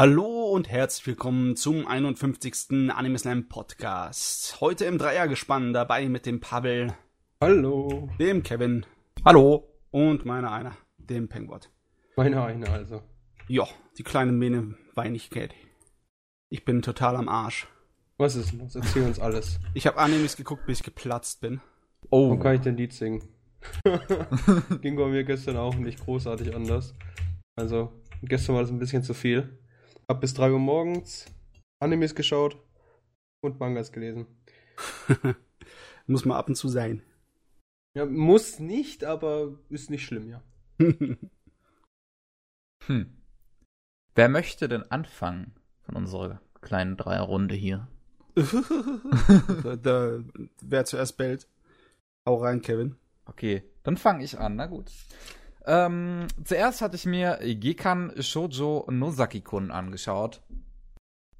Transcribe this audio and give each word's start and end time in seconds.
Hallo 0.00 0.52
und 0.52 0.68
herzlich 0.68 1.08
willkommen 1.08 1.56
zum 1.56 1.84
51. 1.84 2.88
Anime 2.94 3.18
Slam 3.18 3.48
Podcast. 3.48 4.60
Heute 4.60 4.84
im 4.84 4.96
Dreiergespann 4.96 5.72
dabei 5.72 6.08
mit 6.08 6.24
dem 6.24 6.38
Pavel. 6.38 6.94
Hallo. 7.40 8.08
Dem 8.20 8.44
Kevin. 8.44 8.86
Hallo. 9.24 9.68
Und 9.90 10.24
meiner 10.24 10.52
einer, 10.52 10.76
dem 10.98 11.28
Penguin. 11.28 11.62
Meiner 12.14 12.44
eine 12.44 12.70
also. 12.70 13.02
Ja, 13.48 13.64
die 13.98 14.04
kleine 14.04 14.30
Mähne 14.30 14.76
Weinigkeit. 14.94 15.52
Ich 16.48 16.64
bin 16.64 16.80
total 16.80 17.16
am 17.16 17.28
Arsch. 17.28 17.66
Was 18.18 18.36
ist 18.36 18.52
los? 18.52 18.76
Erzähl 18.76 19.02
uns 19.02 19.18
alles. 19.18 19.58
Ich 19.74 19.88
habe 19.88 19.98
Animes 19.98 20.36
geguckt, 20.36 20.64
bis 20.66 20.78
ich 20.78 20.84
geplatzt 20.84 21.40
bin. 21.40 21.60
Oh. 22.10 22.30
Wo 22.30 22.38
kann 22.38 22.54
ich 22.54 22.60
denn 22.60 22.76
Lied 22.76 22.92
singen? 22.92 23.24
Ging 24.80 24.94
bei 24.94 25.08
mir 25.08 25.24
gestern 25.24 25.56
auch 25.56 25.74
nicht 25.74 25.98
großartig 26.04 26.54
anders. 26.54 26.94
Also, 27.56 27.92
gestern 28.22 28.54
war 28.54 28.62
das 28.62 28.70
ein 28.70 28.78
bisschen 28.78 29.02
zu 29.02 29.12
viel. 29.12 29.58
Hab 30.08 30.22
bis 30.22 30.32
3 30.34 30.52
Uhr 30.52 30.58
morgens 30.58 31.26
Animes 31.80 32.14
geschaut 32.14 32.56
und 33.42 33.60
Mangas 33.60 33.92
gelesen. 33.92 34.26
muss 36.06 36.24
mal 36.24 36.38
ab 36.38 36.48
und 36.48 36.54
zu 36.54 36.68
sein. 36.68 37.02
Ja, 37.94 38.06
muss 38.06 38.58
nicht, 38.58 39.04
aber 39.04 39.58
ist 39.68 39.90
nicht 39.90 40.06
schlimm, 40.06 40.28
ja. 40.28 40.42
hm. 42.86 43.22
Wer 44.14 44.28
möchte 44.28 44.68
denn 44.68 44.90
anfangen 44.90 45.54
von 45.82 45.96
unserer 45.96 46.40
kleinen 46.60 46.96
Dreierrunde 46.96 47.54
hier? 47.54 47.88
da, 49.62 49.76
da, 49.76 50.24
wer 50.62 50.84
zuerst 50.84 51.16
bellt. 51.18 51.48
Hau 52.26 52.36
rein, 52.36 52.62
Kevin. 52.62 52.96
Okay, 53.26 53.62
dann 53.82 53.96
fange 53.96 54.24
ich 54.24 54.38
an, 54.38 54.56
na 54.56 54.66
gut. 54.66 54.90
Ähm, 55.68 56.28
zuerst 56.44 56.80
hatte 56.80 56.96
ich 56.96 57.04
mir 57.04 57.38
Gekan 57.42 58.14
Shoujo 58.18 58.86
Nozaki-kun 58.90 59.70
angeschaut. 59.70 60.40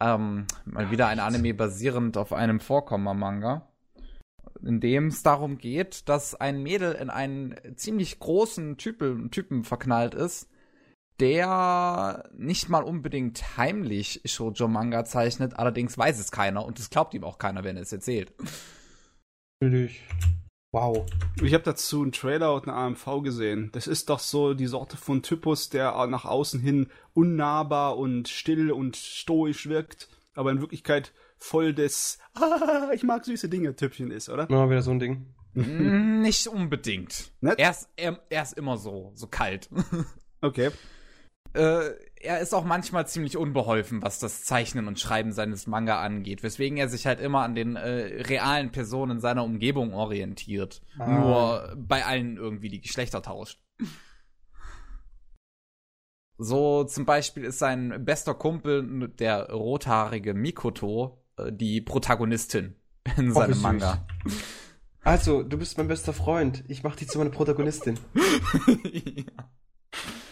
Ähm, 0.00 0.46
mal 0.66 0.90
wieder 0.90 1.08
ein 1.08 1.18
Anime 1.18 1.54
basierend 1.54 2.18
auf 2.18 2.34
einem 2.34 2.60
Vorkommer-Manga, 2.60 3.66
in 4.62 4.80
dem 4.80 5.06
es 5.06 5.22
darum 5.22 5.56
geht, 5.56 6.10
dass 6.10 6.34
ein 6.34 6.62
Mädel 6.62 6.92
in 6.92 7.08
einen 7.08 7.56
ziemlich 7.76 8.20
großen 8.20 8.76
Typen, 8.76 9.30
Typen 9.30 9.64
verknallt 9.64 10.14
ist, 10.14 10.50
der 11.20 12.28
nicht 12.36 12.68
mal 12.68 12.84
unbedingt 12.84 13.56
heimlich 13.56 14.20
Shoujo-Manga 14.26 15.06
zeichnet, 15.06 15.58
allerdings 15.58 15.96
weiß 15.96 16.20
es 16.20 16.30
keiner 16.30 16.66
und 16.66 16.78
es 16.78 16.90
glaubt 16.90 17.14
ihm 17.14 17.24
auch 17.24 17.38
keiner, 17.38 17.64
wenn 17.64 17.76
er 17.76 17.82
es 17.82 17.92
erzählt. 17.92 18.34
Natürlich. 19.62 20.02
Wow. 20.72 21.06
Ich 21.42 21.54
habe 21.54 21.64
dazu 21.64 22.02
einen 22.02 22.12
Trailer 22.12 22.54
und 22.54 22.68
eine 22.68 22.76
AMV 22.76 23.22
gesehen. 23.22 23.70
Das 23.72 23.86
ist 23.86 24.10
doch 24.10 24.18
so 24.18 24.52
die 24.52 24.66
Sorte 24.66 24.98
von 24.98 25.22
Typus, 25.22 25.70
der 25.70 26.06
nach 26.08 26.26
außen 26.26 26.60
hin 26.60 26.88
unnahbar 27.14 27.96
und 27.96 28.28
still 28.28 28.70
und 28.70 28.96
stoisch 28.96 29.68
wirkt, 29.68 30.08
aber 30.34 30.50
in 30.50 30.60
Wirklichkeit 30.60 31.12
voll 31.38 31.72
des 31.72 32.18
ah, 32.34 32.90
ich 32.92 33.02
mag 33.02 33.24
süße 33.24 33.48
Dinge 33.48 33.76
Typchen 33.76 34.10
ist, 34.10 34.28
oder? 34.28 34.46
Mal 34.50 34.68
wieder 34.68 34.82
so 34.82 34.90
ein 34.90 34.98
Ding. 34.98 35.34
Mm, 35.54 36.20
nicht 36.20 36.46
unbedingt. 36.46 37.32
Er 37.40 37.70
ist, 37.70 37.88
er, 37.96 38.20
er 38.28 38.42
ist 38.42 38.52
immer 38.58 38.76
so, 38.76 39.12
so 39.14 39.26
kalt. 39.26 39.68
Okay. 40.40 40.70
Äh, 41.52 41.90
er 42.20 42.40
ist 42.40 42.54
auch 42.54 42.64
manchmal 42.64 43.06
ziemlich 43.06 43.36
unbeholfen, 43.36 44.02
was 44.02 44.18
das 44.18 44.44
Zeichnen 44.44 44.88
und 44.88 44.98
Schreiben 44.98 45.32
seines 45.32 45.66
Manga 45.66 46.00
angeht, 46.00 46.42
weswegen 46.42 46.78
er 46.78 46.88
sich 46.88 47.06
halt 47.06 47.20
immer 47.20 47.42
an 47.42 47.54
den 47.54 47.76
äh, 47.76 48.22
realen 48.22 48.70
Personen 48.70 49.20
seiner 49.20 49.44
Umgebung 49.44 49.94
orientiert. 49.94 50.82
Ah. 50.98 51.06
Nur 51.10 51.76
bei 51.76 52.04
allen 52.04 52.36
irgendwie 52.36 52.68
die 52.68 52.80
Geschlechter 52.80 53.22
tauscht. 53.22 53.60
So 56.36 56.84
zum 56.84 57.04
Beispiel 57.04 57.44
ist 57.44 57.58
sein 57.58 58.04
bester 58.04 58.34
Kumpel, 58.34 59.08
der 59.18 59.50
rothaarige 59.50 60.34
Mikoto, 60.34 61.24
äh, 61.36 61.52
die 61.52 61.80
Protagonistin 61.80 62.76
in 63.16 63.30
oh, 63.30 63.34
seinem 63.34 63.60
Manga. 63.60 64.06
Also, 65.02 65.42
du 65.42 65.56
bist 65.56 65.78
mein 65.78 65.88
bester 65.88 66.12
Freund. 66.12 66.64
Ich 66.68 66.82
mach 66.82 66.96
dich 66.96 67.08
zu 67.08 67.18
meiner 67.18 67.30
Protagonistin. 67.30 67.98
ja. 68.84 69.24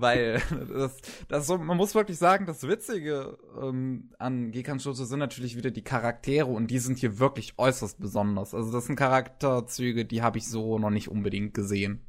Weil 0.00 0.40
das, 0.72 0.96
das 1.28 1.46
so, 1.46 1.58
man 1.58 1.76
muss 1.76 1.94
wirklich 1.94 2.18
sagen, 2.18 2.46
das 2.46 2.66
Witzige 2.66 3.38
ähm, 3.60 4.10
an 4.18 4.52
Gekan 4.52 4.80
Shoujo 4.80 5.04
sind 5.04 5.18
natürlich 5.18 5.56
wieder 5.56 5.70
die 5.70 5.82
Charaktere 5.82 6.46
und 6.46 6.70
die 6.70 6.78
sind 6.78 6.98
hier 6.98 7.18
wirklich 7.18 7.54
äußerst 7.58 7.98
besonders. 8.00 8.54
Also 8.54 8.72
das 8.72 8.86
sind 8.86 8.96
Charakterzüge, 8.96 10.04
die 10.04 10.22
habe 10.22 10.38
ich 10.38 10.48
so 10.48 10.78
noch 10.78 10.90
nicht 10.90 11.08
unbedingt 11.08 11.54
gesehen. 11.54 12.06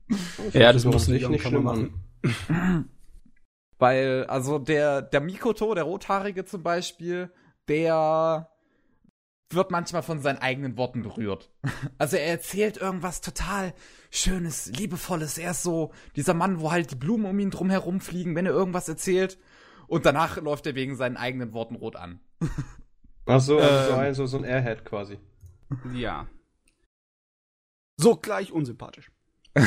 Ja, 0.54 0.74
das 0.74 0.86
muss 0.86 1.08
nicht, 1.08 1.28
nicht 1.30 1.46
schlimm 1.46 1.64
machen. 1.64 2.02
Weil, 3.78 4.26
also 4.26 4.60
der, 4.60 5.02
der 5.02 5.22
Mikoto, 5.22 5.74
der 5.74 5.86
Rothaarige 5.86 6.46
zum 6.46 6.64
Beispiel, 6.64 7.32
der 7.68 8.50
wird 9.52 9.72
manchmal 9.72 10.04
von 10.04 10.22
seinen 10.22 10.38
eigenen 10.38 10.78
Worten 10.78 11.04
berührt. 11.04 11.50
Also 11.98 12.18
er 12.18 12.28
erzählt 12.28 12.78
irgendwas 12.78 13.22
total 13.22 13.74
Schönes, 14.10 14.68
Liebevolles. 14.68 15.38
Er 15.38 15.52
ist 15.52 15.64
so 15.64 15.92
dieser 16.16 16.34
Mann, 16.34 16.62
wo 16.62 16.72
halt 16.72 16.92
die 16.92 16.96
Blumen 16.96 17.26
um 17.26 17.38
ihn 17.40 17.52
drum 17.52 17.70
herum 17.70 18.00
fliegen, 18.00 18.36
wenn 18.36 18.46
er 18.46 18.54
irgendwas 18.54 18.88
erzählt. 18.88 19.38
Und 19.88 20.06
danach 20.06 20.42
läuft 20.42 20.66
er 20.66 20.76
wegen 20.76 20.96
seinen 20.96 21.18
eigenen 21.18 21.54
Worten 21.54 21.76
rot 21.76 21.96
an. 21.96 22.20
Ach 23.26 23.42
so, 23.42 23.58
also 23.59 23.92
ähm, 23.92 24.14
so, 24.14 24.24
ein, 24.24 24.28
so, 24.28 24.38
ein 24.38 24.44
Airhead 24.44 24.86
quasi. 24.86 25.18
Ja. 25.94 26.28
So 27.98 28.16
gleich 28.16 28.52
unsympathisch. 28.52 29.12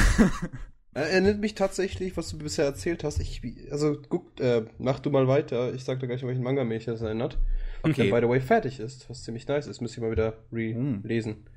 Er 0.94 1.08
erinnert 1.08 1.38
mich 1.38 1.54
tatsächlich, 1.54 2.16
was 2.18 2.28
du 2.28 2.38
bisher 2.38 2.66
erzählt 2.66 3.02
hast. 3.02 3.18
Ich, 3.18 3.40
also, 3.70 3.96
guck, 4.08 4.38
äh, 4.40 4.66
mach 4.78 5.00
du 5.00 5.08
mal 5.08 5.26
weiter. 5.26 5.72
Ich 5.72 5.84
sag 5.84 6.00
dir 6.00 6.06
gleich, 6.06 6.22
welchen 6.22 6.42
Manga 6.42 6.64
mich 6.64 6.84
das 6.84 7.00
erinnert. 7.00 7.38
Okay. 7.82 8.10
Der, 8.10 8.14
by 8.14 8.24
the 8.24 8.28
way, 8.28 8.40
fertig 8.40 8.80
ist, 8.80 9.08
was 9.10 9.24
ziemlich 9.24 9.46
nice 9.48 9.66
ist. 9.66 9.80
Müsste 9.80 9.98
ich 9.98 10.02
mal 10.02 10.12
wieder 10.12 10.34
relesen. 10.52 11.48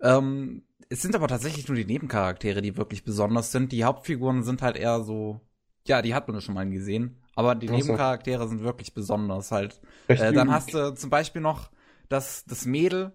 Ähm, 0.00 0.62
es 0.88 1.02
sind 1.02 1.14
aber 1.14 1.28
tatsächlich 1.28 1.68
nur 1.68 1.76
die 1.76 1.84
Nebencharaktere, 1.84 2.62
die 2.62 2.76
wirklich 2.76 3.04
besonders 3.04 3.52
sind. 3.52 3.72
Die 3.72 3.84
Hauptfiguren 3.84 4.42
sind 4.42 4.62
halt 4.62 4.76
eher 4.76 5.02
so, 5.02 5.40
ja, 5.86 6.02
die 6.02 6.14
hat 6.14 6.28
man 6.28 6.36
ja 6.36 6.40
schon 6.40 6.54
mal 6.54 6.68
gesehen. 6.68 7.20
Aber 7.34 7.54
die 7.54 7.68
Achso. 7.68 7.78
Nebencharaktere 7.78 8.48
sind 8.48 8.62
wirklich 8.62 8.94
besonders 8.94 9.52
halt. 9.52 9.80
Äh, 10.08 10.32
dann 10.32 10.50
hast 10.50 10.74
du 10.74 10.94
zum 10.94 11.10
Beispiel 11.10 11.42
noch 11.42 11.70
das, 12.08 12.44
das 12.46 12.64
Mädel, 12.64 13.12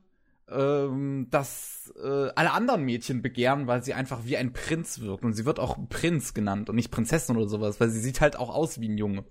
ähm, 0.49 1.27
das 1.29 1.93
äh, 2.01 2.29
alle 2.35 2.51
anderen 2.51 2.83
Mädchen 2.83 3.21
begehren, 3.21 3.67
weil 3.67 3.83
sie 3.83 3.93
einfach 3.93 4.25
wie 4.25 4.37
ein 4.37 4.53
Prinz 4.53 4.99
wirkt. 4.99 5.23
Und 5.23 5.33
sie 5.33 5.45
wird 5.45 5.59
auch 5.59 5.77
Prinz 5.89 6.33
genannt 6.33 6.69
und 6.69 6.75
nicht 6.75 6.91
Prinzessin 6.91 7.35
oder 7.37 7.47
sowas, 7.47 7.79
weil 7.79 7.89
sie 7.89 7.99
sieht 7.99 8.21
halt 8.21 8.35
auch 8.35 8.53
aus 8.53 8.79
wie 8.79 8.89
ein 8.89 8.97
Junge. 8.97 9.25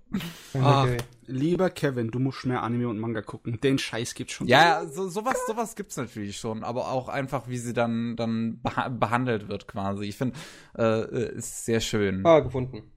Okay. 0.53 0.61
Ach, 0.63 0.87
lieber 1.25 1.69
Kevin, 1.69 2.09
du 2.11 2.19
musst 2.19 2.45
mehr 2.45 2.63
Anime 2.63 2.89
und 2.89 2.99
Manga 2.99 3.21
gucken. 3.21 3.59
Den 3.61 3.77
Scheiß 3.77 4.15
gibt's 4.15 4.33
schon. 4.33 4.47
Ja, 4.47 4.85
so, 4.85 5.07
sowas, 5.07 5.37
sowas 5.47 5.75
gibt's 5.75 5.97
natürlich 5.97 6.37
schon, 6.37 6.63
aber 6.63 6.91
auch 6.91 7.09
einfach, 7.09 7.47
wie 7.47 7.57
sie 7.57 7.73
dann, 7.73 8.15
dann 8.15 8.61
beha 8.61 8.89
behandelt 8.89 9.47
wird 9.47 9.67
quasi. 9.67 10.05
Ich 10.05 10.17
finde, 10.17 10.37
äh, 10.77 11.35
ist 11.35 11.65
sehr 11.65 11.79
schön. 11.79 12.25
Ah, 12.25 12.39
gefunden. 12.39 12.91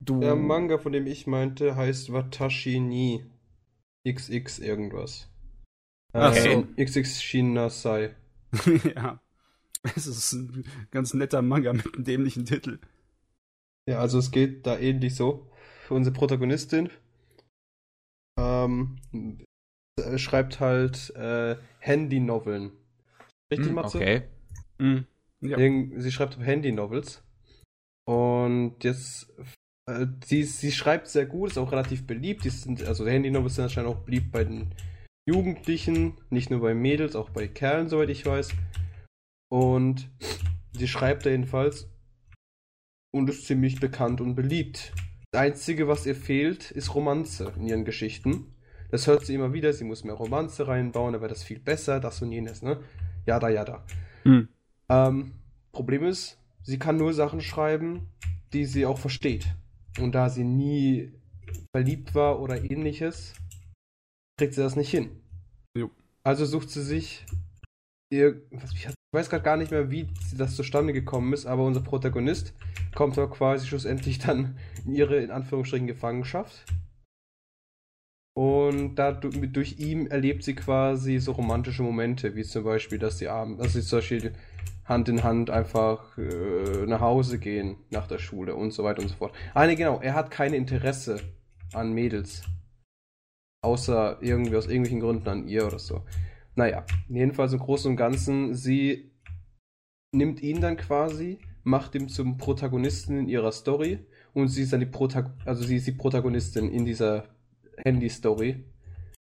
Du 0.00 0.20
Der 0.20 0.36
Manga, 0.36 0.78
von 0.78 0.92
dem 0.92 1.06
ich 1.06 1.26
meinte, 1.26 1.74
heißt 1.74 2.12
Watashi 2.12 2.80
ni 2.80 3.24
XX 4.06 4.58
irgendwas. 4.58 5.28
Okay. 6.16 6.54
Also 6.54 6.66
XX 6.76 7.22
Shinasai. 7.22 8.14
ja. 8.94 9.20
Es 9.94 10.06
ist 10.06 10.32
ein 10.32 10.64
ganz 10.90 11.14
netter 11.14 11.42
Manga 11.42 11.72
mit 11.72 11.94
einem 11.94 12.04
dämlichen 12.04 12.44
Titel. 12.44 12.80
Ja, 13.88 14.00
also 14.00 14.18
es 14.18 14.30
geht 14.30 14.66
da 14.66 14.78
ähnlich 14.78 15.14
so. 15.14 15.50
Für 15.86 15.94
unsere 15.94 16.14
Protagonistin 16.14 16.90
ähm, 18.38 18.98
schreibt 20.16 20.60
halt 20.60 21.10
äh, 21.14 21.56
Handy-Noveln. 21.78 22.72
Richtig, 23.52 23.70
mm, 23.70 23.74
Matze? 23.74 23.98
Okay. 23.98 24.22
Mm, 24.78 24.98
ja. 25.40 25.58
Sie 26.00 26.12
schreibt 26.12 26.38
Handy-Novels. 26.38 27.22
Und 28.08 28.82
jetzt, 28.82 29.32
äh, 29.88 30.06
sie, 30.24 30.42
sie 30.42 30.72
schreibt 30.72 31.08
sehr 31.08 31.26
gut, 31.26 31.50
ist 31.50 31.58
auch 31.58 31.72
relativ 31.72 32.06
beliebt. 32.06 32.44
Die 32.44 32.50
sind, 32.50 32.82
also 32.84 33.06
Handy-Novels 33.06 33.54
sind 33.54 33.64
anscheinend 33.64 33.90
auch 33.90 34.04
beliebt 34.04 34.32
bei 34.32 34.44
den 34.44 34.74
Jugendlichen, 35.28 36.14
nicht 36.30 36.50
nur 36.50 36.60
bei 36.60 36.72
Mädels, 36.72 37.16
auch 37.16 37.30
bei 37.30 37.48
Kerlen, 37.48 37.88
soweit 37.88 38.10
ich 38.10 38.24
weiß. 38.24 38.50
Und 39.50 40.08
sie 40.72 40.86
schreibt 40.86 41.26
da 41.26 41.30
jedenfalls 41.30 41.88
und 43.12 43.28
ist 43.28 43.46
ziemlich 43.46 43.80
bekannt 43.80 44.20
und 44.20 44.36
beliebt. 44.36 44.92
Das 45.32 45.42
Einzige, 45.42 45.88
was 45.88 46.06
ihr 46.06 46.14
fehlt, 46.14 46.70
ist 46.70 46.94
Romanze 46.94 47.52
in 47.56 47.66
ihren 47.66 47.84
Geschichten. 47.84 48.54
Das 48.90 49.08
hört 49.08 49.26
sie 49.26 49.34
immer 49.34 49.52
wieder, 49.52 49.72
sie 49.72 49.84
muss 49.84 50.04
mehr 50.04 50.14
Romanze 50.14 50.68
reinbauen, 50.68 51.14
wäre 51.14 51.28
das 51.28 51.42
viel 51.42 51.58
besser, 51.58 51.98
das 51.98 52.22
und 52.22 52.30
jenes, 52.30 52.62
ne? 52.62 52.78
Jada, 53.26 53.48
jada. 53.48 53.84
Hm. 54.22 54.48
Ähm, 54.88 55.32
Problem 55.72 56.04
ist, 56.04 56.38
sie 56.62 56.78
kann 56.78 56.96
nur 56.96 57.12
Sachen 57.12 57.40
schreiben, 57.40 58.08
die 58.52 58.64
sie 58.64 58.86
auch 58.86 58.98
versteht. 58.98 59.46
Und 59.98 60.14
da 60.14 60.28
sie 60.28 60.44
nie 60.44 61.12
verliebt 61.72 62.14
war 62.14 62.40
oder 62.40 62.70
ähnliches, 62.70 63.34
kriegt 64.38 64.54
sie 64.54 64.62
das 64.62 64.76
nicht 64.76 64.90
hin. 64.90 65.10
Jo. 65.76 65.90
Also 66.22 66.44
sucht 66.44 66.70
sie 66.70 66.82
sich 66.82 67.24
ihr, 68.10 68.42
was, 68.50 68.70
hat, 68.86 68.94
weiß 69.12 69.30
gerade 69.30 69.44
gar 69.44 69.56
nicht 69.56 69.70
mehr, 69.70 69.90
wie 69.90 70.08
das 70.36 70.56
zustande 70.56 70.92
gekommen 70.92 71.32
ist, 71.32 71.46
aber 71.46 71.64
unser 71.64 71.80
Protagonist 71.80 72.54
kommt 72.94 73.16
da 73.16 73.26
quasi 73.26 73.66
schlussendlich 73.66 74.18
dann 74.18 74.58
in 74.84 74.94
ihre, 74.94 75.16
in 75.16 75.30
Anführungsstrichen, 75.30 75.86
Gefangenschaft. 75.86 76.64
Und 78.34 78.96
da, 78.96 79.12
durch 79.12 79.78
ihn 79.78 80.08
erlebt 80.08 80.44
sie 80.44 80.54
quasi 80.54 81.18
so 81.18 81.32
romantische 81.32 81.82
Momente, 81.82 82.36
wie 82.36 82.42
zum 82.42 82.64
Beispiel, 82.64 82.98
dass 82.98 83.18
sie 83.18 83.28
abends, 83.28 83.62
dass 83.62 83.72
sie 83.72 83.80
zum 83.80 83.98
Beispiel 84.00 84.34
Hand 84.84 85.08
in 85.08 85.24
Hand 85.24 85.48
einfach 85.48 86.16
äh, 86.18 86.86
nach 86.86 87.00
Hause 87.00 87.38
gehen 87.38 87.76
nach 87.90 88.06
der 88.06 88.18
Schule 88.18 88.54
und 88.54 88.72
so 88.72 88.84
weiter 88.84 89.00
und 89.00 89.08
so 89.08 89.14
fort. 89.14 89.34
Ah, 89.54 89.66
nee, 89.66 89.74
genau, 89.74 90.00
er 90.00 90.14
hat 90.14 90.30
kein 90.30 90.52
Interesse 90.52 91.20
an 91.72 91.94
Mädels. 91.94 92.42
Außer 93.66 94.18
irgendwie 94.20 94.54
aus 94.54 94.68
irgendwelchen 94.68 95.00
Gründen 95.00 95.28
an 95.28 95.48
ihr 95.48 95.66
oder 95.66 95.80
so. 95.80 96.04
Naja, 96.54 96.86
jedenfalls 97.08 97.52
im 97.52 97.58
Großen 97.58 97.90
und 97.90 97.96
Ganzen, 97.96 98.54
sie 98.54 99.10
nimmt 100.12 100.40
ihn 100.40 100.60
dann 100.60 100.76
quasi, 100.76 101.40
macht 101.64 101.96
ihn 101.96 102.08
zum 102.08 102.38
Protagonisten 102.38 103.18
in 103.18 103.28
ihrer 103.28 103.50
Story 103.50 104.06
und 104.34 104.46
sie 104.46 104.62
ist 104.62 104.72
dann 104.72 104.78
die 104.78 104.86
Protag 104.86 105.32
also 105.44 105.64
sie 105.64 105.78
ist 105.78 105.86
die 105.88 105.92
Protagonistin 105.92 106.70
in 106.70 106.84
dieser 106.84 107.24
Handy-Story. 107.78 108.62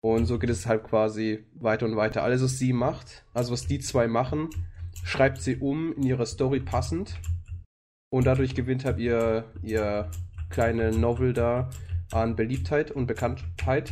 Und 0.02 0.28
so 0.28 0.38
geht 0.38 0.52
es 0.52 0.68
halt 0.68 0.84
quasi 0.84 1.46
weiter 1.56 1.88
und 1.88 1.96
weiter. 1.96 2.22
Alles, 2.22 2.44
was 2.44 2.60
sie 2.60 2.72
macht, 2.72 3.26
also 3.34 3.52
was 3.52 3.66
die 3.66 3.80
zwei 3.80 4.08
machen, 4.08 4.50
schreibt 5.04 5.42
sie 5.42 5.56
um 5.56 5.92
in 5.94 6.04
ihrer 6.04 6.28
Story 6.28 6.60
passend. 6.60 7.20
Und 8.12 8.28
dadurch 8.28 8.54
gewinnt 8.54 8.86
halt 8.86 9.00
ihr, 9.00 9.46
ihr 9.64 10.12
kleine 10.52 10.92
Novel 10.92 11.34
da 11.34 11.72
an 12.12 12.36
Beliebtheit 12.36 12.92
und 12.92 13.08
Bekanntheit 13.08 13.92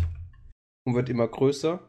und 0.88 0.96
wird 0.96 1.10
immer 1.10 1.28
größer. 1.28 1.82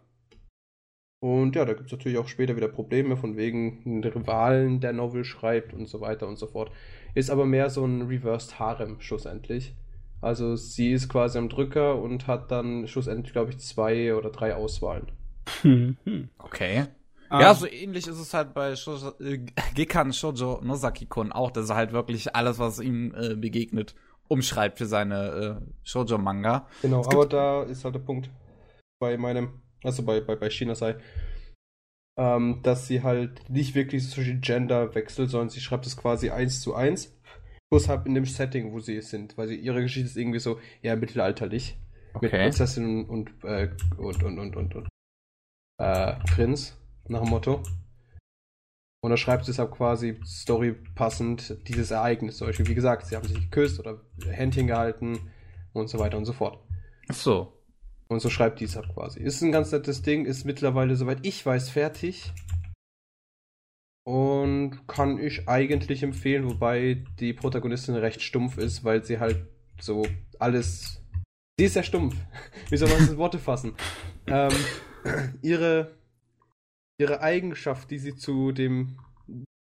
Und 1.20 1.54
ja, 1.54 1.64
da 1.64 1.72
gibt 1.74 1.86
es 1.86 1.92
natürlich 1.92 2.18
auch 2.18 2.26
später 2.26 2.56
wieder 2.56 2.66
Probleme, 2.66 3.16
von 3.16 3.36
wegen 3.36 4.02
Rivalen, 4.04 4.80
der 4.80 4.92
Novel 4.92 5.24
schreibt 5.24 5.72
und 5.72 5.88
so 5.88 6.00
weiter 6.00 6.26
und 6.26 6.36
so 6.36 6.48
fort. 6.48 6.72
Ist 7.14 7.30
aber 7.30 7.46
mehr 7.46 7.70
so 7.70 7.84
ein 7.84 8.02
Reversed 8.02 8.58
Harem 8.58 9.00
schlussendlich. 9.00 9.76
Also 10.20 10.56
sie 10.56 10.90
ist 10.90 11.08
quasi 11.08 11.38
am 11.38 11.48
Drücker 11.48 12.00
und 12.00 12.26
hat 12.26 12.50
dann 12.50 12.88
schlussendlich, 12.88 13.32
glaube 13.32 13.50
ich, 13.50 13.58
zwei 13.58 14.16
oder 14.16 14.30
drei 14.30 14.54
Auswahlen. 14.54 15.06
Okay. 16.38 16.86
Um, 17.30 17.40
ja, 17.40 17.52
so 17.54 17.66
ähnlich 17.66 18.06
ist 18.06 18.18
es 18.18 18.32
halt 18.32 18.54
bei 18.54 18.74
Shoujo, 18.74 19.12
äh, 19.20 19.38
Gekan 19.74 20.14
Shoujo 20.14 20.60
Nozaki-kun 20.62 21.30
auch, 21.30 21.50
dass 21.50 21.68
er 21.68 21.76
halt 21.76 21.92
wirklich 21.92 22.34
alles, 22.34 22.58
was 22.58 22.80
ihm 22.80 23.14
äh, 23.14 23.34
begegnet, 23.34 23.94
umschreibt 24.28 24.78
für 24.78 24.86
seine 24.86 25.60
äh, 25.60 25.72
Shoujo-Manga. 25.82 26.66
Genau, 26.80 27.04
aber 27.04 27.26
da 27.26 27.62
ist 27.64 27.84
halt 27.84 27.96
der 27.96 28.00
Punkt 28.00 28.30
bei 28.98 29.16
meinem, 29.16 29.62
also 29.82 30.02
bei, 30.04 30.20
bei, 30.20 30.36
bei 30.36 30.50
Shinasai, 30.50 30.96
ähm, 32.18 32.60
dass 32.62 32.86
sie 32.86 33.02
halt 33.02 33.48
nicht 33.48 33.74
wirklich 33.74 34.08
so 34.08 34.20
viel 34.20 34.40
Gender 34.40 34.94
wechselt, 34.94 35.30
sondern 35.30 35.50
sie 35.50 35.60
schreibt 35.60 35.86
es 35.86 35.96
quasi 35.96 36.30
eins 36.30 36.60
zu 36.60 36.74
eins. 36.74 37.14
Bloß 37.70 37.88
halt 37.88 38.06
in 38.06 38.14
dem 38.14 38.24
Setting, 38.24 38.72
wo 38.72 38.80
sie 38.80 39.00
sind, 39.02 39.36
weil 39.36 39.48
sie, 39.48 39.56
ihre 39.56 39.82
Geschichte 39.82 40.08
ist 40.08 40.16
irgendwie 40.16 40.38
so 40.38 40.58
eher 40.80 40.96
mittelalterlich. 40.96 41.76
Okay. 42.14 42.26
Mit 42.26 42.32
Prinzessin 42.32 43.04
und, 43.04 43.30
äh, 43.44 43.70
und, 43.98 44.22
und, 44.22 44.38
und, 44.38 44.56
und, 44.56 44.74
und 44.74 44.88
äh, 45.78 46.14
Prinz, 46.34 46.76
nach 47.06 47.20
dem 47.20 47.30
Motto. 47.30 47.62
Und 49.00 49.10
da 49.10 49.16
schreibt 49.16 49.44
sie 49.44 49.52
deshalb 49.52 49.72
quasi 49.72 50.18
Story 50.24 50.74
passend 50.94 51.56
dieses 51.68 51.90
Ereignis. 51.90 52.38
Zum 52.38 52.48
Beispiel, 52.48 52.66
wie 52.66 52.74
gesagt, 52.74 53.06
sie 53.06 53.16
haben 53.16 53.28
sich 53.28 53.38
geküsst 53.38 53.78
oder 53.78 54.00
Händchen 54.28 54.66
gehalten 54.66 55.30
und 55.72 55.88
so 55.88 55.98
weiter 55.98 56.16
und 56.16 56.24
so 56.24 56.32
fort. 56.32 56.58
Ach 57.08 57.14
so. 57.14 57.57
Und 58.08 58.20
so 58.20 58.30
schreibt 58.30 58.60
dies 58.60 58.76
ab 58.76 58.86
quasi. 58.94 59.20
Ist 59.20 59.42
ein 59.42 59.52
ganz 59.52 59.70
nettes 59.70 60.02
Ding, 60.02 60.24
ist 60.24 60.44
mittlerweile, 60.44 60.96
soweit 60.96 61.24
ich 61.26 61.44
weiß, 61.44 61.68
fertig. 61.68 62.32
Und 64.04 64.88
kann 64.88 65.18
ich 65.18 65.46
eigentlich 65.46 66.02
empfehlen, 66.02 66.48
wobei 66.48 67.04
die 67.20 67.34
Protagonistin 67.34 67.94
recht 67.94 68.22
stumpf 68.22 68.56
ist, 68.56 68.82
weil 68.82 69.04
sie 69.04 69.18
halt 69.18 69.46
so 69.78 70.06
alles. 70.38 71.02
Sie 71.58 71.66
ist 71.66 71.76
ja 71.76 71.82
stumpf. 71.82 72.16
Wie 72.70 72.78
soll 72.78 72.88
man 72.88 72.98
das 72.98 73.10
in 73.10 73.18
Worte 73.18 73.38
fassen? 73.38 73.74
ähm, 74.26 74.54
ihre, 75.42 75.98
ihre 76.98 77.20
Eigenschaft, 77.20 77.90
die 77.90 77.98
sie 77.98 78.16
zu 78.16 78.52
dem, 78.52 78.98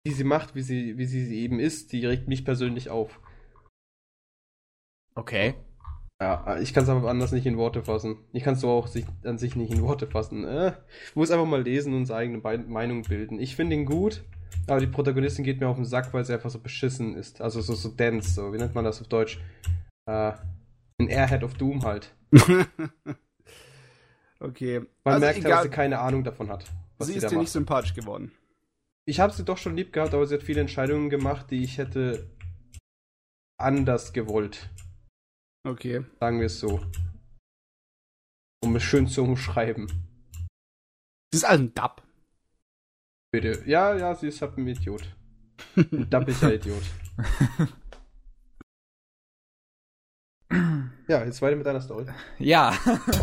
die 0.05 0.13
sie 0.13 0.23
macht, 0.23 0.55
wie 0.55 0.61
sie, 0.61 0.97
wie 0.97 1.05
sie 1.05 1.35
eben 1.35 1.59
ist, 1.59 1.91
die 1.91 2.05
regt 2.05 2.29
mich 2.29 2.45
persönlich 2.45 2.89
auf. 2.89 3.19
Okay. 5.15 5.55
Ja, 6.19 6.57
ich 6.59 6.73
kann 6.73 6.83
es 6.83 6.89
aber 6.89 7.09
anders 7.09 7.31
nicht 7.31 7.45
in 7.45 7.57
Worte 7.57 7.83
fassen. 7.83 8.17
Ich 8.33 8.43
kann 8.43 8.55
es 8.55 8.61
so 8.61 8.69
auch 8.69 8.87
sich, 8.87 9.05
an 9.23 9.37
sich 9.37 9.55
nicht 9.55 9.71
in 9.71 9.83
Worte 9.83 10.07
fassen. 10.07 10.45
Äh, 10.45 10.73
muss 11.13 11.29
einfach 11.29 11.45
mal 11.45 11.61
lesen 11.61 11.93
und 11.93 12.07
seine 12.07 12.19
eigene 12.19 12.39
Be 12.39 12.57
Meinung 12.57 13.03
bilden. 13.03 13.39
Ich 13.39 13.55
finde 13.55 13.75
ihn 13.75 13.85
gut, 13.85 14.23
aber 14.65 14.79
die 14.79 14.87
Protagonistin 14.87 15.45
geht 15.45 15.59
mir 15.59 15.67
auf 15.67 15.75
den 15.75 15.85
Sack, 15.85 16.13
weil 16.13 16.25
sie 16.25 16.33
einfach 16.33 16.49
so 16.49 16.59
beschissen 16.59 17.15
ist. 17.15 17.39
Also 17.39 17.61
so, 17.61 17.75
so 17.75 17.89
dense, 17.89 18.31
so, 18.31 18.51
wie 18.51 18.57
nennt 18.57 18.73
man 18.73 18.83
das 18.83 18.99
auf 18.99 19.07
Deutsch? 19.07 19.39
Äh, 20.07 20.31
ein 20.99 21.09
Airhead 21.09 21.43
of 21.43 21.53
Doom 21.53 21.83
halt. 21.83 22.15
okay. 24.39 24.79
Man 25.03 25.13
also 25.13 25.19
merkt 25.19 25.43
halt, 25.43 25.53
dass 25.53 25.63
sie 25.63 25.69
keine 25.69 25.99
Ahnung 25.99 26.23
davon 26.23 26.49
hat. 26.49 26.65
sie 26.99 27.13
ist 27.13 27.23
dir 27.23 27.27
macht. 27.27 27.41
nicht 27.41 27.51
sympathisch 27.51 27.93
geworden. 27.93 28.31
Ich 29.05 29.19
habe 29.19 29.31
sie 29.31 29.45
doch 29.45 29.59
schon 29.59 29.75
lieb 29.75 29.93
gehabt, 29.93 30.15
aber 30.15 30.25
sie 30.25 30.33
hat 30.33 30.43
viele 30.43 30.61
Entscheidungen 30.61 31.11
gemacht, 31.11 31.51
die 31.51 31.63
ich 31.63 31.77
hätte 31.77 32.27
anders 33.57 34.13
gewollt. 34.13 34.69
Okay. 35.67 36.05
Sagen 36.21 36.39
wir 36.39 36.45
es 36.45 36.59
so. 36.61 36.79
Um 38.63 38.77
es 38.77 38.83
schön 38.83 39.05
zu 39.07 39.21
umschreiben. 39.23 39.87
Sie 41.31 41.37
ist 41.37 41.43
also 41.43 41.65
ein 41.65 41.73
Dub. 41.73 42.01
Bitte. 43.33 43.63
Ja, 43.65 43.93
ja, 43.93 44.15
sie 44.15 44.29
ist 44.29 44.41
halt 44.41 44.57
ein 44.57 44.65
Idiot. 44.65 45.13
Ein 45.75 46.09
dappiger 46.09 46.53
Idiot. 46.53 46.83
ja, 51.09 51.25
jetzt 51.25 51.41
weiter 51.41 51.57
mit 51.57 51.65
deiner 51.65 51.81
Story. 51.81 52.05
Ja. 52.39 52.73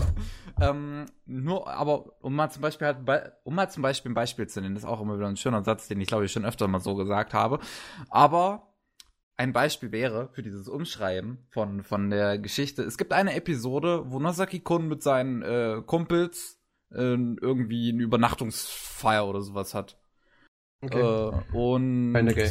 ähm, 0.61 1.06
nur, 1.25 1.67
aber 1.67 2.23
um 2.23 2.35
mal 2.35 2.50
zum 2.50 2.61
Beispiel 2.61 2.88
halt, 2.88 3.32
um 3.44 3.55
mal 3.55 3.70
zum 3.70 3.82
Beispiel 3.82 4.12
ein 4.12 4.14
Beispiel 4.14 4.46
zu 4.49 4.61
nennen, 4.61 4.75
das 4.75 4.85
ist 4.85 4.88
auch 4.88 5.00
immer 5.00 5.17
wieder 5.17 5.29
ein 5.29 5.38
schöner 5.38 5.64
Satz, 5.64 5.88
den 5.88 5.99
ich 6.02 6.08
glaube 6.08 6.26
ich 6.26 6.32
schon 6.32 6.44
öfter 6.44 6.69
mal 6.69 6.81
so 6.81 6.94
gesagt 6.94 7.32
habe. 7.32 7.58
Aber 8.11 8.74
ein 9.37 9.53
Beispiel 9.53 9.93
wäre 9.93 10.29
für 10.33 10.43
dieses 10.43 10.69
Umschreiben 10.69 11.39
von, 11.51 11.83
von 11.83 12.11
der 12.11 12.39
Geschichte. 12.39 12.83
Es 12.83 12.97
gibt 12.97 13.13
eine 13.13 13.35
Episode, 13.35 14.05
wo 14.07 14.21
Nosaki-kun 14.21 14.87
mit 14.87 15.03
seinen 15.03 15.43
äh, 15.43 15.83
Kumpels 15.85 16.61
äh, 16.93 17.15
irgendwie 17.15 17.91
eine 17.93 18.03
Übernachtungsfeier 18.03 19.27
oder 19.27 19.41
sowas 19.43 19.75
hat. 19.75 19.99
Okay. 20.83 21.01
Äh, 21.01 21.57
und. 21.57 22.13
Keine 22.13 22.35
Gay. 22.35 22.51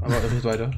Aber 0.00 0.14
es 0.24 0.44
weiter. 0.44 0.70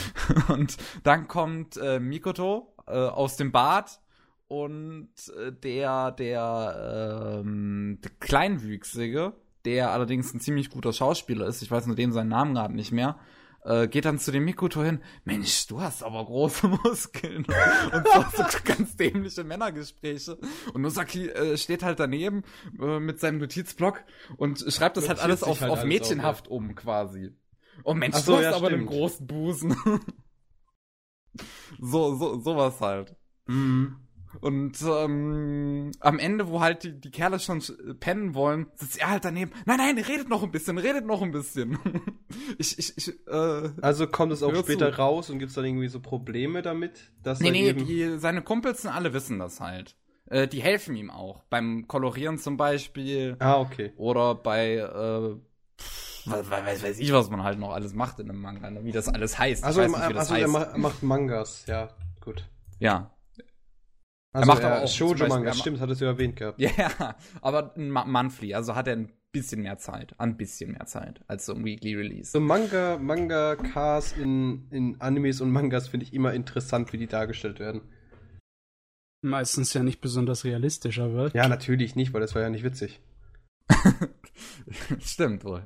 und 0.48 0.76
dann 1.02 1.28
kommt 1.28 1.76
äh, 1.76 2.00
Mikoto 2.00 2.74
äh, 2.86 2.92
aus 2.92 3.36
dem 3.36 3.52
Bad 3.52 4.00
und 4.48 5.10
äh, 5.38 5.52
der, 5.52 6.12
der, 6.12 7.40
ähm, 7.40 7.98
der 8.02 8.10
Kleinwüchsige, 8.18 9.34
der 9.64 9.92
allerdings 9.92 10.32
ein 10.34 10.40
ziemlich 10.40 10.70
guter 10.70 10.92
Schauspieler 10.92 11.46
ist, 11.46 11.62
ich 11.62 11.70
weiß 11.70 11.86
nur 11.86 11.96
den 11.96 12.12
seinen 12.12 12.28
Namen 12.28 12.54
gerade 12.54 12.74
nicht 12.74 12.92
mehr, 12.92 13.18
äh, 13.64 13.88
geht 13.88 14.04
dann 14.04 14.18
zu 14.18 14.32
dem 14.32 14.44
Mikoto 14.44 14.82
hin, 14.82 15.00
Mensch, 15.24 15.66
du 15.66 15.80
hast 15.80 16.02
aber 16.02 16.24
große 16.24 16.68
Muskeln. 16.84 17.46
und 17.92 18.08
so, 18.08 18.24
so 18.36 18.58
ganz 18.64 18.96
dämliche 18.96 19.44
Männergespräche. 19.44 20.38
Und 20.72 20.82
Nusaki 20.82 21.28
äh, 21.28 21.56
steht 21.56 21.82
halt 21.82 22.00
daneben 22.00 22.42
äh, 22.80 22.98
mit 22.98 23.20
seinem 23.20 23.38
Notizblock 23.38 24.02
und 24.36 24.64
schreibt 24.68 24.96
das 24.96 25.08
halt 25.08 25.20
alles 25.20 25.42
auf, 25.42 25.60
halt 25.60 25.70
auf 25.70 25.84
Mädchenhaft 25.84 26.46
auf, 26.46 26.50
ja. 26.50 26.56
um 26.56 26.74
quasi. 26.74 27.32
Oh 27.84 27.94
Mensch, 27.94 28.16
so, 28.16 28.32
du 28.32 28.38
hast 28.38 28.44
ja, 28.44 28.56
aber 28.56 28.68
einen 28.68 28.86
großen 28.86 29.26
Busen. 29.26 29.74
so, 31.80 32.16
so, 32.16 32.40
sowas 32.40 32.80
halt. 32.80 33.16
Mhm. 33.46 33.96
Und 34.40 34.78
ähm, 34.82 35.90
am 36.00 36.18
Ende, 36.18 36.48
wo 36.48 36.60
halt 36.60 36.84
die, 36.84 37.00
die 37.00 37.10
Kerle 37.10 37.38
schon 37.38 37.62
pennen 38.00 38.34
wollen, 38.34 38.66
sitzt 38.74 39.00
er 39.00 39.10
halt 39.10 39.24
daneben. 39.24 39.52
Nein, 39.66 39.78
nein, 39.78 39.98
redet 39.98 40.28
noch 40.28 40.42
ein 40.42 40.50
bisschen, 40.50 40.78
redet 40.78 41.06
noch 41.06 41.22
ein 41.22 41.32
bisschen. 41.32 41.78
ich, 42.58 42.78
ich, 42.78 42.96
ich, 42.96 43.26
äh, 43.28 43.70
also 43.80 44.06
kommt 44.06 44.32
es 44.32 44.42
auch 44.42 44.54
später 44.54 44.92
zu. 44.92 44.98
raus 44.98 45.30
und 45.30 45.38
gibt 45.38 45.50
es 45.50 45.54
dann 45.54 45.64
irgendwie 45.64 45.88
so 45.88 46.00
Probleme 46.00 46.62
damit? 46.62 47.12
Dass 47.22 47.40
nee, 47.40 47.50
nee, 47.50 47.72
die, 47.72 48.18
seine 48.18 48.42
Kumpels 48.42 48.86
alle 48.86 49.12
wissen 49.12 49.38
das 49.38 49.60
halt. 49.60 49.96
Äh, 50.26 50.48
die 50.48 50.62
helfen 50.62 50.96
ihm 50.96 51.10
auch. 51.10 51.42
Beim 51.50 51.86
Kolorieren 51.86 52.38
zum 52.38 52.56
Beispiel. 52.56 53.36
Ah, 53.38 53.60
okay. 53.60 53.92
Oder 53.96 54.34
bei, 54.34 54.76
äh, 54.76 55.36
weiß, 56.24 56.50
weiß, 56.50 56.82
weiß 56.82 56.98
ich, 56.98 57.12
was 57.12 57.28
man 57.30 57.42
halt 57.42 57.58
noch 57.58 57.72
alles 57.72 57.94
macht 57.94 58.18
in 58.18 58.30
einem 58.30 58.40
Manga, 58.40 58.70
ne? 58.70 58.84
wie 58.84 58.92
das 58.92 59.08
alles 59.08 59.38
heißt. 59.38 59.62
Also, 59.64 59.82
nicht, 59.82 59.94
das 59.94 60.30
also 60.30 60.34
heißt. 60.34 60.72
er 60.72 60.78
macht 60.78 61.02
Mangas, 61.02 61.64
ja, 61.66 61.90
gut. 62.20 62.48
Ja, 62.78 63.10
also, 64.32 64.50
er 64.50 64.54
macht 64.54 64.64
aber 64.64 64.82
auch 64.82 64.88
Shoujo-Manga, 64.88 65.52
stimmt, 65.52 65.80
hattest 65.80 66.00
du 66.00 66.06
erwähnt 66.06 66.36
gehabt. 66.36 66.60
Ja, 66.60 67.16
aber 67.42 67.74
monthly, 67.76 68.54
also 68.54 68.74
hat 68.74 68.88
er 68.88 68.96
ein 68.96 69.12
bisschen 69.30 69.62
mehr 69.62 69.78
Zeit, 69.78 70.14
ein 70.18 70.36
bisschen 70.36 70.72
mehr 70.72 70.86
Zeit 70.86 71.20
als 71.26 71.46
so 71.46 71.54
ein 71.54 71.64
Weekly 71.64 71.94
Release. 71.94 72.30
So 72.30 72.40
Manga, 72.40 72.98
Manga-Cars 72.98 74.12
in, 74.12 74.68
in 74.70 75.00
Animes 75.00 75.40
und 75.40 75.50
Mangas 75.50 75.88
finde 75.88 76.06
ich 76.06 76.14
immer 76.14 76.32
interessant, 76.32 76.92
wie 76.92 76.98
die 76.98 77.06
dargestellt 77.06 77.58
werden. 77.58 77.82
Meistens 79.22 79.72
ja 79.72 79.82
nicht 79.82 80.00
besonders 80.00 80.44
realistisch, 80.44 80.98
aber. 80.98 81.30
Ja, 81.34 81.46
natürlich 81.46 81.94
nicht, 81.94 82.12
weil 82.12 82.20
das 82.20 82.34
war 82.34 82.42
ja 82.42 82.50
nicht 82.50 82.64
witzig. 82.64 83.00
Stimmt 85.00 85.44
wohl. 85.44 85.64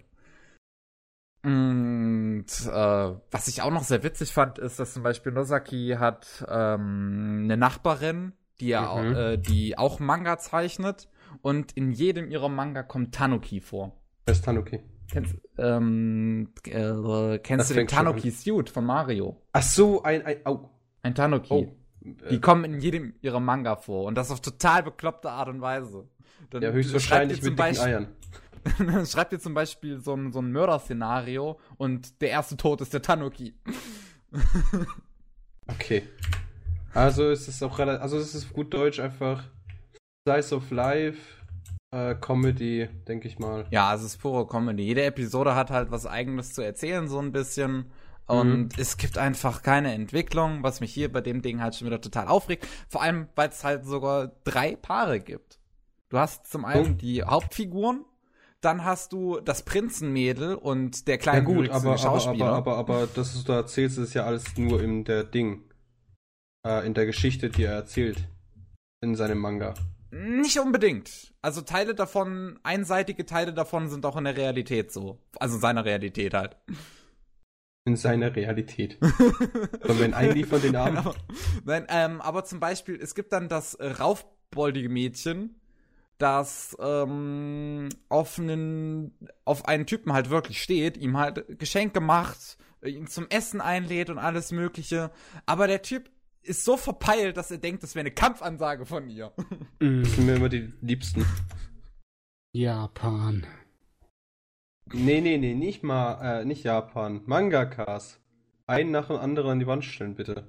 Und 1.42 2.46
äh, 2.48 3.14
was 3.30 3.48
ich 3.48 3.62
auch 3.62 3.70
noch 3.70 3.84
sehr 3.84 4.02
witzig 4.02 4.32
fand, 4.32 4.58
ist, 4.58 4.78
dass 4.80 4.92
zum 4.92 5.02
Beispiel 5.02 5.32
Nosaki 5.32 5.96
hat 5.98 6.44
ähm, 6.48 7.42
eine 7.44 7.56
Nachbarin, 7.56 8.32
die, 8.60 8.68
ja, 8.68 8.94
Mhm. 8.94 9.14
äh, 9.16 9.36
die 9.38 9.76
auch 9.78 9.98
Manga 10.00 10.38
zeichnet. 10.38 11.08
Und 11.42 11.72
in 11.72 11.90
jedem 11.92 12.30
ihrer 12.30 12.48
Manga 12.48 12.82
kommt 12.82 13.14
Tanuki 13.14 13.60
vor. 13.60 13.92
Wer 14.24 14.32
ist 14.32 14.44
Tanuki? 14.44 14.80
Kennst, 15.10 15.36
ähm, 15.58 16.48
äh, 16.64 17.38
kennst 17.38 17.60
Das 17.62 17.68
du 17.68 17.74
den 17.74 17.86
Tanuki 17.86 18.30
Suit 18.30 18.70
von 18.70 18.84
Mario? 18.84 19.40
Ach 19.52 19.62
so, 19.62 20.02
ein, 20.02 20.24
ein, 20.26 20.44
au. 20.44 20.70
Ein 21.02 21.14
Tanuki. 21.14 21.52
Oh. 21.52 21.72
Die 22.30 22.40
kommen 22.40 22.64
in 22.64 22.80
jedem 22.80 23.14
ihrer 23.20 23.38
Manga 23.40 23.76
vor. 23.76 24.04
Und 24.06 24.16
das 24.16 24.30
auf 24.30 24.40
total 24.40 24.82
bekloppte 24.82 25.30
Art 25.30 25.48
und 25.48 25.60
Weise. 25.60 26.08
Dann 26.50 26.62
Ja, 26.62 26.68
schreibt 26.68 26.76
höchstwahrscheinlich 26.76 27.36
mit 27.38 27.44
dicken 27.46 27.56
Beispiel- 27.56 27.86
Eiern. 27.86 28.08
schreibt 29.06 29.32
ihr 29.32 29.38
zum 29.40 29.54
Beispiel 29.54 29.98
so 30.00 30.14
ein, 30.14 30.32
so 30.32 30.40
ein 30.40 30.50
Mörderszenario 30.50 31.58
und 31.76 32.20
der 32.20 32.30
erste 32.30 32.56
Tod 32.56 32.80
ist 32.80 32.92
der 32.94 33.02
Tanuki. 33.02 33.54
Okay. 35.68 36.02
Also 36.94 37.28
ist 37.30 37.48
es 37.48 37.62
auch 37.62 37.78
relativ, 37.78 38.02
also 38.02 38.16
es 38.18 38.34
ist 38.34 38.52
gut 38.52 38.72
Deutsch 38.72 39.00
einfach 39.00 39.44
Slice 40.26 40.54
of 40.56 40.70
Life, 40.70 41.18
äh, 41.94 42.14
Comedy, 42.14 42.88
denke 43.06 43.28
ich 43.28 43.38
mal. 43.38 43.66
Ja, 43.70 43.94
es 43.94 44.02
ist 44.02 44.16
pure 44.20 44.46
Comedy. 44.46 44.82
Jede 44.82 45.04
Episode 45.04 45.54
hat 45.54 45.70
halt 45.70 45.90
was 45.90 46.06
eigenes 46.06 46.52
zu 46.52 46.62
erzählen, 46.62 47.08
so 47.08 47.18
ein 47.20 47.32
bisschen. 47.32 47.90
Und 48.28 48.76
es 48.76 48.96
gibt 48.96 49.18
einfach 49.18 49.62
keine 49.62 49.94
Entwicklung, 49.94 50.64
was 50.64 50.80
mich 50.80 50.92
hier 50.92 51.12
bei 51.12 51.20
dem 51.20 51.42
Ding 51.42 51.60
halt 51.62 51.76
schon 51.76 51.86
wieder 51.86 52.00
total 52.00 52.26
aufregt. 52.26 52.66
Vor 52.88 53.00
allem, 53.02 53.28
weil 53.36 53.50
es 53.50 53.62
halt 53.62 53.84
sogar 53.84 54.32
drei 54.42 54.74
Paare 54.74 55.20
gibt. 55.20 55.60
Du 56.08 56.18
hast 56.18 56.50
zum 56.50 56.64
einen 56.64 56.94
Oh. 56.94 56.96
die 56.96 57.22
Hauptfiguren, 57.22 58.04
dann 58.60 58.84
hast 58.84 59.12
du 59.12 59.38
das 59.38 59.64
Prinzenmädel 59.64 60.56
und 60.56 61.06
der 61.06 61.16
Ja 61.16 61.20
kleine 61.20 61.44
gut, 61.44 61.68
aber, 61.70 61.90
aber, 61.90 61.98
Schauspieler. 61.98 62.46
aber, 62.46 62.76
aber, 62.78 62.94
aber 62.96 63.06
das, 63.14 63.36
was 63.36 63.44
du 63.44 63.52
erzählst, 63.52 63.98
ist 63.98 64.14
ja 64.14 64.24
alles 64.24 64.56
nur 64.56 64.82
in 64.82 65.04
der 65.04 65.22
Ding. 65.22 65.62
Äh, 66.66 66.84
in 66.84 66.94
der 66.94 67.06
Geschichte, 67.06 67.48
die 67.48 67.62
er 67.62 67.74
erzählt. 67.74 68.18
In 69.00 69.14
seinem 69.14 69.38
Manga. 69.38 69.74
Nicht 70.10 70.58
unbedingt. 70.58 71.32
Also 71.40 71.60
Teile 71.60 71.94
davon, 71.94 72.58
einseitige 72.64 73.24
Teile 73.24 73.52
davon 73.52 73.88
sind 73.88 74.04
auch 74.04 74.16
in 74.16 74.24
der 74.24 74.36
Realität 74.36 74.90
so. 74.90 75.20
Also 75.38 75.58
seiner 75.58 75.84
Realität 75.84 76.34
halt. 76.34 76.56
In 77.84 77.94
seiner 77.94 78.34
Realität. 78.34 78.98
Und 79.00 80.00
wenn 80.00 80.12
eigentlich 80.12 80.46
von 80.46 80.60
den 80.60 80.74
Armen. 80.74 80.96
Aber, 80.96 81.14
nein, 81.64 81.86
ähm, 81.88 82.20
aber 82.20 82.44
zum 82.44 82.58
Beispiel, 82.58 82.98
es 83.00 83.14
gibt 83.14 83.32
dann 83.32 83.48
das 83.48 83.74
äh, 83.74 83.86
raufboldige 83.86 84.88
Mädchen, 84.88 85.60
das 86.18 86.76
ähm, 86.80 87.90
auf 88.08 88.40
einen, 88.40 89.16
auf 89.44 89.68
einen 89.68 89.86
Typen 89.86 90.12
halt 90.12 90.30
wirklich 90.30 90.60
steht, 90.60 90.96
ihm 90.96 91.16
halt 91.16 91.60
Geschenke 91.60 92.00
macht, 92.00 92.58
ihn 92.84 93.06
zum 93.06 93.28
Essen 93.28 93.60
einlädt 93.60 94.10
und 94.10 94.18
alles 94.18 94.50
Mögliche. 94.50 95.12
Aber 95.44 95.68
der 95.68 95.82
Typ 95.82 96.10
ist 96.46 96.64
so 96.64 96.76
verpeilt, 96.76 97.36
dass 97.36 97.50
er 97.50 97.58
denkt, 97.58 97.82
das 97.82 97.94
wäre 97.94 98.02
eine 98.02 98.10
Kampfansage 98.14 98.86
von 98.86 99.08
ihr. 99.08 99.32
Das 99.78 100.12
sind 100.14 100.26
mir 100.26 100.36
immer 100.36 100.48
die 100.48 100.72
Liebsten. 100.80 101.24
Japan. 102.52 103.46
Nee, 104.92 105.20
nee, 105.20 105.36
nee, 105.38 105.54
nicht 105.54 105.82
mal, 105.82 106.40
äh, 106.40 106.44
nicht 106.44 106.62
Japan. 106.64 107.22
Mangakas. 107.26 108.20
Einen 108.66 108.90
nach 108.92 109.08
dem 109.08 109.16
anderen 109.16 109.50
an 109.52 109.58
die 109.60 109.66
Wand 109.66 109.84
stellen, 109.84 110.14
bitte. 110.14 110.46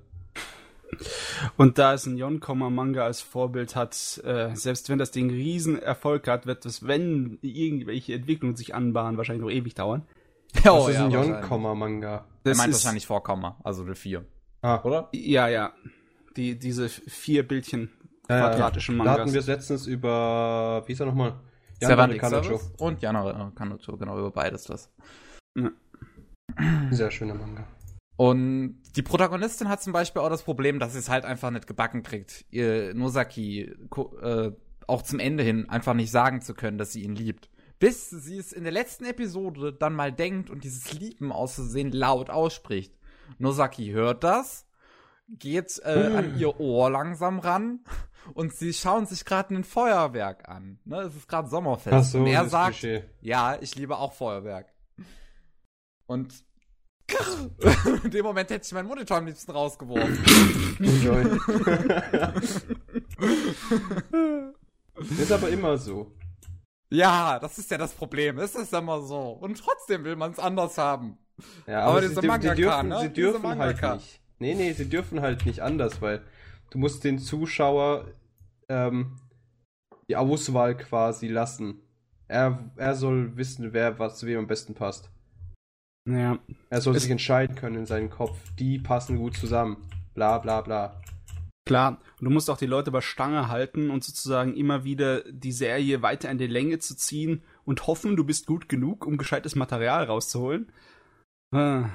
Und 1.58 1.78
da 1.78 1.94
es 1.94 2.06
ein 2.06 2.18
Yonkoma-Manga 2.18 3.04
als 3.04 3.22
Vorbild 3.22 3.76
hat, 3.76 4.22
äh, 4.24 4.56
selbst 4.56 4.90
wenn 4.90 4.98
das 4.98 5.12
Ding 5.12 5.30
riesen 5.30 5.78
Erfolg 5.80 6.28
hat, 6.28 6.46
wird 6.46 6.66
es, 6.66 6.88
wenn 6.88 7.38
irgendwelche 7.42 8.14
Entwicklungen 8.14 8.56
sich 8.56 8.74
anbahnen, 8.74 9.18
wahrscheinlich 9.18 9.44
noch 9.44 9.52
ewig 9.52 9.76
dauern. 9.76 10.04
Das 10.54 10.62
ist 10.64 10.66
ein 10.66 10.72
Oh, 10.72 10.86
wahrscheinlich. 10.88 11.14
Yonkoma-Manga. 11.42 12.16
Er 12.16 12.26
Das 12.44 12.58
meint 12.58 12.70
ist- 12.70 12.84
wahrscheinlich 12.84 13.06
Vorkomma, 13.06 13.60
also 13.64 13.84
eine 13.84 13.96
4. 13.96 14.26
Ah, 14.62 14.82
Oder? 14.84 15.10
Ja, 15.14 15.48
ja. 15.48 15.74
Die, 16.36 16.58
diese 16.58 16.90
vier 16.90 17.48
Bildchen 17.48 17.90
Ja, 18.30 18.38
ja. 18.38 18.50
quadratischen 18.50 18.98
Da 18.98 19.06
hatten 19.06 19.20
Mangas. 19.22 19.34
wir 19.34 19.40
es 19.42 19.48
letztens 19.48 19.88
über, 19.88 20.84
wie 20.86 20.94
ist 20.94 21.00
er 21.00 21.06
nochmal? 21.06 21.40
Kanocho. 21.80 22.44
Service 22.58 22.72
und 22.80 23.02
Jana 23.02 23.52
Kanocho, 23.56 23.98
genau, 23.98 24.18
über 24.18 24.32
beides 24.32 24.64
das. 24.64 24.92
Sehr 26.92 27.12
schöner 27.12 27.36
Manga. 27.36 27.68
Und 28.16 28.82
die 28.96 29.04
Protagonistin 29.04 29.70
hat 29.70 29.82
zum 29.84 29.94
Beispiel 29.94 30.24
auch 30.24 30.30
das 30.30 30.42
Problem, 30.42 30.80
dass 30.80 30.94
sie 30.94 31.00
es 31.00 31.10
halt 31.10 31.24
einfach 31.24 31.52
nicht 31.52 31.68
gebacken 31.68 32.02
kriegt, 32.02 32.46
ihr 32.50 32.96
Nosaki 32.96 33.76
äh, 34.22 34.52
auch 34.88 35.04
zum 35.04 35.20
Ende 35.20 35.44
hin 35.44 35.70
einfach 35.70 35.94
nicht 35.94 36.10
sagen 36.10 36.42
zu 36.42 36.56
können, 36.56 36.80
dass 36.80 36.94
sie 36.94 37.04
ihn 37.04 37.16
liebt. 37.16 37.50
Bis 37.80 38.10
sie 38.10 38.38
es 38.38 38.54
in 38.54 38.64
der 38.64 38.74
letzten 38.74 39.06
Episode 39.06 39.72
dann 39.72 39.94
mal 39.94 40.12
denkt 40.12 40.50
und 40.50 40.64
dieses 40.64 40.94
Lieben 40.94 41.32
aus 41.32 41.54
Versehen 41.56 41.92
laut 41.92 42.32
ausspricht. 42.32 42.97
Nosaki 43.38 43.92
hört 43.92 44.24
das, 44.24 44.66
geht 45.28 45.80
äh, 45.84 46.14
an 46.16 46.40
ihr 46.40 46.60
Ohr 46.60 46.90
langsam 46.90 47.40
ran 47.40 47.82
und 48.34 48.54
sie 48.54 48.74
schauen 48.74 49.06
sich 49.06 49.26
gerade 49.26 49.56
ein 49.56 49.64
Feuerwerk 49.64 50.48
an. 50.50 50.80
Ne, 50.86 51.02
es 51.02 51.16
ist 51.16 51.28
gerade 51.28 51.50
Sommerfest. 51.50 51.94
Ach 51.94 52.04
so, 52.04 52.20
und 52.20 52.28
er 52.28 52.48
sagt, 52.48 52.80
Klischee. 52.80 53.04
ja, 53.22 53.58
ich 53.62 53.76
liebe 53.76 53.98
auch 53.98 54.14
Feuerwerk. 54.14 54.74
Und 56.06 56.34
in 58.04 58.12
dem 58.12 58.26
Moment 58.26 58.50
hätte 58.50 58.66
ich 58.66 58.74
meinen 58.74 58.88
Monitor 58.88 59.18
am 59.18 59.26
liebsten 59.26 59.52
rausgeworfen. 59.52 60.18
Ist 65.20 65.32
aber 65.32 65.50
immer 65.50 65.78
so. 65.78 66.12
ja, 66.90 67.40
das 67.40 67.58
ist 67.60 67.72
ja 67.72 67.78
das 67.78 67.94
Problem. 67.94 68.40
Es 68.40 68.56
ist 68.56 68.74
immer 68.74 69.02
so. 69.02 69.30
Und 69.30 69.58
trotzdem 69.58 70.04
will 70.04 70.16
man 70.16 70.32
es 70.32 70.40
anders 70.40 70.78
haben. 70.78 71.18
Ja, 71.68 71.82
Aber 71.82 71.92
aber, 71.92 72.02
diese 72.02 72.22
sie, 72.22 72.28
Mangaka, 72.28 72.56
sie 72.56 72.62
dürfen, 72.62 72.88
ne? 72.90 73.00
sie 73.00 73.10
Diese 73.10 73.14
dürfen 73.32 73.58
halt 73.60 73.82
nicht. 73.96 74.20
Nee, 74.40 74.56
nee, 74.56 74.74
sie 74.74 74.90
dürfen 74.90 75.22
halt 75.22 75.46
nicht 75.46 75.62
anders, 75.62 76.02
weil 76.02 76.22
du 76.72 76.78
musst 76.80 77.04
den 77.04 77.20
Zuschauer 77.20 78.06
ähm, 78.70 79.20
die 80.08 80.16
Auswahl 80.16 80.76
quasi 80.78 81.28
lassen. 81.28 81.82
Er, 82.28 82.72
er 82.76 82.96
soll 82.96 83.36
wissen, 83.38 83.74
wer 83.74 84.00
was 84.00 84.18
zu 84.20 84.26
wem 84.28 84.40
am 84.40 84.48
besten 84.48 84.74
passt. 84.74 85.10
Ja. 86.10 86.40
Er 86.70 86.82
soll 86.82 86.96
Es- 86.96 87.04
sich 87.04 87.12
entscheiden 87.12 87.56
können 87.56 87.76
in 87.78 87.86
seinem 87.86 88.10
Kopf. 88.10 88.38
Die 88.58 88.80
passen 88.80 89.18
gut 89.18 89.36
zusammen. 89.38 89.78
Bla 90.14 90.38
bla 90.40 90.62
bla. 90.62 91.02
Klar, 91.68 92.00
und 92.20 92.26
du 92.26 92.30
musst 92.30 92.50
auch 92.50 92.58
die 92.58 92.66
Leute 92.66 92.92
bei 92.92 93.02
Stange 93.02 93.50
halten 93.50 93.90
und 93.90 94.02
sozusagen 94.04 94.56
immer 94.56 94.86
wieder 94.86 95.22
die 95.30 95.52
Serie 95.52 96.02
weiter 96.02 96.32
in 96.32 96.38
die 96.38 96.48
Länge 96.48 96.80
zu 96.80 96.96
ziehen 96.96 97.44
und 97.66 97.88
hoffen, 97.88 98.16
du 98.16 98.24
bist 98.24 98.46
gut 98.48 98.70
genug, 98.70 99.06
um 99.06 99.18
gescheites 99.18 99.56
Material 99.56 100.06
rauszuholen. 100.06 100.72
Ah. 101.52 101.90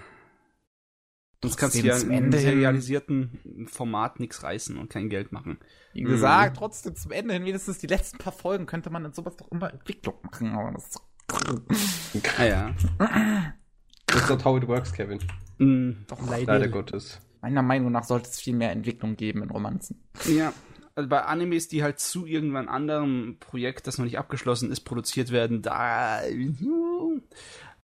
Sonst 1.43 1.57
kannst 1.57 1.75
du 1.77 1.81
ja 1.87 1.97
im 1.99 2.11
Ende 2.13 2.39
serialisierten 2.39 3.67
Format 3.69 4.21
nichts 4.21 4.45
reißen 4.45 4.79
und 4.79 4.91
kein 4.91 5.09
Geld 5.09 5.33
machen. 5.33 5.59
Wie 5.93 6.05
Mhm. 6.05 6.09
gesagt, 6.09 6.57
trotzdem 6.57 6.95
zum 6.95 7.11
Ende 7.11 7.35
hin, 7.35 7.45
wenigstens 7.45 7.79
die 7.79 7.89
letzten 7.89 8.19
paar 8.19 8.33
Folgen 8.33 8.67
könnte 8.67 8.91
man 8.91 9.05
in 9.05 9.13
sowas 9.13 9.37
doch 9.37 9.51
immer 9.51 9.73
Entwicklung 9.73 10.15
machen. 10.23 10.53
Aber 10.53 10.71
das 10.73 10.95
Ah 12.39 12.45
ja. 12.45 12.75
Das 14.07 14.23
ist 14.23 14.29
not 14.31 14.45
how 14.45 14.57
it 14.63 14.69
works, 14.69 14.93
Kevin. 14.93 15.19
Mm, 15.59 16.05
Doch, 16.07 16.29
Leider 16.29 16.69
Gottes. 16.69 17.21
meiner 17.41 17.63
Meinung 17.63 17.91
nach 17.91 18.05
sollte 18.05 18.29
es 18.29 18.39
viel 18.41 18.55
mehr 18.55 18.71
Entwicklung 18.71 19.17
geben 19.17 19.43
in 19.43 19.51
Romanzen. 19.51 20.01
Ja. 20.29 20.53
Also 20.95 21.09
bei 21.09 21.23
Animes, 21.23 21.69
die 21.69 21.83
halt 21.83 21.99
zu 22.01 22.27
irgendwann 22.27 22.69
anderem 22.69 23.39
Projekt, 23.41 23.87
das 23.87 23.97
noch 23.99 24.05
nicht 24.05 24.19
abgeschlossen 24.19 24.71
ist, 24.71 24.81
produziert 24.83 25.33
werden, 25.33 25.63
da. 25.63 26.21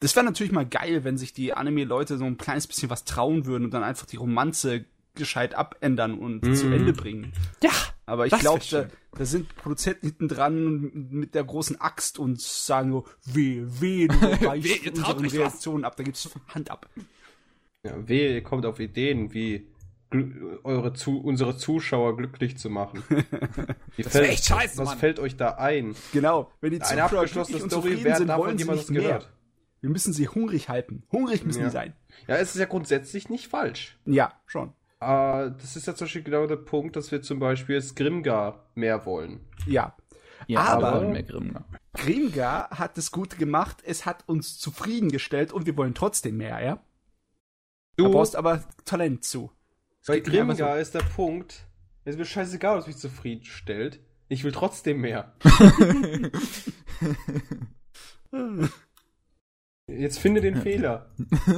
Das 0.00 0.14
wäre 0.14 0.26
natürlich 0.26 0.52
mal 0.52 0.66
geil, 0.66 1.04
wenn 1.04 1.16
sich 1.16 1.32
die 1.32 1.54
Anime-Leute 1.54 2.18
so 2.18 2.24
ein 2.24 2.36
kleines 2.36 2.66
bisschen 2.66 2.90
was 2.90 3.04
trauen 3.04 3.46
würden 3.46 3.64
und 3.64 3.70
dann 3.72 3.82
einfach 3.82 4.06
die 4.06 4.16
Romanze 4.16 4.84
gescheit 5.14 5.54
abändern 5.54 6.18
und 6.18 6.44
Mhm. 6.44 6.54
zu 6.54 6.66
Ende 6.66 6.92
bringen. 6.92 7.32
Ja, 7.62 7.70
Aber 8.04 8.26
ich 8.26 8.38
glaube, 8.38 8.62
da, 8.70 8.86
da 9.16 9.24
sind 9.24 9.54
Produzenten 9.56 10.06
hinten 10.06 10.28
dran 10.28 11.08
mit 11.10 11.34
der 11.34 11.42
großen 11.44 11.80
Axt 11.80 12.18
und 12.18 12.40
sagen 12.40 12.92
so, 12.92 13.06
weh, 13.24 13.62
weh, 13.64 14.06
du 14.08 14.14
weichst 14.46 14.84
ihr 14.84 14.92
von 14.92 15.02
traut 15.02 15.16
unseren. 15.16 15.40
Reaktionen 15.40 15.84
ab, 15.84 15.96
da 15.96 16.02
gibt's 16.04 16.28
Hand 16.54 16.70
ab. 16.70 16.88
Ja, 17.82 18.06
wehe, 18.06 18.34
ihr 18.34 18.42
kommt 18.42 18.66
auf 18.66 18.78
Ideen, 18.78 19.32
wie 19.32 19.66
eure 20.62 20.92
zu 20.92 21.18
unsere 21.20 21.56
Zuschauer 21.56 22.16
glücklich 22.16 22.58
zu 22.58 22.68
machen. 22.70 23.02
Das 23.96 24.12
wär 24.14 24.28
echt 24.30 24.44
scheiße, 24.44 24.76
Was 24.78 24.88
Mann. 24.90 24.98
fällt 24.98 25.18
euch 25.18 25.36
da 25.36 25.52
ein? 25.52 25.96
Genau, 26.12 26.52
wenn 26.60 26.70
die 26.72 26.82
Eine 26.82 26.84
Zuschauer 27.02 27.20
abgeschlossene 27.20 27.58
glücklich 27.58 27.62
und 27.62 27.70
Story, 27.70 27.82
zufrieden 27.88 28.04
wer 28.04 28.16
sind, 28.18 28.26
davon 28.28 28.56
mehr. 28.56 29.02
gehört? 29.02 29.32
Wir 29.86 29.92
müssen 29.92 30.12
sie 30.12 30.26
hungrig 30.26 30.68
halten. 30.68 31.04
Hungrig 31.12 31.44
müssen 31.44 31.60
Ja. 31.60 31.66
die 31.66 31.72
sein. 31.72 31.92
Ja, 32.26 32.34
es 32.38 32.54
ist 32.56 32.58
ja 32.60 32.66
grundsätzlich 32.66 33.28
nicht 33.28 33.46
falsch. 33.46 33.96
Ja, 34.04 34.32
schon. 34.46 34.70
Äh, 35.00 35.52
das 35.60 35.76
ist 35.76 35.86
ja 35.86 35.94
zum 35.94 36.06
Beispiel 36.06 36.24
genau 36.24 36.48
der 36.48 36.56
Punkt, 36.56 36.96
dass 36.96 37.12
wir 37.12 37.22
zum 37.22 37.38
Beispiel 37.38 37.80
Skrimgar 37.80 38.66
mehr 38.74 39.06
wollen. 39.06 39.46
Ja. 39.64 39.94
ja 40.48 40.58
Aber- 40.60 40.88
aber 40.92 41.08
mehr 41.08 41.22
Grimmer. 41.22 41.64
Grimgar 41.94 42.70
hat 42.70 42.98
es 42.98 43.12
gut 43.12 43.38
gemacht, 43.38 43.76
es 43.86 44.06
hat 44.06 44.24
uns 44.26 44.58
zufriedengestellt 44.58 45.52
und 45.52 45.66
wir 45.66 45.76
wollen 45.76 45.94
trotzdem 45.94 46.36
mehr, 46.36 46.60
ja? 46.64 46.82
Du 47.96 48.06
Du, 48.06 48.10
brauchst 48.10 48.34
aber 48.34 48.64
Talent 48.84 49.24
zu. 49.24 49.52
Bei 50.06 50.18
Grimgar 50.18 50.78
ist 50.80 50.94
der 50.96 51.00
Punkt, 51.14 51.64
es 52.04 52.14
ist 52.14 52.18
mir 52.18 52.24
scheißegal, 52.26 52.78
was 52.78 52.86
mich 52.88 52.96
zufriedenstellt. 52.96 54.00
Ich 54.28 54.42
will 54.42 54.50
trotzdem 54.52 55.00
mehr. 55.00 55.32
Jetzt 59.88 60.18
finde 60.18 60.40
den 60.40 60.56
Fehler. 60.56 61.10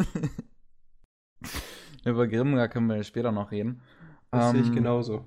Über 2.05 2.27
Grimgar 2.29 2.69
können 2.69 2.87
wir 2.89 3.03
später 3.05 3.33
noch 3.33 3.51
reden. 3.51 3.81
Das 4.31 4.51
sehe 4.51 4.61
ich 4.61 4.69
Ähm, 4.69 4.75
genauso. 4.75 5.25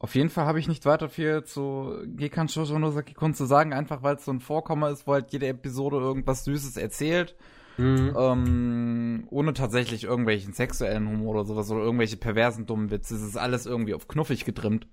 Auf 0.00 0.14
jeden 0.14 0.30
Fall 0.30 0.46
habe 0.46 0.60
ich 0.60 0.68
nicht 0.68 0.86
weiter 0.86 1.08
viel 1.08 1.42
zu 1.42 1.96
Gekan 2.06 2.48
Shoujo 2.48 2.78
no 2.78 2.90
Saki-kun 2.92 3.34
zu 3.34 3.46
sagen, 3.46 3.72
einfach 3.72 4.04
weil 4.04 4.14
es 4.16 4.24
so 4.24 4.30
ein 4.32 4.38
Vorkommer 4.40 4.90
ist, 4.90 5.08
wo 5.08 5.12
halt 5.14 5.32
jede 5.32 5.48
Episode 5.48 5.96
irgendwas 5.96 6.44
Süßes 6.44 6.76
erzählt, 6.76 7.34
Mhm. 7.78 8.14
ähm, 8.18 9.26
ohne 9.30 9.52
tatsächlich 9.52 10.02
irgendwelchen 10.04 10.52
sexuellen 10.52 11.08
Humor 11.08 11.36
oder 11.36 11.44
sowas 11.44 11.70
oder 11.70 11.80
irgendwelche 11.82 12.16
perversen 12.16 12.66
dummen 12.66 12.90
Witze. 12.90 13.14
Es 13.14 13.22
ist 13.22 13.36
alles 13.36 13.66
irgendwie 13.66 13.94
auf 13.94 14.08
knuffig 14.08 14.44
getrimmt. 14.44 14.88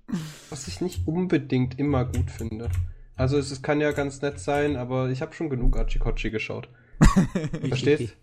Was 0.51 0.67
ich 0.67 0.81
nicht 0.81 1.07
unbedingt 1.07 1.79
immer 1.79 2.05
gut 2.05 2.29
finde. 2.29 2.69
Also 3.15 3.37
es, 3.37 3.51
es 3.51 3.61
kann 3.61 3.81
ja 3.81 3.91
ganz 3.91 4.21
nett 4.21 4.39
sein, 4.39 4.75
aber 4.75 5.09
ich 5.09 5.21
habe 5.21 5.33
schon 5.33 5.49
genug 5.49 5.77
Achikochi 5.77 6.31
geschaut. 6.31 6.69
Verstehst? 7.67 8.15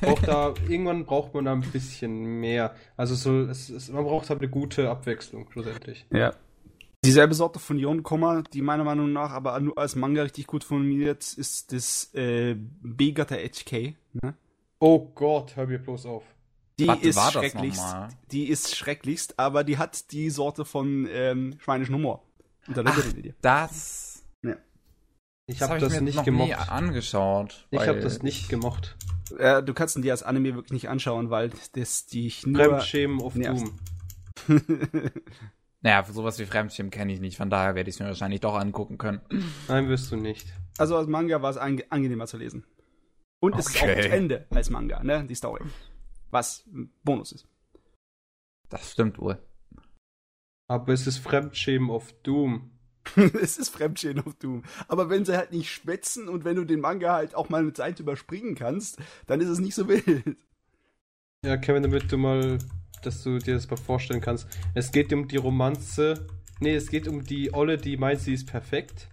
Braucht 0.00 0.28
da, 0.28 0.54
irgendwann 0.68 1.06
braucht 1.06 1.34
man 1.34 1.46
da 1.46 1.52
ein 1.52 1.60
bisschen 1.60 2.40
mehr. 2.40 2.74
Also 2.96 3.14
so, 3.14 3.42
es, 3.42 3.70
es, 3.70 3.90
man 3.90 4.04
braucht 4.04 4.28
halt 4.28 4.40
eine 4.40 4.50
gute 4.50 4.90
Abwechslung 4.90 5.50
schlussendlich. 5.50 6.06
Ja. 6.12 6.34
Dieselbe 7.04 7.34
Sorte 7.34 7.58
von 7.58 7.78
Yonkoma, 7.78 8.42
die 8.52 8.62
meiner 8.62 8.84
Meinung 8.84 9.12
nach 9.12 9.30
aber 9.30 9.58
nur 9.60 9.76
als 9.76 9.94
Manga 9.94 10.22
richtig 10.22 10.46
gut 10.46 10.64
formuliert, 10.64 11.32
ist 11.34 11.72
das 11.72 12.12
äh, 12.14 12.56
Begata 12.56 13.36
HK. 13.36 13.94
Ne? 14.22 14.34
Oh 14.78 15.10
Gott, 15.14 15.56
hör 15.56 15.66
mir 15.66 15.78
bloß 15.78 16.06
auf. 16.06 16.24
Die 16.78 16.88
Was 16.88 17.00
ist 17.00 17.16
war 17.16 17.30
das 17.30 17.32
schrecklichst. 17.32 17.96
Die 18.32 18.48
ist 18.48 18.76
schrecklichst, 18.76 19.38
aber 19.38 19.64
die 19.64 19.78
hat 19.78 20.10
die 20.12 20.30
Sorte 20.30 20.64
von 20.64 21.08
ähm, 21.10 21.56
schweinischen 21.58 21.94
Humor. 21.94 22.22
Und 22.66 22.76
da 22.76 22.82
Ach. 22.84 23.02
Das, 23.40 24.13
Ich 25.46 25.58
das 25.58 25.68
habe 25.68 25.74
hab 25.74 25.80
das, 25.80 25.92
ich 25.92 25.98
mir 26.00 26.04
nicht 26.04 26.16
noch 26.16 26.24
gemocht. 26.24 26.48
nie 26.48 26.54
angeschaut. 26.54 27.66
Ich 27.70 27.80
habe 27.86 28.00
das 28.00 28.22
nicht 28.22 28.48
gemocht. 28.48 28.96
Äh, 29.38 29.62
du 29.62 29.74
kannst 29.74 29.96
ihn 29.96 30.02
dir 30.02 30.12
als 30.12 30.22
Anime 30.22 30.54
wirklich 30.54 30.72
nicht 30.72 30.88
anschauen, 30.88 31.30
weil 31.30 31.50
das 31.72 32.06
dich 32.06 32.46
nur. 32.46 32.64
Fremdschämen 32.64 33.20
auf 33.20 33.34
nervt. 33.34 33.66
Doom. 34.48 34.60
Naja, 35.80 36.02
für 36.02 36.14
sowas 36.14 36.38
wie 36.38 36.46
Fremdschirm 36.46 36.88
kenne 36.88 37.12
ich 37.12 37.20
nicht, 37.20 37.36
von 37.36 37.50
daher 37.50 37.74
werde 37.74 37.90
ich 37.90 37.96
es 37.96 38.00
mir 38.00 38.06
wahrscheinlich 38.06 38.40
doch 38.40 38.54
angucken 38.54 38.96
können. 38.96 39.20
Nein, 39.68 39.86
wirst 39.90 40.10
du 40.10 40.16
nicht. 40.16 40.46
Also 40.78 40.96
als 40.96 41.08
Manga 41.08 41.42
war 41.42 41.50
es 41.50 41.58
ange 41.58 41.84
angenehmer 41.90 42.26
zu 42.26 42.38
lesen. 42.38 42.64
Und 43.42 43.54
es 43.58 43.66
ist 43.68 43.76
auch 43.76 43.82
Okay. 43.82 44.00
zu 44.00 44.08
Ende 44.08 44.46
als 44.48 44.70
Manga, 44.70 45.02
ne? 45.02 45.26
Die 45.26 45.34
Story. 45.34 45.62
Was 46.30 46.64
ein 46.72 46.90
Bonus 47.04 47.32
ist. 47.32 47.46
Das 48.70 48.92
stimmt 48.92 49.18
wohl. 49.18 49.36
Aber 50.70 50.90
es 50.94 51.06
ist 51.06 51.18
Fremdschämen 51.18 51.90
auf 51.90 52.14
Doom. 52.22 52.70
es 53.40 53.58
ist 53.58 53.70
Fremdschäden 53.70 54.24
auf 54.24 54.34
Doom. 54.34 54.62
Aber 54.88 55.10
wenn 55.10 55.24
sie 55.24 55.36
halt 55.36 55.52
nicht 55.52 55.70
schwätzen 55.70 56.28
und 56.28 56.44
wenn 56.44 56.56
du 56.56 56.64
den 56.64 56.80
Manga 56.80 57.14
halt 57.14 57.34
auch 57.34 57.48
mal 57.48 57.60
eine 57.60 57.72
Zeit 57.72 58.00
überspringen 58.00 58.54
kannst, 58.54 58.98
dann 59.26 59.40
ist 59.40 59.48
es 59.48 59.58
nicht 59.58 59.74
so 59.74 59.88
wild. 59.88 60.36
Ja, 61.44 61.56
Kevin, 61.58 61.82
damit 61.82 62.10
du 62.10 62.16
mal, 62.16 62.58
dass 63.02 63.22
du 63.22 63.38
dir 63.38 63.54
das 63.54 63.68
mal 63.68 63.76
vorstellen 63.76 64.20
kannst. 64.20 64.46
Es 64.74 64.90
geht 64.92 65.12
um 65.12 65.28
die 65.28 65.36
Romanze. 65.36 66.26
Nee, 66.60 66.74
es 66.74 66.88
geht 66.88 67.06
um 67.08 67.24
die 67.24 67.52
Olle, 67.52 67.76
die 67.76 67.96
meint, 67.96 68.20
sie 68.20 68.32
ist 68.32 68.46
perfekt. 68.46 69.08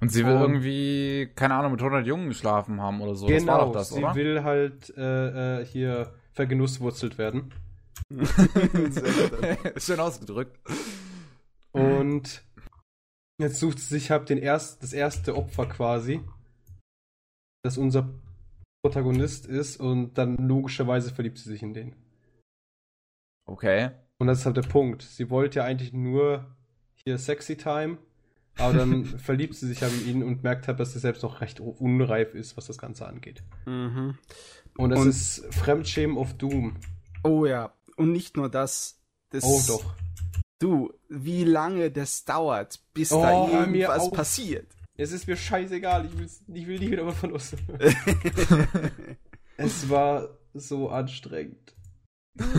Und 0.00 0.10
sie 0.10 0.24
will 0.24 0.34
Und- 0.34 0.40
irgendwie, 0.40 1.30
keine 1.36 1.54
Ahnung, 1.54 1.72
mit 1.72 1.80
100 1.82 2.06
Jungen 2.06 2.28
geschlafen 2.28 2.80
haben 2.80 3.00
oder 3.02 3.14
so. 3.14 3.28
das 3.28 3.46
war 3.46 3.58
genau, 3.58 3.66
doch 3.66 3.72
das, 3.74 3.90
sie 3.90 4.02
oder? 4.02 4.14
will 4.14 4.42
halt 4.42 4.92
äh, 4.96 5.60
äh, 5.60 5.64
hier 5.66 6.12
vergenusswurzelt 6.32 7.18
werden. 7.18 7.52
Schön 9.76 10.00
ausgedrückt. 10.00 10.58
Und 11.72 12.42
jetzt 13.40 13.60
sucht 13.60 13.78
sie 13.78 13.86
sich 13.86 14.10
halt 14.10 14.28
den 14.28 14.38
erst, 14.38 14.82
das 14.82 14.92
erste 14.92 15.36
Opfer 15.36 15.66
quasi, 15.66 16.20
das 17.64 17.78
unser 17.78 18.08
Protagonist 18.82 19.46
ist 19.46 19.76
und 19.78 20.14
dann 20.14 20.36
logischerweise 20.36 21.14
verliebt 21.14 21.38
sie 21.38 21.50
sich 21.50 21.62
in 21.62 21.74
den. 21.74 21.94
Okay. 23.46 23.90
Und 24.18 24.26
das 24.26 24.40
ist 24.40 24.46
halt 24.46 24.56
der 24.56 24.62
Punkt. 24.62 25.02
Sie 25.02 25.30
wollte 25.30 25.58
ja 25.60 25.64
eigentlich 25.64 25.92
nur 25.92 26.54
hier 26.94 27.18
Sexy 27.18 27.56
Time, 27.56 27.98
aber 28.58 28.74
dann 28.74 29.04
verliebt 29.18 29.54
sie 29.54 29.66
sich 29.66 29.82
halt 29.82 29.92
in 30.02 30.06
ihn 30.08 30.22
und 30.22 30.42
merkt 30.42 30.68
halt, 30.68 30.80
dass 30.80 30.92
sie 30.92 30.98
selbst 30.98 31.22
noch 31.22 31.40
recht 31.40 31.60
unreif 31.60 32.34
ist, 32.34 32.56
was 32.56 32.66
das 32.66 32.78
Ganze 32.78 33.06
angeht. 33.06 33.42
Mhm. 33.66 34.18
Und 34.76 34.92
es 34.92 35.00
Und- 35.00 35.08
ist 35.08 35.54
Fremdschämen 35.54 36.16
of 36.16 36.34
Doom. 36.34 36.76
Oh 37.22 37.44
ja. 37.46 37.74
Und 37.96 38.12
nicht 38.12 38.36
nur 38.36 38.48
das. 38.50 38.98
das 39.30 39.44
Oh 39.44 39.60
doch. 39.66 39.94
Du, 40.60 40.92
wie 41.08 41.44
lange 41.44 41.90
das 41.90 42.24
dauert, 42.24 42.80
bis 42.92 43.12
Oh, 43.12 43.22
da 43.22 43.48
irgendwas 43.48 44.10
passiert. 44.10 44.76
Es 44.94 45.10
ist 45.10 45.26
mir 45.26 45.36
scheißegal, 45.36 46.04
ich, 46.04 46.12
ich 46.54 46.66
will 46.66 46.78
nie 46.78 46.90
wieder 46.90 47.10
von 47.12 47.32
uns. 47.32 47.56
es 49.56 49.88
war 49.88 50.36
so 50.52 50.90
anstrengend. 50.90 51.74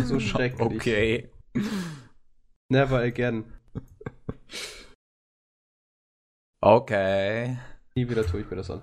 So 0.06 0.20
schrecklich. 0.20 0.62
Okay. 0.62 1.30
Never 2.70 3.00
again. 3.02 3.46
Okay. 6.60 7.60
Nie 7.96 8.10
wieder 8.10 8.26
tue 8.26 8.42
ich 8.42 8.50
mir 8.50 8.56
das 8.56 8.72
an. 8.72 8.82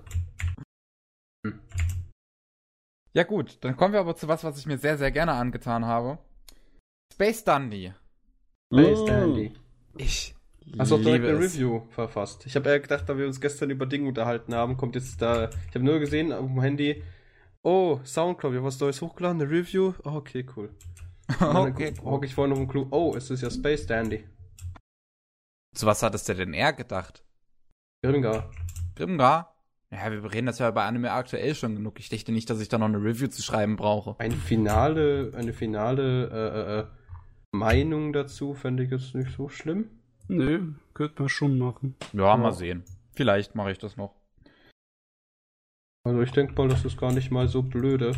Ja 3.14 3.24
gut, 3.24 3.58
dann 3.62 3.76
kommen 3.76 3.94
wir 3.94 4.00
aber 4.00 4.14
zu 4.14 4.28
was, 4.28 4.44
was 4.44 4.58
ich 4.58 4.66
mir 4.66 4.78
sehr, 4.78 4.96
sehr 4.96 5.10
gerne 5.10 5.32
angetan 5.32 5.86
habe. 5.86 6.18
Space 7.12 7.42
Dundee. 7.42 7.94
Space 8.72 9.04
Dandy. 9.06 9.52
Ich 9.96 10.34
Hast 10.78 10.90
du 10.90 10.96
auch 10.96 11.00
direkt 11.00 11.24
eine 11.24 11.38
es. 11.38 11.54
Review 11.54 11.82
verfasst? 11.88 12.44
Ich 12.44 12.54
habe 12.54 12.68
eher 12.68 12.80
gedacht, 12.80 13.08
da 13.08 13.16
wir 13.16 13.26
uns 13.26 13.40
gestern 13.40 13.70
über 13.70 13.86
Dinge 13.86 14.08
unterhalten 14.08 14.54
haben, 14.54 14.76
kommt 14.76 14.94
jetzt 14.94 15.22
da. 15.22 15.48
Ich 15.68 15.74
habe 15.74 15.84
nur 15.84 15.98
gesehen 15.98 16.32
auf 16.32 16.46
dem 16.46 16.60
Handy. 16.60 17.02
Oh, 17.62 18.00
Soundcloud, 18.04 18.52
wir 18.52 18.58
haben 18.60 18.66
was 18.66 18.78
Neues 18.78 19.00
hochgeladen, 19.00 19.40
eine 19.40 19.50
Review. 19.50 19.94
Oh, 20.04 20.10
okay, 20.10 20.44
cool. 20.56 20.70
Okay. 21.40 21.92
hocke 22.02 22.24
ich 22.24 22.34
vorhin 22.34 22.52
auf 22.52 22.58
dem 22.58 22.68
Clou. 22.68 22.86
Oh, 22.90 23.14
es 23.14 23.30
ist 23.30 23.42
ja 23.42 23.50
Space 23.50 23.86
Dandy. 23.86 24.24
Zu 25.74 25.86
was 25.86 26.02
hattest 26.02 26.28
du 26.28 26.34
denn 26.34 26.54
eher 26.54 26.72
gedacht? 26.72 27.22
Grimgar. 28.02 28.50
Grimgar? 28.96 29.54
Ja, 29.90 30.10
wir 30.10 30.32
reden 30.32 30.46
das 30.46 30.58
ja 30.58 30.70
bei 30.70 30.84
Anime 30.84 31.12
aktuell 31.12 31.54
schon 31.54 31.76
genug. 31.76 31.98
Ich 32.00 32.08
dachte 32.08 32.32
nicht, 32.32 32.48
dass 32.48 32.60
ich 32.60 32.68
da 32.68 32.78
noch 32.78 32.86
eine 32.86 33.02
Review 33.02 33.28
zu 33.28 33.42
schreiben 33.42 33.76
brauche. 33.76 34.16
Ein 34.18 34.32
finale, 34.32 35.32
eine 35.34 35.52
finale 35.52 36.28
äh, 36.30 36.58
äh, 36.58 36.80
äh, 36.80 36.86
Meinung 37.52 38.12
dazu 38.12 38.54
fände 38.54 38.84
ich 38.84 38.90
jetzt 38.90 39.14
nicht 39.14 39.34
so 39.36 39.48
schlimm. 39.48 39.90
Nö, 40.28 40.74
könnte 40.92 41.22
man 41.22 41.28
schon 41.28 41.58
machen. 41.58 41.96
Ja, 42.12 42.36
mal 42.36 42.52
sehen. 42.52 42.84
Vielleicht 43.12 43.54
mache 43.54 43.72
ich 43.72 43.78
das 43.78 43.96
noch. 43.96 44.14
Also 46.04 46.20
ich 46.22 46.30
denke 46.30 46.54
mal, 46.54 46.68
das 46.68 46.84
ist 46.84 46.98
gar 46.98 47.12
nicht 47.12 47.30
mal 47.30 47.48
so 47.48 47.62
blöde. 47.62 48.12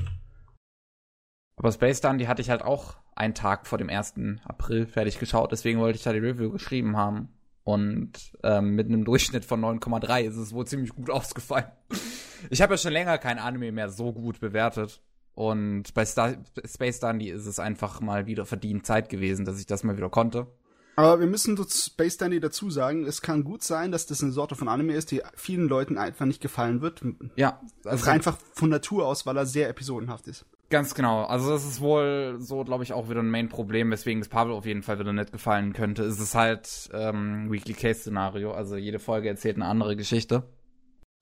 Aber 1.56 1.72
Space 1.72 2.00
Dundee 2.00 2.26
hatte 2.26 2.42
ich 2.42 2.50
halt 2.50 2.62
auch 2.62 2.96
einen 3.14 3.34
Tag 3.34 3.66
vor 3.66 3.78
dem 3.78 3.90
1. 3.90 4.14
April 4.44 4.86
fertig 4.86 5.18
geschaut, 5.18 5.52
deswegen 5.52 5.78
wollte 5.78 5.96
ich 5.98 6.02
da 6.02 6.12
die 6.12 6.18
Review 6.18 6.50
geschrieben 6.50 6.96
haben. 6.96 7.28
Und 7.62 8.32
ähm, 8.42 8.74
mit 8.74 8.86
einem 8.86 9.04
Durchschnitt 9.04 9.44
von 9.44 9.60
9,3 9.60 10.22
ist 10.22 10.36
es 10.36 10.52
wohl 10.52 10.66
ziemlich 10.66 10.94
gut 10.94 11.10
ausgefallen. 11.10 11.70
Ich 12.48 12.62
habe 12.62 12.74
ja 12.74 12.78
schon 12.78 12.92
länger 12.92 13.18
kein 13.18 13.38
Anime 13.38 13.70
mehr 13.70 13.90
so 13.90 14.12
gut 14.12 14.40
bewertet. 14.40 15.02
Und 15.40 15.94
bei 15.94 16.04
Star 16.04 16.34
Space 16.66 17.00
Dundee 17.00 17.30
ist 17.30 17.46
es 17.46 17.58
einfach 17.58 18.02
mal 18.02 18.26
wieder 18.26 18.44
verdient 18.44 18.84
Zeit 18.84 19.08
gewesen, 19.08 19.46
dass 19.46 19.58
ich 19.58 19.64
das 19.64 19.84
mal 19.84 19.96
wieder 19.96 20.10
konnte. 20.10 20.48
Aber 20.96 21.18
wir 21.18 21.26
müssen 21.26 21.56
zu 21.56 21.64
Space 21.66 22.18
Dandy 22.18 22.40
dazu 22.40 22.68
sagen, 22.68 23.06
es 23.06 23.22
kann 23.22 23.42
gut 23.42 23.62
sein, 23.62 23.90
dass 23.90 24.04
das 24.04 24.22
eine 24.22 24.32
Sorte 24.32 24.54
von 24.54 24.68
Anime 24.68 24.92
ist, 24.92 25.10
die 25.12 25.22
vielen 25.34 25.66
Leuten 25.66 25.96
einfach 25.96 26.26
nicht 26.26 26.42
gefallen 26.42 26.82
wird. 26.82 27.02
Ja, 27.36 27.58
Also 27.84 27.88
also 27.88 28.10
einfach 28.10 28.36
von 28.52 28.68
Natur 28.68 29.06
aus, 29.06 29.24
weil 29.24 29.38
er 29.38 29.46
sehr 29.46 29.70
episodenhaft 29.70 30.28
ist. 30.28 30.44
ganz 30.68 30.94
genau. 30.94 31.24
Also 31.24 31.48
das 31.48 31.64
ist 31.64 31.80
wohl 31.80 32.36
so, 32.38 32.62
glaube 32.64 32.84
ich, 32.84 32.92
auch 32.92 33.08
wieder 33.08 33.20
ein 33.22 33.30
Main-Problem, 33.30 33.90
weswegen 33.90 34.20
es 34.20 34.28
Pavel 34.28 34.52
auf 34.52 34.66
jeden 34.66 34.82
Fall 34.82 34.98
wieder 34.98 35.14
nicht 35.14 35.32
gefallen 35.32 35.72
könnte. 35.72 36.02
Es 36.02 36.20
ist 36.20 36.34
halt 36.34 36.90
ähm, 36.92 37.50
Weekly 37.50 37.72
Case-Szenario, 37.72 38.52
also 38.52 38.76
jede 38.76 38.98
Folge 38.98 39.28
erzählt 39.30 39.56
eine 39.56 39.64
andere 39.64 39.96
Geschichte. 39.96 40.42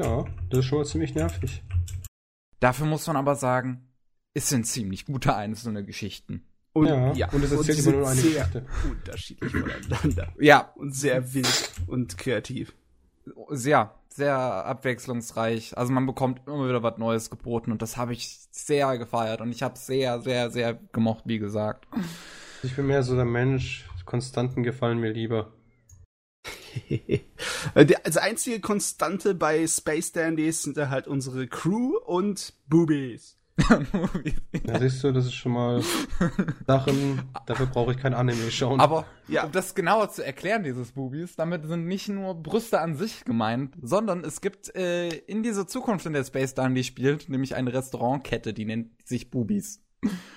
Ja, 0.02 0.24
das 0.50 0.58
ist 0.58 0.64
schon 0.64 0.78
mal 0.78 0.86
ziemlich 0.86 1.14
nervig. 1.14 1.62
Dafür 2.58 2.86
muss 2.86 3.06
man 3.06 3.14
aber 3.16 3.36
sagen, 3.36 3.87
es 4.38 4.48
sind 4.48 4.66
ziemlich 4.66 5.04
gute 5.06 5.34
einzelne 5.34 5.84
Geschichten. 5.84 6.44
Und 6.72 6.86
Ja, 7.16 7.28
und 7.30 7.42
es 7.42 7.50
erzählt 7.52 7.78
immer 7.80 7.92
nur 7.98 8.08
eine 8.08 8.20
sehr 8.20 8.44
Geschichte. 8.44 8.66
unterschiedlich 8.90 9.52
voneinander. 9.52 10.32
Ja, 10.40 10.72
Und 10.76 10.94
sehr 10.94 11.34
wild 11.34 11.72
und 11.86 12.16
kreativ. 12.18 12.72
sehr, 13.50 13.94
sehr 14.10 14.36
abwechslungsreich. 14.38 15.76
Also 15.76 15.92
man 15.92 16.06
bekommt 16.06 16.40
immer 16.46 16.68
wieder 16.68 16.82
was 16.82 16.98
Neues 16.98 17.30
geboten 17.30 17.72
und 17.72 17.82
das 17.82 17.96
habe 17.96 18.12
ich 18.12 18.38
sehr 18.50 18.96
gefeiert 18.98 19.40
und 19.40 19.50
ich 19.50 19.62
habe 19.62 19.76
sehr, 19.78 20.20
sehr, 20.20 20.50
sehr 20.50 20.78
gemocht, 20.92 21.24
wie 21.26 21.38
gesagt. 21.38 21.86
Ich 22.62 22.76
bin 22.76 22.86
mehr 22.86 23.02
so 23.02 23.14
der 23.16 23.24
Mensch, 23.24 23.88
Konstanten 24.04 24.62
gefallen 24.62 24.98
mir 24.98 25.12
lieber. 25.12 25.52
Die- 26.88 27.96
also 28.04 28.20
einzige 28.20 28.60
Konstante 28.60 29.34
bei 29.34 29.66
Space 29.66 30.12
Dandies 30.12 30.62
sind 30.62 30.76
da 30.76 30.88
halt 30.90 31.06
unsere 31.08 31.46
Crew 31.46 31.96
und 31.96 32.52
Boobies. 32.68 33.36
Ja, 33.58 34.78
siehst 34.78 35.02
du, 35.02 35.12
das 35.12 35.26
ist 35.26 35.34
schon 35.34 35.52
mal 35.52 35.82
Sachen, 36.66 37.22
dafür 37.46 37.66
brauche 37.66 37.92
ich 37.92 37.98
kein 37.98 38.14
Anime 38.14 38.50
schauen. 38.50 38.80
Aber 38.80 39.04
ja. 39.26 39.44
um 39.44 39.52
das 39.52 39.74
genauer 39.74 40.10
zu 40.10 40.24
erklären, 40.24 40.62
dieses 40.62 40.92
Boobies, 40.92 41.36
damit 41.36 41.66
sind 41.66 41.86
nicht 41.86 42.08
nur 42.08 42.34
Brüste 42.34 42.80
an 42.80 42.96
sich 42.96 43.24
gemeint, 43.24 43.74
sondern 43.82 44.24
es 44.24 44.40
gibt 44.40 44.74
äh, 44.76 45.08
in 45.08 45.42
dieser 45.42 45.66
Zukunft, 45.66 46.06
in 46.06 46.12
der 46.12 46.24
Space 46.24 46.54
Dandy 46.54 46.84
spielt, 46.84 47.28
nämlich 47.28 47.54
eine 47.56 47.72
Restaurantkette, 47.72 48.54
die 48.54 48.64
nennt 48.64 48.90
sich 49.06 49.30
Boobies. 49.30 49.82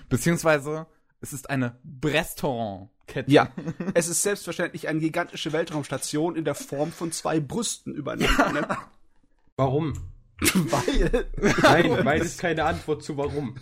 Beziehungsweise 0.10 0.88
es 1.22 1.34
ist 1.34 1.50
eine 1.50 1.78
Restaurantkette. 2.04 3.32
Ja, 3.32 3.52
es 3.94 4.08
ist 4.08 4.24
selbstverständlich 4.24 4.88
eine 4.88 5.00
gigantische 5.00 5.54
Weltraumstation 5.54 6.36
in 6.36 6.46
der 6.46 6.56
Form 6.56 6.92
von 6.92 7.12
zwei 7.12 7.40
Brüsten 7.40 7.94
übereinander. 7.94 8.52
Ne? 8.52 8.78
Warum? 9.56 9.94
Weil. 10.42 11.26
Nein, 11.62 11.92
weil 12.06 12.22
ist 12.22 12.40
keine 12.40 12.64
Antwort 12.64 13.04
zu 13.04 13.16
warum. 13.16 13.56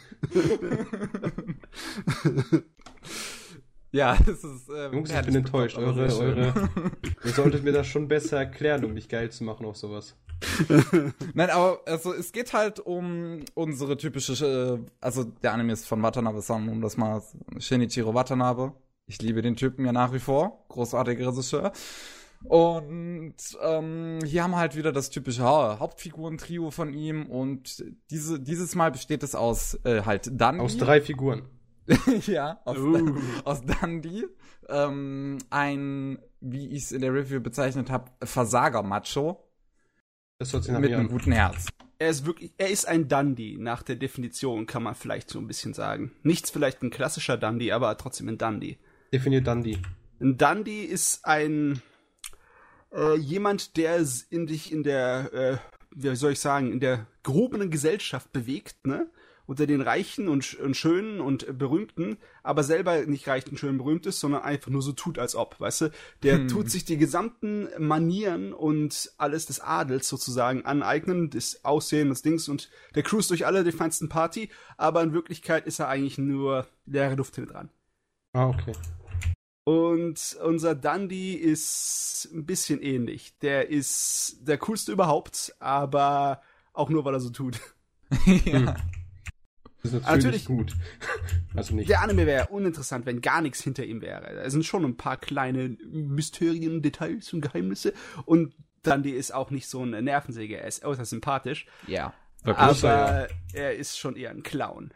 ja, 3.92 4.18
es 4.22 4.44
ist. 4.44 4.70
Äh, 4.70 4.92
Jungs, 4.94 5.12
ich 5.12 5.22
bin 5.22 5.36
enttäuscht. 5.36 5.78
Eure, 5.78 6.14
eure. 6.16 6.70
ihr 7.24 7.32
solltet 7.32 7.64
mir 7.64 7.74
das 7.74 7.88
schon 7.88 8.08
besser 8.08 8.38
erklären, 8.38 8.86
um 8.86 8.94
mich 8.94 9.10
geil 9.10 9.30
zu 9.30 9.44
machen 9.44 9.66
auf 9.66 9.76
sowas. 9.76 10.16
Nein, 11.34 11.50
aber 11.50 11.82
also 11.86 12.14
es 12.14 12.32
geht 12.32 12.54
halt 12.54 12.80
um 12.80 13.42
unsere 13.56 13.98
typische, 13.98 14.80
äh, 14.80 14.92
also 15.02 15.26
der 15.26 15.54
Anime 15.54 15.74
ist 15.74 15.86
von 15.86 16.02
Watanabe-san, 16.02 16.70
um 16.70 16.82
das 16.82 16.96
mal 16.96 17.22
Shinichiro 17.58 18.14
Watanabe. 18.14 18.74
Ich 19.06 19.22
liebe 19.22 19.42
den 19.42 19.58
Typen 19.58 19.86
ja 19.86 19.92
nach 19.92 20.14
wie 20.14 20.20
vor, 20.20 20.64
großartiger 20.70 21.28
Regisseur. 21.28 21.74
Und 22.44 23.36
ähm, 23.62 24.20
hier 24.26 24.44
haben 24.44 24.52
wir 24.52 24.58
halt 24.58 24.76
wieder 24.76 24.92
das 24.92 25.10
typische 25.10 25.44
Hauptfiguren-Trio 25.44 26.72
von 26.72 26.94
ihm 26.94 27.26
und 27.26 27.84
diese, 28.12 28.40
dieses 28.40 28.76
Mal 28.76 28.92
besteht 28.92 29.24
es 29.24 29.36
aus 29.36 29.78
äh, 29.84 30.04
halt 30.04 30.28
Dundee. 30.28 30.60
Aus 30.60 30.78
drei 30.78 31.02
Figuren. 31.02 31.44
ja, 32.28 32.62
aus, 32.66 32.78
uh. 32.78 33.18
aus 33.44 33.62
Dundee. 33.62 34.26
Ähm, 34.70 35.40
ein, 35.50 36.20
wie 36.40 36.70
ich 36.70 36.84
es 36.84 36.92
in 36.92 37.02
der 37.02 37.14
Review 37.14 37.42
bezeichnet 37.42 37.90
habe, 37.90 38.12
Versager-Macho. 38.24 39.44
Das 40.38 40.54
hört 40.54 40.64
sich 40.64 40.72
nach 40.72 40.80
Mit 40.80 40.94
einem 40.94 41.10
guten 41.10 41.32
Herz. 41.32 41.68
Er 41.98 42.10
ist 42.10 42.26
wirklich, 42.26 42.54
er 42.58 42.70
ist 42.70 42.88
ein 42.88 43.10
Dundee, 43.10 43.58
nach 43.60 43.84
der 43.84 43.98
Definition 43.98 44.66
kann 44.66 44.84
man 44.84 44.96
vielleicht 44.96 45.30
so 45.30 45.40
ein 45.40 45.48
bisschen 45.48 45.74
sagen. 45.74 46.14
Nichts 46.24 46.50
vielleicht 46.50 46.82
ein 46.82 46.92
klassischer 46.92 47.36
Dundee, 47.38 47.74
aber 47.74 47.98
trotzdem 47.98 48.30
ein 48.30 48.38
Dundee. 48.38 48.78
Definiert 49.12 49.46
Dundee. 49.46 49.80
Ein 50.22 50.38
Dundee 50.38 50.84
ist 50.84 51.26
ein 51.26 51.82
äh, 52.94 53.16
jemand, 53.18 53.78
der 53.78 54.04
in 54.30 54.48
dich 54.48 54.72
in 54.72 54.84
der, 54.84 55.34
äh, 55.34 55.58
wie 55.92 56.16
soll 56.16 56.34
ich 56.34 56.40
sagen, 56.40 56.72
in 56.72 56.80
der 56.80 57.08
gehobenen 57.24 57.70
Gesellschaft 57.70 58.32
bewegt, 58.32 58.86
ne? 58.86 59.10
Unter 59.46 59.66
den 59.66 59.82
Reichen 59.82 60.28
und, 60.28 60.60
und 60.60 60.78
Schönen 60.78 61.20
und 61.20 61.58
Berühmten, 61.58 62.18
aber 62.44 62.62
selber 62.62 63.04
nicht 63.08 63.28
reich 63.28 63.48
und 63.50 63.60
schön 63.60 63.80
berühmt 63.80 64.06
ist, 64.06 64.20
sondern 64.20 64.44
einfach 64.44 64.70
nur 64.70 64.84
so 64.84 64.92
tut, 64.92 65.18
als 65.18 65.36
ob, 65.36 65.60
weißt 65.60 65.82
du? 65.82 65.92
Der 66.22 66.38
hm. 66.38 66.48
tut 66.50 66.70
sich 66.70 66.86
die 66.86 66.98
gesamten 66.98 67.68
Manieren 67.80 68.54
und 68.54 69.12
alles 69.18 69.48
des 69.48 69.60
Adels 69.60 70.08
sozusagen 70.08 70.66
aneignen, 70.66 71.32
das 71.32 71.66
Aussehen, 71.66 72.10
des 72.10 72.22
Dings 72.22 72.48
und 72.48 72.70
der 72.94 73.02
cruist 73.02 73.32
durch 73.32 73.48
alle 73.48 73.64
die 73.64 73.72
feinsten 73.72 74.08
Party, 74.08 74.50
aber 74.78 75.02
in 75.02 75.14
Wirklichkeit 75.14 75.66
ist 75.66 75.80
er 75.80 75.88
eigentlich 75.88 76.20
nur 76.20 76.68
leere 76.86 77.16
Luft 77.16 77.34
hinten 77.34 77.52
dran. 77.52 77.70
Ah, 78.34 78.50
okay. 78.50 78.74
Und 79.70 80.36
unser 80.44 80.74
Dundee 80.74 81.34
ist 81.34 82.28
ein 82.34 82.44
bisschen 82.48 82.82
ähnlich. 82.82 83.38
Der 83.38 83.70
ist 83.70 84.38
der 84.42 84.58
coolste 84.58 84.92
überhaupt, 84.92 85.54
aber 85.60 86.42
auch 86.74 86.90
nur, 86.90 87.06
weil 87.06 87.14
er 87.14 87.20
so 87.20 87.30
tut. 87.30 87.60
ja. 88.46 88.76
Das 89.84 89.94
ist 89.94 90.02
natürlich, 90.02 90.08
natürlich 90.08 90.46
gut. 90.46 90.76
Also 91.56 91.76
nicht. 91.76 91.88
Der 91.88 92.02
Anime 92.02 92.26
wäre 92.26 92.48
uninteressant, 92.48 93.06
wenn 93.06 93.22
gar 93.22 93.42
nichts 93.42 93.62
hinter 93.62 93.86
ihm 93.86 94.02
wäre. 94.02 94.28
Es 94.42 94.54
sind 94.54 94.66
schon 94.66 94.86
ein 94.86 94.98
paar 94.98 95.18
kleine 95.18 95.78
Mysterien, 95.92 96.82
Details 96.82 97.32
und 97.34 97.42
Geheimnisse. 97.42 97.94
Und 98.26 98.56
Dundee 98.82 99.12
ist 99.12 99.36
auch 99.36 99.52
nicht 99.52 99.68
so 99.68 99.84
eine 99.84 100.02
Nervensäge. 100.02 100.58
Er 100.58 100.68
ist 100.68 100.84
äußerst 100.84 101.12
sympathisch. 101.12 101.68
Ja. 101.86 102.16
Aber 102.44 102.74
ja. 102.74 103.28
er 103.54 103.76
ist 103.76 104.00
schon 104.00 104.16
eher 104.16 104.32
ein 104.32 104.42
Clown. 104.42 104.96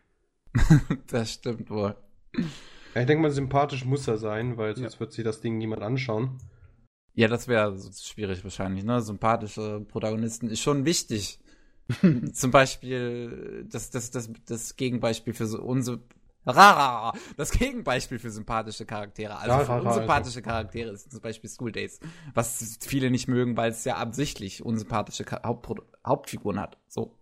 das 1.07 1.33
stimmt 1.33 1.69
wohl. 1.69 1.95
Ja, 2.93 3.01
ich 3.01 3.07
denke 3.07 3.23
mal, 3.23 3.31
sympathisch 3.31 3.85
muss 3.85 4.07
er 4.07 4.17
sein, 4.17 4.57
weil 4.57 4.75
sonst 4.75 4.95
ja. 4.95 4.99
wird 4.99 5.13
sich 5.13 5.23
das 5.23 5.41
Ding 5.41 5.57
niemand 5.57 5.81
anschauen. 5.81 6.37
Ja, 7.15 7.27
das 7.27 7.47
wäre 7.47 7.77
schwierig 7.95 8.43
wahrscheinlich, 8.43 8.83
ne? 8.83 9.01
Sympathische 9.01 9.81
Protagonisten 9.81 10.49
ist 10.49 10.61
schon 10.61 10.85
wichtig. 10.85 11.39
Zum 12.33 12.51
Beispiel 12.51 13.65
das, 13.69 13.89
das, 13.91 14.09
das, 14.11 14.31
das 14.45 14.75
Gegenbeispiel 14.75 15.33
für 15.33 15.45
so 15.45 15.61
unsere 15.61 15.99
das 16.45 17.51
Gegenbeispiel 17.51 18.19
für 18.19 18.29
sympathische 18.29 18.85
Charaktere. 18.85 19.37
Also 19.37 19.65
für 19.65 19.81
unsympathische 19.81 20.41
Charaktere 20.41 20.91
ist 20.91 21.09
zum 21.09 21.21
Beispiel 21.21 21.49
School 21.49 21.71
Days. 21.71 22.01
Was 22.33 22.79
viele 22.81 23.11
nicht 23.11 23.29
mögen, 23.29 23.55
weil 23.55 23.71
es 23.71 23.85
ja 23.85 23.95
absichtlich 23.95 24.63
unsympathische 24.63 25.25
Haupt 25.43 25.81
Hauptfiguren 26.05 26.59
hat. 26.59 26.77
So. 26.87 27.17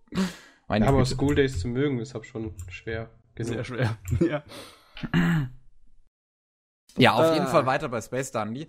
Meine 0.68 0.86
ja, 0.86 0.92
aber 0.92 1.06
School 1.06 1.36
Days 1.36 1.60
zu 1.60 1.68
mögen 1.68 2.00
ist 2.00 2.16
halt 2.16 2.26
schon 2.26 2.56
schwer. 2.70 3.12
Genug. 3.36 3.54
Sehr 3.54 3.64
schwer. 3.64 3.98
ja. 4.20 4.44
Ja, 6.98 7.14
auf 7.14 7.32
äh. 7.32 7.34
jeden 7.34 7.48
Fall 7.48 7.66
weiter 7.66 7.90
bei 7.90 8.02
Space 8.02 8.32
Dundee. 8.32 8.68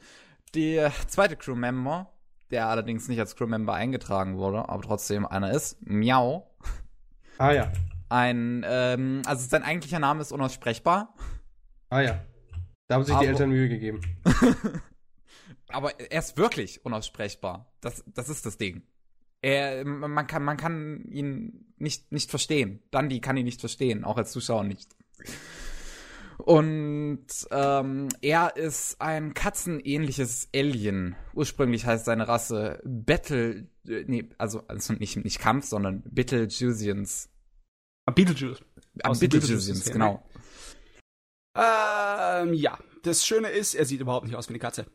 Der 0.54 0.92
zweite 1.08 1.36
Crewmember, 1.36 2.10
der 2.50 2.68
allerdings 2.68 3.08
nicht 3.08 3.18
als 3.18 3.36
Crewmember 3.36 3.74
eingetragen 3.74 4.36
wurde, 4.36 4.68
aber 4.68 4.82
trotzdem 4.82 5.26
einer 5.26 5.50
ist, 5.50 5.78
Miau. 5.80 6.50
Ah 7.38 7.52
ja. 7.52 7.72
Ein, 8.08 8.64
ähm, 8.68 9.22
also 9.24 9.48
sein 9.48 9.62
eigentlicher 9.62 9.98
Name 9.98 10.20
ist 10.20 10.32
unaussprechbar. 10.32 11.14
Ah 11.88 12.00
ja. 12.00 12.20
Da 12.88 12.96
haben 12.96 13.04
sich 13.04 13.14
aber, 13.14 13.24
die 13.24 13.28
Eltern 13.30 13.48
Mühe 13.48 13.70
gegeben. 13.70 14.02
aber 15.68 15.98
er 15.98 16.18
ist 16.18 16.36
wirklich 16.36 16.84
unaussprechbar. 16.84 17.72
Das, 17.80 18.04
das 18.06 18.28
ist 18.28 18.44
das 18.44 18.58
Ding. 18.58 18.82
Er, 19.40 19.84
man 19.84 20.26
kann, 20.26 20.44
man 20.44 20.56
kann 20.58 21.04
ihn 21.10 21.72
nicht, 21.78 22.12
nicht 22.12 22.30
verstehen. 22.30 22.82
Dundee 22.90 23.20
kann 23.20 23.36
ihn 23.36 23.46
nicht 23.46 23.60
verstehen, 23.60 24.04
auch 24.04 24.18
als 24.18 24.30
Zuschauer 24.32 24.64
nicht. 24.64 24.90
Und 26.38 27.26
ähm, 27.50 28.08
er 28.20 28.56
ist 28.56 29.00
ein 29.00 29.34
katzenähnliches 29.34 30.48
Alien. 30.54 31.16
Ursprünglich 31.34 31.86
heißt 31.86 32.04
seine 32.04 32.28
Rasse 32.28 32.80
Battle, 32.84 33.68
äh, 33.86 34.04
nee, 34.06 34.28
also, 34.38 34.66
also 34.68 34.94
nicht, 34.94 35.16
nicht 35.16 35.38
Kampf, 35.38 35.66
sondern 35.66 36.02
Betelgeusians. 36.10 37.28
Ah, 38.06 38.12
Beetlejuice. 38.12 38.60
Ah, 39.02 39.12
genau. 39.92 40.26
Ähm, 41.54 42.54
ja. 42.54 42.78
Das 43.02 43.26
Schöne 43.26 43.48
ist, 43.48 43.74
er 43.74 43.84
sieht 43.84 44.00
überhaupt 44.00 44.26
nicht 44.26 44.36
aus 44.36 44.48
wie 44.48 44.52
eine 44.52 44.60
Katze. 44.60 44.86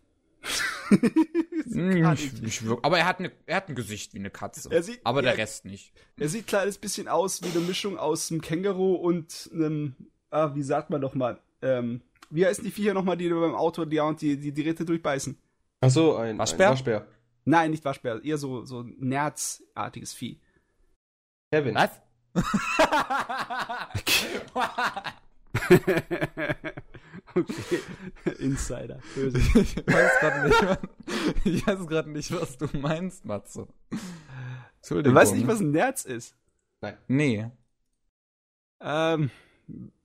Hm, 1.69 1.99
nicht, 2.11 2.41
nicht 2.41 2.65
wirklich. 2.65 2.85
Aber 2.85 2.97
er 2.97 3.05
hat, 3.05 3.19
eine, 3.19 3.31
er 3.45 3.57
hat 3.57 3.67
ein 3.67 3.75
Gesicht 3.75 4.13
wie 4.13 4.19
eine 4.19 4.29
Katze. 4.29 4.69
Sieht, 4.81 5.01
aber 5.03 5.21
der 5.21 5.37
Rest 5.37 5.65
nicht. 5.65 5.93
Er 6.17 6.29
sieht 6.29 6.43
ein 6.43 6.47
kleines 6.47 6.77
bisschen 6.77 7.07
aus 7.09 7.41
wie 7.43 7.49
eine 7.49 7.59
Mischung 7.59 7.97
aus 7.97 8.31
einem 8.31 8.41
Känguru 8.41 8.95
und 8.95 9.49
einem 9.53 9.95
ah, 10.29 10.53
wie 10.53 10.63
sagt 10.63 10.89
man 10.89 11.01
doch 11.01 11.13
mal, 11.13 11.39
ähm, 11.61 12.01
wie 12.29 12.45
heißen 12.45 12.63
die 12.63 12.71
Viecher 12.71 12.93
nochmal, 12.93 13.17
die 13.17 13.29
beim 13.29 13.55
Auto 13.55 13.85
die, 13.85 14.01
die, 14.19 14.37
die, 14.37 14.51
die 14.51 14.61
Räte 14.61 14.85
durchbeißen? 14.85 15.37
Ach 15.81 15.89
so, 15.89 16.15
ein 16.15 16.37
Waschbär? 16.37 16.67
Ein 16.67 16.73
Waschbär. 16.73 17.07
Nein, 17.45 17.71
nicht 17.71 17.85
Waschbär, 17.85 18.23
eher 18.23 18.37
so, 18.37 18.65
so 18.65 18.81
ein 18.81 18.95
Nerzartiges 18.99 20.13
Vieh. 20.13 20.39
Kevin. 21.51 21.75
Was? 21.75 22.01
okay. 27.35 27.79
Insider. 28.39 28.99
Böse. 29.15 29.37
Ich 29.37 29.77
weiß 29.77 30.19
gerade 30.19 30.47
nicht, 30.47 30.63
ich 31.45 31.67
weiß 31.67 31.87
gerade 31.87 32.09
nicht, 32.09 32.31
was 32.31 32.57
du 32.57 32.67
meinst, 32.77 33.25
Matze. 33.25 33.67
Entschuldigung. 34.77 35.13
Du 35.13 35.19
weißt 35.19 35.35
nicht, 35.35 35.47
was 35.47 35.59
ein 35.59 35.71
Nerz 35.71 36.05
ist? 36.05 36.35
Nein. 36.81 36.97
Nee. 37.07 37.49
Ähm, 38.79 39.31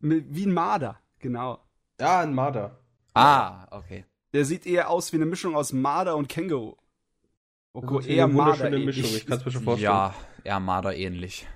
wie 0.00 0.46
ein 0.46 0.52
Marder, 0.52 1.00
genau. 1.18 1.60
Ja, 2.00 2.20
ein 2.20 2.34
Marder. 2.34 2.78
Ah, 3.14 3.66
okay. 3.70 4.04
Der 4.32 4.44
sieht 4.44 4.66
eher 4.66 4.90
aus 4.90 5.12
wie 5.12 5.16
eine 5.16 5.26
Mischung 5.26 5.54
aus 5.54 5.72
Marder 5.72 6.16
und 6.16 6.28
Känguru. 6.28 6.76
Okay, 7.74 8.16
eher 8.16 8.28
Marder 8.28 8.70
Mischung, 8.70 9.04
ich 9.04 9.26
kann 9.26 9.38
es 9.38 9.44
mir 9.44 9.52
schon 9.52 9.62
vorstellen. 9.62 9.92
Ja, 9.92 10.14
eher 10.44 10.60
Marder 10.60 10.94
ähnlich. 10.96 11.46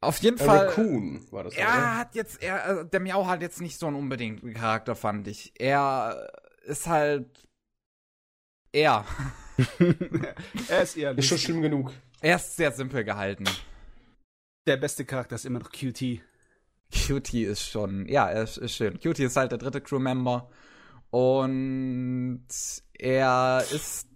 Auf 0.00 0.18
jeden 0.18 0.38
äh, 0.38 0.44
Fall. 0.44 0.66
Raccoon 0.66 1.26
war 1.30 1.44
das. 1.44 1.54
Er 1.54 1.66
oder? 1.66 1.98
hat 1.98 2.14
jetzt, 2.14 2.42
er, 2.42 2.64
also 2.64 2.84
der 2.84 3.00
Miau 3.00 3.26
hat 3.26 3.42
jetzt 3.42 3.60
nicht 3.60 3.78
so 3.78 3.86
einen 3.86 3.96
unbedingten 3.96 4.54
Charakter, 4.54 4.96
fand 4.96 5.28
ich. 5.28 5.52
Er 5.58 6.30
ist 6.64 6.86
halt 6.86 7.46
er. 8.72 9.04
er 10.68 10.82
ist 10.82 10.96
eher. 10.96 11.16
Ist 11.16 11.28
schon 11.28 11.38
schlimm 11.38 11.62
genug. 11.62 11.92
Er 12.20 12.36
ist 12.36 12.56
sehr 12.56 12.72
simpel 12.72 13.04
gehalten 13.04 13.44
der 14.66 14.76
beste 14.76 15.04
Charakter 15.04 15.34
ist 15.34 15.44
immer 15.44 15.58
noch 15.58 15.70
QT. 15.70 16.20
QT 16.92 17.34
ist 17.34 17.62
schon, 17.68 18.06
ja, 18.06 18.28
er 18.28 18.42
ist, 18.42 18.58
ist 18.58 18.76
schön. 18.76 18.98
QT 18.98 19.18
ist 19.20 19.36
halt 19.36 19.50
der 19.50 19.58
dritte 19.58 19.80
Crewmember. 19.80 20.50
Und 21.10 22.46
er 22.94 23.64
ist 23.70 24.08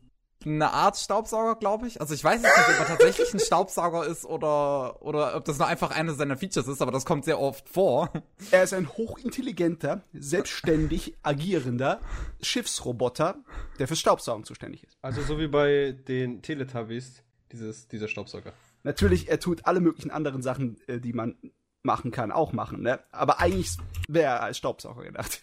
eine 0.45 0.73
Art 0.73 0.97
Staubsauger, 0.97 1.57
glaube 1.57 1.89
ich. 1.89 2.01
Also 2.01 2.15
ich 2.15 2.23
weiß 2.23 2.43
jetzt 2.43 2.57
nicht, 2.57 2.69
ob 2.69 2.81
er 2.81 2.87
tatsächlich 2.87 3.35
ein 3.35 3.41
Staubsauger 3.41 4.07
ist 4.07 4.25
oder, 4.25 5.03
oder 5.03 5.35
ob 5.35 5.45
das 5.45 5.59
nur 5.59 5.67
einfach 5.67 5.91
eine 5.91 6.15
seiner 6.15 6.37
Features 6.37 6.69
ist, 6.69 6.81
aber 6.81 6.93
das 6.93 7.05
kommt 7.05 7.25
sehr 7.25 7.41
oft 7.41 7.69
vor. 7.69 8.13
Er 8.51 8.63
ist 8.63 8.73
ein 8.73 8.89
hochintelligenter, 8.89 10.03
selbstständig 10.13 11.17
agierender 11.23 12.01
Schiffsroboter, 12.41 13.37
der 13.79 13.89
fürs 13.89 14.01
Staubsaugen 14.01 14.45
zuständig 14.45 14.85
ist. 14.85 14.97
Also 15.03 15.23
so 15.23 15.39
wie 15.39 15.49
bei 15.49 15.93
den 16.07 16.43
Teletubbies, 16.43 17.23
dieses, 17.51 17.89
dieser 17.89 18.09
Staubsauger. 18.09 18.53
Natürlich, 18.87 19.29
er 19.29 19.41
tut 19.41 19.67
alle 19.67 19.81
möglichen 19.81 20.13
anderen 20.13 20.43
Sachen, 20.43 20.79
äh, 20.87 21.01
die 21.01 21.13
man 21.13 21.35
machen 21.83 22.13
kann, 22.13 22.31
auch 22.31 22.53
machen, 22.53 22.83
ne? 22.83 23.01
Aber 23.11 23.41
eigentlich 23.41 23.77
wäre 24.07 24.35
er 24.35 24.43
als 24.45 24.59
Staubsauger 24.59 25.03
gedacht. 25.03 25.43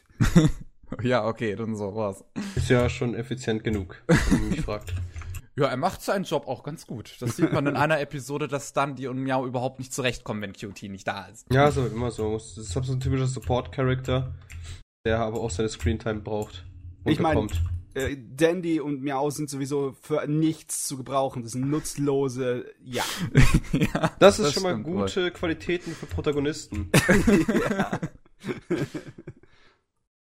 ja, 1.01 1.25
okay, 1.25 1.53
dann 1.57 1.75
so 1.75 1.93
was. 1.93 2.23
Ist 2.55 2.69
ja 2.69 2.87
schon 2.87 3.15
effizient 3.15 3.65
genug, 3.65 4.01
wenn 4.07 4.39
man 4.39 4.49
mich 4.49 4.61
fragt. 4.65 4.93
Ja, 5.57 5.65
er 5.67 5.75
macht 5.75 6.01
seinen 6.01 6.23
Job 6.23 6.47
auch 6.47 6.63
ganz 6.63 6.87
gut. 6.87 7.17
Das 7.19 7.35
sieht 7.35 7.51
man 7.51 7.67
in 7.67 7.75
einer 7.75 7.99
Episode, 7.99 8.47
dass 8.47 8.71
Dundee 8.71 9.07
und 9.07 9.21
Miau 9.21 9.45
überhaupt 9.45 9.77
nicht 9.77 9.93
zurechtkommen, 9.93 10.41
wenn 10.41 10.53
QT 10.53 10.83
nicht 10.83 11.05
da 11.05 11.25
ist. 11.25 11.45
Ja, 11.51 11.69
so 11.69 11.85
immer 11.85 12.11
so. 12.11 12.33
Das 12.33 12.57
ist 12.57 12.71
so 12.71 12.79
ein 12.79 12.99
typischer 13.01 13.27
Support-Character, 13.27 14.33
der 15.05 15.19
aber 15.19 15.41
auch 15.41 15.51
seine 15.51 15.67
Screentime 15.67 16.21
braucht. 16.21 16.65
ich 17.05 17.19
meine, 17.19 17.45
äh, 17.93 18.17
Dandy 18.17 18.79
und 18.79 19.03
Miau 19.03 19.29
sind 19.29 19.49
sowieso 19.49 19.95
für 20.01 20.27
nichts 20.27 20.87
zu 20.87 20.97
gebrauchen. 20.97 21.43
Das 21.43 21.53
sind 21.53 21.69
nutzlose, 21.69 22.65
ja. 22.83 23.03
ja 23.71 24.11
das 24.19 24.39
ist 24.39 24.45
das 24.45 24.53
schon 24.53 24.63
mal 24.63 24.77
gute 24.77 25.23
wohl. 25.23 25.31
Qualitäten 25.31 25.93
für 25.93 26.05
Protagonisten. 26.05 26.91
ja. 27.69 27.99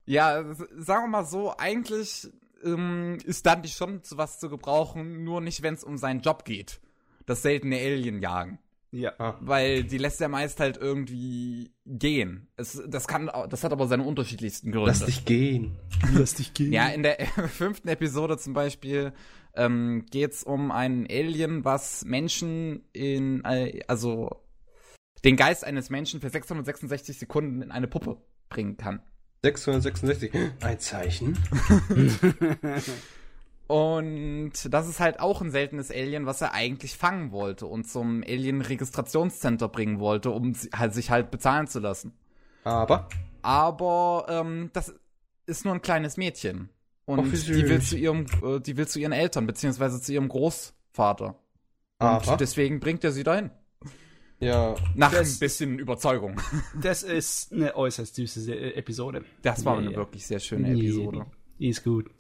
ja, 0.05 0.55
sagen 0.77 1.05
wir 1.05 1.09
mal 1.09 1.25
so, 1.25 1.57
eigentlich 1.57 2.29
ähm, 2.65 3.19
ist 3.25 3.47
Dundee 3.47 3.69
schon 3.69 4.03
zu 4.03 4.17
was 4.17 4.39
zu 4.39 4.49
gebrauchen, 4.49 5.25
nur 5.25 5.41
nicht, 5.41 5.63
wenn 5.63 5.75
es 5.75 5.85
um 5.85 5.99
seinen 5.99 6.21
Job 6.21 6.45
geht. 6.45 6.81
Das 7.27 7.43
seltene 7.43 7.77
Alien 7.79 8.21
jagen. 8.21 8.59
Ja. 8.97 9.13
Ah. 9.19 9.37
Weil 9.41 9.85
die 9.85 9.99
lässt 9.99 10.21
er 10.21 10.29
meist 10.29 10.59
halt 10.61 10.77
irgendwie 10.79 11.71
gehen. 11.85 12.49
Es, 12.57 12.83
das 12.87 13.07
kann, 13.07 13.31
das 13.49 13.63
hat 13.63 13.73
aber 13.73 13.87
seine 13.87 14.05
unterschiedlichsten 14.05 14.73
Gründe. 14.73 14.89
Lass 14.89 15.05
dich 15.05 15.25
gehen. 15.25 15.77
Lass 16.15 16.35
dich 16.35 16.55
gehen. 16.55 16.73
Ja, 16.73 16.89
in 16.89 17.03
der 17.03 17.19
fünften 17.49 17.89
Episode 17.89 18.39
zum 18.39 18.55
Beispiel 18.55 19.13
ähm, 19.55 20.07
geht 20.11 20.43
um 20.45 20.71
einen 20.71 21.07
Alien, 21.11 21.65
was 21.65 22.05
Menschen 22.05 22.85
in, 22.93 23.45
also 23.87 24.31
den 25.25 25.37
Geist 25.37 25.65
eines 25.65 25.91
Menschen 25.91 26.21
für 26.21 26.31
666 26.31 27.19
Sekunden 27.19 27.63
in 27.63 27.71
eine 27.71 27.89
Puppe 27.89 28.17
bringen 28.49 28.77
kann. 28.77 29.01
666. 29.43 30.33
Ein 30.61 30.81
Zeichen. 30.81 31.39
Und 33.67 34.53
das 34.71 34.89
ist 34.89 35.01
halt 35.01 35.19
auch 35.19 35.41
ein 35.41 35.51
seltenes 35.51 35.91
Alien, 35.91 36.27
was 36.27 36.41
er 36.41 36.53
eigentlich 36.53 36.97
fangen 36.97 37.33
wollte 37.33 37.67
und 37.67 37.89
zum 37.89 38.23
Alien-Registrationscenter 38.23 39.69
bringen 39.69 39.99
wollte, 39.99 40.31
um 40.31 40.55
halt, 40.75 40.95
sich 40.95 41.11
halt 41.11 41.31
bezahlen 41.31 41.67
zu 41.67 41.81
lassen. 41.81 42.13
Aber? 42.63 43.09
Aber 43.43 44.27
ähm, 44.29 44.71
das 44.73 44.95
ist 45.47 45.65
nur 45.65 45.75
ein 45.75 45.83
kleines 45.83 46.17
Mädchen. 46.17 46.69
Und 47.07 47.33
die 47.33 47.69
will 47.69 47.81
zu 47.81 47.97
ihrem, 47.97 48.27
äh, 48.43 48.61
die 48.61 48.77
will 48.77 48.89
zu 48.89 48.99
ihren 48.99 49.13
Eltern, 49.13 49.47
beziehungsweise 49.47 50.01
zu 50.01 50.13
ihrem 50.13 50.29
Großvater. 50.29 51.37
Aber? 51.99 52.33
Und 52.33 52.41
deswegen 52.41 52.81
bringt 52.81 53.05
er 53.05 53.13
sie 53.13 53.23
dahin. 53.23 53.51
Ja. 54.39 54.75
Nach 54.95 55.13
das, 55.13 55.37
ein 55.37 55.39
bisschen 55.39 55.79
Überzeugung. 55.79 56.41
Das 56.81 57.03
ist 57.03 57.53
eine 57.53 57.75
äußerst 57.75 58.17
süße 58.17 58.75
Episode. 58.75 59.25
Das 59.43 59.65
war 59.65 59.79
eine 59.79 59.95
wirklich 59.95 60.27
sehr 60.27 60.41
schöne 60.41 60.73
Episode. 60.73 61.27
Die 61.59 61.69
ist 61.69 61.85
gut. 61.85 62.11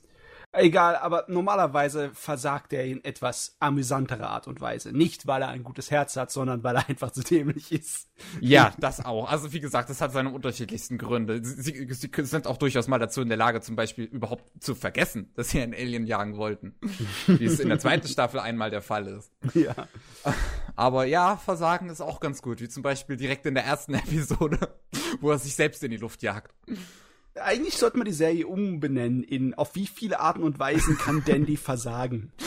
Egal, 0.56 0.96
aber 0.96 1.24
normalerweise 1.28 2.10
versagt 2.14 2.72
er 2.72 2.84
in 2.84 3.04
etwas 3.04 3.56
amüsanterer 3.60 4.30
Art 4.30 4.48
und 4.48 4.60
Weise. 4.60 4.92
Nicht, 4.92 5.26
weil 5.26 5.42
er 5.42 5.48
ein 5.48 5.64
gutes 5.64 5.90
Herz 5.90 6.16
hat, 6.16 6.30
sondern 6.30 6.64
weil 6.64 6.76
er 6.76 6.88
einfach 6.88 7.10
zu 7.10 7.22
dämlich 7.22 7.72
ist. 7.72 8.08
Ja, 8.40 8.72
das 8.78 9.04
auch. 9.04 9.30
Also 9.30 9.52
wie 9.52 9.60
gesagt, 9.60 9.90
das 9.90 10.00
hat 10.00 10.12
seine 10.12 10.30
unterschiedlichsten 10.30 10.98
Gründe. 10.98 11.44
Sie, 11.44 11.62
sie, 11.62 11.94
sie 11.94 12.24
sind 12.24 12.46
auch 12.46 12.56
durchaus 12.56 12.88
mal 12.88 12.98
dazu 12.98 13.20
in 13.20 13.28
der 13.28 13.36
Lage, 13.36 13.60
zum 13.60 13.76
Beispiel 13.76 14.04
überhaupt 14.04 14.44
zu 14.62 14.74
vergessen, 14.74 15.30
dass 15.34 15.50
sie 15.50 15.60
einen 15.60 15.74
Alien 15.74 16.06
jagen 16.06 16.36
wollten. 16.36 16.74
wie 17.26 17.44
es 17.44 17.60
in 17.60 17.68
der 17.68 17.78
zweiten 17.78 18.08
Staffel 18.08 18.40
einmal 18.40 18.70
der 18.70 18.82
Fall 18.82 19.06
ist. 19.06 19.32
Ja. 19.54 19.74
Aber 20.74 21.04
ja, 21.04 21.36
Versagen 21.36 21.90
ist 21.90 22.00
auch 22.00 22.20
ganz 22.20 22.42
gut, 22.42 22.60
wie 22.60 22.68
zum 22.68 22.82
Beispiel 22.82 23.16
direkt 23.16 23.46
in 23.46 23.54
der 23.54 23.64
ersten 23.64 23.94
Episode, 23.94 24.58
wo 25.20 25.30
er 25.30 25.38
sich 25.38 25.54
selbst 25.54 25.82
in 25.84 25.90
die 25.90 25.96
Luft 25.96 26.22
jagt. 26.22 26.54
Eigentlich 27.42 27.76
sollte 27.76 27.98
man 27.98 28.06
die 28.06 28.12
Serie 28.12 28.46
umbenennen 28.46 29.22
in 29.22 29.54
auf 29.54 29.74
wie 29.74 29.86
viele 29.86 30.20
Arten 30.20 30.42
und 30.42 30.58
Weisen 30.58 30.96
kann 30.96 31.22
Dandy 31.24 31.56
versagen. 31.56 32.32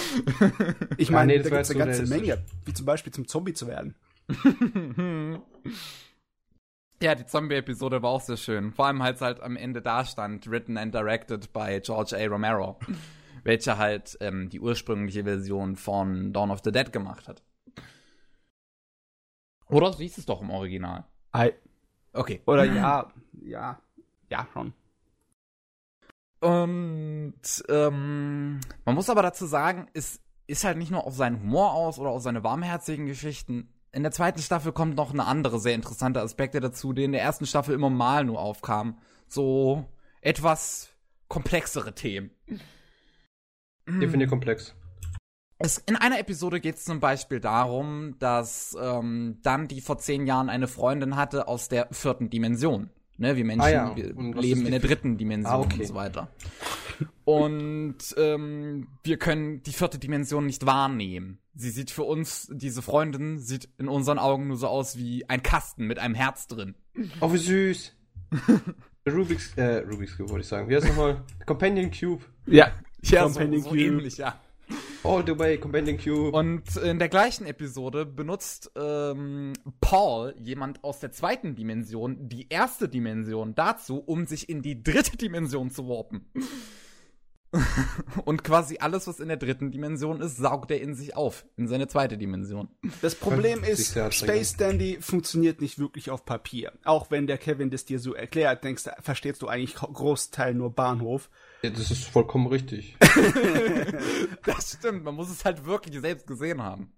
Ich 0.98 1.12
meine, 1.12 1.34
ja, 1.34 1.38
nee, 1.38 1.44
da 1.44 1.50
gibt 1.50 1.62
es 1.62 1.70
eine 1.70 1.80
ganze 1.80 2.08
Menge, 2.08 2.44
wie 2.66 2.74
zum 2.74 2.86
Beispiel 2.86 3.14
zum 3.14 3.28
Zombie 3.28 3.54
zu 3.54 3.68
werden. 3.68 3.96
ja, 7.02 7.16
die 7.16 7.26
Zombie-Episode 7.26 8.02
war 8.02 8.10
auch 8.10 8.22
sehr 8.22 8.38
schön. 8.38 8.74
Vor 8.74 8.88
allem, 8.88 9.02
als 9.02 9.22
halt 9.22 9.40
am 9.40 9.56
Ende 9.56 9.82
da 9.82 10.04
stand, 10.04 10.50
written 10.50 10.78
and 10.78 10.94
directed 10.94 11.54
by 11.54 11.80
George 11.82 12.18
A. 12.18 12.26
Romero, 12.28 12.80
welcher 13.44 13.78
halt 13.78 14.18
ähm, 14.20 14.50
die 14.50 14.60
ursprüngliche 14.60 15.24
Version 15.24 15.76
von 15.76 16.34
Dawn 16.34 16.52
of 16.52 16.62
the 16.64 16.72
Dead 16.72 16.92
gemacht 16.92 17.28
hat. 17.28 17.44
Oder 19.68 19.94
siehst 19.94 20.18
es 20.18 20.26
doch 20.26 20.42
im 20.42 20.50
Original. 20.50 21.06
I 21.36 21.54
okay. 22.14 22.42
Oder 22.46 22.66
ja, 22.66 23.08
ja, 23.44 23.80
ja, 24.30 24.48
schon. 24.54 24.74
Und 26.42 27.64
ähm, 27.68 28.60
man 28.86 28.96
muss 28.96 29.10
aber 29.10 29.22
dazu 29.22 29.46
sagen, 29.46 29.88
es 29.94 30.22
ist 30.48 30.64
halt 30.64 30.78
nicht 30.78 30.92
nur 30.92 31.06
auf 31.06 31.16
seinen 31.16 31.42
Humor 31.42 31.74
aus 31.74 32.00
oder 32.00 32.12
auf 32.12 32.22
seine 32.22 32.44
warmherzigen 32.44 33.06
Geschichten. 33.06 33.74
In 33.92 34.04
der 34.04 34.12
zweiten 34.12 34.42
Staffel 34.42 34.72
kommt 34.72 34.96
noch 34.96 35.12
eine 35.12 35.26
andere 35.26 35.60
sehr 35.60 35.76
interessante 35.76 36.22
Aspekte 36.22 36.60
dazu, 36.60 36.94
die 36.94 37.04
in 37.04 37.12
der 37.12 37.22
ersten 37.22 37.46
Staffel 37.46 37.74
immer 37.74 37.90
mal 37.90 38.24
nur 38.24 38.40
aufkamen. 38.40 38.98
So 39.28 39.86
etwas 40.22 40.90
komplexere 41.28 41.94
Themen. 41.94 42.32
Definier 43.88 44.28
komplex. 44.28 44.76
Es, 45.58 45.78
in 45.78 45.96
einer 45.98 46.20
Episode 46.20 46.62
geht 46.62 46.76
es 46.76 46.86
zum 46.86 47.00
Beispiel 47.00 47.40
darum, 47.40 48.16
dass 48.20 48.78
ähm, 48.80 49.40
dann 49.44 49.68
die 49.68 49.82
vor 49.82 49.98
zehn 49.98 50.26
Jahren 50.26 50.50
eine 50.50 50.68
Freundin 50.68 51.18
hatte 51.18 51.48
aus 51.48 51.68
der 51.68 51.90
vierten 51.92 52.30
Dimension. 52.30 52.90
Ne, 53.20 53.36
wir 53.36 53.44
Menschen 53.44 53.62
ah, 53.62 53.70
ja. 53.70 53.96
wir 53.98 54.14
leben 54.42 54.66
in 54.66 54.72
der 54.72 54.80
dritten 54.80 55.18
Dimension 55.18 55.54
ah, 55.54 55.60
okay. 55.60 55.82
und 55.82 55.88
so 55.88 55.94
weiter. 55.94 56.30
Und 57.26 57.98
ähm, 58.18 58.88
wir 59.04 59.18
können 59.18 59.62
die 59.64 59.74
vierte 59.74 60.00
Dimension 60.00 60.46
nicht 60.46 60.66
wahrnehmen. 60.66 61.40
Sie 61.54 61.70
sieht 61.70 61.92
für 61.92 62.04
uns, 62.04 62.50
diese 62.50 62.82
Freundin 62.82 63.38
sieht 63.40 63.68
in 63.78 63.90
unseren 63.90 64.20
Augen 64.20 64.48
nur 64.48 64.56
so 64.56 64.68
aus 64.68 64.98
wie 64.98 65.28
ein 65.28 65.44
Kasten 65.44 65.86
mit 65.86 66.00
einem 66.00 66.16
Herz 66.16 66.48
drin. 66.48 66.76
Oh, 67.20 67.34
wie 67.34 67.38
süß. 67.38 67.94
Rubik's, 69.06 69.54
äh, 69.58 69.80
Rubik's 69.80 70.16
Cube 70.16 70.30
wollte 70.30 70.44
ich 70.44 70.48
sagen. 70.48 70.70
Wie 70.70 70.76
heißt 70.76 70.88
nochmal? 70.88 71.22
Companion 71.46 71.92
Cube. 71.92 72.24
Ja, 72.46 72.72
ja 73.04 73.24
Companion 73.24 73.62
so, 73.62 73.70
so 73.70 73.70
Cube. 73.72 73.82
ähnlich, 73.82 74.18
ja. 74.18 74.40
All 75.04 75.24
the 75.26 75.38
way, 75.38 75.58
Companion 75.58 75.98
Cube. 75.98 76.36
Und 76.38 76.76
in 76.76 77.00
der 77.00 77.08
gleichen 77.08 77.46
Episode 77.46 78.06
benutzt 78.06 78.72
ähm, 78.76 79.54
Paul, 79.80 80.36
jemand 80.38 80.84
aus 80.84 81.00
der 81.00 81.12
zweiten 81.12 81.56
Dimension, 81.56 82.28
die 82.28 82.50
erste 82.50 82.90
Dimension 82.90 83.56
dazu, 83.56 84.00
um 84.00 84.28
sich 84.28 84.50
in 84.50 84.62
die 84.62 84.84
dritte 84.84 85.16
Dimension 85.16 85.72
zu 85.72 85.88
warpen. 85.88 86.30
Und 88.26 88.44
quasi 88.44 88.78
alles, 88.80 89.08
was 89.08 89.20
in 89.20 89.28
der 89.28 89.38
dritten 89.38 89.72
Dimension 89.72 90.22
ist, 90.22 90.38
saugt 90.38 90.70
er 90.70 90.82
in 90.82 90.94
sich 90.94 91.16
auf, 91.16 91.46
in 91.58 91.68
seine 91.68 91.88
zweite 91.88 92.18
Dimension. 92.18 92.70
Das 93.02 93.16
Problem 93.16 93.64
ist, 93.64 93.98
Space 94.12 94.56
Dandy 94.56 95.00
funktioniert 95.02 95.62
nicht 95.62 95.80
wirklich 95.80 96.12
auf 96.12 96.26
Papier. 96.26 96.74
Auch 96.84 97.10
wenn 97.10 97.26
der 97.26 97.38
Kevin 97.38 97.70
das 97.70 97.86
dir 97.86 98.00
so 98.00 98.14
erklärt, 98.14 98.64
denkst 98.64 98.84
du, 98.84 98.92
verstehst 99.02 99.42
du 99.42 99.48
eigentlich 99.48 99.76
Großteil 99.76 100.54
nur 100.54 100.72
Bahnhof. 100.72 101.30
Ja, 101.62 101.70
das 101.70 101.92
ist 101.92 102.06
vollkommen 102.06 102.48
richtig. 102.48 102.96
das 104.46 104.78
stimmt, 104.78 105.04
man 105.04 105.16
muss 105.16 105.30
es 105.30 105.44
halt 105.44 105.66
wirklich 105.66 106.00
selbst 106.00 106.26
gesehen 106.26 106.62
haben. 106.62 106.92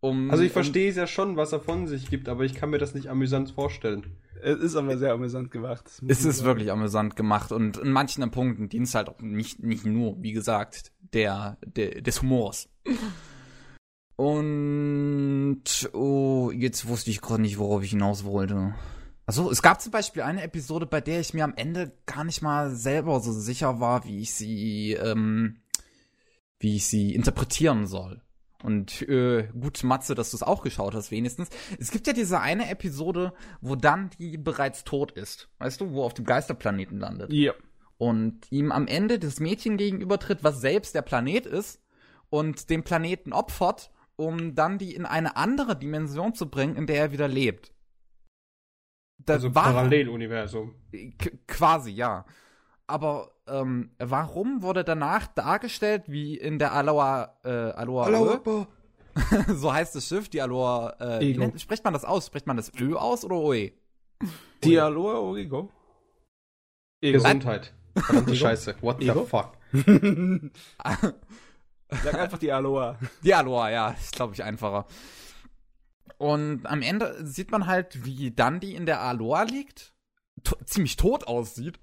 Um, 0.00 0.30
also 0.30 0.42
ich 0.42 0.52
verstehe 0.52 0.90
es 0.90 0.96
ja 0.96 1.06
schon, 1.06 1.38
was 1.38 1.52
er 1.52 1.60
von 1.60 1.86
sich 1.86 2.10
gibt, 2.10 2.28
aber 2.28 2.44
ich 2.44 2.54
kann 2.54 2.68
mir 2.68 2.76
das 2.76 2.94
nicht 2.94 3.08
amüsant 3.08 3.52
vorstellen. 3.52 4.18
Es 4.42 4.58
ist 4.58 4.76
aber 4.76 4.98
sehr 4.98 5.14
amüsant 5.14 5.50
gemacht. 5.50 5.90
Es 6.06 6.26
ist 6.26 6.36
sagen. 6.38 6.46
wirklich 6.46 6.70
amüsant 6.70 7.16
gemacht 7.16 7.50
und 7.52 7.78
in 7.78 7.90
manchen 7.90 8.30
Punkten 8.30 8.68
dient 8.68 8.86
es 8.86 8.94
halt 8.94 9.08
auch 9.08 9.20
nicht, 9.20 9.62
nicht 9.62 9.86
nur, 9.86 10.22
wie 10.22 10.32
gesagt, 10.32 10.92
der, 11.14 11.56
der 11.64 12.02
des 12.02 12.20
Humors. 12.20 12.68
Und 14.16 15.62
oh, 15.94 16.50
jetzt 16.54 16.86
wusste 16.86 17.10
ich 17.10 17.22
gerade 17.22 17.40
nicht, 17.40 17.58
worauf 17.58 17.82
ich 17.82 17.90
hinaus 17.90 18.24
wollte. 18.24 18.74
Also 19.26 19.50
es 19.50 19.62
gab 19.62 19.80
zum 19.80 19.90
Beispiel 19.92 20.22
eine 20.22 20.42
Episode, 20.42 20.86
bei 20.86 21.00
der 21.00 21.20
ich 21.20 21.32
mir 21.34 21.44
am 21.44 21.54
Ende 21.56 21.92
gar 22.06 22.24
nicht 22.24 22.42
mal 22.42 22.70
selber 22.70 23.20
so 23.20 23.32
sicher 23.32 23.80
war, 23.80 24.04
wie 24.04 24.20
ich 24.20 24.34
sie, 24.34 24.92
ähm, 24.92 25.60
wie 26.58 26.76
ich 26.76 26.86
sie 26.86 27.14
interpretieren 27.14 27.86
soll. 27.86 28.20
Und 28.62 29.02
äh, 29.08 29.48
gut, 29.58 29.82
Matze, 29.84 30.14
dass 30.14 30.30
du 30.30 30.38
es 30.38 30.42
auch 30.42 30.62
geschaut 30.62 30.94
hast, 30.94 31.10
wenigstens. 31.10 31.50
Es 31.78 31.90
gibt 31.90 32.06
ja 32.06 32.14
diese 32.14 32.40
eine 32.40 32.70
Episode, 32.70 33.34
wo 33.60 33.76
dann 33.76 34.10
die 34.18 34.38
bereits 34.38 34.84
tot 34.84 35.12
ist. 35.12 35.48
Weißt 35.58 35.80
du, 35.82 35.92
wo 35.92 36.02
auf 36.02 36.14
dem 36.14 36.24
Geisterplaneten 36.24 36.98
landet. 36.98 37.30
Ja. 37.32 37.52
und 37.98 38.50
ihm 38.50 38.72
am 38.72 38.86
Ende 38.86 39.18
das 39.18 39.38
Mädchen 39.40 39.76
gegenübertritt, 39.76 40.42
was 40.42 40.60
selbst 40.60 40.94
der 40.94 41.02
Planet 41.02 41.46
ist 41.46 41.80
und 42.30 42.70
den 42.70 42.82
Planeten 42.82 43.32
opfert, 43.32 43.90
um 44.16 44.54
dann 44.54 44.78
die 44.78 44.94
in 44.94 45.06
eine 45.06 45.36
andere 45.36 45.76
Dimension 45.76 46.34
zu 46.34 46.48
bringen, 46.50 46.76
in 46.76 46.86
der 46.86 46.96
er 46.96 47.12
wieder 47.12 47.28
lebt. 47.28 47.72
Das 49.18 49.36
also 49.36 49.54
war, 49.54 49.72
Paralleluniversum. 49.72 50.74
Quasi, 51.46 51.90
ja. 51.92 52.24
Aber 52.86 53.32
ähm, 53.46 53.90
warum 53.98 54.62
wurde 54.62 54.84
danach 54.84 55.26
dargestellt, 55.28 56.04
wie 56.06 56.36
in 56.36 56.58
der 56.58 56.72
Aloha, 56.72 57.36
äh, 57.44 57.48
Aloha, 57.48 58.04
Aloha 58.04 58.66
so 59.54 59.72
heißt 59.72 59.94
das 59.94 60.08
Schiff, 60.08 60.28
die 60.28 60.42
Aloha, 60.42 60.96
äh, 60.98 61.20
wie 61.20 61.38
nennt, 61.38 61.60
spricht 61.60 61.84
man 61.84 61.92
das 61.92 62.04
aus? 62.04 62.26
Spricht 62.26 62.46
man 62.46 62.56
das 62.56 62.72
Ö 62.78 62.96
aus 62.96 63.24
oder 63.24 63.36
Oe? 63.36 63.70
Die 64.64 64.78
Aloha 64.78 65.18
Origo. 65.18 65.70
Gesundheit. 67.00 67.72
Verdammte 67.96 68.34
Scheiße. 68.34 68.76
What 68.80 69.00
Ego? 69.00 69.20
the 69.20 69.26
fuck? 69.26 69.56
Sag 72.02 72.14
einfach 72.14 72.38
die 72.38 72.50
Aloha. 72.50 72.98
Die 73.22 73.34
Aloha, 73.34 73.70
ja, 73.70 73.90
ist 73.90 74.14
glaube 74.16 74.34
ich 74.34 74.42
einfacher. 74.42 74.86
Und 76.18 76.66
am 76.66 76.82
Ende 76.82 77.24
sieht 77.24 77.50
man 77.50 77.66
halt, 77.66 78.04
wie 78.04 78.30
Dandy 78.30 78.74
in 78.74 78.86
der 78.86 79.00
Aloha 79.00 79.42
liegt, 79.42 79.94
ziemlich 80.64 80.96
tot 80.96 81.26
aussieht 81.26 81.78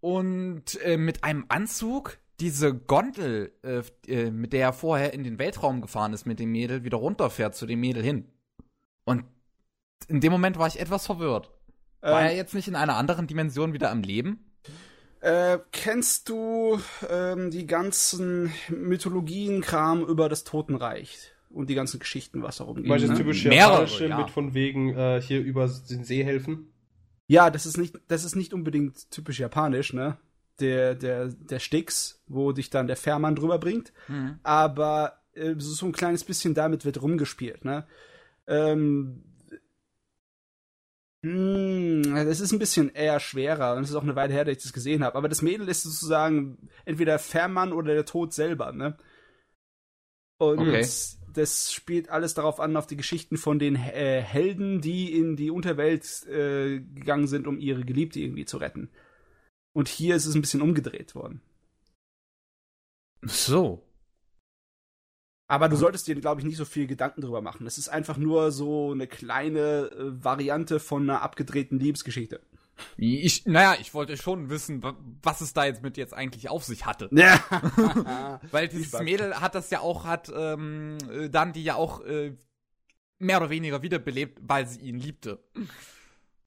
und 0.00 0.80
äh, 0.82 0.96
mit 0.96 1.24
einem 1.24 1.46
Anzug 1.48 2.18
diese 2.38 2.74
Gondel, 2.74 3.52
äh, 3.62 3.82
äh, 4.06 4.30
mit 4.30 4.52
der 4.52 4.60
er 4.60 4.72
vorher 4.72 5.14
in 5.14 5.24
den 5.24 5.38
Weltraum 5.38 5.80
gefahren 5.80 6.12
ist 6.12 6.26
mit 6.26 6.38
dem 6.38 6.52
Mädel, 6.52 6.84
wieder 6.84 6.98
runterfährt 6.98 7.54
zu 7.54 7.66
dem 7.66 7.80
Mädel 7.80 8.02
hin. 8.02 8.30
Und 9.04 9.24
in 10.08 10.20
dem 10.20 10.32
Moment 10.32 10.58
war 10.58 10.66
ich 10.66 10.78
etwas 10.78 11.06
verwirrt. 11.06 11.50
War 12.02 12.20
ähm, 12.20 12.26
er 12.26 12.36
jetzt 12.36 12.54
nicht 12.54 12.68
in 12.68 12.76
einer 12.76 12.96
anderen 12.96 13.26
Dimension 13.26 13.72
wieder 13.72 13.90
am 13.90 14.02
Leben? 14.02 14.52
Äh, 15.20 15.58
kennst 15.72 16.28
du 16.28 16.78
ähm, 17.08 17.50
die 17.50 17.66
ganzen 17.66 18.52
Mythologien-Kram 18.68 20.04
über 20.04 20.28
das 20.28 20.44
Totenreich? 20.44 21.32
Und 21.56 21.70
die 21.70 21.74
ganzen 21.74 21.98
Geschichten, 21.98 22.42
was 22.42 22.58
darum 22.58 22.76
geht. 22.76 22.88
Weil 22.88 23.00
das 23.00 23.10
ne? 23.10 23.16
typische 23.16 23.52
Japanische 23.52 24.08
ja. 24.08 24.18
mit 24.18 24.28
von 24.28 24.52
wegen 24.52 24.94
äh, 24.94 25.22
hier 25.22 25.40
über 25.40 25.66
den 25.88 26.04
See 26.04 26.22
helfen? 26.22 26.70
Ja, 27.28 27.48
das 27.48 27.64
ist 27.64 27.78
nicht, 27.78 27.98
das 28.08 28.24
ist 28.24 28.36
nicht 28.36 28.52
unbedingt 28.52 29.10
typisch 29.10 29.40
japanisch, 29.40 29.94
ne? 29.94 30.18
Der, 30.60 30.94
der, 30.94 31.28
der 31.28 31.58
Stix, 31.58 32.22
wo 32.26 32.52
dich 32.52 32.68
dann 32.68 32.86
der 32.86 32.96
Fährmann 32.96 33.36
drüber 33.36 33.58
bringt. 33.58 33.94
Mhm. 34.06 34.38
Aber 34.42 35.18
äh, 35.32 35.54
so 35.56 35.86
ein 35.86 35.92
kleines 35.92 36.24
bisschen 36.24 36.52
damit 36.52 36.84
wird 36.84 37.00
rumgespielt, 37.00 37.64
ne? 37.64 37.86
Ähm, 38.46 39.24
hm, 41.22 42.02
das 42.14 42.40
ist 42.40 42.52
ein 42.52 42.58
bisschen 42.58 42.90
eher 42.94 43.18
schwerer 43.18 43.76
und 43.76 43.82
es 43.82 43.90
ist 43.90 43.96
auch 43.96 44.02
eine 44.02 44.14
Weile 44.14 44.34
her, 44.34 44.44
dass 44.44 44.58
ich 44.58 44.62
das 44.62 44.74
gesehen 44.74 45.02
habe. 45.02 45.16
Aber 45.16 45.30
das 45.30 45.40
Mädel 45.40 45.68
ist 45.70 45.84
sozusagen 45.84 46.68
entweder 46.84 47.18
Fährmann 47.18 47.72
oder 47.72 47.94
der 47.94 48.04
Tod 48.04 48.34
selber, 48.34 48.72
ne? 48.72 48.98
Und 50.38 50.58
okay. 50.58 50.86
Das 51.36 51.72
spielt 51.72 52.08
alles 52.08 52.34
darauf 52.34 52.60
an, 52.60 52.76
auf 52.76 52.86
die 52.86 52.96
Geschichten 52.96 53.36
von 53.36 53.58
den 53.58 53.76
äh, 53.76 54.20
Helden, 54.22 54.80
die 54.80 55.16
in 55.16 55.36
die 55.36 55.50
Unterwelt 55.50 56.26
äh, 56.26 56.80
gegangen 56.80 57.26
sind, 57.26 57.46
um 57.46 57.58
ihre 57.58 57.84
Geliebte 57.84 58.20
irgendwie 58.20 58.44
zu 58.44 58.56
retten. 58.56 58.90
Und 59.72 59.88
hier 59.88 60.16
ist 60.16 60.26
es 60.26 60.34
ein 60.34 60.40
bisschen 60.40 60.62
umgedreht 60.62 61.14
worden. 61.14 61.42
So. 63.22 63.82
Aber 65.48 65.68
du 65.68 65.76
solltest 65.76 66.06
dir, 66.08 66.14
glaube 66.16 66.40
ich, 66.40 66.46
nicht 66.46 66.56
so 66.56 66.64
viel 66.64 66.86
Gedanken 66.86 67.20
drüber 67.20 67.40
machen. 67.40 67.66
Es 67.66 67.78
ist 67.78 67.88
einfach 67.88 68.16
nur 68.16 68.50
so 68.50 68.92
eine 68.92 69.06
kleine 69.06 69.90
äh, 69.90 70.24
Variante 70.24 70.80
von 70.80 71.02
einer 71.02 71.22
abgedrehten 71.22 71.78
Liebesgeschichte. 71.78 72.40
Ich, 72.96 73.46
naja, 73.46 73.76
ich 73.80 73.94
wollte 73.94 74.16
schon 74.16 74.50
wissen, 74.50 74.82
was 75.22 75.40
es 75.40 75.52
da 75.52 75.64
jetzt 75.64 75.82
mit 75.82 75.96
jetzt 75.96 76.14
eigentlich 76.14 76.48
auf 76.48 76.64
sich 76.64 76.86
hatte. 76.86 77.08
Ja. 77.12 78.40
Weil 78.50 78.68
dieses 78.68 78.98
Mädel 79.00 79.40
hat 79.40 79.54
das 79.54 79.70
ja 79.70 79.80
auch, 79.80 80.04
hat 80.04 80.30
ähm, 80.34 80.98
dann 81.30 81.52
die 81.52 81.64
ja 81.64 81.76
auch 81.76 82.04
äh, 82.04 82.36
mehr 83.18 83.38
oder 83.38 83.50
weniger 83.50 83.82
wiederbelebt, 83.82 84.40
weil 84.42 84.66
sie 84.66 84.80
ihn 84.80 84.98
liebte. 84.98 85.42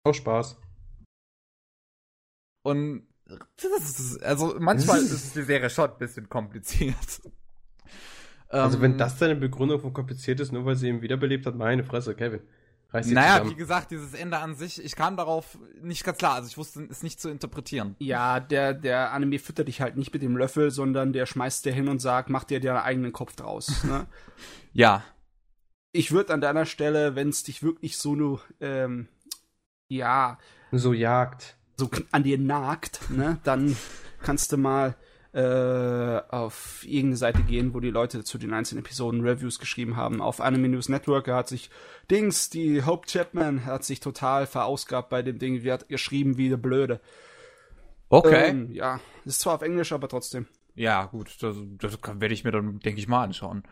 Auch 0.03 0.13
Spaß. 0.13 0.57
Und 2.63 3.07
das 3.25 3.99
ist, 3.99 4.23
also 4.23 4.55
manchmal 4.59 4.99
ist 5.01 5.35
die 5.35 5.43
Serie 5.43 5.69
schon 5.69 5.89
ein 5.91 5.97
bisschen 5.97 6.29
kompliziert. 6.29 7.21
Also 8.47 8.81
wenn 8.81 8.93
ähm, 8.93 8.97
das 8.97 9.17
deine 9.17 9.35
Begründung 9.35 9.79
von 9.79 9.93
kompliziert 9.93 10.39
ist, 10.39 10.51
nur 10.51 10.65
weil 10.65 10.75
sie 10.75 10.89
ihn 10.89 11.01
wiederbelebt 11.01 11.45
hat, 11.45 11.55
meine 11.55 11.83
Fresse, 11.83 12.15
Kevin. 12.15 12.41
Naja, 12.91 13.03
zusammen. 13.03 13.51
wie 13.51 13.55
gesagt, 13.55 13.91
dieses 13.91 14.13
Ende 14.15 14.39
an 14.39 14.55
sich, 14.55 14.83
ich 14.83 14.95
kam 14.95 15.15
darauf 15.15 15.59
nicht 15.81 16.03
ganz 16.03 16.17
klar, 16.17 16.33
also 16.33 16.47
ich 16.47 16.57
wusste 16.57 16.87
es 16.89 17.03
nicht 17.03 17.21
zu 17.21 17.29
interpretieren. 17.29 17.95
Ja, 17.99 18.39
der, 18.39 18.73
der 18.73 19.11
Anime 19.11 19.37
füttert 19.37 19.67
dich 19.67 19.79
halt 19.81 19.95
nicht 19.95 20.11
mit 20.11 20.23
dem 20.23 20.35
Löffel, 20.35 20.71
sondern 20.71 21.13
der 21.13 21.27
schmeißt 21.27 21.65
dir 21.65 21.73
hin 21.73 21.87
und 21.87 21.99
sagt, 21.99 22.29
mach 22.29 22.45
dir 22.45 22.59
deinen 22.59 22.77
eigenen 22.77 23.13
Kopf 23.13 23.35
draus. 23.35 23.83
Ne? 23.83 24.07
ja. 24.73 25.03
Ich 25.91 26.11
würde 26.11 26.33
an 26.33 26.41
deiner 26.41 26.65
Stelle, 26.65 27.15
wenn 27.15 27.29
es 27.29 27.43
dich 27.43 27.61
wirklich 27.61 27.97
so 27.97 28.15
nur, 28.15 28.41
ähm, 28.59 29.07
ja. 29.87 30.39
So 30.71 30.93
jagt. 30.93 31.57
So 31.77 31.89
an 32.11 32.23
dir 32.23 32.37
nagt, 32.37 33.09
ne, 33.09 33.39
dann 33.43 33.75
kannst 34.21 34.51
du 34.51 34.57
mal 34.57 34.95
äh, 35.31 36.21
auf 36.29 36.83
irgendeine 36.85 37.17
Seite 37.17 37.43
gehen, 37.43 37.73
wo 37.73 37.79
die 37.79 37.91
Leute 37.91 38.23
zu 38.23 38.37
den 38.39 38.53
einzelnen 38.53 38.83
Episoden 38.83 39.21
Reviews 39.21 39.59
geschrieben 39.59 39.95
haben. 39.95 40.21
Auf 40.21 40.41
Anime 40.41 40.69
News 40.69 40.89
Network 40.89 41.27
hat 41.27 41.47
sich 41.47 41.69
Dings, 42.09 42.49
die 42.49 42.83
Hope 42.83 43.05
Chapman 43.07 43.65
hat 43.65 43.83
sich 43.83 43.99
total 43.99 44.47
verausgabt 44.47 45.09
bei 45.09 45.21
dem 45.21 45.37
Ding, 45.37 45.61
die 45.61 45.71
hat 45.71 45.87
geschrieben 45.87 46.37
wie 46.37 46.49
der 46.49 46.57
Blöde. 46.57 46.99
Okay. 48.09 48.49
Ähm, 48.49 48.71
ja, 48.71 48.99
ist 49.23 49.41
zwar 49.41 49.55
auf 49.55 49.61
Englisch, 49.61 49.91
aber 49.91 50.07
trotzdem. 50.07 50.47
Ja, 50.73 51.05
gut, 51.05 51.37
das, 51.41 51.57
das 51.77 51.99
werde 52.03 52.33
ich 52.33 52.43
mir 52.43 52.51
dann, 52.51 52.79
denke 52.79 52.99
ich 52.99 53.07
mal, 53.07 53.23
anschauen. 53.23 53.63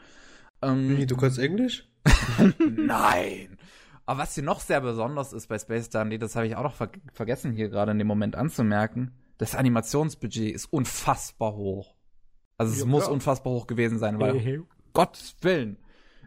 Ähm, 0.61 1.07
du 1.07 1.17
kannst 1.17 1.39
Englisch? 1.39 1.87
Nein. 2.59 3.57
Aber 4.05 4.19
was 4.19 4.35
hier 4.35 4.43
noch 4.43 4.59
sehr 4.59 4.81
besonders 4.81 5.33
ist 5.33 5.47
bei 5.47 5.57
Space 5.57 5.89
Dandy, 5.89 6.19
das 6.19 6.35
habe 6.35 6.45
ich 6.45 6.55
auch 6.55 6.63
noch 6.63 6.75
ver 6.75 6.91
vergessen 7.13 7.51
hier 7.51 7.69
gerade 7.69 7.91
in 7.91 7.97
dem 7.97 8.07
Moment 8.07 8.35
anzumerken 8.35 9.11
das 9.37 9.55
Animationsbudget 9.55 10.53
ist 10.53 10.65
unfassbar 10.71 11.53
hoch. 11.55 11.95
Also 12.57 12.73
es 12.73 12.79
ja, 12.79 12.85
muss 12.85 13.05
ja. 13.05 13.11
unfassbar 13.11 13.53
hoch 13.53 13.67
gewesen 13.67 13.99
sein, 13.99 14.19
weil 14.19 14.39
hey. 14.39 14.61
Gottes 14.93 15.35
Willen, 15.41 15.77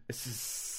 es 0.06 0.26
ist 0.26 0.70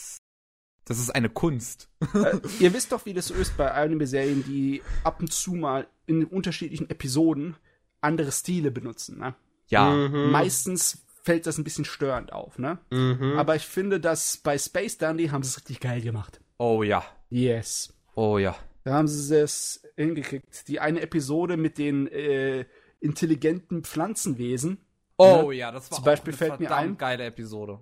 das 0.85 0.99
ist 0.99 1.11
eine 1.11 1.29
Kunst. 1.29 1.89
Äh, 2.13 2.39
ihr 2.59 2.73
wisst 2.73 2.91
doch, 2.91 3.05
wie 3.05 3.13
das 3.13 3.27
so 3.27 3.33
ist 3.33 3.55
bei 3.55 3.71
Anime-Serien, 3.71 4.43
die 4.43 4.81
ab 5.03 5.19
und 5.19 5.31
zu 5.31 5.53
mal 5.53 5.87
in 6.05 6.25
unterschiedlichen 6.25 6.89
Episoden 6.89 7.55
andere 8.01 8.31
Stile 8.31 8.71
benutzen. 8.71 9.19
Ne? 9.19 9.35
Ja. 9.67 9.89
Mhm. 9.91 10.31
Meistens 10.31 11.05
fällt 11.23 11.45
das 11.45 11.57
ein 11.57 11.63
bisschen 11.63 11.85
störend 11.85 12.33
auf, 12.33 12.57
ne? 12.57 12.79
Mhm. 12.89 13.37
Aber 13.37 13.55
ich 13.55 13.67
finde, 13.67 13.99
dass 13.99 14.37
bei 14.37 14.57
Space 14.57 14.97
Dandy 14.97 15.27
haben 15.27 15.43
sie 15.43 15.49
es 15.49 15.57
richtig 15.57 15.79
geil 15.79 16.01
gemacht. 16.01 16.41
Oh 16.57 16.81
ja. 16.83 17.03
Yes. 17.29 17.93
Oh 18.15 18.37
ja. 18.37 18.55
Da 18.83 18.93
haben 18.93 19.07
sie 19.07 19.35
es 19.35 19.83
hingekriegt. 19.95 20.67
Die 20.67 20.79
eine 20.79 21.01
Episode 21.01 21.57
mit 21.57 21.77
den 21.77 22.07
äh, 22.07 22.65
intelligenten 22.99 23.83
Pflanzenwesen. 23.83 24.79
Oh 25.17 25.49
ne? 25.49 25.55
ja, 25.55 25.71
das 25.71 25.91
war 25.91 25.97
Zum 25.97 26.05
Beispiel 26.05 26.33
fällt 26.33 26.59
mir 26.59 26.73
ein. 26.75 26.97
geile 26.97 27.25
Episode. 27.25 27.79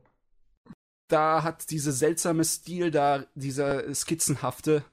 Da 1.07 1.43
hat 1.43 1.71
dieser 1.71 1.91
seltsame 1.91 2.43
Stil 2.43 2.91
da, 2.91 3.25
dieser 3.33 3.93
skizzenhafte, 3.95 4.83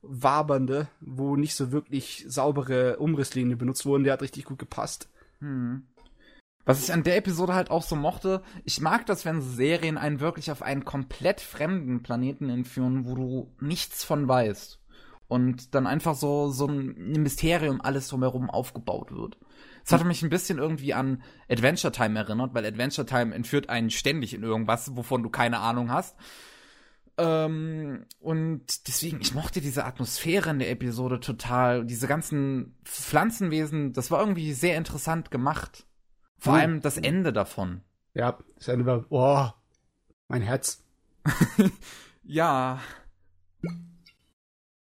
wabernde, 0.00 0.88
wo 1.00 1.36
nicht 1.36 1.54
so 1.54 1.72
wirklich 1.72 2.24
saubere 2.28 2.98
Umrisslinien 2.98 3.58
benutzt 3.58 3.84
wurden, 3.84 4.04
der 4.04 4.14
hat 4.14 4.22
richtig 4.22 4.44
gut 4.44 4.58
gepasst. 4.58 5.08
Hm. 5.40 5.86
Was 6.64 6.82
ich 6.82 6.92
an 6.92 7.02
der 7.02 7.16
Episode 7.16 7.54
halt 7.54 7.70
auch 7.70 7.82
so 7.82 7.96
mochte, 7.96 8.42
ich 8.64 8.80
mag 8.80 9.06
das, 9.06 9.24
wenn 9.24 9.40
Serien 9.40 9.98
einen 9.98 10.20
wirklich 10.20 10.50
auf 10.50 10.62
einen 10.62 10.84
komplett 10.84 11.40
fremden 11.40 12.02
Planeten 12.02 12.48
entführen, 12.48 13.06
wo 13.06 13.14
du 13.14 13.54
nichts 13.58 14.04
von 14.04 14.28
weißt 14.28 14.78
und 15.28 15.74
dann 15.74 15.86
einfach 15.86 16.14
so, 16.14 16.50
so 16.50 16.66
ein 16.66 17.12
Mysterium 17.22 17.80
alles 17.80 18.08
drumherum 18.08 18.50
aufgebaut 18.50 19.12
wird. 19.12 19.38
Das 19.84 19.92
hatte 19.92 20.04
mich 20.04 20.22
ein 20.22 20.30
bisschen 20.30 20.58
irgendwie 20.58 20.92
an 20.92 21.22
Adventure 21.48 21.92
Time 21.92 22.18
erinnert, 22.18 22.52
weil 22.52 22.66
Adventure 22.66 23.06
Time 23.06 23.34
entführt 23.34 23.70
einen 23.70 23.90
ständig 23.90 24.34
in 24.34 24.42
irgendwas, 24.42 24.96
wovon 24.96 25.22
du 25.22 25.30
keine 25.30 25.60
Ahnung 25.60 25.90
hast. 25.90 26.16
Ähm, 27.18 28.04
und 28.20 28.86
deswegen, 28.86 29.20
ich 29.20 29.34
mochte 29.34 29.60
diese 29.60 29.84
Atmosphäre 29.84 30.50
in 30.50 30.58
der 30.58 30.70
Episode 30.70 31.20
total. 31.20 31.84
Diese 31.84 32.06
ganzen 32.06 32.76
Pflanzenwesen, 32.84 33.92
das 33.92 34.10
war 34.10 34.20
irgendwie 34.20 34.52
sehr 34.52 34.76
interessant 34.76 35.30
gemacht. 35.30 35.86
Vor 36.38 36.52
mhm. 36.52 36.58
allem 36.58 36.80
das 36.80 36.96
Ende 36.96 37.32
davon. 37.32 37.82
Ja, 38.14 38.38
das 38.56 38.68
Ende 38.68 38.86
war, 38.86 39.00
boah, 39.00 39.54
mein 40.28 40.42
Herz. 40.42 40.84
ja. 42.22 42.80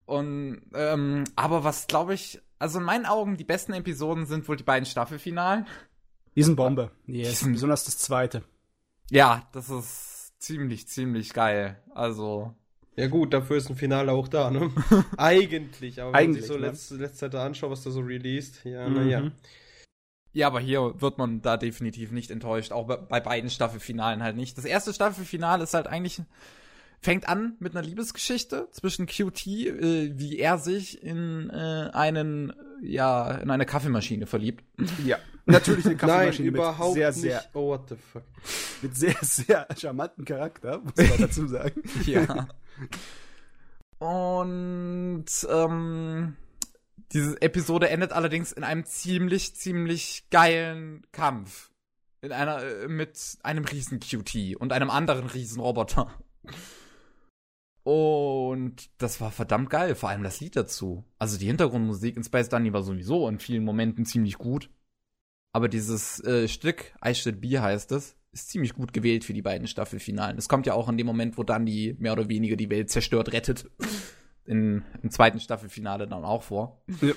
Und 0.07 0.61
ähm, 0.73 1.25
aber 1.35 1.65
was 1.65 1.85
glaube 1.87 2.13
ich, 2.13 2.39
also 2.59 2.79
in 2.79 2.85
meinen 2.85 3.05
Augen 3.05 3.35
die 3.35 3.43
besten 3.43 3.73
Episoden 3.73 4.25
sind 4.25 4.47
wohl 4.47 4.55
die 4.55 4.63
beiden 4.63 4.85
Staffelfinalen. 4.85 5.67
Die 6.35 6.43
sind 6.43 6.55
Bombe. 6.55 6.91
Yes. 7.05 7.41
Die 7.41 7.51
besonders 7.51 7.83
das 7.83 7.97
zweite. 7.97 8.43
Ja, 9.11 9.47
das 9.51 9.69
ist 9.69 10.33
ziemlich, 10.39 10.87
ziemlich 10.87 11.33
geil. 11.33 11.77
Also. 11.93 12.55
Ja 12.95 13.07
gut, 13.07 13.33
dafür 13.33 13.57
ist 13.57 13.69
ein 13.69 13.75
Finale 13.75 14.13
auch 14.13 14.29
da, 14.29 14.49
ne? 14.49 14.71
Eigentlich, 15.17 16.01
aber 16.01 16.13
wenn 16.13 16.19
Eigentlich, 16.19 16.43
ich 16.43 16.47
so 16.47 16.53
ne? 16.53 16.67
letzte, 16.67 16.95
letzte 16.95 17.17
Zeit 17.17 17.35
anschaue, 17.35 17.71
was 17.71 17.83
da 17.83 17.91
so 17.91 17.99
released, 17.99 18.63
ja, 18.63 18.87
mhm. 18.87 18.95
naja. 18.95 19.31
Ja, 20.31 20.47
aber 20.47 20.59
hier 20.61 20.99
wird 21.01 21.17
man 21.17 21.41
da 21.41 21.57
definitiv 21.57 22.11
nicht 22.11 22.31
enttäuscht. 22.31 22.71
Auch 22.71 22.87
bei, 22.87 22.95
bei 22.95 23.19
beiden 23.19 23.49
Staffelfinalen 23.49 24.23
halt 24.23 24.37
nicht. 24.37 24.57
Das 24.57 24.65
erste 24.65 24.93
Staffelfinale 24.93 25.63
ist 25.63 25.73
halt 25.73 25.87
eigentlich 25.87 26.21
fängt 27.01 27.27
an 27.29 27.55
mit 27.59 27.75
einer 27.75 27.85
Liebesgeschichte 27.85 28.67
zwischen 28.71 29.05
QT, 29.05 29.47
äh, 29.47 30.11
wie 30.17 30.39
er 30.39 30.57
sich 30.57 31.01
in 31.01 31.49
äh, 31.49 31.89
einen 31.93 32.53
ja 32.81 33.31
in 33.31 33.49
eine 33.49 33.65
Kaffeemaschine 33.65 34.27
verliebt. 34.27 34.63
Ja, 35.05 35.17
natürlich 35.45 35.85
eine 35.85 35.95
Kaffeemaschine 35.95 36.51
Nein, 36.51 36.55
überhaupt 36.55 36.95
mit 36.95 36.95
sehr 36.95 37.09
nicht. 37.11 37.21
sehr 37.21 37.43
Oh, 37.53 37.67
what 37.69 37.89
the 37.89 37.95
fuck. 37.95 38.23
mit 38.81 38.95
sehr 38.95 39.15
sehr 39.21 39.67
charmanten 39.77 40.25
Charakter, 40.25 40.79
muss 40.79 41.09
man 41.09 41.19
dazu 41.19 41.47
sagen. 41.47 41.81
Ja. 42.05 42.47
Und 43.99 45.25
ähm, 45.49 46.35
diese 47.13 47.41
Episode 47.41 47.89
endet 47.89 48.11
allerdings 48.11 48.51
in 48.51 48.63
einem 48.63 48.85
ziemlich, 48.85 49.55
ziemlich 49.55 50.25
geilen 50.29 51.05
Kampf. 51.11 51.71
In 52.21 52.31
einer, 52.31 52.61
äh, 52.63 52.87
mit 52.87 53.37
einem 53.43 53.65
riesen 53.65 53.99
QT 53.99 54.55
und 54.57 54.71
einem 54.73 54.89
anderen 54.89 55.27
riesen 55.27 55.59
Roboter. 55.59 56.11
Und 57.87 58.89
das 58.97 59.21
war 59.21 59.31
verdammt 59.31 59.69
geil, 59.69 59.95
vor 59.95 60.09
allem 60.09 60.21
das 60.21 60.41
Lied 60.41 60.57
dazu. 60.57 61.05
Also 61.19 61.37
die 61.37 61.45
Hintergrundmusik 61.45 62.17
in 62.17 62.23
Space 62.25 62.49
Dunny 62.49 62.73
war 62.73 62.83
sowieso 62.83 63.29
in 63.29 63.39
vielen 63.39 63.63
Momenten 63.63 64.05
ziemlich 64.05 64.37
gut. 64.37 64.69
Aber 65.53 65.69
dieses 65.69 66.21
äh, 66.25 66.49
Stück, 66.49 66.93
I 67.01 67.15
Should 67.15 67.39
Be 67.39 67.61
heißt 67.61 67.93
es, 67.93 68.17
ist 68.33 68.49
ziemlich 68.49 68.73
gut 68.73 68.91
gewählt 68.91 69.23
für 69.23 69.31
die 69.31 69.41
beiden 69.41 69.67
Staffelfinalen. 69.67 70.37
Es 70.37 70.49
kommt 70.49 70.65
ja 70.65 70.73
auch 70.73 70.89
in 70.89 70.97
dem 70.97 71.07
Moment, 71.07 71.37
wo 71.37 71.43
Dunny 71.43 71.95
mehr 71.97 72.11
oder 72.11 72.27
weniger 72.27 72.57
die 72.57 72.69
Welt 72.69 72.89
zerstört 72.89 73.31
rettet. 73.31 73.71
In, 74.43 74.83
Im 75.01 75.09
zweiten 75.09 75.39
Staffelfinale 75.39 76.09
dann 76.09 76.25
auch 76.25 76.43
vor. 76.43 76.83
Ja. 77.01 77.13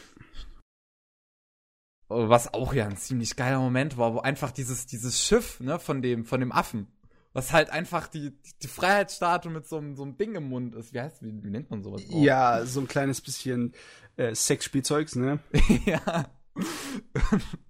Was 2.06 2.54
auch 2.54 2.74
ja 2.74 2.86
ein 2.86 2.96
ziemlich 2.96 3.34
geiler 3.34 3.58
Moment 3.58 3.98
war, 3.98 4.14
wo 4.14 4.20
einfach 4.20 4.52
dieses, 4.52 4.86
dieses 4.86 5.20
Schiff, 5.20 5.58
ne, 5.58 5.80
von 5.80 6.00
dem, 6.00 6.24
von 6.24 6.38
dem 6.38 6.52
Affen, 6.52 6.86
was 7.32 7.52
halt 7.52 7.70
einfach 7.70 8.08
die, 8.08 8.32
die 8.62 8.68
Freiheitsstatue 8.68 9.52
mit 9.52 9.66
so 9.68 9.76
einem, 9.76 9.94
so 9.94 10.02
einem 10.02 10.16
Ding 10.16 10.34
im 10.34 10.48
Mund 10.48 10.74
ist. 10.74 10.92
Wie 10.92 11.00
heißt, 11.00 11.22
wie, 11.22 11.42
wie 11.42 11.50
nennt 11.50 11.70
man 11.70 11.82
sowas? 11.82 12.02
überhaupt? 12.02 12.24
Ja, 12.24 12.64
so 12.66 12.80
ein 12.80 12.88
kleines 12.88 13.20
bisschen 13.20 13.72
äh, 14.16 14.34
Sexspielzeugs, 14.34 15.16
ne? 15.16 15.38
ja. 15.84 16.26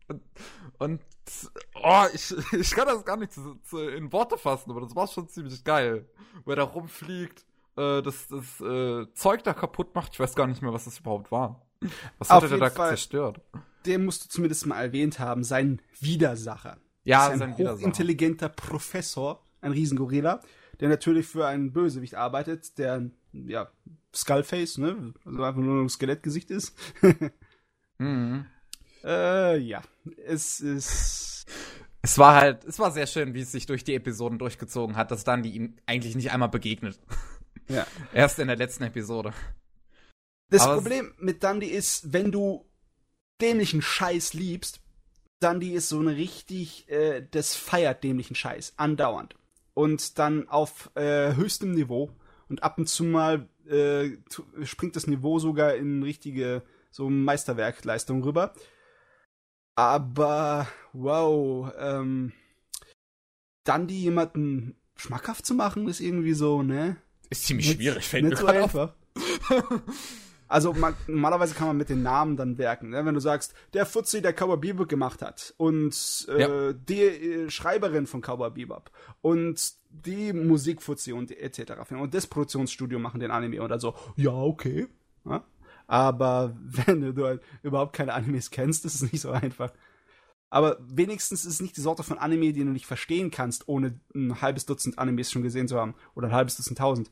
Und, 0.08 0.22
und 0.78 1.00
oh, 1.74 2.04
ich, 2.14 2.34
ich 2.52 2.70
kann 2.70 2.86
das 2.86 3.04
gar 3.04 3.16
nicht 3.16 3.32
zu, 3.32 3.56
zu, 3.62 3.78
in 3.80 4.12
Worte 4.12 4.38
fassen, 4.38 4.70
aber 4.70 4.80
das 4.80 4.96
war 4.96 5.06
schon 5.06 5.28
ziemlich 5.28 5.62
geil. 5.62 6.08
Wo 6.44 6.50
er 6.52 6.56
da 6.56 6.62
rumfliegt, 6.62 7.44
äh, 7.76 8.02
das, 8.02 8.28
das 8.28 8.60
äh, 8.60 9.06
Zeug 9.14 9.44
da 9.44 9.52
kaputt 9.52 9.94
macht. 9.94 10.12
Ich 10.14 10.20
weiß 10.20 10.34
gar 10.34 10.46
nicht 10.46 10.62
mehr, 10.62 10.72
was 10.72 10.84
das 10.84 10.98
überhaupt 10.98 11.30
war. 11.30 11.66
Was 12.18 12.30
hat 12.30 12.50
er 12.50 12.58
da 12.58 12.70
Fall. 12.70 12.90
zerstört? 12.90 13.40
Den 13.86 14.04
musst 14.04 14.24
du 14.24 14.28
zumindest 14.28 14.66
mal 14.66 14.80
erwähnt 14.80 15.18
haben, 15.18 15.44
sein 15.44 15.80
Widersacher. 15.98 16.78
Ja, 17.04 17.26
ist 17.26 17.32
ein 17.32 17.38
sein 17.38 17.58
Widersacher. 17.58 17.80
hochintelligenter 17.80 18.48
Professor, 18.50 19.42
ein 19.60 19.72
Riesengorilla, 19.72 20.40
der 20.80 20.88
natürlich 20.88 21.26
für 21.26 21.46
einen 21.46 21.72
Bösewicht 21.72 22.14
arbeitet, 22.14 22.78
der 22.78 23.10
ja 23.32 23.70
Skullface, 24.14 24.78
ne, 24.78 25.14
also 25.24 25.42
einfach 25.42 25.60
nur 25.60 25.82
ein 25.82 25.88
Skelettgesicht 25.88 26.50
ist. 26.50 26.76
Mhm. 28.02 28.46
äh, 29.04 29.58
ja, 29.58 29.82
es 30.24 30.60
ist 30.60 31.44
Es 32.02 32.16
war 32.16 32.40
halt, 32.40 32.64
es 32.64 32.78
war 32.78 32.92
sehr 32.92 33.06
schön, 33.06 33.34
wie 33.34 33.42
es 33.42 33.52
sich 33.52 33.66
durch 33.66 33.84
die 33.84 33.94
Episoden 33.94 34.38
durchgezogen 34.38 34.96
hat, 34.96 35.10
dass 35.10 35.24
dann 35.24 35.42
die 35.42 35.50
ihm 35.50 35.76
eigentlich 35.86 36.16
nicht 36.16 36.32
einmal 36.32 36.48
begegnet. 36.48 36.98
ja. 37.68 37.86
Erst 38.14 38.38
in 38.38 38.46
der 38.48 38.56
letzten 38.56 38.84
Episode. 38.84 39.34
Das 40.48 40.62
Aber 40.62 40.76
Problem 40.76 41.14
mit 41.18 41.44
Dundee 41.44 41.68
ist, 41.68 42.12
wenn 42.12 42.32
du 42.32 42.64
dämlichen 43.40 43.82
Scheiß 43.82 44.32
liebst, 44.32 44.80
Dundee 45.40 45.74
ist 45.74 45.88
so 45.88 45.98
eine 45.98 46.16
richtig, 46.16 46.88
äh, 46.88 47.26
das 47.30 47.54
feiert 47.54 48.02
dämlichen 48.02 48.34
Scheiß, 48.34 48.74
andauernd. 48.76 49.36
Und 49.80 50.18
dann 50.18 50.48
auf 50.48 50.90
äh, 50.94 51.34
höchstem 51.34 51.72
Niveau 51.72 52.10
und 52.48 52.62
ab 52.62 52.76
und 52.78 52.86
zu 52.86 53.04
mal 53.04 53.48
äh, 53.66 54.10
springt 54.64 54.94
das 54.96 55.06
Niveau 55.06 55.38
sogar 55.38 55.74
in 55.74 56.02
richtige 56.02 56.62
so 56.90 57.08
Meisterwerkleistung 57.08 58.22
rüber. 58.22 58.52
Aber 59.76 60.66
wow, 60.92 61.72
ähm, 61.78 62.32
Dundee 63.64 63.94
jemanden 63.94 64.76
schmackhaft 64.96 65.46
zu 65.46 65.54
machen, 65.54 65.88
ist 65.88 66.00
irgendwie 66.00 66.34
so, 66.34 66.62
ne? 66.62 66.96
Ist 67.30 67.46
ziemlich 67.46 67.68
Nicht- 67.68 67.76
schwierig, 67.78 68.06
fällt 68.06 68.24
mir 68.24 68.36
so 68.36 68.46
einfach. 68.46 68.94
Also 70.50 70.72
man, 70.72 70.94
normalerweise 71.06 71.54
kann 71.54 71.68
man 71.68 71.76
mit 71.76 71.88
den 71.88 72.02
Namen 72.02 72.36
dann 72.36 72.58
werken. 72.58 72.90
Ne? 72.90 73.04
Wenn 73.06 73.14
du 73.14 73.20
sagst, 73.20 73.54
der 73.72 73.86
Fuzzi, 73.86 74.20
der 74.20 74.32
Cowboy 74.32 74.56
Bebop 74.58 74.88
gemacht 74.88 75.22
hat 75.22 75.54
und 75.58 76.26
äh, 76.28 76.40
Ja. 76.40 76.72
die 76.72 77.00
äh, 77.02 77.50
Schreiberin 77.50 78.08
von 78.08 78.20
Cowboy 78.20 78.50
Bebop 78.50 78.90
und 79.22 79.72
die 79.90 80.32
Musikfuzzi 80.32 81.12
und 81.12 81.30
etc. 81.30 81.72
Und 81.92 82.14
das 82.14 82.26
Produktionsstudio 82.26 82.98
machen 82.98 83.20
den 83.20 83.30
Anime 83.30 83.62
oder 83.62 83.78
so. 83.78 83.94
Ja, 84.16 84.32
okay. 84.32 84.88
Ja? 85.24 85.44
Aber 85.86 86.56
wenn 86.86 87.14
du 87.14 87.24
halt 87.24 87.42
überhaupt 87.62 87.94
keine 87.94 88.12
Animes 88.12 88.50
kennst, 88.50 88.84
ist 88.84 88.96
es 88.96 89.12
nicht 89.12 89.20
so 89.20 89.30
einfach. 89.30 89.72
Aber 90.52 90.78
wenigstens 90.80 91.44
ist 91.44 91.52
es 91.54 91.60
nicht 91.62 91.76
die 91.76 91.80
Sorte 91.80 92.02
von 92.02 92.18
Anime, 92.18 92.52
die 92.52 92.64
du 92.64 92.70
nicht 92.70 92.86
verstehen 92.86 93.30
kannst, 93.30 93.68
ohne 93.68 94.00
ein 94.16 94.42
halbes 94.42 94.66
Dutzend 94.66 94.98
Animes 94.98 95.30
schon 95.30 95.42
gesehen 95.42 95.68
zu 95.68 95.78
haben. 95.78 95.94
Oder 96.16 96.26
ein 96.26 96.34
halbes 96.34 96.56
Dutzend 96.56 96.76
tausend. 96.78 97.08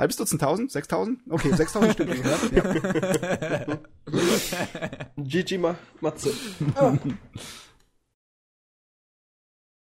Halbes 0.00 0.16
Dutzend 0.16 0.40
tausend? 0.40 0.72
Sechstausend? 0.72 1.20
Okay, 1.28 1.52
sechstausend 1.54 1.92
Stück. 1.92 2.08
Ja. 2.56 3.78
GG 5.18 5.58
Ma 5.58 5.76
Matze. 6.00 6.32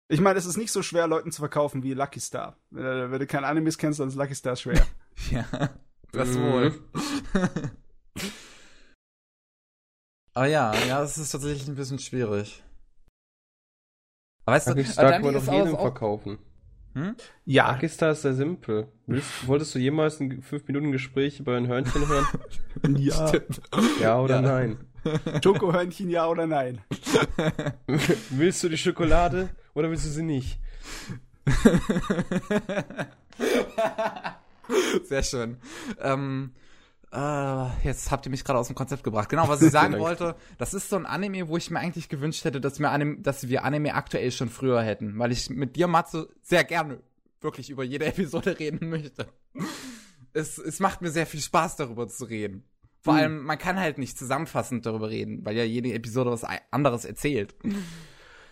Ich 0.07 0.21
meine, 0.21 0.37
es 0.37 0.45
ist 0.45 0.57
nicht 0.57 0.71
so 0.71 0.83
schwer, 0.83 1.07
Leuten 1.07 1.31
zu 1.31 1.41
verkaufen 1.41 1.81
wie 1.81 1.93
Lucky 1.95 2.19
Star. 2.19 2.55
Äh, 2.71 3.09
wenn 3.09 3.19
du 3.19 3.25
kein 3.25 3.43
Animes 3.43 3.77
kennst, 3.79 3.99
dann 3.99 4.07
ist 4.09 4.15
Lucky 4.15 4.35
Star 4.35 4.55
schwer. 4.55 4.85
Ja, 5.31 5.45
das 6.11 6.29
Mhm. 6.29 6.41
wohl. 6.51 6.79
Aber 10.33 10.45
ja, 10.47 10.73
ja, 10.85 11.01
es 11.01 11.17
ist 11.17 11.31
tatsächlich 11.31 11.67
ein 11.67 11.75
bisschen 11.75 11.97
schwierig. 11.99 12.61
Aber 14.45 14.55
weißt 14.57 14.67
du, 14.67 14.71
Lucky 14.71 14.81
äh, 14.83 14.85
Star 14.91 15.11
kann 15.13 15.21
man 15.23 15.33
doch 15.33 15.51
jedem 15.51 15.75
auch- 15.75 15.81
verkaufen. 15.81 16.37
Hm? 16.95 17.15
Ja, 17.45 17.77
Star 17.89 18.11
ist 18.11 18.21
sehr 18.21 18.33
simpel. 18.33 18.87
Willst, 19.05 19.45
wolltest 19.47 19.75
du 19.75 19.79
jemals 19.79 20.19
ein 20.21 20.41
5-Minuten-Gespräch 20.41 21.41
über 21.41 21.57
ein 21.57 21.67
Hörnchen 21.67 22.07
hören? 22.07 22.25
ja. 22.97 23.31
Ja 24.01 24.19
oder 24.21 24.35
Ja. 24.35 24.41
nein? 24.41 24.77
Schokohörnchen, 25.43 26.09
ja 26.09 26.25
oder 26.27 26.47
nein? 26.47 26.81
willst 28.31 28.63
du 28.63 28.69
die 28.69 28.77
Schokolade 28.77 29.49
oder 29.75 29.89
willst 29.91 30.05
du 30.05 30.09
sie 30.09 30.23
nicht? 30.23 30.57
Sehr 35.03 35.23
schön. 35.23 35.57
Ähm, 36.01 36.51
äh, 37.15 37.87
jetzt 37.87 38.11
habt 38.11 38.25
ihr 38.25 38.29
mich 38.29 38.43
gerade 38.43 38.59
aus 38.59 38.67
dem 38.67 38.75
Konzept 38.75 39.03
gebracht. 39.03 39.29
Genau, 39.29 39.47
was 39.47 39.61
ich 39.61 39.71
sagen 39.71 39.97
wollte, 39.99 40.35
das 40.57 40.73
ist 40.73 40.89
so 40.89 40.95
ein 40.95 41.05
Anime, 41.05 41.47
wo 41.47 41.57
ich 41.57 41.71
mir 41.71 41.79
eigentlich 41.79 42.09
gewünscht 42.09 42.43
hätte, 42.45 42.59
dass 42.61 42.79
wir, 42.79 42.91
Anime, 42.91 43.17
dass 43.21 43.47
wir 43.47 43.63
Anime 43.63 43.93
aktuell 43.95 44.31
schon 44.31 44.49
früher 44.49 44.81
hätten, 44.81 45.17
weil 45.19 45.31
ich 45.31 45.49
mit 45.49 45.75
dir, 45.75 45.87
Matze, 45.87 46.29
sehr 46.43 46.63
gerne 46.63 46.99
wirklich 47.41 47.69
über 47.69 47.83
jede 47.83 48.05
Episode 48.07 48.57
reden 48.59 48.89
möchte. 48.89 49.27
Es, 50.33 50.57
es 50.57 50.79
macht 50.79 51.01
mir 51.01 51.11
sehr 51.11 51.25
viel 51.25 51.41
Spaß, 51.41 51.75
darüber 51.77 52.07
zu 52.07 52.25
reden. 52.25 52.63
Vor 53.01 53.13
Mhm. 53.13 53.19
allem, 53.19 53.43
man 53.43 53.57
kann 53.59 53.79
halt 53.79 53.97
nicht 53.99 54.17
zusammenfassend 54.17 54.85
darüber 54.85 55.09
reden, 55.09 55.45
weil 55.45 55.55
ja 55.55 55.63
jede 55.63 55.93
Episode 55.93 56.31
was 56.31 56.43
anderes 56.71 57.05
erzählt. 57.05 57.53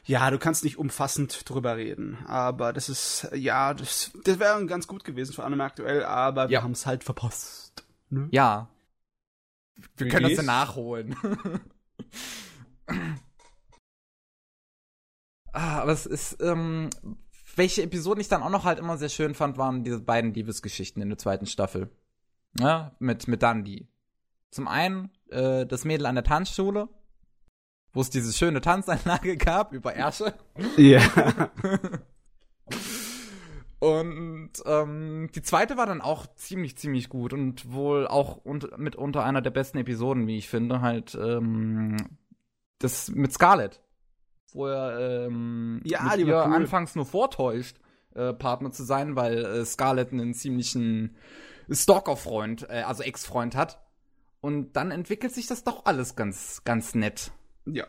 Ja, 0.05 0.29
du 0.31 0.37
kannst 0.37 0.63
nicht 0.63 0.77
umfassend 0.77 1.49
drüber 1.49 1.75
reden. 1.77 2.17
Aber 2.27 2.71
das 2.71 2.87
ist, 2.89 3.29
ja, 3.33 3.73
das, 3.73 4.11
das 4.23 4.37
wäre 4.39 4.63
ganz 4.67 4.85
gut 4.87 5.03
gewesen 5.05 5.33
für 5.33 5.43
Anime 5.43 5.63
aktuell, 5.63 6.03
aber 6.03 6.49
wir 6.49 6.53
Ja. 6.55 6.63
haben 6.63 6.73
es 6.73 6.85
halt 6.85 7.03
verpasst. 7.03 7.83
Ne? 8.13 8.29
Ja. 8.31 8.69
Wir 9.97 10.07
können 10.07 10.23
das 10.23 10.31
ja 10.31 10.37
geht's? 10.37 10.45
nachholen. 10.45 11.15
ah, 15.51 15.81
aber 15.81 15.91
es 15.91 16.05
ist, 16.05 16.41
ähm, 16.41 16.89
welche 17.55 17.81
Episoden 17.81 18.21
ich 18.21 18.27
dann 18.27 18.43
auch 18.43 18.49
noch 18.49 18.65
halt 18.65 18.79
immer 18.79 18.97
sehr 18.97 19.09
schön 19.09 19.33
fand, 19.33 19.57
waren 19.57 19.83
diese 19.83 19.99
beiden 19.99 20.33
Liebesgeschichten 20.33 21.01
in 21.01 21.09
der 21.09 21.17
zweiten 21.17 21.47
Staffel. 21.47 21.89
Ja, 22.59 22.95
mit, 22.99 23.27
mit 23.27 23.41
Dundee. 23.41 23.87
Zum 24.51 24.67
einen, 24.67 25.09
äh, 25.29 25.65
das 25.65 25.85
Mädel 25.85 26.05
an 26.05 26.15
der 26.15 26.23
Tanzschule, 26.23 26.87
wo 27.93 28.01
es 28.01 28.11
diese 28.11 28.31
schöne 28.31 28.61
Tanzanlage 28.61 29.37
gab 29.37 29.73
über 29.73 29.93
Ärsche. 29.95 30.35
Ja. 30.77 31.01
Und 33.83 34.51
ähm, 34.65 35.29
die 35.35 35.41
zweite 35.41 35.75
war 35.75 35.85
dann 35.85 35.99
auch 35.99 36.25
ziemlich, 36.35 36.77
ziemlich 36.77 37.09
gut 37.09 37.33
und 37.33 37.69
wohl 37.69 38.07
auch 38.07 38.37
und, 38.37 38.77
mitunter 38.77 39.25
einer 39.25 39.41
der 39.41 39.49
besten 39.49 39.77
Episoden, 39.77 40.25
wie 40.25 40.37
ich 40.37 40.47
finde, 40.47 40.79
halt 40.79 41.15
ähm, 41.15 41.97
das 42.79 43.11
mit 43.11 43.33
Scarlett. 43.33 43.81
Wo 44.53 44.67
er 44.67 45.25
ähm, 45.25 45.81
Ja, 45.83 46.03
mit 46.03 46.19
ihr 46.19 46.27
cool. 46.27 46.53
anfangs 46.53 46.95
nur 46.95 47.05
vortäuscht, 47.05 47.75
äh, 48.15 48.31
Partner 48.31 48.71
zu 48.71 48.83
sein, 48.83 49.17
weil 49.17 49.43
äh, 49.43 49.65
Scarlett 49.65 50.13
einen 50.13 50.33
ziemlichen 50.33 51.17
Stalker-Freund, 51.69 52.69
äh, 52.69 52.83
also 52.83 53.03
Ex-Freund 53.03 53.53
hat. 53.53 53.85
Und 54.39 54.77
dann 54.77 54.91
entwickelt 54.91 55.33
sich 55.33 55.47
das 55.47 55.65
doch 55.65 55.83
alles 55.83 56.15
ganz, 56.15 56.63
ganz 56.63 56.95
nett. 56.95 57.33
Ja. 57.65 57.85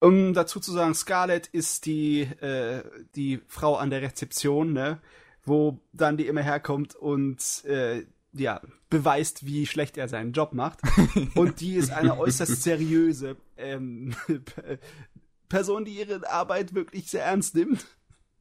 Um 0.00 0.32
dazu 0.32 0.60
zu 0.60 0.72
sagen, 0.72 0.94
Scarlett 0.94 1.46
ist 1.48 1.84
die, 1.86 2.22
äh, 2.22 2.82
die 3.14 3.40
Frau 3.48 3.76
an 3.76 3.90
der 3.90 4.02
Rezeption, 4.02 4.72
ne? 4.72 4.98
Wo 5.44 5.78
dann 5.92 6.16
die 6.16 6.26
immer 6.26 6.42
herkommt 6.42 6.94
und 6.94 7.64
äh, 7.66 8.04
ja, 8.32 8.60
beweist, 8.88 9.44
wie 9.46 9.66
schlecht 9.66 9.96
er 9.96 10.08
seinen 10.08 10.32
Job 10.32 10.52
macht. 10.52 10.80
und 11.34 11.60
die 11.60 11.74
ist 11.74 11.90
eine 11.90 12.18
äußerst 12.18 12.62
seriöse 12.62 13.36
ähm, 13.56 14.14
Person, 15.48 15.84
die 15.84 15.98
ihre 15.98 16.28
Arbeit 16.30 16.74
wirklich 16.74 17.10
sehr 17.10 17.24
ernst 17.24 17.54
nimmt. 17.54 17.86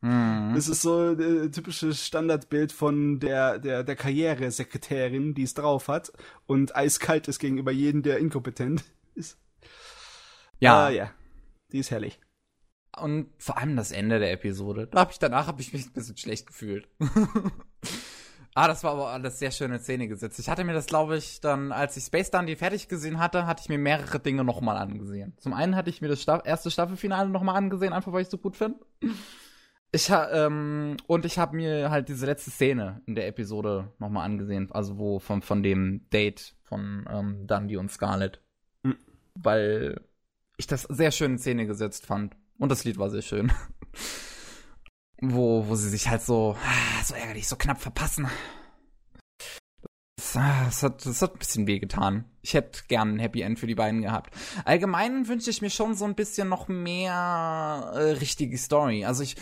Mhm. 0.01 0.53
Das 0.55 0.69
ist 0.69 0.81
so 0.81 1.09
ein 1.09 1.19
äh, 1.19 1.51
typisches 1.51 2.05
Standardbild 2.05 2.71
von 2.71 3.19
der, 3.19 3.59
der, 3.59 3.83
der 3.83 3.95
Karrieresekretärin, 3.95 5.33
die 5.33 5.43
es 5.43 5.53
drauf 5.53 5.87
hat 5.87 6.13
und 6.47 6.75
eiskalt 6.75 7.27
ist 7.27 7.39
gegenüber 7.39 7.71
jedem, 7.71 8.01
der 8.01 8.19
inkompetent 8.19 8.83
ist. 9.15 9.37
Ja. 10.59 10.87
Uh, 10.87 10.91
ja. 10.91 11.11
Die 11.71 11.79
ist 11.79 11.91
herrlich. 11.91 12.19
Und 12.97 13.29
vor 13.37 13.57
allem 13.57 13.75
das 13.75 13.91
Ende 13.91 14.19
der 14.19 14.31
Episode. 14.31 14.87
Da 14.87 15.01
habe 15.01 15.11
ich 15.11 15.19
danach 15.19 15.47
hab 15.47 15.59
ich 15.59 15.73
mich 15.73 15.85
ein 15.85 15.93
bisschen 15.93 16.17
schlecht 16.17 16.47
gefühlt. 16.47 16.89
ah, 18.55 18.67
das 18.67 18.83
war 18.83 18.91
aber 18.91 19.09
alles 19.09 19.39
sehr 19.39 19.51
schöne 19.51 19.79
Szene 19.79 20.07
gesetzt. 20.07 20.39
Ich 20.39 20.49
hatte 20.49 20.63
mir 20.63 20.73
das, 20.73 20.87
glaube 20.87 21.17
ich, 21.17 21.39
dann, 21.39 21.71
als 21.71 21.95
ich 21.97 22.05
Space 22.05 22.31
Dandy 22.31 22.55
fertig 22.55 22.87
gesehen 22.87 23.19
hatte, 23.19 23.45
hatte 23.45 23.61
ich 23.61 23.69
mir 23.69 23.77
mehrere 23.77 24.19
Dinge 24.19 24.43
nochmal 24.43 24.77
angesehen. 24.77 25.33
Zum 25.37 25.53
einen 25.53 25.75
hatte 25.75 25.89
ich 25.89 26.01
mir 26.01 26.07
das 26.07 26.21
Staff 26.21 26.41
erste 26.45 26.71
Staffelfinale 26.71 27.29
nochmal 27.29 27.55
angesehen, 27.55 27.93
einfach 27.93 28.11
weil 28.11 28.21
ich 28.21 28.27
es 28.27 28.31
so 28.31 28.37
gut 28.39 28.57
finde. 28.57 28.79
Ich 29.91 30.11
ha, 30.11 30.29
ähm, 30.31 30.97
und 31.07 31.25
ich 31.25 31.39
habe 31.39 31.55
mir 31.55 31.89
halt 31.89 32.09
diese 32.09 32.25
letzte 32.25 32.51
Szene 32.51 33.01
in 33.05 33.15
der 33.15 33.27
Episode 33.27 33.91
nochmal 33.97 34.25
angesehen, 34.25 34.71
also 34.71 34.97
wo 34.97 35.19
von, 35.19 35.41
von 35.41 35.63
dem 35.63 36.07
Date 36.11 36.55
von 36.63 37.07
ähm, 37.09 37.47
Dundee 37.47 37.77
und 37.77 37.89
Scarlett. 37.89 38.41
Mhm. 38.83 38.97
Weil 39.35 40.01
ich 40.59 40.67
das 40.67 40.83
sehr 40.83 41.11
schön 41.11 41.33
in 41.33 41.39
Szene 41.39 41.65
gesetzt 41.65 42.05
fand. 42.05 42.35
Und 42.57 42.69
das 42.69 42.83
Lied 42.83 42.97
war 42.97 43.09
sehr 43.09 43.21
schön. 43.21 43.51
wo, 45.21 45.67
wo 45.67 45.75
sie 45.75 45.89
sich 45.89 46.09
halt 46.09 46.21
so, 46.21 46.55
ah, 46.61 47.03
so 47.03 47.15
ärgerlich, 47.15 47.47
so 47.47 47.55
knapp 47.55 47.81
verpassen. 47.81 48.27
Das, 50.17 50.35
ah, 50.35 50.65
das, 50.65 50.83
hat, 50.83 51.05
das 51.05 51.21
hat 51.21 51.33
ein 51.35 51.39
bisschen 51.39 51.67
wehgetan. 51.67 52.25
Ich 52.41 52.53
hätte 52.53 52.81
gern 52.89 53.15
ein 53.15 53.19
Happy 53.19 53.41
End 53.41 53.57
für 53.57 53.67
die 53.67 53.75
beiden 53.75 54.01
gehabt. 54.01 54.35
Allgemein 54.65 55.29
wünsche 55.29 55.49
ich 55.49 55.61
mir 55.61 55.69
schon 55.69 55.95
so 55.95 56.03
ein 56.03 56.15
bisschen 56.15 56.49
noch 56.49 56.67
mehr 56.67 57.91
äh, 57.95 58.11
richtige 58.11 58.57
Story. 58.57 59.05
Also 59.05 59.23
ich, 59.23 59.37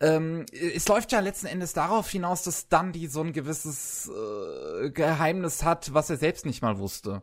ähm, 0.00 0.44
es 0.52 0.86
läuft 0.88 1.10
ja 1.12 1.20
letzten 1.20 1.46
Endes 1.46 1.72
darauf 1.72 2.10
hinaus, 2.10 2.42
dass 2.42 2.68
Dundee 2.68 3.06
so 3.06 3.22
ein 3.22 3.32
gewisses 3.32 4.10
äh, 4.10 4.90
Geheimnis 4.90 5.64
hat, 5.64 5.94
was 5.94 6.10
er 6.10 6.18
selbst 6.18 6.44
nicht 6.44 6.60
mal 6.60 6.78
wusste. 6.78 7.22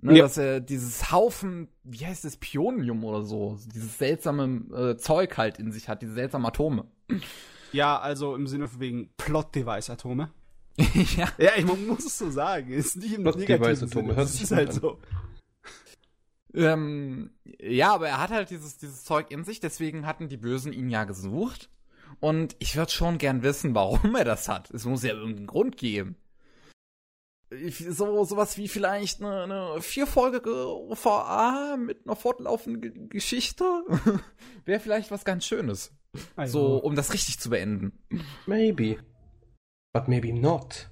Ne, 0.00 0.18
ja. 0.18 0.24
Dass 0.24 0.36
er 0.36 0.60
dieses 0.60 1.12
Haufen, 1.12 1.68
wie 1.82 2.04
heißt 2.04 2.24
es, 2.24 2.36
Pionium 2.36 3.04
oder 3.04 3.22
so, 3.22 3.58
dieses 3.74 3.96
seltsame 3.98 4.92
äh, 4.92 4.96
Zeug 4.96 5.36
halt 5.38 5.58
in 5.58 5.72
sich 5.72 5.88
hat, 5.88 6.02
diese 6.02 6.14
seltsamen 6.14 6.46
Atome. 6.46 6.86
Ja, 7.72 7.98
also 7.98 8.34
im 8.34 8.46
Sinne 8.46 8.68
von 8.68 8.80
wegen 8.80 9.10
Plot-Device-Atome. 9.16 10.30
ja. 11.16 11.28
ja, 11.38 11.50
ich 11.56 11.64
muss 11.64 12.04
es 12.04 12.18
so 12.18 12.30
sagen. 12.30 12.70
Ist 12.70 12.96
nicht 12.96 13.14
im 13.14 13.22
Plot-Device-Atome, 13.22 14.16
hört 14.16 14.28
sich 14.28 14.42
ist 14.42 14.52
halt 14.52 14.72
so. 14.72 14.98
Ähm, 16.52 17.30
ja, 17.58 17.94
aber 17.94 18.08
er 18.08 18.20
hat 18.20 18.30
halt 18.30 18.50
dieses, 18.50 18.76
dieses 18.76 19.04
Zeug 19.04 19.30
in 19.30 19.44
sich, 19.44 19.58
deswegen 19.60 20.06
hatten 20.06 20.28
die 20.28 20.36
Bösen 20.36 20.72
ihn 20.72 20.88
ja 20.88 21.04
gesucht. 21.04 21.70
Und 22.20 22.54
ich 22.58 22.76
würde 22.76 22.92
schon 22.92 23.18
gern 23.18 23.42
wissen, 23.42 23.74
warum 23.74 24.14
er 24.14 24.24
das 24.24 24.48
hat. 24.48 24.70
Es 24.70 24.84
muss 24.84 25.02
ja 25.02 25.14
irgendeinen 25.14 25.46
Grund 25.46 25.76
geben 25.76 26.16
so 27.90 28.24
sowas 28.24 28.56
wie 28.58 28.68
vielleicht 28.68 29.22
eine, 29.22 29.42
eine 29.42 29.82
vierfolgige 29.82 30.68
OVA 30.68 31.76
mit 31.76 32.06
einer 32.06 32.16
fortlaufenden 32.16 33.08
Geschichte 33.08 33.64
wäre 34.64 34.80
vielleicht 34.80 35.10
was 35.10 35.24
ganz 35.24 35.46
Schönes. 35.46 35.96
Also. 36.36 36.58
So, 36.58 36.76
um 36.78 36.94
das 36.94 37.12
richtig 37.12 37.38
zu 37.38 37.50
beenden. 37.50 37.98
Maybe. 38.46 38.98
But 39.92 40.08
maybe 40.08 40.32
not. 40.32 40.90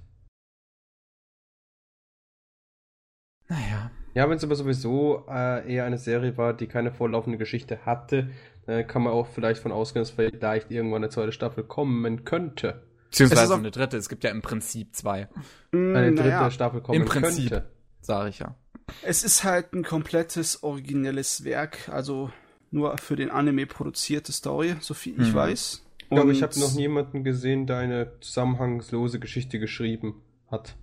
Naja. 3.49 3.91
Ja, 4.15 4.29
wenn 4.29 4.37
es 4.37 4.45
aber 4.45 4.55
sowieso 4.57 5.25
äh, 5.29 5.73
eher 5.73 5.85
eine 5.85 5.99
Serie 5.99 6.37
war, 6.37 6.55
die 6.55 6.67
keine 6.67 6.93
vorlaufende 6.93 7.39
Geschichte 7.39 7.87
hatte, 7.87 8.31
dann 8.67 8.87
kann 8.87 9.03
man 9.03 9.13
auch 9.13 9.27
vielleicht 9.27 9.61
von 9.61 9.73
ausgehen, 9.73 10.03
dass 10.03 10.11
vielleicht 10.11 10.71
irgendwann 10.71 11.03
eine 11.03 11.11
zweite 11.11 11.33
Staffel 11.33 11.65
kommen 11.65 12.25
könnte. 12.25 12.83
Beziehungsweise 13.13 13.55
eine 13.55 13.71
dritte. 13.71 13.99
Es 13.99 14.09
gibt 14.09 14.25
ja 14.25 14.31
im 14.31 14.41
Prinzip 14.41 14.97
zwei. 14.97 15.29
Eine 15.71 16.15
dritte 16.15 16.29
naja, 16.31 16.51
Staffel 16.51 16.81
kommen 16.81 16.99
Im 16.99 17.05
Prinzip, 17.07 17.51
könnte. 17.51 17.69
sage 18.01 18.31
ich 18.31 18.39
ja. 18.39 18.57
Es 19.03 19.23
ist 19.23 19.45
halt 19.45 19.75
ein 19.75 19.85
komplettes 19.85 20.63
originelles 20.63 21.45
Werk, 21.45 21.91
also 21.91 22.31
nur 22.71 22.97
für 22.97 23.15
den 23.15 23.31
Anime 23.31 23.67
produzierte 23.67 24.33
Story, 24.33 24.77
so 24.81 24.95
viel 24.95 25.21
ich 25.21 25.29
mhm. 25.29 25.35
weiß. 25.35 25.83
Ich 25.99 26.09
glaube, 26.09 26.33
ich 26.33 26.43
habe 26.43 26.59
noch 26.59 26.73
niemanden 26.73 27.23
gesehen, 27.23 27.67
der 27.67 27.79
eine 27.79 28.13
zusammenhangslose 28.21 29.21
Geschichte 29.21 29.59
geschrieben 29.59 30.23
hat. 30.51 30.77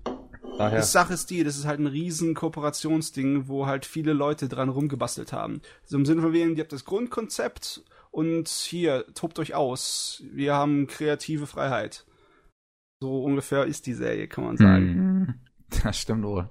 Daher. 0.60 0.82
Die 0.82 0.86
Sache 0.86 1.14
ist 1.14 1.32
die, 1.32 1.44
das 1.44 1.58
ist 1.58 1.66
halt 1.66 1.80
ein 1.80 1.88
riesen 1.88 2.36
Kooperationsding, 2.36 3.48
wo 3.48 3.66
halt 3.66 3.86
viele 3.86 4.14
Leute 4.14 4.48
dran 4.48 4.70
rumgebastelt 4.70 5.34
haben. 5.34 5.62
Also 5.84 5.98
im 5.98 6.06
Sinne 6.06 6.22
von 6.22 6.34
wegen, 6.34 6.56
ihr 6.56 6.62
habt 6.62 6.74
das 6.74 6.86
Grundkonzept 6.86 7.84
und 8.12 8.50
hier, 8.50 9.06
tobt 9.16 9.40
euch 9.40 9.56
aus. 9.56 10.24
Wir 10.32 10.54
haben 10.54 10.86
kreative 10.88 11.48
Freiheit. 11.48 12.06
So 13.02 13.24
ungefähr 13.24 13.66
ist 13.66 13.86
die 13.86 13.94
Serie, 13.94 14.28
kann 14.28 14.44
man 14.44 14.58
sagen. 14.58 15.40
Das 15.84 16.00
stimmt 16.00 16.24
wohl. 16.24 16.50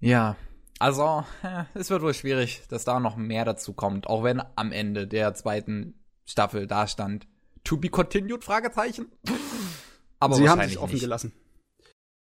Ja, 0.00 0.34
also 0.78 1.24
es 1.74 1.90
wird 1.90 2.00
wohl 2.00 2.14
schwierig, 2.14 2.62
dass 2.68 2.84
da 2.84 3.00
noch 3.00 3.16
mehr 3.16 3.44
dazu 3.44 3.74
kommt, 3.74 4.06
auch 4.06 4.24
wenn 4.24 4.42
am 4.56 4.72
Ende 4.72 5.06
der 5.06 5.34
zweiten 5.34 6.02
Staffel 6.24 6.66
da 6.66 6.86
stand 6.86 7.26
To 7.64 7.76
be 7.78 7.88
continued? 7.88 8.44
Fragezeichen. 8.44 9.10
Aber 10.20 10.36
sie 10.36 10.48
haben 10.48 10.62
sich 10.62 10.78
offen 10.78 10.92
nicht. 10.94 11.02
gelassen. 11.02 11.32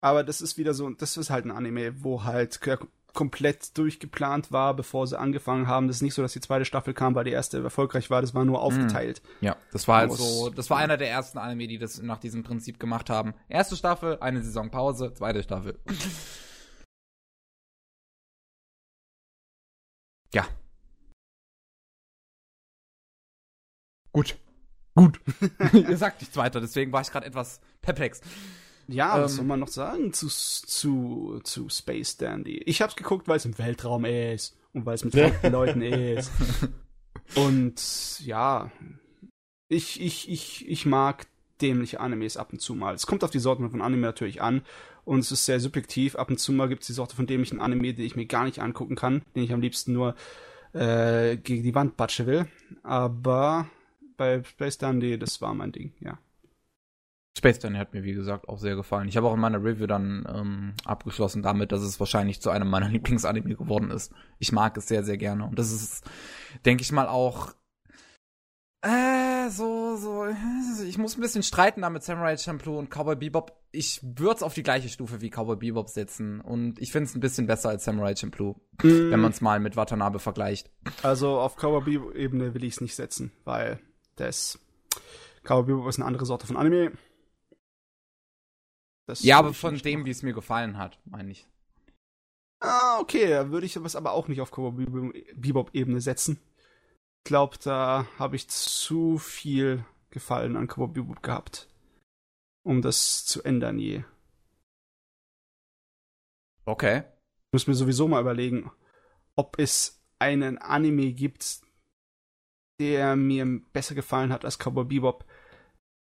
Aber 0.00 0.24
das 0.24 0.40
ist 0.40 0.58
wieder 0.58 0.74
so, 0.74 0.90
das 0.90 1.16
ist 1.16 1.30
halt 1.30 1.44
ein 1.44 1.50
Anime, 1.50 2.02
wo 2.02 2.24
halt 2.24 2.60
komplett 3.14 3.76
durchgeplant 3.76 4.52
war, 4.52 4.74
bevor 4.74 5.06
sie 5.06 5.18
angefangen 5.18 5.66
haben. 5.66 5.86
Das 5.86 5.96
ist 5.96 6.02
nicht 6.02 6.14
so, 6.14 6.22
dass 6.22 6.32
die 6.32 6.40
zweite 6.40 6.64
Staffel 6.64 6.94
kam, 6.94 7.14
weil 7.14 7.24
die 7.24 7.30
erste 7.30 7.62
erfolgreich 7.62 8.10
war. 8.10 8.20
Das 8.20 8.34
war 8.34 8.44
nur 8.44 8.58
mhm. 8.58 8.64
aufgeteilt. 8.64 9.22
Ja, 9.40 9.56
das 9.72 9.88
war 9.88 9.98
halt 9.98 10.12
so. 10.12 10.50
Das 10.50 10.70
war 10.70 10.78
einer 10.78 10.96
der 10.96 11.10
ersten 11.10 11.38
Anime, 11.38 11.66
die 11.66 11.78
das 11.78 12.00
nach 12.02 12.18
diesem 12.18 12.42
Prinzip 12.42 12.78
gemacht 12.80 13.10
haben. 13.10 13.34
Erste 13.48 13.76
Staffel, 13.76 14.18
eine 14.20 14.42
Saison 14.42 14.70
Pause, 14.70 15.12
zweite 15.14 15.42
Staffel. 15.42 15.78
ja. 20.34 20.46
Gut. 24.12 24.36
Gut. 24.94 25.20
Ihr 25.72 25.96
sagt 25.96 26.20
nichts 26.20 26.36
weiter, 26.36 26.60
deswegen 26.60 26.92
war 26.92 27.00
ich 27.00 27.10
gerade 27.10 27.26
etwas 27.26 27.60
perplex. 27.80 28.20
Ja, 28.90 29.16
ähm, 29.16 29.24
was 29.24 29.36
soll 29.36 29.44
man 29.44 29.60
noch 29.60 29.68
sagen 29.68 30.12
zu, 30.12 30.28
zu, 30.28 31.40
zu 31.44 31.68
Space 31.68 32.16
Dandy? 32.16 32.58
Ich 32.64 32.82
hab's 32.82 32.96
geguckt, 32.96 33.28
weil 33.28 33.36
es 33.36 33.44
im 33.44 33.58
Weltraum 33.58 34.04
ist 34.04 34.56
und 34.72 34.86
weil 34.86 34.94
es 34.94 35.04
mit 35.04 35.14
verrückten 35.14 35.52
Leuten 35.52 35.82
ist. 35.82 36.30
Und 37.36 38.20
ja, 38.20 38.70
ich, 39.68 40.00
ich, 40.00 40.28
ich, 40.28 40.68
ich 40.68 40.86
mag 40.86 41.26
dämliche 41.60 42.00
Animes 42.00 42.36
ab 42.36 42.52
und 42.52 42.60
zu 42.60 42.74
mal. 42.74 42.94
Es 42.94 43.06
kommt 43.06 43.22
auf 43.22 43.30
die 43.30 43.38
Sorte 43.38 43.68
von 43.68 43.82
Anime 43.82 44.02
natürlich 44.02 44.42
an 44.42 44.62
und 45.04 45.20
es 45.20 45.30
ist 45.30 45.44
sehr 45.44 45.60
subjektiv. 45.60 46.16
Ab 46.16 46.30
und 46.30 46.38
zu 46.38 46.52
mal 46.52 46.68
gibt 46.68 46.82
es 46.82 46.88
die 46.88 46.92
Sorte 46.92 47.14
von 47.14 47.26
dämlichen 47.26 47.60
Anime, 47.60 47.94
die 47.94 48.04
ich 48.04 48.16
mir 48.16 48.26
gar 48.26 48.44
nicht 48.44 48.60
angucken 48.60 48.96
kann, 48.96 49.22
den 49.34 49.44
ich 49.44 49.52
am 49.52 49.60
liebsten 49.60 49.92
nur 49.92 50.14
äh, 50.72 51.36
gegen 51.36 51.62
die 51.62 51.74
Wand 51.74 51.96
batsche 51.96 52.26
will. 52.26 52.46
Aber 52.82 53.68
bei 54.16 54.42
Space 54.42 54.78
Dandy, 54.78 55.18
das 55.18 55.40
war 55.40 55.54
mein 55.54 55.72
Ding, 55.72 55.92
ja. 56.00 56.18
Space 57.36 57.58
Danny 57.58 57.78
hat 57.78 57.94
mir, 57.94 58.02
wie 58.02 58.12
gesagt, 58.12 58.48
auch 58.48 58.58
sehr 58.58 58.76
gefallen. 58.76 59.08
Ich 59.08 59.16
habe 59.16 59.28
auch 59.28 59.34
in 59.34 59.40
meiner 59.40 59.62
Review 59.62 59.86
dann 59.86 60.26
ähm, 60.28 60.74
abgeschlossen 60.84 61.42
damit, 61.42 61.72
dass 61.72 61.82
es 61.82 62.00
wahrscheinlich 62.00 62.42
zu 62.42 62.50
einem 62.50 62.68
meiner 62.68 62.88
Lieblingsanime 62.90 63.54
geworden 63.54 63.90
ist. 63.90 64.12
Ich 64.38 64.52
mag 64.52 64.76
es 64.76 64.88
sehr, 64.88 65.04
sehr 65.04 65.16
gerne. 65.16 65.44
Und 65.44 65.58
das 65.58 65.70
ist, 65.70 66.04
denke 66.64 66.82
ich 66.82 66.92
mal, 66.92 67.06
auch 67.06 67.54
äh, 68.82 69.50
so, 69.50 69.96
so, 69.96 70.26
ich 70.86 70.96
muss 70.96 71.16
ein 71.16 71.20
bisschen 71.20 71.42
streiten 71.42 71.82
da 71.82 71.90
mit 71.90 72.02
Samurai 72.02 72.36
Champloo 72.36 72.78
und 72.78 72.90
Cowboy 72.90 73.16
Bebop. 73.16 73.52
Ich 73.72 74.00
würde 74.02 74.36
es 74.36 74.42
auf 74.42 74.54
die 74.54 74.62
gleiche 74.62 74.88
Stufe 74.88 75.20
wie 75.20 75.30
Cowboy 75.30 75.56
Bebop 75.56 75.90
setzen 75.90 76.40
und 76.40 76.80
ich 76.80 76.90
finde 76.90 77.08
es 77.08 77.14
ein 77.14 77.20
bisschen 77.20 77.46
besser 77.46 77.68
als 77.68 77.84
Samurai 77.84 78.16
Champloo, 78.16 78.56
mm. 78.82 79.10
wenn 79.10 79.20
man 79.20 79.32
es 79.32 79.40
mal 79.40 79.60
mit 79.60 79.76
Watanabe 79.76 80.18
vergleicht. 80.18 80.70
Also 81.02 81.38
auf 81.38 81.56
Cowboy 81.56 81.82
Bebop 81.84 82.14
Ebene 82.14 82.54
will 82.54 82.64
ich 82.64 82.74
es 82.74 82.80
nicht 82.80 82.96
setzen, 82.96 83.32
weil 83.44 83.78
das 84.16 84.58
Cowboy 85.44 85.74
Bebop 85.74 85.88
ist 85.88 85.98
eine 85.98 86.06
andere 86.06 86.24
Sorte 86.24 86.46
von 86.46 86.56
Anime. 86.56 86.92
Das 89.10 89.24
ja, 89.24 89.40
aber 89.40 89.52
von 89.52 89.76
dem, 89.76 90.04
wie 90.04 90.10
es 90.10 90.22
mir 90.22 90.32
gefallen 90.32 90.78
hat, 90.78 91.00
meine 91.04 91.32
ich. 91.32 91.44
Ah, 92.62 93.00
okay, 93.00 93.28
da 93.28 93.50
würde 93.50 93.66
ich 93.66 93.74
es 93.74 93.96
aber 93.96 94.12
auch 94.12 94.28
nicht 94.28 94.40
auf 94.40 94.52
Cowboy 94.52 94.86
Bebop-Ebene 95.34 96.00
setzen. 96.00 96.38
Ich 97.24 97.28
glaube, 97.28 97.56
da 97.60 98.06
habe 98.20 98.36
ich 98.36 98.48
zu 98.48 99.18
viel 99.18 99.84
Gefallen 100.10 100.56
an 100.56 100.68
Cowboy 100.68 100.88
Bebop 100.92 101.24
gehabt, 101.24 101.68
um 102.64 102.82
das 102.82 103.24
zu 103.24 103.42
ändern 103.42 103.80
je. 103.80 104.04
Okay. 106.66 106.98
Ich 107.00 107.52
muss 107.52 107.66
mir 107.66 107.74
sowieso 107.74 108.06
mal 108.06 108.20
überlegen, 108.20 108.70
ob 109.34 109.58
es 109.58 110.00
einen 110.20 110.58
Anime 110.58 111.12
gibt, 111.12 111.62
der 112.78 113.16
mir 113.16 113.60
besser 113.72 113.96
gefallen 113.96 114.32
hat 114.32 114.44
als 114.44 114.58
Cowboy 114.58 114.84
Bebop, 114.84 115.24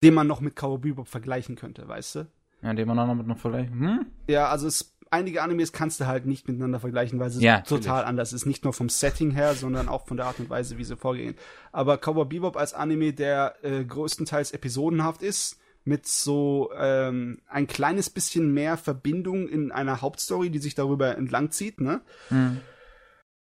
den 0.01 0.13
man 0.13 0.27
noch 0.27 0.39
mit 0.39 0.55
Cowboy 0.55 0.79
Bebop 0.79 1.09
vergleichen 1.09 1.57
könnte, 1.57 1.85
weißt 1.85 2.15
du? 2.15 2.31
Ja, 2.63 2.73
den 2.73 2.87
man 2.87 2.97
auch 2.99 3.07
noch 3.07 3.15
mit 3.15 3.27
noch 3.27 3.37
vergleichen. 3.37 3.79
Hm? 3.79 4.05
Ja, 4.27 4.47
also 4.47 4.67
es, 4.67 4.95
einige 5.11 5.41
Animes 5.41 5.73
kannst 5.73 5.99
du 5.99 6.07
halt 6.07 6.25
nicht 6.25 6.47
miteinander 6.47 6.79
vergleichen, 6.79 7.19
weil 7.19 7.29
sie 7.29 7.43
Ja, 7.43 7.61
total 7.61 7.77
natürlich. 7.77 8.07
anders 8.07 8.33
ist. 8.33 8.45
Nicht 8.45 8.63
nur 8.63 8.73
vom 8.73 8.89
Setting 8.89 9.31
her, 9.31 9.53
sondern 9.53 9.89
auch 9.89 10.07
von 10.07 10.17
der 10.17 10.27
Art 10.27 10.39
und 10.39 10.49
Weise, 10.49 10.77
wie 10.77 10.83
sie 10.83 10.95
vorgehen. 10.95 11.35
Aber 11.71 11.97
Cowboy 11.97 12.25
Bebop 12.25 12.55
als 12.57 12.73
Anime, 12.73 13.13
der 13.13 13.55
äh, 13.63 13.83
größtenteils 13.83 14.51
episodenhaft 14.51 15.21
ist, 15.21 15.59
mit 15.85 16.07
so 16.07 16.71
ähm, 16.77 17.41
ein 17.47 17.67
kleines 17.67 18.09
bisschen 18.09 18.53
mehr 18.53 18.77
Verbindung 18.77 19.49
in 19.49 19.71
einer 19.71 20.01
Hauptstory, 20.01 20.49
die 20.49 20.59
sich 20.59 20.75
darüber 20.75 21.17
entlang 21.17 21.51
zieht, 21.51 21.81
ne? 21.81 22.01
Hm. 22.29 22.61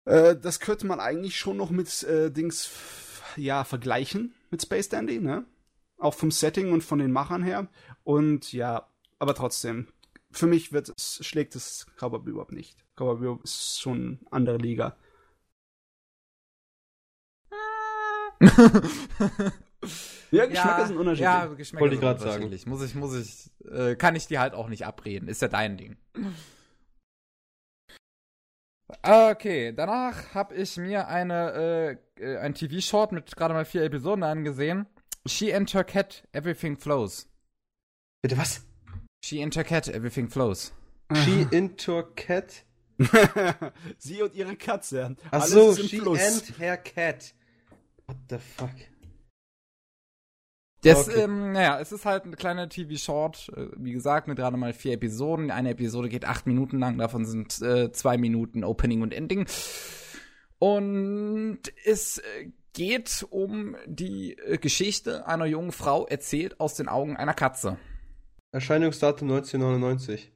Äh, 0.03 0.36
das 0.36 0.59
könnte 0.59 0.86
man 0.86 0.99
eigentlich 0.99 1.38
schon 1.38 1.55
noch 1.57 1.72
mit 1.72 2.03
äh, 2.03 2.32
Dings 2.32 2.70
ja 3.38 3.63
vergleichen 3.63 4.34
mit 4.51 4.61
Space 4.61 4.89
Dandy, 4.89 5.20
ne? 5.20 5.45
Auch 5.97 6.13
vom 6.13 6.30
Setting 6.30 6.74
und 6.74 6.84
von 6.84 6.99
den 6.99 7.11
Machern 7.11 7.41
her. 7.41 7.68
Und 8.03 8.51
ja, 8.51 8.86
aber 9.26 9.34
trotzdem, 9.34 9.88
für 10.32 10.46
mich 10.46 10.72
wird 10.72 10.94
es, 10.96 11.26
schlägt 11.26 11.56
es 11.56 11.88
Cowboy 11.98 12.20
Bebop 12.20 12.52
nicht. 12.52 12.86
Cowboy 12.96 13.18
Bebop 13.18 13.44
ist 13.44 13.82
schon 13.82 14.20
eine 14.22 14.32
andere 14.32 14.58
Liga. 14.58 14.96
Ja, 20.32 20.48
Geschmäcker 20.48 20.88
sind 20.88 20.98
unterschiedlich. 20.98 21.26
Ja, 21.26 21.46
Geschmäcker 21.46 21.82
Wollte 21.82 21.96
ich 21.96 22.00
sind 22.00 22.08
grad 22.08 22.20
sagen. 22.20 22.44
unterschiedlich. 22.44 22.66
Muss 22.66 22.84
ich, 22.84 22.96
muss 22.96 23.16
ich, 23.16 23.52
äh, 23.72 23.96
kann 23.96 24.16
ich 24.16 24.26
dir 24.26 24.40
halt 24.40 24.56
auch 24.56 24.68
nicht 24.68 24.86
abreden. 24.86 25.28
Ist 25.28 25.44
ja 25.44 25.48
dein 25.48 25.78
Ding. 25.78 25.96
Okay, 29.04 29.74
danach 29.74 30.34
habe 30.34 30.56
ich 30.56 30.76
mir 30.78 31.08
eine, 31.08 32.00
äh, 32.18 32.24
äh, 32.24 32.38
ein 32.40 32.56
TV-Short 32.56 33.12
mit 33.12 33.36
gerade 33.36 33.54
mal 33.54 33.64
vier 33.64 33.84
Episoden 33.84 34.24
angesehen. 34.24 34.88
She 35.28 35.54
and 35.54 35.72
her 35.72 35.84
cat, 35.84 36.28
everything 36.32 36.78
flows. 36.78 37.30
Bitte 38.24 38.38
was? 38.38 38.66
She 39.26 39.42
and 39.42 39.56
her 39.56 39.64
cat, 39.64 39.88
everything 39.88 40.30
flows. 40.30 40.72
She 41.24 41.48
into 41.50 41.98
a 41.98 42.04
cat. 42.04 42.64
Sie 43.98 44.22
und 44.22 44.36
ihre 44.36 44.56
Katze. 44.56 45.16
Ach 45.32 45.42
Alles 45.42 45.50
so, 45.50 45.72
ist 45.72 45.80
im 45.80 45.88
she 45.88 45.98
Fluss. 45.98 46.20
and 46.22 46.60
her 46.60 46.78
cat. 46.78 47.34
What 48.06 48.18
the 48.30 48.38
fuck? 48.38 48.70
Das, 50.84 51.10
Okay. 51.10 51.22
ähm, 51.24 51.54
naja, 51.54 51.80
es 51.80 51.92
ist 51.92 52.06
halt 52.06 52.26
eine 52.26 52.36
kleine 52.36 52.70
TV-Short, 52.70 53.50
äh, 53.56 53.70
wie 53.78 53.94
gesagt, 53.94 54.28
mit 54.28 54.38
gerade 54.38 54.58
mal 54.58 54.74
vier 54.74 54.94
Episoden. 54.94 55.50
Eine 55.50 55.72
Episode 55.72 56.08
geht 56.08 56.26
acht 56.26 56.46
Minuten 56.46 56.78
lang, 56.78 57.00
davon 57.00 57.26
sind 57.26 57.60
äh, 57.64 57.92
zwei 57.92 58.20
Minuten 58.20 58.64
Opening 58.64 59.02
und 59.02 59.12
Ending. 59.12 59.48
Und 60.60 61.62
es 61.84 62.20
äh, 62.20 62.52
geht 62.74 63.26
um 63.32 63.76
die 63.88 64.38
äh, 64.38 64.60
Geschichte 64.60 65.28
einer 65.28 65.46
jungen 65.48 65.72
Frau, 65.72 66.06
erzählt 66.06 66.60
aus 66.60 66.76
den 66.76 66.88
Augen 66.88 67.18
einer 67.18 67.34
Katze. 67.34 67.80
Erscheinungsdatum 68.56 69.30
1999. 69.30 70.32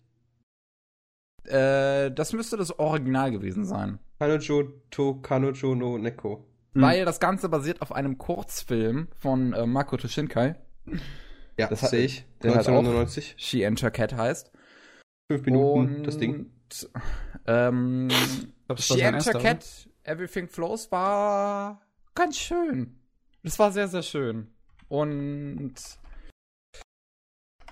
Äh, 1.46 2.12
das 2.12 2.34
müsste 2.34 2.58
das 2.58 2.78
Original 2.78 3.32
gewesen 3.32 3.64
sein. 3.66 4.00
Kanojo 4.20 4.64
to 4.92 5.16
Kanojo 5.22 5.74
no 5.74 5.98
Neko. 5.98 6.46
Hm. 6.74 6.82
Weil 6.82 7.06
das 7.06 7.22
Ganze 7.22 7.48
basiert 7.48 7.82
auf 7.82 7.94
einem 7.94 8.18
Kurzfilm 8.18 9.08
von 9.18 9.54
äh, 9.54 9.66
Makoto 9.66 10.10
Shinkai. 10.10 10.56
Ja, 11.58 11.68
Das 11.68 11.80
sehe 11.90 12.06
ich. 12.06 12.26
der 12.44 12.52
hat 12.56 12.68
auch- 12.68 12.74
1999. 12.80 13.36
She 13.38 13.66
and 13.66 13.82
Her 13.82 13.92
Cat 13.92 14.14
heißt. 14.14 14.52
Fünf 15.32 15.46
Minuten 15.46 15.96
Und, 15.96 16.04
das 16.04 16.18
Ding. 16.18 16.52
Ähm, 17.48 18.10
glaub, 18.68 18.80
She 18.82 18.94
sein 19.00 19.16
and 19.16 19.26
Her 19.26 19.34
erster, 19.34 19.40
Cat, 19.40 19.66
Everything 20.04 20.50
Flows 20.50 20.92
war 20.92 21.82
ganz 22.16 22.38
schön. 22.38 23.00
Das 23.44 23.58
war 23.60 23.72
sehr, 23.72 23.88
sehr 23.88 24.04
schön. 24.04 24.48
Und 24.90 25.76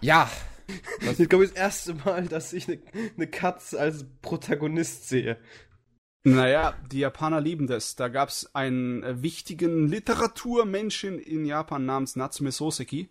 ja, 0.02 0.30
Das 1.02 1.20
ist, 1.20 1.30
glaube 1.30 1.46
ich, 1.46 1.52
das 1.52 1.60
erste 1.60 1.94
Mal, 1.94 2.28
dass 2.28 2.54
ich 2.54 2.68
eine 2.68 2.80
ne 3.16 3.28
Katze 3.28 3.80
als 3.80 4.06
Protagonist 4.22 5.08
sehe. 5.08 5.38
Naja, 6.24 6.74
die 6.92 7.00
Japaner 7.00 7.40
lieben 7.40 7.68
das. 7.68 7.96
Da 7.96 8.10
gab 8.10 8.30
es 8.30 8.54
einen 8.54 9.04
äh, 9.04 9.22
wichtigen 9.22 9.88
Literaturmenschen 9.88 11.20
in 11.20 11.46
Japan 11.46 11.86
namens 11.86 12.16
Natsume 12.18 12.52
Soseki. 12.52 13.10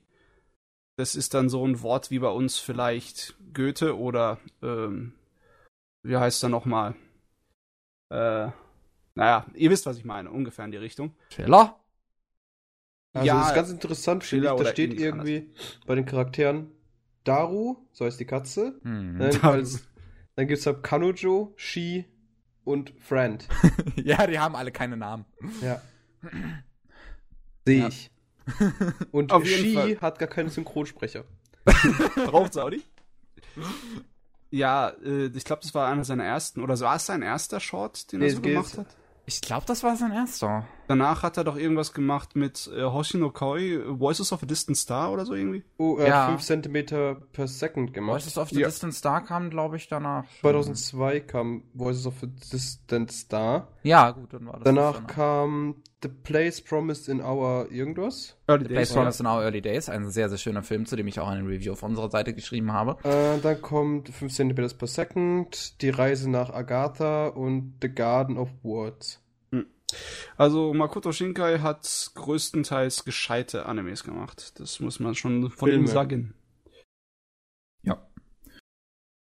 Das 0.99 1.15
ist 1.15 1.35
dann 1.35 1.49
so 1.49 1.67
ein 1.67 1.81
Wort 1.83 2.11
wie 2.11 2.19
bei 2.19 2.29
uns 2.29 2.59
vielleicht 2.59 3.37
Goethe 3.55 3.97
oder 3.97 4.39
ähm, 4.63 5.15
wie 6.03 6.17
heißt 6.17 6.43
er 6.43 6.49
nochmal? 6.51 6.95
Äh, 8.11 8.51
naja, 9.15 9.47
ihr 9.55 9.71
wisst, 9.71 9.87
was 9.87 9.97
ich 9.97 10.05
meine, 10.05 10.31
ungefähr 10.31 10.67
in 10.67 10.73
die 10.73 10.77
Richtung. 10.77 11.15
Schiller? 11.31 11.81
Also, 13.15 13.27
Ja, 13.27 13.39
das 13.39 13.49
ist 13.49 13.55
ganz 13.55 13.71
interessant, 13.71 14.25
Schiller. 14.25 14.57
Da 14.57 14.67
steht 14.67 14.93
irgendwie 14.93 15.51
bei 15.87 15.95
den 15.95 16.05
Charakteren 16.05 16.76
Daru, 17.27 17.77
so 17.93 18.05
heißt 18.05 18.19
die 18.21 18.25
Katze. 18.25 18.79
Hm. 18.83 19.19
Dann, 19.19 19.41
als, 19.43 19.87
dann 20.37 20.47
gibt 20.47 20.61
es 20.61 20.67
halt 20.67 20.83
Kanojo, 20.83 21.53
Shi 21.57 22.05
und 22.65 22.93
Friend. 23.01 23.47
ja, 23.97 24.27
die 24.27 24.39
haben 24.39 24.55
alle 24.57 24.73
keine 24.73 24.97
Namen. 24.97 25.25
Ja. 25.63 25.81
Sehe 27.65 27.81
Ja. 27.81 27.89
ich. 27.89 28.11
Und 29.13 29.33
Auf 29.33 29.47
Shi 29.47 29.97
hat 30.01 30.19
gar 30.19 30.29
keinen 30.29 30.51
Synchronsprecher. 30.51 31.25
Braucht 32.27 32.53
Saudi? 32.55 32.83
Ja, 34.51 34.91
äh, 35.05 35.27
ich 35.27 35.45
glaube, 35.45 35.63
das 35.63 35.75
war 35.75 35.89
einer 35.91 36.05
seiner 36.05 36.25
ersten, 36.25 36.61
oder 36.63 36.79
war 36.81 36.97
es 36.97 37.07
sein 37.07 37.23
erster 37.23 37.59
Short, 37.59 38.13
den 38.13 38.21
Nee, 38.21 38.27
er 38.29 38.35
so 38.35 38.41
gemacht 38.41 38.79
hat? 38.79 38.87
Ich 39.27 39.41
glaube, 39.41 39.67
das 39.67 39.83
war 39.83 39.97
sein 39.97 40.13
erster. 40.13 40.67
Danach 40.89 41.23
hat 41.23 41.37
er 41.37 41.45
doch 41.45 41.57
irgendwas 41.57 41.93
gemacht 41.93 42.37
mit 42.37 42.71
äh, 42.77 42.83
Hoshino 42.85 43.31
Koi, 43.31 43.81
Voices 43.87 44.33
of 44.33 44.43
a 44.43 44.47
Distant 44.47 44.77
Star 44.79 45.13
oder 45.13 45.27
so 45.27 45.35
irgendwie. 45.35 45.65
Oh, 45.79 45.97
er 45.99 46.09
Ja. 46.09 46.27
hat 46.29 46.41
5 46.41 46.63
cm 46.65 47.17
per 47.33 47.49
Second 47.49 47.93
gemacht. 47.93 48.15
Voices 48.23 48.39
of 48.39 48.51
the 48.51 48.61
Ja. 48.61 48.67
Distant 48.69 48.95
Star 48.95 49.25
kam, 49.25 49.51
glaube 49.51 49.77
ich, 49.77 49.89
danach. 49.89 50.25
2002 50.41 51.21
kam 51.21 51.63
Voices 51.75 52.07
of 52.07 52.15
a 52.23 52.27
Distant 52.27 53.11
Star. 53.13 53.69
Ja, 53.83 54.11
gut, 54.13 54.33
dann 54.33 54.47
war 54.47 54.55
das 54.55 54.63
Danach 54.65 55.01
das 55.05 55.15
kam 55.15 55.77
The 56.03 56.09
Place 56.09 56.61
Promised 56.61 57.09
in 57.09 57.21
Our 57.21 57.67
irgendwas. 57.71 58.37
Early 58.47 58.65
The 58.65 58.69
Place 58.75 58.89
Days, 58.89 58.93
Promised 58.97 59.21
in 59.21 59.27
Our 59.27 59.43
Early 59.43 59.63
Days, 59.63 59.89
ein 59.89 60.09
sehr, 60.11 60.29
sehr 60.29 60.39
schöner 60.39 60.63
Film, 60.63 60.87
zu 60.87 60.95
dem 60.95 61.07
ich 61.09 61.19
auch 61.19 61.27
eine 61.27 61.49
Review 61.49 61.73
auf 61.73 61.83
unserer 61.83 62.11
Seite 62.11 62.33
geschrieben 62.35 62.73
habe. 62.73 62.97
Äh, 63.09 63.41
dann 63.41 63.61
kommt 63.61 64.11
5 64.11 64.33
cm 64.33 64.55
per 64.79 64.87
Second, 64.89 65.81
Die 65.83 65.91
Reise 65.91 66.31
nach 66.31 66.51
Agatha 66.51 67.29
und 67.29 67.75
The 67.83 67.89
Garden 67.93 68.37
of 68.37 68.51
Words. 68.63 69.21
Also 70.37 70.75
Makoto 70.75 71.13
Shinkai 71.13 71.59
hat 71.61 72.11
größtenteils 72.15 73.05
gescheite 73.05 73.67
Animes 73.67 74.05
gemacht. 74.05 74.59
Das 74.59 74.81
muss 74.81 75.01
man 75.01 75.15
schon 75.15 75.51
von 75.51 75.69
ihm 75.69 75.75
Filme. 75.75 75.89
sagen. 75.89 76.35
Ja. 77.83 78.07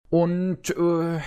Und 0.08 0.70
äh, 0.70 1.20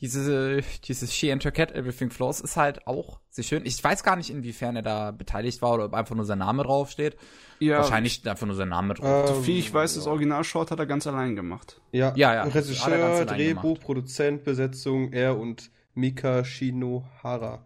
diese, 0.00 0.60
dieses 0.84 1.14
She 1.14 1.32
and 1.32 1.44
Her 1.44 1.52
Cat, 1.52 1.72
Everything 1.72 2.10
Flows, 2.10 2.40
ist 2.40 2.56
halt 2.56 2.86
auch 2.86 3.20
sehr 3.30 3.44
schön. 3.44 3.64
Ich 3.64 3.82
weiß 3.82 4.02
gar 4.02 4.16
nicht, 4.16 4.30
inwiefern 4.30 4.76
er 4.76 4.82
da 4.82 5.10
beteiligt 5.10 5.62
war 5.62 5.74
oder 5.74 5.86
ob 5.86 5.94
einfach 5.94 6.14
nur 6.14 6.24
sein 6.24 6.38
Name 6.38 6.62
draufsteht. 6.62 7.16
Ja, 7.58 7.78
Wahrscheinlich 7.78 8.26
einfach 8.28 8.46
nur 8.46 8.56
sein 8.56 8.68
Name 8.68 8.94
drauf. 8.94 9.30
Äh, 9.30 9.34
Soviel 9.34 9.58
ich 9.58 9.72
weiß, 9.72 9.94
das. 9.94 10.06
Original-Short 10.06 10.70
hat 10.70 10.78
er 10.78 10.86
ganz 10.86 11.06
allein 11.06 11.36
gemacht. 11.36 11.80
Ja, 11.92 12.12
Ja, 12.16 12.34
ja, 12.34 12.42
Regisseur, 12.42 13.24
Drehbuch, 13.24 13.62
gemacht. 13.62 13.80
Produzent, 13.80 14.44
Besetzung, 14.44 15.12
er 15.12 15.38
und 15.38 15.70
Mika 15.94 16.44
Shinohara. 16.44 17.64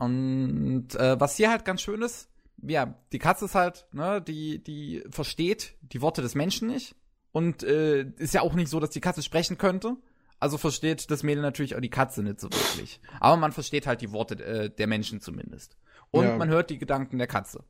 Und 0.00 0.88
äh, 0.96 1.20
was 1.20 1.36
hier 1.36 1.50
halt 1.50 1.64
ganz 1.64 1.82
schön 1.82 2.02
ist, 2.02 2.28
ja, 2.62 2.94
die 3.12 3.18
Katze 3.18 3.44
ist 3.46 3.54
halt, 3.54 3.86
ne, 3.92 4.20
die, 4.20 4.62
die 4.62 5.02
versteht 5.10 5.74
die 5.82 6.02
Worte 6.02 6.22
des 6.22 6.34
Menschen 6.34 6.68
nicht. 6.68 6.94
Und 7.32 7.62
äh, 7.62 8.02
ist 8.16 8.34
ja 8.34 8.40
auch 8.42 8.54
nicht 8.54 8.68
so, 8.68 8.80
dass 8.80 8.90
die 8.90 9.00
Katze 9.00 9.22
sprechen 9.22 9.56
könnte. 9.56 9.96
Also 10.40 10.58
versteht 10.58 11.10
das 11.10 11.22
Mädel 11.22 11.42
natürlich 11.42 11.76
auch 11.76 11.80
die 11.80 11.90
Katze 11.90 12.22
nicht 12.22 12.40
so 12.40 12.48
wirklich. 12.50 13.00
Aber 13.20 13.36
man 13.36 13.52
versteht 13.52 13.86
halt 13.86 14.00
die 14.00 14.10
Worte 14.10 14.42
äh, 14.42 14.70
der 14.70 14.86
Menschen 14.86 15.20
zumindest. 15.20 15.76
Und 16.10 16.24
Ja. 16.24 16.36
man 16.36 16.48
hört 16.48 16.70
die 16.70 16.78
Gedanken 16.78 17.18
der 17.18 17.26
Katze. 17.28 17.62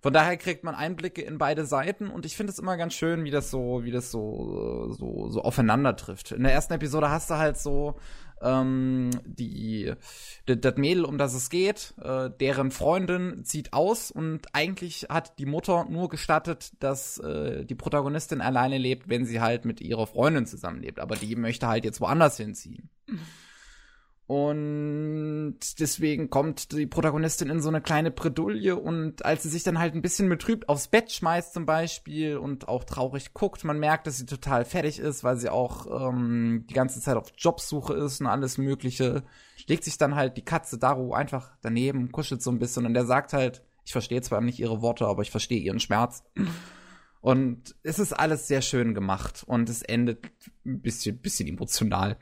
Von 0.00 0.12
daher 0.12 0.36
kriegt 0.36 0.62
man 0.64 0.74
Einblicke 0.74 1.22
in 1.22 1.38
beide 1.38 1.64
Seiten 1.64 2.10
und 2.10 2.26
ich 2.26 2.36
finde 2.36 2.52
es 2.52 2.58
immer 2.58 2.76
ganz 2.76 2.92
schön, 2.92 3.24
wie 3.24 3.30
das 3.30 3.50
so, 3.50 3.82
wie 3.84 3.90
das 3.90 4.10
so, 4.10 4.92
so, 4.92 5.30
so 5.30 5.40
aufeinander 5.40 5.96
trifft. 5.96 6.32
In 6.32 6.42
der 6.42 6.52
ersten 6.52 6.74
Episode 6.74 7.08
hast 7.08 7.30
du 7.30 7.36
halt 7.36 7.56
so 7.56 7.96
ähm, 8.44 9.10
die, 9.24 9.92
das 10.46 10.76
Mädel, 10.76 11.04
um 11.04 11.18
das 11.18 11.34
es 11.34 11.50
geht, 11.50 11.94
äh, 12.00 12.30
deren 12.38 12.70
Freundin 12.70 13.44
zieht 13.44 13.72
aus 13.72 14.10
und 14.10 14.42
eigentlich 14.52 15.06
hat 15.08 15.38
die 15.38 15.46
Mutter 15.46 15.86
nur 15.88 16.08
gestattet, 16.08 16.72
dass 16.80 17.18
äh, 17.18 17.64
die 17.64 17.74
Protagonistin 17.74 18.40
alleine 18.40 18.78
lebt, 18.78 19.08
wenn 19.08 19.24
sie 19.24 19.40
halt 19.40 19.64
mit 19.64 19.80
ihrer 19.80 20.06
Freundin 20.06 20.46
zusammenlebt. 20.46 21.00
Aber 21.00 21.16
die 21.16 21.34
möchte 21.36 21.66
halt 21.66 21.84
jetzt 21.84 22.00
woanders 22.00 22.36
hinziehen. 22.36 22.90
Und 24.26 25.58
deswegen 25.80 26.30
kommt 26.30 26.72
die 26.72 26.86
Protagonistin 26.86 27.50
in 27.50 27.60
so 27.60 27.68
eine 27.68 27.82
kleine 27.82 28.10
Bredouille 28.10 28.74
und 28.74 29.22
als 29.22 29.42
sie 29.42 29.50
sich 29.50 29.64
dann 29.64 29.78
halt 29.78 29.94
ein 29.94 30.00
bisschen 30.00 30.30
betrübt 30.30 30.70
aufs 30.70 30.88
Bett 30.88 31.12
schmeißt 31.12 31.52
zum 31.52 31.66
Beispiel 31.66 32.38
und 32.38 32.66
auch 32.66 32.84
traurig 32.84 33.34
guckt, 33.34 33.64
man 33.64 33.78
merkt, 33.78 34.06
dass 34.06 34.16
sie 34.16 34.24
total 34.24 34.64
fertig 34.64 34.98
ist, 34.98 35.24
weil 35.24 35.36
sie 35.36 35.50
auch 35.50 36.08
ähm, 36.08 36.64
die 36.70 36.74
ganze 36.74 37.02
Zeit 37.02 37.18
auf 37.18 37.32
Jobsuche 37.36 37.92
ist 37.92 38.22
und 38.22 38.26
alles 38.26 38.56
mögliche, 38.56 39.24
legt 39.66 39.84
sich 39.84 39.98
dann 39.98 40.14
halt 40.14 40.38
die 40.38 40.44
Katze 40.44 40.78
Daru 40.78 41.12
einfach 41.12 41.50
daneben, 41.60 42.10
kuschelt 42.10 42.42
so 42.42 42.50
ein 42.50 42.58
bisschen 42.58 42.86
und 42.86 42.94
der 42.94 43.04
sagt 43.04 43.34
halt, 43.34 43.62
ich 43.84 43.92
verstehe 43.92 44.22
zwar 44.22 44.40
nicht 44.40 44.58
ihre 44.58 44.80
Worte, 44.80 45.06
aber 45.06 45.20
ich 45.20 45.30
verstehe 45.30 45.60
ihren 45.60 45.80
Schmerz. 45.80 46.24
Und 47.24 47.74
es 47.82 47.98
ist 47.98 48.12
alles 48.12 48.48
sehr 48.48 48.60
schön 48.60 48.92
gemacht 48.92 49.44
und 49.46 49.70
es 49.70 49.80
endet 49.80 50.26
ein 50.66 50.82
bisschen, 50.82 51.16
bisschen 51.16 51.48
emotional. 51.48 52.18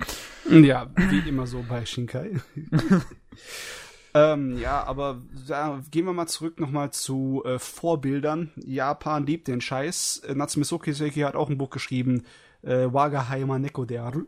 Ja, 0.48 0.92
wie 0.94 1.28
immer 1.28 1.48
so 1.48 1.64
bei 1.68 1.84
Shinkai. 1.84 2.40
ähm, 4.14 4.58
ja, 4.60 4.84
aber 4.84 5.20
ja, 5.48 5.82
gehen 5.90 6.04
wir 6.04 6.12
mal 6.12 6.28
zurück 6.28 6.60
nochmal 6.60 6.92
zu 6.92 7.42
äh, 7.44 7.58
Vorbildern. 7.58 8.52
Japan 8.64 9.26
liebt 9.26 9.48
den 9.48 9.60
Scheiß. 9.60 10.18
Äh, 10.18 10.36
Natsume 10.36 10.64
Sokiseki 10.64 11.22
hat 11.22 11.34
auch 11.34 11.50
ein 11.50 11.58
Buch 11.58 11.70
geschrieben, 11.70 12.22
äh, 12.62 12.86
Wagahaima 12.86 13.58
Neko 13.58 13.84
Dearu. 13.84 14.26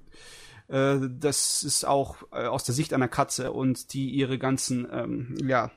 Äh, 0.66 0.96
das 1.08 1.62
ist 1.62 1.84
auch 1.84 2.16
äh, 2.32 2.46
aus 2.46 2.64
der 2.64 2.74
Sicht 2.74 2.92
einer 2.92 3.06
Katze 3.06 3.52
und 3.52 3.92
die 3.92 4.10
ihre 4.10 4.40
ganzen, 4.40 4.88
ähm, 4.90 5.36
ja, 5.46 5.70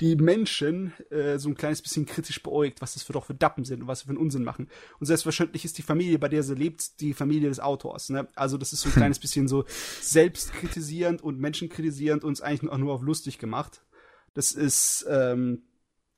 die 0.00 0.16
Menschen 0.16 0.92
äh, 1.10 1.38
so 1.38 1.48
ein 1.48 1.54
kleines 1.54 1.82
bisschen 1.82 2.06
kritisch 2.06 2.42
beäugt, 2.42 2.80
was 2.80 2.94
das 2.94 3.02
für 3.02 3.12
doch 3.12 3.26
für 3.26 3.34
Dappen 3.34 3.64
sind 3.64 3.82
und 3.82 3.88
was 3.88 4.00
sie 4.00 4.04
für 4.06 4.10
einen 4.10 4.18
Unsinn 4.18 4.44
machen. 4.44 4.68
Und 5.00 5.06
selbstverständlich 5.06 5.64
ist 5.64 5.78
die 5.78 5.82
Familie, 5.82 6.18
bei 6.18 6.28
der 6.28 6.42
sie 6.42 6.54
lebt, 6.54 7.00
die 7.00 7.14
Familie 7.14 7.48
des 7.48 7.60
Autors. 7.60 8.10
Ne? 8.10 8.28
Also 8.34 8.58
das 8.58 8.72
ist 8.72 8.82
so 8.82 8.88
ein 8.88 8.92
kleines 8.96 9.18
bisschen 9.18 9.48
so 9.48 9.64
selbstkritisierend 10.00 11.22
und 11.22 11.38
menschenkritisierend 11.38 12.24
und 12.24 12.32
es 12.32 12.40
eigentlich 12.40 12.70
auch 12.70 12.78
nur 12.78 12.94
auf 12.94 13.02
lustig 13.02 13.38
gemacht. 13.38 13.84
Das 14.34 14.52
ist 14.52 15.06
ähm, 15.08 15.62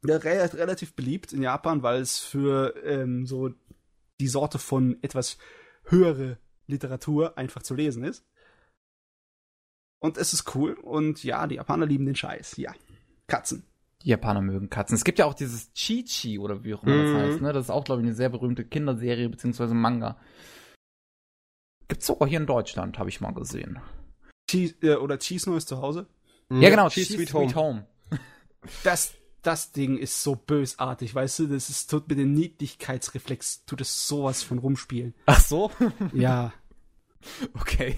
re 0.04 0.50
relativ 0.54 0.94
beliebt 0.94 1.32
in 1.32 1.42
Japan, 1.42 1.82
weil 1.82 2.00
es 2.00 2.18
für 2.18 2.74
ähm, 2.84 3.26
so 3.26 3.50
die 4.20 4.28
Sorte 4.28 4.58
von 4.58 4.98
etwas 5.02 5.38
höhere 5.84 6.38
Literatur 6.66 7.36
einfach 7.38 7.62
zu 7.62 7.74
lesen 7.74 8.04
ist. 8.04 8.24
Und 9.98 10.18
es 10.18 10.32
ist 10.32 10.54
cool. 10.54 10.74
Und 10.74 11.24
ja, 11.24 11.46
die 11.46 11.56
Japaner 11.56 11.86
lieben 11.86 12.06
den 12.06 12.16
Scheiß, 12.16 12.56
ja. 12.56 12.72
Katzen. 13.28 13.64
Die 14.02 14.10
Japaner 14.10 14.40
mögen 14.42 14.70
Katzen. 14.70 14.94
Es 14.94 15.04
gibt 15.04 15.18
ja 15.18 15.24
auch 15.24 15.34
dieses 15.34 15.72
Chi-Chi 15.72 16.38
oder 16.38 16.62
wie 16.64 16.74
auch 16.74 16.82
immer 16.84 17.02
das 17.02 17.10
Mhm. 17.12 17.16
heißt, 17.16 17.40
ne? 17.40 17.52
Das 17.52 17.66
ist 17.66 17.70
auch, 17.70 17.84
glaube 17.84 18.02
ich, 18.02 18.06
eine 18.06 18.14
sehr 18.14 18.28
berühmte 18.28 18.64
Kinderserie 18.64 19.28
beziehungsweise 19.28 19.74
Manga. 19.74 20.18
Gibt's 21.88 22.06
sogar 22.06 22.28
hier 22.28 22.40
in 22.40 22.46
Deutschland, 22.46 22.98
habe 22.98 23.08
ich 23.08 23.20
mal 23.20 23.32
gesehen. 23.32 23.78
Cheese, 24.50 24.74
äh, 24.82 24.96
oder 24.96 25.18
Cheese 25.18 25.48
Neues 25.50 25.66
zu 25.66 25.80
Hause. 25.80 26.06
Ja, 26.50 26.70
genau, 26.70 26.88
Cheese 26.88 27.16
Cheese 27.16 27.30
Sweet 27.32 27.56
Home. 27.56 27.86
Das, 28.84 29.14
das 29.42 29.72
Ding 29.72 29.96
ist 29.98 30.22
so 30.22 30.34
bösartig, 30.36 31.14
weißt 31.14 31.40
du? 31.40 31.46
Das 31.48 31.68
ist, 31.70 31.88
tut 31.90 32.08
mit 32.08 32.18
dem 32.18 32.32
Niedlichkeitsreflex, 32.34 33.64
tut 33.66 33.80
es 33.80 34.06
sowas 34.08 34.42
von 34.42 34.58
rumspielen. 34.58 35.14
Ach 35.26 35.40
so? 35.40 35.70
Ja. 36.12 36.52
okay. 37.54 37.96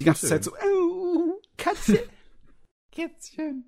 Die 0.00 0.04
ganze 0.04 0.20
Schön. 0.26 0.28
Zeit 0.30 0.44
so, 0.44 0.52
oh, 0.52 1.40
Katze. 1.56 2.08
Kätzchen. 2.92 3.64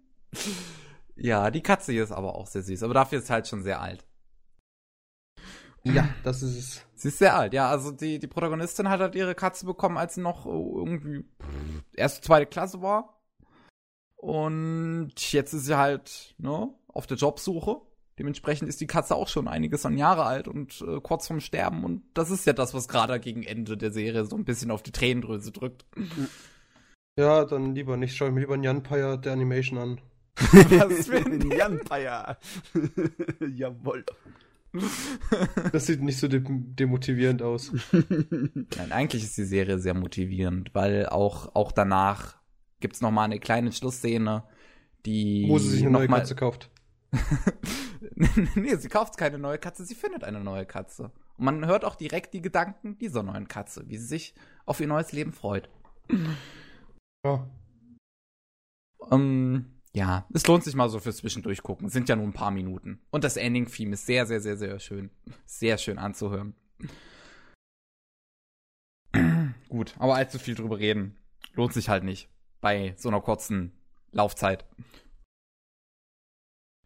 Ja, 1.17 1.51
die 1.51 1.63
Katze 1.63 1.93
hier 1.93 2.05
ist 2.05 2.13
aber 2.13 2.35
auch 2.35 2.47
sehr 2.47 2.63
süß, 2.63 2.83
aber 2.83 2.95
dafür 2.95 3.19
ist 3.21 3.31
halt 3.31 3.47
schon 3.47 3.63
sehr 3.63 3.81
alt. 3.81 4.05
Ja, 5.85 6.09
das 6.23 6.43
ist 6.43 6.59
es. 6.59 6.87
Sie 6.95 7.09
ist 7.09 7.19
sehr 7.19 7.37
alt, 7.37 7.53
ja. 7.53 7.69
Also 7.69 7.93
die, 7.93 8.19
die 8.19 8.27
Protagonistin 8.27 8.89
hat 8.89 9.01
halt 9.01 9.15
ihre 9.15 9.35
Katze 9.35 9.67
bekommen, 9.67 9.99
als 9.99 10.15
sie 10.15 10.23
noch 10.23 10.47
äh, 10.47 10.49
irgendwie 10.49 11.25
erste, 11.95 12.23
zweite 12.23 12.47
Klasse 12.47 12.81
war. 12.81 13.21
Und 14.17 15.13
jetzt 15.33 15.53
ist 15.53 15.67
sie 15.67 15.77
halt, 15.77 16.35
ne, 16.39 16.73
auf 16.89 17.07
der 17.07 17.19
Jobsuche. 17.19 17.83
Dementsprechend 18.19 18.69
ist 18.69 18.81
die 18.81 18.87
Katze 18.87 19.17
auch 19.17 19.29
schon 19.29 19.49
einiges 19.49 19.85
an 19.85 19.99
Jahre 19.99 20.25
alt 20.25 20.49
und 20.49 20.81
äh, 20.87 21.01
kurz 21.03 21.27
vorm 21.27 21.41
Sterben. 21.41 21.85
Und 21.85 22.03
das 22.15 22.31
ist 22.31 22.47
ja 22.47 22.55
das, 22.55 22.73
was 22.73 22.89
gerade 22.89 23.21
gegen 23.21 23.43
Ende 23.43 23.77
der 23.77 23.93
Serie 23.93 24.25
so 24.25 24.37
ein 24.37 24.45
bisschen 24.45 24.71
auf 24.71 24.83
die 24.83 24.93
Tränendrüse 24.93 25.53
drückt. 25.53 25.85
Ja, 27.19 27.45
dann 27.45 27.75
lieber 27.75 27.97
nicht. 27.97 28.17
Schau 28.17 28.27
ich 28.27 28.33
mir 28.33 28.41
lieber 28.41 28.55
einen 28.55 28.63
Janpire 28.63 29.19
der 29.19 29.33
Animation 29.33 29.79
an. 29.79 30.01
Was 30.37 31.07
für 31.07 31.17
ein 31.17 31.51
Janpire. 31.51 32.37
Jawohl. 33.55 34.05
Das 35.73 35.87
sieht 35.87 36.03
nicht 36.03 36.19
so 36.19 36.27
de 36.27 36.43
demotivierend 36.45 37.43
aus. 37.43 37.73
Nein, 37.93 38.91
eigentlich 38.93 39.23
ist 39.23 39.37
die 39.39 39.45
Serie 39.45 39.79
sehr 39.79 39.95
motivierend, 39.95 40.75
weil 40.75 41.07
auch, 41.07 41.55
auch 41.55 41.71
danach 41.71 42.37
gibt's 42.81 43.01
noch 43.01 43.13
mal 43.13 43.23
eine 43.25 43.39
kleine 43.39 43.71
Schlussszene, 43.71 44.43
die 45.07 45.47
Wo 45.49 45.59
sie 45.59 45.69
sich 45.71 45.83
eine 45.83 45.91
neue 45.93 46.09
mal- 46.09 46.19
Katze 46.19 46.35
kauft. 46.35 46.71
nee, 48.57 48.75
sie 48.75 48.89
kauft 48.89 49.17
keine 49.17 49.39
neue 49.39 49.59
Katze, 49.59 49.85
sie 49.85 49.95
findet 49.95 50.25
eine 50.25 50.41
neue 50.41 50.67
Katze. 50.67 51.13
Und 51.37 51.45
man 51.45 51.67
hört 51.67 51.85
auch 51.85 51.95
direkt 51.95 52.35
die 52.35 52.43
Gedanken 52.43 52.99
dieser 52.99 53.23
neuen 53.23 53.47
Katze, 53.47 53.85
wie 53.89 53.97
sie 53.97 54.07
sich 54.07 54.35
auf 54.67 54.81
ihr 54.81 54.89
neues 54.89 55.13
Leben 55.13 55.33
freut. 55.33 55.69
Ja. 57.25 57.49
Ähm, 59.13 59.67
ja, 59.95 60.27
es 60.35 60.47
lohnt 60.47 60.65
sich 60.65 60.75
mal 60.75 60.89
so 60.89 60.99
fürs 60.99 61.19
Zwischendurch 61.19 61.63
gucken. 61.63 61.87
Es 61.87 61.93
sind 61.93 62.09
ja 62.09 62.17
nur 62.17 62.27
ein 62.27 62.33
paar 62.33 62.51
Minuten. 62.51 63.01
Und 63.11 63.25
das 63.25 63.37
Ending-Theme 63.37 63.95
ist 63.95 64.07
sehr, 64.07 64.27
sehr, 64.27 64.41
sehr, 64.41 64.57
sehr 64.57 64.79
schön. 64.81 65.11
Sehr 65.47 65.79
schön 65.79 65.99
anzuhören. 65.99 66.55
Gut, 69.69 69.95
aber 69.99 70.17
allzu 70.17 70.39
viel 70.39 70.55
drüber 70.55 70.79
reden 70.79 71.17
lohnt 71.55 71.73
sich 71.73 71.89
halt 71.89 72.05
nicht 72.05 72.29
bei 72.61 72.95
so 72.97 73.09
einer 73.09 73.21
kurzen 73.21 73.73
Laufzeit. 74.13 74.65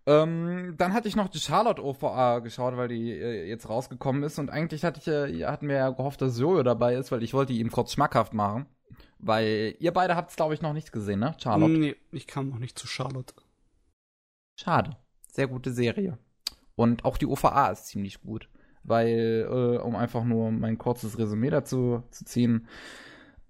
Ähm, 0.06 0.74
dann 0.78 0.94
hatte 0.94 1.08
ich 1.08 1.16
noch 1.16 1.28
die 1.28 1.38
Charlotte 1.38 1.84
OVA 1.84 2.38
geschaut, 2.38 2.76
weil 2.76 2.88
die 2.88 3.12
äh, 3.12 3.44
jetzt 3.46 3.68
rausgekommen 3.68 4.22
ist 4.22 4.38
und 4.38 4.48
eigentlich 4.48 4.84
hatte 4.84 5.00
ich, 5.00 5.06
äh, 5.06 5.44
hatten 5.44 5.68
wir 5.68 5.76
ja 5.76 5.90
gehofft, 5.90 6.22
dass 6.22 6.38
Jojo 6.38 6.62
dabei 6.62 6.94
ist, 6.94 7.12
weil 7.12 7.22
ich 7.22 7.34
wollte 7.34 7.52
ihn 7.52 7.70
kurz 7.70 7.92
schmackhaft 7.92 8.32
machen. 8.32 8.66
Weil 9.18 9.74
ihr 9.80 9.92
beide 9.92 10.16
habt 10.16 10.30
es, 10.30 10.36
glaube 10.36 10.54
ich, 10.54 10.62
noch 10.62 10.72
nicht 10.72 10.92
gesehen, 10.92 11.20
ne? 11.20 11.34
Charlotte. 11.42 11.72
Nee, 11.72 11.96
ich 12.12 12.26
kam 12.26 12.48
noch 12.50 12.58
nicht 12.58 12.78
zu 12.78 12.86
Charlotte. 12.86 13.34
Schade. 14.56 14.96
Sehr 15.30 15.48
gute 15.48 15.72
Serie. 15.72 16.18
Und 16.76 17.04
auch 17.04 17.18
die 17.18 17.26
OVA 17.26 17.70
ist 17.70 17.86
ziemlich 17.86 18.20
gut. 18.20 18.48
Weil, 18.84 19.46
äh, 19.50 19.78
um 19.78 19.96
einfach 19.96 20.24
nur 20.24 20.50
mein 20.50 20.78
kurzes 20.78 21.18
Resümee 21.18 21.50
dazu 21.50 22.02
zu 22.10 22.24
ziehen. 22.24 22.68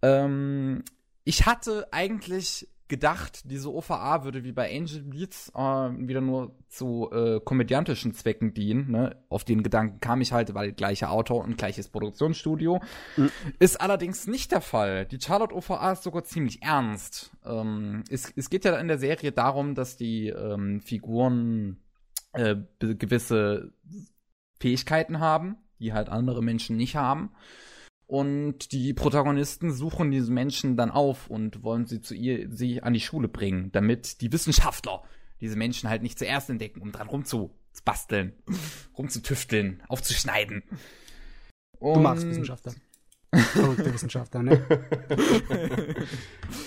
Ähm, 0.03 0.82
ich 1.24 1.47
hatte 1.47 1.93
eigentlich 1.93 2.68
gedacht, 2.89 3.43
diese 3.51 3.72
OVA 3.72 4.24
würde 4.24 4.45
wie 4.45 4.53
bei 4.53 4.74
Angel 4.74 5.03
Beats 5.03 5.53
äh, 5.55 5.61
wieder 5.61 6.20
nur 6.20 6.57
zu 6.68 7.11
äh, 7.12 7.41
komödiantischen 7.41 8.14
Zwecken 8.14 8.55
dienen. 8.55 8.91
Ne? 8.91 9.16
Auf 9.28 9.45
den 9.45 9.62
Gedanken 9.62 10.01
kam 10.01 10.20
ich 10.20 10.32
halt, 10.32 10.55
weil 10.55 10.72
gleicher 10.72 11.11
Autor 11.11 11.45
und 11.45 11.59
gleiches 11.59 11.89
Produktionsstudio. 11.89 12.80
Mhm. 13.16 13.30
Ist 13.59 13.80
allerdings 13.80 14.26
nicht 14.26 14.53
der 14.53 14.61
Fall. 14.61 15.07
Die 15.07 15.20
Charlotte 15.20 15.55
OVA 15.55 15.93
ist 15.93 16.03
sogar 16.03 16.24
ziemlich 16.24 16.62
ernst. 16.62 17.30
Ähm, 17.45 18.05
es, 18.11 18.32
es 18.34 18.51
geht 18.51 18.64
ja 18.64 18.76
in 18.78 18.89
der 18.89 18.99
Serie 18.99 19.32
darum, 19.32 19.74
dass 19.74 19.97
die 19.97 20.28
ähm, 20.28 20.80
Figuren 20.80 21.78
äh, 22.32 22.57
gewisse 22.80 23.72
Fähigkeiten 24.61 25.20
haben, 25.20 25.57
die 25.78 25.93
halt 25.93 26.09
andere 26.09 26.43
Menschen 26.43 26.76
nicht 26.76 26.97
haben. 26.97 27.32
Und 28.09 28.73
die 28.73 28.95
Protagonisten 28.95 29.71
suchen 29.71 30.11
diese 30.11 30.33
Menschen 30.33 30.79
dann 30.79 30.91
auf 30.91 31.29
und 31.29 31.63
wollen 31.63 31.85
sie 31.85 32.01
zu 32.01 32.15
ihr, 32.15 32.49
sie 32.51 32.83
an 32.83 32.95
die 32.95 33.01
Schule 33.01 33.29
bringen, 33.29 33.71
damit 33.71 34.23
die 34.23 34.33
Wissenschaftler 34.33 35.03
diese 35.43 35.57
Menschen 35.57 35.91
halt 35.91 36.03
nicht 36.03 36.19
zuerst 36.19 36.49
entdecken, 36.49 36.81
um 36.81 36.91
dran 36.91 37.07
rumzubasteln, 37.07 38.33
rumzutüfteln, 38.99 39.83
aufzuschneiden. 39.89 40.63
Du 41.79 42.01
magst 42.01 42.27
Wissenschaftler. 42.27 42.73
Verrückte 43.31 43.93
Wissenschaftler, 43.93 44.43
ne? 44.43 44.67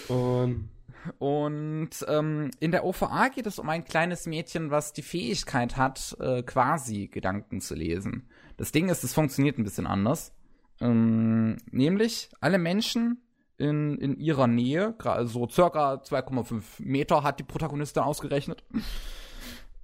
Und 0.08 0.70
Und 1.18 1.90
ähm, 2.08 2.52
in 2.60 2.70
der 2.70 2.86
OVA 2.86 3.30
geht 3.30 3.48
es 3.48 3.58
um 3.58 3.68
ein 3.68 3.84
kleines 3.84 4.28
Mädchen, 4.28 4.70
was 4.70 4.94
die 4.94 5.02
Fähigkeit 5.02 5.76
hat, 5.76 6.16
äh, 6.20 6.44
quasi 6.44 7.08
Gedanken 7.08 7.62
zu 7.62 7.74
lesen. 7.74 8.30
Das 8.58 8.72
Ding 8.72 8.90
ist, 8.90 9.04
es 9.04 9.16
funktioniert 9.16 9.58
ein 9.58 9.64
bisschen 9.64 9.88
anders. 9.88 10.36
Ähm, 10.82 11.58
nämlich 11.72 12.30
alle 12.40 12.58
Menschen 12.58 13.22
in, 13.58 13.98
in 14.00 14.18
ihrer 14.18 14.48
Nähe, 14.48 14.96
so 15.24 15.48
circa 15.48 15.96
2,5 15.96 16.64
Meter 16.80 17.24
hat 17.24 17.40
die 17.40 17.44
Protagonistin 17.44 18.02
ausgerechnet, 18.04 18.64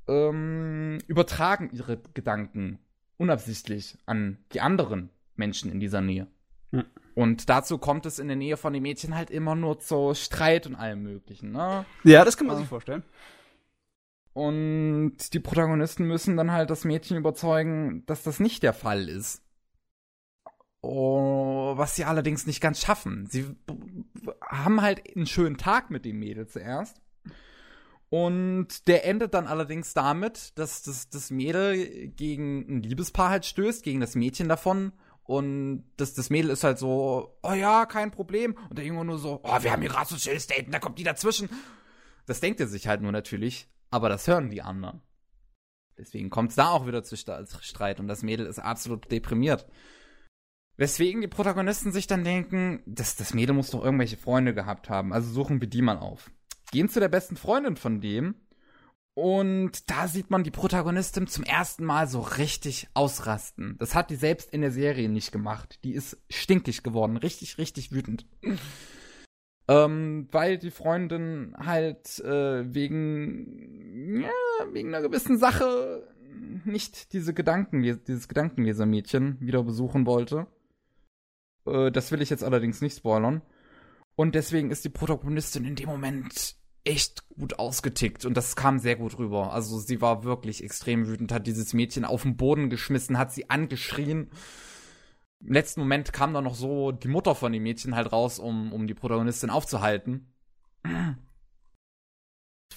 ähm, 0.08 0.98
übertragen 1.08 1.70
ihre 1.72 2.00
Gedanken 2.14 2.80
unabsichtlich 3.18 3.98
an 4.06 4.38
die 4.54 4.62
anderen 4.62 5.10
Menschen 5.36 5.72
in 5.72 5.80
dieser 5.80 6.02
Nähe. 6.02 6.28
Hm. 6.72 6.86
Und 7.14 7.50
dazu 7.50 7.78
kommt 7.78 8.06
es 8.06 8.20
in 8.20 8.28
der 8.28 8.38
Nähe 8.38 8.58
von 8.58 8.74
den 8.74 8.84
Mädchen 8.84 9.16
halt 9.16 9.30
immer 9.32 9.56
nur 9.56 9.80
zu 9.80 10.14
Streit 10.14 10.68
und 10.68 10.76
allem 10.76 11.04
möglichen, 11.04 11.52
ne? 11.52 11.86
Ja, 12.04 12.26
das 12.26 12.38
kann 12.38 12.48
man 12.48 12.56
Ah. 12.56 12.60
sich 12.60 12.68
vorstellen. 12.68 13.04
Und 14.34 15.34
die 15.34 15.40
Protagonisten 15.40 16.06
müssen 16.06 16.38
dann 16.38 16.52
halt 16.52 16.70
das 16.70 16.86
Mädchen 16.86 17.18
überzeugen, 17.18 18.04
dass 18.06 18.22
das 18.22 18.40
nicht 18.40 18.62
der 18.62 18.74
Fall 18.74 19.10
ist. 19.10 19.42
Oh, 20.82 21.74
was 21.76 21.96
sie 21.96 22.06
allerdings 22.06 22.46
nicht 22.46 22.62
ganz 22.62 22.80
schaffen. 22.80 23.28
Sie 23.28 23.56
haben 24.42 24.82
halt 24.82 25.02
einen 25.16 25.26
schönen 25.26 25.58
Tag 25.58 25.90
mit 25.90 26.06
dem 26.06 26.20
Mädel 26.20 26.48
zuerst. 26.48 27.02
Und 28.10 28.88
der 28.88 29.06
endet 29.06 29.34
dann 29.34 29.48
allerdings 29.48 29.94
damit, 29.94 30.58
dass 30.58 30.82
das, 30.84 31.10
das 31.10 31.30
Mädel 31.30 32.08
gegen 32.10 32.60
ein 32.70 32.84
Liebespaar 32.84 33.30
halt 33.30 33.46
stößt, 33.46 33.84
gegen 33.84 34.00
das 34.00 34.16
Mädchen 34.16 34.48
davon. 34.48 34.94
Und 35.24 35.84
das, 35.98 36.14
das 36.14 36.30
Mädel 36.30 36.52
ist 36.52 36.64
halt 36.64 36.80
so, 36.80 37.38
oh 37.44 37.52
ja, 37.52 37.86
kein 37.86 38.12
Problem. 38.12 38.58
Und 38.70 38.78
der 38.78 38.86
Junge 38.86 39.04
nur 39.04 39.18
so, 39.18 39.42
oh, 39.44 39.62
wir 39.62 39.72
haben 39.74 39.82
hier 39.82 39.90
gerade 39.90 40.08
so 40.08 40.16
ein 40.16 40.20
schönes 40.20 40.48
da 40.48 40.80
kommt 40.80 41.00
die 41.00 41.04
dazwischen. 41.04 41.50
Das 42.26 42.40
denkt 42.40 42.62
er 42.62 42.68
sich 42.68 42.88
halt 42.88 43.02
nur 43.02 43.12
natürlich, 43.12 43.68
aber 43.90 44.08
das 44.08 44.28
hören 44.28 44.50
die 44.50 44.62
anderen. 44.62 45.02
Deswegen 45.98 46.30
kommt 46.30 46.52
es 46.52 46.56
da 46.56 46.70
auch 46.70 46.88
wieder 46.88 47.04
zu 47.04 47.18
Streit 47.18 48.00
und 48.00 48.08
das 48.08 48.22
Mädel 48.22 48.46
ist 48.46 48.60
absolut 48.60 49.12
deprimiert. 49.12 49.68
Weswegen 50.78 51.22
die 51.22 51.28
Protagonisten 51.28 51.92
sich 51.92 52.06
dann 52.06 52.24
denken, 52.24 52.82
das, 52.86 53.16
das 53.16 53.34
Mädel 53.34 53.56
muss 53.56 53.72
doch 53.72 53.84
irgendwelche 53.84 54.18
Freunde 54.18 54.54
gehabt 54.54 54.90
haben, 54.90 55.12
also 55.12 55.30
suchen 55.32 55.60
wir 55.60 55.68
die 55.68 55.82
mal 55.82 55.98
auf. 55.98 56.32
Gehen 56.72 56.88
zu 56.88 57.00
der 57.00 57.10
besten 57.10 57.36
Freundin 57.36 57.78
von 57.78 58.00
dem 58.00 58.36
und 59.16 59.90
da 59.90 60.08
sieht 60.08 60.30
man 60.30 60.44
die 60.44 60.52
Protagonistin 60.52 61.26
zum 61.26 61.44
ersten 61.44 61.84
Mal 61.84 62.08
so 62.08 62.20
richtig 62.20 62.88
ausrasten. 62.94 63.76
Das 63.80 63.96
hat 63.96 64.12
die 64.12 64.16
selbst 64.16 64.54
in 64.54 64.62
der 64.62 64.70
Serie 64.70 65.10
nicht 65.10 65.32
gemacht. 65.32 65.80
Die 65.84 65.94
ist 65.94 66.22
stinkig 66.30 66.84
geworden, 66.84 67.18
richtig, 67.18 67.58
richtig 67.58 67.92
wütend. 67.92 68.28
ähm, 69.68 70.28
weil 70.32 70.60
die 70.60 70.70
Freundin 70.70 71.56
halt 71.58 72.20
äh, 72.20 72.72
wegen, 72.72 74.22
ja, 74.22 74.30
wegen 74.72 74.90
einer 74.94 75.02
gewissen 75.02 75.40
Sache 75.40 76.08
nicht 76.66 77.14
diese 77.14 77.34
Gedanken, 77.34 77.82
dieses 77.82 78.28
Gedankenlesermädchen 78.28 79.38
wieder 79.40 79.64
besuchen 79.64 80.06
wollte. 80.06 80.46
Äh, 81.68 81.92
das 81.92 82.12
will 82.12 82.22
ich 82.22 82.30
jetzt 82.30 82.44
allerdings 82.44 82.82
nicht 82.82 82.98
spoilern. 82.98 83.42
Und 84.16 84.36
deswegen 84.36 84.72
ist 84.72 84.84
die 84.84 84.90
Protagonistin 84.90 85.66
in 85.66 85.76
dem 85.76 85.90
Moment 85.90 86.56
echt 86.84 87.28
gut 87.30 87.60
ausgetickt 87.60 88.26
und 88.26 88.36
das 88.36 88.56
kam 88.56 88.80
sehr 88.80 88.96
gut 88.96 89.18
rüber. 89.20 89.54
Also 89.54 89.78
sie 89.78 90.02
war 90.02 90.24
wirklich 90.24 90.64
extrem 90.64 91.06
wütend, 91.06 91.32
hat 91.32 91.46
dieses 91.46 91.74
Mädchen 91.74 92.06
auf 92.06 92.24
den 92.24 92.38
Boden 92.38 92.70
geschmissen, 92.70 93.18
hat 93.18 93.32
sie 93.32 93.50
angeschrien. 93.50 94.32
Im 95.46 95.54
letzten 95.54 95.82
Moment 95.82 96.14
kam 96.14 96.34
dann 96.34 96.46
noch 96.46 96.56
so 96.56 96.92
die 96.92 97.10
Mutter 97.10 97.36
von 97.36 97.52
dem 97.52 97.64
Mädchen 97.64 97.96
halt 97.96 98.12
raus, 98.12 98.40
um, 98.40 98.72
um 98.74 98.88
die 98.88 98.96
Protagonistin 98.96 99.50
aufzuhalten. 99.50 100.34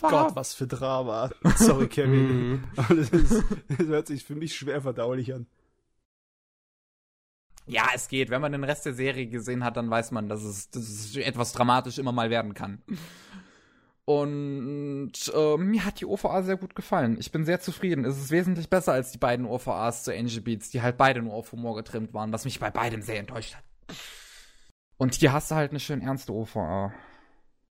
Gott, 0.01 0.35
was 0.35 0.55
für 0.55 0.67
Drama. 0.67 1.31
Sorry, 1.57 1.89
Kevin. 1.89 2.51
Mhm. 2.51 2.65
Aber 2.77 2.95
das, 2.95 3.11
ist, 3.11 3.45
das 3.69 3.87
hört 3.87 4.07
sich 4.07 4.25
für 4.25 4.35
mich 4.35 4.57
schwer 4.57 4.83
verdaulich 4.83 5.33
an. 5.35 5.47
Ja, 7.71 7.89
es 7.95 8.09
geht. 8.09 8.31
Wenn 8.31 8.41
man 8.41 8.53
den 8.53 8.65
Rest 8.65 8.85
der 8.85 8.95
Serie 8.95 9.27
gesehen 9.27 9.65
hat, 9.65 9.77
dann 9.77 9.89
weiß 9.89 10.11
man, 10.11 10.29
dass 10.29 10.43
es, 10.43 10.71
dass 10.71 10.83
es 10.83 11.17
etwas 11.17 11.53
dramatisch 11.53 11.99
immer 11.99 12.13
mal 12.13 12.29
werden 12.29 12.53
kann. 12.53 12.83
Und 14.05 15.13
äh, 15.33 15.57
mir 15.57 15.85
hat 15.85 16.01
die 16.01 16.07
OVA 16.07 16.43
sehr 16.43 16.57
gut 16.57 16.75
gefallen. 16.75 17.17
Ich 17.21 17.31
bin 17.31 17.45
sehr 17.45 17.61
zufrieden. 17.61 18.05
Es 18.05 18.19
ist 18.19 18.33
wesentlich 18.33 18.69
besser 18.69 18.93
als 18.93 19.13
die 19.13 19.19
beiden 19.19 19.47
OVAs 19.47 20.03
zu 20.03 20.13
Angel 20.13 20.41
Beats, 20.41 20.71
die 20.71 20.83
halt 20.83 20.97
beide 20.97 21.23
nur 21.23 21.35
auf 21.35 21.53
Humor 21.53 21.77
getrimmt 21.77 22.13
waren, 22.13 22.33
was 22.33 22.45
mich 22.45 22.59
bei 22.59 22.71
beidem 22.73 23.03
sehr 23.03 23.21
enttäuscht 23.21 23.55
hat. 23.55 23.65
Und 24.97 25.15
hier 25.15 25.33
hast 25.33 25.53
du 25.53 25.55
halt 25.55 25.71
eine 25.71 25.79
schön 25.79 26.03
ernste 26.03 26.33
OVA. 26.33 26.93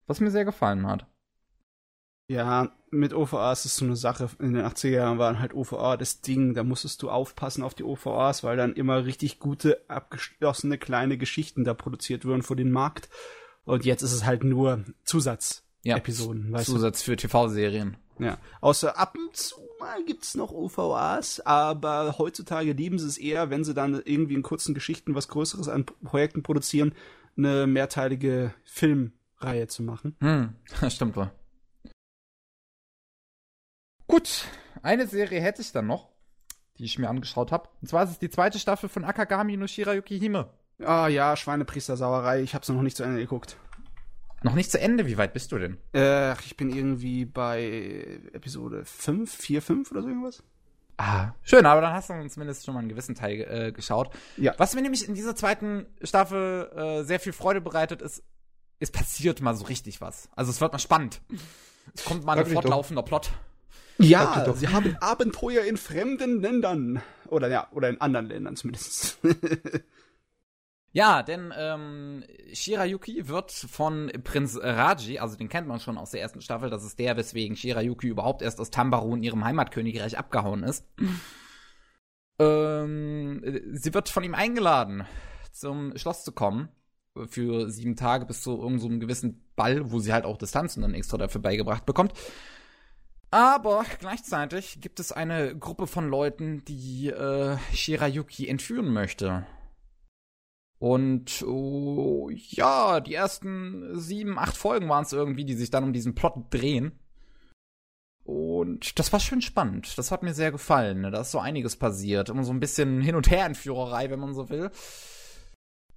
Was 0.07 0.19
mir 0.19 0.29
sehr 0.29 0.43
gefallen 0.43 0.85
hat. 0.85 1.07
Ja, 2.27 2.71
mit 2.89 3.13
OVAs 3.13 3.65
ist 3.65 3.75
so 3.75 3.85
eine 3.85 3.95
Sache. 3.95 4.29
In 4.39 4.53
den 4.53 4.65
80er 4.65 4.89
Jahren 4.89 5.19
waren 5.19 5.39
halt 5.39 5.53
OVA 5.53 5.97
das 5.97 6.21
Ding. 6.21 6.53
Da 6.53 6.63
musstest 6.63 7.01
du 7.01 7.09
aufpassen 7.09 7.63
auf 7.63 7.75
die 7.75 7.83
OVAs, 7.83 8.43
weil 8.43 8.57
dann 8.57 8.73
immer 8.73 9.05
richtig 9.05 9.39
gute, 9.39 9.83
abgeschlossene 9.87 10.77
kleine 10.77 11.17
Geschichten 11.17 11.63
da 11.63 11.73
produziert 11.73 12.25
wurden 12.25 12.41
für 12.41 12.55
den 12.55 12.71
Markt. 12.71 13.09
Und 13.63 13.85
jetzt 13.85 14.01
ist 14.01 14.13
es 14.13 14.25
halt 14.25 14.43
nur 14.43 14.85
Zusatz 15.03 15.65
ja, 15.85 16.01
Zusatz 16.03 16.99
du? 16.99 17.11
für 17.11 17.15
TV-Serien. 17.15 17.97
Ja, 18.17 18.39
außer 18.59 18.97
ab 18.97 19.15
und 19.17 19.35
zu 19.35 19.55
mal 19.79 20.03
gibt's 20.05 20.35
noch 20.35 20.51
OVAs, 20.51 21.41
aber 21.41 22.15
heutzutage 22.17 22.71
lieben 22.71 22.97
sie 22.97 23.07
es 23.07 23.17
eher, 23.17 23.49
wenn 23.49 23.63
sie 23.63 23.73
dann 23.73 24.01
irgendwie 24.03 24.33
in 24.33 24.41
kurzen 24.41 24.73
Geschichten 24.73 25.15
was 25.15 25.27
Größeres 25.27 25.67
an 25.67 25.85
Projekten 25.85 26.43
produzieren, 26.43 26.93
eine 27.37 27.67
mehrteilige 27.67 28.53
Filmreihe 28.63 29.67
zu 29.67 29.83
machen. 29.83 30.15
Hm, 30.21 30.55
stimmt 30.89 31.15
wohl. 31.17 31.29
Gut, 34.07 34.45
eine 34.81 35.07
Serie 35.07 35.41
hätte 35.41 35.61
ich 35.61 35.71
dann 35.71 35.87
noch, 35.87 36.09
die 36.77 36.85
ich 36.85 36.99
mir 36.99 37.09
angeschaut 37.09 37.51
habe. 37.51 37.69
Und 37.81 37.87
zwar 37.87 38.03
ist 38.03 38.11
es 38.11 38.19
die 38.19 38.29
zweite 38.29 38.59
Staffel 38.59 38.89
von 38.89 39.03
Akagami 39.03 39.57
no 39.57 39.67
Shirayuki 39.67 40.19
Hime. 40.19 40.49
Ah 40.83 41.07
ja, 41.07 41.35
Schweinepriester-Sauerei. 41.35 42.41
Ich 42.41 42.53
habe 42.53 42.63
es 42.63 42.69
noch 42.69 42.81
nicht 42.81 42.97
zu 42.97 43.03
Ende 43.03 43.19
geguckt. 43.19 43.57
Noch 44.43 44.53
nicht 44.53 44.69
zu 44.69 44.79
Ende? 44.79 45.07
Wie 45.07 45.17
weit 45.17 45.33
bist 45.33 45.51
du 45.51 45.57
denn? 45.57 45.77
Äh, 45.93 46.33
ich 46.41 46.55
bin 46.55 46.69
irgendwie 46.69 47.25
bei 47.25 48.19
Episode 48.33 48.85
5, 48.85 49.33
4, 49.33 49.61
5 49.61 49.91
oder 49.91 50.01
so 50.03 50.07
irgendwas. 50.07 50.43
Ah, 50.97 51.33
schön, 51.41 51.65
aber 51.65 51.81
dann 51.81 51.93
hast 51.93 52.09
du 52.09 52.27
zumindest 52.27 52.63
schon 52.63 52.73
mal 52.73 52.81
einen 52.81 52.89
gewissen 52.89 53.15
Teil 53.15 53.41
äh, 53.41 53.71
geschaut. 53.71 54.11
Ja. 54.37 54.53
Was 54.57 54.75
mir 54.75 54.81
nämlich 54.81 55.07
in 55.07 55.13
dieser 55.13 55.35
zweiten 55.35 55.87
Staffel 56.01 56.69
äh, 56.75 57.03
sehr 57.03 57.19
viel 57.19 57.33
Freude 57.33 57.59
bereitet, 57.59 58.01
ist, 58.01 58.23
es 58.79 58.91
passiert 58.91 59.41
mal 59.41 59.55
so 59.55 59.65
richtig 59.65 59.99
was. 59.99 60.29
Also 60.35 60.51
es 60.51 60.61
wird 60.61 60.71
mal 60.71 60.79
spannend. 60.79 61.21
Es 61.93 62.05
kommt 62.05 62.23
mal 62.23 62.37
ein 62.37 62.45
fortlaufender 62.45 63.03
Plot. 63.03 63.31
Ja, 63.97 64.53
sie 64.55 64.67
haben 64.67 64.97
Abenteuer 64.99 65.63
in 65.63 65.77
fremden 65.77 66.41
Ländern. 66.41 67.01
Oder 67.27 67.47
ja, 67.47 67.67
oder 67.71 67.89
in 67.89 68.01
anderen 68.01 68.27
Ländern 68.27 68.55
zumindest. 68.55 69.19
Ja, 70.95 71.23
denn 71.23 71.53
ähm, 71.57 72.23
Shirayuki 72.53 73.27
wird 73.27 73.51
von 73.51 74.09
Prinz 74.23 74.57
Raji, 74.57 75.19
also 75.19 75.35
den 75.35 75.49
kennt 75.49 75.67
man 75.67 75.81
schon 75.81 75.97
aus 75.97 76.11
der 76.11 76.21
ersten 76.21 76.39
Staffel, 76.39 76.69
das 76.69 76.85
ist 76.85 76.97
der, 76.99 77.17
weswegen 77.17 77.57
Shirayuki 77.57 78.07
überhaupt 78.07 78.41
erst 78.41 78.61
aus 78.61 78.71
Tambaru 78.71 79.13
in 79.13 79.21
ihrem 79.21 79.43
Heimatkönigreich 79.43 80.17
abgehauen 80.17 80.63
ist. 80.63 80.87
ähm, 82.39 83.41
sie 83.73 83.93
wird 83.93 84.07
von 84.07 84.23
ihm 84.23 84.35
eingeladen, 84.35 85.05
zum 85.51 85.97
Schloss 85.97 86.23
zu 86.23 86.31
kommen 86.31 86.69
für 87.27 87.69
sieben 87.69 87.97
Tage 87.97 88.25
bis 88.25 88.41
zu 88.41 88.51
irgendeinem 88.51 88.79
so 88.79 88.99
gewissen 88.99 89.43
Ball, 89.57 89.91
wo 89.91 89.99
sie 89.99 90.13
halt 90.13 90.23
auch 90.23 90.37
Distanzen 90.37 90.81
dann 90.81 90.93
extra 90.93 91.17
dafür 91.17 91.41
beigebracht 91.41 91.85
bekommt. 91.85 92.13
Aber 93.31 93.85
gleichzeitig 93.99 94.79
gibt 94.81 94.99
es 94.99 95.11
eine 95.11 95.57
Gruppe 95.57 95.87
von 95.87 96.07
Leuten, 96.09 96.63
die 96.65 97.09
äh, 97.09 97.57
Shirayuki 97.73 98.47
entführen 98.47 98.93
möchte. 98.93 99.45
Und 100.77 101.43
oh, 101.43 102.29
ja, 102.31 102.99
die 102.99 103.13
ersten 103.13 103.99
sieben, 103.99 104.37
acht 104.37 104.55
Folgen 104.57 104.89
waren 104.89 105.03
es 105.03 105.13
irgendwie, 105.13 105.45
die 105.45 105.55
sich 105.55 105.69
dann 105.69 105.83
um 105.83 105.93
diesen 105.93 106.15
Plot 106.15 106.45
drehen. 106.49 106.99
Und 108.23 108.97
das 108.97 109.13
war 109.13 109.19
schön 109.19 109.41
spannend. 109.41 109.97
Das 109.97 110.11
hat 110.11 110.23
mir 110.23 110.33
sehr 110.33 110.51
gefallen. 110.51 111.01
Ne? 111.01 111.11
Da 111.11 111.21
ist 111.21 111.31
so 111.31 111.39
einiges 111.39 111.75
passiert. 111.75 112.29
Immer 112.29 112.43
so 112.43 112.51
ein 112.51 112.59
bisschen 112.59 113.01
Hin- 113.01 113.15
und 113.15 113.29
Her-Entführerei, 113.29 114.09
wenn 114.09 114.19
man 114.19 114.33
so 114.33 114.49
will. 114.49 114.71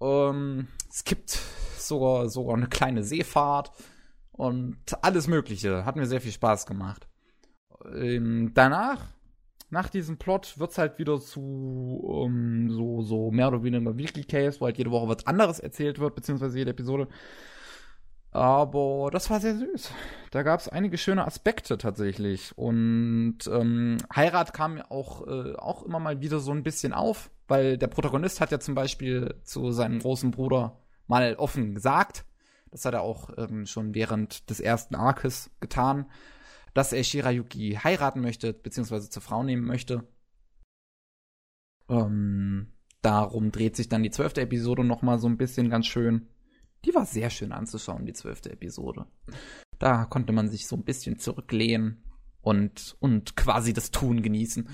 Ähm, 0.00 0.68
es 0.90 1.04
gibt 1.04 1.38
sogar, 1.78 2.28
sogar 2.28 2.56
eine 2.56 2.68
kleine 2.68 3.02
Seefahrt 3.02 3.72
und 4.32 4.78
alles 5.02 5.26
Mögliche. 5.26 5.86
Hat 5.86 5.96
mir 5.96 6.06
sehr 6.06 6.20
viel 6.20 6.32
Spaß 6.32 6.66
gemacht. 6.66 7.07
Ähm, 7.94 8.52
danach 8.54 9.06
nach 9.70 9.88
diesem 9.88 10.16
Plot 10.16 10.58
wird's 10.58 10.78
halt 10.78 10.98
wieder 10.98 11.20
zu 11.20 12.24
ähm, 12.26 12.70
so, 12.70 13.02
so 13.02 13.30
mehr 13.30 13.48
oder 13.48 13.62
weniger 13.62 13.96
Weekly 13.96 14.24
Case, 14.24 14.60
wo 14.60 14.66
halt 14.66 14.78
jede 14.78 14.90
Woche 14.90 15.08
was 15.08 15.26
anderes 15.26 15.60
erzählt 15.60 15.98
wird, 15.98 16.14
beziehungsweise 16.14 16.58
jede 16.58 16.70
Episode. 16.70 17.08
Aber 18.30 19.10
das 19.10 19.30
war 19.30 19.40
sehr 19.40 19.56
süß. 19.56 19.90
Da 20.30 20.42
gab 20.42 20.60
es 20.60 20.68
einige 20.68 20.98
schöne 20.98 21.26
Aspekte 21.26 21.78
tatsächlich. 21.78 22.56
Und 22.56 23.38
ähm, 23.50 23.98
Heirat 24.14 24.52
kam 24.52 24.80
auch, 24.82 25.26
äh, 25.26 25.54
auch 25.56 25.82
immer 25.82 25.98
mal 25.98 26.20
wieder 26.20 26.38
so 26.38 26.52
ein 26.52 26.62
bisschen 26.62 26.92
auf, 26.92 27.30
weil 27.46 27.78
der 27.78 27.86
Protagonist 27.86 28.40
hat 28.40 28.50
ja 28.50 28.60
zum 28.60 28.74
Beispiel 28.74 29.34
zu 29.44 29.70
seinem 29.72 29.98
großen 29.98 30.30
Bruder 30.30 30.78
mal 31.06 31.36
offen 31.36 31.74
gesagt. 31.74 32.24
Das 32.70 32.84
hat 32.84 32.92
er 32.92 33.00
auch 33.00 33.30
ähm, 33.38 33.64
schon 33.64 33.94
während 33.94 34.50
des 34.50 34.60
ersten 34.60 34.94
Arkes 34.94 35.50
getan 35.60 36.06
dass 36.74 36.92
er 36.92 37.04
Shirayuki 37.04 37.78
heiraten 37.82 38.20
möchte, 38.20 38.52
beziehungsweise 38.52 39.10
zur 39.10 39.22
Frau 39.22 39.42
nehmen 39.42 39.64
möchte. 39.64 40.06
Ähm, 41.88 42.72
darum 43.02 43.50
dreht 43.52 43.76
sich 43.76 43.88
dann 43.88 44.02
die 44.02 44.10
zwölfte 44.10 44.40
Episode 44.40 44.84
noch 44.84 45.02
mal 45.02 45.18
so 45.18 45.28
ein 45.28 45.38
bisschen 45.38 45.70
ganz 45.70 45.86
schön. 45.86 46.28
Die 46.84 46.94
war 46.94 47.06
sehr 47.06 47.30
schön 47.30 47.52
anzuschauen, 47.52 48.06
die 48.06 48.12
zwölfte 48.12 48.50
Episode. 48.50 49.06
Da 49.78 50.04
konnte 50.04 50.32
man 50.32 50.48
sich 50.48 50.66
so 50.66 50.76
ein 50.76 50.84
bisschen 50.84 51.18
zurücklehnen 51.18 52.04
und, 52.40 52.96
und 53.00 53.36
quasi 53.36 53.72
das 53.72 53.90
Tun 53.90 54.22
genießen. 54.22 54.68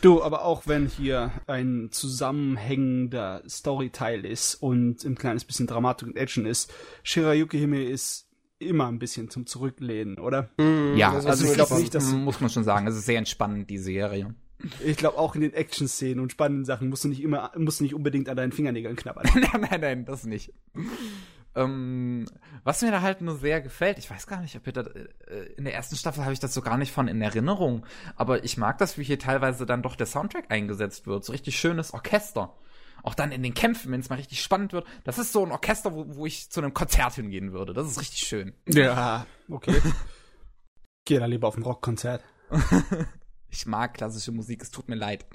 Du, 0.00 0.22
aber 0.22 0.44
auch 0.44 0.66
wenn 0.66 0.86
hier 0.86 1.32
ein 1.46 1.88
zusammenhängender 1.90 3.42
Storyteil 3.48 4.24
ist 4.24 4.54
und 4.54 5.04
ein 5.04 5.16
kleines 5.16 5.44
bisschen 5.44 5.66
Dramatik 5.66 6.08
und 6.08 6.16
Action 6.16 6.46
ist, 6.46 6.72
Shirayuki 7.02 7.58
Hime 7.58 7.84
ist 7.84 8.29
immer 8.60 8.86
ein 8.88 8.98
bisschen 8.98 9.30
zum 9.30 9.46
Zurücklehnen, 9.46 10.18
oder? 10.18 10.50
Mm, 10.58 10.96
ja, 10.96 11.12
also, 11.12 11.28
also 11.28 11.46
ich 11.46 11.54
glaube 11.54 11.74
nicht, 11.76 11.94
das 11.94 12.12
muss 12.12 12.40
man 12.40 12.50
schon 12.50 12.64
sagen. 12.64 12.86
Es 12.86 12.96
ist 12.96 13.06
sehr 13.06 13.18
entspannend, 13.18 13.70
die 13.70 13.78
Serie. 13.78 14.34
Ich 14.84 14.98
glaube 14.98 15.18
auch 15.18 15.34
in 15.34 15.40
den 15.40 15.54
Action-Szenen 15.54 16.20
und 16.20 16.32
spannenden 16.32 16.66
Sachen 16.66 16.90
musst 16.90 17.04
du 17.04 17.08
nicht 17.08 17.22
immer, 17.22 17.50
musst 17.56 17.80
du 17.80 17.84
nicht 17.84 17.94
unbedingt 17.94 18.28
an 18.28 18.36
deinen 18.36 18.52
Fingernägeln 18.52 18.96
knabbern. 18.96 19.26
nein, 19.34 19.66
nein, 19.70 19.80
nein, 19.80 20.04
das 20.04 20.24
nicht. 20.24 20.52
ähm, 21.54 22.26
was 22.62 22.82
mir 22.82 22.90
da 22.90 23.00
halt 23.00 23.22
nur 23.22 23.36
sehr 23.36 23.62
gefällt, 23.62 23.98
ich 23.98 24.10
weiß 24.10 24.26
gar 24.26 24.42
nicht, 24.42 24.54
ob 24.56 24.66
ihr 24.66 24.74
da, 24.74 24.82
äh, 24.82 25.52
in 25.56 25.64
der 25.64 25.74
ersten 25.74 25.96
Staffel 25.96 26.24
habe 26.24 26.34
ich 26.34 26.40
das 26.40 26.52
so 26.52 26.60
gar 26.60 26.76
nicht 26.76 26.92
von 26.92 27.08
in 27.08 27.22
Erinnerung, 27.22 27.86
aber 28.16 28.44
ich 28.44 28.58
mag 28.58 28.76
das, 28.76 28.98
wie 28.98 29.04
hier 29.04 29.18
teilweise 29.18 29.64
dann 29.64 29.82
doch 29.82 29.96
der 29.96 30.06
Soundtrack 30.06 30.50
eingesetzt 30.50 31.06
wird. 31.06 31.24
So 31.24 31.32
richtig 31.32 31.58
schönes 31.58 31.94
Orchester. 31.94 32.54
Auch 33.02 33.14
dann 33.14 33.32
in 33.32 33.42
den 33.42 33.54
Kämpfen, 33.54 33.92
wenn 33.92 34.00
es 34.00 34.08
mal 34.10 34.16
richtig 34.16 34.42
spannend 34.42 34.72
wird. 34.72 34.86
Das 35.04 35.18
ist 35.18 35.32
so 35.32 35.44
ein 35.44 35.52
Orchester, 35.52 35.94
wo, 35.94 36.04
wo 36.16 36.26
ich 36.26 36.50
zu 36.50 36.60
einem 36.60 36.74
Konzert 36.74 37.14
hingehen 37.14 37.52
würde. 37.52 37.72
Das 37.72 37.86
ist 37.86 38.00
richtig 38.00 38.20
schön. 38.20 38.54
Ja, 38.68 39.26
okay. 39.48 39.80
Geh 41.04 41.18
da 41.18 41.26
lieber 41.26 41.48
auf 41.48 41.56
ein 41.56 41.62
Rockkonzert. 41.62 42.22
ich 43.48 43.66
mag 43.66 43.94
klassische 43.94 44.32
Musik, 44.32 44.62
es 44.62 44.70
tut 44.70 44.88
mir 44.88 44.96
leid. 44.96 45.26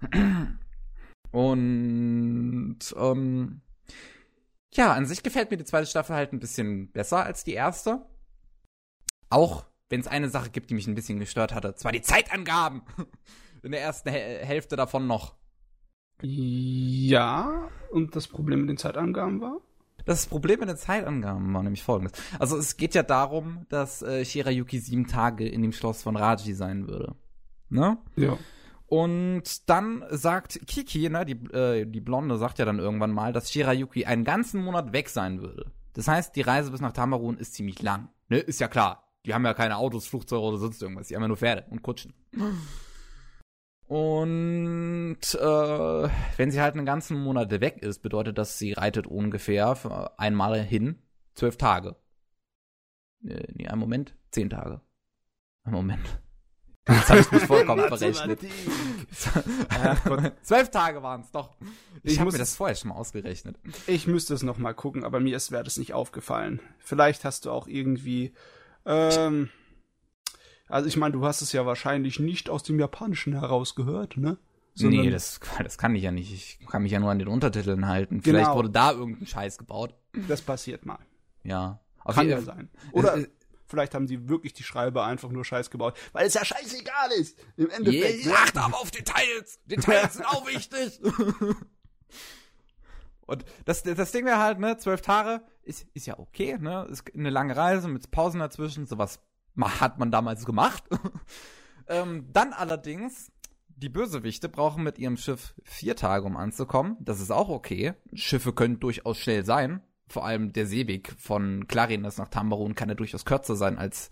Und 1.32 2.78
ähm, 2.96 3.60
ja, 4.72 4.92
an 4.92 5.06
sich 5.06 5.22
gefällt 5.22 5.50
mir 5.50 5.56
die 5.56 5.64
zweite 5.64 5.86
Staffel 5.86 6.16
halt 6.16 6.32
ein 6.32 6.40
bisschen 6.40 6.90
besser 6.92 7.24
als 7.24 7.44
die 7.44 7.54
erste. 7.54 8.06
Auch 9.28 9.66
wenn 9.88 10.00
es 10.00 10.06
eine 10.06 10.28
Sache 10.28 10.50
gibt, 10.50 10.70
die 10.70 10.74
mich 10.74 10.86
ein 10.86 10.94
bisschen 10.94 11.18
gestört 11.18 11.52
hatte. 11.52 11.74
Zwar 11.74 11.92
die 11.92 12.02
Zeitangaben. 12.02 12.82
In 13.62 13.72
der 13.72 13.82
ersten 13.82 14.08
Hälfte 14.08 14.76
davon 14.76 15.06
noch. 15.06 15.34
Ja, 16.22 17.68
und 17.90 18.16
das 18.16 18.28
Problem 18.28 18.60
mit 18.60 18.68
den 18.70 18.76
Zeitangaben 18.76 19.40
war? 19.40 19.56
Das 20.04 20.26
Problem 20.26 20.60
mit 20.60 20.68
den 20.68 20.76
Zeitangaben 20.76 21.52
war 21.52 21.62
nämlich 21.62 21.82
folgendes. 21.82 22.12
Also 22.38 22.56
es 22.56 22.76
geht 22.76 22.94
ja 22.94 23.02
darum, 23.02 23.66
dass 23.68 24.02
äh, 24.02 24.24
Shirayuki 24.24 24.78
sieben 24.78 25.06
Tage 25.06 25.48
in 25.48 25.62
dem 25.62 25.72
Schloss 25.72 26.02
von 26.02 26.16
Raji 26.16 26.54
sein 26.54 26.88
würde. 26.88 27.14
Ne? 27.68 27.98
Ja. 28.16 28.36
Und 28.86 29.68
dann 29.68 30.04
sagt 30.10 30.66
Kiki, 30.66 31.08
ne, 31.08 31.24
die, 31.24 31.34
äh, 31.54 31.86
die 31.86 32.00
Blonde, 32.00 32.38
sagt 32.38 32.58
ja 32.58 32.64
dann 32.64 32.80
irgendwann 32.80 33.12
mal, 33.12 33.32
dass 33.32 33.52
Shirayuki 33.52 34.04
einen 34.04 34.24
ganzen 34.24 34.64
Monat 34.64 34.92
weg 34.92 35.08
sein 35.08 35.40
würde. 35.40 35.70
Das 35.92 36.08
heißt, 36.08 36.34
die 36.34 36.40
Reise 36.40 36.70
bis 36.70 36.80
nach 36.80 36.92
Tamarun 36.92 37.36
ist 37.36 37.54
ziemlich 37.54 37.80
lang. 37.82 38.08
Ne, 38.28 38.38
ist 38.38 38.60
ja 38.60 38.68
klar. 38.68 39.04
Die 39.26 39.34
haben 39.34 39.44
ja 39.44 39.54
keine 39.54 39.76
Autos, 39.76 40.06
Flugzeuge 40.06 40.42
oder 40.42 40.56
sonst 40.58 40.82
irgendwas. 40.82 41.08
Die 41.08 41.14
haben 41.14 41.22
ja 41.22 41.28
nur 41.28 41.36
Pferde 41.36 41.66
und 41.70 41.82
Kutschen. 41.82 42.14
Und 43.90 45.18
äh, 45.34 46.08
wenn 46.36 46.52
sie 46.52 46.60
halt 46.60 46.76
einen 46.76 46.86
ganzen 46.86 47.20
Monat 47.20 47.50
weg 47.50 47.78
ist, 47.82 48.02
bedeutet 48.02 48.38
das, 48.38 48.56
sie 48.56 48.72
reitet 48.72 49.08
ungefähr 49.08 50.14
einmal 50.16 50.62
hin 50.62 51.02
zwölf 51.34 51.56
Tage. 51.56 51.96
Äh, 53.26 53.48
nee, 53.52 53.66
einen 53.66 53.80
Moment, 53.80 54.14
zehn 54.30 54.48
Tage. 54.48 54.80
Ein 55.64 55.72
Moment. 55.72 56.20
Jetzt 56.88 57.10
habe 57.10 57.18
ich 57.18 57.32
mich 57.32 57.42
vollkommen 57.42 57.88
verrechnet. 57.88 58.38
Zwölf 60.42 60.70
Tage 60.70 61.02
waren 61.02 61.22
es 61.22 61.32
doch. 61.32 61.56
Ich, 62.04 62.12
ich 62.12 62.20
habe 62.20 62.30
mir 62.30 62.38
das 62.38 62.54
vorher 62.54 62.76
schon 62.76 62.90
mal 62.90 62.94
ausgerechnet. 62.94 63.58
Ich 63.88 64.06
müsste 64.06 64.34
es 64.34 64.44
noch 64.44 64.58
mal 64.58 64.72
gucken, 64.72 65.02
aber 65.02 65.18
mir 65.18 65.36
wäre 65.50 65.64
das 65.64 65.78
nicht 65.78 65.94
aufgefallen. 65.94 66.60
Vielleicht 66.78 67.24
hast 67.24 67.44
du 67.44 67.50
auch 67.50 67.66
irgendwie. 67.66 68.34
Ähm, 68.86 69.50
also 70.70 70.88
ich 70.88 70.96
meine, 70.96 71.12
du 71.12 71.24
hast 71.24 71.42
es 71.42 71.52
ja 71.52 71.66
wahrscheinlich 71.66 72.20
nicht 72.20 72.50
aus 72.50 72.62
dem 72.62 72.78
Japanischen 72.78 73.32
herausgehört, 73.32 74.16
ne? 74.16 74.38
Sondern 74.74 75.04
nee, 75.04 75.10
das, 75.10 75.40
das 75.62 75.78
kann 75.78 75.94
ich 75.94 76.02
ja 76.02 76.12
nicht. 76.12 76.32
Ich 76.32 76.66
kann 76.66 76.82
mich 76.82 76.92
ja 76.92 77.00
nur 77.00 77.10
an 77.10 77.18
den 77.18 77.28
Untertiteln 77.28 77.88
halten. 77.88 78.22
Vielleicht 78.22 78.46
genau. 78.46 78.56
wurde 78.56 78.70
da 78.70 78.92
irgendein 78.92 79.26
Scheiß 79.26 79.58
gebaut. 79.58 79.94
Das 80.28 80.42
passiert 80.42 80.86
mal. 80.86 81.00
Ja. 81.42 81.80
Auf 82.04 82.14
kann 82.14 82.28
ja 82.28 82.40
sein. 82.40 82.70
Oder 82.92 83.18
es, 83.18 83.28
Vielleicht 83.70 83.94
haben 83.94 84.08
sie 84.08 84.28
wirklich 84.28 84.52
die 84.52 84.64
Schreiber 84.64 85.04
einfach 85.04 85.30
nur 85.30 85.44
Scheiß 85.44 85.70
gebaut, 85.70 85.96
weil 86.12 86.26
es 86.26 86.34
ja 86.34 86.44
scheißegal 86.44 87.12
ist. 87.12 87.38
Im 87.56 87.70
Endeffekt. 87.70 88.26
Yeah, 88.26 88.34
achte 88.34 88.60
aber 88.60 88.80
auf 88.80 88.90
Details. 88.90 89.60
Details 89.64 90.14
sind 90.14 90.24
auch 90.24 90.44
wichtig. 90.48 91.00
Und 93.26 93.44
das, 93.64 93.84
das 93.84 94.10
Ding 94.10 94.26
wäre 94.26 94.38
halt, 94.38 94.58
ne, 94.58 94.76
zwölf 94.78 95.02
Tage 95.02 95.44
ist, 95.62 95.86
ist 95.94 96.06
ja 96.06 96.18
okay, 96.18 96.58
ne? 96.58 96.88
Ist 96.90 97.14
eine 97.14 97.30
lange 97.30 97.56
Reise 97.56 97.86
mit 97.86 98.10
Pausen 98.10 98.40
dazwischen, 98.40 98.86
sowas 98.86 99.20
hat 99.68 99.98
man 99.98 100.10
damals 100.10 100.44
gemacht. 100.44 100.84
ähm, 101.88 102.28
dann 102.32 102.52
allerdings, 102.52 103.30
die 103.68 103.88
Bösewichte 103.88 104.48
brauchen 104.48 104.82
mit 104.82 104.98
ihrem 104.98 105.16
Schiff 105.16 105.54
vier 105.64 105.96
Tage, 105.96 106.26
um 106.26 106.36
anzukommen. 106.36 106.96
Das 107.00 107.20
ist 107.20 107.30
auch 107.30 107.48
okay. 107.48 107.94
Schiffe 108.14 108.52
können 108.52 108.80
durchaus 108.80 109.18
schnell 109.18 109.44
sein 109.44 109.82
vor 110.10 110.26
allem 110.26 110.52
der 110.52 110.66
Seeweg 110.66 111.12
von 111.18 111.66
Clarinas 111.68 112.18
nach 112.18 112.28
Tambaroun 112.28 112.74
kann 112.74 112.88
ja 112.88 112.94
durchaus 112.94 113.24
kürzer 113.24 113.56
sein 113.56 113.78
als 113.78 114.10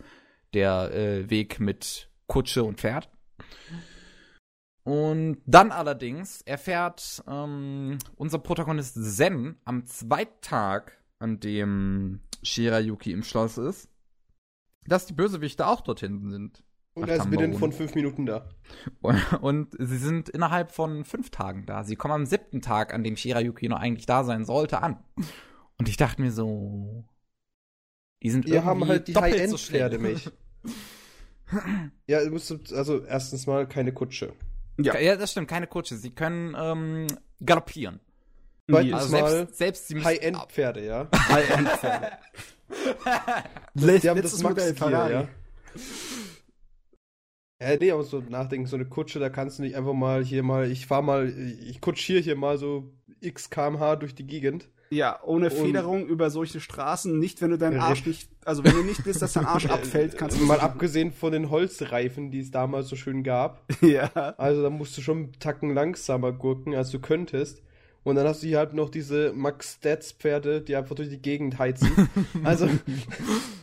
der 0.55 0.92
äh, 0.94 1.28
Weg 1.28 1.61
mit 1.61 2.09
Kutsche 2.26 2.64
und 2.64 2.80
Pferd. 2.80 3.11
Und 4.84 5.42
dann 5.44 5.70
allerdings 5.70 6.40
erfährt 6.42 7.22
ähm, 7.28 7.99
unser 8.16 8.38
Protagonist 8.38 8.94
Zen 8.94 9.57
am 9.64 9.84
zweiten 9.86 10.40
Tag, 10.40 10.99
an 11.18 11.40
dem 11.40 12.20
Shirayuki 12.42 13.12
im 13.12 13.22
Schloss 13.22 13.59
ist, 13.59 13.90
dass 14.89 15.07
die 15.07 15.14
Bösewichte 15.14 15.66
auch 15.66 15.80
dort 15.80 16.01
hinten 16.01 16.30
sind. 16.30 16.62
Und 16.95 17.09
er 17.09 17.16
ist 17.16 17.30
binnen 17.30 17.55
von 17.55 17.72
fünf 17.72 17.95
Minuten 17.95 18.26
da. 18.26 18.49
Und, 19.01 19.32
und, 19.41 19.76
sie 19.78 19.99
sind 19.99 20.28
innerhalb 20.28 20.72
von 20.72 21.05
fünf 21.05 21.30
Tagen 21.30 21.64
da. 21.64 21.84
Sie 21.84 21.97
kommen 21.97 22.14
am 22.14 22.26
siebten 22.26 22.61
Tag, 22.61 22.93
an 22.93 23.05
dem 23.05 23.16
Shirayuki 23.16 23.68
noch 23.68 23.78
eigentlich 23.78 24.07
da 24.07 24.24
sein 24.24 24.45
sollte, 24.45 24.82
an. 24.82 24.99
Und 25.78 25.89
ich 25.89 25.97
dachte 25.97 26.20
mir 26.20 26.32
so, 26.32 27.05
die 28.22 28.30
sind 28.30 28.47
Wir 28.47 28.64
haben 28.64 28.86
halt 28.86 29.07
die 29.07 29.14
High-End-Pferde, 29.14 29.99
mich. 29.99 30.28
ja, 32.07 32.24
du 32.24 32.30
musst, 32.30 32.72
also 32.72 33.05
erstens 33.05 33.47
mal 33.47 33.68
keine 33.68 33.93
Kutsche. 33.93 34.32
Ja. 34.80 34.99
ja, 34.99 35.16
das 35.16 35.32
stimmt, 35.32 35.49
keine 35.49 35.66
Kutsche. 35.68 35.97
Sie 35.97 36.11
können 36.11 36.57
ähm, 36.59 37.07
galoppieren. 37.45 38.01
Zweitens 38.68 38.95
also 38.95 39.16
mal 39.16 39.30
selbst, 39.30 39.89
selbst 39.89 40.05
High-End-Pferde, 40.05 40.84
ja. 40.84 41.09
High-End-Pferde. 41.12 42.11
die 43.74 44.08
haben 44.08 44.22
das 44.22 44.42
Max 44.42 44.74
Gear, 44.74 45.10
ja. 45.10 45.28
Ja, 47.60 47.76
nee, 47.76 47.90
aber 47.90 48.04
so 48.04 48.22
nachdenken, 48.28 48.66
so 48.66 48.76
eine 48.76 48.86
Kutsche, 48.86 49.18
da 49.18 49.30
kannst 49.30 49.58
du 49.58 49.62
nicht 49.62 49.76
einfach 49.76 49.92
mal 49.92 50.24
hier 50.24 50.42
mal, 50.42 50.70
ich 50.70 50.86
fahr 50.86 51.02
mal, 51.02 51.28
ich 51.28 51.80
kutschiere 51.80 52.20
hier 52.20 52.36
mal 52.36 52.56
so 52.56 52.92
x 53.20 53.50
kmh 53.50 53.96
durch 53.96 54.14
die 54.14 54.26
Gegend. 54.26 54.68
Ja, 54.90 55.20
ohne 55.22 55.50
Federung 55.50 56.04
und 56.04 56.08
über 56.08 56.30
solche 56.30 56.60
Straßen, 56.60 57.18
nicht 57.18 57.42
wenn 57.42 57.50
du 57.50 57.58
deinen 57.58 57.78
Arsch 57.78 58.06
nicht, 58.06 58.30
also 58.44 58.64
wenn 58.64 58.72
du 58.72 58.82
nicht 58.82 59.04
willst, 59.04 59.20
dass 59.20 59.34
dein 59.34 59.44
Arsch 59.44 59.66
abfällt, 59.70 60.16
kannst 60.16 60.40
du 60.40 60.44
Mal 60.44 60.60
abgesehen 60.60 61.12
von 61.12 61.32
den 61.32 61.50
Holzreifen, 61.50 62.30
die 62.30 62.40
es 62.40 62.50
damals 62.50 62.88
so 62.88 62.96
schön 62.96 63.22
gab. 63.22 63.64
Ja. 63.82 64.10
Also 64.38 64.62
da 64.62 64.70
musst 64.70 64.96
du 64.96 65.02
schon 65.02 65.18
einen 65.18 65.32
Tacken 65.38 65.72
langsamer 65.72 66.32
gurken, 66.32 66.74
als 66.74 66.90
du 66.90 67.00
könntest. 67.00 67.62
Und 68.05 68.16
dann 68.16 68.26
hast 68.26 68.42
du 68.42 68.46
hier 68.46 68.59
halt 68.59 68.74
noch 68.74 68.90
diese 68.90 69.32
Max 69.32 69.74
Stats 69.74 70.12
Pferde, 70.12 70.61
die 70.62 70.76
einfach 70.76 70.94
durch 70.94 71.09
die 71.09 71.20
Gegend 71.20 71.59
heizen. 71.59 72.09
also, 72.44 72.68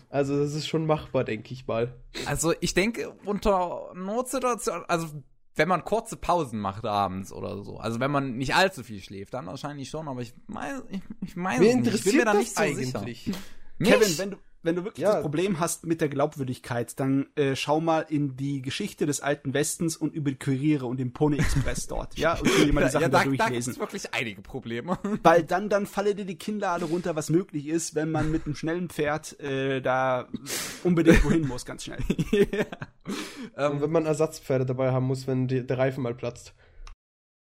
also 0.09 0.37
das 0.37 0.53
ist 0.53 0.67
schon 0.67 0.85
machbar, 0.85 1.23
denke 1.23 1.53
ich 1.53 1.65
mal. 1.67 1.93
Also 2.25 2.53
ich 2.59 2.73
denke, 2.73 3.13
unter 3.25 3.91
Notsituationen, 3.95 4.83
also 4.87 5.07
wenn 5.55 5.69
man 5.69 5.85
kurze 5.85 6.17
Pausen 6.17 6.59
macht 6.59 6.85
abends 6.85 7.31
oder 7.31 7.63
so. 7.63 7.77
Also 7.77 7.99
wenn 7.99 8.11
man 8.11 8.37
nicht 8.37 8.55
allzu 8.55 8.83
viel 8.83 9.01
schläft, 9.01 9.33
dann 9.33 9.45
wahrscheinlich 9.45 9.89
schon, 9.89 10.07
aber 10.07 10.21
ich 10.21 10.33
meine, 10.47 10.83
ich, 10.89 11.01
ich 11.21 11.35
meine, 11.35 11.65
ich 11.65 12.03
bin 12.03 12.17
mir 12.17 12.25
da 12.25 12.33
nicht 12.33 12.53
so 12.53 12.61
eigentlich? 12.61 13.23
sicher. 13.23 13.37
Kevin, 13.81 14.17
wenn 14.17 14.31
du, 14.31 14.37
wenn 14.65 14.75
du 14.75 14.83
wirklich 14.83 15.03
ja. 15.03 15.13
das 15.13 15.21
Problem 15.21 15.59
hast 15.59 15.85
mit 15.85 16.01
der 16.01 16.09
Glaubwürdigkeit, 16.09 16.99
dann 16.99 17.27
äh, 17.35 17.55
schau 17.55 17.79
mal 17.79 18.01
in 18.09 18.35
die 18.35 18.61
Geschichte 18.61 19.05
des 19.05 19.21
alten 19.21 19.53
Westens 19.53 19.95
und 19.95 20.13
über 20.13 20.31
die 20.31 20.39
Kuriere 20.39 20.87
und 20.87 20.97
den 20.99 21.13
Pony 21.13 21.37
Express 21.37 21.87
dort. 21.87 22.17
Ja, 22.17 22.33
und 22.33 22.45
dir 22.47 22.73
mal 22.73 22.83
die 22.83 22.89
Sachen 22.91 23.03
ja, 23.03 23.09
da, 23.09 23.19
da 23.19 23.23
durchlesen. 23.25 23.75
Da 23.75 23.79
wirklich 23.79 24.13
einige 24.13 24.41
Probleme. 24.41 24.97
Weil 25.23 25.43
dann, 25.43 25.69
dann 25.69 25.85
falle 25.85 26.15
dir 26.15 26.25
die 26.25 26.37
Kinnlade 26.37 26.85
runter, 26.85 27.15
was 27.15 27.29
möglich 27.29 27.67
ist, 27.67 27.95
wenn 27.95 28.11
man 28.11 28.31
mit 28.31 28.45
einem 28.45 28.55
schnellen 28.55 28.89
Pferd 28.89 29.39
äh, 29.39 29.81
da 29.81 30.27
unbedingt 30.83 31.23
wohin 31.23 31.47
muss, 31.47 31.65
ganz 31.65 31.83
schnell. 31.83 31.99
yeah. 32.33 32.65
ähm, 33.55 33.73
und 33.73 33.81
wenn 33.81 33.91
man 33.91 34.05
Ersatzpferde 34.05 34.65
dabei 34.65 34.91
haben 34.91 35.05
muss, 35.05 35.27
wenn 35.27 35.47
die, 35.47 35.65
der 35.65 35.77
Reifen 35.77 36.01
mal 36.03 36.15
platzt. 36.15 36.53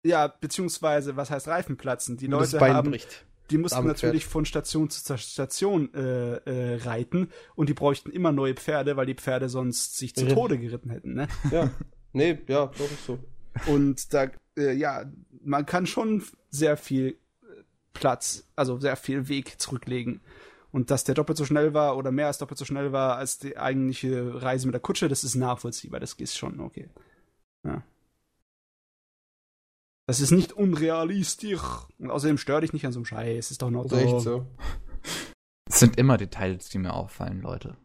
Ja, 0.05 0.27
beziehungsweise, 0.27 1.15
was 1.15 1.31
heißt 1.31 1.47
Reifen 1.47 1.77
platzen? 1.77 2.17
Die 2.17 2.27
Leute 2.27 2.59
haben, 2.59 2.91
bricht. 2.91 3.25
Die 3.49 3.57
mussten 3.57 3.77
Damit 3.77 3.95
natürlich 3.95 4.23
Pferd. 4.23 4.31
von 4.31 4.45
Station 4.45 4.89
zu 4.89 5.17
Station 5.17 5.93
äh, 5.93 6.35
äh, 6.35 6.75
reiten 6.83 7.29
und 7.55 7.69
die 7.69 7.73
bräuchten 7.73 8.11
immer 8.11 8.31
neue 8.31 8.55
Pferde, 8.55 8.97
weil 8.97 9.05
die 9.05 9.15
Pferde 9.15 9.47
sonst 9.49 9.97
sich 9.97 10.15
zu 10.15 10.27
Tode 10.27 10.57
geritten 10.57 10.89
hätten, 10.89 11.13
ne? 11.13 11.27
Ja. 11.51 11.69
Nee, 12.13 12.39
ja, 12.47 12.65
glaube 12.65 12.91
ich 12.93 12.99
so. 12.99 13.19
Und 13.71 14.13
da, 14.13 14.27
äh, 14.57 14.73
ja, 14.73 15.05
man 15.43 15.65
kann 15.65 15.85
schon 15.85 16.23
sehr 16.49 16.77
viel 16.77 17.17
äh, 17.41 17.63
Platz, 17.93 18.47
also 18.55 18.79
sehr 18.79 18.95
viel 18.95 19.27
Weg 19.27 19.59
zurücklegen. 19.59 20.21
Und 20.71 20.91
dass 20.91 21.03
der 21.03 21.15
doppelt 21.15 21.37
so 21.37 21.45
schnell 21.45 21.73
war 21.73 21.97
oder 21.97 22.11
mehr 22.11 22.27
als 22.27 22.37
doppelt 22.37 22.57
so 22.57 22.65
schnell 22.65 22.91
war 22.91 23.17
als 23.17 23.39
die 23.39 23.57
eigentliche 23.57 24.41
Reise 24.41 24.67
mit 24.67 24.73
der 24.73 24.81
Kutsche, 24.81 25.07
das 25.07 25.23
ist 25.23 25.35
nachvollziehbar. 25.35 25.99
Das 25.99 26.13
ist 26.13 26.37
schon 26.37 26.59
okay. 26.59 26.89
Ja. 27.63 27.83
Das 30.07 30.21
ist 30.21 30.31
nicht 30.31 30.53
unrealistisch. 30.53 31.61
Und 31.99 32.09
außerdem 32.09 32.37
stör 32.37 32.61
dich 32.61 32.71
nicht 32.71 32.85
an 32.85 32.93
so 32.93 32.99
einem 32.99 33.05
Scheiß. 33.05 33.51
Ist 33.51 33.61
doch 33.61 33.69
noch 33.69 33.89
so. 33.89 33.97
Echt 33.97 34.21
so. 34.21 34.45
Es 35.69 35.79
sind 35.79 35.97
immer 35.97 36.17
Details, 36.17 36.69
die 36.69 36.77
mir 36.77 36.93
auffallen, 36.93 37.41
Leute. 37.41 37.75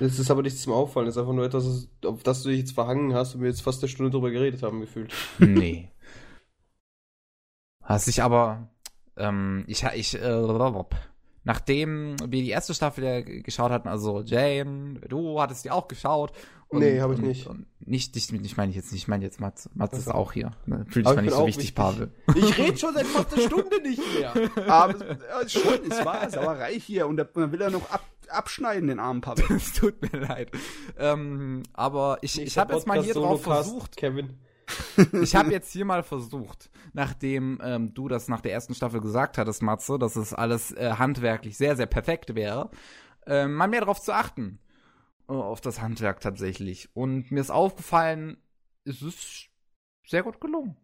Es 0.00 0.18
ist 0.18 0.32
aber 0.32 0.42
nichts 0.42 0.62
zum 0.62 0.72
Auffallen. 0.72 1.06
Es 1.06 1.14
ist 1.14 1.20
einfach 1.20 1.32
nur 1.32 1.44
etwas, 1.44 1.88
auf 2.04 2.24
das 2.24 2.42
du 2.42 2.48
dich 2.48 2.58
jetzt 2.58 2.72
verhangen 2.72 3.14
hast 3.14 3.36
und 3.36 3.42
wir 3.42 3.48
jetzt 3.48 3.62
fast 3.62 3.82
eine 3.82 3.88
Stunde 3.88 4.10
drüber 4.10 4.32
geredet 4.32 4.64
haben, 4.64 4.80
gefühlt. 4.80 5.14
Nee. 5.38 5.92
Hast 7.84 8.08
ich 8.08 8.22
aber, 8.22 8.68
ähm, 9.16 9.64
ich, 9.68 9.84
ich, 9.94 10.14
äh, 10.14 10.28
nachdem 11.44 12.16
wir 12.20 12.42
die 12.42 12.50
erste 12.50 12.74
Staffel 12.74 13.04
ja 13.04 13.20
geschaut 13.20 13.70
hatten, 13.70 13.88
also 13.88 14.22
Jane, 14.22 15.00
du 15.08 15.40
hattest 15.40 15.64
die 15.64 15.70
auch 15.70 15.88
geschaut. 15.88 16.32
Und, 16.68 16.80
nee, 16.80 17.00
habe 17.00 17.14
ich 17.14 17.20
nicht. 17.20 17.46
Und, 17.48 17.66
und 17.80 17.88
nicht, 17.88 18.16
ich, 18.16 18.32
ich 18.32 18.56
meine 18.56 18.72
jetzt 18.72 18.92
nicht, 18.92 19.02
ich 19.02 19.08
meine 19.08 19.24
jetzt 19.24 19.40
Mats. 19.40 19.68
Mats 19.74 19.98
ist 19.98 20.08
auch 20.08 20.32
hier. 20.32 20.52
Ne? 20.66 20.86
Fühl 20.88 21.02
dich 21.02 21.14
mal 21.14 21.22
nicht 21.22 21.34
so 21.34 21.46
wichtig, 21.46 21.64
wichtig, 21.64 21.74
Pavel. 21.74 22.12
Ich 22.36 22.58
rede 22.58 22.78
schon 22.78 22.94
seit 22.94 23.06
fast 23.06 23.34
einer 23.34 23.42
Stunde 23.42 23.82
nicht 23.82 24.02
mehr. 24.18 24.32
Aber 24.68 25.18
es, 25.42 25.52
schon, 25.52 25.90
es 25.90 26.04
war 26.04 26.30
Sauerei 26.30 26.78
hier 26.78 27.08
und 27.08 27.16
dann 27.16 27.50
will 27.50 27.60
er 27.60 27.70
noch 27.70 27.90
ab, 27.90 28.04
abschneiden, 28.28 28.88
den 28.88 29.00
armen 29.00 29.20
Pavel. 29.20 29.44
Es 29.56 29.72
tut 29.72 30.00
mir 30.00 30.20
leid. 30.20 30.52
Ähm, 30.96 31.64
aber 31.72 32.18
ich, 32.22 32.40
ich 32.40 32.56
habe 32.56 32.74
jetzt 32.74 32.86
mal 32.86 33.02
hier 33.02 33.14
drauf 33.14 33.42
versucht. 33.42 33.96
Kevin. 33.96 34.38
ich 35.22 35.34
habe 35.34 35.50
jetzt 35.50 35.72
hier 35.72 35.84
mal 35.84 36.02
versucht, 36.02 36.70
nachdem 36.92 37.60
ähm, 37.62 37.94
du 37.94 38.08
das 38.08 38.28
nach 38.28 38.40
der 38.40 38.52
ersten 38.52 38.74
Staffel 38.74 39.00
gesagt 39.00 39.38
hattest, 39.38 39.62
Matze, 39.62 39.98
dass 39.98 40.16
es 40.16 40.34
alles 40.34 40.72
äh, 40.72 40.92
handwerklich 40.98 41.56
sehr, 41.56 41.76
sehr 41.76 41.86
perfekt 41.86 42.34
wäre, 42.34 42.70
äh, 43.26 43.46
mal 43.46 43.68
mehr 43.68 43.80
darauf 43.80 44.00
zu 44.00 44.12
achten. 44.12 44.58
Äh, 45.30 45.34
auf 45.34 45.60
das 45.60 45.80
Handwerk 45.80 46.20
tatsächlich. 46.20 46.88
Und 46.94 47.30
mir 47.30 47.40
ist 47.40 47.50
aufgefallen, 47.50 48.36
es 48.84 49.00
ist 49.00 49.48
sehr 50.04 50.22
gut 50.22 50.40
gelungen. 50.40 50.76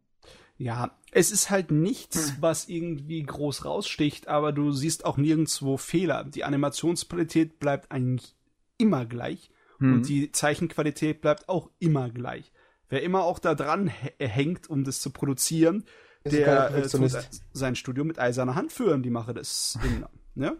Ja, 0.59 0.97
es 1.11 1.32
ist 1.32 1.51
halt 1.51 1.70
nichts, 1.70 2.32
hm. 2.32 2.37
was 2.41 2.68
irgendwie 2.68 3.22
groß 3.22 3.66
raussticht, 3.66 4.28
aber 4.28 4.53
du 4.53 4.72
siehst 4.72 5.05
auch 5.05 5.18
nirgendwo 5.18 5.76
Fehler. 5.76 6.24
Die 6.24 6.45
Animationsqualität 6.45 7.59
bleibt 7.59 7.91
eigentlich 7.93 8.34
immer 8.78 9.05
gleich 9.05 9.51
hm. 9.78 9.95
und 9.95 10.09
die 10.09 10.32
Zeichenqualität 10.32 11.20
bleibt 11.20 11.49
auch 11.49 11.68
immer 11.78 12.09
gleich. 12.09 12.53
Wer 12.89 13.03
immer 13.03 13.24
auch 13.24 13.39
da 13.39 13.55
dran 13.55 13.89
hängt, 14.18 14.70
um 14.70 14.84
das 14.84 15.01
zu 15.01 15.11
produzieren, 15.11 15.84
ist 16.24 16.37
der 16.37 16.74
äh, 16.74 16.89
tut 16.89 17.28
sein 17.53 17.76
Studio 17.76 18.05
mit 18.05 18.18
eiserner 18.18 18.55
Hand 18.55 18.72
führen, 18.72 19.03
die 19.03 19.11
mache 19.11 19.34
das 19.34 19.78
immer. 19.84 20.11
Ne? 20.34 20.57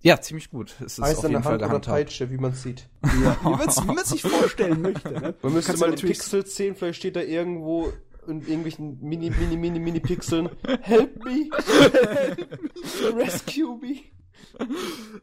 Ja, 0.00 0.20
ziemlich 0.20 0.50
gut. 0.50 0.74
Es 0.84 0.98
ist 0.98 1.00
Eiserne 1.00 1.14
auf 1.14 1.22
jeden 1.22 1.34
Hand 1.34 1.44
Fall 1.44 1.70
oder 1.70 1.78
Peitsche, 1.78 2.30
wie 2.30 2.36
man 2.36 2.54
sieht. 2.54 2.88
Ja, 3.22 3.38
wie 3.44 3.86
man 3.86 3.98
es 3.98 4.08
sich 4.08 4.22
vorstellen 4.22 4.82
möchte. 4.82 5.12
Ne? 5.12 5.34
Man 5.42 5.52
müsste 5.52 5.76
mal 5.76 5.94
die 5.94 6.06
Pixels 6.06 6.56
sehen, 6.56 6.74
vielleicht 6.74 6.98
steht 6.98 7.14
da 7.14 7.20
irgendwo 7.20 7.92
in 8.26 8.40
irgendwelchen 8.40 9.00
Mini, 9.00 9.30
Mini, 9.30 9.56
Mini, 9.56 9.78
Mini 9.78 10.00
Pixeln. 10.00 10.48
Help 10.80 11.24
me! 11.24 11.50
Help 11.82 12.50
me! 12.50 13.16
Rescue 13.16 13.78
me! 13.78 14.00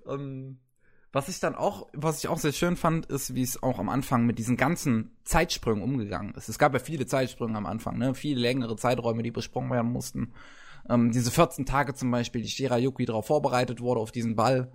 Um, 0.06 0.20
ähm, 0.20 0.60
was 1.12 1.28
ich 1.28 1.40
dann 1.40 1.56
auch, 1.56 1.88
was 1.94 2.20
ich 2.20 2.28
auch 2.28 2.38
sehr 2.38 2.52
schön 2.52 2.76
fand, 2.76 3.08
ist, 3.08 3.34
wie 3.34 3.42
es 3.42 3.64
auch 3.64 3.80
am 3.80 3.90
Anfang 3.90 4.26
mit 4.26 4.38
diesen 4.38 4.58
ganzen 4.58 5.18
Zeitsprüngen 5.24 5.84
umgegangen 5.84 6.36
ist. 6.36 6.50
Es 6.50 6.60
gab 6.60 6.74
ja 6.74 6.80
viele 6.80 7.08
Zeitsprünge 7.08 7.58
am 7.58 7.66
Anfang, 7.66 7.98
ne? 7.98 8.14
Viele 8.14 8.40
längere 8.40 8.76
Zeiträume, 8.76 9.24
die 9.24 9.32
besprungen 9.32 9.72
werden 9.72 9.92
mussten. 9.92 10.34
Ähm, 10.88 11.12
diese 11.12 11.32
14 11.32 11.66
Tage 11.66 11.96
zum 11.96 12.12
Beispiel, 12.12 12.42
die 12.42 12.50
Shirayuki 12.50 13.06
darauf 13.06 13.26
vorbereitet 13.26 13.82
wurde, 13.82 14.00
auf 14.02 14.12
diesen 14.12 14.36
Ball. 14.36 14.72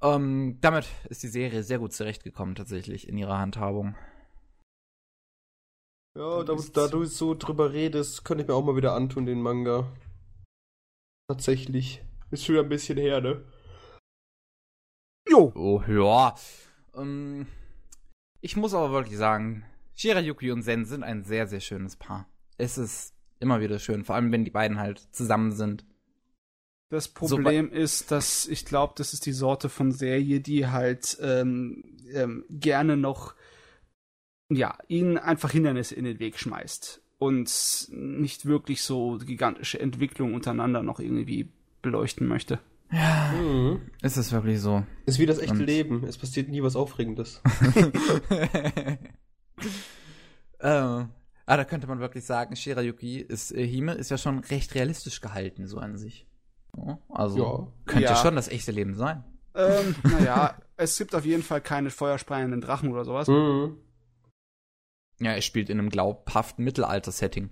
Ähm, 0.00 0.58
damit 0.60 0.86
ist 1.08 1.22
die 1.22 1.28
Serie 1.28 1.62
sehr 1.62 1.78
gut 1.78 1.92
zurechtgekommen, 1.92 2.54
tatsächlich, 2.54 3.08
in 3.08 3.18
ihrer 3.18 3.38
Handhabung. 3.38 3.96
Ja, 6.16 6.42
da, 6.42 6.56
da 6.72 6.88
du 6.88 7.04
so 7.04 7.34
drüber 7.34 7.72
redest, 7.72 8.24
könnte 8.24 8.42
ich 8.42 8.48
mir 8.48 8.54
auch 8.54 8.64
mal 8.64 8.76
wieder 8.76 8.94
antun, 8.94 9.26
den 9.26 9.42
Manga. 9.42 9.92
Tatsächlich. 11.28 12.02
Ist 12.30 12.44
schon 12.44 12.56
ein 12.58 12.68
bisschen 12.68 12.98
her, 12.98 13.20
ne? 13.20 13.44
Jo. 15.30 15.52
Oh, 15.54 15.82
ja. 15.88 16.34
Ähm, 16.96 17.46
ich 18.40 18.56
muss 18.56 18.74
aber 18.74 18.92
wirklich 18.92 19.18
sagen, 19.18 19.64
Shirayuki 19.94 20.50
und 20.50 20.62
Zen 20.62 20.84
sind 20.84 21.02
ein 21.02 21.24
sehr, 21.24 21.46
sehr 21.46 21.60
schönes 21.60 21.96
Paar. 21.96 22.28
Es 22.56 22.78
ist 22.78 23.14
immer 23.40 23.60
wieder 23.60 23.78
schön, 23.78 24.04
vor 24.04 24.14
allem 24.14 24.32
wenn 24.32 24.44
die 24.44 24.50
beiden 24.50 24.78
halt 24.78 25.00
zusammen 25.12 25.52
sind. 25.52 25.84
Das 26.90 27.08
Problem 27.08 27.68
so, 27.68 27.76
ist, 27.76 28.10
dass 28.10 28.46
ich 28.46 28.64
glaube, 28.64 28.94
das 28.96 29.12
ist 29.12 29.26
die 29.26 29.32
Sorte 29.32 29.68
von 29.68 29.92
Serie, 29.92 30.40
die 30.40 30.68
halt 30.68 31.18
ähm, 31.20 31.84
ähm, 32.12 32.44
gerne 32.48 32.96
noch 32.96 33.34
ja, 34.50 34.78
ihnen 34.88 35.18
einfach 35.18 35.50
Hindernisse 35.50 35.94
in 35.94 36.04
den 36.04 36.18
Weg 36.18 36.38
schmeißt 36.38 37.02
und 37.18 37.88
nicht 37.90 38.46
wirklich 38.46 38.82
so 38.82 39.18
gigantische 39.18 39.78
Entwicklung 39.78 40.32
untereinander 40.32 40.82
noch 40.82 41.00
irgendwie 41.00 41.50
beleuchten 41.82 42.26
möchte. 42.26 42.58
Ja, 42.90 43.32
mhm. 43.32 43.82
ist 44.02 44.16
es 44.16 44.32
wirklich 44.32 44.60
so. 44.60 44.84
Ist 45.06 45.18
wie 45.18 45.26
das 45.26 45.38
echte 45.38 45.52
und 45.52 45.60
Leben. 45.60 46.04
Es 46.04 46.16
passiert 46.16 46.48
nie 46.48 46.62
was 46.62 46.76
Aufregendes. 46.76 47.38
äh, 50.58 51.04
Ah, 51.48 51.56
da 51.56 51.64
könnte 51.64 51.86
man 51.86 51.98
wirklich 51.98 52.26
sagen, 52.26 52.56
Shirayuki 52.56 53.20
ist, 53.20 53.52
äh, 53.52 53.66
Hime 53.66 53.94
ist 53.94 54.10
ja 54.10 54.18
schon 54.18 54.40
recht 54.40 54.74
realistisch 54.74 55.22
gehalten, 55.22 55.66
so 55.66 55.78
an 55.78 55.96
sich. 55.96 56.26
Also 57.08 57.38
ja. 57.38 57.72
könnte 57.86 58.04
ja. 58.04 58.16
schon 58.16 58.36
das 58.36 58.48
echte 58.48 58.70
Leben 58.70 58.94
sein. 58.94 59.24
Ähm, 59.54 59.94
naja, 60.02 60.58
es 60.76 60.98
gibt 60.98 61.14
auf 61.14 61.24
jeden 61.24 61.42
Fall 61.42 61.62
keine 61.62 61.88
feuerspeienden 61.88 62.60
Drachen 62.60 62.92
oder 62.92 63.06
sowas. 63.06 63.28
Mhm. 63.28 63.78
Ja, 65.20 65.32
er 65.32 65.40
spielt 65.40 65.70
in 65.70 65.78
einem 65.78 65.88
glaubhaften 65.88 66.64
Mittelalter-Setting. 66.64 67.48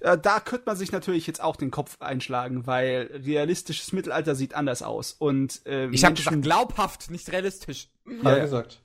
Äh, 0.00 0.16
da 0.18 0.40
könnte 0.40 0.64
man 0.66 0.76
sich 0.76 0.92
natürlich 0.92 1.26
jetzt 1.26 1.42
auch 1.42 1.56
den 1.56 1.70
Kopf 1.70 2.00
einschlagen, 2.00 2.66
weil 2.66 3.10
realistisches 3.24 3.92
Mittelalter 3.92 4.34
sieht 4.34 4.54
anders 4.54 4.82
aus. 4.82 5.12
Und, 5.12 5.64
äh, 5.66 5.88
ich 5.90 6.04
habe 6.04 6.14
gesagt 6.14 6.42
glaubhaft, 6.42 7.10
nicht 7.10 7.30
realistisch. 7.30 7.88
Ja, 8.06 8.36
ja, 8.36 8.42
gesagt. 8.42 8.80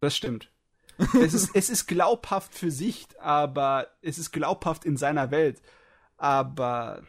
Das 0.00 0.16
stimmt 0.16 0.50
es, 1.20 1.34
ist, 1.34 1.50
es 1.54 1.70
ist 1.70 1.86
glaubhaft 1.86 2.54
für 2.54 2.70
sich, 2.70 3.06
aber 3.20 3.86
es 4.02 4.18
ist 4.18 4.32
glaubhaft 4.32 4.84
in 4.84 4.96
seiner 4.96 5.30
Welt. 5.30 5.62
Aber. 6.16 7.02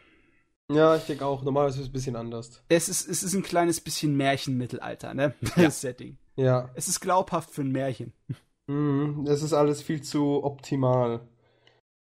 Ja, 0.70 0.94
ich 0.94 1.04
denke 1.04 1.26
auch. 1.26 1.42
Normalerweise 1.42 1.78
ist 1.78 1.86
es 1.86 1.88
ein 1.88 1.92
bisschen 1.92 2.16
anders. 2.16 2.62
Es 2.68 2.88
ist, 2.88 3.08
es 3.08 3.22
ist 3.22 3.34
ein 3.34 3.42
kleines 3.42 3.80
bisschen 3.80 4.16
Märchenmittelalter, 4.16 5.14
ne? 5.14 5.34
Ja. 5.56 5.64
Das 5.64 5.80
Setting. 5.80 6.18
Ja. 6.36 6.70
Es 6.74 6.86
ist 6.86 7.00
glaubhaft 7.00 7.50
für 7.50 7.62
ein 7.62 7.72
Märchen. 7.72 8.12
Mhm, 8.68 9.26
es 9.26 9.42
ist 9.42 9.52
alles 9.52 9.82
viel 9.82 10.02
zu 10.02 10.44
optimal. 10.44 11.20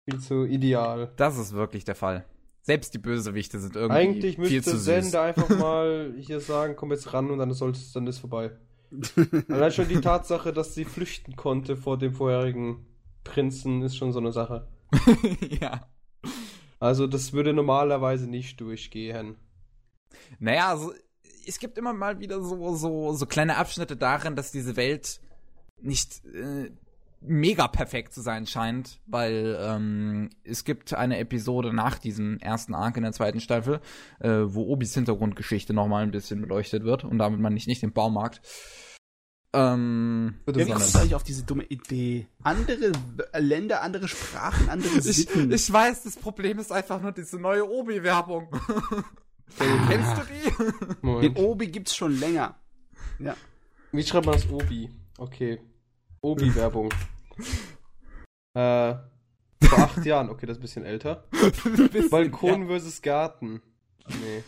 Viel 0.08 0.20
zu 0.20 0.44
ideal. 0.44 1.12
Das 1.16 1.36
ist 1.36 1.52
wirklich 1.52 1.84
der 1.84 1.96
Fall. 1.96 2.24
Selbst 2.62 2.94
die 2.94 2.98
Bösewichte 2.98 3.60
sind 3.60 3.76
irgendwie 3.76 3.96
Eigentlich 3.96 4.36
viel 4.36 4.62
zu 4.62 4.70
süß. 4.70 4.88
Eigentlich 4.88 5.04
müsste 5.04 5.10
Zen 5.10 5.20
einfach 5.20 5.48
mal 5.58 6.14
hier 6.18 6.40
sagen, 6.40 6.74
komm 6.76 6.90
jetzt 6.90 7.12
ran 7.12 7.30
und 7.30 7.38
dann, 7.38 7.52
soll's, 7.52 7.92
dann 7.92 8.06
ist 8.06 8.18
vorbei. 8.18 8.52
Allein 9.48 9.72
schon 9.72 9.88
die 9.88 10.00
Tatsache, 10.00 10.52
dass 10.52 10.74
sie 10.74 10.84
flüchten 10.84 11.36
konnte 11.36 11.76
vor 11.76 11.98
dem 11.98 12.12
vorherigen 12.12 12.86
Prinzen, 13.24 13.82
ist 13.82 13.96
schon 13.96 14.12
so 14.12 14.20
eine 14.20 14.32
Sache. 14.32 14.68
ja. 15.60 15.88
Also, 16.78 17.06
das 17.06 17.32
würde 17.32 17.52
normalerweise 17.52 18.28
nicht 18.28 18.60
durchgehen. 18.60 19.36
Naja, 20.38 20.68
also, 20.68 20.92
es 21.46 21.58
gibt 21.58 21.78
immer 21.78 21.92
mal 21.92 22.20
wieder 22.20 22.42
so, 22.42 22.74
so, 22.74 23.12
so 23.12 23.26
kleine 23.26 23.56
Abschnitte 23.56 23.96
darin, 23.96 24.36
dass 24.36 24.52
diese 24.52 24.76
Welt 24.76 25.20
nicht 25.80 26.24
äh, 26.26 26.70
mega 27.20 27.68
perfekt 27.68 28.12
zu 28.12 28.20
sein 28.20 28.46
scheint, 28.46 29.00
weil 29.06 29.58
ähm, 29.60 30.30
es 30.44 30.64
gibt 30.64 30.94
eine 30.94 31.18
Episode 31.18 31.72
nach 31.72 31.98
diesem 31.98 32.38
ersten 32.38 32.74
Arc 32.74 32.96
in 32.96 33.02
der 33.02 33.12
zweiten 33.12 33.40
Staffel, 33.40 33.80
äh, 34.20 34.30
wo 34.46 34.62
Obis 34.68 34.94
Hintergrundgeschichte 34.94 35.72
nochmal 35.72 36.02
ein 36.02 36.10
bisschen 36.10 36.40
beleuchtet 36.40 36.84
wird 36.84 37.04
und 37.04 37.18
damit 37.18 37.40
man 37.40 37.54
nicht, 37.54 37.68
nicht 37.68 37.82
den 37.82 37.92
Baumarkt. 37.92 38.40
Ähm, 39.52 40.34
ja, 40.46 40.54
wie 40.54 40.70
kommst 40.70 40.94
du 40.94 40.98
eigentlich 40.98 41.14
auf 41.14 41.22
diese 41.22 41.44
dumme 41.44 41.64
Idee? 41.64 42.26
Andere 42.42 42.92
Länder, 43.38 43.82
andere 43.82 44.06
Sprachen, 44.06 44.68
andere 44.68 45.00
Sitten. 45.00 45.50
Ich, 45.50 45.68
ich 45.68 45.72
weiß, 45.72 46.02
das 46.02 46.16
Problem 46.16 46.58
ist 46.58 46.70
einfach 46.70 47.00
nur 47.00 47.12
diese 47.12 47.38
neue 47.38 47.68
Obi-Werbung. 47.68 48.48
Ah. 49.60 49.86
Kennst 49.88 50.16
du 50.18 50.22
die? 50.26 50.74
Moment. 51.02 51.36
Den 51.36 51.44
Obi 51.44 51.68
gibt's 51.68 51.94
schon 51.94 52.18
länger. 52.18 52.58
Ja. 53.20 53.36
Wie 53.92 54.02
schreibt 54.02 54.26
man 54.26 54.34
das 54.34 54.50
Obi? 54.50 54.90
Okay. 55.18 55.60
Obi-Werbung. 56.26 56.88
äh, 58.54 58.94
vor 59.62 59.78
acht 59.78 60.04
Jahren, 60.04 60.28
okay, 60.28 60.46
das 60.46 60.56
ist 60.56 60.60
ein 60.60 60.62
bisschen 60.62 60.84
älter. 60.84 61.24
bisschen, 61.30 62.10
Balkon 62.10 62.62
ja. 62.62 62.66
versus 62.66 63.00
Garten. 63.00 63.62
Nee. 64.08 64.42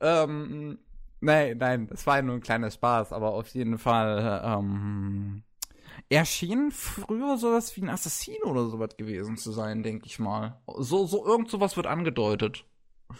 Ähm, 0.00 0.78
nein, 1.20 1.58
nein, 1.58 1.86
das 1.88 2.06
war 2.06 2.16
ja 2.16 2.22
nur 2.22 2.36
ein 2.36 2.40
kleiner 2.40 2.70
Spaß, 2.70 3.12
aber 3.12 3.32
auf 3.32 3.48
jeden 3.48 3.78
Fall, 3.78 4.42
ähm, 4.44 5.42
erschien 6.08 6.70
früher 6.70 7.36
sowas 7.36 7.76
wie 7.76 7.82
ein 7.82 7.90
Assassin 7.90 8.42
oder 8.44 8.66
sowas 8.68 8.96
gewesen 8.96 9.36
zu 9.36 9.50
sein, 9.50 9.82
denke 9.82 10.06
ich 10.06 10.20
mal. 10.20 10.60
So, 10.78 11.06
so 11.06 11.26
irgend 11.26 11.50
sowas 11.50 11.76
wird 11.76 11.86
angedeutet. 11.86 12.64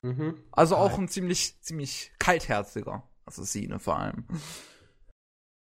Mhm. 0.03 0.35
Also 0.53 0.77
auch 0.77 0.99
ein 0.99 1.09
ziemlich, 1.09 1.61
ziemlich 1.61 2.13
kaltherziger 2.19 3.03
Assassine 3.27 3.79
vor 3.79 3.99
allem 3.99 4.25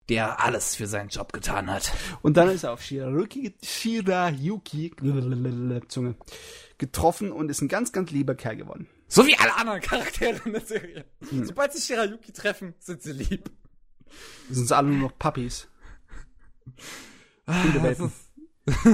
der 0.10 0.44
alles 0.44 0.76
für 0.76 0.88
seinen 0.88 1.10
Job 1.10 1.32
getan 1.32 1.70
hat. 1.70 1.92
Und 2.22 2.36
dann 2.38 2.50
ist 2.50 2.64
er 2.64 2.74
auf 2.74 2.82
Shirayuki, 2.82 3.56
Shirayuki 3.64 4.94
Zunge, 5.88 6.16
getroffen 6.78 7.32
und 7.32 7.50
ist 7.50 7.62
ein 7.62 7.68
ganz, 7.68 7.92
ganz 7.92 8.12
lieber 8.12 8.36
Kerl 8.36 8.58
geworden. 8.58 8.88
So 9.08 9.26
wie 9.26 9.38
alle 9.38 9.56
anderen 9.56 9.82
Charaktere 9.82 10.42
in 10.46 10.54
der 10.54 10.66
Serie. 10.66 11.06
Hm. 11.30 11.46
Sobald 11.46 11.74
sie 11.74 11.82
Shirayuki 11.82 12.32
treffen, 12.32 12.74
sind 12.80 13.02
sie 13.02 13.14
lieb. 13.14 13.50
Sind 14.50 14.68
sie 14.68 14.76
alle 14.76 14.90
nur 14.90 15.10
noch 15.10 15.18
Puppies. 15.18 15.68
Ah, 17.46 17.64
es, 17.84 18.00
ist, 18.00 18.14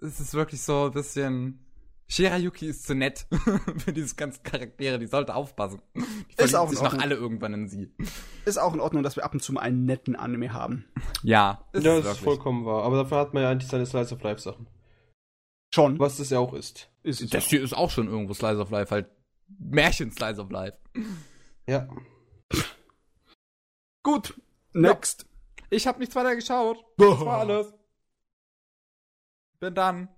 es 0.00 0.20
ist 0.20 0.34
wirklich 0.34 0.62
so 0.62 0.86
ein 0.86 0.92
bisschen 0.92 1.66
Shirayuki 2.10 2.66
ist 2.66 2.86
zu 2.88 2.94
nett 2.96 3.26
für 3.78 3.92
diese 3.92 4.16
ganzen 4.16 4.42
Charaktere, 4.42 4.98
die 4.98 5.06
sollte 5.06 5.32
aufpassen. 5.34 5.80
Die 5.94 6.42
Ist 6.42 6.56
auch 6.56 6.64
in 6.68 6.70
sich 6.70 6.82
noch 6.82 6.98
alle 6.98 7.14
irgendwann 7.14 7.54
in 7.54 7.68
sie. 7.68 7.94
Ist 8.44 8.58
auch 8.58 8.74
in 8.74 8.80
Ordnung, 8.80 9.04
dass 9.04 9.14
wir 9.14 9.24
ab 9.24 9.32
und 9.32 9.40
zu 9.40 9.52
mal 9.52 9.60
einen 9.60 9.84
netten 9.84 10.16
Anime 10.16 10.52
haben. 10.52 10.86
Ja, 11.22 11.64
ist 11.72 11.84
ja, 11.84 12.00
das 12.00 12.16
ist 12.16 12.24
vollkommen 12.24 12.66
wahr. 12.66 12.82
Aber 12.82 12.96
dafür 12.96 13.18
hat 13.18 13.32
man 13.32 13.44
ja 13.44 13.50
eigentlich 13.50 13.70
seine 13.70 13.86
Slice 13.86 14.12
of 14.12 14.22
Life 14.22 14.40
Sachen. 14.40 14.66
Schon. 15.72 16.00
Was 16.00 16.16
das 16.16 16.30
ja 16.30 16.40
auch 16.40 16.52
ist. 16.52 16.90
Ist 17.04 17.32
Das 17.32 17.44
hier 17.46 17.62
ist 17.62 17.74
auch 17.74 17.90
schon 17.90 18.08
irgendwo 18.08 18.34
Slice 18.34 18.58
of 18.58 18.70
Life, 18.70 18.90
halt 18.92 19.08
Märchen 19.46 20.10
Slice 20.10 20.40
of 20.40 20.50
Life. 20.50 20.76
Ja. 21.68 21.88
Gut. 24.02 24.34
Next. 24.72 25.26
Ich 25.70 25.86
habe 25.86 26.00
nichts 26.00 26.16
weiter 26.16 26.34
geschaut. 26.34 26.84
Das 26.96 27.20
war 27.20 27.38
alles. 27.38 27.72
Bin 29.60 29.74
dann. 29.76 30.08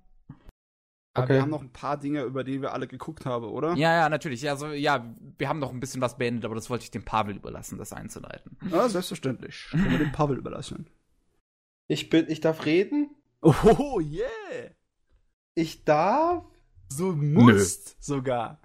Aber 1.14 1.24
Okay. 1.24 1.34
wir 1.34 1.42
haben 1.42 1.50
noch 1.50 1.60
ein 1.62 1.72
paar 1.72 1.98
Dinge, 1.98 2.22
über 2.22 2.42
die 2.42 2.62
wir 2.62 2.72
alle 2.72 2.86
geguckt 2.86 3.26
haben, 3.26 3.44
oder? 3.44 3.74
Ja, 3.74 3.92
ja, 3.94 4.08
natürlich. 4.08 4.40
Ja, 4.42 4.56
so, 4.56 4.68
ja, 4.68 5.14
wir 5.38 5.48
haben 5.48 5.58
noch 5.58 5.70
ein 5.70 5.80
bisschen 5.80 6.00
was 6.00 6.16
beendet, 6.16 6.44
aber 6.46 6.54
das 6.54 6.70
wollte 6.70 6.84
ich 6.84 6.90
dem 6.90 7.04
Pavel 7.04 7.36
überlassen, 7.36 7.76
das 7.78 7.92
einzuleiten. 7.92 8.56
Ja, 8.70 8.88
selbstverständlich. 8.88 9.66
Können 9.70 9.90
wir 9.90 9.98
dem 9.98 10.12
Pavel 10.12 10.38
überlassen. 10.38 10.88
Ich 11.86 12.08
bin, 12.08 12.30
ich 12.30 12.40
darf 12.40 12.64
reden? 12.64 13.10
Oh, 13.42 14.00
yeah. 14.00 14.70
Ich 15.54 15.84
darf? 15.84 16.44
So 16.88 17.12
musst 17.12 18.02
sogar. 18.02 18.60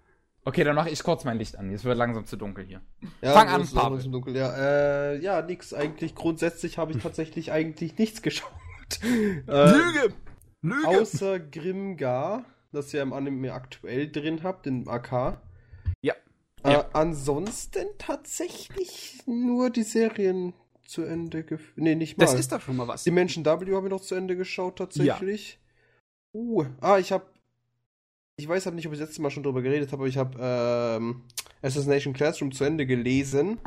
Okay, 0.45 0.63
dann 0.63 0.75
mache 0.75 0.89
ich 0.89 1.03
kurz 1.03 1.25
mein 1.25 1.37
Licht 1.37 1.57
an. 1.57 1.69
Es 1.71 1.83
wird 1.83 1.97
langsam 1.97 2.25
zu 2.25 2.37
dunkel 2.37 2.63
hier. 2.63 2.81
Ja, 3.21 3.33
Fang 3.33 3.49
an, 3.49 3.67
Pavel. 3.67 4.01
Dunkeln. 4.09 4.35
Ja, 4.37 4.55
äh, 4.55 5.19
ja, 5.19 5.41
nix. 5.41 5.73
Eigentlich 5.73 6.15
grundsätzlich 6.15 6.77
habe 6.77 6.93
ich 6.93 6.99
tatsächlich 7.03 7.51
eigentlich 7.51 7.97
nichts 7.97 8.21
geschaut. 8.21 8.51
Äh, 9.03 9.71
Lüge! 9.71 10.13
Lüge! 10.67 10.87
Außer 10.87 11.39
Grimgar, 11.39 12.45
das 12.71 12.93
ihr 12.93 13.01
im 13.01 13.13
Anime 13.13 13.53
aktuell 13.53 14.11
drin 14.11 14.43
habt, 14.43 14.67
in 14.67 14.87
AK. 14.87 15.41
Ja. 16.01 16.13
Äh, 16.63 16.73
Ja. 16.73 16.85
Ansonsten 16.93 17.87
tatsächlich 17.97 19.21
nur 19.25 19.69
die 19.69 19.83
Serien 19.83 20.53
zu 20.85 21.03
Ende 21.03 21.43
geführt. 21.43 21.77
Nee, 21.77 21.95
nicht 21.95 22.17
mal. 22.17 22.25
das 22.25 22.33
ist 22.33 22.51
doch 22.51 22.61
schon 22.61 22.77
mal 22.77 22.87
was. 22.87 23.03
Die 23.03 23.11
Menschen 23.11 23.45
W 23.45 23.49
habe 23.49 23.65
ich 23.65 23.91
noch 23.91 24.01
zu 24.01 24.15
Ende 24.15 24.35
geschaut, 24.35 24.77
tatsächlich. 24.77 25.59
Uh, 26.33 26.65
ah, 26.81 26.97
ich 26.97 27.11
habe. 27.11 27.25
Ich 28.39 28.47
weiß 28.47 28.65
halt 28.65 28.75
nicht, 28.75 28.85
ob 28.85 28.93
ich 28.93 28.99
das 28.99 29.09
letzte 29.09 29.21
Mal 29.21 29.31
schon 29.31 29.43
drüber 29.43 29.61
geredet 29.61 29.91
habe, 29.91 30.01
aber 30.01 30.07
ich 30.07 30.17
habe 30.17 30.37
ähm, 30.39 31.23
Assassination 31.61 32.13
Classroom 32.13 32.51
zu 32.51 32.63
Ende 32.63 32.85
gelesen. 32.85 33.59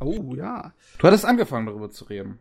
Oh, 0.00 0.34
ja. 0.36 0.72
Du 0.98 1.06
hattest 1.06 1.24
angefangen, 1.24 1.66
darüber 1.66 1.90
zu 1.90 2.04
reden. 2.04 2.38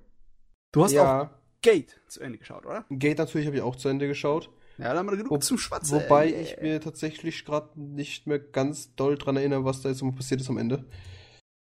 Du 0.72 0.84
hast 0.84 0.92
auch 0.92 1.04
ja, 1.04 1.41
Gate 1.62 2.00
zu 2.08 2.20
Ende 2.22 2.38
geschaut, 2.38 2.66
oder? 2.66 2.86
Gate 2.90 3.18
natürlich 3.20 3.48
habe 3.48 3.56
ich 3.58 3.62
auch 3.62 3.76
zu 3.76 3.90
Ende 3.90 4.08
geschaut. 4.08 4.50
Ja, 4.78 4.90
dann 4.90 4.98
haben 4.98 5.10
wir 5.10 5.18
genug 5.18 5.32
Wo- 5.32 5.38
zum 5.38 5.58
Schwatzen. 5.58 6.00
Wobei 6.02 6.28
Yeah. 6.30 6.42
ich 6.42 6.58
mir 6.62 6.82
tatsächlich 6.82 7.46
gerade 7.46 7.80
nicht 7.80 8.26
mehr 8.26 8.40
ganz 8.40 8.96
doll 8.96 9.18
dran 9.18 9.38
erinnere, 9.38 9.64
was 9.66 9.82
da 9.82 9.90
jetzt 9.90 10.02
immer 10.02 10.14
passiert 10.14 10.42
ist 10.42 10.50
am 10.50 10.58
Ende. 10.58 10.86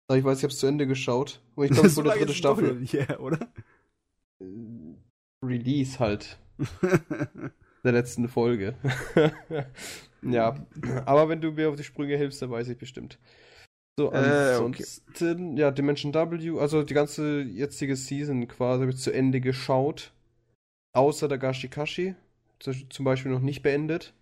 Aber 0.07 0.17
ich 0.17 0.23
weiß, 0.23 0.37
ich 0.37 0.43
habe 0.43 0.53
es 0.53 0.59
zu 0.59 0.67
Ende 0.67 0.87
geschaut. 0.87 1.41
Und 1.55 1.65
ich 1.65 1.71
glaube, 1.71 1.87
es 1.87 1.95
So 1.95 2.01
wurde 2.05 2.13
die 2.13 2.19
dritte 2.19 2.33
Staffel. 2.33 2.75
nicht 2.75 2.93
her, 2.93 3.19
oder? 3.21 3.39
Äh, 4.39 4.45
Release 5.45 5.99
halt. 5.99 6.39
Der 7.83 7.91
letzten 7.93 8.27
Folge. 8.27 8.75
ja. 10.21 10.55
Aber 11.05 11.29
wenn 11.29 11.41
du 11.41 11.51
mir 11.51 11.69
auf 11.69 11.75
die 11.75 11.83
Sprünge 11.83 12.17
hilfst, 12.17 12.41
dann 12.41 12.51
weiß 12.51 12.67
ich 12.69 12.77
bestimmt. 12.77 13.17
So, 13.99 14.13
Äh, 14.13 14.55
okay. 14.55 14.81
ansonsten, 14.85 15.57
ja, 15.57 15.71
Dimension 15.71 16.13
W, 16.13 16.57
also 16.57 16.83
die 16.83 16.93
ganze 16.93 17.41
jetzige 17.41 17.97
Season 17.97 18.47
quasi 18.47 18.83
habe 18.83 18.91
ich 18.91 18.97
zu 18.97 19.11
Ende 19.11 19.41
geschaut. 19.41 20.13
Außer 20.93 21.27
der 21.27 21.37
Gashikashi. 21.37 22.15
Zum 22.59 23.03
Beispiel 23.03 23.29
noch 23.29 23.41
nicht 23.41 23.61
beendet. 23.61 24.13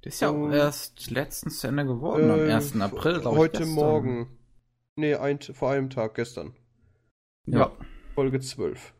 Das 0.00 0.14
ist 0.14 0.20
ja 0.20 0.30
auch 0.30 0.50
erst 0.50 1.10
letztens 1.10 1.60
zu 1.60 1.66
Ende 1.66 1.84
geworden, 1.84 2.30
am 2.30 2.40
Äh, 2.48 2.54
1. 2.54 2.80
April, 2.80 3.20
glaube 3.20 3.36
ich. 3.36 3.40
Heute 3.42 3.58
gestern. 3.58 3.74
Morgen. 3.74 4.38
Nee, 4.96 5.16
ein, 5.16 5.38
vor 5.40 5.70
einem 5.70 5.90
Tag, 5.90 6.14
gestern. 6.14 6.54
Ja. 7.44 7.70
Folge 8.14 8.40
12. 8.40 8.94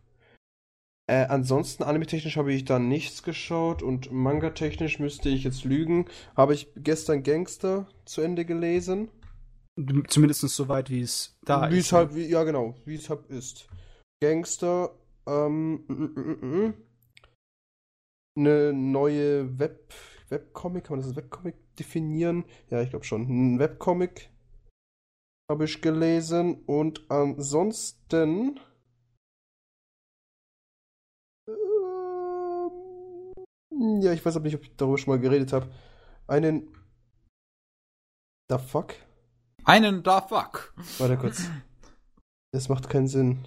Äh, 1.09 1.25
ansonsten, 1.29 1.85
anime-technisch 1.85 2.37
habe 2.37 2.53
ich 2.53 2.67
da 2.67 2.79
nichts 2.79 3.23
geschaut 3.23 3.83
und 3.83 4.13
manga-technisch 4.13 4.99
müsste 4.99 5.31
ich 5.31 5.43
jetzt 5.43 5.65
lügen. 5.65 6.05
Habe 6.37 6.53
ich 6.53 6.69
gestern 6.77 7.23
Gangster 7.23 7.89
zu 8.05 8.21
Ende 8.21 8.45
gelesen. 8.45 9.09
Zumindest 10.09 10.41
so 10.43 10.69
weit, 10.69 10.91
wie 10.91 11.01
es 11.01 11.39
da 11.47 11.71
wie 11.71 11.79
ist. 11.79 11.87
es 11.87 11.93
halt, 11.93 12.15
wie, 12.15 12.27
ja 12.27 12.45
genau, 12.45 12.75
wie 12.85 12.97
es 12.97 13.09
halt 13.09 13.25
ist. 13.29 13.69
Gangster, 14.21 14.91
ähm, 15.27 15.85
mm, 15.87 15.95
mm, 15.95 16.67
mm. 16.67 16.75
eine 18.37 18.73
neue 18.75 19.59
Web, 19.59 19.95
Webcomic, 20.29 20.85
kann 20.85 20.97
man 20.97 21.01
das 21.01 21.09
als 21.09 21.17
Webcomic 21.17 21.55
definieren? 21.77 22.45
Ja, 22.69 22.83
ich 22.83 22.91
glaube 22.91 23.07
schon. 23.07 23.23
Ein 23.23 23.59
Webcomic 23.59 24.29
habe 25.51 25.65
ich 25.65 25.81
gelesen 25.81 26.65
und 26.67 27.11
ansonsten 27.11 28.61
ja, 34.01 34.13
ich 34.13 34.25
weiß 34.25 34.37
aber 34.37 34.45
nicht, 34.45 34.57
ob 34.57 34.63
ich 34.63 34.77
darüber 34.77 34.99
schon 34.99 35.15
mal 35.15 35.21
geredet 35.21 35.53
habe. 35.53 35.69
Einen 36.27 36.69
The 38.51 38.59
fuck? 38.59 38.95
Einen 39.65 40.03
da 40.03 40.23
fuck. 40.23 40.73
Warte 40.99 41.19
kurz. 41.19 41.51
Das 42.53 42.69
macht 42.69 42.89
keinen 42.89 43.09
Sinn. 43.09 43.47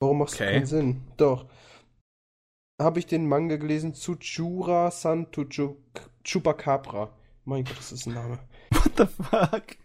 Warum 0.00 0.18
macht 0.18 0.30
es 0.30 0.34
Okay. 0.40 0.54
keinen 0.54 0.66
Sinn? 0.66 1.02
Doch. 1.16 1.46
Habe 2.80 2.98
ich 2.98 3.06
den 3.06 3.28
Manga 3.28 3.56
gelesen 3.56 3.94
Tsujura 3.94 4.90
San 4.90 5.28
Chupacabra. 6.24 7.10
Mein 7.44 7.64
Gott, 7.64 7.78
das 7.78 7.92
ist 7.92 8.06
ein 8.06 8.14
Name. 8.14 8.38
What 8.70 8.92
the 8.96 9.06
fuck? 9.06 9.76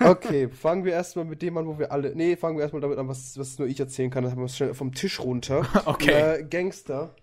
Okay, 0.00 0.48
fangen 0.48 0.84
wir 0.84 0.92
erstmal 0.92 1.24
mit 1.24 1.42
dem 1.42 1.56
an, 1.56 1.66
wo 1.66 1.78
wir 1.78 1.92
alle. 1.92 2.14
Nee, 2.14 2.36
fangen 2.36 2.56
wir 2.56 2.62
erstmal 2.62 2.82
damit 2.82 2.98
an, 2.98 3.08
was, 3.08 3.38
was 3.38 3.58
nur 3.58 3.68
ich 3.68 3.80
erzählen 3.80 4.10
kann. 4.10 4.22
Dann 4.22 4.32
haben 4.32 4.40
wir 4.40 4.46
es 4.46 4.56
schnell 4.56 4.74
vom 4.74 4.92
Tisch 4.94 5.18
runter. 5.20 5.66
Okay. 5.86 6.40
Äh, 6.40 6.44
Gangster. 6.44 7.14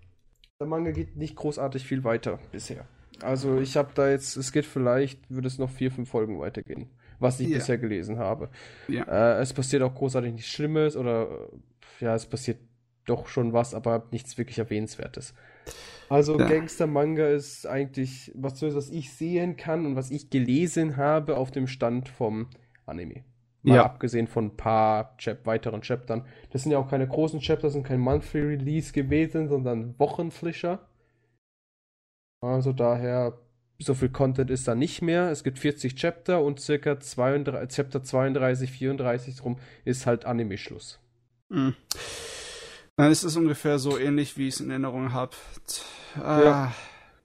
Der 0.61 0.67
Manga 0.67 0.91
geht 0.91 1.15
nicht 1.15 1.37
großartig 1.37 1.85
viel 1.87 2.03
weiter 2.03 2.37
bisher. 2.51 2.85
Also 3.21 3.59
ich 3.59 3.77
habe 3.77 3.91
da 3.95 4.09
jetzt, 4.09 4.35
es 4.35 4.51
geht 4.51 4.65
vielleicht, 4.65 5.29
würde 5.31 5.47
es 5.47 5.57
noch 5.57 5.69
vier, 5.69 5.89
fünf 5.89 6.09
Folgen 6.09 6.37
weitergehen, 6.37 6.89
was 7.17 7.39
ich 7.39 7.47
Ja. 7.47 7.59
bisher 7.59 7.77
gelesen 7.77 8.19
habe. 8.19 8.49
Ja. 8.89 9.03
Äh, 9.03 9.41
es 9.41 9.53
passiert 9.53 9.81
auch 9.83 9.95
großartig 9.95 10.33
nichts 10.33 10.49
Schlimmes 10.49 10.97
oder 10.97 11.29
äh, 12.01 12.03
ja, 12.03 12.13
es 12.13 12.25
passiert 12.25 12.59
doch 13.05 13.27
schon 13.27 13.53
was, 13.53 13.73
aber 13.73 14.05
nichts 14.11 14.37
wirklich 14.37 14.59
Erwähnenswertes. 14.59 15.33
Also 16.09 16.37
Ja. 16.37 16.49
Gangster-Manga 16.49 17.29
ist 17.29 17.65
eigentlich, 17.65 18.29
was, 18.35 18.61
was 18.61 18.89
ich 18.89 19.13
sehen 19.13 19.55
kann 19.55 19.85
und 19.85 19.95
was 19.95 20.11
ich 20.11 20.29
gelesen 20.29 20.97
habe, 20.97 21.37
auf 21.37 21.51
dem 21.51 21.67
Stand 21.67 22.09
vom 22.09 22.49
Anime. 22.85 23.23
Mal 23.61 23.75
Ja. 23.75 23.85
abgesehen 23.85 24.27
von 24.27 24.45
ein 24.45 24.57
paar 24.57 25.17
Chap 25.17 25.45
weiteren 25.45 25.81
Chaptern. 25.81 26.25
Das 26.51 26.63
sind 26.63 26.71
ja 26.71 26.77
auch 26.77 26.89
keine 26.89 27.07
großen 27.07 27.39
Chapter, 27.41 27.69
sind 27.69 27.83
kein 27.83 27.99
Monthly 27.99 28.41
Release 28.41 28.93
gewesen, 28.93 29.47
sondern 29.49 29.97
Wochenflischer. 29.99 30.87
Also 32.41 32.71
daher, 32.71 33.37
so 33.79 33.93
viel 33.93 34.09
Content 34.09 34.49
ist 34.49 34.67
da 34.67 34.75
nicht 34.75 35.01
mehr. 35.01 35.29
Es 35.29 35.43
gibt 35.43 35.59
40 35.59 35.95
Chapter 35.95 36.41
und 36.41 36.59
circa 36.59 36.99
32, 36.99 37.75
Chapter 37.75 38.03
32, 38.03 38.71
34 38.71 39.35
drum 39.35 39.59
ist 39.83 40.05
halt 40.05 40.25
Anime-Schluss. 40.25 40.99
Hm. 41.51 41.75
Dann 42.95 43.11
ist 43.11 43.23
es 43.23 43.35
ungefähr 43.35 43.79
so 43.79 43.97
ähnlich, 43.97 44.37
wie 44.37 44.47
ich 44.47 44.55
es 44.55 44.61
in 44.61 44.69
Erinnerung 44.69 45.13
habe. 45.13 45.35
Ja. 46.17 46.73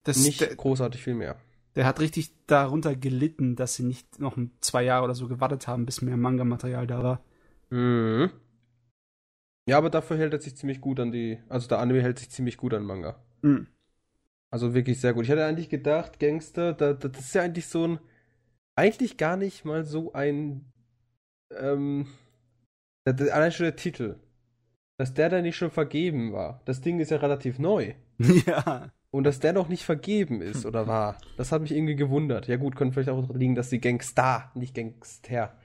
Das, 0.05 0.19
Nicht 0.19 0.57
großartig 0.57 1.03
viel 1.03 1.15
mehr. 1.15 1.37
Der 1.77 1.87
hat 1.87 2.01
richtig 2.01 2.33
darunter 2.47 2.95
gelitten, 2.95 3.57
dass 3.57 3.75
sie 3.75 3.85
nicht 3.85 4.21
noch 4.21 4.37
ein- 4.37 4.53
zwei 4.61 4.83
Jahre 4.85 5.05
oder 5.05 5.15
so 5.15 5.29
gewartet 5.29 5.67
haben, 5.67 5.87
bis 5.87 6.03
mehr 6.03 6.17
Manga-Material 6.17 6.87
da 6.87 7.03
war. 7.03 7.25
Mhm. 7.71 8.31
Ja, 9.67 9.79
aber 9.79 9.91
dafür 9.91 10.19
hält 10.19 10.33
er 10.35 10.41
sich 10.41 10.57
ziemlich 10.57 10.81
gut 10.81 11.01
an 11.01 11.11
die, 11.11 11.39
also 11.49 11.69
der 11.69 11.79
Anime 11.79 12.03
hält 12.03 12.19
sich 12.19 12.31
ziemlich 12.31 12.57
gut 12.57 12.75
an 12.75 12.85
Manga. 12.85 13.17
Hm. 13.43 13.67
Also 14.51 14.75
wirklich 14.75 15.01
sehr 15.01 15.15
gut. 15.15 15.25
Ich 15.25 15.31
hätte 15.31 15.45
eigentlich 15.45 15.71
gedacht, 15.71 16.21
Gangster, 16.21 16.75
da, 16.75 16.93
da, 16.93 17.09
das 17.09 17.25
ist 17.25 17.35
ja 17.35 17.43
eigentlich 17.43 17.67
so 17.67 17.87
ein, 17.87 17.99
eigentlich 18.77 19.17
gar 19.17 19.37
nicht 19.37 19.65
mal 19.65 19.85
so 19.85 20.13
ein, 20.13 20.71
ähm, 21.51 22.07
allein 23.05 23.53
schon 23.53 23.65
der 23.65 23.77
Titel, 23.77 24.17
dass 24.97 25.15
der 25.15 25.29
da 25.31 25.41
nicht 25.43 25.57
schon 25.57 25.71
vergeben 25.71 26.33
war. 26.33 26.61
Das 26.67 26.81
Ding 26.83 27.01
ist 27.01 27.11
ja 27.11 27.17
relativ 27.17 27.59
neu. 27.59 27.95
ja. 28.47 28.93
Und 29.15 29.23
dass 29.23 29.39
der 29.39 29.53
noch 29.53 29.69
nicht 29.69 29.85
vergeben 29.85 30.41
ist 30.43 30.67
oder 30.67 30.89
war, 30.89 31.19
das 31.37 31.53
hat 31.53 31.63
mich 31.63 31.71
irgendwie 31.71 31.95
gewundert. 31.95 32.49
Ja 32.49 32.57
gut, 32.57 32.75
könnte 32.75 32.95
vielleicht 32.95 33.11
auch 33.11 33.21
daran 33.23 33.39
liegen, 33.39 33.55
dass 33.55 33.71
die 33.71 33.81
Gangster, 33.81 34.51
nicht 34.57 34.75
Gangster. 34.75 35.57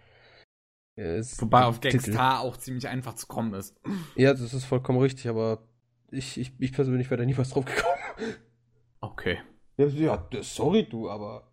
äh, 0.97 1.17
ist 1.19 1.41
Wobei 1.41 1.59
der 1.59 1.65
auf 1.65 1.79
Titel. 1.79 2.11
Gangstar 2.11 2.41
auch 2.41 2.57
ziemlich 2.57 2.87
einfach 2.87 3.15
zu 3.15 3.25
kommen 3.25 3.55
ist. 3.55 3.75
Ja, 4.15 4.33
das 4.33 4.53
ist 4.53 4.65
vollkommen 4.65 4.99
richtig, 4.99 5.27
aber 5.27 5.67
ich, 6.11 6.37
ich, 6.37 6.53
ich 6.59 6.73
persönlich 6.73 7.09
wäre 7.09 7.19
da 7.19 7.25
nie 7.25 7.37
was 7.37 7.49
drauf 7.51 7.65
gekommen. 7.65 7.95
Okay. 9.01 9.39
Ja, 9.77 10.27
sorry 10.41 10.87
du, 10.89 11.09
aber 11.09 11.51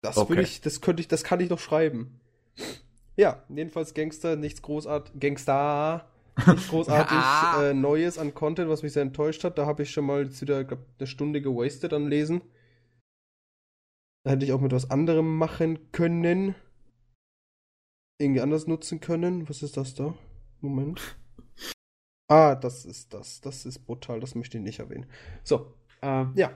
das 0.00 0.16
Okay. 0.18 0.28
würde 0.28 0.42
ich, 0.42 0.60
das 0.60 0.80
könnte 0.80 1.00
ich, 1.00 1.08
das 1.08 1.24
kann 1.24 1.40
ich 1.40 1.50
noch 1.50 1.58
schreiben. 1.58 2.20
Ja, 3.16 3.44
jedenfalls 3.48 3.94
Gangster, 3.94 4.36
nichts 4.36 4.62
großartig, 4.62 5.20
Gangster, 5.20 6.10
großartig 6.70 7.16
ah. 7.16 7.62
äh, 7.62 7.74
Neues 7.74 8.18
an 8.18 8.34
Content, 8.34 8.68
was 8.68 8.82
mich 8.82 8.92
sehr 8.92 9.02
enttäuscht 9.02 9.44
hat. 9.44 9.58
Da 9.58 9.66
habe 9.66 9.82
ich 9.82 9.90
schon 9.90 10.06
mal 10.06 10.24
jetzt 10.24 10.40
wieder, 10.40 10.64
glaub, 10.64 10.80
eine 10.98 11.06
Stunde 11.06 11.42
gewastet 11.42 11.92
an 11.92 12.08
Lesen. 12.08 12.42
Da 14.24 14.32
hätte 14.32 14.44
ich 14.44 14.52
auch 14.52 14.60
mit 14.60 14.72
was 14.72 14.90
anderem 14.90 15.36
machen 15.36 15.90
können. 15.92 16.54
Irgendwie 18.20 18.40
anders 18.40 18.66
nutzen 18.66 19.00
können. 19.00 19.48
Was 19.48 19.62
ist 19.62 19.76
das 19.76 19.94
da? 19.94 20.14
Moment. 20.60 21.00
Ah, 22.28 22.54
das 22.54 22.86
ist 22.86 23.12
das. 23.12 23.42
Das 23.42 23.66
ist 23.66 23.80
brutal. 23.80 24.18
Das 24.18 24.34
möchte 24.34 24.56
ich 24.56 24.64
nicht 24.64 24.78
erwähnen. 24.78 25.04
So, 25.42 25.74
äh, 26.00 26.24
ja. 26.34 26.52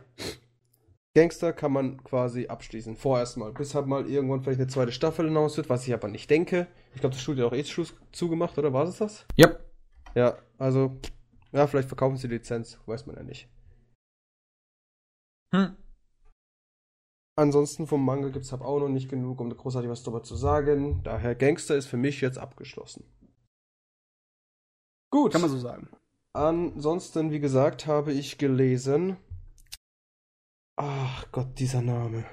Gangster 1.15 1.53
kann 1.53 1.73
man 1.73 2.03
quasi 2.03 2.47
abschließen. 2.47 2.97
Vorerst 2.97 3.37
mal. 3.37 3.53
Bis 3.53 3.75
halt 3.75 3.87
mal 3.87 4.09
irgendwann 4.09 4.43
vielleicht 4.43 4.61
eine 4.61 4.69
zweite 4.69 4.93
Staffel 4.93 5.27
hinaus 5.27 5.59
wird, 5.59 5.69
was 5.69 5.87
ich 5.87 5.93
aber 5.93 6.09
nicht 6.09 6.31
denke. 6.31 6.67
Ich 6.95 7.01
glaube, 7.01 7.15
das 7.15 7.23
Studio 7.23 7.45
hat 7.45 7.53
auch 7.53 7.57
eh 7.57 7.65
Schluss 7.65 7.95
zugemacht, 8.11 8.57
oder 8.57 8.73
war 8.73 8.85
es 8.85 8.97
das? 8.97 9.27
Yep. 9.39 9.66
Ja, 10.17 10.39
also, 10.59 10.99
ja, 11.53 11.67
vielleicht 11.67 11.89
verkaufen 11.89 12.17
sie 12.17 12.29
die 12.29 12.35
Lizenz, 12.35 12.79
weiß 12.87 13.07
man 13.07 13.17
ja 13.17 13.23
nicht. 13.23 13.49
Hm. 15.55 15.77
Ansonsten 17.39 17.87
vom 17.87 18.05
Manga 18.05 18.31
gibt 18.31 18.47
es 18.47 18.53
halt 18.53 18.63
auch 18.63 18.81
noch 18.81 18.89
nicht 18.89 19.11
genug, 19.11 19.41
um 19.41 19.55
großartig 19.55 19.91
was 19.91 20.03
darüber 20.03 20.23
zu 20.23 20.35
sagen. 20.37 21.03
Daher 21.03 21.35
Gangster 21.35 21.77
ist 21.77 21.87
für 21.87 21.99
mich 21.99 22.23
jetzt 22.23 22.39
abgeschlossen. 22.39 23.05
Gut. 25.11 25.33
Kann 25.33 25.43
man 25.43 25.51
so 25.51 25.59
sagen. 25.59 25.91
Ansonsten, 26.33 27.31
wie 27.31 27.41
gesagt, 27.41 27.87
habe 27.87 28.13
ich 28.13 28.39
gelesen 28.39 29.19
Ach 30.79 31.27
Gott, 31.33 31.59
dieser 31.59 31.81
Name. 31.81 32.25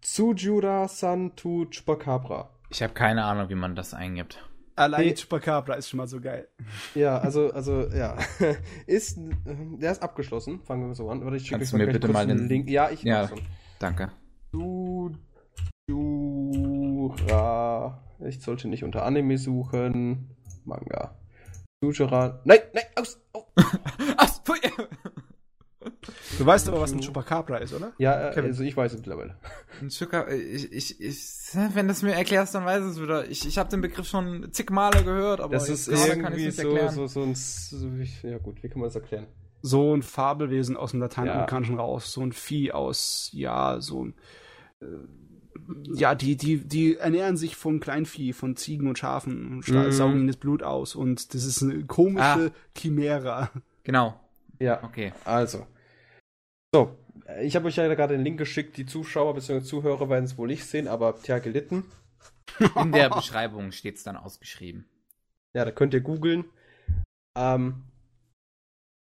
Tsujura 0.00 0.88
Santu 0.88 1.66
Chupacabra. 1.66 2.48
Ich 2.70 2.82
habe 2.82 2.94
keine 2.94 3.24
Ahnung, 3.24 3.50
wie 3.50 3.54
man 3.54 3.76
das 3.76 3.92
eingibt. 3.92 4.49
Allein 4.76 5.04
hey. 5.04 5.14
Chupacabra 5.14 5.74
ist 5.74 5.88
schon 5.88 5.98
mal 5.98 6.06
so 6.06 6.20
geil. 6.20 6.48
Ja, 6.94 7.18
also, 7.18 7.52
also, 7.52 7.88
ja. 7.88 8.16
ist, 8.86 9.18
der 9.18 9.92
ist 9.92 10.02
abgeschlossen. 10.02 10.60
Fangen 10.60 10.88
wir 10.88 10.94
so 10.94 11.10
an. 11.10 11.24
Warte, 11.24 11.36
ich 11.36 11.42
schicke 11.42 11.58
Kannst 11.58 11.72
du 11.72 11.76
mir 11.76 11.86
bitte 11.86 12.08
mal 12.08 12.26
den 12.26 12.48
Link. 12.48 12.68
Ja, 12.68 12.90
ich 12.90 13.02
ja, 13.02 13.28
schon. 13.28 13.40
Danke. 13.78 14.10
Tsujura. 15.88 18.02
Ich 18.26 18.40
sollte 18.40 18.68
nicht 18.68 18.84
unter 18.84 19.04
Anime 19.04 19.38
suchen. 19.38 20.36
Manga. 20.64 21.16
Tsujura. 21.82 22.40
Nein, 22.44 22.60
nein, 22.74 22.84
aus, 22.96 23.19
Du 26.40 26.46
weißt 26.46 26.68
aber, 26.68 26.80
was 26.80 26.92
ein 26.94 27.02
Chupacabra 27.02 27.58
ist, 27.58 27.74
oder? 27.74 27.92
Ja, 27.98 28.30
äh, 28.30 28.32
Kevin. 28.32 28.52
also 28.52 28.62
ich 28.62 28.74
weiß 28.74 28.92
es 28.92 28.98
mittlerweile. 28.98 29.36
Ein 29.82 29.90
Chupacabra, 29.90 30.32
ich, 30.32 30.72
ich, 30.72 30.98
ich, 30.98 31.18
wenn 31.74 31.86
du 31.86 31.92
es 31.92 32.00
mir 32.00 32.14
erklärst, 32.14 32.54
dann 32.54 32.64
weiß 32.64 32.82
ich 32.82 32.92
es 32.92 33.02
wieder. 33.02 33.28
Ich, 33.28 33.46
ich 33.46 33.58
habe 33.58 33.68
den 33.68 33.82
Begriff 33.82 34.08
schon 34.08 34.50
zig 34.50 34.70
Male 34.70 35.04
gehört, 35.04 35.40
aber 35.40 35.52
das 35.52 35.68
ist 35.68 35.88
irgendwie 35.88 36.50
so, 36.50 36.88
so, 36.88 37.06
so 37.06 37.22
ein, 37.24 37.34
so, 37.34 37.88
ja 38.22 38.38
gut, 38.38 38.62
wie 38.62 38.70
kann 38.70 38.80
man 38.80 38.88
das 38.88 38.94
erklären? 38.94 39.26
So 39.60 39.94
ein 39.94 40.00
Fabelwesen 40.00 40.78
aus 40.78 40.92
dem 40.92 41.00
Lateinamerikanischen 41.00 41.76
ja. 41.76 41.82
raus, 41.82 42.10
so 42.10 42.22
ein 42.22 42.32
Vieh 42.32 42.72
aus, 42.72 43.28
ja, 43.34 43.78
so 43.82 44.06
ein, 44.06 44.14
äh, 44.80 44.86
ja, 45.92 46.14
die, 46.14 46.36
die, 46.36 46.66
die 46.66 46.96
ernähren 46.96 47.36
sich 47.36 47.54
von 47.54 47.80
Kleinvieh, 47.80 48.32
von 48.32 48.56
Ziegen 48.56 48.88
und 48.88 48.98
Schafen 48.98 49.46
und 49.46 49.68
mm. 49.68 49.90
saugen 49.90 50.20
ihnen 50.20 50.26
das 50.28 50.38
Blut 50.38 50.62
aus 50.62 50.94
und 50.94 51.34
das 51.34 51.44
ist 51.44 51.62
eine 51.62 51.84
komische 51.84 52.24
ah. 52.24 52.50
Chimera. 52.74 53.50
Genau. 53.84 54.18
Ja, 54.58 54.82
okay. 54.84 55.12
Also, 55.26 55.66
so, 56.74 56.96
ich 57.42 57.56
habe 57.56 57.68
euch 57.68 57.76
ja 57.76 57.92
gerade 57.94 58.16
den 58.16 58.24
Link 58.24 58.38
geschickt. 58.38 58.76
Die 58.76 58.86
Zuschauer 58.86 59.34
bzw. 59.34 59.62
Zuhörer 59.62 60.08
werden 60.08 60.24
es 60.24 60.38
wohl 60.38 60.48
nicht 60.48 60.64
sehen, 60.64 60.88
aber 60.88 61.20
tja, 61.20 61.38
gelitten. 61.38 61.84
In 62.76 62.92
der 62.92 63.10
Beschreibung 63.10 63.72
steht 63.72 63.96
es 63.96 64.02
dann 64.02 64.16
ausgeschrieben. 64.16 64.88
Ja, 65.54 65.64
da 65.64 65.70
könnt 65.70 65.94
ihr 65.94 66.00
googeln. 66.00 66.44
Ähm, 67.36 67.84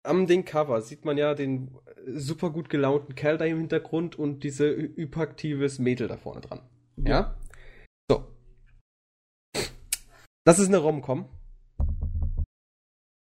am 0.04 0.26
den 0.26 0.44
Cover 0.44 0.80
sieht 0.82 1.04
man 1.04 1.18
ja 1.18 1.34
den 1.34 1.76
super 2.06 2.50
gut 2.50 2.68
gelaunten 2.68 3.14
Kerl 3.14 3.38
da 3.38 3.44
im 3.44 3.58
Hintergrund 3.58 4.16
und 4.18 4.42
diese 4.44 4.68
hyperaktives 4.70 5.78
Mädel 5.78 6.08
da 6.08 6.16
vorne 6.16 6.40
dran. 6.40 6.60
Ja? 6.96 7.10
ja? 7.10 7.36
So. 8.10 8.26
Das 10.44 10.58
ist 10.58 10.68
eine 10.68 10.78
Rom-Com. 10.78 11.28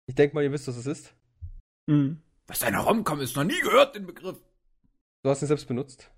Ich 0.07 0.15
denke 0.15 0.35
mal, 0.35 0.45
ihr 0.45 0.53
wisst, 0.53 0.69
was 0.69 0.77
es 0.77 0.87
ist. 0.87 1.15
Mhm. 1.87 2.24
Was 2.47 2.63
eine 2.63 2.79
Romcom 2.79 3.21
ist, 3.21 3.37
noch 3.37 3.45
nie 3.45 3.61
gehört, 3.61 3.95
den 3.95 4.07
Begriff. 4.07 4.39
Du 5.23 5.31
hast 5.31 5.43
ihn 5.43 5.49
selbst 5.49 5.67
benutzt. 5.67 6.11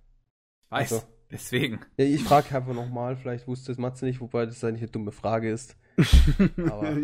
Ich 0.65 0.71
weiß, 0.71 0.93
also. 0.93 1.07
deswegen. 1.31 1.81
Ja, 1.97 2.05
ich 2.05 2.23
frage 2.25 2.55
einfach 2.57 2.75
nochmal, 2.75 3.17
vielleicht 3.17 3.47
wusste 3.47 3.71
es 3.71 3.79
Matze 3.79 4.05
nicht, 4.05 4.21
wobei 4.21 4.47
das 4.47 4.63
eigentlich 4.65 4.83
eine 4.83 4.91
dumme 4.91 5.13
Frage 5.13 5.51
ist. 5.51 5.77
Aber 6.57 6.97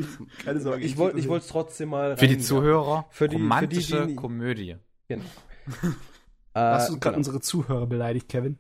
keine 0.45 0.61
Sorge. 0.61 0.85
Ich, 0.85 0.97
wollte 0.97 1.19
es 1.19 1.47
trotzdem 1.47 1.91
mal. 1.91 2.17
Für 2.17 2.27
die 2.27 2.39
Zuhörer, 2.39 3.07
für 3.11 3.29
die, 3.29 3.37
romantische 3.37 3.97
für 3.97 4.03
die, 4.03 4.09
die, 4.09 4.17
Komödie. 4.17 4.77
Genau. 5.09 5.25
Hast 6.55 6.91
du 6.91 6.95
gerade 6.95 7.15
genau. 7.15 7.17
unsere 7.19 7.41
Zuhörer 7.41 7.87
beleidigt, 7.87 8.29
Kevin? 8.29 8.59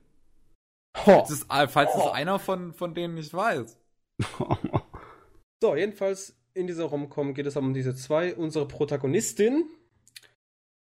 Falls, 0.94 1.30
es, 1.30 1.46
falls 1.68 1.90
oh. 1.94 2.06
es 2.06 2.12
einer 2.12 2.38
von, 2.38 2.72
von 2.72 2.94
denen 2.94 3.14
nicht 3.14 3.34
weiß. 3.34 3.78
so, 5.60 5.76
jedenfalls 5.76 6.36
in 6.54 6.66
dieser 6.66 6.84
Romcom 6.84 7.34
geht 7.34 7.46
es 7.46 7.56
um 7.56 7.74
diese 7.74 7.94
zwei. 7.94 8.34
Unsere 8.34 8.68
Protagonistin 8.68 9.64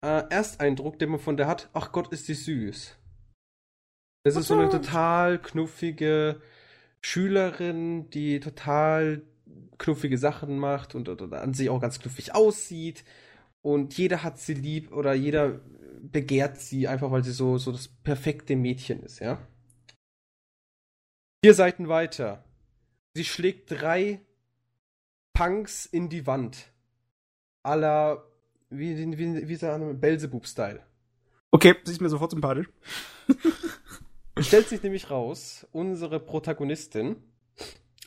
äh, 0.02 0.24
Ersteindruck, 0.30 0.98
den 0.98 1.10
man 1.10 1.20
von 1.20 1.36
der 1.36 1.46
hat, 1.46 1.70
ach 1.72 1.92
Gott, 1.92 2.12
ist 2.12 2.28
die 2.28 2.34
süß. 2.34 2.96
Das 4.24 4.36
ist 4.36 4.46
so 4.46 4.54
eine 4.54 4.68
total 4.68 5.40
knuffige 5.40 6.40
Schülerin, 7.00 8.08
die 8.10 8.38
total 8.38 9.22
knuffige 9.78 10.16
Sachen 10.16 10.58
macht 10.58 10.94
und, 10.94 11.08
und, 11.08 11.20
und 11.22 11.34
an 11.34 11.54
sich 11.54 11.70
auch 11.70 11.80
ganz 11.80 11.98
knuffig 11.98 12.34
aussieht. 12.34 13.04
Und 13.62 13.96
jeder 13.98 14.22
hat 14.22 14.38
sie 14.38 14.54
lieb 14.54 14.92
oder 14.92 15.12
jeder 15.12 15.60
begehrt 16.00 16.58
sie 16.58 16.88
einfach, 16.88 17.10
weil 17.10 17.24
sie 17.24 17.32
so, 17.32 17.58
so 17.58 17.72
das 17.72 17.88
perfekte 17.88 18.56
Mädchen 18.56 19.02
ist, 19.02 19.20
ja. 19.20 19.38
Vier 21.44 21.54
Seiten 21.54 21.88
weiter. 21.88 22.44
Sie 23.14 23.24
schlägt 23.24 23.70
drei 23.70 24.20
Punks 25.32 25.86
in 25.86 26.08
die 26.08 26.26
Wand. 26.26 26.72
Aller 27.64 28.31
wie, 28.72 28.96
wie, 28.96 29.18
wie, 29.18 29.48
wie 29.48 29.56
der 29.56 29.78
Name? 29.78 29.94
Belzebub-Style. 29.94 30.80
Okay, 31.50 31.74
sie 31.84 31.92
ist 31.92 32.00
mir 32.00 32.08
sofort 32.08 32.30
sympathisch. 32.30 32.68
Stellt 34.38 34.68
sich 34.68 34.82
nämlich 34.82 35.10
raus, 35.10 35.66
unsere 35.72 36.18
Protagonistin 36.18 37.16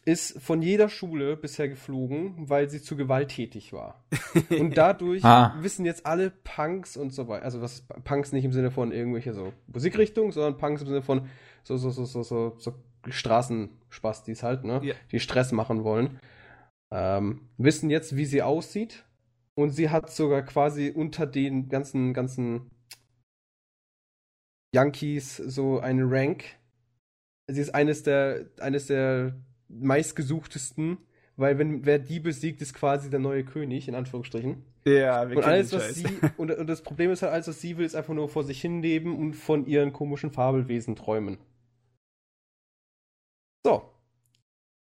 ist 0.06 0.40
von 0.40 0.62
jeder 0.62 0.90
Schule 0.90 1.36
bisher 1.36 1.68
geflogen, 1.68 2.36
weil 2.50 2.70
sie 2.70 2.82
zu 2.82 2.96
gewalttätig 2.96 3.74
war. 3.74 4.04
Und 4.50 4.78
dadurch 4.78 5.24
ah. 5.24 5.56
wissen 5.62 5.86
jetzt 5.86 6.06
alle 6.06 6.30
Punks 6.30 6.96
und 6.96 7.12
so 7.12 7.28
weiter, 7.28 7.44
also 7.44 7.62
was 7.62 7.88
Punks 8.04 8.32
nicht 8.32 8.46
im 8.46 8.52
Sinne 8.52 8.70
von 8.70 8.92
irgendwelche 8.92 9.34
so 9.34 9.52
Musikrichtungen, 9.68 10.32
sondern 10.32 10.58
Punks 10.58 10.82
im 10.82 10.88
Sinne 10.88 11.02
von 11.02 11.28
so 11.64 11.78
so 11.78 11.90
so 11.90 12.06
so 12.06 12.22
so, 12.22 12.56
so 12.58 12.74
Straßenspastis 13.08 14.44
halt, 14.44 14.64
ne, 14.64 14.82
yeah. 14.84 14.96
die 15.12 15.20
Stress 15.20 15.52
machen 15.52 15.84
wollen, 15.84 16.20
ähm, 16.92 17.50
wissen 17.58 17.90
jetzt, 17.90 18.16
wie 18.16 18.26
sie 18.26 18.42
aussieht 18.42 19.06
und 19.56 19.72
sie 19.72 19.90
hat 19.90 20.12
sogar 20.12 20.44
quasi 20.44 20.92
unter 20.94 21.26
den 21.26 21.70
ganzen, 21.70 22.14
ganzen 22.14 22.70
Yankees 24.74 25.38
so 25.38 25.80
einen 25.80 26.12
Rank. 26.12 26.44
Sie 27.48 27.62
ist 27.62 27.74
eines 27.74 28.04
der, 28.04 28.50
eines 28.60 28.88
der 28.88 29.36
meistgesuchtesten, 29.70 30.98
weil 31.38 31.58
wenn 31.58 31.86
wer 31.86 32.00
die 32.00 32.20
besiegt, 32.20 32.62
ist 32.62 32.74
quasi 32.74 33.10
der 33.10 33.20
neue 33.20 33.46
König, 33.46 33.88
in 33.88 33.96
Anführungsstrichen. 33.96 34.64
Ja, 34.86 35.30
wir 35.30 35.38
und 35.38 35.44
alles, 35.44 35.74
was 35.74 35.96
sie, 35.96 36.06
und, 36.38 36.52
und, 36.52 36.68
das 36.68 36.84
Problem 36.84 37.12
ist 37.12 37.24
halt, 37.24 37.34
alles, 37.34 37.48
was 37.48 37.62
sie 37.62 37.78
will, 37.78 37.86
ist 37.86 37.96
einfach 37.96 38.14
nur 38.14 38.30
vor 38.30 38.44
sich 38.44 38.62
hinleben 38.62 39.16
und 39.16 39.34
von 39.34 39.66
ihren 39.66 39.94
komischen 39.94 40.32
Fabelwesen 40.32 40.96
träumen. 40.96 41.38
So. 43.66 43.90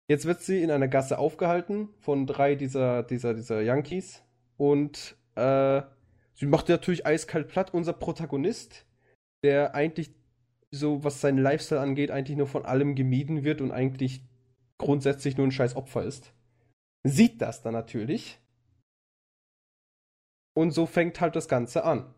Jetzt 0.09 0.25
wird 0.25 0.41
sie 0.41 0.63
in 0.63 0.71
einer 0.71 0.89
Gasse 0.89 1.19
aufgehalten 1.19 1.89
von 1.99 2.27
drei 2.27 2.55
dieser, 2.55 3.03
dieser, 3.03 3.35
dieser 3.35 3.61
Yankees 3.61 4.23
und 4.59 5.17
äh, 5.37 5.83
sie 6.35 6.47
macht 6.47 6.69
natürlich 6.69 7.07
eiskalt 7.07 7.49
platt. 7.49 7.73
Unser 7.73 7.95
Protagonist, 7.95 8.85
der 9.43 9.75
eigentlich 9.75 10.11
so, 10.71 11.03
was 11.03 11.23
seinen 11.23 11.39
Lifestyle 11.39 11.81
angeht, 11.81 12.11
eigentlich 12.11 12.37
nur 12.37 12.47
von 12.47 12.67
allem 12.67 12.95
gemieden 12.95 13.45
wird 13.45 13.63
und 13.63 13.71
eigentlich 13.71 14.23
grundsätzlich 14.77 15.37
nur 15.39 15.47
ein 15.47 15.53
scheiß 15.53 15.77
Opfer 15.77 16.03
ist, 16.03 16.35
sieht 17.05 17.41
das 17.41 17.63
dann 17.63 17.73
natürlich. 17.73 18.39
Und 20.55 20.73
so 20.73 20.87
fängt 20.87 21.21
halt 21.21 21.37
das 21.37 21.49
Ganze 21.49 21.85
an. 21.85 22.13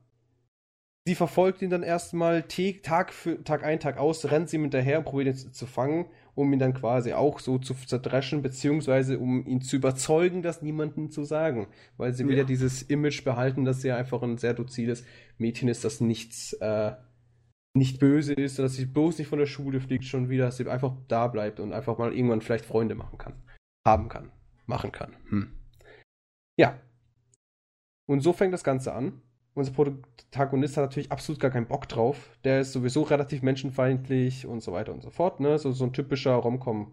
Sie 1.06 1.14
verfolgt 1.14 1.62
ihn 1.62 1.70
dann 1.70 1.82
erstmal 1.82 2.42
Tag 2.42 3.12
für 3.12 3.42
Tag 3.44 3.64
ein, 3.64 3.80
Tag 3.80 3.98
aus, 3.98 4.30
rennt 4.30 4.48
sie 4.48 4.56
ihm 4.56 4.62
hinterher 4.62 4.98
und 4.98 5.04
probiert 5.04 5.28
ihn 5.28 5.52
zu 5.52 5.66
fangen 5.66 6.10
um 6.34 6.52
ihn 6.52 6.58
dann 6.58 6.74
quasi 6.74 7.12
auch 7.12 7.40
so 7.40 7.58
zu 7.58 7.74
zerdreschen, 7.74 8.42
beziehungsweise 8.42 9.18
um 9.18 9.46
ihn 9.46 9.60
zu 9.60 9.76
überzeugen, 9.76 10.42
das 10.42 10.62
niemandem 10.62 11.10
zu 11.10 11.24
sagen. 11.24 11.68
Weil 11.96 12.12
sie 12.12 12.24
ja, 12.24 12.44
dieses 12.44 12.82
Image 12.82 13.24
behalten, 13.24 13.64
dass 13.64 13.82
sie 13.82 13.92
einfach 13.92 14.22
ein 14.22 14.38
sehr 14.38 14.54
doziles 14.54 15.04
Mädchen 15.38 15.68
ist, 15.68 15.84
das 15.84 16.00
nichts, 16.00 16.52
äh, 16.54 16.92
nicht 17.74 18.00
böse 18.00 18.34
ist, 18.34 18.58
dass 18.58 18.74
sie 18.74 18.86
bloß 18.86 19.18
nicht 19.18 19.28
von 19.28 19.38
der 19.38 19.46
Schule 19.46 19.80
fliegt 19.80 20.04
schon 20.04 20.28
wieder, 20.28 20.46
dass 20.46 20.56
sie 20.56 20.68
einfach 20.68 20.96
da 21.08 21.28
bleibt 21.28 21.60
und 21.60 21.72
einfach 21.72 21.98
mal 21.98 22.12
irgendwann 22.12 22.40
vielleicht 22.40 22.64
Freunde 22.64 22.94
machen 22.94 23.18
kann. 23.18 23.34
Haben 23.86 24.08
kann. 24.08 24.30
machen 24.66 24.92
kann. 24.92 25.16
Hm. 25.28 25.52
Ja. 26.58 26.78
Und 28.06 28.20
so 28.20 28.32
fängt 28.32 28.52
das 28.52 28.64
Ganze 28.64 28.92
an. 28.92 29.22
Unser 29.54 29.72
Protagonist 29.72 30.76
hat 30.76 30.84
natürlich 30.84 31.10
absolut 31.10 31.40
gar 31.40 31.50
keinen 31.50 31.66
Bock 31.66 31.88
drauf. 31.88 32.38
Der 32.44 32.60
ist 32.60 32.72
sowieso 32.72 33.02
relativ 33.02 33.42
menschenfeindlich 33.42 34.46
und 34.46 34.62
so 34.62 34.72
weiter 34.72 34.92
und 34.92 35.02
so 35.02 35.10
fort. 35.10 35.40
Ne? 35.40 35.58
So, 35.58 35.72
so 35.72 35.84
ein 35.84 35.92
typischer 35.92 36.34
Romcom 36.34 36.92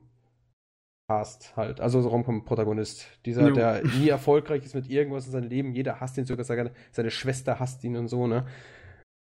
Cast 1.10 1.56
halt, 1.56 1.80
also 1.80 2.02
so 2.02 2.10
Romcom-Protagonist. 2.10 3.06
Dieser, 3.26 3.48
jo. 3.48 3.56
der 3.56 3.82
nie 3.86 4.10
erfolgreich 4.10 4.66
ist 4.66 4.76
mit 4.76 4.90
irgendwas 4.90 5.26
in 5.26 5.32
seinem 5.32 5.48
Leben. 5.48 5.74
Jeder 5.74 6.02
hasst 6.02 6.18
ihn 6.18 6.26
sogar, 6.26 6.44
seine, 6.44 6.72
seine 6.92 7.12
Schwester 7.12 7.60
hasst 7.60 7.84
ihn 7.86 7.96
und 7.96 8.10
so, 8.10 8.28
ne? 8.28 8.46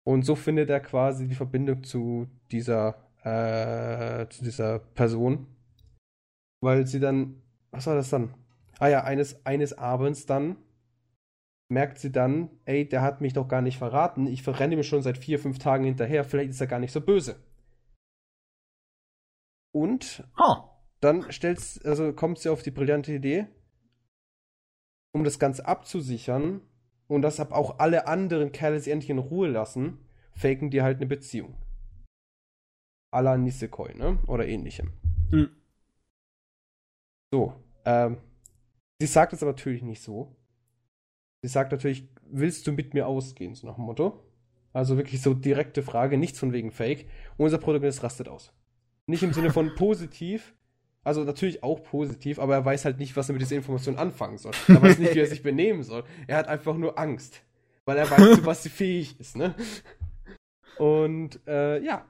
Und 0.07 0.25
so 0.25 0.35
findet 0.35 0.71
er 0.71 0.81
quasi 0.81 1.29
die 1.29 1.35
Verbindung 1.35 1.85
zu 1.85 2.27
dieser, 2.51 2.95
äh, 3.23 4.27
zu 4.31 4.43
dieser 4.43 4.79
Person. 4.79 5.47
Weil 6.63 6.87
sie 6.87 7.01
dann, 7.01 7.43
was 7.71 7.87
war 7.87 7.95
das 7.95 8.09
dann? 8.09 8.33
Ah 8.79 8.89
ja, 8.89 9.05
eines, 9.05 9.45
eines 9.45 9.77
Abends 9.77 10.25
dann 10.25 10.57
merkt 11.69 11.99
sie 11.99 12.11
dann, 12.11 12.51
ey, 12.65 12.89
der 12.89 13.03
hat 13.03 13.21
mich 13.21 13.35
doch 13.35 13.49
gar 13.49 13.63
nicht 13.63 13.79
verraten. 13.79 14.27
Ich 14.27 14.43
verrenne 14.43 14.77
mir 14.77 14.85
schon 14.85 15.03
seit 15.03 15.19
vier, 15.19 15.39
fünf 15.39 15.59
Tagen 15.59 15.85
hinterher. 15.85 16.25
Vielleicht 16.25 16.51
ist 16.51 16.61
er 16.61 16.67
gar 16.67 16.81
nicht 16.81 16.93
so 16.93 17.01
böse. 17.01 17.37
Und 19.73 20.25
oh 20.39 20.69
dann 21.01 21.31
stellst, 21.31 21.85
also 21.87 22.13
kommt 22.13 22.39
sie 22.39 22.49
auf 22.49 22.63
die 22.63 22.71
brillante 22.71 23.13
Idee, 23.13 23.47
um 25.13 25.25
das 25.25 25.39
Ganze 25.39 25.67
abzusichern 25.67 26.61
und 27.07 27.23
dass 27.23 27.41
ab 27.41 27.53
auch 27.53 27.79
alle 27.79 28.07
anderen 28.07 28.53
Kerle 28.53 28.81
sie 28.81 28.91
endlich 28.91 29.11
in 29.11 29.19
Ruhe 29.19 29.49
lassen, 29.49 29.99
faken 30.33 30.71
die 30.71 30.83
halt 30.83 30.99
eine 30.99 31.07
Beziehung. 31.07 31.57
A 33.11 33.21
la 33.21 33.37
Nisekoi, 33.37 33.95
ne? 33.95 34.19
Oder 34.27 34.47
ähnlichem. 34.47 34.93
Mhm. 35.31 35.51
So, 37.33 37.55
ähm, 37.85 38.19
sie 39.01 39.07
sagt 39.07 39.33
es 39.33 39.43
aber 39.43 39.53
natürlich 39.53 39.83
nicht 39.83 40.03
so. 40.03 40.37
Sie 41.43 41.49
sagt 41.49 41.73
natürlich, 41.73 42.09
willst 42.31 42.67
du 42.67 42.73
mit 42.73 42.95
mir 42.95 43.07
ausgehen, 43.07 43.55
so 43.55 43.67
nach 43.67 43.77
dem 43.77 43.85
Motto. 43.85 44.25
Also 44.73 44.97
wirklich 44.97 45.23
so 45.23 45.35
direkte 45.35 45.83
Frage, 45.83 46.19
nichts 46.19 46.39
von 46.39 46.53
wegen 46.53 46.71
Fake. 46.71 47.07
Und 47.37 47.47
unser 47.47 47.59
Protagonist 47.59 48.03
rastet 48.03 48.29
aus. 48.29 48.53
Nicht 49.07 49.23
im 49.23 49.33
Sinne 49.33 49.51
von 49.51 49.75
positiv, 49.77 50.55
also 51.05 51.25
natürlich 51.25 51.63
auch 51.63 51.83
positiv, 51.83 52.39
aber 52.39 52.55
er 52.55 52.65
weiß 52.65 52.85
halt 52.85 52.99
nicht, 52.99 53.17
was 53.17 53.31
er 53.31 53.33
mit 53.33 53.41
dieser 53.41 53.57
Information 53.57 53.97
anfangen 53.97 54.37
soll. 54.37 54.53
Er 54.69 54.83
weiß 54.83 54.99
nicht, 54.99 55.15
wie 55.15 55.21
er 55.21 55.27
sich 55.27 55.43
benehmen 55.43 55.83
soll. 55.83 56.05
Er 56.27 56.37
hat 56.37 56.49
einfach 56.49 56.77
nur 56.77 56.99
Angst, 56.99 57.43
weil 57.87 57.97
er 57.97 58.11
weiß, 58.11 58.37
zu 58.37 58.47
was 58.47 58.63
sie 58.63 58.69
fähig 58.69 59.19
ist, 59.19 59.37
ne? 59.37 59.55
Und 60.77 61.41
äh, 61.47 61.83
ja, 61.83 62.05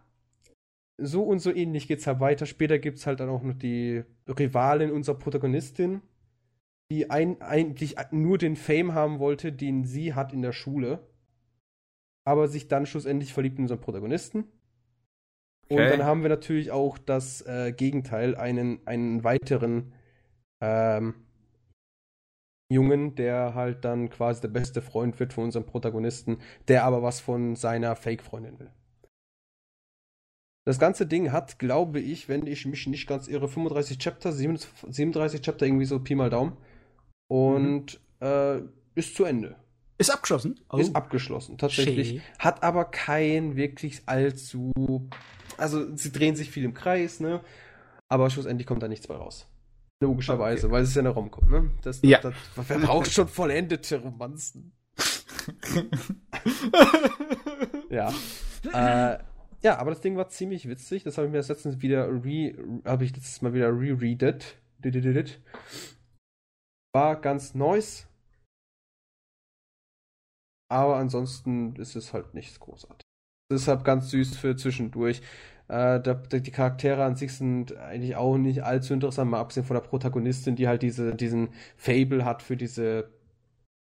so 0.98 1.22
und 1.22 1.38
so 1.38 1.54
ähnlich 1.54 1.86
geht's 1.86 2.06
halt 2.06 2.20
weiter. 2.20 2.44
Später 2.44 2.78
gibt's 2.78 3.06
halt 3.06 3.20
dann 3.20 3.28
auch 3.28 3.42
noch 3.42 3.54
die 3.54 4.02
Rivalin 4.26 4.90
unserer 4.90 5.16
Protagonistin, 5.16 6.02
die 6.90 7.10
ein, 7.10 7.40
eigentlich 7.42 7.96
nur 8.10 8.38
den 8.38 8.56
Fame 8.56 8.94
haben 8.94 9.18
wollte, 9.18 9.52
den 9.52 9.84
sie 9.84 10.14
hat 10.14 10.32
in 10.32 10.42
der 10.42 10.52
Schule, 10.52 11.06
aber 12.24 12.48
sich 12.48 12.68
dann 12.68 12.86
schlussendlich 12.86 13.32
verliebt 13.32 13.58
in 13.58 13.64
unseren 13.64 13.80
Protagonisten. 13.80 14.44
Okay. 15.68 15.82
Und 15.82 15.90
dann 15.90 16.06
haben 16.06 16.22
wir 16.22 16.30
natürlich 16.30 16.70
auch 16.70 16.96
das 16.96 17.42
äh, 17.42 17.72
Gegenteil, 17.72 18.36
einen, 18.36 18.86
einen 18.86 19.22
weiteren 19.22 19.92
ähm, 20.62 21.14
Jungen, 22.70 23.14
der 23.14 23.54
halt 23.54 23.84
dann 23.84 24.08
quasi 24.08 24.40
der 24.40 24.48
beste 24.48 24.80
Freund 24.80 25.20
wird 25.20 25.32
von 25.32 25.44
unserem 25.44 25.66
Protagonisten, 25.66 26.38
der 26.68 26.84
aber 26.84 27.02
was 27.02 27.20
von 27.20 27.54
seiner 27.54 27.96
Fake-Freundin 27.96 28.58
will. 28.58 28.70
Das 30.66 30.78
ganze 30.78 31.06
Ding 31.06 31.32
hat, 31.32 31.58
glaube 31.58 31.98
ich, 31.98 32.28
wenn 32.28 32.46
ich 32.46 32.66
mich 32.66 32.86
nicht 32.86 33.06
ganz 33.06 33.26
irre, 33.26 33.48
35 33.48 33.98
Chapter, 33.98 34.32
37 34.32 35.40
Chapter, 35.40 35.64
irgendwie 35.64 35.86
so 35.86 35.98
Pi 35.98 36.14
mal 36.14 36.28
Daumen. 36.28 36.58
Und 37.28 38.00
mhm. 38.20 38.26
äh, 38.26 38.60
ist 38.94 39.14
zu 39.14 39.24
Ende. 39.24 39.56
Ist 39.98 40.10
abgeschlossen? 40.10 40.60
Oh. 40.70 40.78
Ist 40.78 40.94
abgeschlossen, 40.94 41.58
tatsächlich. 41.58 42.08
Schee. 42.08 42.20
Hat 42.38 42.62
aber 42.62 42.84
kein 42.84 43.56
wirklich 43.56 44.02
allzu 44.06 44.72
also 45.58 45.94
sie 45.96 46.12
drehen 46.12 46.36
sich 46.36 46.50
viel 46.50 46.64
im 46.64 46.72
Kreis, 46.72 47.20
ne? 47.20 47.42
Aber 48.08 48.30
schlussendlich 48.30 48.66
kommt 48.66 48.82
da 48.82 48.88
nichts 48.88 49.08
mehr 49.08 49.18
raus. 49.18 49.46
Logischerweise, 50.00 50.66
okay. 50.66 50.74
weil 50.74 50.82
es 50.84 50.94
ja 50.94 51.00
eine 51.00 51.10
Romcom, 51.10 51.50
ne? 51.50 51.70
Das, 51.82 52.00
ja. 52.02 52.20
Das, 52.20 52.34
das, 52.54 52.68
wer 52.68 52.78
braucht 52.78 53.12
schon 53.12 53.28
vollendete 53.28 54.00
Romanzen? 54.00 54.72
ja. 57.90 58.12
Äh, 58.72 59.18
ja, 59.60 59.78
aber 59.78 59.90
das 59.90 60.00
Ding 60.00 60.16
war 60.16 60.28
ziemlich 60.28 60.68
witzig. 60.68 61.02
Das 61.02 61.18
habe 61.18 61.26
ich 61.26 61.32
mir 61.32 61.38
das 61.38 61.48
letztens 61.48 61.82
wieder 61.82 62.08
re, 62.08 62.54
habe 62.84 63.04
ich 63.04 63.14
letztes 63.14 63.42
Mal 63.42 63.52
wieder 63.52 63.68
rereadet. 63.68 64.56
War 66.98 67.14
ganz 67.14 67.54
nice. 67.54 68.08
Aber 70.68 70.96
ansonsten 70.96 71.76
ist 71.76 71.94
es 71.94 72.12
halt 72.12 72.34
nichts 72.34 72.58
großartig. 72.58 73.06
Deshalb 73.52 73.84
ganz 73.84 74.10
süß 74.10 74.36
für 74.36 74.56
zwischendurch. 74.56 75.22
Äh, 75.68 76.00
die 76.40 76.50
Charaktere 76.50 77.04
an 77.04 77.14
sich 77.14 77.34
sind 77.34 77.76
eigentlich 77.76 78.16
auch 78.16 78.36
nicht 78.36 78.64
allzu 78.64 78.94
interessant, 78.94 79.30
mal 79.30 79.38
abgesehen 79.38 79.64
von 79.64 79.74
der 79.74 79.88
Protagonistin, 79.88 80.56
die 80.56 80.66
halt 80.66 80.82
diese, 80.82 81.14
diesen 81.14 81.50
Fable 81.76 82.24
hat 82.24 82.42
für 82.42 82.56
diese, 82.56 83.08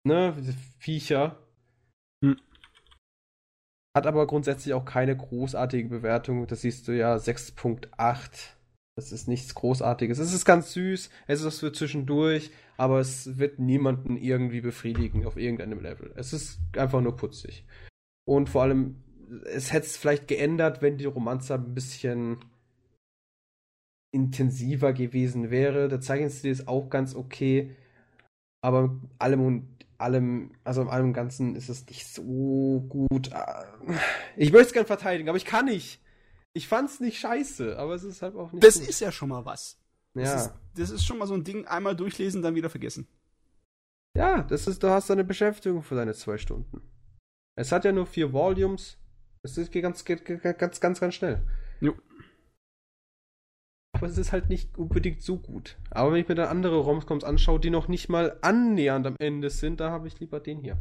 ne, 0.05 0.33
diese 0.37 0.53
Viecher. 0.77 1.37
Hm. 2.21 2.35
Hat 3.95 4.07
aber 4.07 4.27
grundsätzlich 4.27 4.73
auch 4.73 4.83
keine 4.83 5.15
großartige 5.15 5.87
Bewertung. 5.87 6.47
Das 6.47 6.63
siehst 6.63 6.89
du 6.89 6.91
ja 6.91 7.15
6.8. 7.15 8.55
Das 8.97 9.11
ist 9.11 9.27
nichts 9.27 9.53
Großartiges. 9.55 10.19
Es 10.19 10.33
ist 10.33 10.45
ganz 10.45 10.71
süß, 10.71 11.09
es 11.27 11.39
ist 11.39 11.45
was 11.45 11.59
für 11.59 11.73
zwischendurch, 11.73 12.51
aber 12.77 12.99
es 12.99 13.37
wird 13.37 13.59
niemanden 13.59 14.17
irgendwie 14.17 14.61
befriedigen 14.61 15.25
auf 15.25 15.37
irgendeinem 15.37 15.79
Level. 15.79 16.11
Es 16.15 16.33
ist 16.33 16.59
einfach 16.77 17.01
nur 17.01 17.15
putzig. 17.15 17.65
Und 18.25 18.49
vor 18.49 18.63
allem 18.63 19.03
es 19.45 19.73
hätte 19.73 19.87
es 19.87 19.97
vielleicht 19.97 20.27
geändert, 20.27 20.81
wenn 20.81 20.97
die 20.97 21.05
Romanze 21.05 21.55
ein 21.55 21.73
bisschen 21.73 22.43
intensiver 24.11 24.93
gewesen 24.93 25.49
wäre. 25.51 25.87
Der 25.87 26.01
Zeichenstil 26.01 26.51
ist 26.51 26.67
auch 26.67 26.89
ganz 26.89 27.15
okay, 27.15 27.75
aber 28.61 28.99
allem 29.19 29.41
und 29.41 29.67
allem, 29.97 30.51
also 30.63 30.81
in 30.81 30.89
allem 30.89 31.13
Ganzen 31.13 31.55
ist 31.55 31.69
es 31.69 31.85
nicht 31.87 32.07
so 32.07 32.85
gut. 32.89 33.29
Ich 34.37 34.51
möchte 34.51 34.67
es 34.67 34.73
gern 34.73 34.85
verteidigen, 34.85 35.29
aber 35.29 35.37
ich 35.37 35.45
kann 35.45 35.65
nicht. 35.65 36.01
Ich 36.53 36.67
fand's 36.67 37.01
nicht 37.01 37.19
scheiße, 37.19 37.77
aber 37.77 37.95
es 37.95 38.03
ist 38.03 38.21
halt 38.21 38.35
auch 38.35 38.51
nicht. 38.51 38.63
Das 38.63 38.79
gut. 38.79 38.87
ist 38.87 39.01
ja 39.01 39.11
schon 39.11 39.29
mal 39.29 39.45
was. 39.45 39.77
Ja. 40.15 40.23
Das 40.23 40.45
ist, 40.45 40.53
das 40.75 40.89
ist 40.91 41.05
schon 41.05 41.17
mal 41.17 41.27
so 41.27 41.33
ein 41.33 41.43
Ding, 41.43 41.65
einmal 41.65 41.95
durchlesen, 41.95 42.41
dann 42.41 42.55
wieder 42.55 42.69
vergessen. 42.69 43.07
Ja, 44.17 44.43
das 44.43 44.67
ist, 44.67 44.81
du 44.81 44.89
hast 44.89 45.09
deine 45.09 45.23
Beschäftigung 45.23 45.83
für 45.83 45.95
deine 45.95 46.13
zwei 46.13 46.37
Stunden. 46.37 46.81
Es 47.57 47.71
hat 47.71 47.85
ja 47.85 47.91
nur 47.91 48.05
vier 48.05 48.33
Volumes. 48.33 48.97
Es 49.43 49.55
geht 49.69 49.83
ganz, 49.83 50.03
geht 50.05 50.25
ganz, 50.25 50.79
ganz, 50.79 50.99
ganz 50.99 51.13
schnell. 51.13 51.41
Jo. 51.79 51.93
Aber 53.93 54.07
es 54.07 54.17
ist 54.17 54.31
halt 54.31 54.49
nicht 54.49 54.77
unbedingt 54.77 55.21
so 55.21 55.37
gut. 55.37 55.77
Aber 55.91 56.11
wenn 56.11 56.21
ich 56.21 56.27
mir 56.27 56.35
dann 56.35 56.49
andere 56.49 56.79
Romcoms 56.79 57.23
anschaue, 57.23 57.59
die 57.59 57.69
noch 57.69 57.87
nicht 57.87 58.09
mal 58.09 58.37
annähernd 58.41 59.05
am 59.07 59.15
Ende 59.19 59.49
sind, 59.49 59.79
da 59.79 59.91
habe 59.91 60.07
ich 60.07 60.19
lieber 60.19 60.39
den 60.39 60.59
hier. 60.59 60.77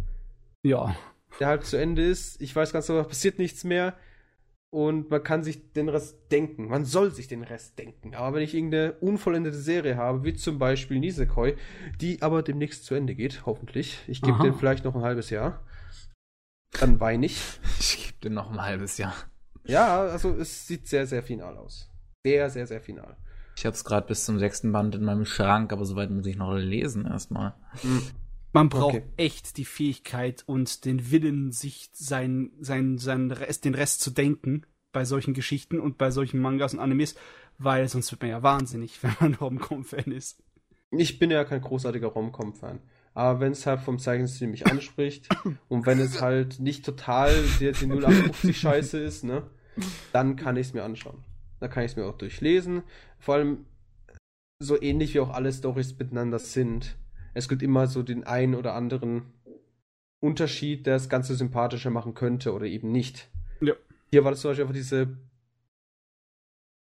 Ja. 0.65 0.97
Der 1.39 1.49
halt 1.49 1.65
zu 1.65 1.77
Ende 1.77 2.03
ist. 2.03 2.41
Ich 2.41 2.55
weiß 2.55 2.73
ganz 2.73 2.87
genau, 2.87 3.03
passiert 3.05 3.39
nichts 3.39 3.65
mehr. 3.65 3.97
Und 4.75 5.09
man 5.09 5.23
kann 5.23 5.45
sich 5.45 5.73
den 5.73 5.89
Rest 5.89 6.33
denken. 6.33 6.67
Man 6.67 6.85
soll 6.85 7.13
sich 7.13 7.29
den 7.29 7.45
Rest 7.45 7.79
denken. 7.79 8.17
Aber 8.17 8.35
wenn 8.35 8.43
ich 8.43 8.57
irgendeine 8.57 8.95
unvollendete 8.95 9.57
Serie 9.57 9.97
habe, 9.97 10.25
wie 10.25 10.35
zum 10.35 10.59
Beispiel 10.59 10.99
Nisekoi, 10.99 11.55
die 12.01 12.21
aber 12.23 12.43
demnächst 12.43 12.85
zu 12.85 12.97
Ende 12.97 13.15
geht, 13.15 13.47
hoffentlich. 13.47 14.01
Ich 14.09 14.21
gebe 14.21 14.43
den 14.43 14.53
vielleicht 14.53 14.85
noch 14.85 14.97
ein 14.97 15.03
halbes 15.03 15.31
Jahr. 15.31 15.63
Dann 16.73 16.99
weine 16.99 17.27
ich. 17.27 17.41
Ich 17.79 18.05
gebe 18.05 18.19
dir 18.21 18.35
noch 18.35 18.51
ein 18.51 18.61
halbes 18.61 18.99
Jahr. 18.99 19.15
Ja, 19.65 20.01
also 20.01 20.35
es 20.35 20.67
sieht 20.67 20.89
sehr, 20.89 21.07
sehr 21.07 21.23
final 21.23 21.57
aus. 21.57 21.89
Sehr, 22.27 22.51
sehr, 22.51 22.67
sehr 22.67 22.81
final. 22.81 23.17
Ich 23.57 23.65
habe 23.65 23.77
es 23.77 23.85
gerade 23.85 24.09
bis 24.09 24.25
zum 24.25 24.41
sechsten 24.41 24.73
Band 24.73 24.97
in 24.97 25.05
meinem 25.05 25.25
Schrank, 25.25 25.73
aber 25.73 25.85
soweit 25.85 26.11
muss 26.11 26.27
ich 26.27 26.35
noch 26.35 26.53
lesen 26.53 27.07
erstmal. 27.07 27.55
Man 28.55 28.69
braucht 28.69 28.95
okay. 28.95 29.05
echt 29.17 29.57
die 29.57 29.65
Fähigkeit 29.65 30.45
und 30.47 30.85
den 30.85 31.11
Willen, 31.11 31.51
sich 31.51 31.91
sein, 31.93 32.53
sein, 32.61 32.99
sein 32.99 33.33
Rest, 33.33 33.65
den 33.65 33.75
Rest 33.75 34.01
zu 34.01 34.13
denken 34.13 34.65
bei 34.93 35.05
solchen 35.05 35.35
Geschichten 35.35 35.81
und 35.81 35.99
bei 35.99 36.13
solchen 36.13 36.39
Mangas 36.39 36.73
und 36.73 36.79
Animes, 36.79 37.17
weil 37.59 37.89
sonst 37.89 38.13
wird 38.13 38.23
man 38.23 38.31
ja 38.31 38.45
wahnsinnig, 38.45 38.99
wenn 39.03 39.17
man 39.19 39.35
Romcom-Fan 39.35 40.13
ist. 40.13 40.41
Ich 40.93 41.19
bin 41.19 41.33
ja 41.33 41.43
kein 41.43 41.63
großartiger 41.63 42.07
Romcom-Fan. 42.07 42.79
Aber 43.13 43.41
wenn 43.41 43.51
es 43.51 43.67
halt 43.67 43.81
vom 43.81 43.99
Zeichenstil 43.99 44.47
mich 44.47 44.69
anspricht 44.69 45.29
und 45.69 45.85
wenn 45.85 45.99
es 45.99 46.21
halt 46.21 46.61
nicht 46.61 46.85
total 46.85 47.33
die, 47.59 47.73
die 47.73 47.87
0850 47.87 48.57
Scheiße 48.57 49.01
ist, 49.01 49.25
ne, 49.25 49.43
dann 50.13 50.37
kann 50.37 50.57
ich 50.57 50.69
es 50.69 50.75
mir 50.75 50.85
anschauen. 50.85 51.25
Da 51.59 51.67
kann 51.67 51.85
ich 51.85 51.91
es 51.91 51.97
mir 51.97 52.07
auch 52.07 52.19
durchlesen. 52.19 52.85
Vor 53.19 53.35
allem 53.35 53.67
so 54.61 54.81
ähnlich 54.81 55.15
wie 55.15 55.21
auch 55.21 55.31
alle 55.31 55.53
Stories 55.53 55.99
miteinander 55.99 56.39
sind. 56.39 56.97
Es 57.35 57.49
gibt 57.49 57.63
immer 57.63 57.87
so 57.87 58.03
den 58.03 58.25
einen 58.25 58.55
oder 58.55 58.75
anderen 58.75 59.23
Unterschied, 60.21 60.87
der 60.87 60.95
das 60.95 61.09
Ganze 61.09 61.35
sympathischer 61.35 61.91
machen 61.91 62.15
könnte 62.15 62.53
oder 62.55 62.67
eben 62.67 62.91
nicht. 62.91 63.29
Ja. 63.61 63.75
Hier 64.11 64.25
war 64.25 64.31
das 64.31 64.41
zum 64.41 64.51
Beispiel 64.51 64.65
einfach 64.65 64.75
diese 64.75 65.19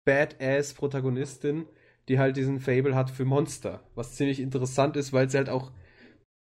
Badass-Protagonistin, 0.06 1.66
die 2.08 2.20
halt 2.20 2.36
diesen 2.36 2.60
Fable 2.60 2.96
hat 2.96 3.12
für 3.12 3.26
Monster. 3.26 3.84
Was 3.96 4.16
ziemlich 4.16 4.40
interessant 4.40 4.98
ist, 4.98 5.14
weil 5.14 5.30
sie 5.30 5.38
halt 5.38 5.50
auch 5.50 5.72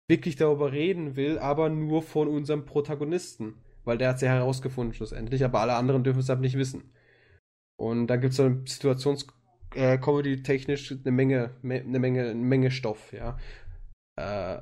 wirklich 0.09 0.35
darüber 0.35 0.71
reden 0.71 1.15
will, 1.15 1.39
aber 1.39 1.69
nur 1.69 2.01
von 2.01 2.27
unserem 2.27 2.65
Protagonisten. 2.65 3.55
Weil 3.83 3.97
der 3.97 4.09
hat 4.09 4.19
sie 4.19 4.27
herausgefunden 4.27 4.93
schlussendlich, 4.93 5.45
aber 5.45 5.61
alle 5.61 5.75
anderen 5.75 6.03
dürfen 6.03 6.19
es 6.19 6.29
halt 6.29 6.41
nicht 6.41 6.57
wissen. 6.57 6.91
Und 7.77 8.07
da 8.07 8.17
gibt 8.17 8.31
es 8.31 8.37
so 8.37 8.43
eine 8.43 8.63
Situations- 8.65 9.27
äh, 9.73 9.97
Comedy-technisch 9.97 10.91
eine 10.91 11.11
Menge, 11.11 11.51
eine 11.63 11.99
Menge, 11.99 12.29
eine 12.29 12.35
Menge 12.35 12.71
Stoff, 12.71 13.13
ja. 13.13 13.37
Äh, 14.17 14.61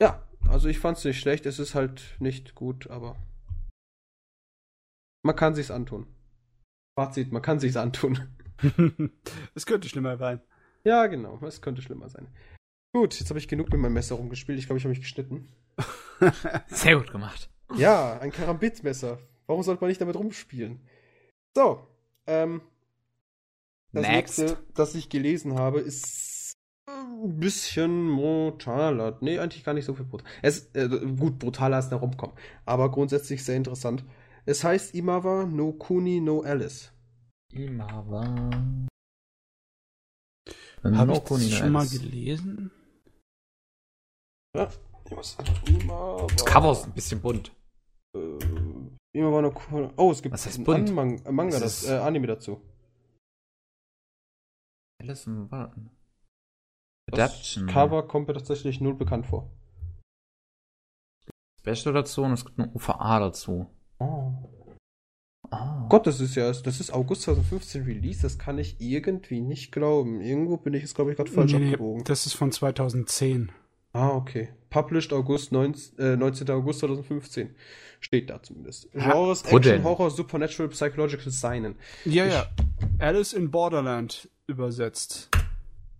ja, 0.00 0.26
also 0.48 0.68
ich 0.68 0.78
fand 0.78 0.98
es 0.98 1.04
nicht 1.04 1.20
schlecht. 1.20 1.46
Es 1.46 1.58
ist 1.58 1.74
halt 1.74 2.16
nicht 2.18 2.54
gut, 2.54 2.88
aber 2.90 3.16
man 5.22 5.36
kann 5.36 5.54
sich's 5.54 5.70
antun. 5.70 6.06
Fazit, 6.98 7.32
man 7.32 7.42
kann 7.42 7.60
sich's 7.60 7.76
antun. 7.76 8.28
es 9.54 9.66
könnte 9.66 9.88
schlimmer 9.88 10.16
sein. 10.16 10.40
Ja, 10.84 11.06
genau, 11.08 11.38
es 11.42 11.60
könnte 11.60 11.82
schlimmer 11.82 12.08
sein. 12.08 12.28
Gut, 12.94 13.18
jetzt 13.18 13.28
habe 13.28 13.38
ich 13.38 13.48
genug 13.48 13.70
mit 13.70 13.80
meinem 13.80 13.94
Messer 13.94 14.14
rumgespielt. 14.14 14.58
Ich 14.58 14.66
glaube, 14.66 14.78
ich 14.78 14.84
habe 14.84 14.90
mich 14.90 15.00
geschnitten. 15.00 15.48
Sehr 16.68 16.96
gut 16.96 17.10
gemacht. 17.10 17.50
Ja, 17.76 18.18
ein 18.20 18.30
Karambitmesser. 18.30 19.18
Warum 19.46 19.62
sollte 19.62 19.80
man 19.82 19.88
nicht 19.88 20.00
damit 20.00 20.16
rumspielen? 20.16 20.80
So, 21.54 21.86
ähm, 22.26 22.62
das 23.92 24.06
Next. 24.06 24.38
nächste, 24.38 24.58
das 24.74 24.94
ich 24.94 25.08
gelesen 25.08 25.58
habe, 25.58 25.80
ist 25.80 26.35
ein 26.88 27.40
bisschen 27.40 28.14
brutaler. 28.16 29.18
Nee, 29.20 29.38
eigentlich 29.38 29.64
gar 29.64 29.74
nicht 29.74 29.84
so 29.84 29.94
viel 29.94 30.04
brutal. 30.04 30.26
Es, 30.42 30.70
äh, 30.74 30.88
gut, 31.18 31.38
brutaler 31.38 31.76
als 31.76 31.88
der 31.88 31.98
Romcom, 31.98 32.32
aber 32.64 32.90
grundsätzlich 32.90 33.44
sehr 33.44 33.56
interessant. 33.56 34.04
Es 34.44 34.62
heißt 34.62 34.94
Imawa 34.94 35.44
no 35.44 35.72
Kuni 35.72 36.20
no 36.20 36.42
Alice. 36.42 36.92
Imawa. 37.52 38.50
Habe 40.84 41.12
ich 41.12 41.18
das 41.18 41.50
schon 41.50 41.72
mal 41.72 41.88
gelesen? 41.88 42.70
Ja, 44.56 44.70
ich 45.04 45.10
muss 45.10 45.36
Imawa. 45.66 46.26
Das 46.28 46.44
Cover 46.44 46.72
ist 46.72 46.84
ein 46.84 46.92
bisschen 46.92 47.20
bunt. 47.20 47.52
Äh, 48.16 48.38
Imawa 49.12 49.42
no 49.42 49.50
Kuni. 49.50 49.90
Oh, 49.96 50.12
es 50.12 50.22
gibt 50.22 50.32
Was 50.34 50.46
heißt 50.46 50.56
einen 50.58 50.64
bunt? 50.64 50.92
Manga, 50.92 51.50
Das 51.58 51.62
das, 51.62 51.82
ist- 51.82 51.88
äh, 51.90 51.94
Anime 51.98 52.28
dazu. 52.28 52.60
Alice 55.02 55.26
in 55.26 55.50
Warten. 55.50 55.90
Das 57.06 57.18
Adaption. 57.32 57.66
Cover 57.68 58.02
kommt 58.06 58.28
mir 58.28 58.34
tatsächlich 58.34 58.80
null 58.80 58.94
bekannt 58.94 59.26
vor. 59.26 59.50
Special 61.60 61.94
dazu 61.94 62.22
und 62.22 62.32
es 62.32 62.44
gibt 62.44 62.58
eine 62.58 62.70
UVA 62.72 63.18
dazu. 63.20 63.66
Oh. 63.98 64.32
Ah. 65.50 65.86
Gott, 65.88 66.06
das 66.06 66.20
ist 66.20 66.34
ja, 66.34 66.46
das 66.50 66.80
ist 66.80 66.92
August 66.92 67.22
2015 67.22 67.84
Release, 67.84 68.20
das 68.22 68.38
kann 68.38 68.58
ich 68.58 68.80
irgendwie 68.80 69.40
nicht 69.40 69.70
glauben. 69.70 70.20
Irgendwo 70.20 70.56
bin 70.56 70.74
ich 70.74 70.82
jetzt, 70.82 70.94
glaube 70.96 71.12
ich, 71.12 71.16
gerade 71.16 71.30
falsch 71.30 71.52
Nee, 71.52 71.66
abgebogen. 71.66 72.02
das 72.04 72.26
ist 72.26 72.34
von 72.34 72.50
2010. 72.50 73.52
Ah, 73.92 74.10
okay. 74.10 74.48
Published 74.70 75.12
August 75.12 75.52
19, 75.52 75.98
äh, 75.98 76.16
19. 76.16 76.50
August 76.50 76.80
2015. 76.80 77.54
Steht 78.00 78.28
da 78.28 78.42
zumindest. 78.42 78.90
Genres 78.92 79.44
wo 79.50 79.56
Action? 79.56 79.84
Horror, 79.84 80.10
Supernatural, 80.10 80.68
Psychological 80.70 81.30
Seinen. 81.30 81.76
Ja, 82.04 82.26
Ich- 82.26 82.32
ja. 82.32 82.46
Alice 82.98 83.32
in 83.32 83.50
Borderland 83.50 84.28
übersetzt. 84.48 85.30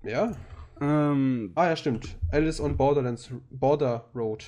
Ja? 0.03 0.37
Ähm, 0.81 1.53
Ah, 1.55 1.67
ja, 1.69 1.77
stimmt. 1.77 2.17
Alice 2.31 2.61
on 2.61 2.77
Borderlands, 2.77 3.31
Border 3.51 4.09
Road. 4.15 4.45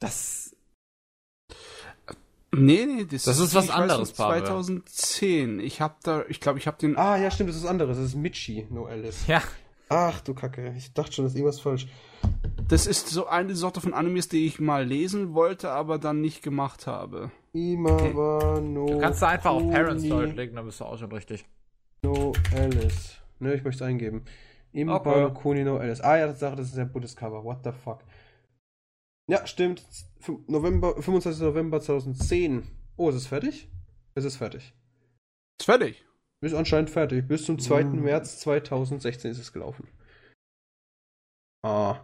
Das. 0.00 0.56
nee, 2.52 2.86
nee, 2.86 3.04
das, 3.04 3.24
Das 3.24 3.38
ist 3.38 3.54
was 3.54 3.64
ich 3.64 3.70
weiß 3.70 3.76
anderes, 3.76 4.08
nicht, 4.08 4.16
Pavel. 4.16 4.44
2010. 4.44 5.60
Ich 5.60 5.80
hab 5.80 6.00
da, 6.02 6.24
ich 6.28 6.40
glaube, 6.40 6.58
ich 6.58 6.66
habe 6.66 6.78
den. 6.78 6.96
Ah, 6.96 7.16
ja, 7.16 7.30
stimmt, 7.30 7.50
das 7.50 7.56
ist 7.56 7.66
anderes. 7.66 7.96
Das 7.96 8.06
ist 8.06 8.14
Michi, 8.14 8.66
no 8.70 8.86
Alice. 8.86 9.26
Ja. 9.26 9.42
Ach, 9.90 10.20
du 10.22 10.32
Kacke. 10.34 10.74
Ich 10.76 10.92
dachte 10.94 11.12
schon, 11.12 11.24
das 11.26 11.32
ist 11.34 11.38
irgendwas 11.38 11.60
falsch. 11.60 11.86
Das 12.68 12.86
ist 12.86 13.08
so 13.10 13.26
eine 13.26 13.54
Sorte 13.54 13.80
von 13.82 13.92
Animes, 13.92 14.28
die 14.28 14.46
ich 14.46 14.58
mal 14.58 14.84
lesen 14.86 15.34
wollte, 15.34 15.70
aber 15.70 15.98
dann 15.98 16.22
nicht 16.22 16.42
gemacht 16.42 16.86
habe. 16.86 17.30
Imawa 17.52 18.60
no 18.60 18.86
Du 18.86 18.98
kannst 18.98 19.20
da 19.20 19.28
einfach 19.28 19.50
auf 19.50 19.70
Parents 19.70 20.02
Kuni 20.02 20.08
deutlegen, 20.08 20.56
dann 20.56 20.64
bist 20.64 20.80
du 20.80 20.84
auch 20.86 20.98
schon 20.98 21.12
richtig. 21.12 21.44
No 22.02 22.32
Alice. 22.56 23.16
Ne, 23.40 23.54
ich 23.54 23.62
möchte 23.62 23.84
es 23.84 23.88
eingeben. 23.88 24.24
Imawa 24.74 25.00
Okay. 25.00 25.20
no 25.20 25.32
Kuni 25.32 25.64
no 25.64 25.78
Alice. 25.78 26.02
Ah 26.02 26.16
ja, 26.18 26.26
das 26.26 26.40
Sache, 26.40 26.56
das 26.56 26.68
ist 26.68 26.78
ein 26.78 26.90
buntes 26.92 27.14
Cover. 27.14 27.44
What 27.44 27.60
the 27.64 27.72
fuck. 27.72 28.00
Ja, 29.28 29.46
stimmt. 29.46 29.82
November, 30.48 31.00
25. 31.00 31.40
November 31.42 31.80
2010. 31.80 32.66
Oh, 32.96 33.08
ist 33.08 33.16
es 33.16 33.26
fertig? 33.26 33.70
Es 34.14 34.24
ist 34.24 34.36
fertig. 34.36 34.74
Ist 35.58 35.66
fertig. 35.66 36.04
Ist 36.42 36.54
anscheinend 36.54 36.90
fertig. 36.90 37.26
Bis 37.26 37.44
zum 37.44 37.58
2. 37.58 37.84
Mhm. 37.84 38.02
März 38.02 38.40
2016 38.40 39.30
ist 39.30 39.38
es 39.38 39.52
gelaufen. 39.52 39.88
Ah. 41.62 42.00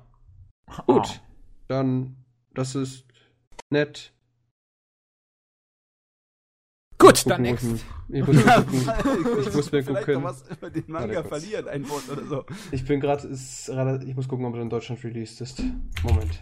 Gut. 0.86 1.20
Dann, 1.68 2.16
das 2.54 2.74
ist 2.74 3.04
nett. 3.70 4.12
Gut, 7.00 7.16
Gucken, 7.16 7.30
dann 7.30 7.42
next. 7.42 7.64
Ich, 7.64 8.18
ich 8.18 8.26
muss 8.26 8.36
mir 8.36 8.44
gucken. 8.44 9.40
Ich 9.40 9.54
muss 9.54 9.72
mir 9.72 9.82
Vielleicht 9.82 10.06
gucken. 10.06 10.22
noch 10.22 10.24
was 10.24 10.44
über 10.50 10.68
den 10.68 10.84
Manga 10.86 11.22
verlieren, 11.22 11.66
ein 11.66 11.88
Wort 11.88 12.10
oder 12.10 12.26
so. 12.26 12.44
Ich 12.72 12.84
bin 12.84 13.00
gerade, 13.00 13.26
ich 13.26 14.14
muss 14.14 14.28
gucken, 14.28 14.44
ob 14.44 14.54
er 14.54 14.60
in 14.60 14.68
Deutschland 14.68 15.02
released 15.02 15.40
ist. 15.40 15.62
Moment. 16.02 16.40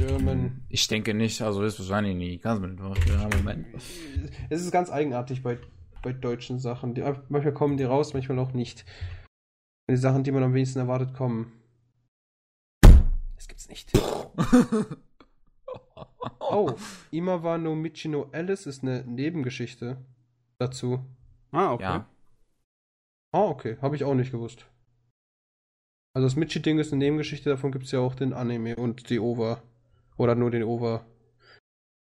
German. 0.00 0.64
Ich 0.68 0.88
denke 0.88 1.14
nicht, 1.14 1.40
also 1.42 1.62
ist 1.62 1.78
wahrscheinlich. 1.78 2.42
Kannst 2.42 2.62
nicht 2.62 3.08
ja, 3.08 3.28
Moment. 3.36 3.66
Es 4.48 4.62
ist 4.62 4.72
ganz 4.72 4.90
eigenartig 4.90 5.44
bei, 5.44 5.58
bei 6.02 6.12
deutschen 6.12 6.58
Sachen. 6.58 6.94
Die, 6.94 7.02
manchmal 7.28 7.54
kommen 7.54 7.76
die 7.76 7.84
raus, 7.84 8.14
manchmal 8.14 8.40
auch 8.40 8.52
nicht. 8.52 8.84
Die 9.88 9.96
Sachen, 9.96 10.24
die 10.24 10.32
man 10.32 10.42
am 10.42 10.54
wenigsten 10.54 10.80
erwartet, 10.80 11.14
kommen. 11.14 11.52
Das 13.36 13.46
gibt's 13.46 13.68
nicht. 13.68 13.92
Oh, 16.40 16.72
Imawa 17.10 17.58
no 17.58 17.74
Michino 17.74 18.28
Alice 18.32 18.66
ist 18.66 18.82
eine 18.82 19.04
Nebengeschichte 19.04 19.96
dazu. 20.58 21.04
Ah, 21.52 21.72
okay. 21.72 21.82
Ja. 21.82 22.08
Ah, 23.32 23.44
okay. 23.44 23.76
Habe 23.80 23.96
ich 23.96 24.04
auch 24.04 24.14
nicht 24.14 24.32
gewusst. 24.32 24.66
Also 26.14 26.26
das 26.26 26.36
Michi-Ding 26.36 26.78
ist 26.78 26.92
eine 26.92 26.98
Nebengeschichte, 27.04 27.50
davon 27.50 27.70
gibt 27.70 27.84
es 27.84 27.92
ja 27.92 28.00
auch 28.00 28.14
den 28.16 28.32
Anime 28.32 28.74
und 28.76 29.10
die 29.10 29.20
Over. 29.20 29.62
Oder 30.16 30.34
nur 30.34 30.50
den 30.50 30.64
Over. 30.64 31.06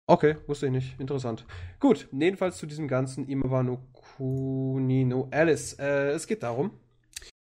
Okay, 0.06 0.36
wusste 0.46 0.66
ich 0.66 0.72
nicht. 0.72 1.00
Interessant. 1.00 1.44
Gut, 1.80 2.08
jedenfalls 2.12 2.58
zu 2.58 2.66
diesem 2.66 2.88
ganzen 2.88 3.28
Imawa 3.28 3.62
no 3.62 3.78
Kuni 3.92 5.04
no 5.04 5.28
Alice. 5.32 5.74
Äh, 5.78 6.12
es 6.12 6.26
geht 6.26 6.42
darum, 6.42 6.70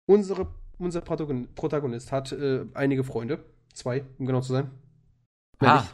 unsere, 0.06 0.54
unser 0.78 1.00
Protagon- 1.02 1.48
Protagonist 1.56 2.12
hat 2.12 2.32
äh, 2.34 2.66
einige 2.74 3.04
Freunde. 3.04 3.44
Zwei, 3.74 4.06
um 4.20 4.26
genau 4.28 4.42
zu 4.42 4.52
sein. 4.54 4.70
Ah. 5.60 5.86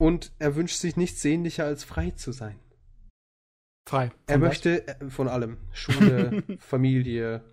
Und 0.00 0.32
er 0.38 0.56
wünscht 0.56 0.76
sich 0.76 0.96
nichts 0.96 1.22
sehnlicher 1.22 1.64
als 1.64 1.84
frei 1.84 2.10
zu 2.10 2.32
sein. 2.32 2.58
Frei. 3.88 4.10
Er 4.26 4.40
was? 4.40 4.48
möchte 4.48 4.88
äh, 4.88 5.10
von 5.10 5.28
allem. 5.28 5.58
Schule, 5.72 6.42
Familie, 6.58 7.44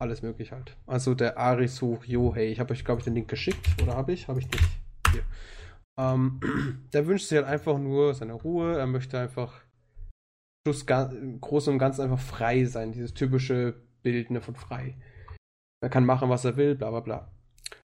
alles 0.00 0.22
möglich 0.22 0.52
halt. 0.52 0.76
Also 0.86 1.14
der 1.14 1.38
Arisu 1.38 1.98
Yohei. 2.04 2.46
Ich 2.46 2.60
habe 2.60 2.72
euch, 2.72 2.84
glaube 2.84 3.00
ich, 3.00 3.04
den 3.04 3.14
Link 3.14 3.28
geschickt. 3.28 3.82
Oder 3.82 3.94
habe 3.94 4.12
ich? 4.12 4.28
Habe 4.28 4.40
ich 4.40 4.50
nicht. 4.50 4.68
Hier. 5.12 5.22
Ähm, 5.98 6.40
der 6.92 7.06
wünscht 7.06 7.26
sich 7.26 7.36
halt 7.36 7.46
einfach 7.46 7.78
nur 7.78 8.14
seine 8.14 8.34
Ruhe. 8.34 8.78
Er 8.78 8.86
möchte 8.86 9.18
einfach 9.18 9.62
im 10.66 11.40
Großen 11.40 11.72
und 11.72 11.78
Ganzen 11.78 12.02
einfach 12.02 12.18
frei 12.18 12.64
sein. 12.64 12.92
Dieses 12.92 13.14
typische 13.14 13.74
Bild 14.02 14.30
ne, 14.30 14.40
von 14.40 14.54
frei. 14.54 14.96
Er 15.80 15.90
kann 15.90 16.04
machen, 16.04 16.28
was 16.28 16.44
er 16.44 16.56
will, 16.56 16.74
bla 16.74 16.90
bla 16.90 17.00
bla. 17.00 17.35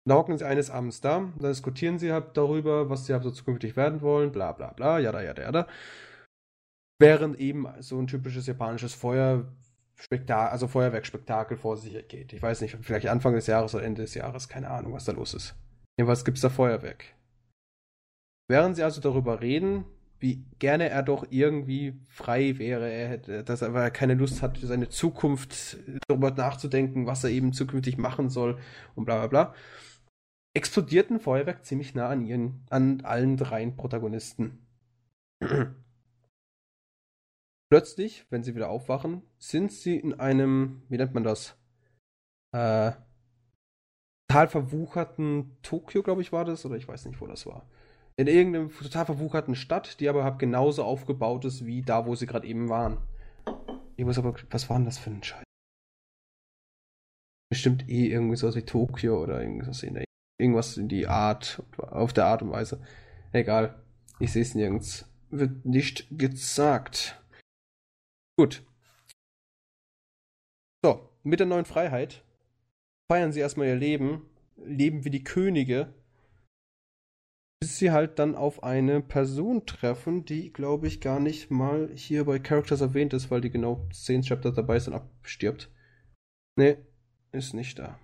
Da 0.09 0.15
hocken 0.15 0.39
sie 0.39 0.47
eines 0.47 0.71
Abends 0.71 1.03
da, 1.03 1.31
dann 1.39 1.51
diskutieren 1.51 1.99
sie 1.99 2.13
halt 2.13 2.35
darüber, 2.35 2.89
was 2.89 3.05
sie 3.05 3.13
halt 3.13 3.25
so 3.25 3.31
zukünftig 3.31 3.77
werden 3.77 4.01
wollen, 4.01 4.33
bla 4.33 4.53
bla 4.53 4.73
bla, 4.73 4.99
jada 4.99 5.23
jada 5.23 5.43
jada. 5.43 5.67
Während 6.99 7.39
eben 7.39 7.69
so 7.81 7.99
ein 7.99 8.07
typisches 8.07 8.47
japanisches 8.47 8.95
Feuerspektakel, 8.95 10.51
also 10.51 10.67
Feuerwerkspektakel 10.67 11.59
vor 11.59 11.77
sich 11.77 12.09
geht. 12.09 12.33
Ich 12.33 12.41
weiß 12.41 12.63
nicht, 12.63 12.79
vielleicht 12.81 13.09
Anfang 13.09 13.35
des 13.35 13.47
Jahres 13.49 13.75
oder 13.75 13.85
Ende 13.85 14.01
des 14.01 14.15
Jahres, 14.15 14.49
keine 14.49 14.71
Ahnung, 14.71 14.95
was 14.95 15.05
da 15.05 15.13
los 15.13 15.35
ist. 15.35 15.55
Jedenfalls 15.99 16.25
gibt 16.25 16.39
es 16.39 16.43
da 16.43 16.49
Feuerwerk. 16.49 17.05
Während 18.49 18.77
sie 18.77 18.85
also 18.85 19.03
darüber 19.03 19.43
reden, 19.43 19.85
wie 20.21 20.43
gerne 20.59 20.89
er 20.89 21.03
doch 21.03 21.27
irgendwie 21.29 22.01
frei 22.09 22.59
wäre, 22.59 22.91
er 22.91 23.09
hätte, 23.09 23.45
dass 23.45 23.61
er 23.61 23.69
aber 23.69 23.91
keine 23.91 24.15
Lust 24.15 24.41
hat, 24.41 24.57
für 24.57 24.67
seine 24.67 24.89
Zukunft 24.89 25.77
darüber 26.09 26.31
nachzudenken, 26.31 27.07
was 27.07 27.25
er 27.25 27.31
eben 27.31 27.53
zukünftig 27.53 27.99
machen 27.99 28.31
soll 28.31 28.59
und 28.95 29.05
bla 29.05 29.19
bla 29.19 29.27
bla, 29.27 29.55
explodiert 30.59 31.09
ein 31.09 31.21
Feuerwerk 31.21 31.65
ziemlich 31.65 31.95
nah 31.95 32.09
an 32.09 32.27
ihren, 32.27 32.65
an 32.69 33.03
allen 33.03 33.37
dreien 33.37 33.77
Protagonisten. 33.77 34.67
Plötzlich, 37.71 38.27
wenn 38.31 38.43
sie 38.43 38.57
wieder 38.57 38.69
aufwachen, 38.69 39.23
sind 39.39 39.71
sie 39.71 39.97
in 39.97 40.19
einem, 40.19 40.83
wie 40.89 40.97
nennt 40.97 41.15
man 41.15 41.23
das? 41.23 41.57
Äh, 42.53 42.91
total 44.27 44.49
verwucherten 44.49 45.57
Tokio, 45.63 46.03
glaube 46.03 46.23
ich, 46.23 46.33
war 46.33 46.45
das, 46.45 46.67
oder 46.67 46.75
ich 46.75 46.89
weiß 46.89 47.07
nicht, 47.07 47.21
wo 47.21 47.29
das 47.29 47.47
war. 47.47 47.69
In 48.17 48.27
irgendeinem 48.27 48.73
total 48.73 49.07
verwucherten 49.07 49.55
Stadt, 49.55 50.01
die 50.01 50.09
aber 50.09 50.25
halt 50.25 50.41
genauso 50.41 50.83
aufgebaut 50.83 51.45
ist 51.45 51.67
wie 51.67 51.83
da, 51.83 52.05
wo 52.05 52.17
sie 52.17 52.27
gerade 52.27 52.49
eben 52.49 52.69
waren. 52.69 52.99
Ich 53.97 54.05
muss 54.05 54.19
aber, 54.19 54.35
was 54.51 54.69
war 54.69 54.77
denn 54.77 54.87
das 54.87 54.99
für 54.99 55.11
ein 55.11 55.23
Scheiß? 55.23 55.45
Bestimmt 57.49 57.89
eh 57.89 58.09
irgendwie 58.09 58.37
so 58.37 58.53
wie 58.53 58.63
Tokio 58.63 59.23
oder 59.23 59.41
irgendwas 59.41 59.85
in, 59.85 59.95
der, 59.95 60.08
irgendwas 60.39 60.77
in 60.77 60.89
die 60.89 61.07
Art, 61.07 61.63
auf 61.77 62.13
der 62.13 62.27
Art 62.27 62.43
und 62.43 62.51
Weise. 62.51 62.81
Egal. 63.33 63.83
Ich 64.21 64.33
sehe 64.33 64.43
es 64.43 64.55
nirgends. 64.55 65.07
Wird 65.31 65.65
nicht 65.67 66.07
gesagt. 66.11 67.23
Gut. 68.39 68.65
So, 70.83 71.11
mit 71.23 71.41
der 71.41 71.47
neuen 71.47 71.65
Freiheit 71.65 72.23
feiern 73.11 73.33
sie 73.33 73.41
erstmal 73.41 73.67
ihr 73.67 73.77
Leben, 73.77 74.29
leben 74.57 75.05
wie 75.05 75.11
die 75.11 75.25
Könige, 75.25 75.93
bis 77.61 77.79
sie 77.79 77.91
halt 77.91 78.19
dann 78.19 78.37
auf 78.37 78.63
eine 78.63 79.01
Person 79.01 79.67
treffen, 79.67 80.25
die, 80.25 80.53
glaube 80.53 80.87
ich, 80.87 81.01
gar 81.01 81.19
nicht 81.19 81.51
mal 81.51 81.91
hier 81.95 82.25
bei 82.25 82.39
Characters 82.39 82.81
erwähnt 82.81 83.13
ist, 83.13 83.31
weil 83.31 83.41
die 83.41 83.51
genau 83.51 83.89
10 83.93 84.23
Chapter 84.23 84.53
dabei 84.53 84.77
ist 84.77 84.87
und 84.89 84.95
abstirbt. 84.95 85.71
Nee, 86.57 86.77
ist 87.33 87.55
nicht 87.55 87.79
da. 87.79 87.99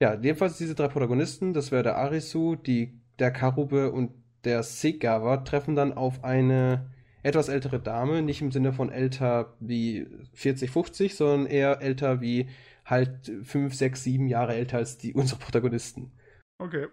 Ja, 0.00 0.14
jedenfalls 0.14 0.58
diese 0.58 0.74
drei 0.74 0.88
Protagonisten, 0.88 1.52
das 1.52 1.72
wäre 1.72 1.82
der 1.82 1.96
Arisu, 1.96 2.54
die, 2.54 3.00
der 3.18 3.32
Karube 3.32 3.90
und 3.90 4.12
der 4.44 4.62
Segawa, 4.62 5.38
treffen 5.38 5.74
dann 5.74 5.92
auf 5.92 6.22
eine 6.22 6.90
etwas 7.24 7.48
ältere 7.48 7.80
Dame, 7.80 8.22
nicht 8.22 8.40
im 8.40 8.52
Sinne 8.52 8.72
von 8.72 8.90
älter 8.90 9.56
wie 9.60 10.06
40, 10.34 10.70
50, 10.70 11.16
sondern 11.16 11.46
eher 11.46 11.82
älter 11.82 12.20
wie 12.20 12.48
halt 12.84 13.30
5, 13.42 13.74
6, 13.74 14.04
7 14.04 14.28
Jahre 14.28 14.54
älter 14.54 14.78
als 14.78 14.98
die 14.98 15.12
unsere 15.14 15.40
Protagonisten. 15.40 16.12
Okay. 16.58 16.86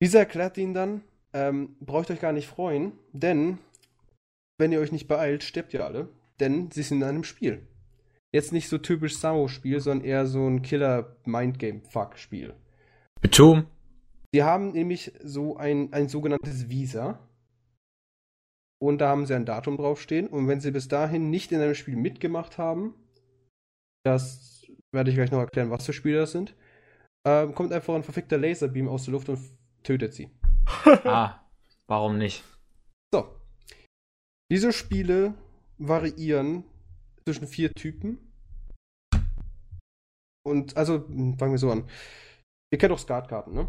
Dieser 0.00 0.20
erklärt 0.20 0.56
ihnen 0.58 0.74
dann, 0.74 1.02
ähm, 1.32 1.76
braucht 1.80 2.10
euch 2.10 2.20
gar 2.20 2.32
nicht 2.32 2.46
freuen, 2.46 2.92
denn 3.12 3.58
wenn 4.58 4.72
ihr 4.72 4.80
euch 4.80 4.92
nicht 4.92 5.08
beeilt, 5.08 5.42
stirbt 5.42 5.74
ihr 5.74 5.84
alle, 5.84 6.08
denn 6.40 6.70
sie 6.70 6.82
sind 6.82 6.98
in 6.98 7.08
einem 7.08 7.24
Spiel. 7.24 7.66
Jetzt 8.34 8.52
nicht 8.52 8.68
so 8.68 8.78
typisch 8.78 9.16
Sao-Spiel, 9.18 9.78
sondern 9.78 10.04
eher 10.04 10.26
so 10.26 10.44
ein 10.44 10.60
Killer-Mindgame-Fuck-Spiel. 10.60 12.52
Betum. 13.20 13.68
Sie 14.34 14.42
haben 14.42 14.72
nämlich 14.72 15.12
so 15.22 15.56
ein, 15.56 15.92
ein 15.92 16.08
sogenanntes 16.08 16.68
Visa. 16.68 17.20
Und 18.82 18.98
da 18.98 19.08
haben 19.08 19.26
sie 19.26 19.36
ein 19.36 19.46
Datum 19.46 19.76
draufstehen. 19.76 20.26
Und 20.26 20.48
wenn 20.48 20.58
sie 20.58 20.72
bis 20.72 20.88
dahin 20.88 21.30
nicht 21.30 21.52
in 21.52 21.60
einem 21.60 21.76
Spiel 21.76 21.94
mitgemacht 21.94 22.58
haben, 22.58 22.94
das 24.04 24.66
werde 24.90 25.10
ich 25.10 25.16
gleich 25.16 25.30
noch 25.30 25.38
erklären, 25.38 25.70
was 25.70 25.86
für 25.86 25.92
Spiele 25.92 26.18
das 26.18 26.32
sind, 26.32 26.56
äh, 27.22 27.46
kommt 27.52 27.72
einfach 27.72 27.94
ein 27.94 28.02
verfickter 28.02 28.36
Laserbeam 28.36 28.88
aus 28.88 29.04
der 29.04 29.12
Luft 29.12 29.28
und 29.28 29.38
tötet 29.84 30.12
sie. 30.12 30.28
ah, 31.04 31.40
warum 31.86 32.18
nicht? 32.18 32.42
So. 33.14 33.28
Diese 34.50 34.72
Spiele 34.72 35.34
variieren 35.78 36.64
zwischen 37.26 37.46
vier 37.46 37.72
Typen. 37.72 38.18
Und 40.46 40.76
also, 40.76 41.00
fangen 41.38 41.52
wir 41.52 41.58
so 41.58 41.70
an. 41.70 41.84
Ihr 42.70 42.78
kennt 42.78 42.92
auch 42.92 42.98
Skatkarten, 42.98 43.54
ne? 43.54 43.68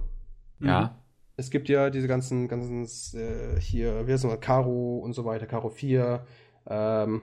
Ja. 0.60 1.02
Es 1.38 1.50
gibt 1.50 1.70
ja 1.70 1.90
diese 1.90 2.08
ganzen, 2.08 2.48
ganzen 2.48 2.86
äh, 3.18 3.60
hier, 3.60 4.08
wie 4.08 4.14
heißt 4.14 4.26
es 4.26 4.40
Karo 4.40 4.98
und 5.00 5.14
so 5.14 5.26
weiter, 5.26 5.48
Karo 5.48 5.70
4, 5.70 6.26
ähm, 6.68 7.22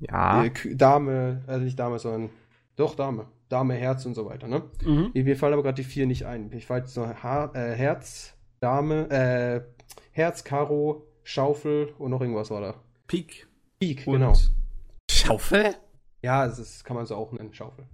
Ja. 0.00 0.44
äh, 0.44 0.50
Dame, 0.74 1.42
also 1.46 1.64
nicht 1.64 1.78
Dame, 1.78 1.98
sondern 1.98 2.30
doch 2.76 2.94
Dame, 2.94 3.26
Dame, 3.48 3.74
Herz 3.74 4.06
und 4.06 4.14
so 4.14 4.26
weiter, 4.26 4.48
ne? 4.48 4.62
Mhm. 4.84 5.10
Mir 5.14 5.36
fallen 5.36 5.52
aber 5.52 5.62
gerade 5.62 5.82
die 5.82 5.88
vier 5.88 6.06
nicht 6.06 6.24
ein. 6.24 6.50
Ich 6.52 6.68
weiß 6.68 6.92
so 6.94 7.06
ha 7.06 7.50
äh, 7.54 7.74
Herz, 7.74 8.34
Dame, 8.60 9.10
äh, 9.10 9.60
Herz, 10.12 10.44
Karo, 10.44 11.06
Schaufel 11.24 11.92
und 11.98 12.10
noch 12.10 12.20
irgendwas 12.20 12.50
war 12.50 12.60
da. 12.60 12.74
Peak. 13.06 13.46
Pik, 13.80 14.06
Und 14.06 14.14
genau. 14.14 14.34
Schaufel? 15.22 15.76
Ja, 16.22 16.46
das 16.46 16.84
kann 16.84 16.96
man 16.96 17.06
so 17.06 17.16
auch 17.16 17.32
nennen, 17.32 17.54
Schaufel. 17.54 17.86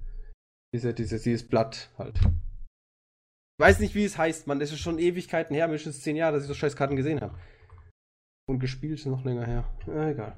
Diese, 0.74 0.94
diese, 0.94 1.18
dieses 1.18 1.46
Blatt 1.46 1.90
halt. 1.98 2.18
Ich 2.18 3.64
weiß 3.64 3.80
nicht, 3.80 3.94
wie 3.94 4.04
es 4.04 4.18
heißt, 4.18 4.46
Mann. 4.46 4.60
Das 4.60 4.72
ist 4.72 4.80
schon 4.80 4.98
Ewigkeiten 4.98 5.54
her, 5.54 5.66
mindestens 5.66 6.02
zehn 6.02 6.16
Jahre, 6.16 6.34
dass 6.34 6.42
ich 6.44 6.48
so 6.48 6.54
scheiß 6.54 6.76
Karten 6.76 6.96
gesehen 6.96 7.20
habe. 7.20 7.38
Und 8.48 8.60
gespielt 8.60 8.98
ist 8.98 9.06
noch 9.06 9.24
länger 9.24 9.46
her. 9.46 9.64
Ja, 9.86 10.08
egal. 10.08 10.36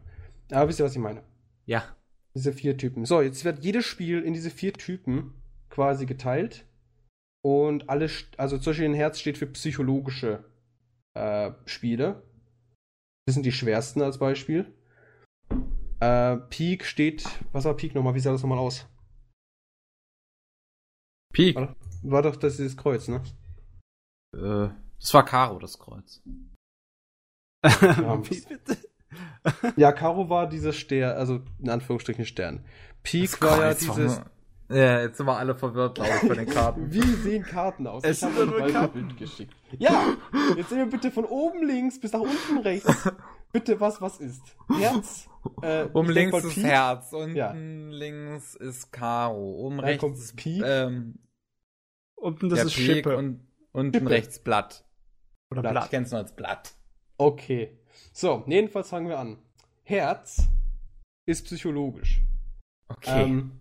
Aber 0.51 0.69
wisst 0.69 0.81
ihr, 0.81 0.85
was 0.85 0.93
ich 0.93 0.99
meine? 0.99 1.23
Ja. 1.67 1.97
Diese 2.35 2.53
vier 2.53 2.77
Typen. 2.77 3.05
So, 3.05 3.21
jetzt 3.21 3.45
wird 3.45 3.63
jedes 3.65 3.87
Spiel 3.87 4.23
in 4.23 4.33
diese 4.33 4.51
vier 4.51 4.73
Typen 4.73 5.35
quasi 5.69 6.07
geteilt. 6.07 6.67
Und 7.43 7.89
alle, 7.89 8.09
also 8.37 8.59
zum 8.59 8.71
Beispiel 8.71 8.89
ein 8.89 8.95
Herz 8.95 9.21
steht 9.21 9.39
für 9.39 9.47
psychologische 9.47 10.45
äh, 11.15 11.53
Spiele. 11.67 12.23
Das 13.27 13.35
sind 13.35 13.47
die 13.47 13.53
schwersten 13.53 14.03
als 14.03 14.19
Beispiel. 14.19 14.75
Äh, 16.01 16.37
Peak 16.49 16.85
steht, 16.85 17.29
was 17.53 17.65
war 17.65 17.75
Peak 17.75 17.95
nochmal? 17.95 18.15
Wie 18.15 18.21
sah 18.21 18.33
das 18.33 18.43
nochmal 18.43 18.59
aus? 18.59 18.87
Pik. 21.33 21.57
War, 21.57 21.77
war 22.03 22.23
doch 22.23 22.37
das 22.37 22.57
dieses 22.57 22.77
Kreuz, 22.77 23.09
ne? 23.09 23.23
Äh, 24.35 24.71
das 24.99 25.15
war 25.15 25.25
Karo, 25.25 25.59
das 25.59 25.79
Kreuz. 25.79 26.23
Wie 27.63 28.41
bitte? 28.41 28.79
Ja, 29.77 29.93
Karo 29.93 30.29
war 30.29 30.49
dieser 30.49 30.73
Stern, 30.73 31.17
also 31.17 31.43
in 31.59 31.69
Anführungsstrichen 31.69 32.25
Stern. 32.25 32.65
Peak 33.03 33.31
Das 33.31 33.43
war 33.43 33.51
ja 33.51 33.57
Kreuz 33.57 33.89
war 33.89 33.97
dieses. 33.97 34.21
Ja, 34.71 35.01
jetzt 35.01 35.17
sind 35.17 35.27
wir 35.27 35.37
alle 35.37 35.57
verwirrt, 35.57 35.97
glaube 35.97 36.11
ich, 36.11 36.29
von 36.29 36.37
den 36.37 36.49
Karten. 36.49 36.93
Wie 36.93 37.01
sehen 37.01 37.43
Karten 37.43 37.89
aus? 37.89 38.05
Es 38.05 38.19
ich 38.19 38.25
habe 38.25 38.47
nur 38.47 38.63
ein 38.63 38.73
Karten. 38.73 39.07
Bild 39.09 39.17
geschickt. 39.17 39.53
Ja, 39.79 40.17
jetzt 40.57 40.69
sehen 40.69 40.79
wir 40.79 40.87
bitte 40.87 41.11
von 41.11 41.25
oben 41.25 41.67
links 41.67 41.99
bis 41.99 42.13
nach 42.13 42.21
unten 42.21 42.59
rechts. 42.59 43.11
Bitte 43.53 43.81
was, 43.81 44.01
was 44.01 44.19
ist? 44.21 44.43
Herz. 44.79 45.29
Äh, 45.63 45.85
Um 45.93 46.09
links 46.09 46.45
ist 46.45 46.55
Pik. 46.55 46.65
Herz, 46.65 47.13
unten 47.13 47.37
Ja. 47.37 47.53
links 47.53 48.55
ist 48.55 48.93
Karo, 48.93 49.53
oben 49.67 49.77
Dann 49.79 49.85
rechts 49.87 50.05
ist 50.21 50.37
Pik. 50.37 50.63
ähm, 50.65 51.19
Unten 52.17 52.49
das 52.51 52.65
ist 52.65 52.75
Pik 52.77 52.85
Schippe. 52.87 53.17
und 53.17 53.47
unten 53.73 53.95
Schippe. 53.99 54.11
rechts 54.11 54.39
Blatt. 54.39 54.85
Oder 55.51 55.63
Blatt. 55.63 55.73
Blatt. 55.73 55.85
Ich 55.87 55.91
kenn's 55.91 56.11
nur 56.11 56.21
als 56.21 56.37
Blatt. 56.37 56.75
Okay. 57.17 57.79
So, 58.13 58.45
jedenfalls 58.47 58.89
fangen 58.91 59.09
wir 59.09 59.19
an. 59.19 59.39
Herz 59.83 60.47
ist 61.27 61.45
psychologisch. 61.47 62.23
Okay. 62.89 63.23
Ähm, 63.25 63.61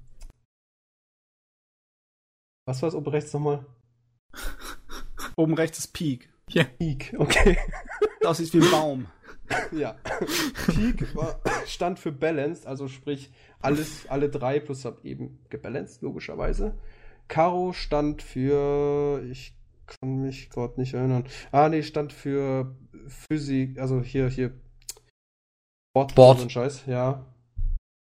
was 2.66 2.82
war 2.82 2.90
es 2.90 2.96
oben 2.96 3.10
rechts 3.10 3.34
nochmal? 3.34 3.66
Oben 5.36 5.54
rechts 5.56 5.80
ist 5.80 5.94
Peak. 5.94 6.30
ja. 6.50 6.64
Peak, 6.66 7.16
okay. 7.18 7.58
Das 8.22 8.38
sieht 8.38 8.54
wie 8.54 8.62
ein 8.62 8.72
Baum. 8.72 9.08
Ja. 9.72 9.96
Peak 10.68 11.16
war, 11.16 11.40
stand 11.66 12.00
für 12.00 12.12
balanced, 12.12 12.66
also 12.68 12.88
sprich 12.88 13.32
alles, 13.60 14.08
alle 14.08 14.30
drei 14.30 14.60
plus 14.60 14.86
hab 14.86 15.04
eben 15.06 15.40
gebalanced, 15.50 16.02
logischerweise. 16.02 16.78
Karo 17.28 17.74
stand 17.74 18.22
für, 18.22 19.24
ich 19.30 19.56
kann 19.86 20.22
mich 20.22 20.50
gerade 20.50 20.80
nicht 20.80 20.94
erinnern. 20.94 21.26
Ah, 21.52 21.70
nee, 21.70 21.84
stand 21.84 22.14
für 22.14 22.76
Physik, 23.08 23.80
also 23.80 24.02
hier, 24.02 24.30
hier. 24.30 24.52
Bord. 25.94 26.16
So 26.16 26.44
ein 26.44 26.50
Scheiß, 26.50 26.86
ja. 26.86 27.26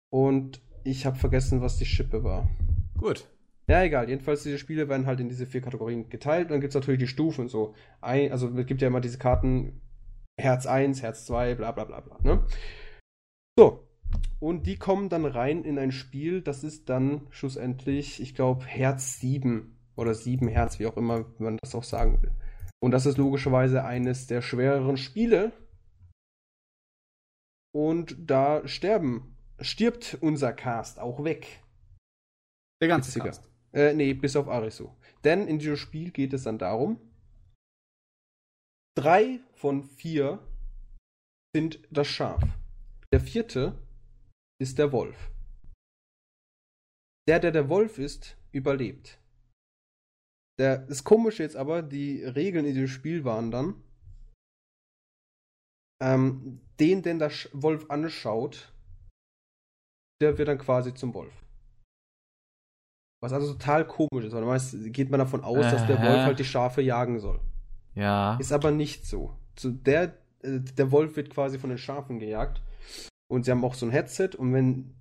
Und 0.10 0.62
ich 0.84 1.06
habe 1.06 1.18
vergessen, 1.18 1.62
was 1.62 1.78
die 1.78 1.86
Schippe 1.86 2.24
war. 2.24 2.50
Gut. 2.98 3.28
Ja, 3.68 3.84
egal. 3.84 4.10
Jedenfalls, 4.10 4.44
diese 4.44 4.58
Spiele 4.58 4.88
werden 4.88 5.06
halt 5.06 5.20
in 5.20 5.30
diese 5.30 5.46
vier 5.46 5.62
Kategorien 5.62 6.10
geteilt. 6.10 6.46
Und 6.46 6.52
dann 6.52 6.62
gibt 6.62 6.72
es 6.72 6.76
natürlich 6.76 7.00
die 7.00 7.08
Stufen. 7.08 7.50
So, 7.50 7.76
ein, 8.00 8.32
also 8.32 8.48
es 8.58 8.66
gibt 8.66 8.82
ja 8.82 8.88
immer 8.88 9.02
diese 9.02 9.18
Karten 9.18 9.82
Herz 10.40 10.66
1, 10.66 11.02
Herz 11.02 11.26
2, 11.26 11.56
bla 11.56 11.72
bla 11.72 11.86
bla 11.86 12.00
bla. 12.00 12.18
Ne? 12.22 12.46
So. 13.58 13.84
Und 14.40 14.68
die 14.68 14.78
kommen 14.78 15.10
dann 15.10 15.26
rein 15.26 15.64
in 15.64 15.80
ein 15.80 15.92
Spiel, 15.92 16.42
das 16.42 16.64
ist 16.64 16.90
dann 16.90 17.28
schlussendlich, 17.32 18.22
ich 18.22 18.36
glaube, 18.36 18.66
Herz 18.66 19.20
7 19.20 19.76
oder 19.96 20.14
7 20.14 20.48
Herz, 20.48 20.78
wie 20.78 20.86
auch 20.86 20.96
immer 20.96 21.26
man 21.40 21.58
das 21.58 21.74
auch 21.74 21.84
sagen 21.84 22.22
will. 22.22 22.32
Und 22.80 22.92
das 22.92 23.08
ist 23.08 23.18
logischerweise 23.18 23.84
eines 23.84 24.28
der 24.28 24.42
schwereren 24.42 24.98
Spiele. 24.98 25.52
Und 27.74 28.16
da 28.20 28.68
sterben, 28.68 29.36
stirbt 29.60 30.18
unser 30.22 30.54
Cast 30.54 31.00
auch 31.00 31.24
weg. 31.24 31.64
Der 32.80 32.88
ganze 32.88 33.10
Witziger. 33.10 33.26
Cast. 33.26 33.50
Äh, 33.74 33.94
nee, 33.94 34.14
bis 34.14 34.36
auf 34.36 34.48
Arisu. 34.48 34.90
Denn 35.24 35.48
in 35.48 35.60
diesem 35.60 35.78
Spiel 35.78 36.12
geht 36.12 36.34
es 36.34 36.44
dann 36.44 36.60
darum, 36.60 37.00
drei 38.98 39.40
von 39.54 39.84
vier 39.84 40.40
sind 41.56 41.80
das 41.92 42.08
Schaf. 42.08 42.44
Der 43.14 43.22
vierte 43.22 43.78
ist 44.60 44.80
der 44.80 44.92
Wolf. 44.92 45.32
Der, 47.28 47.40
der 47.40 47.52
der 47.52 47.70
Wolf 47.70 48.00
ist, 48.00 48.38
überlebt. 48.52 49.20
Der, 50.60 50.80
das 50.80 51.04
Komische 51.04 51.44
jetzt 51.44 51.56
aber, 51.56 51.84
die 51.84 52.24
Regeln 52.24 52.66
in 52.66 52.74
diesem 52.74 52.88
Spiel 52.88 53.24
waren 53.24 53.52
dann, 53.52 53.84
ähm, 56.02 56.62
den, 56.80 57.04
den 57.04 57.20
der 57.20 57.32
Wolf 57.54 57.90
anschaut, 57.90 58.74
der 60.22 60.38
wird 60.38 60.48
dann 60.48 60.58
quasi 60.58 60.94
zum 60.94 61.14
Wolf. 61.14 61.34
Was 63.22 63.34
also 63.34 63.54
total 63.54 63.86
komisch 63.86 64.26
ist, 64.26 64.34
weil 64.34 64.46
meist 64.46 64.76
geht 64.94 65.10
man 65.10 65.20
davon 65.20 65.44
aus, 65.44 65.66
dass 65.66 65.86
der 65.86 66.00
Aha. 66.00 66.08
Wolf 66.08 66.22
halt 66.26 66.40
die 66.40 66.46
Schafe 66.46 66.82
jagen 66.82 67.20
soll. 67.20 67.40
Ja. 67.98 68.38
Ist 68.38 68.52
aber 68.52 68.72
nicht 68.72 69.06
so. 69.06 69.36
Zu 69.56 69.72
der, 69.72 70.18
äh, 70.44 70.60
der 70.60 70.92
Wolf 70.92 71.16
wird 71.16 71.32
quasi 71.32 71.58
von 71.58 71.70
den 71.70 71.80
Schafen 71.80 72.20
gejagt. 72.20 72.62
Und 73.28 73.44
sie 73.44 73.52
haben 73.52 73.66
auch 73.66 73.74
so 73.74 73.86
ein 73.86 73.92
Headset 73.92 74.30
und 74.38 74.54
wenn 74.54 74.96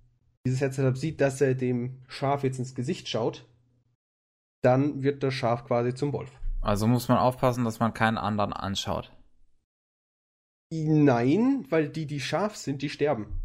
dieses 0.44 0.60
Headset 0.60 0.92
sieht, 0.94 1.20
dass 1.20 1.40
er 1.40 1.54
dem 1.54 2.02
Schaf 2.08 2.42
jetzt 2.42 2.58
ins 2.58 2.74
Gesicht 2.74 3.08
schaut, 3.08 3.46
dann 4.62 5.02
wird 5.02 5.22
das 5.22 5.34
Schaf 5.34 5.64
quasi 5.64 5.94
zum 5.94 6.12
Wolf. 6.12 6.30
Also 6.60 6.88
muss 6.88 7.08
man 7.08 7.18
aufpassen, 7.18 7.64
dass 7.64 7.78
man 7.78 7.94
keinen 7.94 8.18
anderen 8.18 8.52
anschaut. 8.52 9.12
Nein, 10.72 11.64
weil 11.68 11.88
die, 11.88 12.06
die 12.06 12.20
scharf 12.20 12.56
sind, 12.56 12.82
die 12.82 12.88
sterben. 12.88 13.40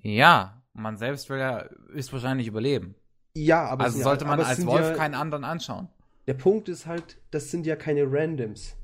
Ja, 0.00 0.62
man 0.72 0.96
selbst 0.96 1.28
will 1.28 1.38
ja 1.38 1.68
höchstwahrscheinlich 1.90 2.46
überleben. 2.46 2.94
Ja, 3.36 3.66
aber 3.66 3.84
also 3.84 4.00
sollte 4.00 4.24
man 4.24 4.40
als 4.40 4.64
Wolf 4.64 4.88
ja, 4.88 4.94
keinen 4.94 5.14
anderen 5.14 5.44
anschauen. 5.44 5.88
Der 6.28 6.34
Punkt 6.34 6.68
ist 6.68 6.84
halt, 6.84 7.16
das 7.30 7.50
sind 7.50 7.64
ja 7.64 7.74
keine 7.74 8.04
Randoms. 8.06 8.76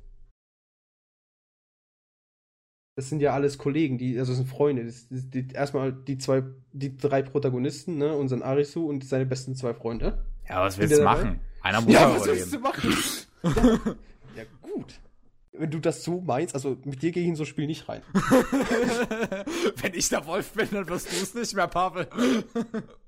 Das 2.96 3.10
sind 3.10 3.20
ja 3.20 3.34
alles 3.34 3.58
Kollegen, 3.58 3.98
die, 3.98 4.18
also 4.18 4.32
das 4.32 4.38
sind 4.38 4.48
Freunde. 4.48 4.86
Das, 4.86 5.08
das, 5.10 5.28
die, 5.28 5.48
erstmal 5.52 5.92
die 5.92 6.16
zwei, 6.16 6.42
die 6.72 6.96
drei 6.96 7.20
Protagonisten, 7.20 7.98
ne, 7.98 8.16
unseren 8.16 8.40
Arisu 8.42 8.88
und 8.88 9.04
seine 9.04 9.26
besten 9.26 9.54
zwei 9.56 9.74
Freunde. 9.74 10.24
Ja, 10.48 10.62
was 10.62 10.78
willst 10.78 10.96
du 10.96 11.04
machen? 11.04 11.40
Einer 11.60 11.82
muss 11.82 11.92
Ja, 11.92 12.08
ja, 12.08 12.16
was 12.16 12.26
willst 12.26 12.54
du 12.54 12.58
machen? 12.60 12.96
ja, 13.42 13.50
ja, 14.36 14.44
gut. 14.62 14.94
Wenn 15.52 15.70
du 15.70 15.80
das 15.80 16.02
so 16.02 16.22
meinst, 16.22 16.54
also 16.54 16.78
mit 16.84 17.02
dir 17.02 17.12
gehe 17.12 17.24
ich 17.24 17.28
in 17.28 17.36
so 17.36 17.42
ein 17.42 17.46
Spiel 17.46 17.66
nicht 17.66 17.90
rein. 17.90 18.00
Wenn 19.82 19.92
ich 19.92 20.08
der 20.08 20.26
Wolf 20.26 20.52
bin, 20.52 20.68
dann 20.72 20.88
wirst 20.88 21.12
du 21.12 21.16
es 21.16 21.34
nicht 21.34 21.54
mehr, 21.54 21.68
Pavel. 21.68 22.08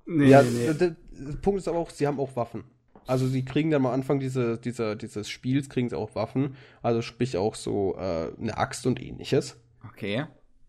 Nee, 0.04 0.28
ja, 0.28 0.42
nee. 0.42 0.66
Der, 0.74 0.74
der 0.74 1.36
Punkt 1.40 1.58
ist 1.58 1.68
aber 1.68 1.78
auch, 1.78 1.90
sie 1.90 2.06
haben 2.06 2.20
auch 2.20 2.36
Waffen. 2.36 2.64
Also 3.06 3.26
sie 3.26 3.44
kriegen 3.44 3.70
dann 3.70 3.86
am 3.86 3.92
Anfang 3.92 4.18
diese, 4.18 4.58
dieser, 4.58 4.96
dieses 4.96 5.28
Spiels, 5.28 5.68
kriegen 5.68 5.88
sie 5.88 5.96
auch 5.96 6.14
Waffen. 6.14 6.56
Also 6.82 7.02
sprich 7.02 7.36
auch 7.36 7.54
so 7.54 7.96
äh, 7.96 8.32
eine 8.40 8.58
Axt 8.58 8.86
und 8.86 9.00
ähnliches. 9.00 9.60
Okay. 9.88 10.26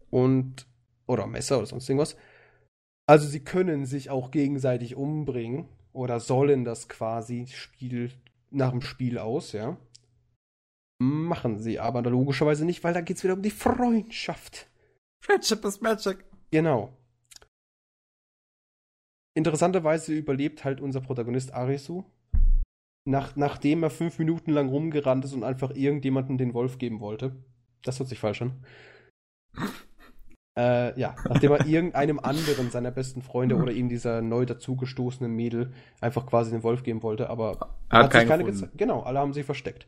Und, 0.10 0.68
oder 1.08 1.28
Messer 1.28 1.58
oder 1.58 1.68
sonst 1.68 1.90
irgendwas. 1.90 2.16
Also 3.08 3.28
sie 3.28 3.44
können 3.44 3.86
sich 3.86 4.10
auch 4.10 4.32
gegenseitig 4.32 4.96
umbringen 4.96 5.68
oder 5.94 6.20
sollen 6.20 6.64
das 6.64 6.90
quasi 6.90 7.48
Spiel 7.48 8.12
nach 8.52 8.72
dem 8.72 8.82
Spiel 8.82 9.18
aus, 9.18 9.54
ja. 9.54 9.78
Machen 11.00 11.60
sie 11.60 11.80
aber 11.80 12.02
logischerweise 12.02 12.66
nicht, 12.66 12.84
weil 12.84 12.94
da 12.94 13.02
geht 13.02 13.18
es 13.18 13.24
wieder 13.24 13.34
um 13.34 13.42
die 13.42 13.52
Freundschaft. 13.52 14.68
Friendship 15.24 15.64
is 15.66 15.82
magic. 15.82 16.26
Genau. 16.52 16.94
Interessanterweise 19.36 20.14
überlebt 20.14 20.64
halt 20.64 20.82
unser 20.82 21.02
Protagonist 21.02 21.54
Arisu, 21.54 22.04
nach, 23.08 23.36
nachdem 23.36 23.84
er 23.84 23.90
fünf 23.90 24.20
Minuten 24.20 24.52
lang 24.52 24.70
rumgerannt 24.70 25.26
ist 25.26 25.34
und 25.34 25.44
einfach 25.44 25.72
irgendjemanden 25.72 26.38
den 26.38 26.54
Wolf 26.54 26.78
geben 26.78 27.00
wollte. 27.00 27.36
Das 27.84 28.00
hört 28.00 28.10
sich 28.10 28.20
falsch 28.20 28.42
an. 28.42 28.64
äh, 30.58 31.00
ja, 31.00 31.16
nachdem 31.28 31.52
er 31.52 31.66
irgendeinem 31.66 32.20
anderen 32.20 32.70
seiner 32.72 32.92
besten 32.92 33.22
Freunde 33.22 33.56
oder 33.56 33.72
ihm 33.72 33.90
dieser 33.90 34.22
neu 34.22 34.46
dazugestoßenen 34.46 35.32
Mädel 35.32 35.72
einfach 36.02 36.26
quasi 36.26 36.52
den 36.52 36.64
Wolf 36.64 36.84
geben 36.84 37.04
wollte, 37.04 37.30
aber 37.30 37.76
Er 37.90 38.00
hat 38.00 38.12
sich 38.14 38.28
keine 38.28 38.44
gefunden. 38.44 38.66
geze- 38.74 38.78
Genau, 38.78 39.02
alle 39.02 39.20
haben 39.20 39.34
sich 39.34 39.46
versteckt. 39.46 39.88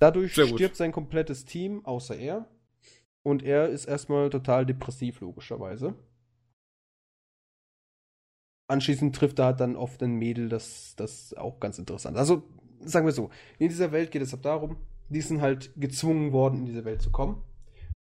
Dadurch 0.00 0.34
stirbt 0.56 0.76
sein 0.76 0.92
komplettes 0.92 1.44
Team, 1.44 1.84
außer 1.84 2.16
er. 2.16 2.46
Und 3.22 3.42
er 3.42 3.68
ist 3.68 3.86
erstmal 3.86 4.30
total 4.30 4.66
depressiv, 4.66 5.20
logischerweise. 5.20 5.94
Anschließend 8.68 9.14
trifft 9.14 9.38
er 9.38 9.46
halt 9.46 9.60
dann 9.60 9.76
oft 9.76 10.02
ein 10.02 10.14
Mädel, 10.14 10.48
das, 10.48 10.94
das 10.96 11.34
auch 11.34 11.60
ganz 11.60 11.78
interessant. 11.78 12.16
Also, 12.16 12.42
sagen 12.80 13.06
wir 13.06 13.12
so, 13.12 13.30
in 13.58 13.68
dieser 13.68 13.92
Welt 13.92 14.10
geht 14.10 14.22
es 14.22 14.32
ab 14.32 14.42
darum, 14.42 14.76
die 15.10 15.20
sind 15.20 15.40
halt 15.40 15.72
gezwungen 15.76 16.32
worden, 16.32 16.60
in 16.60 16.66
diese 16.66 16.84
Welt 16.84 17.02
zu 17.02 17.10
kommen. 17.10 17.42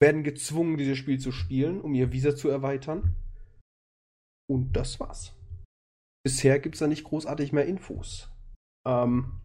Werden 0.01 0.25
gezwungen, 0.25 0.77
dieses 0.77 0.99
Spiel 0.99 1.21
zu 1.21 1.31
spielen, 1.31 1.81
um 1.81 1.95
ihr 1.95 2.13
Visa 2.13 2.35
zu 2.35 2.49
erweitern. 2.49 3.15
Und 4.49 4.73
das 4.73 4.99
war's. 4.99 5.37
Bisher 6.25 6.59
gibt's 6.59 6.81
da 6.81 6.87
nicht 6.87 7.05
großartig 7.05 7.53
mehr 7.53 7.67
Infos. 7.67 8.29
Ähm, 8.87 9.41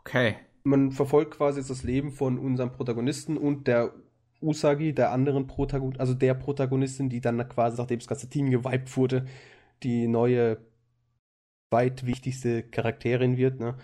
Okay. 0.00 0.36
man 0.64 0.90
verfolgt 0.90 1.32
quasi 1.36 1.60
jetzt 1.60 1.70
das 1.70 1.82
Leben 1.82 2.10
von 2.12 2.38
unserem 2.38 2.72
Protagonisten 2.72 3.36
und 3.36 3.66
der 3.66 3.92
Usagi, 4.40 4.94
der 4.94 5.12
anderen 5.12 5.46
Protagonistin, 5.46 6.00
also 6.00 6.14
der 6.14 6.34
Protagonistin, 6.34 7.08
die 7.10 7.20
dann 7.20 7.46
quasi, 7.48 7.76
nachdem 7.76 7.98
das 7.98 8.08
ganze 8.08 8.28
Team 8.30 8.50
gewiped 8.50 8.96
wurde, 8.96 9.26
die 9.82 10.06
neue 10.08 10.58
zweitwichtigste 11.70 12.62
Charakterin 12.62 13.36
wird, 13.36 13.60
ne? 13.60 13.76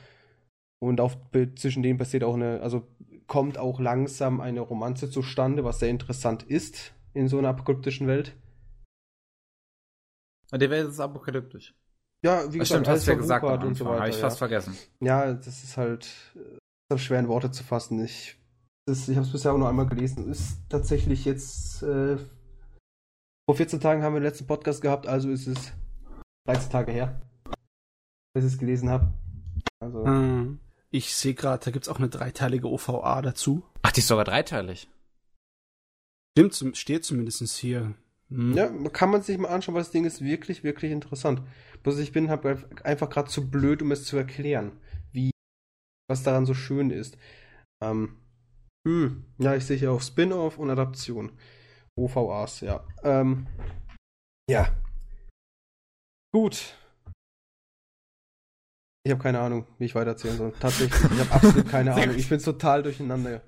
Und 0.83 1.01
auf, 1.01 1.17
zwischen 1.57 1.83
denen 1.83 1.99
passiert 1.99 2.25
auch 2.25 2.35
eine, 2.35 2.61
also 2.61 2.87
kommt 3.27 3.57
auch 3.59 3.81
langsam 3.81 4.41
eine 4.41 4.61
Romanze 4.61 5.11
zustande, 5.11 5.65
was 5.65 5.79
sehr 5.79 5.89
interessant 5.89 6.43
ist 6.43 6.93
in 7.15 7.29
so 7.29 7.39
einer 7.39 7.49
apokalyptischen 7.49 8.07
Welt. 8.07 8.37
Die 10.53 10.71
Welt 10.71 10.89
ist 10.89 11.01
apokalyptisch. 11.01 11.75
Ja, 12.23 12.41
wie 12.53 12.59
Das 12.59 12.69
gesagt, 12.69 12.69
stimmt, 12.69 12.89
hast 12.89 13.07
du 13.07 13.11
ja 13.11 13.17
gesagt 13.17 13.65
und 13.65 13.75
so 13.75 13.85
weiter. 13.85 14.01
Habe 14.01 14.09
ich 14.11 14.17
ja. 14.17 14.21
fast 14.23 14.39
vergessen. 14.39 14.77
Ja, 15.01 15.33
das 15.33 15.65
ist 15.65 15.77
halt 15.77 16.07
äh, 16.37 16.59
das 16.89 17.01
ist 17.01 17.07
schwer 17.07 17.21
in 17.21 17.29
Worte 17.29 17.51
zu 17.51 17.65
fassen. 17.65 18.03
Ich, 18.05 18.37
das- 18.87 19.09
ich 19.09 19.17
habe 19.17 19.27
es 19.27 19.33
bisher 19.33 19.53
auch 19.53 19.59
nur 19.59 19.69
einmal 19.69 19.87
gelesen. 19.87 20.31
Ist 20.31 20.59
tatsächlich 20.69 21.25
jetzt 21.25 21.83
äh, 21.83 22.17
vor 23.49 23.57
14 23.57 23.81
Tagen 23.81 24.03
haben 24.03 24.15
wir 24.15 24.21
den 24.21 24.27
letzten 24.27 24.47
Podcast 24.47 24.81
gehabt, 24.81 25.07
also 25.07 25.31
ist 25.31 25.47
es 25.47 25.73
13 26.47 26.71
Tage 26.71 26.93
her, 26.93 27.21
bis 28.35 28.45
ich 28.45 28.53
es 28.53 28.59
gelesen 28.59 28.91
habe. 28.91 29.13
Also 29.81 30.05
Äh, 30.05 30.57
Ich 30.91 31.15
sehe 31.15 31.35
gerade, 31.35 31.65
da 31.65 31.71
gibt's 31.71 31.89
auch 31.89 31.99
eine 31.99 32.09
dreiteilige 32.09 32.69
OVA 32.71 33.23
dazu. 33.23 33.63
Ach, 33.83 33.93
die 33.93 34.01
ist 34.01 34.09
sogar 34.09 34.25
dreiteilig. 34.25 34.89
Stimmt, 36.37 36.77
steht 36.77 37.05
zumindest 37.05 37.57
hier. 37.57 37.95
Hm. 38.29 38.55
ja, 38.55 38.69
kann 38.91 39.11
man 39.11 39.23
sich 39.23 39.39
mal 39.39 39.49
anschauen, 39.49 39.75
weil 39.75 39.83
das 39.83 39.91
Ding 39.91 40.05
ist 40.05 40.23
wirklich, 40.23 40.65
wirklich 40.65 40.91
interessant. 40.93 41.43
Bloß 41.83 41.99
ich 41.99 42.13
bin 42.13 42.31
halt 42.31 42.45
einfach 42.85 43.11
gerade 43.11 43.29
zu 43.29 43.51
blöd, 43.51 43.83
um 43.83 43.93
es 43.93 44.05
zu 44.05 44.17
erklären, 44.17 44.73
wie 45.13 45.31
was 46.09 46.23
daran 46.23 46.47
so 46.47 46.55
schön 46.55 46.91
ist. 46.91 47.17
Ähm, 47.83 48.17
hm, 48.87 49.25
ja, 49.39 49.55
ich 49.55 49.65
sehe 49.67 49.77
hier 49.77 49.93
auch 49.93 50.03
Spin-off 50.03 50.59
und 50.59 50.71
Adaption. 50.71 51.33
OVAs, 51.97 52.61
ja. 52.61 52.85
Ähm, 53.03 53.47
ja. 54.49 54.69
Gut. 56.35 56.75
Ich 59.07 59.13
habe 59.13 59.23
keine 59.23 59.39
Ahnung, 59.39 59.67
wie 59.79 59.85
ich 59.85 59.95
weitererzählen 59.95 60.37
soll. 60.37 60.53
Tatsächlich, 60.59 61.01
ich 61.13 61.21
habe 61.21 61.31
absolut 61.33 61.69
keine 61.69 61.95
Ahnung. 61.95 62.17
Ich 62.17 62.29
bin 62.29 62.41
total 62.41 62.83
durcheinander. 62.83 63.43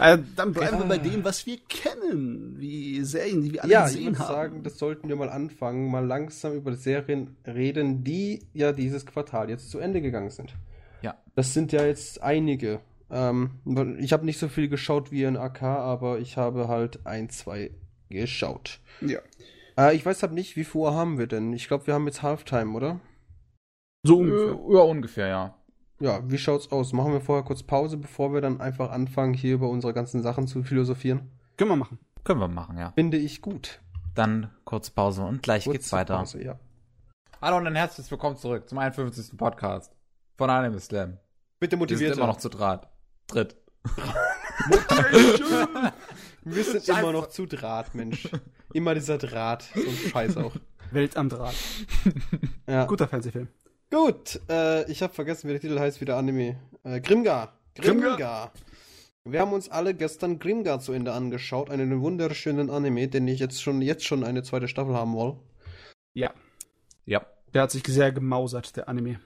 Äh, 0.00 0.18
dann 0.34 0.52
bleiben 0.52 0.78
wir 0.78 0.84
Ah. 0.86 0.88
bei 0.88 0.98
dem, 0.98 1.22
was 1.22 1.46
wir 1.46 1.58
kennen. 1.68 2.56
Wie 2.58 3.04
Serien, 3.04 3.40
die 3.42 3.52
wir 3.52 3.62
alle 3.62 3.72
Ja, 3.72 3.86
ich 3.86 3.92
gesehen 3.92 4.06
würde 4.06 4.18
haben. 4.18 4.34
sagen, 4.34 4.62
das 4.64 4.78
sollten 4.78 5.08
wir 5.08 5.14
mal 5.14 5.28
anfangen, 5.28 5.88
mal 5.92 6.04
langsam 6.04 6.54
über 6.54 6.74
Serien 6.74 7.36
reden, 7.46 8.02
die 8.02 8.48
ja 8.52 8.72
dieses 8.72 9.06
Quartal 9.06 9.48
jetzt 9.48 9.70
zu 9.70 9.78
Ende 9.78 10.00
gegangen 10.02 10.30
sind. 10.30 10.54
Ja. 11.02 11.14
Das 11.36 11.54
sind 11.54 11.70
ja 11.70 11.84
jetzt 11.86 12.20
einige. 12.20 12.80
Ähm, 13.10 13.60
ich 14.00 14.12
habe 14.12 14.24
nicht 14.24 14.38
so 14.40 14.48
viel 14.48 14.68
geschaut 14.68 15.12
wie 15.12 15.22
in 15.22 15.36
AK, 15.36 15.62
aber 15.62 16.18
ich 16.18 16.36
habe 16.36 16.66
halt 16.66 17.06
ein, 17.06 17.28
zwei 17.30 17.70
geschaut. 18.08 18.80
Ja. 19.02 19.20
Äh, 19.78 19.94
ich 19.96 20.04
weiß 20.06 20.22
halt 20.22 20.32
nicht, 20.32 20.56
wie 20.56 20.64
viel 20.64 20.80
Uhr 20.80 20.94
haben 20.94 21.18
wir 21.18 21.26
denn? 21.26 21.52
Ich 21.52 21.68
glaube, 21.68 21.86
wir 21.86 21.94
haben 21.94 22.06
jetzt 22.06 22.22
Halftime, 22.22 22.72
oder? 22.76 23.00
So 24.06 24.22
Äh, 24.22 24.22
ungefähr. 24.22 24.74
ja, 24.76 24.80
ungefähr, 24.82 25.26
ja. 25.28 25.54
Ja, 26.00 26.30
wie 26.30 26.38
schaut's 26.38 26.70
aus? 26.72 26.92
Machen 26.92 27.12
wir 27.12 27.20
vorher 27.20 27.44
kurz 27.44 27.62
Pause, 27.62 27.96
bevor 27.96 28.32
wir 28.34 28.40
dann 28.40 28.60
einfach 28.60 28.90
anfangen, 28.90 29.32
hier 29.32 29.54
über 29.54 29.68
unsere 29.68 29.94
ganzen 29.94 30.22
Sachen 30.22 30.46
zu 30.46 30.62
philosophieren? 30.62 31.30
Können 31.56 31.70
wir 31.70 31.76
machen. 31.76 31.98
Können 32.24 32.40
wir 32.40 32.48
machen, 32.48 32.78
ja. 32.78 32.92
Finde 32.92 33.16
ich 33.16 33.42
gut. 33.42 33.80
Dann 34.14 34.50
kurz 34.64 34.90
Pause 34.90 35.22
und 35.22 35.42
gleich 35.42 35.64
Kurze 35.64 35.78
geht's 35.78 35.92
weiter. 35.92 36.18
Pause, 36.18 36.44
ja. 36.44 36.58
Hallo 37.40 37.56
und 37.58 37.66
ein 37.66 37.74
herzlich 37.74 38.10
willkommen 38.10 38.36
zurück 38.36 38.68
zum 38.68 38.78
51. 38.78 39.36
Podcast 39.36 39.94
von 40.36 40.50
Anime 40.50 40.80
Slam. 40.80 41.18
Bitte 41.60 41.72
Wir 41.72 41.78
sind 41.78 41.78
motiviert. 41.78 42.16
immer 42.16 42.26
noch 42.26 42.38
zu 42.38 42.48
Draht. 42.48 42.88
Dritt. 43.26 43.56
Wir 46.44 46.64
sind 46.64 46.84
Scheiße. 46.84 47.00
immer 47.00 47.12
noch 47.12 47.28
zu 47.28 47.46
Draht, 47.46 47.94
Mensch. 47.94 48.28
Immer 48.72 48.94
dieser 48.94 49.18
Draht. 49.18 49.62
So 49.74 49.80
ein 49.88 49.96
Scheiß 50.10 50.36
auch. 50.36 50.56
Welt 50.90 51.16
am 51.16 51.28
Draht. 51.28 51.54
Ja. 52.66 52.86
Guter 52.86 53.06
Fernsehfilm. 53.06 53.48
Gut, 53.90 54.40
äh, 54.48 54.90
ich 54.90 55.02
habe 55.02 55.12
vergessen, 55.12 55.46
wie 55.48 55.52
der 55.52 55.60
Titel 55.60 55.78
heißt, 55.78 56.00
wie 56.00 56.06
der 56.06 56.16
Anime. 56.16 56.56
Äh, 56.82 57.00
Grimgar. 57.00 57.52
Grimgar. 57.74 58.16
Grimgar. 58.16 58.52
Wir 59.24 59.40
haben 59.40 59.52
uns 59.52 59.68
alle 59.68 59.94
gestern 59.94 60.38
Grimgar 60.38 60.80
zu 60.80 60.92
Ende 60.92 61.12
angeschaut, 61.12 61.70
einen 61.70 62.00
wunderschönen 62.00 62.70
Anime, 62.70 63.08
den 63.08 63.28
ich 63.28 63.38
jetzt 63.38 63.62
schon 63.62 63.82
jetzt 63.82 64.04
schon 64.04 64.24
eine 64.24 64.42
zweite 64.42 64.66
Staffel 64.66 64.94
haben 64.94 65.14
will. 65.14 65.36
Ja. 66.14 66.32
Ja. 67.04 67.26
Der 67.52 67.62
hat 67.62 67.70
sich 67.70 67.84
sehr 67.86 68.10
gemausert, 68.10 68.76
der 68.76 68.88
Anime. 68.88 69.20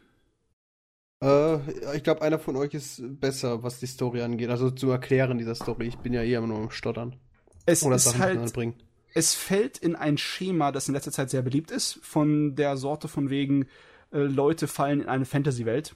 Äh, 1.22 1.96
ich 1.96 2.02
glaube, 2.02 2.22
einer 2.22 2.38
von 2.38 2.56
euch 2.56 2.74
ist 2.74 3.02
besser, 3.20 3.62
was 3.62 3.80
die 3.80 3.86
Story 3.86 4.22
angeht, 4.22 4.50
also 4.50 4.70
zu 4.70 4.90
erklären 4.90 5.38
dieser 5.38 5.54
Story. 5.54 5.86
Ich 5.86 5.98
bin 5.98 6.12
ja 6.12 6.22
eh 6.22 6.34
immer 6.34 6.46
nur 6.46 6.62
im 6.62 6.70
Stottern. 6.70 7.16
Es 7.66 7.82
Oder 7.82 7.96
ist 7.96 8.04
Sachen 8.04 8.20
halt, 8.20 8.52
bringen. 8.52 8.74
es 9.14 9.34
fällt 9.34 9.78
in 9.78 9.96
ein 9.96 10.16
Schema, 10.16 10.72
das 10.72 10.88
in 10.88 10.94
letzter 10.94 11.12
Zeit 11.12 11.30
sehr 11.30 11.42
beliebt 11.42 11.70
ist, 11.70 11.98
von 12.02 12.54
der 12.54 12.76
Sorte 12.76 13.08
von 13.08 13.30
wegen, 13.30 13.66
äh, 14.12 14.18
Leute 14.20 14.68
fallen 14.68 15.02
in 15.02 15.08
eine 15.08 15.24
Fantasy-Welt, 15.24 15.94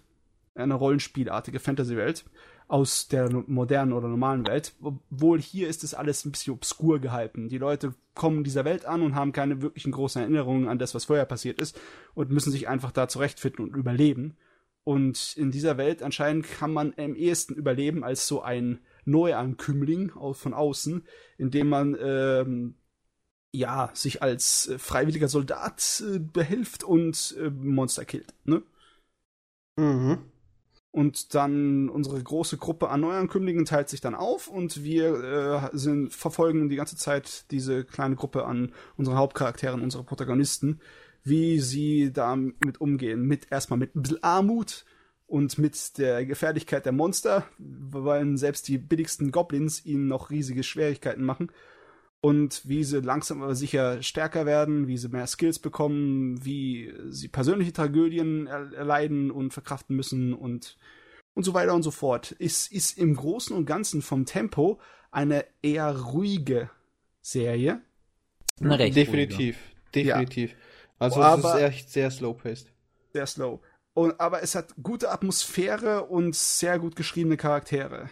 eine 0.55 0.75
rollenspielartige 0.75 1.61
Fantasy-Welt 1.61 2.25
aus 2.69 3.09
der 3.09 3.31
modernen 3.31 3.93
oder 3.93 4.09
normalen 4.09 4.47
Welt. 4.47 4.75
Obwohl 4.83 5.41
hier 5.41 5.69
ist 5.69 5.85
es 5.85 5.95
alles 5.95 6.25
ein 6.25 6.33
bisschen 6.33 6.55
obskur 6.55 7.01
gehalten. 7.01 7.49
Die 7.49 7.59
Leute 7.59 7.95
kommen 8.15 8.45
dieser 8.45 8.65
Welt 8.65 8.87
an 8.87 9.03
und 9.03 9.15
haben 9.15 9.33
keine 9.33 9.63
wirklichen 9.63 9.93
großen 9.93 10.23
Erinnerungen 10.23 10.69
an 10.69 10.79
das, 10.79 10.95
was 10.95 11.07
vorher 11.07 11.27
passiert 11.27 11.61
ist 11.61 11.79
und 12.15 12.31
müssen 12.31 12.51
sich 12.51 12.69
einfach 12.69 12.91
da 12.91 13.09
zurechtfinden 13.09 13.65
und 13.67 13.77
überleben. 13.77 14.37
Und 14.85 15.35
in 15.37 15.51
dieser 15.51 15.77
Welt 15.77 16.03
anscheinend 16.03 16.49
kann 16.49 16.73
man 16.73 16.95
am 16.97 17.15
ehesten 17.15 17.55
überleben 17.55 18.03
als 18.03 18.27
so 18.27 18.43
ein 18.43 18.81
Neuankömmling 19.05 20.13
von 20.33 20.55
außen, 20.55 21.07
indem 21.39 21.69
man 21.69 21.97
ähm, 22.01 22.75
ja 23.53 23.91
sich 23.95 24.23
als 24.23 24.73
freiwilliger 24.79 25.29
Soldat 25.29 26.03
äh, 26.07 26.19
behilft 26.19 26.85
und 26.85 27.37
äh, 27.39 27.51
Monster 27.51 28.05
killt. 28.05 28.35
Ne? 28.45 28.63
Mhm. 29.77 30.19
Und 30.91 31.35
dann 31.35 31.89
unsere 31.89 32.23
große 32.23 32.59
Gruppe 32.59 32.91
an 32.91 33.01
Neuankömmlingen 33.01 33.65
teilt 33.65 33.89
sich 33.89 34.03
dann 34.03 34.15
auf 34.15 34.47
und 34.47 34.85
wir 34.85 35.71
äh, 35.73 35.77
sind, 35.77 36.13
verfolgen 36.13 36.69
die 36.69 36.77
ganze 36.77 36.97
Zeit 36.97 37.51
diese 37.51 37.85
kleine 37.85 38.15
Gruppe 38.15 38.45
an 38.45 38.75
unseren 38.99 39.17
Hauptcharakteren, 39.17 39.81
unsere 39.81 40.05
Protagonisten, 40.05 40.81
wie 41.25 41.61
sie 41.61 42.13
damit 42.13 42.81
umgehen. 42.81 43.23
Mit 43.23 43.51
erstmal 43.51 43.79
mit 43.79 43.95
ein 43.95 44.03
bisschen 44.03 44.23
Armut 44.23 44.85
und 45.27 45.57
mit 45.59 45.97
der 45.99 46.27
Gefährlichkeit 46.27 46.85
der 46.85 46.93
Monster, 46.93 47.47
weil 47.59 48.37
selbst 48.37 48.69
die 48.69 48.79
billigsten 48.79 49.31
Goblins 49.31 49.85
ihnen 49.85 50.09
noch 50.09 50.31
riesige 50.31 50.63
Schwierigkeiten 50.63 51.25
machen. 51.25 51.51
Und 52.21 52.69
wie 52.69 52.85
sie 52.85 53.01
langsam 53.01 53.43
aber 53.43 53.57
sicher 53.57 54.01
stärker 54.03 54.47
werden, 54.47 54.87
wie 54.87 54.97
sie 54.97 55.09
mehr 55.09 55.27
Skills 55.27 55.59
bekommen, 55.59 56.45
wie 56.45 56.93
sie 57.09 57.29
persönliche 57.29 57.73
Tragödien 57.73 58.47
erleiden 58.47 59.31
und 59.33 59.53
verkraften 59.53 59.97
müssen 59.97 60.33
und, 60.33 60.77
und 61.35 61.43
so 61.43 61.53
weiter 61.53 61.75
und 61.75 61.83
so 61.83 61.91
fort. 61.91 62.37
Es 62.39 62.69
ist 62.69 62.97
im 62.97 63.17
Großen 63.17 63.57
und 63.57 63.67
Ganzen 63.67 64.03
vom 64.03 64.25
Tempo 64.25 64.79
eine 65.11 65.45
eher 65.63 65.97
ruhige 65.97 66.71
Serie. 67.23 67.81
Definitiv, 68.95 69.57
ruhige. 69.57 70.05
definitiv. 70.07 70.51
Ja. 70.51 70.57
Also 71.03 71.23
es 71.23 71.45
ist 71.45 71.61
echt 71.61 71.91
sehr 71.91 72.11
slow-paced. 72.11 72.73
Sehr 73.13 73.27
slow. 73.27 73.61
Und, 73.95 74.19
aber 74.21 74.43
es 74.43 74.55
hat 74.55 74.75
gute 74.83 75.11
Atmosphäre 75.11 76.05
und 76.05 76.35
sehr 76.35 76.79
gut 76.79 76.97
geschriebene 76.97 77.37
Charaktere. 77.37 78.09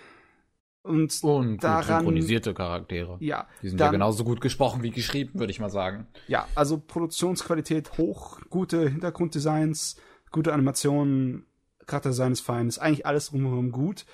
Und, 0.83 1.23
und 1.23 1.63
daran, 1.63 2.01
synchronisierte 2.01 2.55
Charaktere. 2.55 3.17
Ja. 3.21 3.47
Die 3.63 3.69
sind 3.69 3.81
dann, 3.81 3.89
ja 3.89 3.93
genauso 3.93 4.25
gut 4.25 4.41
gesprochen 4.41 4.83
wie 4.83 4.91
geschrieben, 4.91 5.39
würde 5.39 5.51
ich 5.51 5.61
mal 5.61 5.71
sagen. 5.71 6.07
Ja, 6.27 6.49
also 6.55 6.79
Produktionsqualität 6.79 7.99
hoch, 7.99 8.41
gute 8.49 8.89
Hintergrunddesigns, 8.89 9.97
gute 10.31 10.55
Animationen, 10.55 11.47
Charakterdesign 11.87 12.33
ist 12.33 12.41
fein, 12.41 12.69
ist 12.69 12.79
eigentlich 12.79 13.05
alles 13.05 13.31
drumherum 13.31 13.73
gut. 13.73 14.07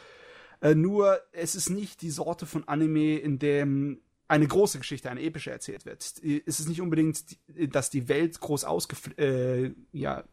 Äh, 0.60 0.74
nur, 0.74 1.20
es 1.32 1.54
ist 1.54 1.70
nicht 1.70 2.02
die 2.02 2.10
Sorte 2.10 2.46
von 2.46 2.66
Anime, 2.66 3.18
in 3.18 3.38
dem 3.38 4.00
eine 4.28 4.46
große 4.46 4.78
Geschichte, 4.78 5.10
eine 5.10 5.22
epische 5.22 5.50
erzählt 5.50 5.86
wird. 5.86 6.02
Es 6.02 6.60
ist 6.60 6.68
nicht 6.68 6.80
unbedingt, 6.80 7.36
dass 7.72 7.90
die 7.90 8.08
Welt 8.08 8.40
groß 8.40 8.64
ausgefl 8.64 9.12
äh, 9.20 9.74
ja, 9.92 10.24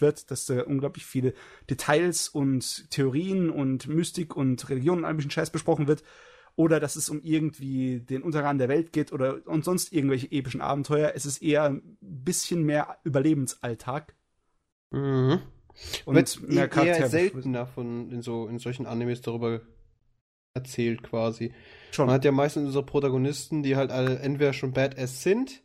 wird, 0.00 0.30
dass 0.30 0.46
da 0.46 0.62
unglaublich 0.62 1.04
viele 1.04 1.34
Details 1.68 2.28
und 2.28 2.90
Theorien 2.90 3.50
und 3.50 3.88
Mystik 3.88 4.36
und 4.36 4.68
Religion 4.68 4.98
und 4.98 5.04
all 5.04 5.14
bisschen 5.14 5.30
Scheiß 5.30 5.50
besprochen 5.50 5.86
wird. 5.86 6.02
Oder 6.56 6.80
dass 6.80 6.96
es 6.96 7.08
um 7.08 7.20
irgendwie 7.22 8.00
den 8.00 8.22
Untergang 8.22 8.58
der 8.58 8.68
Welt 8.68 8.92
geht 8.92 9.12
oder 9.12 9.46
und 9.46 9.64
sonst 9.64 9.92
irgendwelche 9.92 10.30
epischen 10.32 10.60
Abenteuer. 10.60 11.12
Es 11.14 11.24
ist 11.24 11.40
eher 11.40 11.64
ein 11.64 11.98
bisschen 12.00 12.64
mehr 12.64 12.98
Überlebensalltag. 13.04 14.16
Mhm. 14.90 15.40
Und 16.04 16.16
Wird 16.16 16.48
mehr 16.48 16.66
Charakter 16.66 16.98
eher 16.98 17.08
seltener 17.08 17.66
von 17.66 18.10
in 18.10 18.22
so 18.22 18.48
in 18.48 18.58
solchen 18.58 18.86
Animes 18.86 19.20
darüber 19.20 19.60
erzählt 20.58 21.02
quasi. 21.02 21.52
Schon. 21.90 22.06
Man 22.06 22.14
hat 22.14 22.24
ja 22.24 22.32
meistens 22.32 22.66
unsere 22.66 22.84
Protagonisten, 22.84 23.62
die 23.62 23.76
halt 23.76 23.90
alle 23.90 24.18
entweder 24.18 24.52
schon 24.52 24.72
Badass 24.72 25.22
sind 25.22 25.62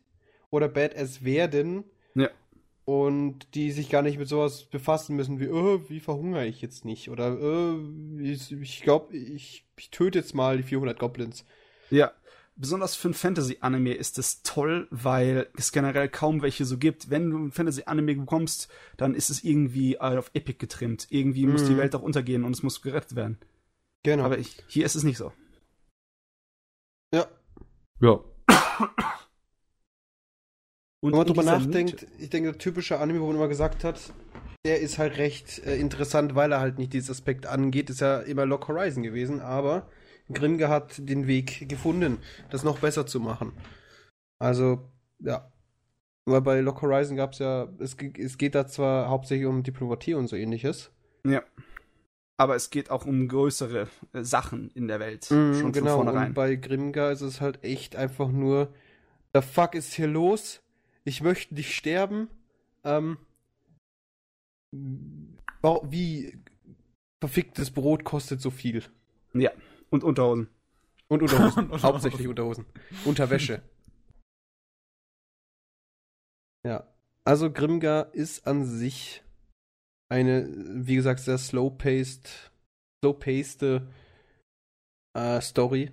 oder 0.50 0.68
Badass 0.68 1.24
werden. 1.24 1.84
Ja 2.16 2.30
und 2.86 3.48
die 3.56 3.72
sich 3.72 3.90
gar 3.90 4.02
nicht 4.02 4.20
mit 4.20 4.28
sowas 4.28 4.66
befassen 4.66 5.16
müssen 5.16 5.40
wie, 5.40 5.48
oh, 5.48 5.82
wie 5.88 6.00
verhungere 6.00 6.46
ich 6.46 6.62
jetzt 6.62 6.84
nicht? 6.84 7.10
Oder 7.10 7.38
oh, 7.42 7.80
ich, 8.20 8.82
glaube, 8.82 9.16
ich, 9.16 9.66
ich 9.78 9.90
töte 9.90 10.20
jetzt 10.20 10.36
mal 10.36 10.58
die 10.58 10.64
400 10.64 11.00
Goblins. 11.00 11.46
Ja, 11.90 12.12
besonders 12.56 12.96
für 12.96 13.10
ein 13.10 13.14
Fantasy-Anime 13.14 13.94
ist 13.94 14.20
es 14.20 14.44
toll, 14.44 14.88
weil 14.92 15.48
es 15.58 15.72
generell 15.72 16.10
kaum 16.10 16.42
welche 16.42 16.66
so 16.66 16.78
gibt. 16.78 17.10
Wenn 17.10 17.30
du 17.30 17.38
ein 17.38 17.52
Fantasy-Anime 17.52 18.16
bekommst, 18.16 18.70
dann 18.98 19.16
ist 19.16 19.30
es 19.30 19.44
irgendwie 19.44 20.00
auf 20.00 20.30
Epic 20.34 20.58
getrimmt. 20.60 21.08
Irgendwie 21.10 21.46
muss 21.46 21.66
die 21.66 21.74
mhm. 21.74 21.78
Welt 21.78 21.96
auch 21.96 22.02
untergehen 22.02 22.44
und 22.44 22.52
es 22.52 22.64
muss 22.64 22.82
gerettet 22.82 23.16
werden. 23.16 23.38
Genau. 24.04 24.24
Aber 24.26 24.38
ich, 24.38 24.62
hier 24.68 24.86
ist 24.86 24.96
es 24.96 25.04
nicht 25.04 25.18
so. 25.18 25.32
Ja. 27.14 27.28
Ja. 28.02 28.20
Und 31.02 31.12
Wenn 31.12 31.18
man 31.18 31.28
drüber 31.28 31.44
nachdenkt, 31.44 32.08
ich 32.18 32.30
denke, 32.30 32.52
der 32.52 32.60
typische 32.60 33.00
Anime, 33.00 33.20
wo 33.20 33.28
man 33.28 33.36
immer 33.36 33.50
gesagt 33.50 33.84
hat, 33.84 34.14
der 34.66 34.80
ist 34.80 34.98
halt 34.98 35.18
recht 35.18 35.60
äh, 35.60 35.76
interessant, 35.76 36.36
weil 36.36 36.54
er 36.54 36.62
halt 36.62 36.78
nicht 36.78 36.94
dieses 36.94 37.10
Aspekt 37.10 37.46
angeht, 37.46 37.90
ist 37.90 38.00
ja 38.00 38.20
immer 38.20 38.46
Lock 38.46 38.70
Horizon 38.70 39.04
gewesen, 39.04 39.42
aber 39.42 39.90
Grimge 40.32 40.70
hat 40.70 40.96
den 40.98 41.28
Weg 41.28 41.68
gefunden, 41.68 42.20
das 42.50 42.64
noch 42.64 42.80
besser 42.80 43.06
zu 43.06 43.20
machen. 43.20 43.52
Also, 44.40 44.90
ja. 45.20 45.52
Weil 46.26 46.42
bei 46.42 46.62
Lock 46.62 46.82
Horizon 46.82 47.18
gab 47.18 47.34
es 47.34 47.40
ja, 47.40 47.68
es, 47.80 47.98
es 48.18 48.38
geht 48.38 48.56
da 48.56 48.66
zwar 48.66 49.10
hauptsächlich 49.10 49.48
um 49.48 49.64
Diplomatie 49.64 50.14
und 50.14 50.28
so 50.28 50.38
ähnliches. 50.38 50.92
Ja. 51.28 51.44
Aber 52.38 52.56
es 52.56 52.70
geht 52.72 52.90
auch 52.90 53.06
um 53.06 53.28
größere 53.28 53.88
äh, 54.14 54.24
Sachen 54.24 54.72
in 54.72 54.88
der 54.88 55.00
Welt. 55.00 55.30
Mm, 55.30 55.54
schon 55.54 55.72
genau, 55.72 55.98
von 55.98 56.06
vornherein. 56.06 56.30
und 56.30 56.34
bei 56.34 56.56
Grimga 56.56 57.12
ist 57.12 57.22
es 57.22 57.42
halt 57.42 57.64
echt 57.64 57.96
einfach 57.96 58.30
nur, 58.30 58.74
the 59.34 59.42
fuck 59.42 59.76
ist 59.76 59.94
hier 59.94 60.08
los? 60.08 60.64
ich 61.06 61.22
möchte 61.22 61.54
nicht 61.54 61.76
sterben. 61.76 62.30
Ähm, 62.84 63.18
wie 64.72 66.38
verficktes 67.22 67.72
Brot 67.72 68.04
kostet 68.04 68.42
so 68.42 68.50
viel. 68.50 68.84
Ja, 69.34 69.52
und 69.90 70.04
Unterhosen. 70.04 70.50
Und 71.08 71.22
Unterhosen. 71.22 71.72
Hauptsächlich 71.84 72.28
Unterhosen. 72.28 72.66
Unterwäsche. 73.06 73.62
ja. 76.66 76.88
Also 77.26 77.50
Grimgar 77.50 78.14
ist 78.14 78.46
an 78.48 78.66
sich 78.66 79.23
eine, 80.10 80.48
wie 80.86 80.96
gesagt, 80.96 81.22
sehr 81.22 81.38
slow-paced, 81.38 82.52
slow-paced 83.04 83.82
äh, 85.14 85.42
Story. 85.42 85.92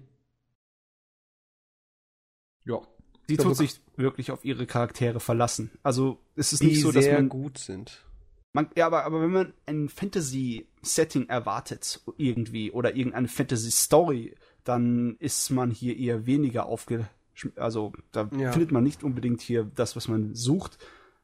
Ja. 2.65 2.81
Die 3.29 3.37
tut 3.37 3.57
sich 3.57 3.81
wirklich 3.97 4.31
auf 4.31 4.45
ihre 4.45 4.67
Charaktere 4.67 5.21
verlassen. 5.21 5.71
Also 5.83 6.19
es 6.35 6.53
ist 6.53 6.63
nicht 6.63 6.81
so, 6.81 6.91
dass 6.91 7.07
man 7.07 7.29
gut 7.29 7.59
sind. 7.59 8.05
Man, 8.53 8.69
ja, 8.75 8.87
aber, 8.87 9.05
aber 9.05 9.23
wenn 9.23 9.31
man 9.31 9.55
ein 9.67 9.89
Fantasy-Setting 9.89 11.29
erwartet 11.29 12.01
irgendwie 12.17 12.73
oder 12.73 12.97
irgendeine 12.97 13.29
Fantasy-Story, 13.29 14.35
dann 14.65 15.17
ist 15.19 15.51
man 15.51 15.71
hier 15.71 15.97
eher 15.97 16.27
weniger 16.27 16.67
aufge... 16.67 17.09
Also 17.57 17.93
da 18.13 18.29
ja. 18.37 18.53
findet 18.53 18.73
man 18.73 18.83
nicht 18.83 19.03
unbedingt 19.03 19.41
hier 19.41 19.65
das, 19.65 19.97
was 19.97 20.09
man 20.09 20.35
sucht. 20.35 20.77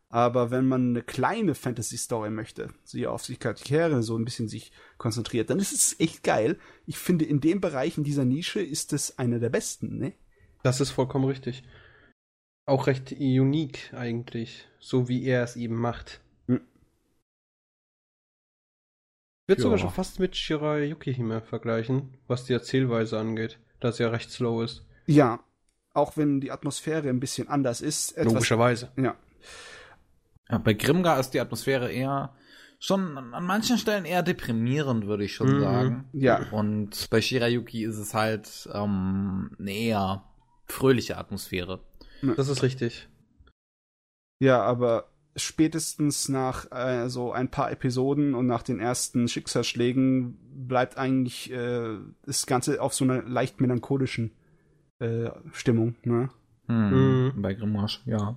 Aber 0.09 0.51
wenn 0.51 0.67
man 0.67 0.91
eine 0.91 1.03
kleine 1.03 1.55
Fantasy-Story 1.55 2.31
möchte, 2.31 2.71
sie 2.85 3.07
auf 3.07 3.25
sich 3.25 3.41
Charaktere 3.41 4.03
so 4.03 4.17
ein 4.17 4.25
bisschen 4.25 4.49
sich 4.49 4.73
konzentriert, 4.99 5.51
dann 5.51 5.59
ist 5.59 5.73
es 5.73 5.99
echt 5.99 6.23
geil. 6.23 6.59
Ich 6.87 6.97
finde, 6.99 7.25
in 7.25 7.41
dem 7.41 7.61
Bereich, 7.61 7.99
in 7.99 8.05
dieser 8.05 8.25
Nische, 8.25 8.61
ist 8.61 8.93
es 8.93 9.19
eine 9.19 9.41
der 9.41 9.51
besten, 9.51 9.99
ne? 9.99 10.13
Das 10.63 10.81
ist 10.81 10.91
vollkommen 10.91 11.25
richtig 11.25 11.65
auch 12.67 12.89
recht 12.89 13.13
unique 13.13 13.95
eigentlich, 13.95 14.69
so 14.81 15.09
wie 15.09 15.25
er 15.25 15.45
es 15.45 15.57
eben 15.57 15.77
macht. 15.77 16.21
Hm. 16.49 16.61
Ich 19.43 19.49
würde 19.49 19.63
sogar 19.63 19.79
schon 19.79 19.91
fast 19.91 20.19
mit 20.19 20.37
Shirai 20.37 20.87
Yukihime 20.87 21.41
vergleichen, 21.41 22.19
was 22.27 22.45
die 22.45 22.53
Erzählweise 22.53 23.19
angeht, 23.19 23.59
da 23.81 23.89
es 23.89 23.99
ja 23.99 24.09
recht 24.09 24.31
slow 24.31 24.65
ist. 24.65 24.85
Ja, 25.07 25.41
auch 25.95 26.17
wenn 26.17 26.41
die 26.41 26.51
Atmosphäre 26.51 27.09
ein 27.09 27.21
bisschen 27.21 27.49
anders 27.49 27.81
ist. 27.81 28.17
Etwas, 28.17 28.35
Logischerweise. 28.35 28.91
Ja. 28.97 29.17
Ja. 30.51 30.59
Bei 30.59 30.75
Grimgar 30.75 31.19
ist 31.19 31.31
die 31.31 31.41
Atmosphäre 31.41 31.91
eher 31.91 32.35
schon 32.79 33.17
an 33.17 33.45
manchen 33.45 33.79
Stellen 33.79 34.05
eher 34.05 34.23
deprimierend, 34.23 35.07
würde 35.07 35.25
ich 35.25 35.35
schon 35.35 35.57
mhm. 35.57 35.61
sagen. 35.61 36.09
Ja. 36.13 36.47
Und 36.51 37.09
bei 37.11 37.21
Shirayuki 37.21 37.85
ist 37.85 37.99
es 37.99 38.15
halt 38.15 38.69
ähm, 38.73 39.51
eine 39.59 39.73
eher 39.73 40.25
fröhliche 40.67 41.17
Atmosphäre. 41.17 41.81
Das 42.37 42.49
ist 42.49 42.63
richtig. 42.63 43.09
Ja, 44.39 44.63
aber 44.63 45.09
spätestens 45.37 46.29
nach 46.29 46.71
äh, 46.71 47.09
so 47.09 47.33
ein 47.33 47.51
paar 47.51 47.71
Episoden 47.71 48.35
und 48.35 48.47
nach 48.47 48.63
den 48.63 48.81
ersten 48.81 49.29
Schicksalsschlägen 49.29 50.39
bleibt 50.67 50.97
eigentlich 50.97 51.51
äh, 51.53 51.99
das 52.25 52.47
Ganze 52.47 52.81
auf 52.81 52.95
so 52.95 53.05
einer 53.05 53.23
leicht 53.23 53.61
melancholischen 53.61 54.33
äh, 54.99 55.31
Stimmung, 55.53 55.97
ne? 56.03 56.31
Hm, 56.69 57.33
mhm. 57.35 57.43
Bei 57.43 57.55
Grimoire, 57.55 57.99
ja. 58.07 58.37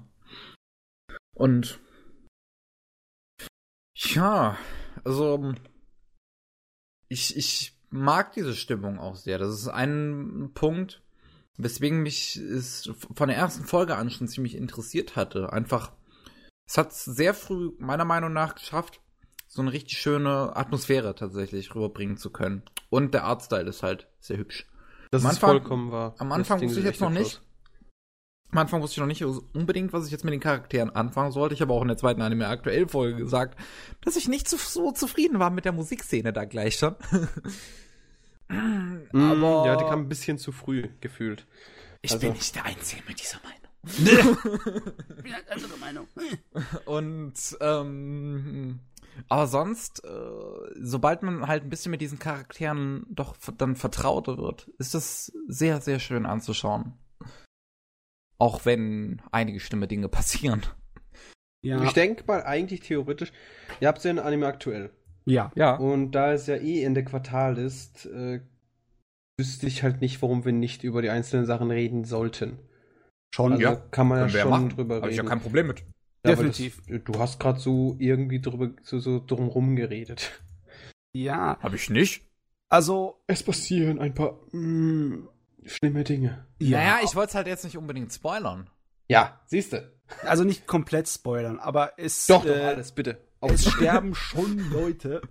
Und 1.33 1.79
ja, 4.01 4.57
also 5.03 5.53
ich, 7.07 7.35
ich 7.37 7.77
mag 7.89 8.33
diese 8.33 8.55
Stimmung 8.55 8.99
auch 8.99 9.15
sehr. 9.15 9.37
Das 9.37 9.53
ist 9.53 9.67
ein 9.67 10.51
Punkt, 10.53 11.01
weswegen 11.57 12.01
mich 12.01 12.35
es 12.37 12.89
von 13.15 13.27
der 13.27 13.37
ersten 13.37 13.65
Folge 13.65 13.95
an 13.95 14.09
schon 14.09 14.27
ziemlich 14.27 14.55
interessiert 14.55 15.15
hatte. 15.15 15.51
Einfach, 15.51 15.91
es 16.67 16.77
hat 16.77 16.93
sehr 16.93 17.33
früh 17.33 17.71
meiner 17.79 18.05
Meinung 18.05 18.31
nach 18.31 18.55
geschafft, 18.55 19.01
so 19.47 19.61
eine 19.61 19.73
richtig 19.73 19.97
schöne 19.97 20.55
Atmosphäre 20.55 21.15
tatsächlich 21.15 21.73
rüberbringen 21.73 22.17
zu 22.17 22.29
können. 22.31 22.63
Und 22.89 23.13
der 23.13 23.23
Artstyle 23.23 23.67
ist 23.69 23.81
halt 23.83 24.07
sehr 24.19 24.37
hübsch. 24.37 24.67
Das 25.11 25.23
Am 25.25 25.31
ist 25.31 25.37
Anfang- 25.37 25.49
vollkommen 25.49 25.91
wahr. 25.91 26.15
am 26.19 26.31
Anfang 26.31 26.61
wusste 26.61 26.79
ich 26.79 26.85
jetzt 26.85 27.01
noch 27.01 27.09
nicht. 27.09 27.41
Am 28.51 28.57
Anfang 28.57 28.81
wusste 28.81 28.95
ich 28.95 28.99
noch 28.99 29.05
nicht 29.07 29.23
unbedingt, 29.53 29.93
was 29.93 30.05
ich 30.07 30.11
jetzt 30.11 30.23
mit 30.25 30.33
den 30.33 30.39
Charakteren 30.39 30.89
anfangen 30.95 31.31
sollte. 31.31 31.53
Ich 31.53 31.61
habe 31.61 31.71
auch 31.71 31.81
in 31.83 31.87
der 31.87 31.97
zweiten 31.97 32.21
Anime 32.21 32.47
aktuell 32.47 32.87
Folge 32.87 33.17
gesagt, 33.17 33.59
dass 34.01 34.15
ich 34.15 34.27
nicht 34.27 34.49
so, 34.49 34.57
so 34.57 34.91
zufrieden 34.91 35.37
war 35.39 35.51
mit 35.51 35.65
der 35.65 35.71
Musikszene 35.71 36.33
da 36.33 36.45
gleich 36.45 36.75
schon. 36.77 36.95
aus. 38.49 38.55
Mm, 39.13 39.43
Ja, 39.43 39.75
die 39.75 39.83
kam 39.83 40.01
ein 40.01 40.09
bisschen 40.09 40.37
zu 40.39 40.51
früh 40.51 40.87
gefühlt. 41.01 41.45
ich 42.01 42.11
also- 42.11 42.25
bin 42.25 42.33
nicht 42.33 42.55
der 42.55 42.65
Einzige 42.65 43.03
mit 43.07 43.19
dieser 43.21 43.37
Meinung. 43.43 43.59
Ich 45.17 45.23
bin 45.23 45.33
halt 45.33 45.49
andere 45.51 45.77
Meinung. 45.77 46.07
Und 46.85 47.33
ähm, 47.61 48.79
aber 49.27 49.47
sonst, 49.47 50.03
äh, 50.03 50.09
sobald 50.81 51.23
man 51.23 51.47
halt 51.47 51.63
ein 51.63 51.69
bisschen 51.69 51.91
mit 51.91 52.01
diesen 52.01 52.19
Charakteren 52.19 53.05
doch 53.09 53.35
dann 53.57 53.75
vertrauter 53.75 54.37
wird, 54.37 54.69
ist 54.79 54.93
das 54.95 55.31
sehr, 55.47 55.79
sehr 55.81 55.99
schön 55.99 56.25
anzuschauen. 56.25 56.93
Auch 58.39 58.65
wenn 58.65 59.21
einige 59.31 59.59
schlimme 59.59 59.87
Dinge 59.87 60.09
passieren. 60.09 60.63
Ja. 61.61 61.83
Ich 61.83 61.91
denke 61.93 62.23
mal, 62.25 62.41
eigentlich 62.43 62.79
theoretisch, 62.79 63.31
ihr 63.81 63.87
habt 63.89 64.03
ja 64.03 64.09
ein 64.09 64.19
Anime 64.19 64.47
aktuell. 64.47 64.91
ja. 65.25 65.51
Ja. 65.55 65.75
Und 65.75 66.11
da 66.13 66.33
es 66.33 66.47
ja 66.47 66.55
eh 66.55 66.83
Ende 66.83 67.03
Quartal 67.03 67.57
ist, 67.57 68.05
äh, 68.07 68.39
wüsste 69.37 69.67
ich 69.67 69.83
halt 69.83 70.01
nicht, 70.01 70.21
warum 70.21 70.45
wir 70.45 70.53
nicht 70.53 70.83
über 70.83 71.01
die 71.01 71.09
einzelnen 71.09 71.45
Sachen 71.45 71.69
reden 71.69 72.03
sollten. 72.05 72.59
Schon, 73.35 73.51
Also 73.51 73.63
ja. 73.63 73.75
kann 73.75 74.07
man 74.07 74.19
ja 74.19 74.29
schon 74.29 74.49
machen. 74.49 74.69
drüber 74.69 74.95
Hab 74.95 75.03
reden. 75.03 75.11
ich 75.11 75.17
ja 75.17 75.23
kein 75.23 75.41
Problem 75.41 75.67
mit. 75.67 75.83
Ja, 76.25 76.31
Definitiv. 76.31 76.81
Das, 76.87 77.03
du 77.03 77.19
hast 77.19 77.39
gerade 77.39 77.59
so 77.59 77.95
irgendwie 77.99 78.41
drüber, 78.41 78.71
so, 78.81 78.99
so 78.99 79.23
drumrum 79.25 79.75
geredet. 79.75 80.41
Ja. 81.13 81.57
Hab 81.61 81.73
ich 81.73 81.89
nicht. 81.89 82.23
Also, 82.69 83.21
Es 83.27 83.43
passieren 83.43 83.99
ein 83.99 84.13
paar 84.13 84.33
mm, 84.51 85.27
schlimme 85.65 86.03
Dinge. 86.03 86.45
Ja. 86.59 86.77
Naja, 86.77 86.99
ich 87.03 87.15
wollte 87.15 87.29
es 87.29 87.35
halt 87.35 87.47
jetzt 87.47 87.63
nicht 87.63 87.77
unbedingt 87.77 88.13
spoilern. 88.13 88.69
Ja, 89.07 89.39
siehst 89.47 89.73
du. 89.73 89.91
also 90.23 90.43
nicht 90.43 90.67
komplett 90.67 91.07
spoilern, 91.07 91.59
aber 91.59 91.93
es, 91.97 92.27
Doch, 92.27 92.45
doch, 92.45 92.51
äh, 92.51 92.61
alles, 92.61 92.91
bitte. 92.91 93.17
es 93.41 93.65
sterben 93.69 94.13
schon 94.15 94.69
Leute 94.71 95.21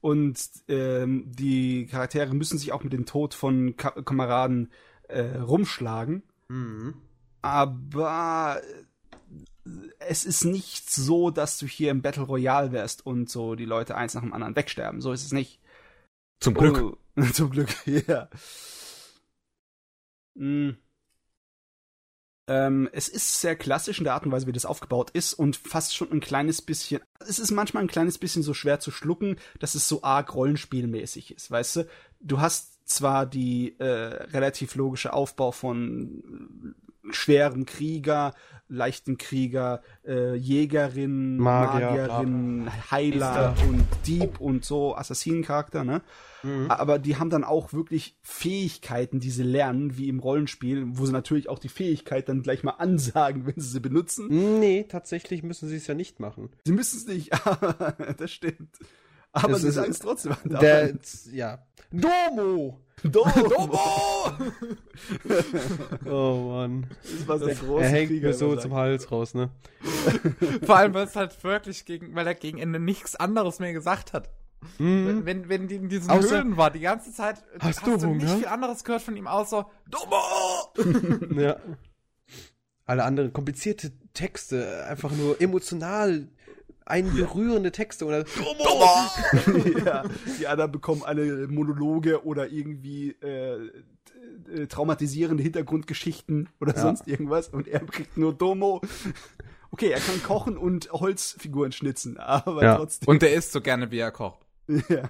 und 0.00 0.38
ähm, 0.68 1.24
die 1.26 1.86
Charaktere 1.86 2.34
müssen 2.34 2.58
sich 2.58 2.72
auch 2.72 2.82
mit 2.82 2.92
dem 2.92 3.06
Tod 3.06 3.34
von 3.34 3.76
Ka 3.76 3.90
Kameraden 3.90 4.70
äh, 5.08 5.38
rumschlagen. 5.38 6.22
Mhm. 6.48 6.94
Aber 7.40 8.60
äh, 8.62 9.70
es 10.00 10.24
ist 10.24 10.44
nicht 10.44 10.90
so, 10.90 11.30
dass 11.30 11.58
du 11.58 11.66
hier 11.66 11.90
im 11.90 12.02
Battle 12.02 12.24
Royale 12.24 12.72
wärst 12.72 13.06
und 13.06 13.30
so 13.30 13.54
die 13.54 13.64
Leute 13.64 13.96
eins 13.96 14.14
nach 14.14 14.22
dem 14.22 14.32
anderen 14.32 14.56
wegsterben. 14.56 15.00
So 15.00 15.12
ist 15.12 15.24
es 15.24 15.32
nicht. 15.32 15.60
Zum 16.40 16.56
Oh, 16.56 16.96
zum 17.32 17.50
Glück, 17.50 17.68
ja. 17.86 18.28
Mm. 20.34 20.70
Ähm, 22.48 22.88
es 22.92 23.08
ist 23.08 23.40
sehr 23.40 23.54
klassisch 23.54 23.98
in 23.98 24.04
der 24.04 24.14
Art 24.14 24.26
und 24.26 24.32
Weise, 24.32 24.48
wie 24.48 24.52
das 24.52 24.66
aufgebaut 24.66 25.10
ist 25.10 25.34
und 25.34 25.56
fast 25.56 25.94
schon 25.94 26.10
ein 26.10 26.20
kleines 26.20 26.60
bisschen. 26.60 27.00
Es 27.20 27.38
ist 27.38 27.52
manchmal 27.52 27.84
ein 27.84 27.88
kleines 27.88 28.18
bisschen 28.18 28.42
so 28.42 28.52
schwer 28.52 28.80
zu 28.80 28.90
schlucken, 28.90 29.36
dass 29.60 29.76
es 29.76 29.88
so 29.88 30.02
arg 30.02 30.34
rollenspielmäßig 30.34 31.34
ist, 31.34 31.50
weißt 31.50 31.76
du? 31.76 31.88
Du 32.20 32.40
hast 32.40 32.72
zwar 32.88 33.26
die 33.26 33.78
äh, 33.78 33.84
relativ 33.84 34.74
logische 34.74 35.12
Aufbau 35.12 35.52
von 35.52 36.74
äh, 36.76 36.81
schweren 37.10 37.66
Krieger, 37.66 38.34
leichten 38.68 39.18
Krieger, 39.18 39.82
äh, 40.04 40.34
Jägerin, 40.34 41.36
Magier, 41.36 42.08
Magierin, 42.08 42.70
Heiler 42.90 43.54
und 43.68 43.86
Dieb 44.06 44.40
und 44.40 44.64
so 44.64 44.96
Assassinencharakter, 44.96 45.84
ne? 45.84 46.02
Mhm. 46.42 46.70
Aber 46.70 46.98
die 46.98 47.16
haben 47.16 47.30
dann 47.30 47.44
auch 47.44 47.72
wirklich 47.72 48.16
Fähigkeiten, 48.22 49.20
die 49.20 49.30
sie 49.30 49.44
lernen, 49.44 49.96
wie 49.96 50.08
im 50.08 50.18
Rollenspiel, 50.18 50.84
wo 50.86 51.06
sie 51.06 51.12
natürlich 51.12 51.48
auch 51.48 51.58
die 51.58 51.68
Fähigkeit 51.68 52.28
dann 52.28 52.42
gleich 52.42 52.62
mal 52.62 52.72
ansagen, 52.72 53.46
wenn 53.46 53.54
sie 53.56 53.68
sie 53.68 53.80
benutzen. 53.80 54.58
Nee, 54.58 54.84
tatsächlich 54.88 55.42
müssen 55.42 55.68
sie 55.68 55.76
es 55.76 55.86
ja 55.86 55.94
nicht 55.94 56.18
machen. 56.18 56.50
Sie 56.64 56.72
müssen 56.72 56.98
es 56.98 57.06
nicht, 57.06 57.30
das 58.18 58.30
stimmt. 58.30 58.78
Aber 59.32 59.52
Das 59.52 59.62
sie 59.62 59.70
sagen 59.70 59.90
es 59.90 59.98
trotzdem. 59.98 60.36
Der, 60.44 60.94
ja. 61.32 61.64
Domo! 61.92 62.78
Domo! 63.04 63.80
Oh 66.06 66.48
Mann. 66.52 66.86
Das 67.02 67.28
war 67.28 67.38
der 67.38 67.54
große 67.54 67.82
Er 67.84 67.88
hängt 67.90 68.08
Krieger 68.10 68.28
mir 68.28 68.34
so 68.34 68.54
zum. 68.56 68.74
Hals 68.74 69.10
raus, 69.10 69.34
ne? 69.34 69.50
Vor 70.64 70.76
allem, 70.76 70.94
weil 70.94 71.06
es 71.06 71.16
halt 71.16 71.42
wirklich 71.42 71.84
gegen, 71.84 72.14
weil 72.14 72.26
er 72.26 72.34
gegen 72.34 72.58
Ende 72.58 72.78
nichts 72.78 73.16
anderes 73.16 73.58
mehr 73.58 73.72
gesagt 73.72 74.12
hat. 74.12 74.30
Mhm. 74.78 75.22
Wenn, 75.24 75.48
wenn 75.48 75.66
die 75.68 75.74
in 75.76 75.88
diesen 75.88 76.10
Außer- 76.10 76.30
Höhlen 76.36 76.56
war, 76.56 76.70
die 76.70 76.80
ganze 76.80 77.12
Zeit, 77.12 77.42
Hast 77.58 77.84
du 77.86 77.90
nicht 77.96 78.04
Hunger? 78.04 78.36
viel 78.36 78.46
anderes 78.46 78.84
gehört 78.84 79.02
von 79.02 79.16
ihm, 79.16 79.26
außer 79.26 79.68
Domo! 79.90 81.34
Ja. 81.40 81.56
Alle 82.84 83.04
anderen 83.04 83.32
komplizierte 83.32 83.92
Texte, 84.12 84.84
einfach 84.86 85.10
nur 85.12 85.40
emotional 85.40 86.28
einberührende 86.86 87.72
Texte 87.72 88.04
oder 88.06 88.24
ja, 89.84 90.04
die 90.38 90.46
anderen 90.46 90.72
bekommen 90.72 91.02
alle 91.04 91.48
Monologe 91.48 92.24
oder 92.24 92.48
irgendwie 92.48 93.10
äh, 93.22 93.56
äh, 94.54 94.66
traumatisierende 94.68 95.42
Hintergrundgeschichten 95.42 96.48
oder 96.60 96.74
Ja. 96.74 96.82
sonst 96.82 97.06
irgendwas 97.08 97.48
und 97.48 97.68
er 97.68 97.80
kriegt 97.80 98.16
nur 98.16 98.32
Domo. 98.34 98.80
Okay, 99.70 99.90
er 99.90 100.00
kann 100.00 100.22
kochen 100.22 100.56
und 100.58 100.92
Holzfiguren 100.92 101.72
schnitzen, 101.72 102.18
aber 102.18 102.62
Ja. 102.62 102.76
trotzdem. 102.76 103.08
Und 103.08 103.22
der 103.22 103.32
isst 103.34 103.52
so 103.52 103.60
gerne, 103.60 103.90
wie 103.90 103.98
er 103.98 104.10
kocht. 104.12 104.44
ja. 104.68 105.08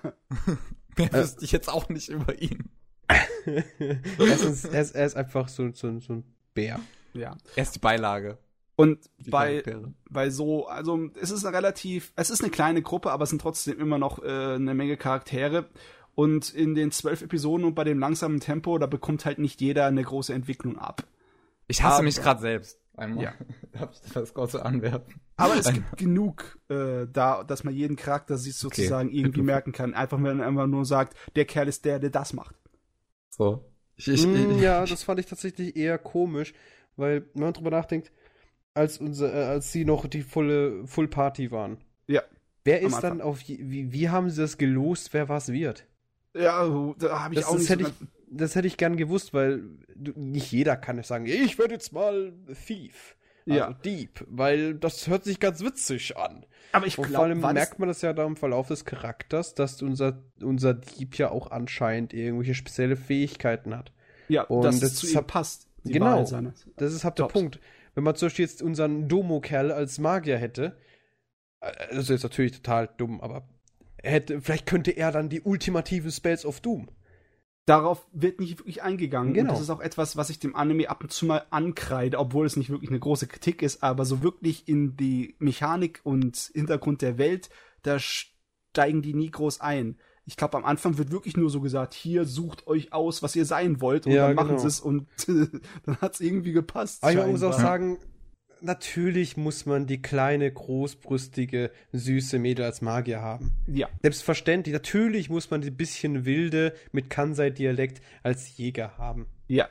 Mehr 0.97 1.13
wüsste 1.13 1.45
ich 1.45 1.53
jetzt 1.53 1.69
auch 1.69 1.89
nicht 1.89 2.09
über 2.11 2.41
ihn. 2.41 2.71
Erstens, 4.19 4.65
er, 4.65 4.81
ist, 4.83 4.95
er 4.95 5.07
ist 5.07 5.17
einfach 5.17 5.49
so, 5.49 5.71
so, 5.73 5.99
so 6.01 6.13
ein 6.15 6.25
Bär. 6.55 6.81
ja. 7.15 7.37
Er 7.57 7.63
ist 7.63 7.75
die 7.75 7.79
Beilage. 7.81 8.39
Und 8.77 8.99
Die 9.19 9.31
bei, 9.31 9.63
bei 10.09 10.31
so, 10.31 10.67
also 10.67 11.09
es 11.21 11.31
ist 11.31 11.45
eine 11.45 11.57
relativ, 11.57 12.13
es 12.17 12.31
ist 12.31 12.43
eine 12.43 12.51
kleine 12.51 12.83
Gruppe, 12.83 13.11
aber 13.13 13.25
es 13.25 13.31
sind 13.31 13.41
trotzdem 13.43 13.79
immer 13.79 13.99
noch 13.99 14.23
äh, 14.23 14.55
eine 14.55 14.75
Menge 14.75 14.97
Charaktere. 14.97 15.67
Und 16.15 16.51
in 16.53 16.75
den 16.75 16.91
zwölf 16.91 17.23
Episoden 17.23 17.65
und 17.67 17.75
bei 17.75 17.85
dem 17.85 17.99
langsamen 17.99 18.41
Tempo, 18.41 18.77
da 18.79 18.87
bekommt 18.87 19.25
halt 19.25 19.39
nicht 19.39 19.61
jeder 19.63 19.87
eine 19.87 20.03
große 20.03 20.33
Entwicklung 20.35 20.79
ab. 20.79 21.05
Ich 21.69 21.83
hasse 21.83 21.97
Aber- 21.97 22.05
mich 22.05 22.17
gerade 22.17 22.41
selbst. 22.41 22.79
Einmal. 22.95 23.25
Ja. 23.25 23.33
Darf 23.73 23.91
ich 24.05 24.13
das 24.13 24.35
kurz 24.35 24.55
anwerfen? 24.55 25.15
Aber 25.39 25.57
es 25.57 25.73
gibt 25.73 25.97
genug 25.97 26.59
äh, 26.69 27.07
da, 27.11 27.43
dass 27.43 27.65
man 27.65 27.73
jeden 27.73 27.97
Charakter 27.97 28.37
sich 28.37 28.55
sozusagen 28.57 29.09
irgendwie 29.11 29.33
Genug. 29.41 29.47
merken 29.47 29.73
kann. 29.73 29.95
Einfach 29.95 30.19
wenn 30.19 30.37
man 30.37 30.43
einfach 30.43 30.67
nur 30.67 30.85
sagt, 30.85 31.17
der 31.35 31.47
Kerl 31.47 31.69
ist 31.69 31.87
der, 31.87 31.99
der 31.99 32.11
das 32.11 32.35
macht. 32.35 32.55
So. 33.31 33.65
Ich, 33.97 34.09
ich, 34.09 34.27
Mm, 34.27 34.51
ich, 34.57 34.61
ja, 34.61 34.85
das 34.85 35.03
fand 35.05 35.21
ich 35.21 35.27
tatsächlich 35.27 35.75
eher 35.75 35.97
komisch, 35.97 36.53
weil 36.97 37.25
wenn 37.33 37.45
man 37.45 37.53
drüber 37.55 37.71
nachdenkt, 37.71 38.13
als 38.75 38.99
unser, 38.99 39.33
äh, 39.33 39.45
als 39.45 39.73
sie 39.73 39.85
noch 39.85 40.07
die 40.07 40.23
volle 40.23 40.87
Full 40.87 41.09
Party 41.09 41.51
waren. 41.51 41.79
Ja. 42.07 42.23
Wer 42.65 42.81
ist 42.81 43.01
dann 43.01 43.21
auf 43.21 43.41
wie, 43.49 43.93
wie 43.93 44.09
haben 44.09 44.31
sie 44.31 44.41
das 44.41 44.57
gelost, 44.57 45.13
wer 45.13 45.29
was 45.29 45.53
wird? 45.53 45.87
Ja, 46.35 46.63
da 46.99 47.25
habe 47.25 47.35
ich 47.35 47.41
Das, 47.41 47.49
auch 47.49 47.53
das 47.53 47.61
nicht 47.63 47.71
hätte 47.71 47.85
so 47.85 47.91
ich, 47.91 48.09
das 48.31 48.55
hätte 48.55 48.67
ich 48.69 48.77
gern 48.77 48.97
gewusst, 48.97 49.35
weil 49.35 49.63
du, 49.95 50.13
nicht 50.17 50.51
jeder 50.53 50.77
kann 50.77 50.99
es 50.99 51.09
sagen, 51.09 51.27
ich 51.27 51.59
werde 51.59 51.75
jetzt 51.75 51.93
mal 51.93 52.33
Thief. 52.67 53.17
Also 53.49 53.59
Ja. 53.59 53.73
Dieb, 53.85 54.25
weil 54.29 54.75
das 54.75 55.09
hört 55.09 55.25
sich 55.25 55.41
ganz 55.41 55.63
witzig 55.65 56.17
an. 56.17 56.47
Aber 56.71 56.87
ich 56.87 56.97
Und 56.97 57.09
vor 57.09 57.25
allem 57.25 57.41
glaube, 57.41 57.55
merkt 57.55 57.79
man 57.81 57.89
das 57.89 58.01
ja 58.01 58.13
da 58.13 58.25
im 58.25 58.37
Verlauf 58.37 58.69
des 58.69 58.85
Charakters, 58.85 59.55
dass 59.55 59.83
unser, 59.83 60.23
unser 60.41 60.75
Dieb 60.75 61.19
ja 61.19 61.31
auch 61.31 61.51
anscheinend 61.51 62.15
irgendwelche 62.15 62.55
spezielle 62.55 62.97
Fähigkeiten 62.97 63.77
hat. 63.77 63.93
ja, 64.29 64.45
und 64.45 64.63
das 64.65 64.81
es 64.81 64.95
zu 64.95 65.09
ihm 65.09 65.27
passt. 65.27 65.67
Genau. 65.85 66.25
Das 66.77 66.93
ist 66.93 67.03
halt 67.05 67.19
der. 67.19 67.25
Punkt. 67.25 67.59
Wenn 67.95 68.05
man 68.05 68.15
zum 68.15 68.27
Beispiel 68.27 68.45
jetzt 68.45 68.63
unseren 68.63 69.09
Domo-Kerl 69.09 69.71
als 69.73 69.99
Magier 69.99 70.39
hätte, 70.39 70.77
das 71.61 71.99
ist 72.05 72.11
jetzt 72.11 72.23
natürlich 72.23 72.53
total 72.53 72.89
dumm, 72.97 73.21
aber 73.21 73.49
hätte, 74.03 74.41
vielleicht 74.41 74.67
könnte 74.67 74.93
er 74.93 75.13
dann 75.13 75.29
die 75.29 75.43
ultimativen 75.43 76.11
Spells 76.11 76.45
of 76.45 76.61
Doom. 76.61 76.89
Darauf 77.65 78.09
wird 78.13 78.41
nicht 78.41 78.59
wirklich 78.59 78.83
eingegangen. 78.83 79.35
Genau. 79.35 79.51
Und 79.51 79.55
das 79.55 79.61
ist 79.61 79.71
auch 79.71 79.81
etwas, 79.81 80.17
was 80.17 80.31
ich 80.31 80.41
dem 80.41 80.57
Anime 80.57 80.91
ab 80.91 81.03
und 81.03 81.13
zu 81.13 81.27
mal 81.27 81.47
ankreide, 81.51 82.19
obwohl 82.19 82.45
es 82.45 82.57
nicht 82.57 82.71
wirklich 82.71 82.91
eine 82.91 82.99
große 82.99 83.29
Kritik 83.29 83.63
ist, 83.63 83.85
aber 83.85 84.05
so 84.05 84.23
wirklich 84.23 84.67
in 84.67 84.97
die 84.97 85.37
Mechanik 85.39 86.01
und 86.03 86.51
Hintergrund 86.55 87.03
der 87.03 87.19
Welt, 87.19 87.51
da 87.83 88.01
steigen 88.01 89.03
die 89.03 89.15
nie 89.15 89.31
groß 89.31 89.61
ein. 89.61 89.97
Ich 90.25 90.37
glaube, 90.37 90.57
am 90.57 90.65
Anfang 90.65 90.99
wird 90.99 91.11
wirklich 91.11 91.37
nur 91.37 91.51
so 91.51 91.61
gesagt, 91.61 91.95
hier 91.95 92.25
sucht 92.25 92.67
euch 92.69 92.93
aus, 92.93 93.23
was 93.23 93.35
ihr 93.35 93.45
sein 93.45 93.81
wollt, 93.81 94.07
und 94.07 94.13
Ja, 94.13 94.29
dann 94.29 94.37
machen 94.37 94.49
genau. 94.51 94.61
sie 94.61 94.69
es 94.69 94.81
und 94.81 95.07
dann 95.85 95.97
hat 96.01 96.15
es 96.15 96.21
irgendwie 96.21 96.53
gepasst. 96.53 97.03
Aber 97.03 97.13
ich 97.13 97.27
muss 97.33 97.43
auch 97.43 97.53
sagen, 97.53 97.99
natürlich 98.61 99.37
muss 99.37 99.67
man 99.67 99.87
die 99.87 100.01
kleine, 100.01 100.51
großbrüstige, 100.53 101.73
süße 101.93 102.39
Mädel 102.39 102.65
als 102.65 102.81
Magier 102.83 103.21
haben. 103.21 103.51
Ja, 103.67 103.89
Selbstverständlich, 104.03 104.73
natürlich 104.73 105.29
muss 105.29 105.51
man 105.51 105.61
die 105.61 105.71
bisschen 105.73 106.25
wilde 106.25 106.73
mit 106.93 107.11
Kansai-Dialekt 107.11 108.01
als 108.23 108.57
Jäger 108.57 108.97
haben. 108.99 109.27
ja. 109.49 109.69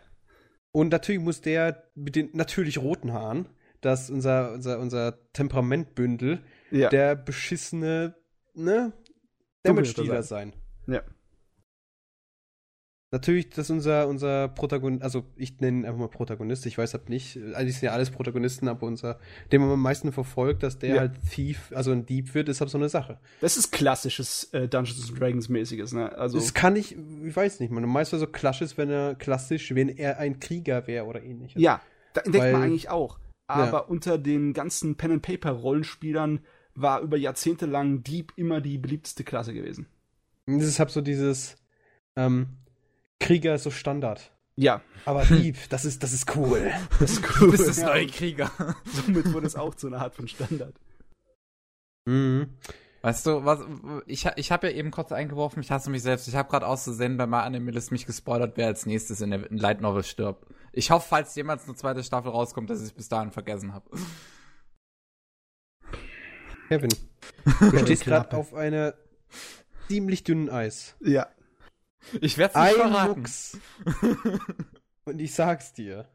Und 0.73 0.87
natürlich 0.89 1.19
muss 1.21 1.41
der 1.41 1.83
mit 1.95 2.15
den 2.15 2.29
natürlich 2.31 2.77
roten 2.77 3.11
Haaren, 3.11 3.45
das 3.81 4.09
unser, 4.09 4.53
unser, 4.53 4.79
unser 4.79 5.17
Temperamentbündel, 5.33 6.39
Ja. 6.71 6.87
der 6.87 7.15
beschissene, 7.15 8.15
ne, 8.53 8.93
Damage-Dealer 9.63 10.23
sein. 10.23 10.53
Ja. 10.87 11.01
Natürlich, 13.13 13.49
dass 13.49 13.69
unser, 13.69 14.07
unser 14.07 14.47
Protagonist, 14.47 15.03
also 15.03 15.25
ich 15.35 15.59
nenne 15.59 15.79
ihn 15.79 15.85
einfach 15.85 15.99
mal 15.99 16.07
Protagonist, 16.07 16.65
ich 16.65 16.77
weiß 16.77 16.93
halt 16.93 17.09
nicht, 17.09 17.35
eigentlich 17.55 17.73
sind 17.73 17.87
ja 17.87 17.91
alles 17.91 18.09
Protagonisten, 18.09 18.69
aber 18.69 18.87
unser, 18.87 19.19
den 19.51 19.59
man 19.59 19.69
am 19.69 19.81
meisten 19.81 20.13
verfolgt, 20.13 20.63
dass 20.63 20.79
der 20.79 20.95
Ja. 20.95 20.99
halt 21.01 21.19
Thief, 21.29 21.73
also 21.75 21.91
ein 21.91 22.05
Dieb 22.05 22.33
wird, 22.33 22.47
ist 22.47 22.61
halt 22.61 22.69
so 22.69 22.77
eine 22.77 22.87
Sache. 22.87 23.19
Das 23.41 23.57
ist 23.57 23.71
klassisches 23.73 24.45
äh, 24.53 24.69
Dungeons 24.69 25.09
and 25.09 25.19
Dragons 25.19 25.49
mäßiges, 25.49 25.91
ne? 25.91 26.17
Also 26.17 26.37
Das 26.37 26.53
kann 26.53 26.77
ich, 26.77 26.95
ich 27.25 27.35
weiß 27.35 27.59
nicht, 27.59 27.69
man 27.69 27.83
meist 27.83 28.11
so 28.11 28.27
klassisch, 28.27 28.77
wenn 28.77 28.89
er 28.89 29.15
klassisch, 29.15 29.75
wenn 29.75 29.89
er 29.89 30.17
ein 30.17 30.39
Krieger 30.39 30.87
wäre 30.87 31.05
oder 31.05 31.21
ähnliches. 31.21 31.61
ja, 31.61 31.81
da 32.13 32.21
denkt 32.21 32.37
man 32.53 32.63
eigentlich 32.63 32.89
auch. 32.89 33.19
Aber 33.47 33.89
unter 33.89 34.17
den 34.17 34.53
ganzen 34.53 34.95
Pen 34.95 35.11
and 35.11 35.21
Paper 35.21 35.51
Rollenspielern 35.51 36.39
war 36.75 37.01
über 37.01 37.17
Jahrzehnte 37.17 37.65
lang 37.65 38.03
Dieb 38.03 38.33
immer 38.35 38.61
die 38.61 38.77
beliebteste 38.77 39.23
Klasse 39.23 39.53
gewesen. 39.53 39.87
Das 40.45 40.63
ist 40.63 40.79
halt 40.79 40.89
so 40.89 41.01
dieses, 41.01 41.57
ähm, 42.15 42.57
Krieger 43.19 43.55
ist 43.55 43.63
so 43.63 43.71
Standard. 43.71 44.31
Ja, 44.55 44.81
Aber 45.05 45.23
Dieb, 45.29 45.57
das 45.69 45.85
ist, 45.85 46.03
das 46.03 46.11
ist 46.11 46.35
cool. 46.35 46.71
das 46.99 47.13
ist 47.13 47.23
cool. 47.23 47.47
Du 47.47 47.51
bist 47.51 47.67
das 47.67 47.77
ja, 47.77 47.87
neue 47.87 48.07
Krieger. 48.07 48.51
Somit 48.85 49.31
wurde 49.31 49.47
es 49.47 49.55
auch 49.55 49.75
zu 49.75 49.87
einer 49.87 49.99
Art 49.99 50.15
von 50.15 50.27
Standard. 50.27 50.75
Mhm. 52.05 52.49
Weißt 53.03 53.25
du, 53.25 53.45
was, 53.45 53.61
ich, 54.05 54.27
ich 54.35 54.51
habe 54.51 54.69
ja 54.69 54.75
eben 54.75 54.91
kurz 54.91 55.11
eingeworfen, 55.11 55.61
ich 55.61 55.71
hasse 55.71 55.89
mich 55.89 56.03
selbst. 56.03 56.27
Ich 56.27 56.35
habe 56.35 56.49
gerade 56.49 56.67
auszusehen 56.67 57.17
bei 57.17 57.25
My 57.25 57.37
Anime 57.37 57.71
List 57.71 57.91
mich 57.91 58.05
gespoilert, 58.05 58.57
wer 58.57 58.67
als 58.67 58.85
nächstes 58.85 59.21
in 59.21 59.31
der 59.31 59.49
in 59.49 59.57
Light 59.57 59.81
Novel 59.81 60.03
stirbt. 60.03 60.45
Ich 60.71 60.91
hoffe, 60.91 61.07
falls 61.09 61.33
jemals 61.35 61.65
eine 61.65 61.75
zweite 61.75 62.03
Staffel 62.03 62.29
rauskommt, 62.29 62.69
dass 62.69 62.79
ich 62.79 62.87
es 62.87 62.93
bis 62.93 63.09
dahin 63.09 63.31
vergessen 63.31 63.73
habe. 63.73 63.89
Kevin, 66.71 66.89
du 67.59 67.79
stehst 67.79 68.03
Klappe. 68.03 68.29
gerade 68.29 68.37
auf 68.37 68.53
einer 68.53 68.93
ziemlich 69.89 70.23
dünnen 70.23 70.49
Eis. 70.49 70.95
Ja. 71.01 71.27
Ich 72.21 72.37
werde 72.37 72.53
es 72.57 72.61
nicht 72.61 72.81
Ein 72.81 72.91
verraten. 72.91 73.19
Mucks. 73.19 73.57
Und 75.05 75.19
ich 75.19 75.33
sag's 75.33 75.73
dir. 75.73 76.07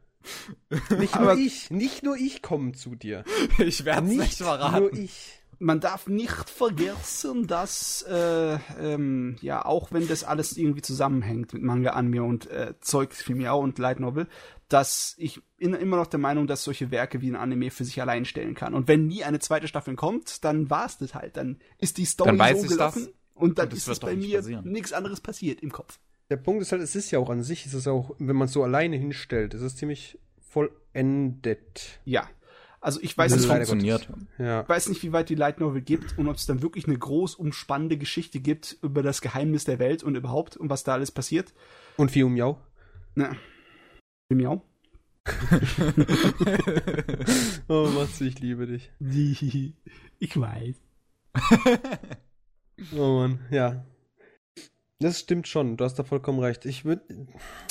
Nicht 0.97 1.13
nur 1.15 1.31
Aber- 1.31 1.35
ich, 1.37 1.69
nicht 1.69 2.01
nur 2.03 2.15
ich 2.17 2.41
komme 2.41 2.71
zu 2.71 2.95
dir. 2.95 3.23
Ich 3.59 3.85
werde 3.85 4.01
es 4.03 4.09
nicht, 4.09 4.19
Nicht 4.19 4.37
verraten. 4.37 4.79
nur 4.79 4.93
ich. 4.93 5.43
Man 5.59 5.79
darf 5.79 6.07
nicht 6.07 6.49
vergessen, 6.49 7.47
dass, 7.47 8.03
äh, 8.03 8.55
ähm, 8.79 9.37
ja, 9.41 9.63
auch 9.65 9.91
wenn 9.91 10.07
das 10.07 10.23
alles 10.23 10.55
irgendwie 10.57 10.81
zusammenhängt 10.83 11.53
mit 11.53 11.63
Manga, 11.63 11.91
Anime 11.91 12.23
und 12.23 12.47
äh, 12.49 12.73
Zeug 12.81 13.13
für 13.13 13.33
mich 13.33 13.47
auch 13.47 13.61
und 13.61 13.79
Light 13.79 13.99
Novel, 13.99 14.27
dass 14.69 15.15
ich 15.17 15.41
in, 15.57 15.73
immer 15.73 15.97
noch 15.97 16.07
der 16.07 16.19
Meinung, 16.19 16.47
dass 16.47 16.63
solche 16.63 16.91
Werke 16.91 17.21
wie 17.21 17.29
ein 17.29 17.35
Anime 17.35 17.71
für 17.71 17.85
sich 17.85 18.01
allein 18.01 18.25
stellen 18.25 18.53
kann. 18.53 18.73
Und 18.73 18.87
wenn 18.87 19.07
nie 19.07 19.23
eine 19.23 19.39
zweite 19.39 19.67
Staffel 19.67 19.95
kommt, 19.95 20.43
dann 20.43 20.69
war's 20.69 20.97
das 20.97 21.15
halt. 21.15 21.37
Dann 21.37 21.59
ist 21.77 21.97
die 21.97 22.05
Story 22.05 22.29
Dann 22.29 22.39
weiß 22.39 22.59
so 22.59 22.63
ich 22.65 22.71
gelaufen 22.71 23.05
das. 23.05 23.13
und 23.35 23.59
dann 23.59 23.67
Und 23.67 23.73
es 23.73 23.79
ist 23.79 23.87
es 23.87 23.99
bei 23.99 24.15
mir 24.15 24.41
nichts 24.63 24.93
anderes 24.93 25.21
passiert 25.21 25.61
im 25.61 25.71
Kopf. 25.71 25.99
Der 26.29 26.37
Punkt 26.37 26.61
ist 26.61 26.73
halt, 26.73 26.81
es 26.81 26.95
ist 26.95 27.11
ja 27.11 27.19
auch 27.19 27.29
an 27.29 27.43
sich, 27.43 27.65
es 27.65 27.73
ist 27.73 27.87
auch, 27.87 28.13
wenn 28.19 28.35
man 28.35 28.47
es 28.47 28.53
so 28.53 28.61
alleine 28.63 28.97
hinstellt, 28.97 29.53
es 29.53 29.61
ist 29.61 29.77
ziemlich 29.77 30.19
vollendet. 30.41 31.99
Ja. 32.03 32.29
Also 32.81 32.99
ich 33.01 33.17
weiß 33.17 33.31
Das 33.31 33.41
Es 33.41 33.47
nicht, 33.47 33.69
funktioniert. 33.69 34.09
Ja. 34.37 34.61
Ich 34.61 34.69
weiß 34.69 34.89
nicht, 34.89 35.01
wie 35.03 35.11
weit 35.11 35.29
die 35.29 35.35
Light 35.35 35.59
Novel 35.59 35.81
gibt 35.81 36.17
und 36.17 36.27
ob 36.27 36.35
es 36.35 36.45
dann 36.45 36.61
wirklich 36.61 36.85
eine 36.87 36.97
groß 36.97 37.35
umspannende 37.35 37.97
Geschichte 37.97 38.39
gibt 38.39 38.77
über 38.81 39.01
das 39.01 39.21
Geheimnis 39.21 39.63
der 39.63 39.79
Welt 39.79 40.03
und 40.03 40.15
überhaupt 40.15 40.57
und 40.57 40.69
was 40.69 40.83
da 40.83 40.93
alles 40.93 41.11
passiert. 41.11 41.53
Und 41.95 42.11
Fiu 42.11 42.29
Miau. 42.29 42.59
Na. 43.15 43.35
Miau. 44.29 44.61
Oh, 47.69 47.87
Matze, 47.93 48.25
ich 48.25 48.39
liebe 48.39 48.65
dich. 48.67 48.91
Ich 50.19 50.39
weiß. 50.39 50.75
Oh 52.95 53.19
Mann, 53.19 53.39
ja. 53.49 53.83
Das 54.99 55.19
stimmt 55.19 55.47
schon, 55.47 55.77
du 55.77 55.85
hast 55.85 55.95
da 55.95 56.03
vollkommen 56.03 56.39
recht. 56.39 56.65
Ich 56.65 56.85
würde 56.85 57.27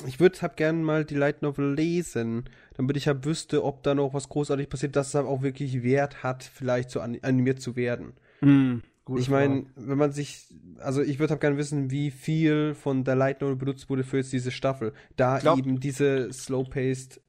ich 0.07 0.19
würd 0.20 0.41
halt 0.43 0.57
gerne 0.57 0.78
mal 0.81 1.05
die 1.05 1.15
Light 1.15 1.43
Novel 1.43 1.74
lesen, 1.74 2.49
damit 2.74 2.97
ich 2.97 3.07
halt 3.07 3.24
wüsste, 3.24 3.65
ob 3.65 3.83
da 3.85 3.95
noch 3.95 4.15
was 4.15 4.28
großartig 4.28 4.69
passiert, 4.69 4.97
dass 4.97 5.09
es 5.09 5.15
halt 5.15 5.27
auch 5.27 5.43
wirklich 5.43 5.83
Wert 5.85 6.24
hat, 6.24 6.43
vielleicht 6.43 6.91
so 6.91 7.01
an, 7.01 7.19
animiert 7.23 7.61
zu 7.61 7.77
werden. 7.77 8.15
Hm, 8.41 8.83
gute 9.07 9.20
ich 9.23 9.31
meine, 9.31 9.65
wenn 9.77 9.97
man 9.97 10.12
sich, 10.12 10.47
also 10.78 11.01
ich 11.01 11.19
würde 11.19 11.31
halt 11.31 11.41
gerne 11.41 11.57
wissen, 11.57 11.91
wie 11.91 12.11
viel 12.11 12.74
von 12.74 13.05
der 13.05 13.15
Light 13.15 13.41
Novel 13.41 13.57
benutzt 13.57 13.89
wurde 13.89 14.05
für 14.05 14.19
jetzt 14.19 14.33
diese 14.33 14.51
Staffel. 14.51 14.93
Da 15.16 15.39
Glaub- 15.39 15.59
eben 15.59 15.81
diese 15.81 16.31
slow-paced 16.33 17.23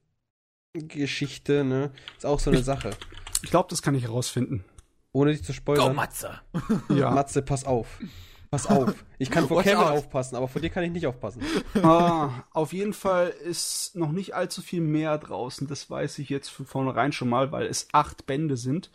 Geschichte, 0.74 1.64
ne, 1.64 1.92
ist 2.18 2.26
auch 2.26 2.40
so 2.40 2.52
eine 2.52 2.64
Sache. 2.64 2.92
Ich 3.44 3.52
glaube, 3.52 3.70
das 3.70 3.82
kann 3.82 3.96
ich 3.96 4.04
herausfinden. 4.04 4.66
Ohne 5.12 5.32
dich 5.32 5.44
zu 5.44 5.52
Go, 5.52 5.58
spoilern. 5.58 5.96
Matze! 5.96 6.42
Ja. 6.90 7.12
Matze, 7.16 7.42
pass 7.42 7.64
auf. 7.64 8.00
Pass 8.50 8.66
auf. 8.66 9.06
Ich 9.20 9.30
kann 9.30 9.48
vor 9.48 9.62
Kevin 9.62 9.78
aufpassen, 9.78 10.36
aber 10.36 10.48
vor 10.48 10.62
dir 10.62 10.70
kann 10.70 10.84
ich 10.84 10.92
nicht 10.92 11.06
aufpassen. 11.06 11.42
ah, 11.84 12.44
auf 12.52 12.74
jeden 12.74 12.94
Fall 12.94 13.30
ist 13.30 13.96
noch 13.96 14.12
nicht 14.12 14.34
allzu 14.36 14.62
viel 14.62 14.82
mehr 14.82 15.18
draußen. 15.18 15.68
Das 15.68 15.90
weiß 15.90 16.20
ich 16.20 16.30
jetzt 16.30 16.50
von 16.50 16.66
vornherein 16.66 17.12
schon 17.12 17.30
mal, 17.30 17.52
weil 17.52 17.68
es 17.68 17.88
acht 17.92 18.26
Bände 18.26 18.58
sind. 18.58 18.90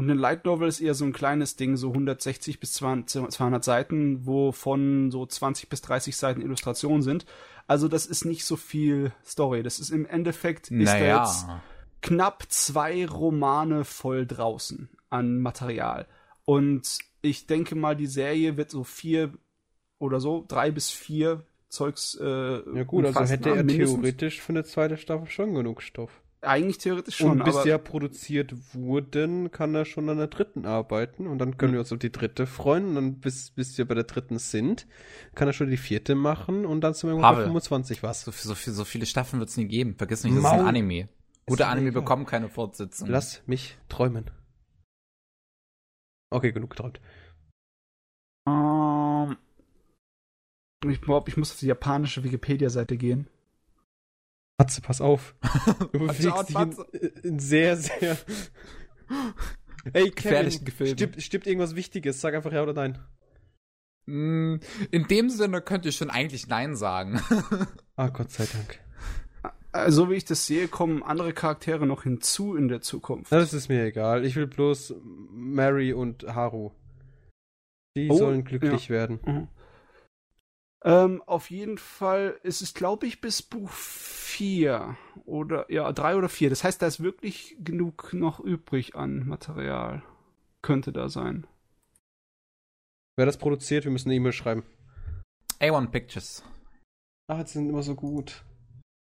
Und 0.00 0.10
eine 0.10 0.18
Light 0.18 0.46
Novel 0.46 0.66
ist 0.66 0.80
eher 0.80 0.94
so 0.94 1.04
ein 1.04 1.12
kleines 1.12 1.56
Ding, 1.56 1.76
so 1.76 1.88
160 1.88 2.58
bis 2.58 2.72
200 2.72 3.10
200 3.10 3.62
Seiten, 3.62 4.24
wovon 4.24 5.10
so 5.10 5.26
20 5.26 5.68
bis 5.68 5.82
30 5.82 6.16
Seiten 6.16 6.40
Illustrationen 6.40 7.02
sind. 7.02 7.26
Also 7.66 7.86
das 7.86 8.06
ist 8.06 8.24
nicht 8.24 8.46
so 8.46 8.56
viel 8.56 9.12
Story. 9.22 9.62
Das 9.62 9.78
ist 9.78 9.90
im 9.90 10.06
Endeffekt 10.06 10.70
ist 10.70 10.90
da 10.90 11.22
jetzt 11.22 11.46
knapp 12.00 12.44
zwei 12.48 13.04
Romane 13.04 13.84
voll 13.84 14.26
draußen 14.26 14.88
an 15.10 15.38
Material. 15.42 16.06
Und 16.46 16.96
ich 17.20 17.46
denke 17.46 17.74
mal, 17.74 17.94
die 17.94 18.06
Serie 18.06 18.56
wird 18.56 18.70
so 18.70 18.84
vier 18.84 19.34
oder 19.98 20.18
so, 20.18 20.46
drei 20.48 20.70
bis 20.70 20.88
vier 20.88 21.44
Zeugs. 21.68 22.14
Äh, 22.14 22.24
Ja 22.24 22.84
gut, 22.84 23.04
also 23.04 23.20
hätte 23.20 23.50
er 23.50 23.64
mindestens. 23.64 24.00
theoretisch 24.00 24.40
für 24.40 24.54
eine 24.54 24.64
zweite 24.64 24.96
Staffel 24.96 25.28
schon 25.28 25.52
genug 25.52 25.82
Stoff. 25.82 26.22
Eigentlich 26.42 26.78
theoretisch 26.78 27.18
schon, 27.18 27.32
und 27.32 27.44
bis 27.44 27.64
ja 27.64 27.76
produziert 27.76 28.54
wurden, 28.72 29.50
kann 29.50 29.74
er 29.74 29.84
schon 29.84 30.08
an 30.08 30.16
der 30.16 30.28
dritten 30.28 30.64
arbeiten 30.64 31.26
und 31.26 31.38
dann 31.38 31.58
können 31.58 31.74
wir 31.74 31.80
uns 31.80 31.92
auf 31.92 31.98
die 31.98 32.10
dritte 32.10 32.46
freuen 32.46 32.86
und 32.88 32.94
dann 32.94 33.20
bis, 33.20 33.50
bis 33.50 33.76
wir 33.76 33.86
bei 33.86 33.94
der 33.94 34.04
dritten 34.04 34.38
sind, 34.38 34.86
kann 35.34 35.48
er 35.48 35.52
schon 35.52 35.68
die 35.68 35.76
vierte 35.76 36.14
machen 36.14 36.64
und 36.64 36.80
dann 36.80 36.94
sind 36.94 37.04
wir 37.04 37.10
irgendwann 37.10 37.32
bei 37.32 37.40
Pavel. 37.40 37.46
25 37.48 38.02
was. 38.02 38.22
So, 38.22 38.30
so, 38.30 38.54
so 38.54 38.84
viele 38.84 39.04
Staffeln 39.04 39.38
wird 39.38 39.50
es 39.50 39.58
nie 39.58 39.66
geben. 39.66 39.96
Vergiss 39.96 40.24
nicht, 40.24 40.34
das 40.34 40.44
ist 40.44 40.50
ein. 40.50 40.66
Anime. 40.66 41.10
Gute 41.46 41.66
Anime 41.66 41.88
egal. 41.88 42.00
bekommen 42.00 42.24
keine 42.24 42.48
Fortsetzung. 42.48 43.08
Lass 43.08 43.42
mich 43.46 43.76
träumen. 43.90 44.30
Okay, 46.30 46.52
genug 46.52 46.70
geträumt. 46.70 47.00
ähm, 48.48 49.36
ich 50.86 51.02
ich 51.02 51.36
muss 51.36 51.50
auf 51.50 51.58
die 51.58 51.66
japanische 51.66 52.24
Wikipedia-Seite 52.24 52.96
gehen. 52.96 53.28
Matze, 54.60 54.80
pass 54.82 55.00
auf. 55.00 55.34
Du 55.92 55.98
bewegst 56.00 56.48
dich 56.50 56.56
in, 57.00 57.10
in 57.32 57.38
sehr, 57.38 57.76
sehr... 57.76 58.16
Ey, 59.94 60.10
Gefährlichen 60.10 60.58
Kevin, 60.58 60.64
Gefilden. 60.66 60.96
stimmt, 60.96 61.22
stimmt 61.22 61.46
irgendwas 61.46 61.74
Wichtiges? 61.74 62.20
Sag 62.20 62.34
einfach 62.34 62.52
ja 62.52 62.62
oder 62.62 62.74
nein. 62.74 62.98
Mm, 64.04 64.56
In 64.90 65.08
dem 65.08 65.30
Sinne 65.30 65.62
könnte 65.62 65.88
ich 65.88 65.96
schon 65.96 66.10
eigentlich 66.10 66.46
Nein 66.48 66.76
sagen. 66.76 67.20
Ah, 67.96 68.08
Gott 68.08 68.30
sei 68.30 68.46
Dank. 68.50 68.78
Also 69.72 70.08
wie 70.10 70.14
ich 70.14 70.24
das 70.24 70.46
sehe, 70.46 70.68
kommen 70.68 71.02
andere 71.02 71.34
Charaktere 71.34 71.86
noch 71.86 72.04
hinzu 72.04 72.56
in 72.56 72.68
der 72.68 72.80
Zukunft. 72.80 73.30
Das 73.30 73.52
ist 73.52 73.68
mir 73.68 73.84
egal. 73.84 74.24
Ich 74.24 74.36
will 74.36 74.46
bloß 74.46 74.94
Mary 75.30 75.92
und 75.92 76.22
Haru. 76.34 76.70
Die 77.96 78.08
Oh, 78.10 78.16
sollen 78.16 78.44
glücklich 78.44 78.88
werden. 78.88 79.20
Mhm. 79.24 79.48
Ähm, 80.82 81.22
auf 81.26 81.50
jeden 81.50 81.76
Fall 81.76 82.38
ist 82.42 82.62
es, 82.62 82.72
glaube 82.72 83.06
ich, 83.06 83.20
bis 83.20 83.42
Buch 83.42 83.70
4 83.70 84.96
oder 85.26 85.70
ja, 85.70 85.92
3 85.92 86.16
oder 86.16 86.28
4. 86.28 86.48
Das 86.48 86.64
heißt, 86.64 86.80
da 86.80 86.86
ist 86.86 87.02
wirklich 87.02 87.56
genug 87.60 88.12
noch 88.12 88.40
übrig 88.40 88.94
an 88.94 89.26
Material. 89.26 90.02
Könnte 90.62 90.92
da 90.92 91.08
sein. 91.08 91.46
Wer 93.16 93.26
das 93.26 93.36
produziert, 93.36 93.84
wir 93.84 93.90
müssen 93.90 94.08
eine 94.08 94.16
E-Mail 94.16 94.32
schreiben. 94.32 94.64
A1 95.60 95.88
Pictures. 95.88 96.42
Ach, 97.28 97.38
jetzt 97.38 97.52
sind 97.52 97.68
immer 97.68 97.82
so 97.82 97.94
gut. 97.94 98.44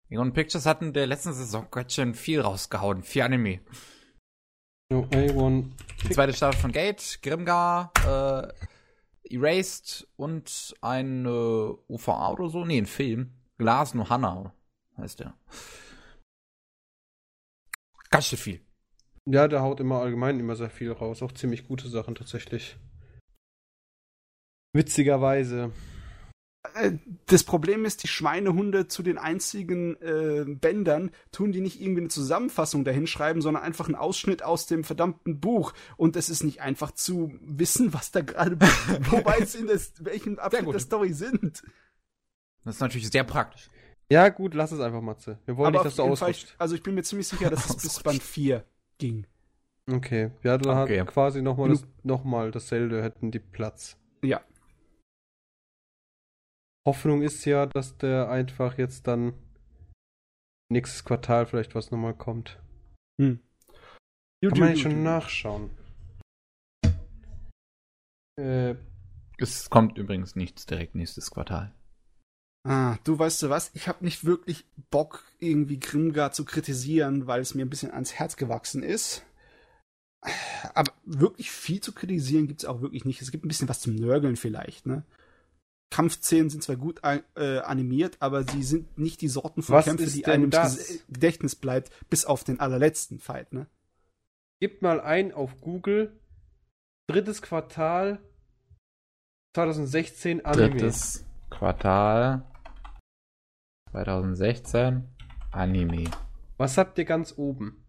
A1 0.10 0.32
Pictures 0.32 0.66
hatten 0.66 0.86
in 0.86 0.94
der 0.94 1.06
letzten 1.06 1.34
Saison 1.34 1.68
ganz 1.70 1.94
schön 1.94 2.16
viel 2.16 2.42
rausgehauen. 2.42 3.04
Vier 3.04 3.26
Anime. 3.26 3.60
No, 4.92 5.02
A1. 5.12 5.66
Die 6.04 6.10
zweite 6.10 6.34
Staffel 6.34 6.60
von 6.60 6.72
Gate, 6.72 7.20
Grimgar, 7.22 7.92
äh, 8.08 8.48
Erased 9.24 10.08
und 10.16 10.76
ein 10.82 11.26
äh, 11.26 11.30
UVA 11.30 12.32
oder 12.32 12.50
so. 12.50 12.66
Nee, 12.66 12.80
ein 12.80 12.86
Film. 12.86 13.34
Glas 13.58 13.94
no 13.94 14.10
Hana 14.10 14.54
heißt 14.98 15.20
der. 15.20 15.34
Ganz 18.10 18.26
schön 18.26 18.40
viel. 18.40 18.62
Ja, 19.26 19.48
der 19.48 19.62
haut 19.62 19.80
immer 19.80 20.00
allgemein 20.02 20.40
immer 20.40 20.56
sehr 20.56 20.70
viel 20.70 20.92
raus. 20.92 21.22
Auch 21.22 21.32
ziemlich 21.32 21.68
gute 21.68 21.88
Sachen 21.88 22.16
tatsächlich. 22.16 22.78
Witzigerweise. 24.74 25.72
Äh, 26.76 26.98
das 27.28 27.44
Problem 27.44 27.86
ist, 27.86 28.04
die 28.04 28.08
Schweinehunde 28.08 28.88
zu 28.88 29.04
den 29.04 29.18
einzigen 29.18 29.96
äh, 30.02 30.46
Bändern 30.48 31.12
tun 31.32 31.52
die 31.52 31.62
nicht 31.62 31.82
irgendwie 31.82 32.02
eine 32.02 32.10
Zusammenfassung 32.10 32.84
dahin 32.84 33.08
schreiben, 33.08 33.42
sondern 33.42 33.64
einfach 33.64 33.86
einen 33.88 33.96
Ausschnitt 33.96 34.44
aus 34.44 34.66
dem 34.66 34.84
verdammten 34.84 35.40
Buch. 35.40 35.74
Und 35.98 36.16
es 36.16 36.30
ist 36.30 36.44
nicht 36.44 36.62
einfach 36.62 36.92
zu 36.92 37.34
wissen, 37.42 37.94
was 37.94 38.12
da 38.12 38.22
gerade, 38.22 38.58
wobei 39.10 39.38
es 39.40 39.56
in 39.56 39.68
des, 39.68 39.94
welchem 40.04 40.40
Abschnitt 40.40 40.74
der 40.74 40.80
Story 40.80 41.14
sind. 41.14 41.64
Das 42.64 42.76
ist 42.76 42.82
natürlich 42.82 43.10
sehr 43.10 43.24
praktisch. 43.24 43.70
Ja, 44.12 44.30
gut, 44.30 44.54
lass 44.56 44.72
es 44.72 44.80
einfach, 44.80 45.02
Matze. 45.02 45.38
Wir 45.46 45.56
wollen 45.56 45.68
Aber 45.68 45.84
nicht, 45.84 45.86
dass 45.86 45.96
du 45.96 46.04
ausrutscht. 46.04 46.56
Also 46.58 46.76
ich 46.76 46.84
bin 46.84 46.96
mir 46.96 47.04
ziemlich 47.04 47.28
sicher, 47.28 47.50
dass 47.50 47.70
es 47.70 47.76
bis 47.82 48.00
Band 48.02 48.24
4 48.24 48.64
ging. 48.98 49.26
Okay. 49.92 50.32
Ja, 50.44 50.58
dann 50.58 50.78
Okay. 50.78 51.00
hat 51.00 51.08
quasi 51.08 51.42
nochmal 51.42 51.70
das, 51.70 51.84
noch 52.04 52.24
mal 52.24 52.52
dasselbe, 52.52 53.02
hätten 53.04 53.32
die 53.32 53.40
Platz. 53.40 53.98
Ja. 54.24 54.42
Hoffnung 56.90 57.22
ist 57.22 57.46
ja, 57.46 57.68
dass 57.68 57.98
der 57.98 58.30
einfach 58.30 58.80
jetzt 58.80 59.06
dann 59.06 59.34
nächstes 60.72 61.06
Quartal 61.06 61.46
vielleicht 61.46 61.76
was 61.76 61.92
nochmal 61.92 62.16
kommt. 62.16 62.60
Hm. 63.22 63.40
Kann 64.44 64.60
man 64.60 64.70
jetzt 64.70 64.82
schon 64.82 65.04
nachschauen. 65.04 65.70
Äh, 68.40 68.74
Es 69.38 69.70
kommt 69.70 70.00
übrigens 70.00 70.36
nichts 70.36 70.66
direkt 70.66 70.96
nächstes 70.96 71.30
Quartal. 71.30 71.72
Ah, 72.68 72.98
du 73.04 73.20
weißt 73.20 73.44
du 73.44 73.50
was? 73.52 73.70
Ich 73.76 73.88
habe 73.88 74.04
nicht 74.04 74.26
wirklich 74.26 74.66
Bock, 74.90 75.24
irgendwie 75.38 75.80
Grimgar 75.80 76.32
zu 76.32 76.44
kritisieren, 76.44 77.28
weil 77.28 77.42
es 77.42 77.54
mir 77.54 77.66
ein 77.66 77.70
bisschen 77.70 77.92
ans 77.92 78.14
Herz 78.14 78.36
gewachsen 78.36 78.82
ist. 78.82 79.24
Aber 80.74 80.92
wirklich 81.06 81.52
viel 81.52 81.82
zu 81.82 81.94
kritisieren 81.94 82.48
gibt's 82.48 82.66
auch 82.66 82.82
wirklich 82.82 83.06
nicht. 83.06 83.22
Es 83.22 83.30
gibt 83.30 83.46
ein 83.46 83.48
bisschen 83.48 83.70
was 83.70 83.80
zum 83.80 83.96
Nörgeln 83.96 84.36
vielleicht, 84.38 84.88
ne? 84.88 85.04
Kampfszenen 85.92 86.50
sind 86.50 86.64
zwar 86.64 86.76
gut 86.76 87.02
äh, 87.04 87.60
animiert, 87.60 88.18
aber 88.20 88.44
sie 88.44 88.64
sind 88.64 88.98
nicht 88.98 89.22
die 89.22 89.28
Sorten 89.28 89.64
von 89.64 89.76
Was 89.76 89.86
Kämpfen, 89.86 90.12
die 90.12 90.26
einem 90.26 90.52
im 90.52 91.00
Gedächtnis 91.08 91.56
bleibt, 91.56 91.92
bis 92.10 92.26
auf 92.26 92.44
den 92.44 92.60
allerletzten 92.60 93.20
Fight, 93.20 93.54
ne? 93.54 93.68
gib 94.60 94.82
mal 94.82 95.00
ein 95.02 95.34
auf 95.34 95.62
Google. 95.62 96.20
Drittes 97.08 97.42
Quartal 97.42 98.20
2016 99.56 100.46
Anime. 100.46 100.70
Drittes 100.70 101.26
Quartal 101.50 102.46
2016 103.92 105.10
Anime. 105.52 106.12
Was 106.58 106.78
habt 106.78 107.00
ihr 107.00 107.06
ganz 107.06 107.34
oben? 107.36 107.84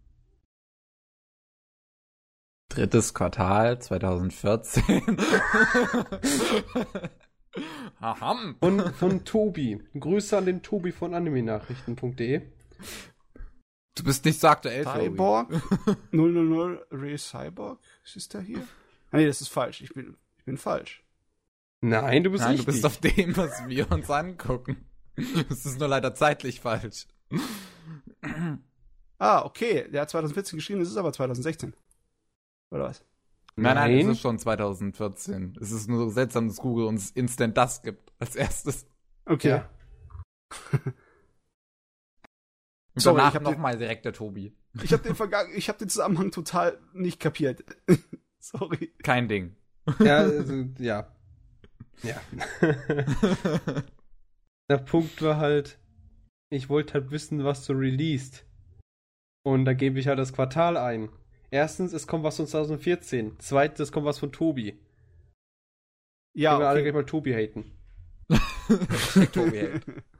Drittes 2.69 3.13
Quartal 3.13 3.79
2014. 3.79 5.05
Aham. 7.99 8.55
Von, 8.59 8.93
von 8.93 9.25
Tobi. 9.25 9.81
Grüße 9.99 10.37
an 10.37 10.45
den 10.45 10.61
Tobi 10.61 10.91
von 10.91 11.13
animenachrichten.de. 11.13 12.41
Du 13.95 14.03
bist 14.03 14.23
nicht 14.23 14.39
so 14.39 14.47
aktuell, 14.47 14.85
Tobi. 14.85 15.09
Cyborg 15.09 15.61
000 16.11 16.85
Ray 16.91 17.17
Cyborg 17.17 17.79
ist 18.15 18.33
der 18.33 18.41
hier? 18.41 18.65
Ah, 19.11 19.17
nee, 19.17 19.25
das 19.25 19.41
ist 19.41 19.49
falsch. 19.49 19.81
Ich 19.81 19.93
bin 19.93 20.15
ich 20.37 20.45
bin 20.45 20.57
falsch. 20.57 21.03
Nein, 21.81 22.23
du 22.23 22.31
bist 22.31 22.43
Nein, 22.43 22.57
du 22.57 22.63
richtig. 22.63 22.81
bist 22.81 22.85
auf 22.85 22.97
dem, 22.97 23.35
was 23.37 23.67
wir 23.67 23.91
uns 23.91 24.09
angucken. 24.09 24.85
Es 25.49 25.65
ist 25.65 25.79
nur 25.79 25.87
leider 25.89 26.15
zeitlich 26.15 26.61
falsch. 26.61 27.05
Ah, 29.17 29.43
okay. 29.45 29.87
Der 29.91 30.01
hat 30.01 30.09
2014 30.09 30.57
geschrieben, 30.57 30.81
es 30.81 30.89
ist 30.89 30.97
aber 30.97 31.11
2016. 31.11 31.75
Oder 32.71 32.85
was? 32.85 33.03
Nein, 33.55 33.75
nein, 33.75 33.99
es 33.99 34.07
ist 34.07 34.21
schon 34.21 34.39
2014. 34.39 35.57
Es 35.59 35.71
ist 35.71 35.89
nur 35.89 35.99
so 35.99 36.09
seltsam, 36.09 36.47
dass 36.47 36.57
Google 36.57 36.85
uns 36.85 37.11
instant 37.11 37.57
das 37.57 37.81
gibt 37.81 38.11
als 38.19 38.35
erstes. 38.35 38.87
Okay. 39.25 39.49
Ja. 39.49 39.69
Und 42.93 43.01
Sorry, 43.01 43.17
ich 43.17 43.21
danach 43.21 43.35
hab 43.35 43.43
nochmal 43.43 43.77
direkt 43.77 44.05
der 44.05 44.13
Tobi. 44.13 44.55
Ich 44.81 44.91
habe 44.93 45.03
den 45.03 45.15
Vergang 45.17 45.47
ich 45.55 45.69
habe 45.69 45.79
den 45.79 45.89
Zusammenhang 45.89 46.31
total 46.31 46.79
nicht 46.93 47.19
kapiert. 47.19 47.63
Sorry. 48.39 48.91
Kein 49.03 49.27
Ding. 49.27 49.55
Ja, 49.99 50.17
also, 50.17 50.65
ja. 50.79 51.07
Ja. 52.03 52.21
Der 54.69 54.77
Punkt 54.77 55.21
war 55.21 55.37
halt, 55.37 55.79
ich 56.49 56.69
wollte 56.69 56.93
halt 56.93 57.11
wissen, 57.11 57.43
was 57.43 57.65
du 57.65 57.73
released. 57.73 58.45
Und 59.43 59.65
da 59.65 59.73
gebe 59.73 59.99
ich 59.99 60.07
halt 60.07 60.17
das 60.17 60.33
Quartal 60.33 60.77
ein. 60.77 61.09
Erstens, 61.51 61.93
es 61.93 62.07
kommt 62.07 62.23
was 62.23 62.37
von 62.37 62.47
2014. 62.47 63.35
Zweitens, 63.39 63.79
es 63.79 63.91
kommt 63.91 64.05
was 64.05 64.19
von 64.19 64.31
Tobi. 64.31 64.79
Ja, 66.33 66.51
Können 66.51 66.61
wir 66.61 66.67
alle 66.69 66.81
gleich 66.81 66.93
mal 66.93 67.05
Tobi 67.05 67.33
haten. 67.33 67.71
Tobi. 69.33 69.69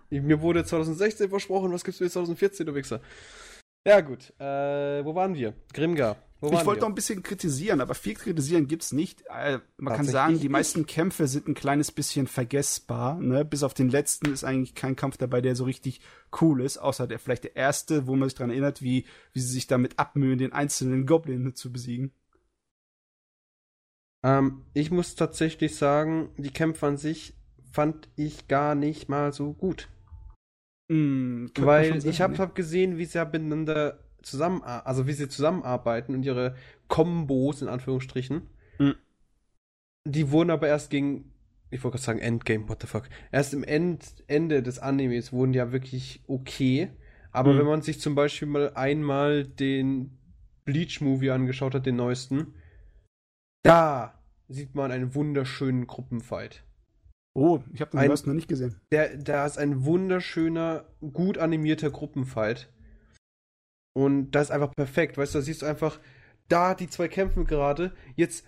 Ich- 0.10 0.22
Mir 0.22 0.42
wurde 0.42 0.66
2016 0.66 1.30
versprochen, 1.30 1.72
was 1.72 1.86
gibt's 1.86 2.00
für 2.00 2.10
2014, 2.10 2.66
du 2.66 2.76
Wichser? 2.76 3.00
Ja, 3.88 4.02
gut. 4.02 4.34
Äh, 4.40 5.06
wo 5.06 5.16
waren 5.16 5.34
wir? 5.36 5.54
Grimgar. 5.74 6.18
Ich 6.44 6.66
wollte 6.66 6.82
noch 6.82 6.88
ein 6.88 6.96
bisschen 6.96 7.22
kritisieren, 7.22 7.82
aber 7.82 7.94
viel 7.94 8.16
kritisieren 8.16 8.68
gibt's 8.68 8.92
nicht. 8.92 9.24
Äh, 9.28 9.60
man 9.78 9.96
kann 9.96 10.08
sagen, 10.08 10.40
die 10.40 10.50
meisten 10.50 10.88
Kämpfe 10.88 11.28
sind 11.28 11.48
ein 11.48 11.54
kleines 11.54 11.92
bisschen 11.92 12.26
vergessbar. 12.26 13.20
Ne? 13.20 13.46
Bis 13.46 13.62
auf 13.62 13.76
den 13.76 13.90
letzten 13.90 14.32
ist 14.32 14.44
eigentlich 14.44 14.74
kein 14.74 14.96
Kampf 14.96 15.18
dabei, 15.18 15.42
der 15.42 15.56
so 15.56 15.66
richtig 15.66 16.02
cool 16.42 16.62
ist, 16.62 16.80
außer 16.80 17.06
der 17.06 17.20
vielleicht 17.20 17.44
der 17.44 17.56
erste, 17.56 18.08
wo 18.08 18.16
man 18.16 18.28
sich 18.28 18.36
daran 18.36 18.50
erinnert, 18.50 18.82
wie, 18.82 19.06
wie 19.34 19.40
sie 19.40 19.54
sich 19.54 19.68
damit 19.68 20.00
abmühen, 20.00 20.40
den 20.40 20.52
einzelnen 20.52 21.06
Goblin 21.06 21.54
zu 21.54 21.72
besiegen. 21.72 22.12
Ähm, 24.24 24.66
ich 24.74 24.90
muss 24.90 25.14
tatsächlich 25.14 25.76
sagen, 25.76 26.30
die 26.38 26.52
Kämpfe 26.52 26.88
an 26.88 26.98
sich 26.98 27.36
fand 27.72 28.10
ich 28.16 28.48
gar 28.48 28.74
nicht 28.74 29.10
mal 29.10 29.32
so 29.32 29.54
gut. 29.54 29.90
Man 30.90 31.52
Weil 31.68 32.06
ich 32.06 32.20
habe 32.20 32.34
ne? 32.34 32.40
hab 32.40 32.56
gesehen, 32.56 32.98
wie 32.98 33.06
sie 33.06 33.18
ja 33.18 33.26
miteinander 33.26 34.00
zusammen, 34.22 34.62
also 34.64 35.08
wie 35.08 35.14
sie 35.14 35.28
zusammenarbeiten 35.30 36.14
und 36.16 36.24
ihre 36.24 36.56
Kombos 36.88 37.62
in 37.62 37.68
Anführungsstrichen. 37.68 38.48
Mhm. 38.80 38.96
Die 40.08 40.32
wurden 40.32 40.50
aber 40.50 40.68
erst 40.68 40.90
gegen, 40.90 41.32
ich 41.70 41.84
wollte 41.84 41.96
gerade 41.98 42.04
sagen 42.06 42.20
Endgame, 42.20 42.68
what 42.70 42.82
the 42.82 42.88
fuck. 42.88 43.04
Erst 43.32 43.54
im 43.54 43.64
End, 43.64 44.24
Ende 44.28 44.64
des 44.64 44.80
Animes 44.80 45.32
wurden 45.32 45.54
ja 45.54 45.72
wirklich 45.72 46.24
okay. 46.28 46.90
Aber 47.32 47.54
Mhm. 47.54 47.60
wenn 47.60 47.66
man 47.68 47.82
sich 47.82 48.00
zum 48.00 48.16
Beispiel 48.16 48.48
mal 48.48 48.74
einmal 48.74 49.46
den 49.46 50.18
Bleach-Movie 50.66 51.32
angeschaut 51.32 51.74
hat, 51.76 51.86
den 51.86 51.96
neuesten, 51.96 52.54
da 53.64 54.20
sieht 54.48 54.76
man 54.76 54.92
einen 54.92 55.16
wunderschönen 55.16 55.88
Gruppenfight. 55.88 56.64
Oh, 57.34 57.62
ich 57.72 57.80
habe 57.80 57.92
den 57.92 58.00
Ein- 58.02 58.08
Burst 58.10 58.28
noch 58.28 58.34
nicht 58.34 58.50
gesehen. 58.50 58.76
Der, 58.92 59.16
da 59.18 59.46
ist 59.46 59.58
ein 59.58 59.86
wunderschöner, 59.86 60.86
gut 61.14 61.38
animierter 61.38 61.90
Gruppenfight. 61.90 62.70
Und 63.94 64.32
das 64.32 64.44
ist 64.48 64.52
einfach 64.52 64.74
perfekt. 64.76 65.18
Weißt 65.18 65.34
du, 65.34 65.40
da 65.40 65.44
siehst 65.44 65.62
du 65.62 65.66
einfach, 65.66 66.00
da 66.48 66.76
die 66.76 66.90
zwei 66.90 67.08
kämpfen 67.08 67.46
gerade. 67.46 67.94
Jetzt 68.16 68.46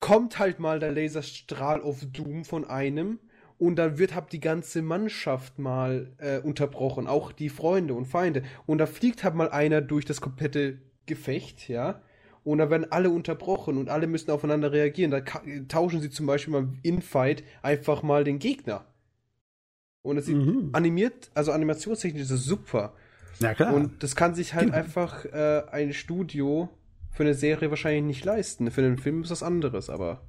kommt 0.00 0.38
halt 0.38 0.58
mal 0.58 0.80
der 0.80 0.92
Laserstrahl 0.92 1.80
of 1.80 2.04
Doom 2.12 2.44
von 2.44 2.64
einem. 2.64 3.18
Und 3.58 3.76
dann 3.76 3.96
wird 3.98 4.14
halt 4.14 4.32
die 4.32 4.40
ganze 4.40 4.82
Mannschaft 4.82 5.60
mal 5.60 6.12
äh, 6.18 6.40
unterbrochen. 6.40 7.06
Auch 7.06 7.30
die 7.30 7.48
Freunde 7.48 7.94
und 7.94 8.06
Feinde. 8.06 8.42
Und 8.66 8.78
da 8.78 8.86
fliegt 8.86 9.22
halt 9.22 9.36
mal 9.36 9.50
einer 9.50 9.80
durch 9.80 10.04
das 10.04 10.20
komplette 10.20 10.78
Gefecht, 11.06 11.68
ja. 11.68 12.02
Und 12.44 12.58
da 12.58 12.70
werden 12.70 12.90
alle 12.90 13.10
unterbrochen 13.10 13.78
und 13.78 13.88
alle 13.88 14.08
müssen 14.08 14.32
aufeinander 14.32 14.72
reagieren. 14.72 15.12
Da 15.12 15.20
tauschen 15.68 16.00
sie 16.00 16.10
zum 16.10 16.26
Beispiel 16.26 16.52
mal 16.52 16.68
in 16.82 17.02
Fight 17.02 17.44
einfach 17.62 18.02
mal 18.02 18.24
den 18.24 18.40
Gegner. 18.40 18.84
Und 20.02 20.16
es 20.16 20.26
Mhm. 20.26 20.70
animiert, 20.72 21.30
also 21.34 21.52
animationstechnisch 21.52 22.22
ist 22.22 22.30
es 22.32 22.44
super. 22.44 22.94
Ja, 23.40 23.54
klar. 23.54 23.74
Und 23.74 24.02
das 24.02 24.16
kann 24.16 24.34
sich 24.34 24.54
halt 24.54 24.66
Genau. 24.66 24.76
einfach 24.78 25.24
äh, 25.26 25.62
ein 25.70 25.92
Studio 25.92 26.68
für 27.10 27.22
eine 27.24 27.34
Serie 27.34 27.70
wahrscheinlich 27.70 28.04
nicht 28.04 28.24
leisten. 28.24 28.70
Für 28.70 28.82
einen 28.82 28.98
Film 28.98 29.22
ist 29.22 29.30
das 29.30 29.42
anderes, 29.42 29.90
aber. 29.90 30.22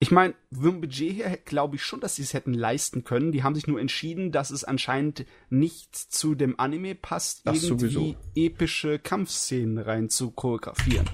Ich 0.00 0.10
meine, 0.10 0.34
vom 0.52 0.80
Budget 0.80 1.16
her 1.16 1.38
glaube 1.44 1.76
ich 1.76 1.82
schon, 1.82 2.00
dass 2.00 2.16
sie 2.16 2.22
es 2.22 2.34
hätten 2.34 2.52
leisten 2.52 3.04
können. 3.04 3.32
Die 3.32 3.42
haben 3.42 3.54
sich 3.54 3.66
nur 3.66 3.80
entschieden, 3.80 4.32
dass 4.32 4.50
es 4.50 4.64
anscheinend 4.64 5.24
nicht 5.50 5.94
zu 5.96 6.34
dem 6.34 6.58
Anime 6.58 6.94
passt, 6.94 7.46
Das 7.46 7.62
irgendwie 7.64 7.86
sowieso. 7.88 8.16
epische 8.34 8.98
Kampfszenen 8.98 9.78
rein 9.78 10.10
zu 10.10 10.30
choreografieren. 10.32 11.08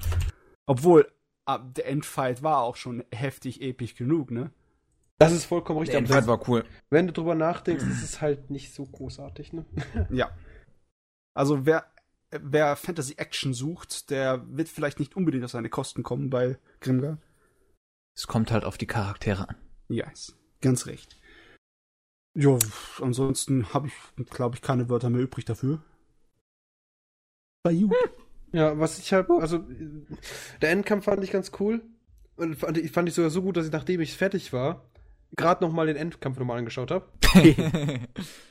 Obwohl, 0.66 1.06
ab 1.44 1.74
der 1.74 1.86
Endfight 1.88 2.42
war 2.42 2.62
auch 2.62 2.74
schon 2.76 3.04
heftig 3.12 3.60
episch 3.62 3.94
genug, 3.94 4.30
ne? 4.30 4.50
Das 5.18 5.32
ist 5.32 5.44
vollkommen 5.44 5.80
richtig. 5.80 5.92
Der 5.92 5.98
aber 5.98 6.06
Endfight 6.06 6.22
das, 6.22 6.26
war 6.28 6.48
cool. 6.48 6.64
wenn 6.88 7.06
du 7.06 7.12
drüber 7.12 7.34
nachdenkst, 7.34 7.84
ist 7.84 8.02
es 8.02 8.20
halt 8.22 8.50
nicht 8.50 8.72
so 8.74 8.86
großartig, 8.86 9.52
ne? 9.52 9.66
Ja. 10.10 10.30
Also 11.34 11.66
wer, 11.66 11.86
wer 12.30 12.76
Fantasy 12.76 13.14
Action 13.16 13.54
sucht, 13.54 14.10
der 14.10 14.44
wird 14.48 14.68
vielleicht 14.68 14.98
nicht 14.98 15.16
unbedingt 15.16 15.44
auf 15.44 15.50
seine 15.50 15.68
Kosten 15.68 16.02
kommen 16.02 16.30
bei 16.30 16.58
Grimgar. 16.80 17.18
Es 18.16 18.26
kommt 18.26 18.50
halt 18.50 18.64
auf 18.64 18.78
die 18.78 18.86
Charaktere 18.86 19.48
an. 19.48 19.56
Ja, 19.88 20.08
ist 20.10 20.36
ganz 20.60 20.86
recht. 20.86 21.16
Ja, 22.34 22.58
ansonsten 23.00 23.72
habe 23.72 23.88
ich, 23.88 24.26
glaube 24.26 24.56
ich, 24.56 24.62
keine 24.62 24.88
Wörter 24.88 25.10
mehr 25.10 25.22
übrig 25.22 25.44
dafür. 25.44 25.82
Bei 27.62 27.72
you. 27.72 27.90
Ja, 28.52 28.78
was 28.78 28.98
ich 28.98 29.12
halt, 29.12 29.28
also, 29.30 29.64
der 30.60 30.70
Endkampf 30.70 31.04
fand 31.04 31.22
ich 31.24 31.30
ganz 31.30 31.52
cool. 31.60 31.82
Und 32.36 32.56
fand 32.56 32.78
ich, 32.78 32.90
fand 32.90 33.08
ich 33.08 33.14
sogar 33.14 33.30
so 33.30 33.42
gut, 33.42 33.56
dass 33.56 33.66
ich, 33.66 33.72
nachdem 33.72 34.00
ich 34.00 34.16
fertig 34.16 34.52
war, 34.52 34.88
gerade 35.36 35.62
noch 35.64 35.72
mal 35.72 35.86
den 35.86 35.96
Endkampf 35.96 36.38
nochmal 36.38 36.58
angeschaut 36.58 36.90
habe. 36.90 37.08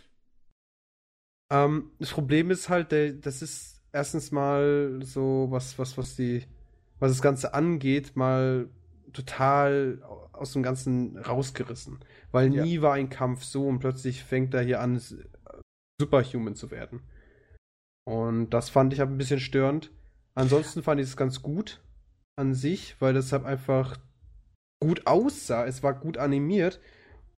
ähm, 1.49 1.91
das 1.99 2.11
Problem 2.11 2.51
ist 2.51 2.69
halt, 2.69 2.91
der, 2.91 3.13
das 3.13 3.41
ist 3.41 3.81
erstens 3.91 4.31
mal 4.31 4.99
so 5.03 5.47
was, 5.49 5.77
was, 5.79 5.97
was 5.97 6.15
die, 6.15 6.43
was 6.99 7.11
das 7.11 7.21
Ganze 7.21 7.53
angeht, 7.53 8.15
mal 8.15 8.69
total 9.13 10.01
aus 10.31 10.53
dem 10.53 10.63
Ganzen 10.63 11.17
rausgerissen. 11.17 11.99
Weil 12.31 12.53
Ja. 12.53 12.63
nie 12.63 12.81
war 12.81 12.93
ein 12.93 13.09
Kampf 13.09 13.43
so 13.43 13.67
und 13.67 13.79
plötzlich 13.79 14.23
fängt 14.23 14.53
er 14.53 14.61
hier 14.61 14.79
an, 14.81 15.01
Superhuman 15.99 16.55
zu 16.55 16.71
werden. 16.71 17.01
Und 18.05 18.51
das 18.51 18.69
fand 18.69 18.93
ich 18.93 18.99
halt 18.99 19.09
ein 19.09 19.17
bisschen 19.17 19.39
störend. 19.39 19.91
Ansonsten 20.35 20.83
fand 20.83 21.01
ich 21.01 21.07
es 21.07 21.17
ganz 21.17 21.41
gut 21.41 21.81
an 22.35 22.53
sich, 22.53 22.95
weil 23.01 23.13
das 23.13 23.31
halt 23.31 23.45
einfach 23.45 23.97
gut 24.81 25.05
aussah. 25.05 25.65
Es 25.65 25.83
war 25.83 25.93
gut 25.93 26.17
animiert 26.17 26.79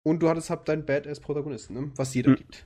und 0.04 0.22
du 0.22 0.30
hattest 0.30 0.50
halt 0.50 0.68
deinen 0.68 0.86
Badass-Protagonisten, 0.86 1.74
ne? 1.74 1.92
was 1.96 2.14
jeder 2.14 2.32
Mhm. 2.32 2.36
gibt. 2.36 2.66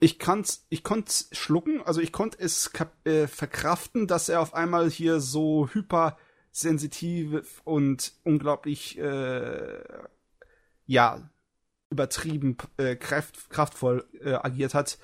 Ich 0.00 0.18
kann's, 0.18 0.66
ich 0.68 0.82
konnte 0.82 1.12
schlucken, 1.32 1.82
also 1.82 2.00
ich 2.00 2.12
konnte 2.12 2.38
es 2.40 2.70
äh, 3.04 3.26
verkraften, 3.26 4.06
dass 4.06 4.28
er 4.28 4.40
auf 4.40 4.54
einmal 4.54 4.90
hier 4.90 5.20
so 5.20 5.68
hypersensitiv 5.72 7.62
und 7.64 8.12
unglaublich, 8.24 8.98
äh, 8.98 9.82
ja, 10.86 11.30
übertrieben 11.90 12.56
äh, 12.76 12.96
kraft, 12.96 13.50
kraftvoll 13.50 14.04
äh, 14.20 14.34
agiert 14.34 14.74
hat, 14.74 14.98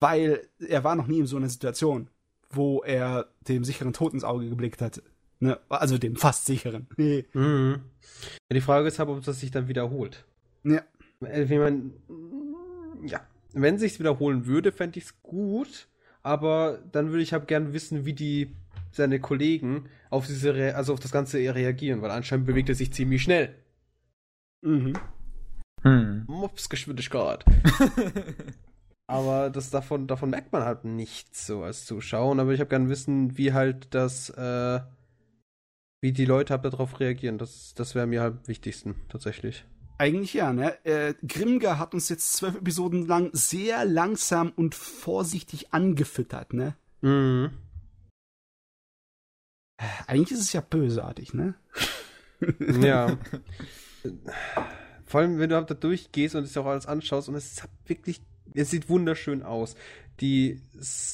weil 0.00 0.48
er 0.58 0.84
war 0.84 0.96
noch 0.96 1.06
nie 1.06 1.20
in 1.20 1.26
so 1.26 1.36
einer 1.36 1.48
Situation, 1.48 2.08
wo 2.50 2.82
er 2.82 3.28
dem 3.46 3.64
sicheren 3.64 3.92
Tod 3.92 4.14
ins 4.14 4.24
Auge 4.24 4.48
geblickt 4.48 4.80
hat. 4.80 5.02
Ne? 5.38 5.58
Also 5.68 5.98
dem 5.98 6.16
fast 6.16 6.46
sicheren. 6.46 6.88
Mhm. 6.96 7.82
Ja, 8.50 8.54
die 8.54 8.60
Frage 8.60 8.88
ist 8.88 8.98
halt, 8.98 9.08
ob 9.08 9.24
das 9.24 9.40
sich 9.40 9.50
dann 9.50 9.68
wiederholt. 9.68 10.24
ja. 10.64 10.82
Äh, 11.20 11.48
Wenn 11.48 11.60
man, 11.60 11.92
ja, 13.06 13.20
wenn 13.52 13.78
sich's 13.78 13.98
wiederholen 13.98 14.46
würde, 14.46 14.72
fände 14.72 14.98
ich 14.98 15.04
es 15.04 15.22
gut, 15.22 15.88
aber 16.22 16.78
dann 16.92 17.10
würde 17.10 17.22
ich 17.22 17.32
halt 17.32 17.48
gern 17.48 17.72
wissen, 17.72 18.04
wie 18.04 18.12
die 18.12 18.54
seine 18.92 19.20
Kollegen 19.20 19.88
auf 20.10 20.26
diese, 20.26 20.54
Re 20.54 20.74
also 20.74 20.92
auf 20.92 21.00
das 21.00 21.12
Ganze 21.12 21.38
reagieren, 21.38 22.02
weil 22.02 22.10
anscheinend 22.10 22.46
bewegt 22.46 22.68
er 22.68 22.74
sich 22.74 22.92
ziemlich 22.92 23.22
schnell. 23.22 23.54
Mhm. 24.62 24.94
Hm. 25.82 26.24
Mopsgeschwindigkeit. 26.26 27.44
aber 29.06 29.50
das 29.50 29.70
davon, 29.70 30.06
davon 30.06 30.30
merkt 30.30 30.52
man 30.52 30.64
halt 30.64 30.84
nichts 30.84 31.46
so 31.46 31.62
als 31.62 31.86
Zuschauer. 31.86 32.38
Aber 32.38 32.52
ich 32.52 32.60
habe 32.60 32.68
gern 32.68 32.88
wissen, 32.88 33.38
wie 33.38 33.52
halt 33.52 33.94
das, 33.94 34.30
äh, 34.30 34.80
wie 36.02 36.12
die 36.12 36.26
Leute 36.26 36.52
halt 36.52 36.64
darauf 36.64 37.00
reagieren. 37.00 37.38
Das, 37.38 37.74
das 37.74 37.94
wäre 37.94 38.06
mir 38.06 38.20
halt 38.20 38.34
am 38.34 38.48
wichtigsten, 38.48 38.96
tatsächlich. 39.08 39.64
Eigentlich 40.00 40.32
ja, 40.32 40.54
ne? 40.54 40.82
Äh, 40.86 41.12
Grimger 41.28 41.78
hat 41.78 41.92
uns 41.92 42.08
jetzt 42.08 42.32
zwölf 42.32 42.54
Episoden 42.54 43.06
lang 43.06 43.28
sehr 43.34 43.84
langsam 43.84 44.50
und 44.56 44.74
vorsichtig 44.74 45.74
angefüttert, 45.74 46.54
ne? 46.54 46.74
Mhm. 47.02 47.50
Eigentlich 50.06 50.32
ist 50.32 50.40
es 50.40 50.54
ja 50.54 50.62
bösartig, 50.62 51.34
ne? 51.34 51.54
Ja. 52.80 53.18
Vor 55.04 55.20
allem, 55.20 55.38
wenn 55.38 55.50
du 55.50 55.56
halt 55.56 55.70
da 55.70 55.74
durchgehst 55.74 56.34
und 56.34 56.44
es 56.44 56.56
auch 56.56 56.64
alles 56.64 56.86
anschaust 56.86 57.28
und 57.28 57.34
es 57.34 57.52
ist 57.52 57.60
halt 57.60 57.72
wirklich, 57.84 58.22
es 58.54 58.70
sieht 58.70 58.88
wunderschön 58.88 59.42
aus. 59.42 59.74
Die, 60.22 60.62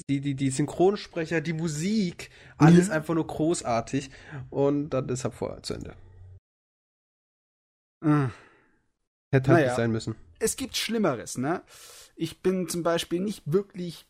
die, 0.08 0.20
die, 0.20 0.36
die 0.36 0.50
Synchronsprecher, 0.50 1.40
die 1.40 1.54
Musik, 1.54 2.30
alles 2.56 2.86
Ja. 2.86 2.94
einfach 2.94 3.14
nur 3.14 3.26
großartig. 3.26 4.12
Und 4.50 4.90
dann 4.90 5.08
ist 5.08 5.24
halt 5.24 5.34
vorher 5.34 5.64
zu 5.64 5.74
Ende. 5.74 5.96
Äh. 8.04 8.28
Hätte 9.32 9.50
halt 9.50 9.58
Naja. 9.60 9.66
nicht 9.68 9.76
sein 9.76 9.90
müssen. 9.92 10.14
Es 10.38 10.56
gibt 10.56 10.76
Schlimmeres, 10.76 11.38
ne? 11.38 11.62
Ich 12.14 12.42
bin 12.42 12.68
zum 12.68 12.82
Beispiel 12.82 13.20
nicht 13.20 13.42
wirklich 13.46 14.06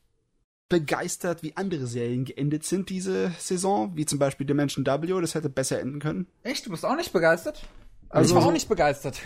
begeistert, 0.69 1.43
wie 1.43 1.57
andere 1.57 1.87
Serien 1.87 2.25
geendet 2.25 2.65
sind 2.65 2.91
diese 2.91 3.31
Saison, 3.39 3.97
wie 3.97 4.05
zum 4.07 4.19
Beispiel 4.19 4.47
Dimension 4.47 4.85
W, 4.85 5.21
das 5.21 5.35
hätte 5.35 5.49
besser 5.49 5.81
enden 5.81 6.01
können. 6.01 6.27
Echt? 6.43 6.67
Du 6.67 6.71
bist 6.71 6.85
auch 6.85 6.97
nicht 6.97 7.13
begeistert? 7.13 7.63
Also- 8.09 8.35
ich 8.35 8.41
war 8.41 8.47
auch 8.49 8.53
nicht 8.53 8.69
begeistert. 8.69 9.21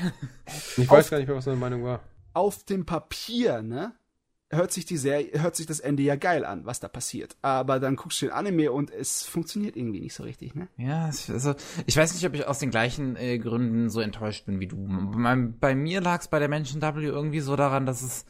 Ich 0.77 0.89
Auf- 0.89 0.97
weiß 0.97 1.11
gar 1.11 1.19
nicht 1.19 1.27
mehr, 1.29 1.37
was 1.37 1.47
meine 1.47 1.59
Meinung 1.59 1.85
war. 1.85 2.01
Auf 2.35 2.65
dem 2.65 2.85
Papier, 2.87 3.63
ne? 3.63 3.93
Hört 4.53 4.73
sich 4.73 4.85
die 4.85 4.97
Serie, 4.97 5.31
hört 5.41 5.55
sich 5.55 5.67
das 5.67 5.79
Ende 5.79 6.03
ja 6.03 6.17
geil 6.17 6.45
an, 6.45 6.67
was 6.67 6.81
da 6.81 6.89
passiert. 6.89 7.37
Aber 7.41 7.79
dann 7.79 7.95
guckst 7.95 8.21
du 8.21 8.27
den 8.27 8.33
Anime 8.33 8.73
und 8.73 8.91
es 8.91 9.25
funktioniert 9.25 9.77
irgendwie 9.77 10.01
nicht 10.01 10.15
so 10.15 10.25
richtig, 10.25 10.57
ne? 10.57 10.67
Ja, 10.77 11.05
also 11.07 11.55
ich 11.87 11.97
weiß 11.97 12.15
nicht, 12.15 12.27
ob 12.27 12.35
ich 12.35 12.47
aus 12.47 12.59
den 12.59 12.71
gleichen 12.71 13.15
äh, 13.15 13.39
Gründen 13.39 13.91
so 13.91 14.01
enttäuscht 14.01 14.47
bin 14.47 14.59
wie 14.59 14.67
du. 14.67 14.89
Bei, 15.17 15.37
bei 15.37 15.75
mir 15.77 16.01
lag 16.01 16.21
es 16.21 16.29
bei 16.29 16.41
der 16.41 16.49
Menschen 16.49 16.83
W 16.83 17.05
irgendwie 17.05 17.41
so 17.41 17.55
daran, 17.55 17.87
dass 17.87 18.03
es 18.03 18.25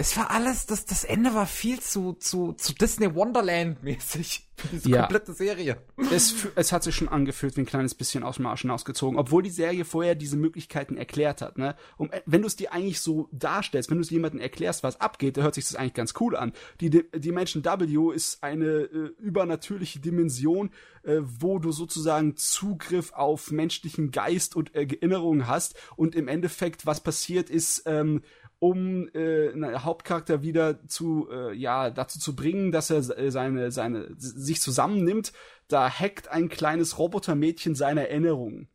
es 0.00 0.16
war 0.16 0.30
alles, 0.30 0.64
das 0.64 0.86
das 0.86 1.04
Ende 1.04 1.34
war 1.34 1.46
viel 1.46 1.78
zu 1.78 2.14
zu 2.14 2.54
zu 2.54 2.72
Disney 2.74 3.14
Wonderland 3.14 3.82
mäßig 3.82 4.48
diese 4.72 4.90
Ja. 4.90 5.00
komplette 5.00 5.32
Serie. 5.32 5.78
Es, 6.12 6.34
es 6.54 6.72
hat 6.72 6.82
sich 6.82 6.94
schon 6.94 7.08
angefühlt 7.08 7.56
wie 7.56 7.62
ein 7.62 7.66
kleines 7.66 7.94
bisschen 7.94 8.22
aus 8.22 8.36
dem 8.36 8.46
Arsch 8.46 8.62
hinausgezogen, 8.62 9.18
obwohl 9.18 9.42
die 9.42 9.50
Serie 9.50 9.84
vorher 9.84 10.14
diese 10.14 10.36
Möglichkeiten 10.36 10.96
erklärt 10.96 11.42
hat. 11.42 11.58
Ne? 11.58 11.76
Um, 11.96 12.10
wenn 12.26 12.42
du 12.42 12.46
es 12.46 12.56
dir 12.56 12.72
eigentlich 12.72 13.00
so 13.00 13.28
darstellst, 13.32 13.90
wenn 13.90 13.98
du 13.98 14.02
es 14.02 14.10
jemandem 14.10 14.40
erklärst, 14.40 14.82
was 14.82 15.00
abgeht, 15.00 15.36
dann 15.36 15.44
hört 15.44 15.54
sich 15.54 15.66
das 15.66 15.76
eigentlich 15.76 15.94
ganz 15.94 16.14
cool 16.20 16.36
an. 16.36 16.52
Die, 16.80 17.32
Menschen 17.32 17.64
W 17.64 18.14
ist 18.14 18.42
eine 18.42 18.66
äh, 18.66 19.12
übernatürliche 19.18 20.00
Dimension, 20.00 20.70
äh, 21.02 21.18
wo 21.22 21.58
du 21.58 21.72
sozusagen 21.72 22.36
Zugriff 22.36 23.12
auf 23.12 23.50
menschlichen 23.50 24.10
Geist 24.10 24.56
und 24.56 24.74
äh, 24.74 24.80
Erinnerungen 24.82 25.46
hast 25.46 25.74
und 25.96 26.14
im 26.14 26.28
Endeffekt, 26.28 26.86
was 26.86 27.00
passiert 27.00 27.50
ist, 27.50 27.82
ähm, 27.86 28.22
um 28.60 29.08
äh, 29.14 29.50
einen 29.50 29.84
Hauptcharakter 29.84 30.42
wieder 30.42 30.86
zu 30.86 31.28
äh, 31.32 31.52
ja 31.54 31.90
dazu 31.90 32.20
zu 32.20 32.36
bringen, 32.36 32.70
dass 32.70 32.90
er 32.90 33.18
äh, 33.18 33.30
seine 33.30 33.72
seine 33.72 34.14
sich 34.16 34.60
zusammennimmt, 34.60 35.32
da 35.66 35.90
hackt 35.90 36.28
ein 36.28 36.48
kleines 36.48 36.98
Robotermädchen 36.98 37.74
seine 37.74 38.08
Erinnerungen. 38.08 38.68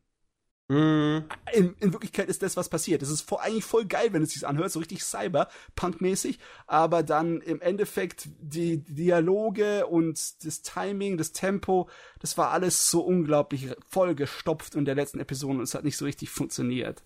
Mhm. 0.67 1.25
In, 1.53 1.75
in 1.79 1.93
Wirklichkeit 1.93 2.27
ist 2.27 2.41
das 2.41 2.57
was 2.57 2.69
passiert. 2.69 3.03
Es 3.03 3.11
ist 3.11 3.21
voll, 3.21 3.37
eigentlich 3.41 3.65
voll 3.65 3.85
geil, 3.85 4.11
wenn 4.11 4.23
es 4.23 4.31
sich 4.31 4.47
anhört, 4.47 4.71
so 4.71 4.79
richtig 4.79 5.03
Cyberpunk-mäßig, 5.03 6.39
aber 6.65 7.03
dann 7.03 7.39
im 7.41 7.61
Endeffekt 7.61 8.29
die 8.39 8.79
Dialoge 8.79 9.85
und 9.85 10.43
das 10.43 10.63
Timing, 10.63 11.17
das 11.17 11.33
Tempo, 11.33 11.87
das 12.19 12.39
war 12.39 12.49
alles 12.49 12.89
so 12.89 13.01
unglaublich 13.01 13.69
vollgestopft 13.87 14.73
in 14.73 14.85
der 14.85 14.95
letzten 14.95 15.19
Episode 15.19 15.59
und 15.59 15.63
es 15.63 15.75
hat 15.75 15.83
nicht 15.83 15.97
so 15.97 16.05
richtig 16.05 16.31
funktioniert. 16.31 17.03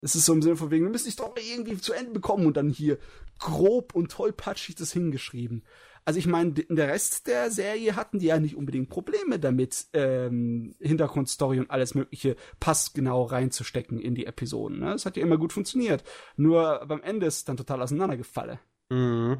Es 0.00 0.14
ist 0.14 0.26
so 0.26 0.32
im 0.32 0.42
Sinne 0.42 0.56
von 0.56 0.70
wegen, 0.70 0.84
wir 0.84 0.90
müssen 0.90 1.06
die 1.06 1.12
Story 1.12 1.42
irgendwie 1.52 1.78
zu 1.78 1.92
Ende 1.92 2.12
bekommen 2.12 2.46
und 2.46 2.56
dann 2.56 2.70
hier 2.70 2.98
grob 3.38 3.94
und 3.94 4.10
tollpatschig 4.10 4.74
das 4.76 4.92
hingeschrieben. 4.92 5.62
Also 6.06 6.20
ich 6.20 6.28
meine, 6.28 6.50
in 6.60 6.76
der 6.76 6.86
Rest 6.86 7.26
der 7.26 7.50
Serie 7.50 7.96
hatten 7.96 8.20
die 8.20 8.26
ja 8.26 8.38
nicht 8.38 8.54
unbedingt 8.54 8.88
Probleme 8.88 9.40
damit, 9.40 9.86
ähm, 9.92 10.76
Hintergrundstory 10.78 11.58
und 11.58 11.70
alles 11.70 11.96
mögliche 11.96 12.36
passgenau 12.60 13.24
reinzustecken 13.24 13.98
in 13.98 14.14
die 14.14 14.26
Episoden. 14.26 14.78
Ne? 14.78 14.92
Das 14.92 15.04
hat 15.04 15.16
ja 15.16 15.24
immer 15.24 15.36
gut 15.36 15.52
funktioniert. 15.52 16.04
Nur 16.36 16.84
beim 16.86 17.02
Ende 17.02 17.26
ist 17.26 17.38
es 17.38 17.44
dann 17.44 17.56
total 17.56 17.82
auseinandergefallen. 17.82 18.60
Mhm. 18.88 19.38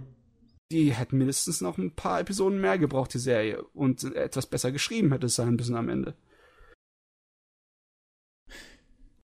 Die 0.72 0.92
hätten 0.92 1.18
mindestens 1.18 1.60
noch 1.60 1.78
ein 1.78 1.94
paar 1.94 2.18
Episoden 2.18 2.60
mehr 2.60 2.78
gebraucht, 2.78 3.14
die 3.14 3.20
Serie. 3.20 3.62
Und 3.72 4.02
etwas 4.16 4.46
besser 4.46 4.72
geschrieben 4.72 5.12
hätte 5.12 5.26
es 5.26 5.36
sein 5.36 5.54
müssen 5.54 5.76
am 5.76 5.88
Ende. 5.88 6.16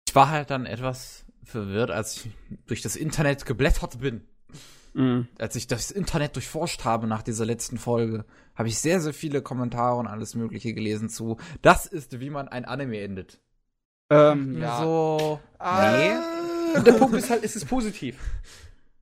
Ich 0.09 0.14
war 0.14 0.30
halt 0.30 0.48
dann 0.48 0.64
etwas 0.64 1.26
verwirrt, 1.44 1.90
als 1.90 2.16
ich 2.24 2.30
durch 2.66 2.80
das 2.80 2.97
Internet 2.97 3.44
geblättert 3.44 4.01
bin. 4.01 4.26
Mhm. 4.94 5.28
Als 5.39 5.55
ich 5.55 5.66
das 5.66 5.90
Internet 5.90 6.35
durchforscht 6.35 6.86
habe 6.86 7.06
nach 7.06 7.20
dieser 7.22 7.44
letzten 7.44 7.76
Folge, 7.76 8.24
habe 8.55 8.68
ich 8.68 8.78
sehr, 8.78 9.02
sehr 9.02 9.12
viele 9.12 9.43
Kommentare 9.43 9.97
und 9.97 10.06
alles 10.06 10.35
Mögliche 10.35 10.72
gelesen 10.72 11.10
zu. 11.10 11.36
Das 11.60 11.85
ist, 11.85 12.20
wie 12.20 12.30
man 12.30 12.48
ein 12.48 12.64
Anime 12.64 12.98
endet. 13.02 13.39
Ähm, 14.09 14.59
ja. 14.62 14.80
So. 14.80 15.40
Ah. 15.59 15.93
Nee. 15.93 16.78
Und 16.78 16.86
der 16.86 16.93
Punkt 16.94 17.14
ist 17.14 17.28
halt, 17.28 17.44
es 17.44 17.55
ist 17.55 17.66
positiv. 17.66 18.18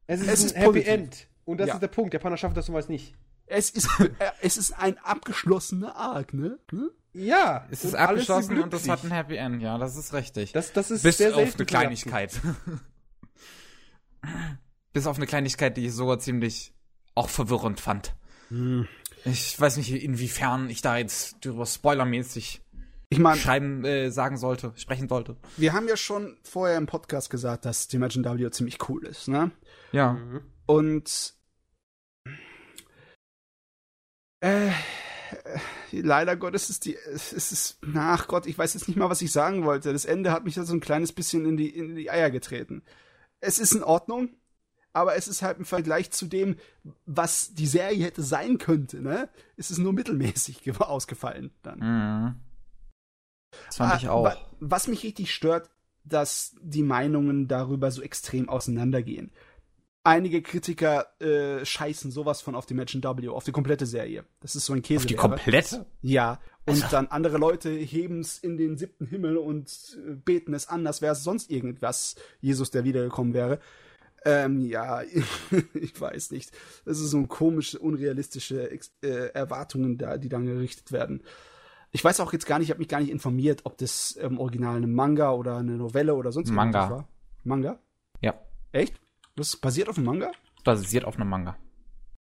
Es 0.09 0.21
ist 0.21 0.27
Es 0.29 0.41
ein 0.41 0.47
ist 0.47 0.57
Happy 0.57 0.67
positiv. 0.67 0.89
End. 0.89 1.29
Und 1.45 1.59
das 1.59 1.69
Ja. 1.69 1.75
ist 1.75 1.81
der 1.83 1.87
Punkt. 1.89 2.15
Japaner 2.15 2.37
schafft 2.37 2.57
das 2.57 2.67
zumeist 2.67 2.89
nicht. 2.91 3.15
Es 3.47 3.71
ist, 3.71 3.89
äh, 4.01 4.09
es 4.43 4.57
ist 4.57 4.73
ein 4.77 4.99
abgeschlossener 4.99 5.95
Arc, 5.95 6.35
ne? 6.35 6.59
Hm? 6.73 6.91
Ja. 7.17 7.67
Es 7.71 7.85
ist 7.85 7.95
abgeschlossen 7.95 8.61
und 8.61 8.73
es 8.75 8.89
hat 8.89 9.05
ein 9.05 9.11
Happy 9.11 9.37
End, 9.37 9.63
ja, 9.63 9.79
das 9.79 9.97
ist 9.97 10.13
richtig. 10.13 10.53
Das, 10.53 10.73
das 10.73 10.91
ist 10.91 11.03
Bis 11.03 11.19
sehr 11.19 11.35
auf 11.35 11.55
eine. 11.55 11.65
Kleinigkeit. 11.65 12.41
Bis 14.93 15.07
auf 15.07 15.17
eine 15.17 15.27
Kleinigkeit, 15.27 15.77
die 15.77 15.87
ich 15.87 15.95
sogar 15.95 16.19
ziemlich 16.19 16.75
auch 17.15 17.29
verwirrend 17.29 17.81
fand. 17.81 18.15
Hm. 18.49 18.87
Ich 19.25 19.59
weiß 19.59 19.79
nicht, 19.79 19.93
inwiefern 19.93 20.71
ich 20.71 20.83
da 20.83 20.99
jetzt 20.99 21.37
darüber 21.41 21.67
spoilermäßig 21.67 22.63
Ich 23.09 23.19
meine, 23.19 23.41
schreiben, 23.41 23.85
äh, 23.85 24.11
sagen 24.11 24.37
sollte, 24.37 24.73
sprechen 24.77 25.09
sollte. 25.09 25.37
wir 25.57 25.73
haben 25.73 25.89
ja 25.89 25.97
schon 25.97 26.37
vorher 26.43 26.77
im 26.77 26.87
Podcast 26.87 27.31
gesagt, 27.31 27.65
dass 27.65 27.89
Dimension 27.89 28.25
W 28.25 28.51
ziemlich 28.51 28.89
cool 28.89 29.07
ist, 29.07 29.29
ne? 29.29 29.51
Ja. 29.93 30.19
Und 30.67 31.35
äh, 34.41 34.71
leider 35.93 36.37
Gottes 36.37 36.71
ist 36.71 36.85
die, 36.85 36.97
es 36.97 37.33
ist, 37.33 37.79
ach 37.95 38.29
Gott, 38.29 38.47
ich 38.47 38.57
weiß 38.57 38.75
jetzt 38.75 38.89
nicht 38.89 38.97
mal, 38.97 39.11
was 39.11 39.23
ich 39.23 39.33
sagen 39.33 39.65
wollte. 39.65 39.93
Das 39.93 40.05
Ende 40.05 40.33
hat 40.33 40.45
mich 40.45 40.55
da 40.55 40.65
so 40.65 40.75
ein 40.75 40.81
kleines 40.81 41.13
bisschen 41.13 41.45
in 41.45 41.57
die, 41.57 41.69
in 41.69 41.97
die 41.97 42.11
Eier 42.11 42.31
getreten. 42.31 42.83
Es 43.41 43.59
ist 43.59 43.73
in 43.73 43.83
Ordnung, 43.83 44.31
aber 44.93 45.17
es 45.17 45.29
ist 45.29 45.43
halt 45.43 45.59
im 45.59 45.65
Vergleich 45.65 46.11
zu 46.11 46.27
dem, 46.27 46.57
was 47.05 47.53
die 47.55 47.67
Serie 47.67 48.05
hätte 48.05 48.23
sein 48.23 48.59
könnte, 48.59 49.01
ne, 49.03 49.29
ist 49.57 49.71
es 49.71 49.79
nur 49.79 49.93
mittelmäßig 49.93 50.63
ausgefallen 50.81 51.51
dann. 51.63 51.79
Mhm. 51.79 52.35
Das 53.67 53.77
fand 53.77 53.93
ah, 53.93 53.97
ich 53.97 54.09
auch. 54.09 54.37
Was 54.61 54.89
mich 54.89 55.03
richtig 55.03 55.35
stört, 55.35 55.71
dass 56.05 56.55
die 56.63 56.83
Meinungen 56.83 57.49
darüber 57.49 57.91
so 57.91 58.03
extrem 58.03 58.49
auseinandergehen. 58.49 59.31
Einige 60.07 60.41
Kritiker 60.41 61.07
äh, 61.21 61.65
scheißen 61.65 62.13
sowas 62.13 62.41
von 62.41 62.55
auf 62.55 62.65
die 62.65 62.75
Match 62.75 62.95
W, 62.95 63.29
auf 63.29 63.43
die 63.43 63.51
komplette 63.51 63.87
Serie. 63.87 64.25
Das 64.39 64.55
ist 64.55 64.67
so 64.67 64.73
ein 64.73 64.81
Käse. 64.81 65.01
Auf 65.01 65.07
die 65.07 65.17
komplette? 65.17 65.85
Ja. 66.01 66.39
Und 66.65 66.75
also. 66.75 66.87
dann 66.93 67.09
andere 67.09 67.39
Leute 67.39 67.71
heben 67.71 68.21
es 68.21 68.39
in 68.39 68.57
den 68.57 68.77
siebten 68.77 69.07
Himmel 69.07 69.37
und 69.37 69.99
äh, 70.07 70.15
beten 70.15 70.55
es 70.55 70.69
an, 70.69 70.87
als 70.87 71.03
wäre 71.03 71.15
es 71.15 71.25
sonst 71.25 71.51
irgendwas 71.51 72.15
Jesus, 72.41 72.71
der 72.71 72.85
wiedergekommen 72.85 73.35
wäre. 73.35 73.59
Ähm, 74.25 74.61
ja, 74.61 75.03
ich 75.75 76.01
weiß 76.01 76.31
nicht. 76.31 76.53
Das 76.85 77.01
ist 77.01 77.11
so 77.11 77.27
komische, 77.27 77.81
unrealistische 77.81 78.79
äh, 79.03 79.09
Erwartungen 79.35 79.99
da, 79.99 80.19
die 80.19 80.29
dann 80.29 80.47
gerichtet 80.47 80.93
werden. 80.93 81.25
Ich 81.91 82.05
weiß 82.05 82.21
auch 82.21 82.33
jetzt 82.33 82.47
gar 82.47 82.61
nicht, 82.61 82.69
ich 82.69 82.71
habe 82.71 82.79
mich 82.79 82.89
gar 82.89 83.01
nicht 83.01 83.11
informiert, 83.11 83.63
ob 83.65 83.77
das 83.79 84.13
im 84.13 84.35
ähm, 84.35 84.39
Original 84.39 84.77
eine 84.77 84.87
Manga 84.87 85.33
oder 85.33 85.57
eine 85.57 85.73
Novelle 85.73 86.15
oder 86.15 86.31
sonst 86.31 86.51
Manga. 86.51 86.79
irgendwas 86.79 86.99
war. 86.99 87.09
Manga? 87.43 87.79
Ja. 88.21 88.35
Echt? 88.71 88.95
Das 89.37 89.55
basiert 89.57 89.89
auf 89.89 89.99
einem 89.99 90.07
Manga? 90.07 90.33
Basiert 90.65 91.05
auf 91.05 91.17
einem 91.17 91.29
Manga. 91.29 91.57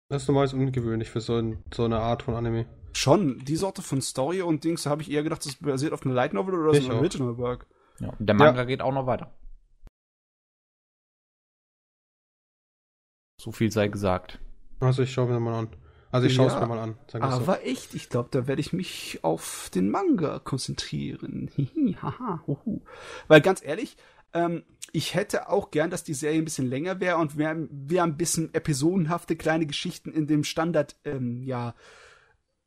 Das 0.08 0.22
ist 0.22 0.28
normal 0.28 0.48
ungewöhnlich 0.52 1.10
für 1.10 1.20
so, 1.20 1.36
ein, 1.36 1.64
so, 1.74 1.84
eine 1.84 1.98
Art 1.98 2.22
von 2.22 2.34
Anime. 2.34 2.66
Schon, 2.92 3.38
die 3.44 3.56
Sorte 3.56 3.82
von 3.82 4.00
Story 4.00 4.42
und 4.42 4.62
Dings 4.62 4.86
habe 4.86 5.02
ich 5.02 5.10
eher 5.10 5.22
gedacht, 5.22 5.44
das 5.44 5.56
basiert 5.56 5.92
auf 5.92 6.04
einer 6.04 6.14
Light 6.14 6.32
Novel 6.32 6.54
oder 6.54 6.80
so 6.80 6.90
einem 6.90 6.98
Original 6.98 7.36
Work. 7.38 7.66
Ja, 7.98 8.12
der 8.18 8.34
Manga 8.34 8.60
ja. 8.60 8.64
geht 8.64 8.82
auch 8.82 8.92
noch 8.92 9.06
weiter. 9.06 9.34
So 13.40 13.50
viel 13.50 13.72
sei 13.72 13.88
gesagt. 13.88 14.38
Also 14.80 15.02
ich 15.02 15.12
schaue 15.12 15.28
mir 15.28 15.40
mal 15.40 15.58
an. 15.58 15.68
Also 16.12 16.28
ich 16.28 16.34
schaue 16.34 16.46
es 16.46 16.54
ja, 16.54 16.60
mir 16.60 16.66
mal 16.66 16.78
an. 16.78 16.98
aber 17.12 17.44
so. 17.44 17.52
echt, 17.62 17.94
ich 17.94 18.08
glaube, 18.08 18.28
da 18.30 18.46
werde 18.46 18.60
ich 18.60 18.72
mich 18.72 19.20
auf 19.22 19.70
den 19.74 19.90
Manga 19.90 20.38
konzentrieren. 20.38 21.50
Hihi, 21.56 21.96
haha, 22.00 22.42
huhu. 22.46 22.82
Weil 23.28 23.40
ganz 23.40 23.62
ehrlich, 23.64 23.96
ähm, 24.36 24.62
ich 24.92 25.14
hätte 25.14 25.48
auch 25.48 25.70
gern, 25.70 25.90
dass 25.90 26.04
die 26.04 26.14
Serie 26.14 26.40
ein 26.40 26.44
bisschen 26.44 26.68
länger 26.68 27.00
wäre 27.00 27.16
und 27.16 27.36
wir, 27.38 27.68
wir 27.70 28.02
ein 28.02 28.16
bisschen 28.16 28.52
episodenhafte 28.54 29.36
kleine 29.36 29.66
Geschichten 29.66 30.12
in 30.12 30.26
dem 30.26 30.44
Standard, 30.44 30.96
ähm, 31.04 31.42
ja, 31.42 31.74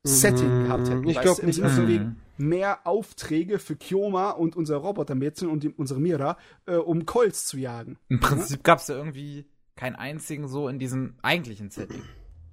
Setting 0.02 0.62
mhm. 0.62 0.64
gehabt 0.64 0.88
hätten. 0.88 1.08
Ich 1.08 1.20
glaube 1.20 1.44
nicht. 1.44 1.62
Also 1.62 1.86
wegen 1.86 2.22
mehr 2.38 2.86
Aufträge 2.86 3.58
für 3.58 3.76
Kioma 3.76 4.30
und 4.30 4.56
unser 4.56 4.76
Robotermädchen 4.76 5.48
und 5.48 5.62
die, 5.62 5.68
unsere 5.68 6.00
Mira, 6.00 6.38
äh, 6.66 6.76
um 6.76 7.04
Colts 7.04 7.46
zu 7.46 7.58
jagen. 7.58 7.98
Im 8.08 8.18
Prinzip 8.18 8.58
ja? 8.58 8.62
gab 8.62 8.78
es 8.78 8.88
ja 8.88 8.96
irgendwie 8.96 9.46
keinen 9.76 9.96
einzigen 9.96 10.48
so 10.48 10.68
in 10.68 10.78
diesem 10.78 11.18
eigentlichen 11.22 11.70
Setting. 11.70 12.02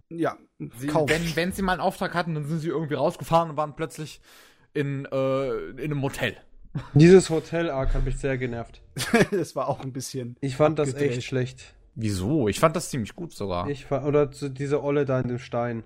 Ja, 0.10 0.38
sie, 0.60 0.94
wenn, 0.94 1.36
wenn 1.36 1.52
sie 1.52 1.62
mal 1.62 1.74
einen 1.74 1.82
Auftrag 1.82 2.14
hatten, 2.16 2.34
dann 2.34 2.46
sind 2.46 2.60
sie 2.60 2.68
irgendwie 2.68 2.96
rausgefahren 2.96 3.52
und 3.52 3.58
waren 3.58 3.76
plötzlich 3.76 4.22
in, 4.74 5.06
äh, 5.06 5.52
in 5.70 5.80
einem 5.80 5.98
Motel. 5.98 6.38
Dieses 6.94 7.30
Hotel-Arc 7.30 7.94
hat 7.94 8.06
mich 8.06 8.18
sehr 8.18 8.38
genervt. 8.38 8.82
das 9.32 9.56
war 9.56 9.68
auch 9.68 9.82
ein 9.82 9.94
bisschen. 9.94 10.36
Ich 10.42 10.56
fand 10.56 10.80
das 10.80 10.94
echt 10.94 11.24
schlecht. 11.24 11.76
Wieso? 11.96 12.48
Ich 12.48 12.60
fand 12.60 12.76
das 12.76 12.90
ziemlich 12.90 13.16
gut 13.16 13.34
sogar. 13.34 13.70
Ich 13.70 13.86
fand, 13.86 14.06
oder 14.06 14.28
diese 14.28 14.84
Olle 14.84 15.06
da 15.06 15.20
in 15.20 15.28
dem 15.30 15.40
Stein. 15.40 15.84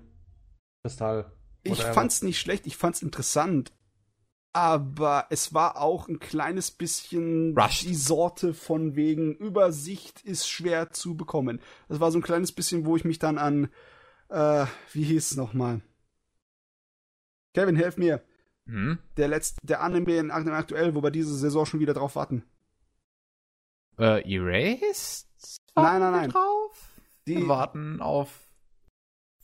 Kristall. 0.82 1.32
Ich 1.62 1.82
fand's 1.82 2.22
nicht 2.22 2.40
schlecht, 2.40 2.66
ich 2.66 2.76
fand's 2.76 3.02
interessant. 3.02 3.72
Aber 4.54 5.26
es 5.30 5.54
war 5.54 5.80
auch 5.80 6.08
ein 6.08 6.18
kleines 6.18 6.70
bisschen 6.70 7.56
Rushed. 7.56 7.88
die 7.88 7.94
Sorte 7.94 8.52
von 8.52 8.96
wegen 8.96 9.34
Übersicht 9.34 10.20
ist 10.22 10.46
schwer 10.46 10.90
zu 10.90 11.16
bekommen. 11.16 11.60
Das 11.88 12.00
war 12.00 12.10
so 12.12 12.18
ein 12.18 12.22
kleines 12.22 12.52
bisschen, 12.52 12.84
wo 12.84 12.96
ich 12.96 13.04
mich 13.04 13.18
dann 13.18 13.38
an, 13.38 13.70
äh, 14.28 14.66
wie 14.92 15.04
hieß 15.04 15.30
es 15.30 15.36
nochmal? 15.38 15.80
Kevin, 17.54 17.76
helf 17.76 17.96
mir. 17.96 18.22
Hm? 18.66 18.98
Der 19.16 19.28
letzte, 19.28 19.58
der 19.62 19.82
Anime 19.82 20.16
in 20.16 20.30
aktuell, 20.30 20.94
wo 20.94 21.02
wir 21.02 21.10
diese 21.10 21.36
Saison 21.36 21.66
schon 21.66 21.80
wieder 21.80 21.94
drauf 21.94 22.16
warten. 22.16 22.44
Äh, 23.98 24.22
Erased? 24.32 25.28
Nein, 25.74 26.00
nein, 26.00 26.12
nein. 26.12 26.30
Drauf? 26.30 26.92
Die 27.26 27.38
wir 27.38 27.48
warten 27.48 28.00
auf 28.00 28.48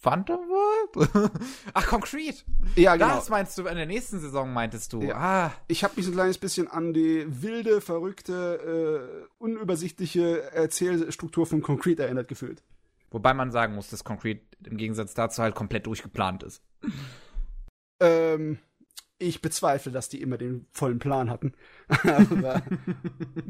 Phantom 0.00 0.40
World? 0.48 1.30
Ach, 1.74 1.86
Concrete. 1.86 2.44
Ja, 2.76 2.94
genau. 2.94 3.16
Das 3.16 3.28
meinst 3.28 3.58
du 3.58 3.66
in 3.66 3.76
der 3.76 3.86
nächsten 3.86 4.20
Saison, 4.20 4.52
meintest 4.52 4.92
du. 4.92 5.02
Ja. 5.02 5.16
Ah. 5.16 5.52
Ich 5.66 5.82
habe 5.82 5.94
mich 5.96 6.04
so 6.04 6.12
ein 6.12 6.14
kleines 6.14 6.38
bisschen 6.38 6.68
an 6.68 6.92
die 6.92 7.26
wilde, 7.42 7.80
verrückte, 7.80 9.20
äh, 9.20 9.26
unübersichtliche 9.38 10.52
Erzählstruktur 10.52 11.46
von 11.46 11.62
Concrete 11.62 12.04
erinnert 12.04 12.28
gefühlt. 12.28 12.62
Wobei 13.10 13.34
man 13.34 13.50
sagen 13.50 13.74
muss, 13.74 13.88
dass 13.88 14.04
Concrete 14.04 14.42
im 14.64 14.76
Gegensatz 14.76 15.14
dazu 15.14 15.42
halt 15.42 15.54
komplett 15.54 15.86
durchgeplant 15.86 16.42
ist. 16.44 16.62
Ähm, 18.00 18.58
ich 19.18 19.42
bezweifle, 19.42 19.92
dass 19.92 20.08
die 20.08 20.22
immer 20.22 20.38
den 20.38 20.66
vollen 20.70 20.98
Plan 20.98 21.30
hatten. 21.30 21.52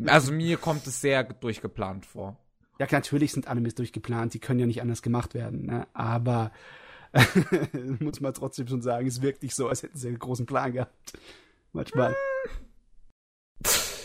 also 0.06 0.32
mir 0.32 0.56
kommt 0.56 0.86
es 0.86 1.00
sehr 1.00 1.24
durchgeplant 1.24 2.06
vor. 2.06 2.38
Ja, 2.78 2.86
natürlich 2.90 3.32
sind 3.32 3.48
Animes 3.48 3.74
durchgeplant, 3.74 4.34
die 4.34 4.38
können 4.38 4.60
ja 4.60 4.66
nicht 4.66 4.80
anders 4.80 5.02
gemacht 5.02 5.34
werden, 5.34 5.66
ne? 5.66 5.86
aber 5.94 6.52
muss 8.00 8.20
man 8.20 8.34
trotzdem 8.34 8.68
schon 8.68 8.82
sagen, 8.82 9.06
es 9.06 9.20
wirkt 9.20 9.42
nicht 9.42 9.54
so, 9.54 9.68
als 9.68 9.82
hätten 9.82 9.98
sie 9.98 10.08
einen 10.08 10.18
großen 10.18 10.46
Plan 10.46 10.72
gehabt. 10.72 11.18
Manchmal. 11.72 12.14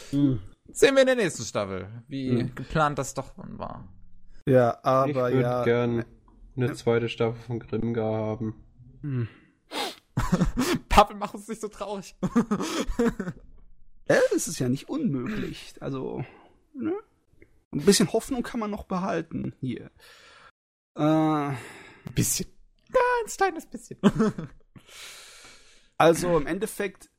Hm. 0.09 0.39
Sehen 0.71 0.95
wir 0.95 1.01
in 1.01 1.07
der 1.07 1.15
nächsten 1.15 1.43
Staffel, 1.43 1.87
wie 2.07 2.39
hm. 2.39 2.55
geplant 2.55 2.97
das 2.97 3.13
doch 3.13 3.33
war. 3.35 3.87
Ja, 4.47 4.79
aber 4.83 5.31
ich 5.31 5.39
ja. 5.39 5.59
Ich 5.59 5.65
gern 5.65 6.05
eine 6.55 6.73
zweite 6.73 7.09
Staffel 7.09 7.39
von 7.41 7.59
Grimgar 7.59 8.13
haben. 8.13 8.55
Hm. 9.01 9.27
Pappe, 10.89 11.15
mach 11.15 11.33
uns 11.33 11.47
nicht 11.47 11.61
so 11.61 11.67
traurig. 11.67 12.15
es 14.07 14.47
ist 14.47 14.59
ja 14.59 14.69
nicht 14.69 14.89
unmöglich. 14.89 15.75
Also, 15.79 16.23
ne? 16.73 16.93
Ein 17.71 17.85
bisschen 17.85 18.13
Hoffnung 18.13 18.43
kann 18.43 18.59
man 18.59 18.69
noch 18.69 18.83
behalten 18.83 19.55
hier. 19.59 19.89
Äh, 20.95 21.01
ein 21.01 21.57
bisschen. 22.13 22.47
Ganz 22.91 23.37
kleines 23.37 23.65
bisschen. 23.65 23.97
also 25.97 26.37
im 26.37 26.45
Endeffekt, 26.45 27.09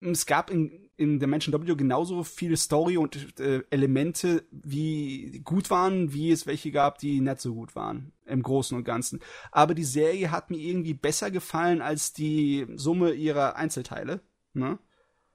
es 0.00 0.26
gab 0.26 0.50
in, 0.50 0.90
in 0.96 1.18
Dimension 1.18 1.66
W 1.66 1.74
genauso 1.74 2.24
viele 2.24 2.58
Story 2.58 2.98
und 2.98 3.40
äh, 3.40 3.62
Elemente, 3.70 4.46
wie 4.50 5.40
gut 5.42 5.70
waren, 5.70 6.12
wie 6.12 6.30
es 6.30 6.46
welche 6.46 6.70
gab, 6.70 6.98
die 6.98 7.20
nicht 7.20 7.40
so 7.40 7.54
gut 7.54 7.74
waren. 7.74 8.12
Im 8.26 8.42
Großen 8.42 8.76
und 8.76 8.84
Ganzen. 8.84 9.20
Aber 9.52 9.74
die 9.74 9.84
Serie 9.84 10.30
hat 10.30 10.50
mir 10.50 10.58
irgendwie 10.58 10.94
besser 10.94 11.30
gefallen 11.30 11.82
als 11.82 12.12
die 12.12 12.66
Summe 12.74 13.12
ihrer 13.12 13.56
Einzelteile. 13.56 14.20
Ne? 14.54 14.78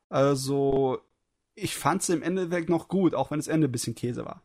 Also 0.10 0.99
ich 1.56 1.76
fand 1.76 2.02
sie 2.02 2.14
im 2.14 2.24
Endeffekt 2.24 2.70
noch 2.70 2.88
gut, 2.88 3.14
auch 3.14 3.32
wenn 3.32 3.40
das 3.40 3.48
Ende 3.48 3.68
ein 3.68 3.72
bisschen 3.72 3.95
Käse 3.95 4.26
war. 4.26 4.41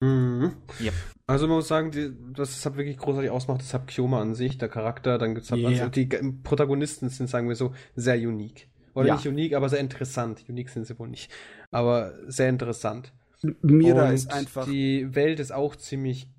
Mhm. 0.00 0.52
Yep. 0.80 0.92
Also 1.26 1.46
man 1.46 1.56
muss 1.56 1.68
sagen, 1.68 1.90
die, 1.90 2.12
was 2.36 2.50
es 2.50 2.66
halt 2.66 2.76
wirklich 2.76 2.98
großartig 2.98 3.30
ausmacht, 3.30 3.62
ist 3.62 3.72
halt 3.72 3.86
Kyoma 3.86 4.20
an 4.20 4.34
sich, 4.34 4.58
der 4.58 4.68
Charakter, 4.68 5.16
dann 5.16 5.34
gibt's 5.34 5.50
halt 5.50 5.62
yeah. 5.62 5.70
also 5.70 5.88
die 5.88 6.06
Protagonisten 6.42 7.08
sind, 7.08 7.28
sagen 7.28 7.48
wir 7.48 7.56
so, 7.56 7.72
sehr 7.94 8.16
unique. 8.16 8.68
Oder 8.94 9.08
ja. 9.08 9.14
nicht 9.16 9.26
unique, 9.26 9.54
aber 9.54 9.68
sehr 9.68 9.80
interessant. 9.80 10.44
Unique 10.48 10.70
sind 10.70 10.86
sie 10.86 10.98
wohl 10.98 11.08
nicht. 11.08 11.30
Aber 11.70 12.14
sehr 12.26 12.48
interessant. 12.48 13.12
Mira 13.60 14.10
ist 14.10 14.32
einfach. 14.32 14.66
Die 14.66 15.14
Welt 15.14 15.38
ist 15.38 15.52
auch 15.52 15.76
ziemlich 15.76 16.30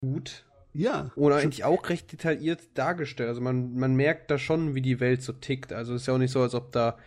gut. 0.00 0.46
Ja. 0.72 1.10
Und 1.16 1.32
eigentlich 1.32 1.64
auch 1.64 1.88
recht 1.88 2.12
detailliert 2.12 2.60
dargestellt. 2.74 3.28
Also 3.28 3.40
man, 3.40 3.74
man 3.74 3.94
merkt 3.94 4.30
da 4.30 4.38
schon, 4.38 4.74
wie 4.74 4.82
die 4.82 5.00
Welt 5.00 5.22
so 5.22 5.32
tickt. 5.32 5.72
Also 5.72 5.94
es 5.94 6.02
ist 6.02 6.06
ja 6.06 6.14
auch 6.14 6.18
nicht 6.18 6.32
so, 6.32 6.40
als 6.40 6.54
ob 6.54 6.72
da 6.72 6.98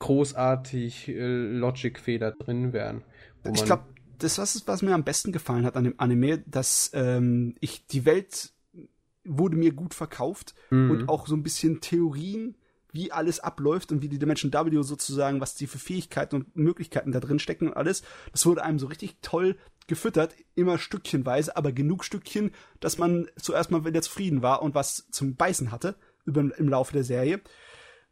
großartig 0.00 1.08
äh, 1.08 1.46
Logic-Fehler 1.58 2.32
drin 2.32 2.72
wären. 2.72 3.04
Ich 3.52 3.64
glaube, 3.64 3.84
das 4.18 4.38
was, 4.38 4.66
was 4.66 4.82
mir 4.82 4.94
am 4.94 5.04
besten 5.04 5.32
gefallen 5.32 5.64
hat 5.64 5.76
an 5.76 5.84
dem 5.84 5.94
Anime, 5.98 6.38
dass 6.46 6.90
ähm, 6.94 7.54
ich 7.60 7.86
die 7.86 8.04
Welt 8.04 8.52
wurde 9.24 9.56
mir 9.56 9.72
gut 9.72 9.94
verkauft 9.94 10.54
mhm. 10.70 10.90
und 10.90 11.08
auch 11.08 11.26
so 11.26 11.34
ein 11.34 11.42
bisschen 11.42 11.80
Theorien, 11.80 12.56
wie 12.92 13.10
alles 13.10 13.40
abläuft 13.40 13.90
und 13.90 14.02
wie 14.02 14.08
die 14.08 14.18
Dimension 14.18 14.52
W 14.52 14.82
sozusagen, 14.82 15.40
was 15.40 15.54
die 15.56 15.66
für 15.66 15.78
Fähigkeiten 15.78 16.36
und 16.36 16.56
Möglichkeiten 16.56 17.10
da 17.10 17.20
drin 17.20 17.38
stecken 17.38 17.68
und 17.68 17.76
alles, 17.76 18.02
das 18.30 18.46
wurde 18.46 18.62
einem 18.62 18.78
so 18.78 18.86
richtig 18.86 19.16
toll 19.20 19.56
gefüttert, 19.86 20.34
immer 20.54 20.78
stückchenweise, 20.78 21.56
aber 21.56 21.72
genug 21.72 22.04
Stückchen, 22.04 22.52
dass 22.80 22.98
man 22.98 23.28
zuerst 23.36 23.70
mal 23.70 23.84
wieder 23.84 24.02
zufrieden 24.02 24.42
war 24.42 24.62
und 24.62 24.74
was 24.74 25.08
zum 25.10 25.36
Beißen 25.36 25.72
hatte 25.72 25.96
über, 26.24 26.40
im 26.40 26.68
Laufe 26.68 26.92
der 26.92 27.04
Serie. 27.04 27.40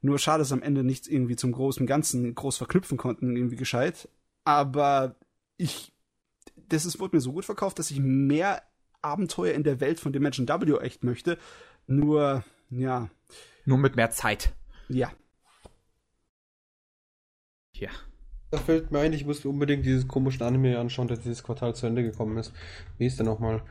Nur 0.01 0.19
schade, 0.19 0.41
dass 0.41 0.53
am 0.53 0.63
Ende 0.63 0.85
nichts 0.85 1.07
irgendwie 1.07 1.37
zum 1.37 1.53
großen 1.53 1.87
Ganzen 1.87 2.35
groß 2.35 2.59
verknüpfen 2.59 2.99
konnten, 2.99 3.37
irgendwie 3.37 3.57
gescheit. 3.57 4.09
Aber 4.45 5.17
ich, 5.57 5.93
das 6.57 6.85
ist, 6.85 6.99
wurde 7.01 7.17
mir 7.17 7.21
so 7.21 7.33
gut 7.33 7.45
verkauft, 7.45 7.79
dass 7.79 7.91
ich 7.91 8.01
mehr 8.01 8.63
Abenteuer 9.01 9.55
in 9.55 9.65
der 9.65 9.81
Welt 9.81 10.01
von 10.01 10.13
Dimension 10.13 10.49
W 10.49 10.79
echt 10.79 11.05
möchte. 11.05 11.39
Nur, 11.87 12.45
ja. 12.71 13.11
Nur 13.65 13.79
mit 13.79 13.97
mehr 13.97 14.11
Zeit. 14.11 14.55
Ja. 14.89 15.13
Ja. 17.75 17.91
Da 18.53 18.59
fällt 18.59 18.93
mir 18.93 18.99
ein, 19.01 19.15
ich 19.15 19.25
muss 19.25 19.47
unbedingt 19.47 19.87
dieses 19.87 20.07
komische 20.07 20.45
Anime 20.45 20.79
anschauen, 20.79 21.09
der 21.09 21.17
dieses 21.17 21.43
Quartal 21.43 21.75
zu 21.75 21.87
Ende 21.87 22.03
gekommen 22.03 22.37
ist. 22.37 22.53
Wie 22.99 23.07
ist 23.07 23.19
der 23.19 23.25
nochmal? 23.25 23.63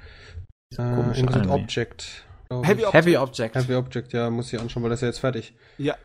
Äh, 0.76 0.82
Anime. 0.82 1.52
Object. 1.52 2.26
Heavy 2.49 2.82
ich. 2.82 2.88
Ob- 2.88 2.94
Heavy 2.95 3.16
Object. 3.18 3.56
Heavy 3.56 3.76
Object, 3.76 4.12
ja, 4.14 4.30
muss 4.32 4.52
ich 4.52 4.60
anschauen, 4.60 4.82
weil 4.82 4.90
das 4.90 4.98
ist 4.98 5.02
ja 5.03 5.08
jetzt 5.10 5.20
fertig. 5.20 5.53
Ja. 5.78 5.95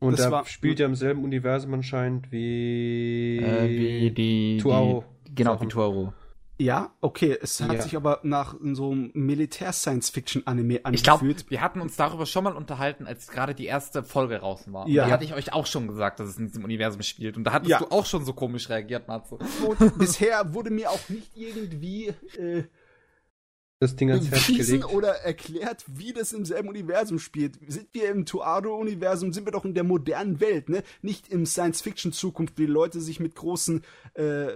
Und 0.00 0.18
Das 0.18 0.30
war- 0.32 0.44
spielt 0.46 0.80
ja 0.80 0.86
im 0.86 0.96
selben 0.96 1.22
Universum 1.22 1.74
anscheinend 1.74 2.32
wie. 2.32 3.38
äh, 3.38 3.68
wie 3.68 4.10
die. 4.10 4.58
Tuaro. 4.60 5.04
Genau, 5.32 5.52
Sachen. 5.52 5.66
wie 5.66 5.68
Tuaro. 5.72 6.12
Ja, 6.56 6.92
okay. 7.00 7.36
Es 7.42 7.60
hat 7.60 7.72
Ja. 7.72 7.82
sich 7.82 7.96
aber 7.96 8.20
nach 8.22 8.54
so 8.74 8.92
einem 8.92 9.10
Militär-Science-Fiction-Anime 9.14 10.74
Ich 10.92 11.02
glaube, 11.02 11.22
angefühlt. 11.22 11.50
wir 11.50 11.60
hatten 11.60 11.80
uns 11.80 11.96
darüber 11.96 12.26
schon 12.26 12.44
mal 12.44 12.54
unterhalten, 12.54 13.06
als 13.06 13.26
gerade 13.28 13.54
die 13.54 13.66
erste 13.66 14.02
Folge 14.04 14.38
draußen 14.38 14.72
war. 14.72 14.86
Ja. 14.88 15.06
Da 15.06 15.10
hatte 15.12 15.24
ich 15.24 15.34
euch 15.34 15.52
auch 15.52 15.66
schon 15.66 15.88
gesagt, 15.88 16.20
dass 16.20 16.28
es 16.28 16.38
in 16.38 16.46
diesem 16.46 16.62
Universum 16.64 17.02
spielt. 17.02 17.36
Und 17.36 17.44
da 17.44 17.52
hattest 17.52 17.70
Ja. 17.70 17.78
du 17.80 17.86
auch 17.90 18.06
schon 18.06 18.24
so 18.24 18.32
komisch 18.34 18.68
reagiert, 18.68 19.08
Matze. 19.08 19.36
Und 19.66 19.78
bisher 19.98 20.54
wurde 20.54 20.70
mir 20.70 20.90
auch 20.90 21.08
nicht 21.08 21.30
irgendwie 21.36 22.14
äh, 22.38 22.64
das 23.84 23.96
Ding 23.96 24.10
ans 24.10 24.30
Herz 24.30 24.46
gelegt. 24.46 24.86
oder 24.92 25.14
erklärt, 25.22 25.84
wie 25.86 26.12
das 26.12 26.32
im 26.32 26.44
selben 26.44 26.68
Universum 26.68 27.18
spielt. 27.18 27.58
Sind 27.68 27.88
wir 27.92 28.08
im 28.10 28.26
Tuado-Universum, 28.26 29.32
sind 29.32 29.46
wir 29.46 29.52
doch 29.52 29.64
in 29.64 29.74
der 29.74 29.84
modernen 29.84 30.40
Welt, 30.40 30.68
ne? 30.68 30.82
Nicht 31.02 31.28
im 31.28 31.46
Science-Fiction-Zukunft, 31.46 32.58
wie 32.58 32.66
Leute 32.66 33.00
sich 33.00 33.20
mit 33.20 33.34
großen, 33.34 33.82
äh, 34.14 34.48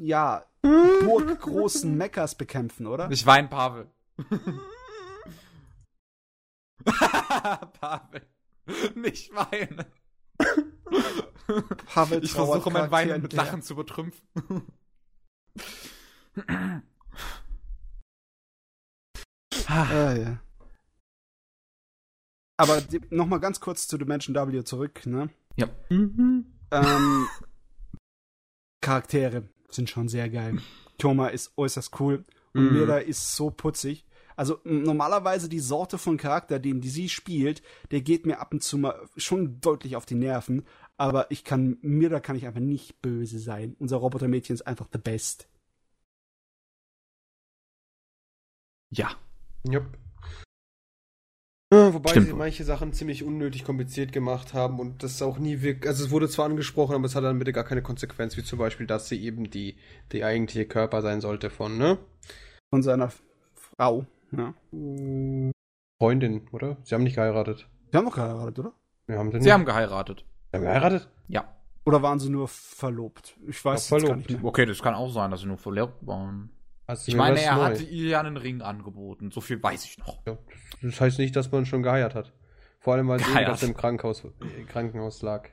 ja, 0.00 0.44
burggroßen 0.62 1.96
Mechas 1.96 2.34
bekämpfen, 2.36 2.86
oder? 2.86 3.10
Ich 3.10 3.26
wein, 3.26 3.48
Pavel. 3.48 3.88
Pavel. 7.80 8.22
Nicht 8.94 9.34
weinen. 9.34 9.84
Pavel 11.86 12.22
Ich 12.22 12.32
versuche 12.32 12.70
mein 12.70 12.90
Weinen 12.90 13.22
mit. 13.22 13.32
Lachen 13.32 13.62
zu 13.62 13.74
übertrümpfen. 13.74 14.22
Ah, 19.68 20.14
ja. 20.14 20.40
Aber 22.56 22.82
nochmal 23.10 23.38
ganz 23.40 23.60
kurz 23.60 23.86
zu 23.86 23.98
Dimension 23.98 24.34
W 24.34 24.64
zurück, 24.64 25.06
ne? 25.06 25.30
ja. 25.56 25.68
Ähm, 25.90 27.28
Charaktere 28.80 29.48
sind 29.70 29.90
schon 29.90 30.08
sehr 30.08 30.28
geil. 30.30 30.58
Kyoma 30.98 31.28
ist 31.28 31.52
äußerst 31.56 32.00
cool 32.00 32.24
und 32.54 32.64
Mhm. 32.64 32.72
Mira 32.72 32.98
ist 32.98 33.36
so 33.36 33.50
putzig. 33.50 34.06
Also 34.36 34.60
normalerweise 34.64 35.48
die 35.48 35.60
Sorte 35.60 35.98
von 35.98 36.16
Charakter, 36.16 36.58
den 36.58 36.80
die 36.80 36.88
sie 36.88 37.08
spielt, 37.08 37.62
der 37.90 38.00
geht 38.00 38.24
mir 38.24 38.38
ab 38.40 38.52
und 38.52 38.62
zu 38.62 38.78
mal 38.78 39.08
schon 39.16 39.60
deutlich 39.60 39.96
auf 39.96 40.06
die 40.06 40.14
Nerven. 40.14 40.64
Aber 40.96 41.30
ich 41.30 41.44
kann 41.44 41.78
Mira 41.82 42.20
kann 42.20 42.36
ich 42.36 42.46
einfach 42.46 42.60
nicht 42.60 43.02
böse 43.02 43.38
sein. 43.38 43.76
Unser 43.78 43.98
Robotermädchen 43.98 44.54
ist 44.54 44.66
einfach 44.66 44.88
the 44.92 44.98
best. 44.98 45.48
Ja. 48.90 49.10
Jupp. 49.72 49.86
Äh, 51.70 51.92
Wobei 51.92 52.10
Stimmt 52.10 52.28
sie 52.28 52.32
manche 52.32 52.64
Sachen 52.64 52.92
ziemlich 52.94 53.24
unnötig 53.24 53.62
kompliziert 53.64 54.10
gemacht 54.12 54.54
haben 54.54 54.80
und 54.80 55.02
das 55.02 55.20
auch 55.20 55.38
nie 55.38 55.60
wirklich, 55.60 55.86
also 55.88 56.04
es 56.04 56.10
wurde 56.10 56.28
zwar 56.28 56.46
angesprochen, 56.46 56.94
aber 56.94 57.04
es 57.04 57.14
hat 57.14 57.24
dann 57.24 57.38
bitte 57.38 57.52
gar 57.52 57.64
keine 57.64 57.82
Konsequenz, 57.82 58.36
wie 58.38 58.42
zum 58.42 58.58
Beispiel, 58.58 58.86
dass 58.86 59.08
sie 59.08 59.22
eben 59.22 59.50
die, 59.50 59.76
die 60.12 60.24
eigentliche 60.24 60.64
Körper 60.66 61.02
sein 61.02 61.20
sollte 61.20 61.50
von, 61.50 61.76
ne? 61.76 61.98
Von 62.70 62.82
seiner 62.82 63.12
Frau. 63.54 64.06
Ja. 64.32 64.54
Freundin, 66.00 66.48
oder? 66.52 66.78
Sie 66.84 66.94
haben 66.94 67.02
nicht 67.02 67.16
geheiratet. 67.16 67.68
Sie 67.90 67.98
haben 67.98 68.04
doch 68.06 68.14
geheiratet, 68.14 68.58
oder? 68.58 68.72
Wir 69.06 69.18
haben 69.18 69.30
sie 69.30 69.38
Sie 69.38 69.44
nicht. 69.44 69.52
haben 69.52 69.64
geheiratet. 69.64 70.24
Sie 70.52 70.56
haben 70.56 70.64
geheiratet? 70.64 71.08
Ja. 71.28 71.54
Oder 71.84 72.02
waren 72.02 72.18
sie 72.18 72.28
nur 72.30 72.48
verlobt? 72.48 73.36
Ich 73.46 73.62
weiß 73.64 73.88
Ja, 73.90 73.96
es 73.96 74.02
gar 74.02 74.08
verlobt. 74.08 74.28
nicht 74.30 74.42
mehr. 74.42 74.48
Okay, 74.48 74.66
das 74.66 74.82
kann 74.82 74.94
auch 74.94 75.10
sein, 75.10 75.30
dass 75.30 75.40
sie 75.40 75.46
nur 75.46 75.56
verlobt 75.58 76.06
waren. 76.06 76.50
Also 76.88 77.10
Ich 77.12 77.16
meine, 77.16 77.40
er 77.40 77.54
neu. 77.54 77.62
hatte 77.64 77.82
ihr 77.84 78.08
ja 78.08 78.20
einen 78.20 78.36
Ring 78.38 78.62
angeboten. 78.62 79.30
So 79.30 79.40
viel 79.40 79.62
weiß 79.62 79.84
ich 79.84 79.98
noch. 79.98 80.24
Ja, 80.26 80.38
das 80.82 81.00
heißt 81.00 81.18
nicht, 81.18 81.36
dass 81.36 81.52
man 81.52 81.66
schon 81.66 81.82
geheiert 81.82 82.14
hat. 82.14 82.32
Vor 82.80 82.94
allem, 82.94 83.08
weil 83.08 83.18
sie 83.18 83.30
ebenfalls 83.30 83.62
im 83.62 83.76
Krankenhaus, 83.76 84.24
äh, 84.24 84.64
Krankenhaus 84.64 85.20
lag. 85.22 85.48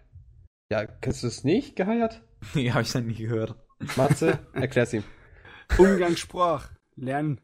Ja, 0.71 0.85
kennst 0.85 1.23
du 1.23 1.27
es 1.27 1.43
nicht, 1.43 1.75
geheiert? 1.75 2.23
Nee, 2.53 2.71
habe 2.71 2.83
ich 2.83 2.93
noch 2.93 3.01
nie 3.01 3.15
gehört. 3.15 3.55
Matze, 3.97 4.39
erklär's 4.53 4.93
ihm. 4.93 5.03
Umgangssprach. 5.77 6.69
Lernen. 6.95 7.41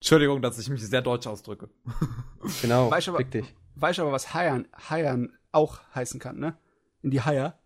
Entschuldigung, 0.00 0.40
dass 0.42 0.58
ich 0.58 0.68
mich 0.70 0.86
sehr 0.86 1.02
deutsch 1.02 1.26
ausdrücke. 1.26 1.68
Genau, 2.62 2.90
Weißt 2.90 3.06
du 3.06 3.10
aber- 3.10 3.18
fick 3.18 3.30
dich. 3.32 3.54
Weißt 3.74 3.98
du 3.98 4.02
aber, 4.02 4.12
was 4.12 4.32
Heiern, 4.34 4.66
Heiern 4.88 5.36
auch 5.52 5.80
heißen 5.94 6.18
kann, 6.20 6.38
ne? 6.38 6.56
In 7.02 7.10
die 7.10 7.20
Heier. 7.20 7.58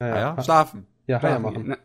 Ja, 0.00 0.40
schlafen. 0.42 0.86
ja 1.06 1.20
Heier 1.20 1.34
Da- 1.34 1.38
machen. 1.40 1.66
ne? 1.68 1.78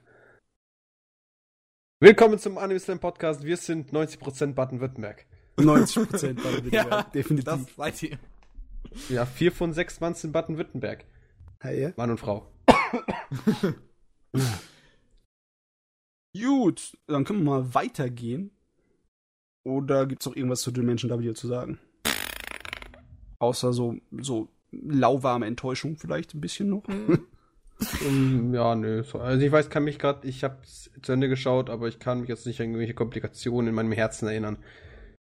Willkommen 2.04 2.38
zum 2.38 2.58
Anime 2.58 2.82
Slam 2.82 3.00
Podcast. 3.00 3.46
Wir 3.46 3.56
sind 3.56 3.94
90% 3.94 4.56
Baden-Württemberg. 4.56 5.26
90 5.56 6.10
Prozent 6.10 6.42
Ja, 6.74 7.04
definitiv. 7.04 7.46
Das 7.46 7.76
seid 7.78 8.04
ihr. 8.04 8.20
Ja, 9.08 9.26
vier 9.26 9.54
von 9.54 9.72
sechs 9.72 10.02
Mann 10.02 10.14
sind 10.14 10.34
Baden-Württemberg. 10.34 11.06
Heier. 11.64 11.94
Mann 11.96 12.10
und 12.12 12.20
Frau. 12.20 12.52
Gut, 16.38 16.98
dann 17.08 17.24
können 17.24 17.46
wir 17.46 17.52
mal 17.52 17.74
weitergehen. 17.74 18.52
Oder 19.64 20.06
gibt's 20.06 20.26
noch 20.26 20.36
irgendwas 20.36 20.60
zu 20.60 20.72
Dimension 20.72 21.10
W 21.10 21.34
zu 21.34 21.48
sagen? 21.48 21.80
Außer 23.40 23.72
so, 23.72 23.96
so 24.12 24.50
lauwarme 24.72 25.46
Enttäuschung 25.46 25.96
vielleicht 25.96 26.34
ein 26.34 26.42
bisschen 26.42 26.68
noch. 26.68 26.84
Um, 28.06 28.54
ja, 28.54 28.76
nö. 28.76 29.04
So, 29.04 29.20
also 29.20 29.46
ich 29.46 29.52
weiß, 29.52 29.70
kann 29.70 29.84
mich 29.84 30.00
gerade, 30.00 30.28
ich 30.28 30.44
habe 30.44 30.58
zu 31.02 31.12
Ende 31.12 31.30
geschaut, 31.30 31.70
aber 31.70 31.88
ich 31.88 32.00
kann 32.00 32.22
mich 32.22 32.30
jetzt 32.30 32.46
nicht 32.46 32.60
an 32.60 32.68
irgendwelche 32.68 32.94
Komplikationen 32.94 33.70
in 33.70 33.76
meinem 33.76 33.92
Herzen 33.92 34.28
erinnern. 34.28 34.58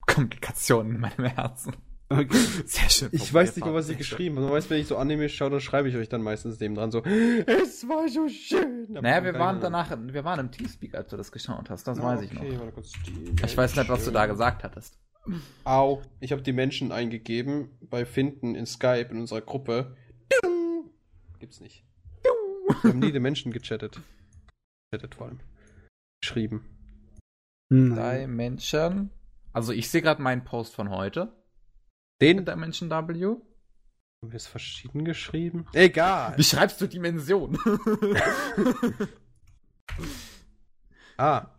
Komplikationen 0.08 0.96
in 0.96 1.02
meinem 1.02 1.26
Herzen. 1.26 1.74
Okay. 2.10 2.28
Sehr 2.66 2.90
schön. 2.90 3.10
Ich 3.14 3.34
weiß 3.34 3.56
nicht 3.56 3.66
mal, 3.66 3.74
was 3.74 3.88
ich 3.88 3.98
geschrieben 3.98 4.36
habe. 4.36 4.48
Man 4.48 4.56
weiß, 4.56 4.70
wenn 4.70 4.82
ich 4.82 4.88
so 4.88 4.98
Anime 4.98 5.30
schaue, 5.30 5.50
dann 5.50 5.62
schreibe 5.62 5.88
ich 5.88 5.96
euch 5.96 6.10
dann 6.10 6.22
meistens 6.22 6.60
neben 6.60 6.76
dran 6.76 6.92
so, 6.92 7.02
es 7.04 7.88
war 7.88 8.10
so 8.10 8.28
schön. 8.28 8.88
Aber 8.92 9.02
Naja, 9.02 9.24
wir 9.24 9.34
waren 9.36 9.62
danach, 9.62 9.96
wir 9.98 10.24
waren 10.26 10.40
im 10.42 10.52
Teamspeak, 10.52 10.94
als 10.94 11.10
du 11.10 11.18
das 11.18 11.32
geschaut 11.32 11.70
hast. 11.70 11.88
Das 11.88 12.00
Ah, 12.00 12.04
weiß 12.04 12.22
ich 12.24 12.36
okay, 12.36 12.58
noch. 12.58 13.46
Ich 13.46 13.56
weiß 13.56 13.78
nicht, 13.78 13.90
was 13.90 14.04
du 14.04 14.12
da 14.12 14.26
gesagt 14.26 14.64
hattest. 14.64 14.98
Au, 15.64 16.02
ich 16.20 16.32
habe 16.32 16.42
die 16.42 16.52
Menschen 16.52 16.92
eingegeben 16.92 17.70
bei 17.80 18.06
Finden 18.06 18.56
in 18.56 18.66
Skype 18.66 19.08
in 19.12 19.20
unserer 19.20 19.42
Gruppe. 19.42 19.96
Gibt's 21.40 21.62
nicht. 21.62 21.86
Wir 22.68 22.92
haben 22.92 23.00
nie 23.00 23.12
die 23.12 23.20
Menschen 23.20 23.52
gechattet. 23.52 24.00
Gechattet 24.92 25.16
vor 25.16 25.28
allem. 25.28 25.40
Geschrieben. 26.22 26.66
Drei 27.70 28.28
Menschen. 28.28 29.12
Also 29.54 29.72
ich 29.72 29.90
sehe 29.90 30.02
gerade 30.02 30.22
meinen 30.22 30.44
Post 30.44 30.76
von 30.76 30.90
heute. 30.90 31.34
Den 32.22 32.46
Dimension 32.46 32.90
W. 32.90 32.96
haben 32.96 33.42
wir 34.22 34.36
es 34.36 34.48
verschieden 34.48 35.06
geschrieben. 35.06 35.66
Egal. 35.74 36.38
Wie 36.38 36.44
schreibst 36.44 36.80
du 36.82 36.88
Dimension? 36.88 37.58
Ah, 41.18 41.52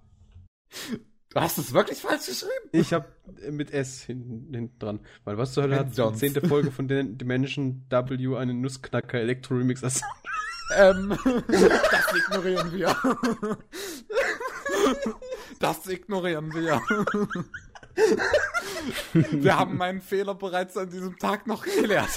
du 1.28 1.40
hast 1.40 1.56
es 1.58 1.72
wirklich 1.72 1.98
falsch 1.98 2.26
geschrieben? 2.26 2.68
ich 2.72 2.92
habe 2.92 3.06
mit 3.50 3.70
S 3.70 4.02
hinten, 4.02 4.52
hinten 4.52 4.78
dran. 4.80 5.00
Weil 5.22 5.38
was 5.38 5.52
zur 5.52 5.62
Hölle 5.64 5.78
hat 5.78 5.96
die 5.96 6.14
zehnte 6.14 6.46
Folge 6.48 6.72
von 6.72 6.88
den 6.88 7.16
Dimension 7.16 7.84
W 7.90 8.36
einen 8.36 8.60
Nussknacker 8.60 9.20
Elektro 9.20 9.54
Remix 9.54 9.84
als 9.84 10.02
Ähm, 10.76 11.16
das 11.48 12.14
ignorieren 12.16 12.72
wir. 12.72 12.96
Das 15.58 15.86
ignorieren 15.86 16.52
wir. 16.54 16.80
Wir 19.12 19.58
haben 19.58 19.76
meinen 19.76 20.00
Fehler 20.00 20.34
bereits 20.34 20.76
an 20.76 20.90
diesem 20.90 21.18
Tag 21.18 21.46
noch 21.46 21.62
geklärt. 21.62 22.08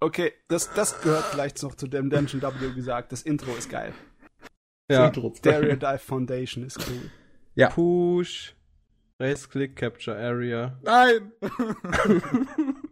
okay, 0.00 0.32
das, 0.48 0.72
das 0.74 1.00
gehört 1.00 1.24
vielleicht 1.26 1.62
noch 1.62 1.74
zu 1.76 1.86
dem 1.86 2.10
Dimension 2.10 2.42
W 2.42 2.72
gesagt. 2.74 3.12
Das 3.12 3.22
Intro 3.22 3.54
ist 3.54 3.70
geil. 3.70 3.94
ja. 4.90 5.12
Stereo 5.36 5.76
Dive 5.76 5.98
Foundation 5.98 6.64
ist 6.64 6.78
cool. 6.88 7.10
Ja. 7.54 7.68
Push. 7.68 8.56
Rechtsklick 9.20 9.76
Capture 9.76 10.16
Area. 10.16 10.78
Nein! 10.82 11.32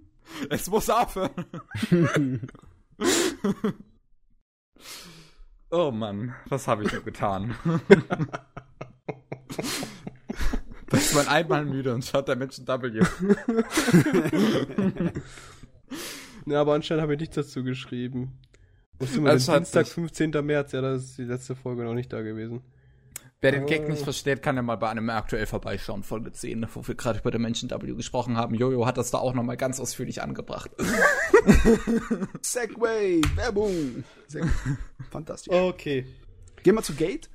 es 0.50 0.68
muss 0.68 0.90
aufhören. 0.90 1.30
Oh 5.70 5.90
Mann, 5.90 6.34
was 6.46 6.66
habe 6.66 6.84
ich 6.84 6.92
nur 6.92 7.02
getan? 7.02 7.54
Das 10.90 11.02
ist 11.02 11.14
man 11.14 11.28
einmal 11.28 11.66
müde 11.66 11.92
und 11.92 12.02
schaut 12.02 12.28
der 12.28 12.36
Menschen 12.36 12.66
W. 12.66 13.02
Ja, 16.46 16.62
aber 16.62 16.72
anscheinend 16.72 17.02
habe 17.02 17.12
ich 17.12 17.20
nichts 17.20 17.34
dazu 17.34 17.62
geschrieben. 17.62 18.38
Mal 18.98 19.06
den 19.06 19.28
Anscheinend 19.28 19.66
Dienstag, 19.66 19.84
nicht. 19.84 19.92
15. 19.92 20.30
März, 20.46 20.72
ja, 20.72 20.80
da 20.80 20.94
ist 20.94 21.18
die 21.18 21.24
letzte 21.24 21.54
Folge 21.54 21.84
noch 21.84 21.92
nicht 21.92 22.10
da 22.10 22.22
gewesen. 22.22 22.62
Wer 23.40 23.52
den 23.52 23.66
Gag 23.66 23.88
nicht 23.88 24.02
versteht, 24.02 24.42
kann 24.42 24.56
ja 24.56 24.62
mal 24.62 24.76
bei 24.76 24.88
einem 24.88 25.08
aktuell 25.10 25.46
vorbeischauen, 25.46 26.02
Folge 26.02 26.32
10, 26.32 26.66
wo 26.74 26.86
wir 26.88 26.96
gerade 26.96 27.20
über 27.20 27.30
Dimension 27.30 27.70
W 27.70 27.94
gesprochen 27.94 28.36
haben. 28.36 28.54
Jojo 28.56 28.84
hat 28.84 28.98
das 28.98 29.12
da 29.12 29.18
auch 29.18 29.32
nochmal 29.32 29.56
ganz 29.56 29.78
ausführlich 29.78 30.22
angebracht. 30.22 30.70
Segway, 32.42 33.20
Werbung. 33.36 34.04
Fantastisch. 35.10 35.52
Okay. 35.52 36.06
Gehen 36.62 36.74
wir 36.74 36.82
zu 36.82 36.94
Gate. 36.94 37.30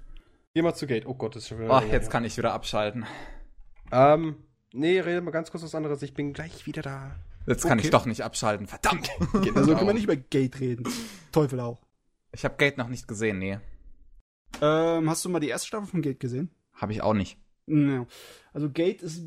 Geh 0.54 0.62
mal 0.62 0.74
zu 0.76 0.88
Gate. 0.88 1.06
Oh 1.08 1.14
Gott, 1.16 1.36
das 1.36 1.44
ist 1.44 1.50
schon 1.50 1.60
wieder. 1.60 1.70
Oh, 1.74 1.80
länger 1.80 1.94
jetzt 1.94 2.10
kann 2.12 2.26
ich 2.26 2.38
wieder 2.38 2.54
abschalten. 2.54 3.06
Ähm, 3.92 4.36
nee, 4.74 5.00
rede 5.00 5.22
mal 5.22 5.32
ganz 5.32 5.52
kurz 5.52 5.64
was 5.64 5.74
anderes. 5.76 6.02
Ich 6.02 6.14
bin 6.14 6.34
gleich 6.34 6.66
wieder 6.68 6.82
da. 6.82 7.16
Jetzt 7.48 7.64
kann 7.64 7.78
Okay. 7.78 7.88
ich 7.88 7.92
doch 7.92 8.06
nicht 8.06 8.22
abschalten. 8.22 8.68
Verdammt! 8.68 9.10
Geht 9.42 9.56
Also 9.56 9.74
können 9.74 9.86
wir 9.88 9.90
auch? 9.90 9.94
nicht 9.94 10.04
über 10.06 10.16
Gate 10.16 10.60
reden. 10.60 10.86
Teufel 11.32 11.60
auch. 11.60 11.82
Ich 12.32 12.46
habe 12.46 12.56
Gate 12.58 12.78
noch 12.78 12.88
nicht 12.88 13.08
gesehen, 13.08 13.40
nee. 13.40 13.60
Ähm, 14.62 15.10
hast 15.10 15.26
du 15.26 15.30
mal 15.30 15.40
die 15.40 15.50
erste 15.50 15.68
Staffel 15.68 15.88
von 15.88 16.02
Gate 16.02 16.20
gesehen? 16.20 16.50
Habe 16.74 16.94
ich 16.94 17.02
auch 17.02 17.14
nicht. 17.14 17.38
Ja. 17.68 18.06
Also 18.54 18.70
Gate 18.70 19.02
ist, 19.02 19.24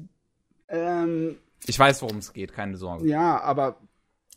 ähm, 0.69 1.36
Ich 1.66 1.78
weiß, 1.78 2.03
worum 2.03 2.19
es 2.19 2.32
geht, 2.32 2.53
keine 2.53 2.77
Sorge. 2.77 3.07
ja, 3.07 3.40
aber 3.40 3.78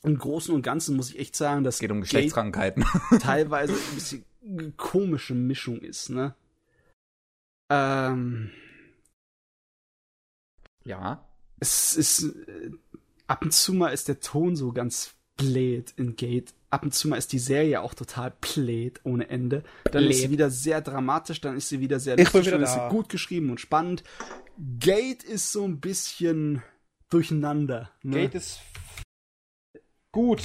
im 0.04 0.18
Großen 0.18 0.54
und 0.54 0.62
Ganzen 0.62 0.96
muss 0.96 1.10
ich 1.12 1.20
echt 1.20 1.36
sagen, 1.36 1.64
dass 1.64 1.76
Es 1.76 1.80
geht 1.82 1.92
um 1.92 1.98
Gate 1.98 2.06
Geschlechtskrankheiten. 2.06 2.86
teilweise 3.22 3.74
ein 3.74 3.96
bisschen 3.96 4.26
eine 4.42 4.72
komische 4.72 5.34
Mischung 5.36 5.80
ist, 5.80 6.10
ne? 6.10 6.34
Ähm, 7.70 8.50
ja. 10.86 11.24
es 11.60 11.96
ist 11.96 12.24
äh, 12.24 12.72
ab 13.28 13.44
und 13.44 13.54
zu 13.54 13.74
mal 13.74 13.90
ist 13.90 14.08
der 14.08 14.22
Ton 14.22 14.56
so 14.56 14.72
ganz 14.72 15.14
blöd 15.38 15.94
in 15.98 16.16
Gate. 16.16 16.54
Ab 16.72 16.84
und 16.84 16.94
zu 16.94 17.08
mal 17.08 17.18
ist 17.18 17.34
die 17.34 17.40
Serie 17.40 17.82
auch 17.82 17.94
total 17.94 18.32
blöd 18.42 19.00
ohne 19.04 19.30
Ende. 19.30 19.64
Dann 19.92 20.04
ist 20.04 20.22
sie 20.22 20.30
wieder 20.30 20.52
sehr 20.52 20.82
dramatisch, 20.82 21.42
dann 21.42 21.58
ist 21.58 21.70
sie 21.70 21.80
wieder 21.80 22.00
sehr 22.00 22.16
lustig, 22.16 22.46
wieder 22.46 22.52
dann 22.52 22.64
ist 22.64 22.74
sie 22.74 22.90
gut 22.90 23.10
geschrieben 23.10 23.50
und 23.50 23.60
spannend. 23.60 24.04
Gate 24.80 25.24
ist 25.24 25.52
so 25.52 25.66
ein 25.66 25.80
bisschen 25.80 26.62
durcheinander. 27.10 27.90
Ne? 28.04 28.18
Gate 28.18 28.36
ist 28.36 28.60
gut. 30.12 30.42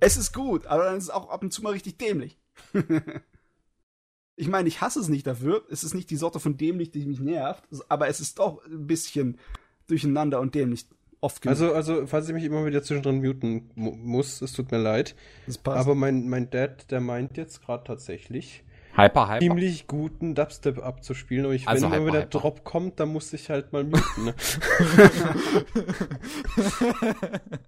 Es 0.00 0.16
ist 0.16 0.32
gut, 0.32 0.66
aber 0.66 0.84
dann 0.84 0.96
ist 0.96 1.04
es 1.04 1.10
auch 1.10 1.28
ab 1.30 1.42
und 1.42 1.52
zu 1.52 1.62
mal 1.62 1.70
richtig 1.70 1.98
dämlich. 1.98 2.38
ich 4.36 4.48
meine, 4.48 4.68
ich 4.68 4.80
hasse 4.80 5.00
es 5.00 5.08
nicht 5.08 5.26
dafür. 5.26 5.64
Es 5.70 5.82
ist 5.82 5.94
nicht 5.94 6.10
die 6.10 6.16
Sorte 6.16 6.40
von 6.40 6.56
dämlich, 6.56 6.90
die 6.90 7.04
mich 7.06 7.20
nervt, 7.20 7.64
aber 7.88 8.08
es 8.08 8.20
ist 8.20 8.38
doch 8.38 8.64
ein 8.66 8.86
bisschen 8.86 9.38
durcheinander 9.86 10.40
und 10.40 10.54
dämlich 10.54 10.86
oft 11.24 11.42
genug. 11.42 11.52
Also, 11.52 11.74
also, 11.74 12.06
falls 12.06 12.28
ich 12.28 12.34
mich 12.34 12.44
immer 12.44 12.64
wieder 12.66 12.82
zwischendrin 12.82 13.20
muten 13.20 13.70
mu 13.74 13.92
muss, 13.92 14.42
es 14.42 14.52
tut 14.52 14.70
mir 14.70 14.78
leid. 14.78 15.14
das 15.46 15.58
passt. 15.58 15.78
Aber 15.78 15.94
mein, 15.94 16.28
mein 16.28 16.50
Dad, 16.50 16.90
der 16.90 17.00
meint 17.00 17.36
jetzt 17.36 17.62
gerade 17.64 17.84
tatsächlich, 17.84 18.62
Hyper, 18.96 19.28
hyper. 19.28 19.40
ziemlich 19.40 19.88
guten 19.88 20.36
Dubstep 20.36 20.78
abzuspielen. 20.78 21.46
Aber 21.46 21.54
ich, 21.54 21.66
Also 21.66 21.86
wenn 21.90 21.94
immer 21.94 22.02
hyper, 22.02 22.12
wieder 22.12 22.20
hyper. 22.26 22.38
Drop 22.38 22.64
kommt, 22.64 23.00
dann 23.00 23.08
muss 23.08 23.32
ich 23.32 23.50
halt 23.50 23.72
mal 23.72 23.82
muten. 23.82 24.24
Ne? 24.26 24.34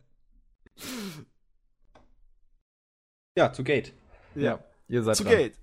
ja, 3.37 3.53
zu 3.53 3.65
Gate. 3.65 3.93
ja. 4.35 4.59
Ihr 4.89 5.03
seid 5.03 5.17
Zu 5.17 5.25
dran. 5.25 5.33
Gate. 5.33 5.55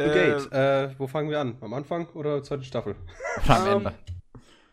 Zu 0.00 0.06
Gate. 0.08 0.52
Äh, 0.52 0.98
wo 0.98 1.06
fangen 1.06 1.30
wir 1.30 1.38
an? 1.38 1.56
Am 1.60 1.72
Anfang 1.74 2.08
oder 2.14 2.42
zweite 2.42 2.64
Staffel? 2.64 2.96
Am 3.46 3.66
Ähm, 3.68 3.86
Ende. 3.86 3.94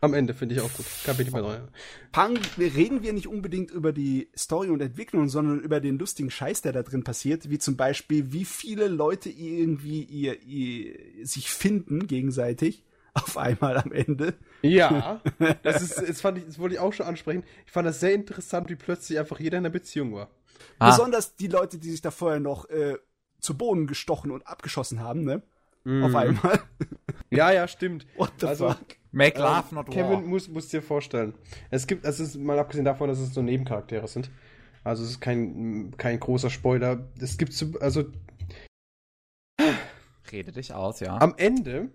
Am 0.02 0.14
Ende 0.14 0.34
finde 0.34 0.56
ich 0.56 0.60
auch 0.60 0.72
gut. 0.72 0.84
Kann 1.04 1.14
ich 1.14 1.20
nicht 1.20 1.32
mehr 1.32 1.42
dran. 1.42 1.68
Pang, 2.10 2.38
wir 2.56 2.74
reden 2.74 3.02
wir 3.04 3.12
nicht 3.12 3.28
unbedingt 3.28 3.70
über 3.70 3.92
die 3.92 4.28
Story 4.36 4.68
und 4.68 4.80
Entwicklung, 4.80 5.28
sondern 5.28 5.60
über 5.60 5.80
den 5.80 5.96
lustigen 5.96 6.28
Scheiß, 6.30 6.60
der 6.62 6.72
da 6.72 6.82
drin 6.82 7.04
passiert, 7.04 7.48
wie 7.50 7.58
zum 7.58 7.76
Beispiel, 7.76 8.32
wie 8.32 8.44
viele 8.44 8.88
Leute 8.88 9.30
irgendwie 9.30 10.02
ihr, 10.02 10.42
ihr 10.42 11.24
sich 11.24 11.50
finden 11.50 12.08
gegenseitig 12.08 12.84
auf 13.14 13.38
einmal 13.38 13.76
am 13.78 13.92
Ende. 13.92 14.34
Ja, 14.62 15.20
das 15.62 15.82
ist, 15.82 15.96
das 15.98 16.20
fand 16.20 16.38
ich, 16.38 16.46
das 16.46 16.58
wollte 16.58 16.74
ich 16.74 16.80
auch 16.80 16.92
schon 16.92 17.06
ansprechen. 17.06 17.44
Ich 17.66 17.72
fand 17.72 17.86
das 17.86 18.00
sehr 18.00 18.12
interessant, 18.14 18.68
wie 18.70 18.76
plötzlich 18.76 19.18
einfach 19.20 19.38
jeder 19.38 19.58
in 19.58 19.64
einer 19.66 19.72
Beziehung 19.72 20.14
war. 20.14 20.30
Ah, 20.80 20.90
Besonders 20.90 21.36
die 21.36 21.46
Leute, 21.48 21.78
die 21.78 21.90
sich 21.90 22.02
da 22.02 22.10
vorher 22.10 22.40
noch 22.40 22.68
äh, 22.70 22.96
zu 23.38 23.56
Boden 23.56 23.86
gestochen 23.86 24.32
und 24.32 24.46
abgeschossen 24.48 25.00
haben, 25.00 25.22
ne? 25.24 25.42
Auf 25.84 26.14
einmal. 26.14 26.60
Ja, 27.30 27.50
ja, 27.52 27.66
stimmt. 27.68 28.06
What 28.16 28.32
the 28.40 28.46
Also, 28.46 28.68
fuck? 28.70 28.78
Make 29.12 29.38
Ähm, 29.38 29.44
love, 29.44 29.74
not 29.74 29.90
Kevin 29.90 30.10
war. 30.10 30.20
muss, 30.22 30.48
muss 30.48 30.68
dir 30.68 30.82
vorstellen. 30.82 31.34
Es 31.70 31.86
gibt, 31.86 32.04
es 32.04 32.20
ist 32.20 32.36
mal 32.36 32.58
abgesehen 32.58 32.84
davon, 32.84 33.08
dass 33.08 33.18
es 33.18 33.32
so 33.32 33.42
Nebencharaktere 33.42 34.08
sind. 34.08 34.30
Also 34.84 35.04
es 35.04 35.10
ist 35.10 35.20
kein, 35.20 35.94
kein 35.96 36.18
großer 36.18 36.50
Spoiler. 36.50 37.08
Es 37.20 37.38
gibt 37.38 37.52
so, 37.52 37.78
also 37.80 38.04
Rede 40.30 40.50
dich 40.50 40.72
aus, 40.72 41.00
ja. 41.00 41.20
am 41.20 41.34
Ende 41.36 41.90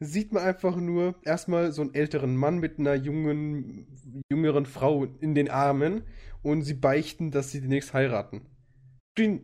sieht 0.00 0.32
man 0.32 0.42
einfach 0.42 0.76
nur 0.76 1.14
erstmal 1.22 1.72
so 1.72 1.82
einen 1.82 1.94
älteren 1.94 2.34
Mann 2.36 2.58
mit 2.58 2.78
einer 2.78 2.94
jungen, 2.94 3.86
jüngeren 4.30 4.66
Frau 4.66 5.04
in 5.04 5.34
den 5.34 5.50
Armen 5.50 6.02
und 6.42 6.62
sie 6.62 6.74
beichten, 6.74 7.30
dass 7.30 7.50
sie 7.50 7.60
demnächst 7.60 7.94
heiraten. 7.94 8.42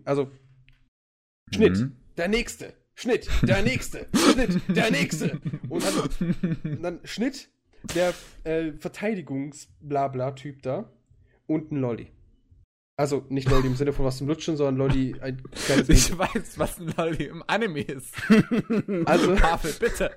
Also 0.04 0.30
Schnitt. 1.54 1.78
Mhm. 1.78 1.96
Der 2.16 2.28
nächste. 2.28 2.72
Schnitt. 3.00 3.28
Der 3.42 3.62
nächste. 3.62 4.06
Schnitt. 4.14 4.60
Der 4.68 4.90
nächste. 4.90 5.40
Und 5.70 5.82
dann, 5.82 6.34
und 6.64 6.82
dann 6.82 7.00
Schnitt. 7.04 7.48
Der 7.94 8.12
äh, 8.44 8.72
Verteidigungs-Blabla-Typ 8.72 10.60
da. 10.62 10.92
Und 11.46 11.72
ein 11.72 11.76
Lolli. 11.76 12.12
Also 12.96 13.24
nicht 13.30 13.48
Lolli 13.48 13.68
im 13.68 13.74
Sinne 13.76 13.94
von 13.94 14.04
was 14.04 14.18
zum 14.18 14.28
Lutschen, 14.28 14.58
sondern 14.58 14.76
Lolli 14.76 15.16
ein 15.18 15.42
kleines 15.64 15.88
Ich 15.88 16.08
Kind. 16.08 16.18
weiß, 16.18 16.58
was 16.58 16.78
ein 16.78 16.92
Lolli 16.94 17.24
im 17.24 17.42
Anime 17.46 17.80
ist. 17.80 18.14
Also, 19.06 19.34
Tafel, 19.36 19.72
bitte. 19.80 20.10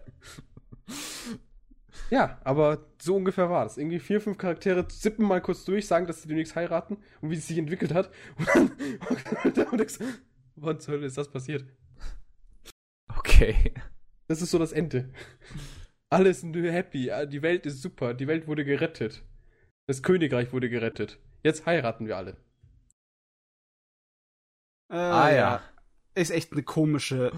ja, 2.09 2.41
aber 2.43 2.85
so 3.01 3.15
ungefähr 3.15 3.49
war 3.49 3.63
das. 3.63 3.77
Irgendwie 3.77 3.99
vier, 3.99 4.19
fünf 4.19 4.37
Charaktere 4.37 4.85
zippen 4.89 5.25
mal 5.25 5.39
kurz 5.41 5.63
durch, 5.63 5.87
sagen, 5.87 6.05
dass 6.05 6.21
sie 6.21 6.27
demnächst 6.27 6.57
heiraten 6.57 6.97
und 7.21 7.29
wie 7.31 7.35
es 7.35 7.47
sich 7.47 7.57
entwickelt 7.57 7.93
hat. 7.93 8.11
Und 8.37 8.47
dann, 8.53 8.71
und 9.45 9.57
dann 9.57 9.77
denkst 9.77 9.99
du, 9.99 10.05
wann 10.57 10.81
zur 10.81 10.95
Hölle 10.95 11.05
ist 11.07 11.17
das 11.17 11.31
passiert? 11.31 11.63
Okay. 13.17 13.73
Das 14.27 14.41
ist 14.41 14.51
so 14.51 14.59
das 14.59 14.71
Ende. 14.71 15.11
Alle 16.09 16.33
sind 16.33 16.55
happy, 16.55 17.11
die 17.27 17.41
Welt 17.41 17.65
ist 17.65 17.81
super, 17.81 18.13
die 18.13 18.27
Welt 18.27 18.47
wurde 18.47 18.63
gerettet. 18.63 19.23
Das 19.87 20.03
Königreich 20.03 20.53
wurde 20.53 20.69
gerettet. 20.69 21.19
Jetzt 21.43 21.65
heiraten 21.65 22.07
wir 22.07 22.17
alle. 22.17 22.37
Äh, 24.89 24.95
Ah, 24.95 25.31
ja. 25.31 25.61
Ist 26.15 26.31
echt 26.31 26.51
eine 26.53 26.63
komische. 26.63 27.31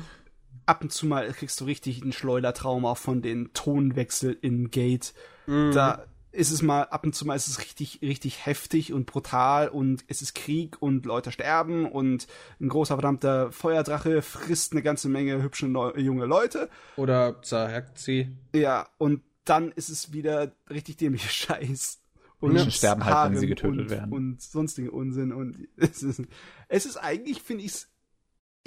Ab 0.65 0.81
und 0.81 0.91
zu 0.91 1.05
mal 1.05 1.31
kriegst 1.31 1.59
du 1.61 1.65
richtig 1.65 2.01
einen 2.01 2.11
Schleudertrauma 2.11 2.95
von 2.95 3.21
den 3.21 3.53
Tonwechsel 3.53 4.37
in 4.41 4.71
Gate. 4.71 5.13
Mhm. 5.47 5.71
Da 5.73 6.05
ist 6.35 6.51
es 6.51 6.61
mal, 6.61 6.83
ab 6.83 7.05
und 7.05 7.15
zu 7.15 7.25
mal 7.25 7.35
ist 7.35 7.47
es 7.47 7.59
richtig, 7.59 7.99
richtig 8.01 8.45
heftig 8.45 8.93
und 8.93 9.05
brutal 9.05 9.69
und 9.69 10.03
es 10.07 10.21
ist 10.21 10.35
Krieg 10.35 10.81
und 10.81 11.05
Leute 11.05 11.31
sterben 11.31 11.85
und 11.85 12.27
ein 12.59 12.69
großer 12.69 12.95
verdammter 12.95 13.51
Feuerdrache 13.51 14.21
frisst 14.21 14.73
eine 14.73 14.81
ganze 14.81 15.09
Menge 15.09 15.41
hübsche 15.41 15.67
neu, 15.67 15.93
junge 15.97 16.25
Leute. 16.25 16.69
Oder 16.97 17.41
zerhackt 17.41 17.97
sie. 17.97 18.35
Ja, 18.53 18.87
und 18.97 19.21
dann 19.45 19.71
ist 19.71 19.89
es 19.89 20.11
wieder 20.11 20.51
richtig 20.69 20.97
dämlicher 20.97 21.29
Scheiß. 21.57 22.01
Und 22.39 22.53
Menschen 22.53 22.71
sterben 22.71 23.05
halt, 23.05 23.31
wenn 23.31 23.39
sie 23.39 23.47
getötet 23.47 23.79
und, 23.79 23.89
werden. 23.89 24.11
Und 24.11 24.41
sonstigen 24.41 24.89
Unsinn. 24.89 25.31
Und 25.31 25.67
es 25.77 26.03
ist, 26.03 26.21
es 26.67 26.85
ist 26.85 26.97
eigentlich, 26.97 27.41
finde 27.41 27.63
ich's, 27.63 27.87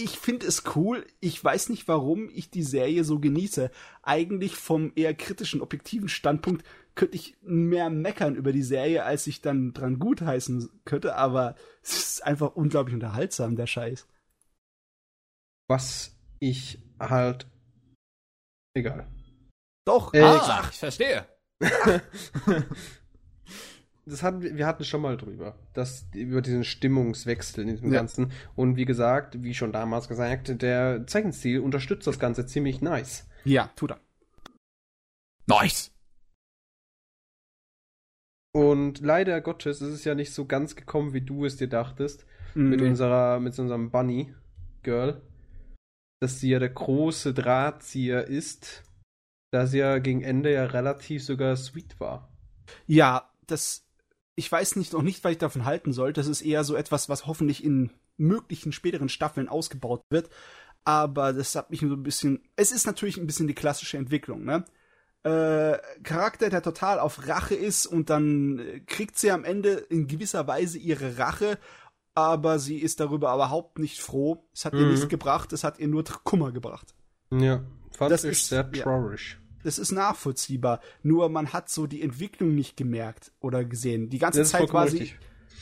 ich 0.00 0.18
finde 0.18 0.46
es 0.46 0.62
cool. 0.76 1.04
Ich 1.18 1.42
weiß 1.42 1.70
nicht, 1.70 1.88
warum 1.88 2.30
ich 2.30 2.50
die 2.50 2.62
Serie 2.62 3.02
so 3.02 3.18
genieße. 3.18 3.70
Eigentlich 4.02 4.54
vom 4.54 4.92
eher 4.94 5.12
kritischen, 5.12 5.60
objektiven 5.60 6.08
Standpunkt 6.08 6.64
könnte 6.94 7.16
ich 7.16 7.36
mehr 7.42 7.90
meckern 7.90 8.36
über 8.36 8.52
die 8.52 8.62
Serie, 8.62 9.04
als 9.04 9.26
ich 9.26 9.40
dann 9.40 9.72
dran 9.72 9.98
gutheißen 9.98 10.70
könnte, 10.84 11.16
aber 11.16 11.56
es 11.82 11.98
ist 11.98 12.24
einfach 12.24 12.54
unglaublich 12.54 12.94
unterhaltsam, 12.94 13.56
der 13.56 13.66
Scheiß. 13.66 14.06
Was 15.68 16.16
ich 16.38 16.78
halt. 17.00 17.48
Egal. 18.74 19.08
Doch, 19.84 20.14
Äh, 20.14 20.22
ah, 20.22 20.68
ich 20.70 20.78
verstehe. 20.78 21.26
Das 24.08 24.22
hatten 24.22 24.40
wir, 24.42 24.56
wir 24.56 24.66
hatten 24.66 24.84
schon 24.84 25.02
mal 25.02 25.16
drüber, 25.16 25.54
dass 25.74 26.06
über 26.14 26.40
diesen 26.42 26.64
Stimmungswechsel 26.64 27.62
in 27.64 27.68
diesem 27.70 27.92
Ja. 27.92 27.98
Ganzen. 28.00 28.32
Und 28.56 28.76
wie 28.76 28.84
gesagt, 28.84 29.42
wie 29.42 29.54
schon 29.54 29.72
damals 29.72 30.08
gesagt, 30.08 30.62
der 30.62 31.06
Zeichenstil 31.06 31.60
unterstützt 31.60 32.06
das 32.06 32.18
Ganze 32.18 32.46
ziemlich 32.46 32.80
nice. 32.80 33.28
ja, 33.44 33.70
tut 33.76 33.92
er. 33.92 34.00
Nice. 35.46 35.90
Und 38.54 39.00
leider 39.00 39.40
Gottes 39.40 39.80
ist 39.82 39.92
es 39.92 40.04
ja 40.04 40.14
nicht 40.14 40.32
so 40.32 40.46
ganz 40.46 40.74
gekommen, 40.74 41.12
wie 41.12 41.20
du 41.20 41.44
es 41.44 41.56
dir 41.56 41.68
dachtest, 41.68 42.26
mit 42.54 42.80
Nee. 42.80 42.88
unserer, 42.88 43.40
mit 43.40 43.58
unserem 43.58 43.90
Bunny 43.90 44.34
Girl, 44.82 45.20
dass 46.20 46.40
sie 46.40 46.50
ja 46.50 46.58
der 46.58 46.70
große 46.70 47.34
Drahtzieher 47.34 48.26
ist, 48.26 48.82
da 49.52 49.66
sie 49.66 49.78
ja 49.78 49.98
gegen 49.98 50.22
Ende 50.22 50.52
ja 50.52 50.64
relativ 50.64 51.24
sogar 51.24 51.56
sweet 51.56 52.00
war. 52.00 52.32
Ja, 52.86 53.30
das, 53.46 53.86
ich 54.38 54.50
weiß 54.50 54.76
nicht 54.76 54.92
noch 54.92 55.02
nicht, 55.02 55.24
was 55.24 55.32
ich 55.32 55.38
davon 55.38 55.64
halten 55.64 55.92
soll. 55.92 56.12
Das 56.12 56.28
ist 56.28 56.42
eher 56.42 56.62
so 56.62 56.76
etwas, 56.76 57.08
was 57.08 57.26
hoffentlich 57.26 57.64
in 57.64 57.90
möglichen 58.16 58.70
späteren 58.70 59.08
Staffeln 59.08 59.48
ausgebaut 59.48 60.02
wird. 60.10 60.30
aber 60.84 61.32
das 61.32 61.56
hat 61.56 61.70
mich 61.70 61.80
so 61.80 61.86
ein 61.88 62.02
bisschen. 62.04 62.40
Es 62.54 62.70
ist 62.70 62.86
natürlich 62.86 63.18
ein 63.18 63.26
bisschen 63.26 63.48
die 63.48 63.54
klassische 63.54 63.98
Entwicklung, 63.98 64.44
ne? 64.44 64.64
Äh, 65.24 65.78
Charakter, 66.04 66.48
der 66.50 66.62
total 66.62 67.00
auf 67.00 67.26
Rache 67.26 67.56
ist 67.56 67.86
und 67.86 68.08
dann 68.10 68.82
kriegt 68.86 69.18
sie 69.18 69.32
am 69.32 69.44
Ende 69.44 69.72
in 69.72 70.06
gewisser 70.06 70.46
Weise 70.46 70.78
ihre 70.78 71.18
Rache, 71.18 71.58
aber 72.14 72.60
sie 72.60 72.78
ist 72.78 73.00
darüber 73.00 73.34
überhaupt 73.34 73.80
nicht 73.80 74.00
froh. 74.00 74.48
Es 74.54 74.64
hat 74.64 74.72
mhm. 74.72 74.80
ihr 74.80 74.86
nichts 74.86 75.08
gebracht, 75.08 75.52
es 75.52 75.64
hat 75.64 75.80
ihr 75.80 75.88
nur 75.88 76.04
Kummer 76.22 76.52
gebracht. 76.52 76.94
Ja, 77.32 77.64
fand 77.90 78.12
das 78.12 78.22
ich 78.22 78.30
ist, 78.30 78.48
sehr 78.48 78.70
traurig. 78.70 79.32
Ja, 79.32 79.47
das 79.64 79.78
ist 79.78 79.92
nachvollziehbar. 79.92 80.80
Nur 81.02 81.28
man 81.28 81.52
hat 81.52 81.68
so 81.68 81.86
die 81.86 82.02
Entwicklung 82.02 82.54
nicht 82.54 82.76
gemerkt 82.76 83.32
oder 83.40 83.64
gesehen. 83.64 84.08
Die 84.10 84.18
ganze 84.18 84.44
Zeit 84.44 84.72
war 84.72 84.88
sie 84.88 85.12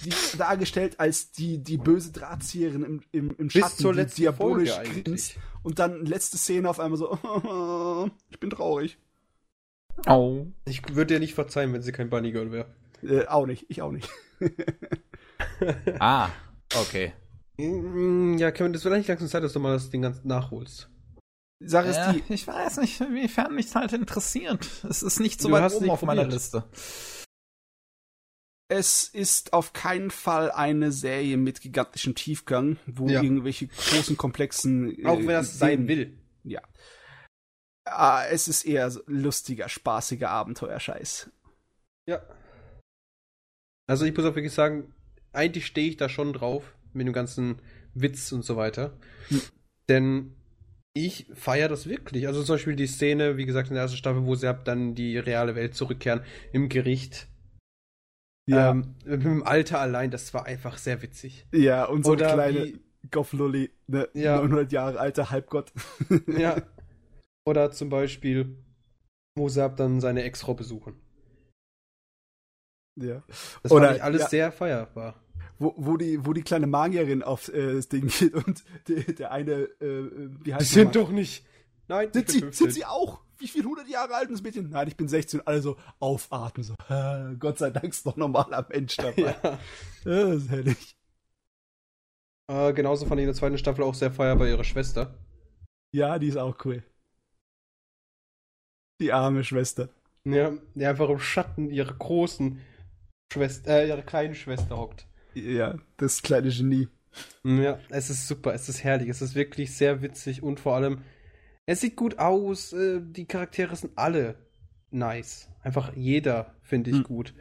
die, 0.05 0.13
dargestellt 0.37 1.01
als 1.01 1.33
die, 1.33 1.59
die 1.59 1.79
böse 1.79 2.13
Drahtzieherin 2.13 2.83
im, 2.83 3.01
im, 3.13 3.35
im 3.39 3.51
Schatten, 3.51 3.69
Bis 3.69 3.77
zur 3.77 3.95
die 3.95 4.07
diabolisch 4.07 4.73
grinst. 5.03 5.37
Und 5.63 5.79
dann 5.79 6.05
letzte 6.05 6.39
Szene 6.39 6.69
auf 6.69 6.81
einmal 6.81 6.99
so, 6.99 8.11
ich 8.31 8.39
bin 8.39 8.51
traurig. 8.51 8.99
Oh. 10.07 10.47
Ich 10.67 10.95
würde 10.95 11.15
dir 11.15 11.21
nicht 11.21 11.35
verzeihen, 11.35 11.73
wenn 11.73 11.83
sie 11.83 11.93
kein 11.93 12.11
Bunny 12.11 12.33
Girl 12.33 12.53
wäre. 12.53 12.67
Äh, 13.03 13.27
auch 13.27 13.47
nicht, 13.47 13.67
ich 13.69 13.83
auch 13.83 13.93
nicht. 13.93 14.09
ah, 15.99 16.29
okay. 16.75 17.13
Mm, 17.57 18.37
ja, 18.37 18.51
Kevin, 18.51 18.73
das 18.73 18.85
wird 18.85 18.95
eigentlich 18.95 19.09
langsam 19.09 19.29
Zeit, 19.29 19.43
dass 19.43 19.55
du 19.55 19.61
mal 19.61 19.73
das 19.73 19.91
Ding 19.91 20.03
ganz 20.03 20.23
nachholst. 20.25 20.91
Sache 21.61 21.91
ja, 21.91 22.11
ist 22.11 22.29
die. 22.29 22.35
Ich 22.35 22.47
weiß 22.47 22.79
nicht, 22.79 23.01
inwiefern 23.01 23.55
mich 23.55 23.75
halt 23.75 23.93
interessiert. 23.93 24.67
Es 24.89 25.03
ist 25.03 25.21
nicht 25.21 25.41
so 25.41 25.49
du 25.49 25.55
weit 25.55 25.73
oben 25.73 25.91
auf 25.91 26.03
meiner 26.03 26.25
Liste. 26.25 26.65
Es 28.69 29.09
ist 29.09 29.53
auf 29.53 29.73
keinen 29.73 30.11
Fall 30.11 30.51
eine 30.51 30.91
Serie 30.91 31.37
mit 31.37 31.61
gigantischem 31.61 32.15
Tiefgang, 32.17 32.79
wo 32.87 33.09
ja. 33.09 33.23
irgendwelche 33.23 33.69
großen, 33.69 34.17
komplexen. 34.17 34.99
Äh, 34.99 35.07
Auch 35.07 35.19
wenn 35.19 35.29
das 35.29 35.59
sein 35.59 35.87
will. 35.87 36.19
Ja. 36.43 36.63
Ah, 37.85 38.25
es 38.29 38.49
ist 38.49 38.65
eher 38.65 38.91
so 38.91 39.01
lustiger, 39.07 39.69
spaßiger 39.69 40.29
Abenteuerscheiß. 40.29 41.31
Ja. 42.09 42.23
Also 43.89 44.05
ich 44.05 44.17
muss 44.17 44.27
auch 44.27 44.35
wirklich 44.35 44.53
sagen, 44.53 44.93
eigentlich 45.33 45.67
stehe 45.67 45.89
ich 45.89 45.97
da 45.97 46.09
schon 46.09 46.33
drauf 46.33 46.77
mit 46.93 47.07
dem 47.07 47.13
ganzen 47.13 47.63
Witz 47.95 48.33
und 48.33 48.43
so 48.43 48.57
weiter. 48.57 48.99
Hm. 49.29 49.43
Denn 49.89 50.36
ich 50.97 51.27
feiere 51.35 51.69
das 51.69 51.87
wirklich. 51.87 52.27
Also 52.27 52.43
zum 52.43 52.55
Beispiel 52.55 52.75
die 52.75 52.87
Szene, 52.87 53.37
wie 53.37 53.45
gesagt, 53.45 53.69
in 53.69 53.75
der 53.75 53.83
ersten 53.83 53.99
Staffel, 53.99 54.25
wo 54.25 54.35
sie 54.35 54.49
ab 54.49 54.65
dann 54.65 54.95
die 54.95 55.19
reale 55.19 55.55
Welt 55.55 55.75
zurückkehren, 55.75 56.23
im 56.53 56.71
Gericht. 56.71 57.29
Ja. 58.49 58.71
Ähm, 58.71 58.95
mit 59.05 59.25
dem 59.25 59.43
Alter 59.43 59.81
allein, 59.81 60.11
das 60.11 60.33
war 60.33 60.47
einfach 60.47 60.79
sehr 60.79 61.03
witzig. 61.03 61.47
Ja, 61.53 61.85
und 61.85 62.05
so 62.05 62.13
Oder 62.13 62.33
kleine 62.33 62.65
wie, 62.65 62.81
Gofflully, 63.11 63.71
ne, 63.89 64.09
ja. 64.15 64.37
900 64.37 64.73
Jahre 64.73 64.99
alter 64.99 65.31
Halbgott. 65.31 65.73
ja. 66.27 66.63
Oder 67.45 67.71
zum 67.73 67.91
Beispiel 67.91 68.57
Mosab 69.37 69.77
dann 69.77 70.01
seine 70.01 70.23
Ex-Frau 70.23 70.55
besuchen. 70.55 70.99
Ja. 72.99 73.23
Das 73.63 73.71
Oder, 73.71 73.89
fand 73.89 73.97
ich 73.99 74.03
alles 74.03 74.23
ja. 74.23 74.29
sehr 74.29 74.53
feierbar. 74.53 75.23
Wo, 75.59 75.75
wo, 75.77 75.97
die, 75.97 76.25
wo 76.27 76.33
die 76.33 76.43
kleine 76.43 76.67
Magierin 76.67 77.23
auf 77.23 77.49
äh, 77.49 77.75
das 77.75 77.89
Ding 77.89 78.09
geht 78.09 78.35
und 78.35 78.63
der, 78.89 79.03
der 79.05 79.33
eine, 79.33 79.53
äh, 79.81 80.11
wie 80.45 80.55
heißt 80.55 80.63
Die 80.63 80.75
sind 80.75 80.97
doch 80.97 81.11
nicht. 81.11 81.45
Nein, 81.89 82.11
sind 82.13 82.31
sie, 82.31 82.45
sind 82.51 82.73
sie 82.73 82.85
auch? 82.85 83.21
Wie 83.39 83.49
viel 83.49 83.65
hundert 83.65 83.89
Jahre 83.89 84.15
alt 84.15 84.31
ist 84.31 84.35
das 84.35 84.43
Mädchen? 84.43 84.71
Nein, 84.71 84.89
ich 84.89 84.97
bin 84.97 85.09
16. 85.09 85.47
Also 85.47 85.77
aufatmen 86.01 86.65
so. 86.65 86.75
Gott 87.39 87.59
sei 87.59 87.71
Dank 87.71 87.87
ist 87.87 88.07
noch 88.07 88.17
normaler 88.17 88.67
Mensch 88.71 88.97
dabei. 88.97 89.37
Ja. 89.43 89.59
Das 90.05 90.43
ist 90.43 90.51
herrlich. 90.51 90.97
Äh, 92.49 92.73
genauso 92.73 93.07
fand 93.07 93.21
ich 93.21 93.25
in 93.25 93.29
der 93.29 93.35
zweiten 93.35 93.59
Staffel 93.59 93.85
auch 93.85 93.95
sehr 93.95 94.13
feierbar 94.13 94.47
ihre 94.47 94.65
Schwester. 94.65 95.19
Ja, 95.93 96.19
die 96.19 96.29
ist 96.29 96.37
auch 96.37 96.57
cool. 96.65 96.83
Die 99.01 99.13
arme 99.13 99.45
Schwester. 99.45 99.89
Ja, 100.25 100.53
die 100.75 100.87
einfach 100.87 101.09
im 101.09 101.19
Schatten 101.19 101.71
ihrer 101.71 101.93
großen 101.93 102.61
Schwester, 103.33 103.83
äh, 103.83 103.89
ihrer 103.89 104.03
kleinen 104.03 104.35
Schwester 104.35 104.77
hockt. 104.77 105.07
Ja, 105.37 105.79
das 105.99 106.23
kleine 106.23 106.49
Genie. 106.49 106.89
Ja, 107.45 107.79
es 107.91 108.09
ist 108.09 108.27
super, 108.27 108.55
es 108.55 108.69
ist 108.69 108.83
herrlich, 108.85 109.09
es 109.09 109.21
ist 109.21 109.35
wirklich 109.35 109.75
sehr 109.75 110.01
witzig 110.01 110.43
und 110.43 110.61
vor 110.61 110.77
allem, 110.77 111.03
es 111.67 111.81
sieht 111.81 111.97
gut 111.97 112.19
aus, 112.19 112.73
äh, 112.73 113.01
die 113.03 113.27
Charaktere 113.27 113.77
sind 113.77 113.93
alle 113.97 114.37
nice. 114.91 115.49
Einfach 115.63 115.95
jeder 115.95 116.55
finde 116.63 116.91
ich 116.91 116.97
hm. 116.97 117.05
gut. 117.05 117.35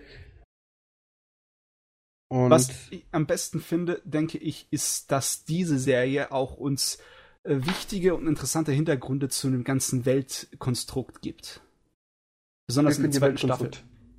Und 2.28 2.50
Was 2.50 2.70
ich 2.90 3.06
am 3.12 3.28
besten 3.28 3.62
finde, 3.62 4.02
denke 4.04 4.40
ich, 4.40 4.68
ist, 4.72 5.12
dass 5.12 5.46
diese 5.46 5.80
Serie 5.80 6.32
auch 6.32 6.58
uns 6.58 6.98
äh, 7.44 7.56
wichtige 7.66 8.16
und 8.16 8.28
interessante 8.28 8.74
Hintergründe 8.74 9.30
zu 9.30 9.48
einem 9.48 9.64
ganzen 9.64 10.06
Weltkonstrukt 10.06 11.22
gibt. 11.22 11.62
Besonders 12.68 12.98
in 12.98 13.04
der 13.04 13.12
zweiten 13.12 13.38
Staffel. 13.38 13.72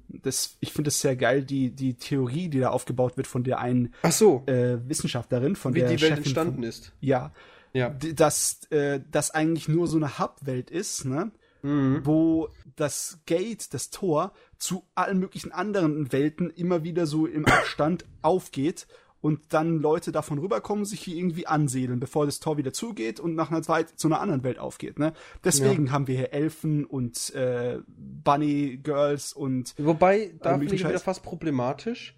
Das, 0.09 0.57
ich 0.61 0.73
finde 0.73 0.89
es 0.89 1.01
sehr 1.01 1.17
geil, 1.17 1.43
die, 1.43 1.71
die 1.71 1.95
Theorie, 1.95 2.49
die 2.49 2.61
da 2.61 2.71
aufgebaut 2.71 3.17
wird 3.17 3.27
von 3.27 3.45
der 3.45 3.59
einen 3.59 3.95
so. 4.11 4.43
äh, 4.47 4.79
Wissenschaftlerin, 4.89 5.57
von 5.57 5.75
Wie 5.75 5.81
der 5.81 5.89
die 5.89 5.95
Welt 5.95 6.11
Chefin 6.11 6.17
entstanden 6.19 6.55
von, 6.55 6.63
ist. 6.65 6.93
Ja. 7.01 7.33
ja. 7.73 7.91
Dass 7.91 8.65
äh, 8.71 9.01
das 9.11 9.33
eigentlich 9.33 9.69
nur 9.69 9.87
so 9.87 9.97
eine 9.97 10.19
Hub-Welt 10.19 10.71
ist, 10.71 11.05
ne? 11.05 11.31
Mhm. 11.63 12.03
Wo 12.05 12.49
das 12.77 13.19
Gate, 13.27 13.73
das 13.75 13.91
Tor, 13.91 14.33
zu 14.59 14.85
allen 14.95 15.19
möglichen 15.19 15.53
anderen 15.53 16.13
Welten 16.13 16.51
immer 16.51 16.85
wieder 16.85 17.07
so 17.07 17.27
im 17.27 17.45
Abstand 17.47 18.05
aufgeht 18.23 18.87
und 19.27 19.53
dann 19.53 19.81
Leute 19.81 20.13
davon 20.13 20.39
rüberkommen, 20.39 20.85
sich 20.85 21.01
hier 21.01 21.17
irgendwie 21.17 21.49
ansiedeln, 21.49 21.99
bevor 21.99 22.27
das 22.27 22.39
Tor 22.39 22.59
wieder 22.59 22.73
zugeht 22.73 23.19
und 23.19 23.35
nach 23.35 23.51
einer 23.51 23.61
Zeit 23.61 23.89
zu 23.89 24.07
einer 24.07 24.21
anderen 24.21 24.45
Welt 24.45 24.61
aufgeht. 24.61 25.01
Ne? 25.01 25.15
Deswegen 25.45 25.87
ja. 25.87 25.93
haben 25.93 26.07
wir 26.07 26.17
hier 26.17 26.33
Elfen 26.33 26.85
und 26.85 27.35
äh, 27.35 27.81
Bunny 27.89 28.79
Girls 28.81 29.33
und 29.33 29.75
wobei 29.79 30.33
da 30.41 30.57
finde 30.57 30.73
ich 30.77 30.87
wieder 30.87 31.01
fast 31.01 31.25
problematisch. 31.25 32.17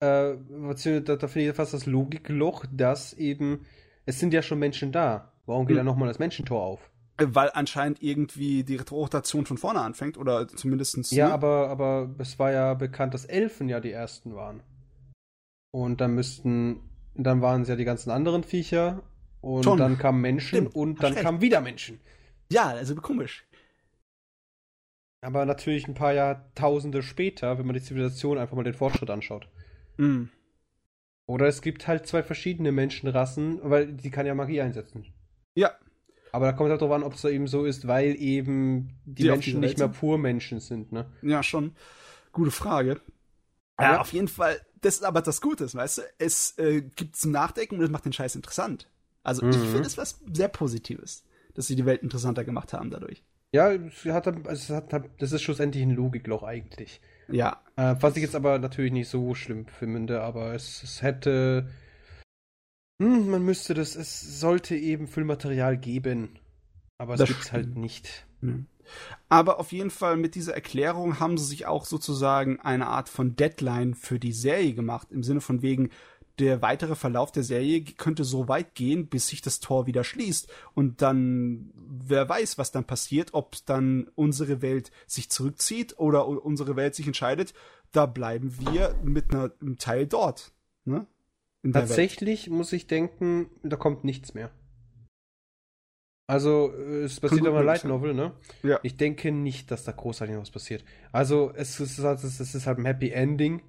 Äh, 0.00 0.34
da, 0.34 1.16
da 1.16 1.28
finde 1.28 1.50
ich 1.50 1.54
fast 1.54 1.72
das 1.72 1.86
Logikloch, 1.86 2.66
dass 2.72 3.12
eben 3.12 3.60
es 4.04 4.18
sind 4.18 4.34
ja 4.34 4.42
schon 4.42 4.58
Menschen 4.58 4.90
da. 4.90 5.34
Warum 5.46 5.66
geht 5.66 5.76
hm. 5.76 5.84
da 5.84 5.84
nochmal 5.84 6.08
das 6.08 6.18
Menschentor 6.18 6.64
auf? 6.64 6.90
Weil 7.16 7.52
anscheinend 7.54 8.02
irgendwie 8.02 8.64
die 8.64 8.78
Rotation 8.78 9.46
von 9.46 9.56
vorne 9.56 9.82
anfängt 9.82 10.18
oder 10.18 10.48
zumindestens. 10.48 11.12
Ja, 11.12 11.28
ne? 11.28 11.34
aber, 11.34 11.68
aber 11.68 12.12
es 12.18 12.40
war 12.40 12.50
ja 12.50 12.74
bekannt, 12.74 13.14
dass 13.14 13.24
Elfen 13.24 13.68
ja 13.68 13.78
die 13.78 13.92
ersten 13.92 14.34
waren. 14.34 14.64
Und 15.74 16.00
dann 16.00 16.14
müssten, 16.14 16.88
dann 17.16 17.42
waren 17.42 17.62
es 17.62 17.68
ja 17.68 17.74
die 17.74 17.84
ganzen 17.84 18.12
anderen 18.12 18.44
Viecher. 18.44 19.02
Und 19.40 19.64
Schon. 19.64 19.76
dann 19.76 19.98
kamen 19.98 20.20
Menschen 20.20 20.46
Stimmt. 20.46 20.76
und 20.76 21.02
dann 21.02 21.16
kamen 21.16 21.40
wieder 21.40 21.60
Menschen. 21.60 22.00
Ja, 22.48 22.66
also 22.66 22.94
komisch. 22.94 23.44
Aber 25.20 25.44
natürlich 25.46 25.88
ein 25.88 25.94
paar 25.94 26.12
Jahrtausende 26.12 27.02
später, 27.02 27.58
wenn 27.58 27.66
man 27.66 27.74
die 27.74 27.82
Zivilisation 27.82 28.38
einfach 28.38 28.54
mal 28.54 28.62
den 28.62 28.74
Fortschritt 28.74 29.10
anschaut. 29.10 29.48
Mm. 29.96 30.26
Oder 31.26 31.48
es 31.48 31.60
gibt 31.60 31.88
halt 31.88 32.06
zwei 32.06 32.22
verschiedene 32.22 32.70
Menschenrassen, 32.70 33.58
weil 33.64 33.94
die 33.94 34.10
kann 34.10 34.26
ja 34.26 34.34
Magie 34.36 34.60
einsetzen. 34.60 35.12
Ja. 35.56 35.72
Aber 36.30 36.46
da 36.46 36.52
kommt 36.52 36.70
halt 36.70 36.82
drauf 36.82 36.92
an, 36.92 37.02
ob 37.02 37.14
es 37.14 37.22
da 37.22 37.30
eben 37.30 37.48
so 37.48 37.64
ist, 37.64 37.88
weil 37.88 38.14
eben 38.14 38.90
die, 39.06 39.24
die 39.24 39.28
Menschen 39.28 39.58
nicht 39.58 39.78
mehr 39.78 39.88
pur 39.88 40.18
Menschen 40.18 40.60
sind, 40.60 40.92
ne? 40.92 41.10
Ja, 41.22 41.42
schon. 41.42 41.74
Gute 42.30 42.52
Frage. 42.52 43.00
Ja, 43.78 44.00
auf 44.00 44.12
jeden 44.12 44.28
Fall 44.28 44.60
das 44.84 44.96
ist 44.96 45.04
aber 45.04 45.22
das 45.22 45.40
Gute, 45.40 45.72
weißt 45.72 45.98
du? 45.98 46.02
Es 46.18 46.58
äh, 46.58 46.82
gibt 46.82 47.16
zum 47.16 47.32
Nachdenken 47.32 47.76
und 47.76 47.82
es 47.82 47.90
macht 47.90 48.04
den 48.04 48.12
Scheiß 48.12 48.36
interessant. 48.36 48.88
Also 49.22 49.44
mhm. 49.44 49.52
ich 49.52 49.56
finde 49.56 49.86
es 49.86 49.96
was 49.96 50.20
sehr 50.30 50.48
Positives, 50.48 51.24
dass 51.54 51.66
sie 51.66 51.76
die 51.76 51.86
Welt 51.86 52.02
interessanter 52.02 52.44
gemacht 52.44 52.72
haben 52.72 52.90
dadurch. 52.90 53.24
Ja, 53.52 53.72
es 53.72 54.04
hat, 54.04 54.26
es 54.48 54.68
hat, 54.68 54.92
das 55.18 55.32
ist 55.32 55.42
schlussendlich 55.42 55.82
ein 55.82 55.90
Logikloch 55.90 56.42
eigentlich. 56.42 57.00
Ja. 57.28 57.62
Äh, 57.76 57.94
was 58.00 58.16
ich 58.16 58.22
jetzt 58.22 58.34
aber 58.34 58.58
natürlich 58.58 58.92
nicht 58.92 59.08
so 59.08 59.34
schlimm 59.34 59.66
finde, 59.66 60.20
aber 60.20 60.54
es, 60.54 60.82
es 60.82 61.02
hätte. 61.02 61.70
Hm, 63.00 63.30
man 63.30 63.42
müsste 63.42 63.72
das, 63.72 63.96
es 63.96 64.40
sollte 64.40 64.76
eben 64.76 65.06
Füllmaterial 65.06 65.78
geben. 65.78 66.38
Aber 66.98 67.14
es 67.14 67.24
gibt 67.24 67.40
es 67.40 67.52
halt 67.52 67.76
nicht. 67.76 68.26
Mhm. 68.40 68.66
Aber 69.28 69.60
auf 69.60 69.72
jeden 69.72 69.90
Fall 69.90 70.16
mit 70.16 70.34
dieser 70.34 70.54
Erklärung 70.54 71.20
haben 71.20 71.38
sie 71.38 71.46
sich 71.46 71.66
auch 71.66 71.84
sozusagen 71.84 72.60
eine 72.60 72.86
Art 72.86 73.08
von 73.08 73.36
Deadline 73.36 73.94
für 73.94 74.18
die 74.18 74.32
Serie 74.32 74.74
gemacht, 74.74 75.08
im 75.10 75.22
Sinne 75.22 75.40
von 75.40 75.62
wegen, 75.62 75.90
der 76.38 76.62
weitere 76.62 76.96
Verlauf 76.96 77.30
der 77.30 77.44
Serie 77.44 77.82
könnte 77.84 78.24
so 78.24 78.48
weit 78.48 78.74
gehen, 78.74 79.06
bis 79.06 79.28
sich 79.28 79.40
das 79.40 79.60
Tor 79.60 79.86
wieder 79.86 80.02
schließt. 80.02 80.52
Und 80.74 81.00
dann, 81.00 81.70
wer 81.76 82.28
weiß, 82.28 82.58
was 82.58 82.72
dann 82.72 82.84
passiert, 82.84 83.34
ob 83.34 83.56
dann 83.66 84.10
unsere 84.16 84.60
Welt 84.60 84.90
sich 85.06 85.30
zurückzieht 85.30 85.98
oder 85.98 86.26
unsere 86.26 86.74
Welt 86.76 86.94
sich 86.94 87.06
entscheidet, 87.06 87.54
da 87.92 88.06
bleiben 88.06 88.56
wir 88.58 88.96
mit 89.04 89.32
einer, 89.32 89.52
einem 89.60 89.78
Teil 89.78 90.06
dort. 90.06 90.52
Ne? 90.84 91.06
Tatsächlich 91.72 92.50
muss 92.50 92.72
ich 92.72 92.86
denken, 92.88 93.48
da 93.62 93.76
kommt 93.76 94.04
nichts 94.04 94.34
mehr. 94.34 94.50
Also, 96.26 96.72
es 96.72 97.20
passiert 97.20 97.46
aber 97.46 97.62
Light 97.62 97.84
Novel, 97.84 98.14
ne? 98.14 98.32
Ja. 98.62 98.80
Ich 98.82 98.96
denke 98.96 99.30
nicht, 99.30 99.70
dass 99.70 99.84
da 99.84 99.92
großartig 99.92 100.34
noch 100.34 100.42
was 100.42 100.50
passiert. 100.50 100.82
Also, 101.12 101.52
es 101.54 101.78
ist, 101.80 101.98
halt, 101.98 102.24
es 102.24 102.40
ist 102.40 102.66
halt 102.66 102.78
ein 102.78 102.86
Happy 102.86 103.10
Ending. 103.10 103.62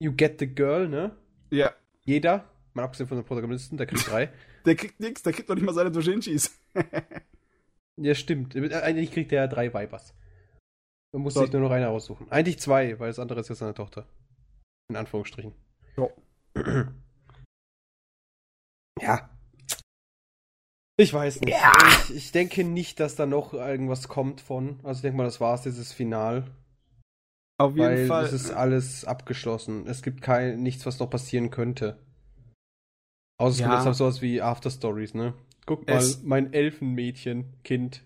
You 0.00 0.12
get 0.14 0.38
the 0.38 0.46
girl, 0.46 0.86
ne? 0.88 1.16
Ja. 1.50 1.72
Jeder, 2.04 2.44
mal 2.74 2.84
abgesehen 2.84 3.08
von 3.08 3.16
den 3.16 3.24
Protagonisten, 3.24 3.78
der 3.78 3.86
kriegt 3.86 4.10
drei. 4.10 4.32
Der 4.64 4.74
kriegt 4.74 5.00
nichts, 5.00 5.22
der 5.22 5.32
kriegt 5.32 5.48
doch 5.48 5.54
nicht 5.54 5.64
mal 5.64 5.72
seine 5.72 5.90
Dojinshis. 5.90 6.60
ja, 7.96 8.14
stimmt. 8.14 8.54
Eigentlich 8.54 9.12
kriegt 9.12 9.32
er 9.32 9.42
ja 9.42 9.46
drei 9.46 9.72
Vipers. 9.72 10.14
Man 11.12 11.22
muss 11.22 11.34
sich 11.34 11.50
nur 11.52 11.62
noch 11.62 11.70
eine 11.70 11.88
aussuchen. 11.88 12.30
Eigentlich 12.30 12.58
zwei, 12.58 12.98
weil 12.98 13.08
das 13.08 13.18
andere 13.18 13.40
ist 13.40 13.48
ja 13.48 13.54
seine 13.54 13.72
Tochter. 13.72 14.06
In 14.90 14.96
Anführungsstrichen. 14.96 15.54
Ja. 15.96 16.08
ja. 19.00 19.30
Ich 21.00 21.14
weiß 21.14 21.40
nicht. 21.42 21.50
Ja. 21.50 21.72
Ich, 22.08 22.14
ich, 22.16 22.32
denke 22.32 22.64
nicht, 22.64 22.98
dass 22.98 23.14
da 23.14 23.24
noch 23.24 23.54
irgendwas 23.54 24.08
kommt 24.08 24.40
von. 24.40 24.80
Also 24.82 24.98
ich 24.98 25.02
denke 25.02 25.16
mal, 25.16 25.24
das 25.24 25.40
war's, 25.40 25.62
dieses 25.62 25.92
Final. 25.92 26.44
Auf 27.56 27.76
jeden 27.76 27.86
weil 27.88 28.06
Fall. 28.06 28.24
Es 28.24 28.32
ist 28.32 28.50
alles 28.50 29.04
abgeschlossen. 29.04 29.86
Es 29.86 30.02
gibt 30.02 30.22
kein, 30.22 30.60
nichts, 30.62 30.86
was 30.86 30.98
noch 30.98 31.08
passieren 31.08 31.50
könnte. 31.50 31.98
Außer 33.40 33.52
es 33.52 33.58
Ja. 33.60 33.66
gibt 33.68 33.78
jetzt 33.78 33.86
auch 33.88 33.94
sowas 33.94 34.20
wie 34.22 34.42
After 34.42 34.70
Stories, 34.70 35.14
ne? 35.14 35.34
Guck 35.66 35.86
mal, 35.86 35.98
Es- 35.98 36.22
mein 36.24 36.52
Elfenmädchen, 36.52 37.54
Kind, 37.62 38.02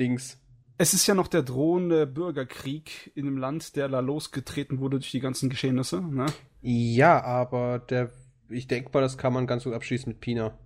Dings. 0.00 0.38
Es 0.78 0.94
ist 0.94 1.06
ja 1.06 1.14
noch 1.14 1.28
der 1.28 1.42
drohende 1.42 2.08
Bürgerkrieg 2.08 3.12
in 3.14 3.26
dem 3.26 3.36
Land, 3.36 3.76
der 3.76 3.88
da 3.88 4.00
losgetreten 4.00 4.80
wurde 4.80 4.98
durch 4.98 5.12
die 5.12 5.20
ganzen 5.20 5.48
Geschehnisse. 5.48 6.00
Ne? 6.00 6.26
Ja, 6.60 7.22
aber 7.22 7.78
der, 7.78 8.10
ich 8.48 8.66
denke 8.66 8.90
mal, 8.92 9.00
das 9.00 9.16
kann 9.16 9.32
man 9.32 9.46
ganz 9.46 9.62
gut 9.62 9.74
abschließen 9.74 10.10
mit 10.10 10.20
Pina. 10.20 10.58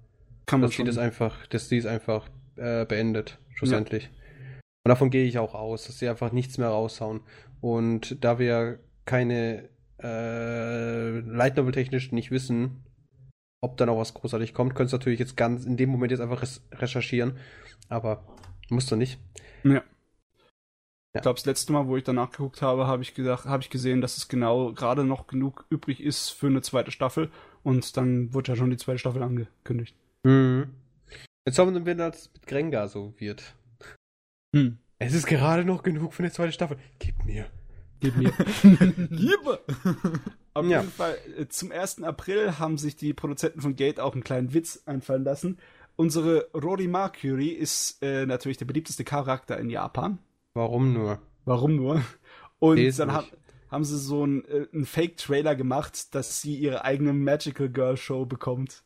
Kann 0.47 0.61
man 0.61 0.69
dass 0.69 0.75
schon. 0.75 0.87
das 0.87 0.99
einfach, 0.99 1.47
dass 1.49 1.69
sie 1.69 1.79
es 1.79 1.87
einfach 1.87 2.29
äh, 2.57 2.85
beendet, 2.85 3.39
schlussendlich. 3.55 4.11
Und 4.85 4.91
davon 4.91 5.11
gehe 5.11 5.27
ich 5.27 5.39
auch 5.39 5.55
aus, 5.55 5.87
dass 5.87 5.99
sie 5.99 6.09
einfach 6.09 6.31
nichts 6.31 6.59
mehr 6.59 6.69
raushauen. 6.69 7.21
Und 7.61 8.25
da 8.25 8.39
wir 8.39 8.79
keine 9.05 9.69
äh, 10.01 11.19
Light 11.19 11.57
Novel 11.57 11.73
technisch 11.73 12.13
nicht 12.13 12.31
wissen, 12.31 12.85
ob 13.61 13.77
da 13.77 13.87
noch 13.87 13.99
was 13.99 14.15
großartig 14.15 14.55
kommt, 14.55 14.77
können 14.77 14.87
es 14.87 14.93
natürlich 14.93 15.19
jetzt 15.19 15.37
ganz 15.37 15.65
in 15.65 15.77
dem 15.77 15.91
Moment 15.91 16.13
jetzt 16.13 16.21
einfach 16.21 16.45
recherchieren. 16.73 17.37
Aber 17.89 18.25
musst 18.71 18.91
du 18.91 18.97
nicht. 18.97 19.19
Ja. 19.65 19.83
Ich 21.15 21.23
glaube, 21.23 21.37
das 21.37 21.47
letzte 21.47 21.73
Mal, 21.73 21.89
wo 21.89 21.97
ich 21.97 22.05
danach 22.05 22.31
geguckt 22.31 22.63
habe, 22.63 22.87
habe 22.87 23.03
ich 23.03 23.15
gedacht, 23.15 23.47
habe 23.47 23.63
ich 23.63 23.71
gesehen, 23.71 24.01
dass 24.03 24.19
es 24.19 24.29
genau 24.29 24.73
gerade 24.73 25.03
noch 25.03 25.27
genug 25.27 25.65
übrig 25.71 26.01
ist 26.01 26.29
für 26.29 26.47
eine 26.47 26.61
zweite 26.61 26.91
Staffel. 26.91 27.31
Und 27.63 27.97
dann 27.97 28.35
wurde 28.35 28.53
ja 28.53 28.57
schon 28.57 28.71
die 28.71 28.77
zweite 28.77 28.99
Staffel 28.99 29.23
angekündigt. 29.23 29.97
Mhm. 30.27 30.67
Jetzt 31.47 31.59
haben 31.61 31.87
wir, 31.87 31.95
dass 31.95 32.23
es 32.23 32.31
mit 32.35 32.47
Grenga 32.47 32.89
so 32.89 33.15
wird. 33.19 33.55
Hm. 34.53 34.79
Es 34.99 35.15
ist 35.15 35.27
gerade 35.27 35.65
noch 35.65 35.85
genug 35.85 36.15
für 36.15 36.25
eine 36.25 36.33
zweite 36.33 36.53
Staffel. 36.53 36.79
Gib 36.99 37.25
mir. 37.25 37.47
Gib 38.01 38.17
mir. 38.17 38.33
Liebe! 39.11 39.61
Auf 40.55 40.67
Ja. 40.67 40.81
jeden 40.81 40.91
Fall, 40.93 41.17
äh, 41.39 41.47
zum 41.47 41.71
1. 41.71 42.03
April 42.03 42.59
haben 42.59 42.77
sich 42.77 42.97
die 42.97 43.13
Produzenten 43.15 43.61
von 43.61 43.77
Gate 43.77 44.01
auch 44.01 44.15
einen 44.15 44.25
kleinen 44.25 44.53
Witz 44.53 44.83
einfallen 44.87 45.23
lassen. 45.23 45.59
Unsere 45.95 46.49
Rory 46.53 46.89
Mercury 46.89 47.49
ist 47.51 48.03
äh, 48.03 48.27
natürlich 48.27 48.57
der 48.59 48.65
beliebteste 48.67 49.05
Charakter 49.05 49.59
in 49.59 49.71
Japan. 49.71 50.19
Warum 50.55 50.93
nur? 50.93 51.21
Warum 51.45 51.77
nur? 51.77 52.03
Und 52.59 52.79
Weiß 52.79 52.97
dann 52.97 53.13
haben, 53.13 53.29
haben 53.71 53.85
sie 53.85 53.99
so 53.99 54.25
einen, 54.25 54.45
äh, 54.47 54.67
einen 54.73 54.87
Fake-Trailer 54.87 55.55
gemacht, 55.55 56.15
dass 56.17 56.41
sie 56.41 56.57
ihre 56.57 56.85
eigene 56.85 57.13
Magical 57.13 57.69
Girl 57.69 57.97
Show 57.97 58.27
bekommt. 58.27 58.83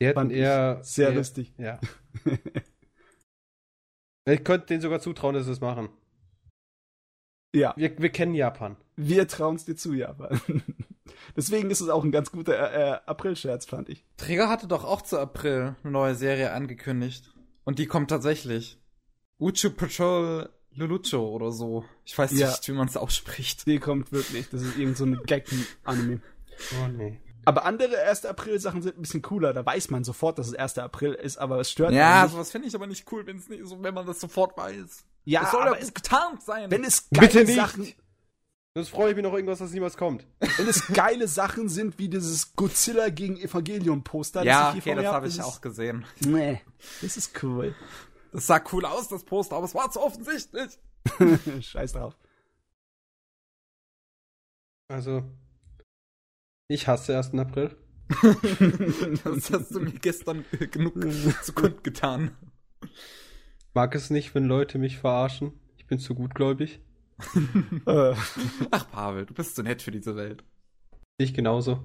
Die 0.00 0.06
hätten 0.06 0.18
Fand 0.18 0.32
ich 0.32 0.38
eher. 0.38 0.78
Sehr 0.82 1.08
eher, 1.10 1.14
lustig. 1.16 1.52
Ja. 1.58 1.80
ich 4.26 4.44
könnte 4.44 4.66
denen 4.66 4.80
sogar 4.82 5.00
zutrauen, 5.00 5.34
dass 5.34 5.46
sie 5.46 5.52
es 5.52 5.60
machen. 5.60 5.88
Ja, 7.54 7.74
Wir, 7.76 7.96
wir 7.98 8.10
kennen 8.10 8.34
Japan. 8.34 8.76
wir 8.96 9.26
trauen 9.26 9.56
es 9.56 9.64
dir 9.64 9.74
zu, 9.76 9.94
Japan. 9.94 10.40
Deswegen 11.36 11.70
ist 11.70 11.80
es 11.80 11.88
auch 11.88 12.04
ein 12.04 12.12
ganz 12.12 12.30
guter 12.30 12.54
äh, 12.72 12.90
äh, 12.90 12.98
April-Scherz, 13.06 13.64
fand 13.66 13.88
ich. 13.88 14.04
Träger 14.16 14.48
hatte 14.48 14.66
doch 14.68 14.84
auch 14.84 15.02
zu 15.02 15.18
April 15.18 15.76
eine 15.82 15.92
neue 15.92 16.14
Serie 16.14 16.52
angekündigt. 16.52 17.32
Und 17.64 17.78
die 17.78 17.86
kommt 17.86 18.10
tatsächlich. 18.10 18.78
Uchu 19.40 19.70
Patrol 19.70 20.50
Lulucho 20.72 21.26
oder 21.28 21.50
so. 21.50 21.84
Ich 22.04 22.16
weiß 22.16 22.32
Ja. 22.38 22.48
nicht, 22.50 22.68
wie 22.68 22.72
man 22.72 22.86
es 22.88 22.96
ausspricht. 22.96 23.66
Die 23.66 23.78
kommt 23.78 24.12
wirklich. 24.12 24.48
Das 24.50 24.62
ist 24.62 24.76
irgend 24.78 24.96
so 24.96 25.06
ein 25.06 25.18
Gag-Anime. 25.24 26.20
Oh 26.82 26.88
nee. 26.88 27.18
Aber 27.48 27.64
andere 27.64 27.98
1. 28.02 28.26
April-Sachen 28.26 28.82
sind 28.82 28.98
ein 28.98 29.02
bisschen 29.02 29.22
cooler. 29.22 29.54
Da 29.54 29.64
weiß 29.64 29.88
man 29.90 30.04
sofort, 30.04 30.38
dass 30.38 30.48
es 30.48 30.54
1. 30.54 30.76
April 30.78 31.14
ist, 31.14 31.38
aber 31.38 31.58
es 31.60 31.70
stört 31.70 31.92
Ja, 31.92 32.22
nicht. 32.24 32.32
sowas 32.32 32.50
finde 32.50 32.68
ich 32.68 32.74
aber 32.74 32.86
nicht 32.86 33.10
cool, 33.10 33.26
wenn 33.26 33.38
es 33.38 33.48
nicht 33.48 33.66
so, 33.66 33.82
wenn 33.82 33.94
man 33.94 34.04
das 34.06 34.20
sofort 34.20 34.54
weiß. 34.58 35.04
Ja, 35.24 35.44
es 35.44 35.50
soll 35.50 35.62
aber 35.62 35.76
ja 35.76 35.82
es, 35.82 35.94
getarnt 35.94 36.42
sein. 36.42 36.70
wenn 36.70 36.84
es 36.84 37.08
geile 37.08 37.26
Bitte 37.26 37.44
nicht. 37.44 37.56
Sachen, 37.56 37.92
Sonst 38.74 38.90
freue 38.90 39.10
ich 39.10 39.16
mich 39.16 39.24
noch 39.24 39.32
irgendwas, 39.32 39.60
dass 39.60 39.70
niemals 39.72 39.96
kommt. 39.96 40.26
wenn 40.40 40.68
es 40.68 40.86
geile 40.88 41.26
Sachen 41.26 41.68
sind, 41.70 41.98
wie 41.98 42.08
dieses 42.10 42.54
Godzilla 42.54 43.08
gegen 43.08 43.38
Evangelion-Poster. 43.38 44.44
ja, 44.44 44.74
ich 44.76 44.84
hier 44.84 44.92
okay, 44.92 45.02
das 45.02 45.12
habe 45.12 45.26
das 45.26 45.34
ich 45.36 45.42
auch 45.42 45.60
gesehen. 45.62 46.04
Nee, 46.20 46.60
das 47.00 47.16
ist 47.16 47.42
cool. 47.42 47.74
Das 48.30 48.46
sah 48.46 48.60
cool 48.72 48.84
aus, 48.84 49.08
das 49.08 49.24
Poster, 49.24 49.56
aber 49.56 49.64
es 49.64 49.74
war 49.74 49.90
zu 49.90 50.00
offensichtlich. 50.02 50.78
Scheiß 51.64 51.92
drauf. 51.94 52.14
Also. 54.88 55.22
Ich 56.68 56.86
hasse 56.86 57.16
1. 57.16 57.34
April. 57.34 57.76
Das 59.24 59.50
hast 59.50 59.74
du 59.74 59.80
mir 59.80 59.92
gestern 59.92 60.44
äh, 60.52 60.66
genug 60.66 60.94
zu 61.42 61.52
kund 61.52 61.84
getan. 61.84 62.36
Mag 63.74 63.94
es 63.94 64.08
nicht, 64.10 64.34
wenn 64.34 64.44
Leute 64.44 64.78
mich 64.78 64.98
verarschen. 64.98 65.52
Ich 65.76 65.86
bin 65.86 65.98
zu 65.98 66.14
gutgläubig. 66.14 66.80
äh, 67.86 68.14
Ach, 68.70 68.90
Pavel, 68.90 69.26
du 69.26 69.34
bist 69.34 69.56
zu 69.56 69.62
nett 69.62 69.82
für 69.82 69.90
diese 69.90 70.16
Welt. 70.16 70.44
Ich 71.18 71.34
genauso. 71.34 71.84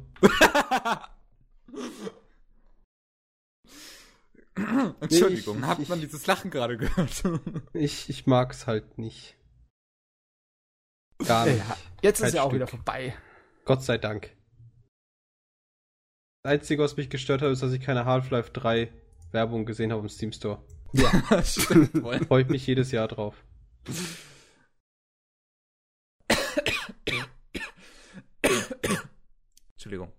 Entschuldigung, 5.01 5.59
ich- 5.59 5.65
hat 5.65 5.79
ich- 5.79 5.89
man 5.89 5.99
dieses 5.99 6.27
Lachen 6.27 6.51
gerade 6.51 6.77
gehört? 6.77 7.23
Ich, 7.73 8.09
ich 8.09 8.27
mag 8.27 8.51
es 8.51 8.67
halt 8.67 8.97
nicht. 8.97 9.35
Gar 11.25 11.45
nicht. 11.47 11.57
ja, 11.57 11.77
jetzt 12.01 12.19
ist 12.19 12.25
Kein 12.27 12.35
ja 12.35 12.43
auch 12.43 12.53
wieder 12.53 12.67
vorbei. 12.67 13.15
Gott 13.65 13.83
sei 13.83 13.97
Dank. 13.97 14.35
Das 16.45 16.51
Einzige, 16.51 16.83
was 16.83 16.97
mich 16.97 17.09
gestört 17.09 17.41
hat, 17.41 17.51
ist, 17.51 17.63
dass 17.63 17.71
ich 17.71 17.79
keine 17.79 18.03
Half-Life 18.03 18.51
3 18.51 18.91
Werbung 19.31 19.65
gesehen 19.65 19.93
habe 19.93 20.01
im 20.01 20.09
Steam 20.09 20.33
Store. 20.33 20.61
Ja, 20.91 21.41
stimmt. 21.43 21.91
Freue 22.27 22.41
ich 22.41 22.49
mich 22.49 22.67
jedes 22.67 22.91
Jahr 22.91 23.07
drauf. 23.07 23.45
Entschuldigung. 29.75 30.11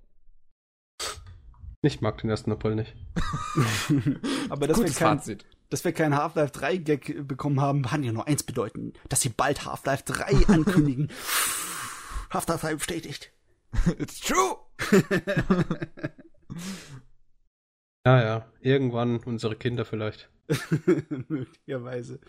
Ich 1.83 2.01
mag 2.01 2.17
den 2.17 2.31
1. 2.31 2.49
April 2.49 2.77
nicht. 2.77 2.97
Aber 4.49 4.67
dass 4.67 4.78
wir, 4.78 4.85
Gutes 4.85 4.97
kein, 4.97 5.19
Fazit. 5.19 5.44
dass 5.69 5.85
wir 5.85 5.93
keinen 5.93 6.17
Half-Life 6.17 6.53
3 6.53 6.78
Gag 6.78 7.28
bekommen 7.28 7.61
haben, 7.61 7.83
kann 7.83 8.03
ja 8.03 8.12
nur 8.12 8.27
eins 8.27 8.43
bedeuten, 8.43 8.94
dass 9.11 9.20
sie 9.20 9.28
bald 9.28 9.67
Half-Life 9.67 10.05
3 10.07 10.47
ankündigen. 10.55 11.11
Half-Life 12.31 12.67
3 12.67 12.77
bestätigt. 12.77 13.31
It's 13.99 14.20
true! 14.20 14.57
Ja, 18.07 18.23
ja. 18.23 18.47
Irgendwann 18.61 19.19
unsere 19.19 19.57
Kinder 19.57 19.85
vielleicht. 19.85 20.29
Möglicherweise. 21.29 22.21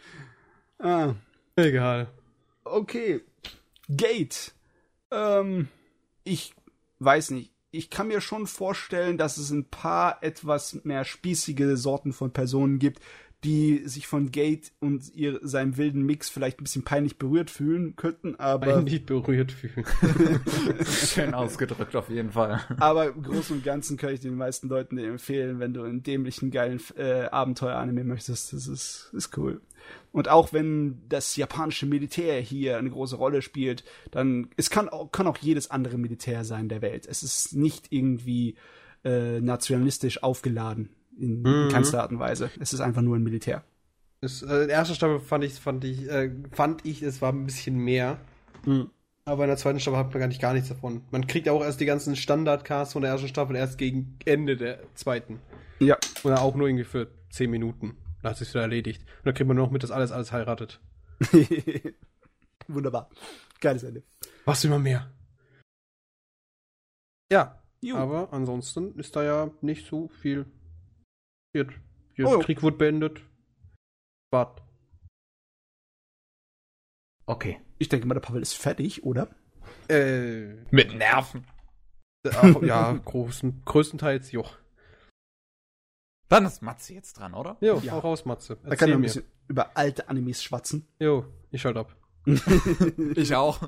Ah, 0.79 1.15
Egal. 1.55 2.07
okay. 2.63 3.21
Gate. 3.89 4.53
Ähm, 5.11 5.67
ich 6.23 6.53
weiß 6.99 7.31
nicht. 7.31 7.51
Ich 7.71 7.89
kann 7.89 8.07
mir 8.07 8.21
schon 8.21 8.47
vorstellen, 8.47 9.17
dass 9.17 9.35
es 9.37 9.49
ein 9.51 9.69
paar 9.69 10.23
etwas 10.23 10.85
mehr 10.85 11.03
spießige 11.03 11.75
Sorten 11.75 12.13
von 12.13 12.31
Personen 12.31 12.79
gibt, 12.79 13.01
die 13.43 13.87
sich 13.87 14.07
von 14.07 14.31
Gate 14.31 14.71
und 14.79 15.13
ihr, 15.13 15.39
seinem 15.43 15.77
wilden 15.77 16.03
Mix 16.03 16.29
vielleicht 16.29 16.59
ein 16.59 16.63
bisschen 16.63 16.83
peinlich 16.83 17.17
berührt 17.17 17.51
fühlen 17.51 17.95
könnten, 17.95 18.35
aber, 18.37 18.77
Ein 18.77 18.85
nicht 18.85 19.05
berührt 19.05 19.51
fühlen. 19.51 19.85
Schön 20.85 21.33
ausgedrückt 21.33 21.95
auf 21.95 22.09
jeden 22.09 22.31
Fall. 22.31 22.61
aber 22.79 23.09
im 23.09 23.21
Großen 23.21 23.57
und 23.57 23.63
Ganzen 23.63 23.97
kann 23.97 24.13
ich 24.13 24.19
den 24.19 24.35
meisten 24.35 24.67
Leuten 24.67 24.97
empfehlen, 24.97 25.59
wenn 25.59 25.73
du 25.73 25.83
einen 25.83 26.01
dämlichen, 26.01 26.49
geilen 26.49 26.81
äh, 26.97 27.25
Abenteuer-Anime 27.25 28.03
möchtest. 28.03 28.53
Das 28.53 28.67
ist, 28.67 29.11
ist 29.13 29.37
cool. 29.37 29.61
Und 30.11 30.29
auch 30.29 30.53
wenn 30.53 31.01
das 31.09 31.35
japanische 31.35 31.85
Militär 31.85 32.39
hier 32.41 32.77
eine 32.77 32.89
große 32.89 33.15
Rolle 33.15 33.41
spielt, 33.41 33.83
dann 34.11 34.49
es 34.57 34.69
kann 34.69 34.89
auch, 34.89 35.11
kann 35.11 35.27
auch 35.27 35.37
jedes 35.37 35.69
andere 35.69 35.97
Militär 35.97 36.43
sein 36.45 36.69
der 36.69 36.81
Welt. 36.81 37.05
Es 37.07 37.21
ist 37.21 37.53
nicht 37.53 37.91
irgendwie 37.91 38.55
äh, 39.03 39.39
nationalistisch 39.41 40.23
aufgeladen 40.23 40.89
in 41.19 41.41
Mhm. 41.41 41.69
keinster 41.71 42.01
Art 42.01 42.11
und 42.11 42.19
Weise. 42.19 42.49
Es 42.59 42.73
ist 42.73 42.79
einfach 42.81 43.01
nur 43.01 43.15
ein 43.15 43.23
Militär. 43.23 43.63
Das, 44.21 44.41
äh, 44.41 44.61
in 44.63 44.67
der 44.67 44.77
ersten 44.77 44.95
Staffel 44.95 45.19
fand 45.19 45.43
ich, 45.43 45.53
fand 45.53 45.83
ich, 45.83 46.09
äh, 46.09 46.31
fand 46.51 46.85
ich, 46.85 47.01
es 47.03 47.21
war 47.21 47.31
ein 47.31 47.45
bisschen 47.45 47.77
mehr. 47.77 48.19
Aber 49.25 49.43
in 49.43 49.47
der 49.49 49.57
zweiten 49.57 49.79
Staffel 49.79 49.97
hat 49.99 50.11
man 50.11 50.19
gar 50.19 50.27
nicht 50.27 50.41
gar 50.41 50.53
nichts 50.53 50.69
davon. 50.69 51.01
Man 51.11 51.27
kriegt 51.27 51.47
auch 51.49 51.61
erst 51.63 51.79
die 51.79 51.85
ganzen 51.85 52.15
Standardcasts 52.15 52.93
von 52.93 53.01
der 53.03 53.11
ersten 53.11 53.27
Staffel 53.27 53.55
erst 53.55 53.77
gegen 53.77 54.17
Ende 54.25 54.57
der 54.57 54.79
zweiten. 54.95 55.39
Ja. 55.79 55.97
Oder 56.23 56.41
auch 56.41 56.55
nur 56.55 56.67
irgendwie 56.67 56.83
für 56.85 57.09
10 57.31 57.51
Minuten. 57.51 57.95
Dann 58.21 58.31
hat 58.31 58.37
sich 58.37 58.49
wieder 58.49 58.61
erledigt. 58.61 59.01
Und 59.01 59.25
dann 59.27 59.33
kriegt 59.35 59.47
man 59.47 59.57
nur 59.57 59.65
noch 59.65 59.71
mit, 59.71 59.83
dass 59.83 59.91
alles 59.91 60.11
alles 60.11 60.31
heiratet. 60.31 60.79
Wunderbar. 62.67 63.09
Geiles 63.61 63.83
Ende. 63.83 64.03
Was 64.45 64.63
immer 64.63 64.79
mehr. 64.79 65.11
Ja, 67.31 67.61
Jo. 67.81 67.97
aber 67.97 68.31
ansonsten 68.33 68.95
ist 68.97 69.15
da 69.15 69.23
ja 69.23 69.51
nicht 69.61 69.85
so 69.87 70.07
viel 70.07 70.45
Jetzt, 71.55 71.71
jetzt 72.15 72.27
Oh. 72.27 72.39
Krieg 72.39 72.61
wurde 72.61 72.75
beendet. 72.77 73.21
Wart. 74.31 74.61
Okay. 77.25 77.61
Ich 77.77 77.87
denke 77.89 78.05
mal, 78.07 78.13
der 78.13 78.21
Pavel 78.21 78.41
ist 78.41 78.53
fertig, 78.53 79.03
oder? 79.03 79.33
Äh, 79.89 80.53
Mit 80.71 80.93
Nerven. 80.93 81.47
ach, 82.29 82.43
ja, 82.61 82.91
großen, 82.93 83.63
größtenteils, 83.65 84.31
jo. 84.31 84.45
Dann 86.27 86.45
ist 86.45 86.61
Matze 86.61 86.93
jetzt 86.93 87.13
dran, 87.19 87.33
oder? 87.33 87.57
Jo, 87.61 87.77
Ja. 87.79 87.93
hau 87.93 87.99
raus, 87.99 88.25
Matze. 88.25 88.55
Da 88.57 88.61
kann 88.61 88.71
Erzähl 88.71 88.89
ich 88.89 88.95
ein 88.95 89.01
bisschen 89.01 89.23
über 89.47 89.77
alte 89.77 90.09
Animes 90.09 90.43
schwatzen. 90.43 90.87
Jo, 90.99 91.25
ich 91.51 91.61
schalte 91.61 91.79
ab. 91.79 91.95
Ich 93.15 93.35
auch. 93.35 93.59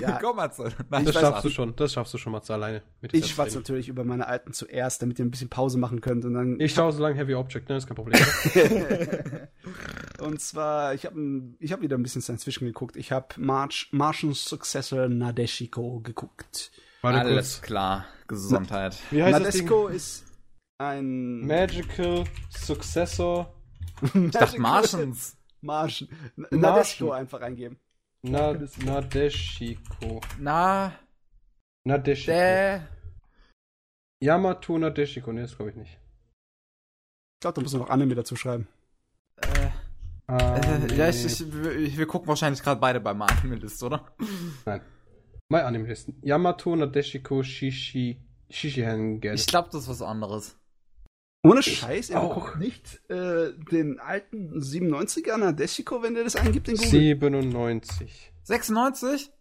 Ja. 0.00 0.18
Komm, 0.20 0.36
Matze. 0.36 0.64
Das 0.64 1.04
weiß 1.06 1.14
schaffst 1.14 1.24
auch. 1.38 1.42
du 1.42 1.50
schon, 1.50 1.76
das 1.76 1.92
schaffst 1.92 2.14
du 2.14 2.18
schon, 2.18 2.32
Matze, 2.32 2.52
alleine. 2.54 2.82
Mit 3.00 3.14
Ich 3.14 3.26
schwatze 3.26 3.50
Training. 3.50 3.62
natürlich 3.62 3.88
über 3.88 4.04
meine 4.04 4.26
alten 4.26 4.52
zuerst, 4.52 5.02
damit 5.02 5.18
ihr 5.18 5.24
ein 5.24 5.30
bisschen 5.30 5.48
Pause 5.48 5.78
machen 5.78 6.00
könnt. 6.00 6.24
Und 6.24 6.34
dann 6.34 6.58
Ich 6.60 6.74
schaue 6.74 6.92
so 6.92 7.00
lange 7.02 7.14
Heavy 7.16 7.34
Object, 7.34 7.68
ne, 7.68 7.76
ist 7.76 7.86
kein 7.86 7.94
Problem. 7.96 8.20
Und 10.20 10.40
zwar, 10.40 10.94
ich 10.94 11.06
habe 11.06 11.16
ich 11.60 11.72
hab 11.72 11.80
wieder 11.82 11.96
ein 11.96 12.02
bisschen 12.02 12.22
Science 12.22 12.44
Fiction 12.44 12.66
geguckt. 12.66 12.96
Ich 12.96 13.12
habe 13.12 13.26
March, 13.36 13.88
Martian 13.92 14.32
Successor 14.34 15.08
Nadeshiko 15.08 16.00
geguckt. 16.00 16.72
Warte 17.02 17.20
Alles 17.20 17.56
kurz. 17.58 17.62
klar. 17.62 18.06
Gesundheit. 18.26 18.96
Wie 19.10 19.22
heißt 19.22 19.38
das 19.38 19.54
Ding? 19.54 19.64
Nadeshiko 19.66 19.88
ist 19.88 20.24
ein 20.78 21.46
Magical 21.46 22.24
Successor 22.50 23.52
Ich 24.14 24.30
dachte 24.32 24.60
Martians. 24.60 25.35
Martian. 25.60 26.08
N- 26.10 26.42
Martian. 26.42 26.60
Nadeshiko 26.60 27.12
einfach 27.12 27.40
eingeben. 27.40 27.78
Na, 28.22 28.52
Nadeshiko. 28.52 30.20
Na, 30.38 30.92
Nadeshiko. 31.84 32.32
der. 32.32 32.88
Yamato 34.22 34.78
Nadeshiko, 34.78 35.32
ne, 35.32 35.42
das 35.42 35.56
glaube 35.56 35.70
ich 35.70 35.76
nicht. 35.76 35.92
Ich 35.92 37.40
glaube, 37.40 37.54
da 37.56 37.60
muss 37.62 37.72
man 37.72 37.82
noch 37.82 37.90
Anime 37.90 38.14
dazu 38.14 38.36
schreiben. 38.36 38.66
Äh, 39.36 39.70
Ah, 40.28 40.56
äh, 40.56 40.96
ja, 40.96 41.08
ich, 41.08 41.24
ich, 41.24 41.52
wir 41.52 41.98
wir 41.98 42.06
gucken 42.08 42.26
wahrscheinlich 42.26 42.60
gerade 42.60 42.80
beide 42.80 42.98
beim 42.98 43.22
Anime-List, 43.22 43.80
oder? 43.84 44.10
Nein. 44.64 44.80
My 45.48 45.58
Anime 45.60 45.86
Listen. 45.86 46.18
Yamato 46.24 46.74
Nadeshiko 46.74 47.44
Shishi 47.44 48.20
Shishihangen. 48.50 49.20
Ich 49.34 49.46
glaube, 49.46 49.68
das 49.70 49.82
ist 49.82 49.88
was 49.88 50.02
anderes. 50.02 50.58
Ohne 51.50 51.62
Scheiß, 51.62 52.12
auch. 52.12 52.34
guckt 52.34 52.58
nicht 52.58 53.00
äh, 53.10 53.52
den 53.70 53.98
alten 54.00 54.58
97er 54.60 55.36
Nadeshiko, 55.36 56.02
wenn 56.02 56.16
ihr 56.16 56.24
das 56.24 56.36
eingibt 56.36 56.68
in 56.68 56.76
Google. 56.76 56.90
97. 56.90 58.32
96? 58.44 59.32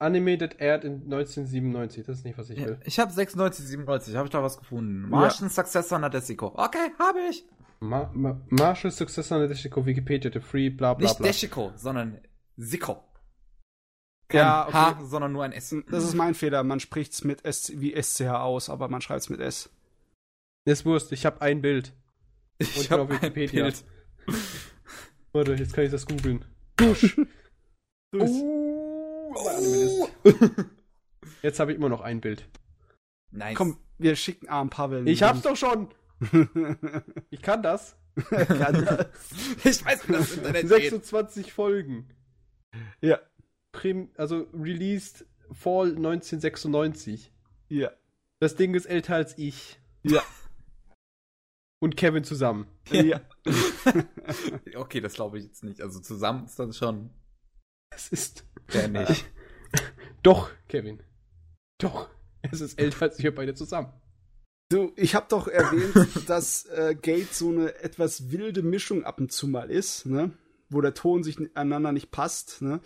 Anime 0.00 0.38
that 0.38 0.60
aired 0.60 0.84
in 0.84 1.02
1997. 1.04 2.04
Das 2.06 2.18
ist 2.18 2.24
nicht, 2.24 2.38
was 2.38 2.50
ich 2.50 2.58
Ja, 2.58 2.66
will. 2.66 2.80
ich 2.84 2.98
habe 3.00 3.12
96, 3.12 3.66
97. 3.66 4.14
Habe 4.14 4.26
ich 4.26 4.30
da 4.32 4.42
was 4.42 4.56
gefunden? 4.58 5.08
Martian 5.08 5.50
Successor 5.50 5.98
Nadesico. 5.98 6.52
Okay, 6.54 6.92
habe 6.98 7.18
ich. 7.30 7.44
Ma 7.80 8.10
Ma 8.14 8.40
Marshall 8.48 8.90
Successor 8.90 9.38
Nadeshiko 9.38 9.84
Wikipedia 9.86 10.30
the 10.32 10.40
Free 10.40 10.68
bla 10.70 10.94
bla 10.94 11.06
Nicht 11.08 11.18
bla. 11.18 11.26
Deshiko, 11.26 11.72
sondern 11.76 12.18
Siko. 12.56 13.02
Kein 14.28 14.38
Ja, 14.40 14.64
okay. 14.68 14.72
H, 14.76 14.98
sondern 15.04 15.32
nur 15.32 15.42
ein 15.44 15.52
S. 15.52 15.74
Das 15.90 16.04
ist 16.04 16.14
mein 16.14 16.34
Fehler. 16.34 16.62
Man 16.62 16.80
spricht 16.80 17.12
es 17.12 17.24
mit 17.24 17.44
S 17.44 17.72
wie 17.76 17.94
SCH 18.00 18.22
aus, 18.28 18.68
aber 18.68 18.88
man 18.88 19.00
schreibt 19.00 19.22
es 19.22 19.30
mit 19.30 19.40
S. 19.40 19.70
Ist 20.68 20.84
Wurst, 20.84 21.12
ich 21.12 21.24
habe 21.26 21.40
ein 21.40 21.60
Bild. 21.62 21.94
Ich 22.58 22.76
Und 22.76 22.90
hab 22.90 23.00
auf 23.00 23.10
Wikipedia. 23.10 23.66
ein 23.66 23.72
Bild. 23.72 23.84
Warte, 25.32 25.54
jetzt 25.54 25.72
kann 25.74 25.84
ich 25.84 25.90
das 25.90 26.06
googeln. 26.06 26.44
Dusch. 26.76 27.16
Oh, 28.14 29.46
List. 29.60 30.08
Jetzt 31.42 31.60
habe 31.60 31.72
ich 31.72 31.76
immer 31.76 31.90
noch 31.90 32.00
ein 32.00 32.22
Bild. 32.22 32.48
Nice. 33.30 33.54
Komm, 33.54 33.76
wir 33.98 34.16
schicken 34.16 34.48
arm 34.48 34.70
Pavel. 34.70 35.06
Ich 35.06 35.22
hab's 35.22 35.42
doch 35.42 35.56
schon. 35.56 35.88
Ich 37.28 37.42
kann 37.42 37.62
das. 37.62 37.96
Kann 38.30 38.84
das. 38.86 39.06
Ich 39.62 39.84
weiß, 39.84 40.08
wie 40.08 40.12
das 40.12 40.32
Internet 40.32 40.62
geht. 40.62 40.68
26 40.70 41.52
Folgen. 41.52 42.08
ja, 43.02 43.20
Prim, 43.72 44.10
also 44.16 44.46
released 44.54 45.26
Fall 45.52 45.88
1996. 45.96 47.30
ja, 47.68 47.90
Das 48.40 48.56
Ding 48.56 48.74
ist 48.74 48.86
älter 48.86 49.16
als 49.16 49.36
ich. 49.36 49.78
ja, 50.02 50.22
Und 51.80 51.96
Kevin 51.96 52.24
zusammen. 52.24 52.66
ja. 52.90 53.20
Okay, 54.74 55.00
das 55.00 55.14
glaube 55.14 55.38
ich 55.38 55.44
jetzt 55.44 55.64
nicht. 55.64 55.80
Also 55.80 56.00
zusammen 56.00 56.44
ist 56.44 56.58
das 56.58 56.76
schon. 56.76 57.10
Es 57.90 58.08
ist. 58.08 58.44
Der 58.74 58.88
nicht. 58.88 59.26
Doch, 60.22 60.50
Kevin. 60.68 61.02
Doch. 61.78 62.08
Es 62.42 62.60
ist 62.60 62.78
älter 62.78 63.02
als 63.02 63.18
wir 63.18 63.34
beide 63.34 63.54
zusammen. 63.54 63.92
Du, 64.70 64.92
ich 64.96 65.14
habe 65.14 65.26
doch 65.30 65.48
erwähnt, 65.48 66.08
dass 66.28 66.66
äh, 66.66 66.94
Gate 66.94 67.32
so 67.32 67.48
eine 67.48 67.74
etwas 67.76 68.30
wilde 68.30 68.62
Mischung 68.62 69.04
ab 69.04 69.18
und 69.18 69.32
zu 69.32 69.48
mal 69.48 69.70
ist, 69.70 70.04
ne? 70.04 70.32
Wo 70.68 70.82
der 70.82 70.92
Ton 70.92 71.22
sich 71.22 71.38
einander 71.56 71.92
nicht 71.92 72.10
passt, 72.10 72.60
ne? 72.60 72.80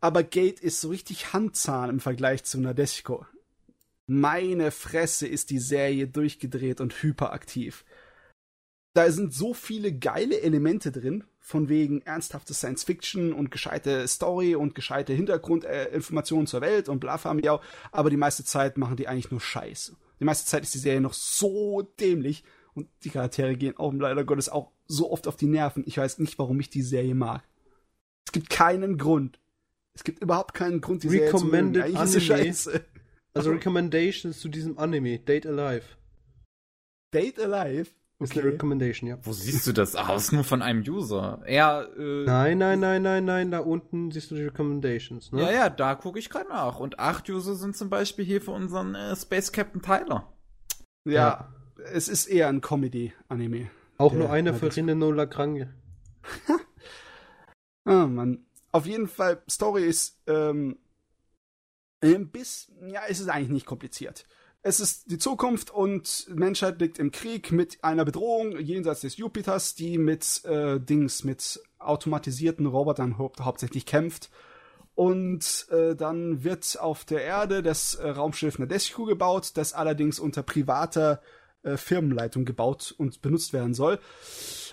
Aber 0.00 0.22
Gate 0.22 0.60
ist 0.60 0.80
so 0.80 0.90
richtig 0.90 1.32
Handzahn 1.32 1.90
im 1.90 1.98
Vergleich 1.98 2.44
zu 2.44 2.60
Nadeshiko. 2.60 3.26
Meine 4.06 4.70
Fresse 4.70 5.26
ist 5.26 5.50
die 5.50 5.58
Serie 5.58 6.06
durchgedreht 6.06 6.80
und 6.80 7.02
hyperaktiv. 7.02 7.84
Da 8.98 9.08
sind 9.12 9.32
so 9.32 9.54
viele 9.54 9.92
geile 9.92 10.40
Elemente 10.40 10.90
drin, 10.90 11.22
von 11.38 11.68
wegen 11.68 12.02
ernsthafte 12.02 12.52
Science 12.52 12.82
Fiction 12.82 13.32
und 13.32 13.52
gescheite 13.52 14.08
Story 14.08 14.56
und 14.56 14.74
gescheite 14.74 15.12
Hintergrundinformationen 15.12 16.48
zur 16.48 16.62
Welt 16.62 16.88
und 16.88 16.98
bla 16.98 17.16
Miau, 17.32 17.60
aber 17.92 18.10
die 18.10 18.16
meiste 18.16 18.42
Zeit 18.42 18.76
machen 18.76 18.96
die 18.96 19.06
eigentlich 19.06 19.30
nur 19.30 19.40
Scheiße. 19.40 19.94
Die 20.18 20.24
meiste 20.24 20.46
Zeit 20.46 20.64
ist 20.64 20.74
die 20.74 20.80
Serie 20.80 21.00
noch 21.00 21.12
so 21.12 21.82
dämlich 22.00 22.42
und 22.74 22.88
die 23.04 23.10
Charaktere 23.10 23.54
gehen 23.54 23.76
auch 23.76 23.92
leider 23.92 24.24
Gottes 24.24 24.48
auch 24.48 24.72
so 24.88 25.12
oft 25.12 25.28
auf 25.28 25.36
die 25.36 25.46
Nerven. 25.46 25.84
Ich 25.86 25.96
weiß 25.96 26.18
nicht, 26.18 26.36
warum 26.40 26.58
ich 26.58 26.68
die 26.68 26.82
Serie 26.82 27.14
mag. 27.14 27.44
Es 28.26 28.32
gibt 28.32 28.50
keinen 28.50 28.98
Grund. 28.98 29.38
Es 29.94 30.02
gibt 30.02 30.20
überhaupt 30.20 30.54
keinen 30.54 30.80
Grund, 30.80 31.04
die 31.04 31.08
Serie 31.08 31.30
zu 31.30 31.44
mögen. 31.44 31.80
Eigentlich 31.80 31.94
ist 31.94 32.16
Anime. 32.16 32.20
scheiße. 32.20 32.84
Also 33.32 33.52
Recommendations 33.52 34.40
zu 34.40 34.48
diesem 34.48 34.76
Anime. 34.76 35.20
Date 35.20 35.46
Alive. 35.46 35.84
Date 37.14 37.38
Alive? 37.38 37.90
Ist 38.20 38.36
eine 38.36 38.44
Recommendation, 38.44 39.08
ja. 39.08 39.18
Wo 39.22 39.32
siehst 39.32 39.64
du 39.68 39.72
das 39.72 39.94
aus? 39.94 40.32
Nur 40.32 40.42
von 40.42 40.60
einem 40.60 40.82
User. 40.82 41.40
Er, 41.44 41.88
äh, 41.96 42.24
Nein, 42.24 42.58
nein, 42.58 42.80
nein, 42.80 43.02
nein, 43.02 43.24
nein. 43.24 43.50
Da 43.52 43.60
unten 43.60 44.10
siehst 44.10 44.32
du 44.32 44.34
die 44.34 44.42
Recommendations, 44.42 45.30
ne? 45.30 45.42
Ja, 45.42 45.52
ja, 45.52 45.70
da 45.70 45.94
gucke 45.94 46.18
ich 46.18 46.28
gerade 46.28 46.48
nach. 46.48 46.80
Und 46.80 46.98
acht 46.98 47.28
User 47.30 47.54
sind 47.54 47.76
zum 47.76 47.90
Beispiel 47.90 48.24
hier 48.24 48.42
für 48.42 48.50
unseren 48.50 48.96
äh, 48.96 49.14
Space 49.14 49.52
Captain 49.52 49.82
Tyler. 49.82 50.32
Ja, 51.04 51.54
es 51.92 52.08
ist 52.08 52.26
eher 52.26 52.48
ein 52.48 52.60
Comedy-Anime. 52.60 53.70
Auch 53.98 54.10
Der 54.10 54.18
nur 54.18 54.30
einer 54.30 54.52
hat 54.52 54.58
für 54.60 54.74
Rinne 54.74 54.94
Lagrange. 54.94 55.74
Ah, 57.84 58.06
Mann. 58.06 58.44
Auf 58.70 58.84
jeden 58.84 59.08
Fall, 59.08 59.42
Story 59.48 59.84
ist, 59.86 60.20
ähm, 60.26 60.76
ein 62.02 62.30
bisschen, 62.30 62.90
ja, 62.90 63.00
es 63.08 63.18
ist 63.18 63.28
eigentlich 63.28 63.48
nicht 63.48 63.64
kompliziert. 63.66 64.26
Es 64.62 64.80
ist 64.80 65.10
die 65.10 65.18
Zukunft 65.18 65.70
und 65.70 66.26
Menschheit 66.34 66.80
liegt 66.80 66.98
im 66.98 67.12
Krieg 67.12 67.52
mit 67.52 67.82
einer 67.84 68.04
Bedrohung 68.04 68.58
jenseits 68.58 69.02
des 69.02 69.16
Jupiters, 69.16 69.74
die 69.74 69.98
mit 69.98 70.44
äh, 70.44 70.80
Dings, 70.80 71.22
mit 71.22 71.60
automatisierten 71.78 72.66
Robotern 72.66 73.18
hau 73.18 73.32
hauptsächlich 73.40 73.86
kämpft. 73.86 74.30
Und 74.94 75.68
äh, 75.70 75.94
dann 75.94 76.42
wird 76.42 76.78
auf 76.80 77.04
der 77.04 77.22
Erde 77.22 77.62
das 77.62 77.94
äh, 77.94 78.08
Raumschiff 78.08 78.58
Nadeshiko 78.58 79.04
gebaut, 79.04 79.52
das 79.54 79.72
allerdings 79.72 80.18
unter 80.18 80.42
privater 80.42 81.22
äh, 81.62 81.76
Firmenleitung 81.76 82.44
gebaut 82.44 82.92
und 82.98 83.22
benutzt 83.22 83.52
werden 83.52 83.74
soll. 83.74 84.00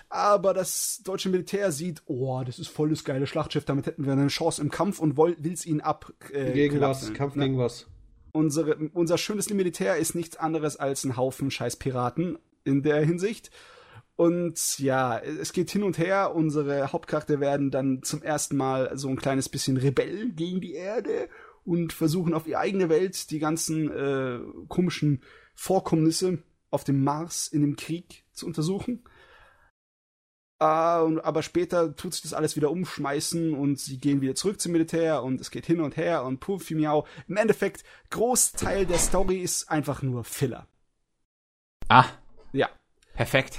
Aber 0.08 0.52
das 0.52 1.00
deutsche 1.04 1.28
Militär 1.28 1.70
sieht, 1.70 2.02
oh, 2.06 2.42
das 2.44 2.58
ist 2.58 2.68
voll 2.68 2.90
das 2.90 3.04
geile 3.04 3.28
Schlachtschiff, 3.28 3.64
damit 3.64 3.86
hätten 3.86 4.04
wir 4.04 4.12
eine 4.12 4.26
Chance 4.26 4.62
im 4.62 4.70
Kampf 4.70 4.98
und 4.98 5.16
will 5.16 5.52
es 5.52 5.64
ihn 5.64 5.80
ab. 5.80 6.12
Äh, 6.32 6.52
Gegen 6.52 6.80
was? 6.80 7.00
klappen, 7.00 7.16
Kampf 7.16 7.34
ne? 7.36 7.44
gegen 7.44 7.58
was? 7.58 7.86
Unsere, 8.36 8.76
unser 8.92 9.18
schönes 9.18 9.50
Militär 9.50 9.96
ist 9.96 10.14
nichts 10.14 10.36
anderes 10.36 10.76
als 10.76 11.04
ein 11.04 11.16
Haufen 11.16 11.50
scheiß 11.50 11.76
Piraten 11.76 12.38
in 12.64 12.82
der 12.82 13.04
Hinsicht. 13.04 13.50
Und 14.14 14.78
ja, 14.78 15.18
es 15.18 15.52
geht 15.52 15.70
hin 15.70 15.82
und 15.82 15.98
her. 15.98 16.34
Unsere 16.34 16.92
Hauptcharakter 16.92 17.40
werden 17.40 17.70
dann 17.70 18.02
zum 18.02 18.22
ersten 18.22 18.56
Mal 18.56 18.96
so 18.96 19.08
ein 19.08 19.16
kleines 19.16 19.48
bisschen 19.48 19.76
Rebell 19.76 20.30
gegen 20.32 20.60
die 20.60 20.74
Erde 20.74 21.28
und 21.64 21.92
versuchen 21.92 22.32
auf 22.32 22.46
ihre 22.46 22.60
eigene 22.60 22.88
Welt 22.88 23.30
die 23.30 23.38
ganzen 23.38 23.90
äh, 23.90 24.38
komischen 24.68 25.22
Vorkommnisse 25.54 26.38
auf 26.70 26.84
dem 26.84 27.02
Mars 27.02 27.48
in 27.48 27.60
dem 27.60 27.76
Krieg 27.76 28.24
zu 28.32 28.46
untersuchen. 28.46 29.04
Äh, 30.58 31.00
und- 31.00 31.20
aber 31.20 31.42
später 31.42 31.94
tut 31.96 32.14
sich 32.14 32.22
das 32.22 32.32
alles 32.32 32.56
wieder 32.56 32.70
umschmeißen 32.70 33.54
und 33.54 33.78
sie 33.78 33.98
gehen 33.98 34.20
wieder 34.22 34.34
zurück 34.34 34.60
zum 34.60 34.72
Militär 34.72 35.22
und 35.22 35.40
es 35.40 35.50
geht 35.50 35.66
hin 35.66 35.80
und 35.80 35.96
her 35.96 36.24
und 36.24 36.40
puff, 36.40 36.70
miau. 36.70 37.06
Im 37.28 37.36
Endeffekt, 37.36 37.84
Großteil 38.10 38.86
der 38.86 38.98
Story 38.98 39.36
ist 39.38 39.70
einfach 39.70 40.02
nur 40.02 40.24
Filler. 40.24 40.66
Ah, 41.88 42.06
Ja. 42.52 42.68
perfekt. 43.14 43.58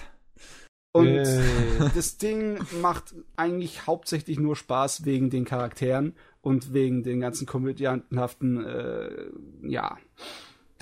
Und 0.94 1.06
Yay. 1.14 1.90
das 1.96 2.18
Ding 2.18 2.60
macht 2.82 3.14
eigentlich 3.36 3.86
hauptsächlich 3.86 4.40
nur 4.40 4.56
Spaß 4.56 5.06
wegen 5.06 5.30
den 5.30 5.46
Charakteren 5.46 6.16
und 6.42 6.74
wegen 6.74 7.04
den 7.04 7.20
ganzen 7.20 7.46
komödiantenhaften, 7.46 8.66
äh, 8.66 9.28
ja, 9.62 9.98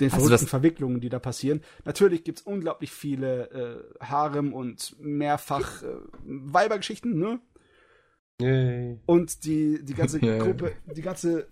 den 0.00 0.12
also 0.12 0.26
verrückten 0.26 0.46
Verwicklungen, 0.46 1.00
die 1.00 1.08
da 1.08 1.18
passieren. 1.18 1.62
Natürlich 1.84 2.24
gibt's 2.24 2.42
unglaublich 2.42 2.90
viele 2.90 3.50
äh, 4.00 4.04
Harem 4.04 4.52
und 4.52 4.96
mehrfach 5.00 5.82
äh, 5.82 5.86
Weibergeschichten, 6.24 7.18
ne? 7.18 7.40
Yay. 8.40 8.98
Und 9.06 9.44
die, 9.44 9.82
die 9.82 9.94
ganze 9.94 10.20
Gruppe, 10.38 10.72
die 10.94 11.02
ganze 11.02 11.48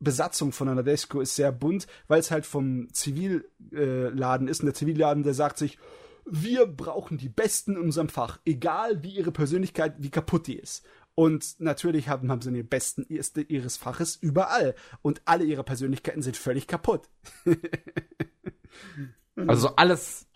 Besatzung 0.00 0.52
von 0.52 0.68
Anadesco 0.68 1.20
ist 1.20 1.36
sehr 1.36 1.52
bunt, 1.52 1.86
weil 2.08 2.20
es 2.20 2.30
halt 2.30 2.46
vom 2.46 2.88
Zivilladen 2.92 4.48
äh, 4.48 4.50
ist. 4.50 4.60
Und 4.60 4.66
der 4.66 4.74
Zivilladen, 4.74 5.22
der 5.22 5.34
sagt 5.34 5.58
sich, 5.58 5.78
wir 6.26 6.66
brauchen 6.66 7.18
die 7.18 7.28
Besten 7.28 7.72
in 7.72 7.82
unserem 7.82 8.08
Fach, 8.08 8.38
egal 8.44 9.02
wie 9.02 9.10
ihre 9.10 9.32
Persönlichkeit, 9.32 9.94
wie 9.98 10.10
kaputt 10.10 10.46
die 10.46 10.56
ist. 10.56 10.84
Und 11.16 11.60
natürlich 11.60 12.08
haben, 12.08 12.30
haben 12.30 12.42
sie 12.42 12.52
den 12.52 12.68
Besten 12.68 13.06
ihres 13.08 13.76
Faches 13.76 14.16
überall. 14.16 14.74
Und 15.00 15.22
alle 15.26 15.44
ihre 15.44 15.62
Persönlichkeiten 15.62 16.22
sind 16.22 16.36
völlig 16.36 16.66
kaputt. 16.66 17.08
also 19.36 19.76
alles 19.76 20.26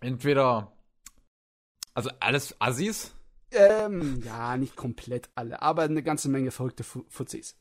entweder, 0.00 0.72
also 1.94 2.10
alles 2.20 2.60
Assis? 2.60 3.14
Ähm, 3.50 4.22
ja, 4.24 4.56
nicht 4.56 4.76
komplett 4.76 5.30
alle, 5.34 5.62
aber 5.62 5.82
eine 5.82 6.02
ganze 6.02 6.28
Menge 6.28 6.50
verrückte 6.50 6.84
Fuzis. 6.84 7.56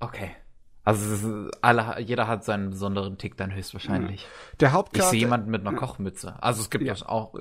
Okay. 0.00 0.34
Also 0.82 1.48
alle, 1.62 1.98
jeder 2.00 2.28
hat 2.28 2.44
seinen 2.44 2.70
besonderen 2.70 3.16
Tick 3.16 3.38
dann 3.38 3.54
höchstwahrscheinlich. 3.54 4.26
Der 4.60 4.72
Hauptcharakter. 4.72 5.06
Ich 5.06 5.10
sehe 5.12 5.20
jemanden 5.20 5.50
mit 5.50 5.66
einer 5.66 5.78
Kochmütze. 5.78 6.42
Also 6.42 6.60
es 6.60 6.68
gibt 6.68 6.84
ja 6.84 6.94
auch. 7.06 7.34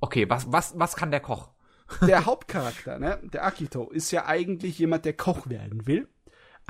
Okay, 0.00 0.30
was 0.30 0.50
was 0.50 0.78
was 0.78 0.96
kann 0.96 1.10
der 1.10 1.20
Koch? 1.20 1.50
Der 2.06 2.26
Hauptcharakter, 2.26 2.98
ne, 2.98 3.20
der 3.22 3.44
Akito, 3.44 3.90
ist 3.90 4.10
ja 4.10 4.26
eigentlich 4.26 4.78
jemand, 4.78 5.04
der 5.04 5.12
Koch 5.12 5.48
werden 5.48 5.86
will. 5.86 6.08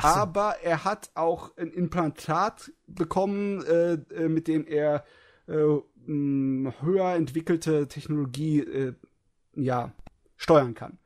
So. 0.01 0.09
Aber 0.09 0.57
er 0.63 0.85
hat 0.85 1.11
auch 1.15 1.57
ein 1.57 1.73
Implantat 1.73 2.71
bekommen, 2.87 3.65
äh, 3.65 3.95
äh 3.95 4.29
mit 4.29 4.47
dem 4.47 4.67
er 4.67 5.05
äh, 5.47 5.55
höher 5.55 7.15
entwickelte 7.15 7.89
Technologie 7.89 8.61
äh, 8.61 8.95
ja 9.55 9.93
steuern 10.37 10.75
kann. 10.75 10.99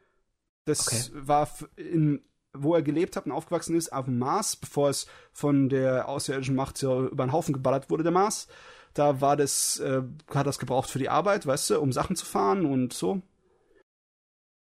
Das 0.65 0.89
okay. 0.89 1.21
war 1.27 1.49
in 1.77 2.23
wo 2.53 2.75
er 2.75 2.83
gelebt 2.83 3.17
hat 3.17 3.27
und 3.27 3.33
aufgewachsen 3.33 3.77
ist, 3.77 3.93
auf 3.93 4.07
dem 4.07 4.19
Mars, 4.19 4.57
bevor 4.57 4.91
es 4.91 5.07
von 5.33 5.69
der 5.69 6.09
außerirdischen 6.09 6.57
Macht 6.57 6.79
so 6.79 7.07
über 7.07 7.25
den 7.25 7.33
Haufen 7.33 7.53
geballert 7.53 7.91
wurde, 7.91 8.03
der 8.03 8.13
Mars. 8.13 8.49
Da 8.93 9.21
war 9.21 9.37
das, 9.37 9.79
äh, 9.79 10.03
hat 10.35 10.47
das 10.47 10.59
gebraucht 10.59 10.91
für 10.91 10.99
die 10.99 11.09
Arbeit, 11.09 11.47
weißt 11.47 11.71
du, 11.71 11.81
um 11.81 11.93
Sachen 11.93 12.17
zu 12.17 12.27
fahren 12.27 12.67
und 12.67 12.93
so. 12.93 13.23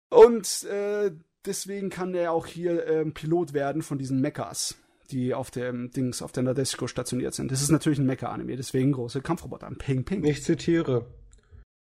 Und 0.09 0.63
äh, 0.63 1.11
deswegen 1.45 1.89
kann 1.89 2.13
er 2.15 2.31
auch 2.31 2.45
hier 2.45 2.85
äh, 2.87 3.05
Pilot 3.11 3.53
werden 3.53 3.81
von 3.81 3.97
diesen 3.97 4.21
Mechas, 4.21 4.75
die 5.11 5.33
auf 5.33 5.51
dem 5.51 5.91
Dings, 5.91 6.21
auf 6.21 6.31
der 6.31 6.43
Nadeshiko 6.43 6.87
stationiert 6.87 7.33
sind. 7.33 7.51
Das 7.51 7.61
ist 7.61 7.71
natürlich 7.71 7.99
ein 7.99 8.05
Mecha-Anime, 8.05 8.55
deswegen 8.55 8.93
große 8.93 9.21
Kampfroboter. 9.21 9.69
Ping, 9.77 10.05
ping. 10.05 10.23
Ich 10.23 10.43
zitiere. 10.43 11.13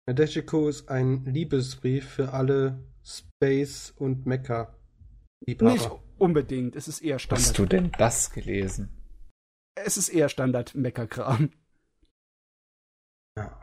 Nadeshiko 0.07 0.69
ist 0.69 0.89
ein 0.89 1.25
Liebesbrief 1.25 2.09
für 2.09 2.33
alle 2.33 2.83
Space- 3.03 3.93
und 3.97 4.25
Mecha. 4.25 4.75
Liebhaber. 5.45 5.71
Nicht 5.71 5.91
unbedingt, 6.17 6.75
es 6.75 6.87
ist 6.87 7.01
eher 7.01 7.19
Standard. 7.19 7.47
Hast 7.47 7.57
du 7.57 7.65
denn 7.65 7.91
das 7.97 8.31
gelesen? 8.31 8.89
Es 9.75 9.97
ist 9.97 10.09
eher 10.09 10.29
Standard-Mecker-Kram. 10.29 11.51
Ja. 13.37 13.61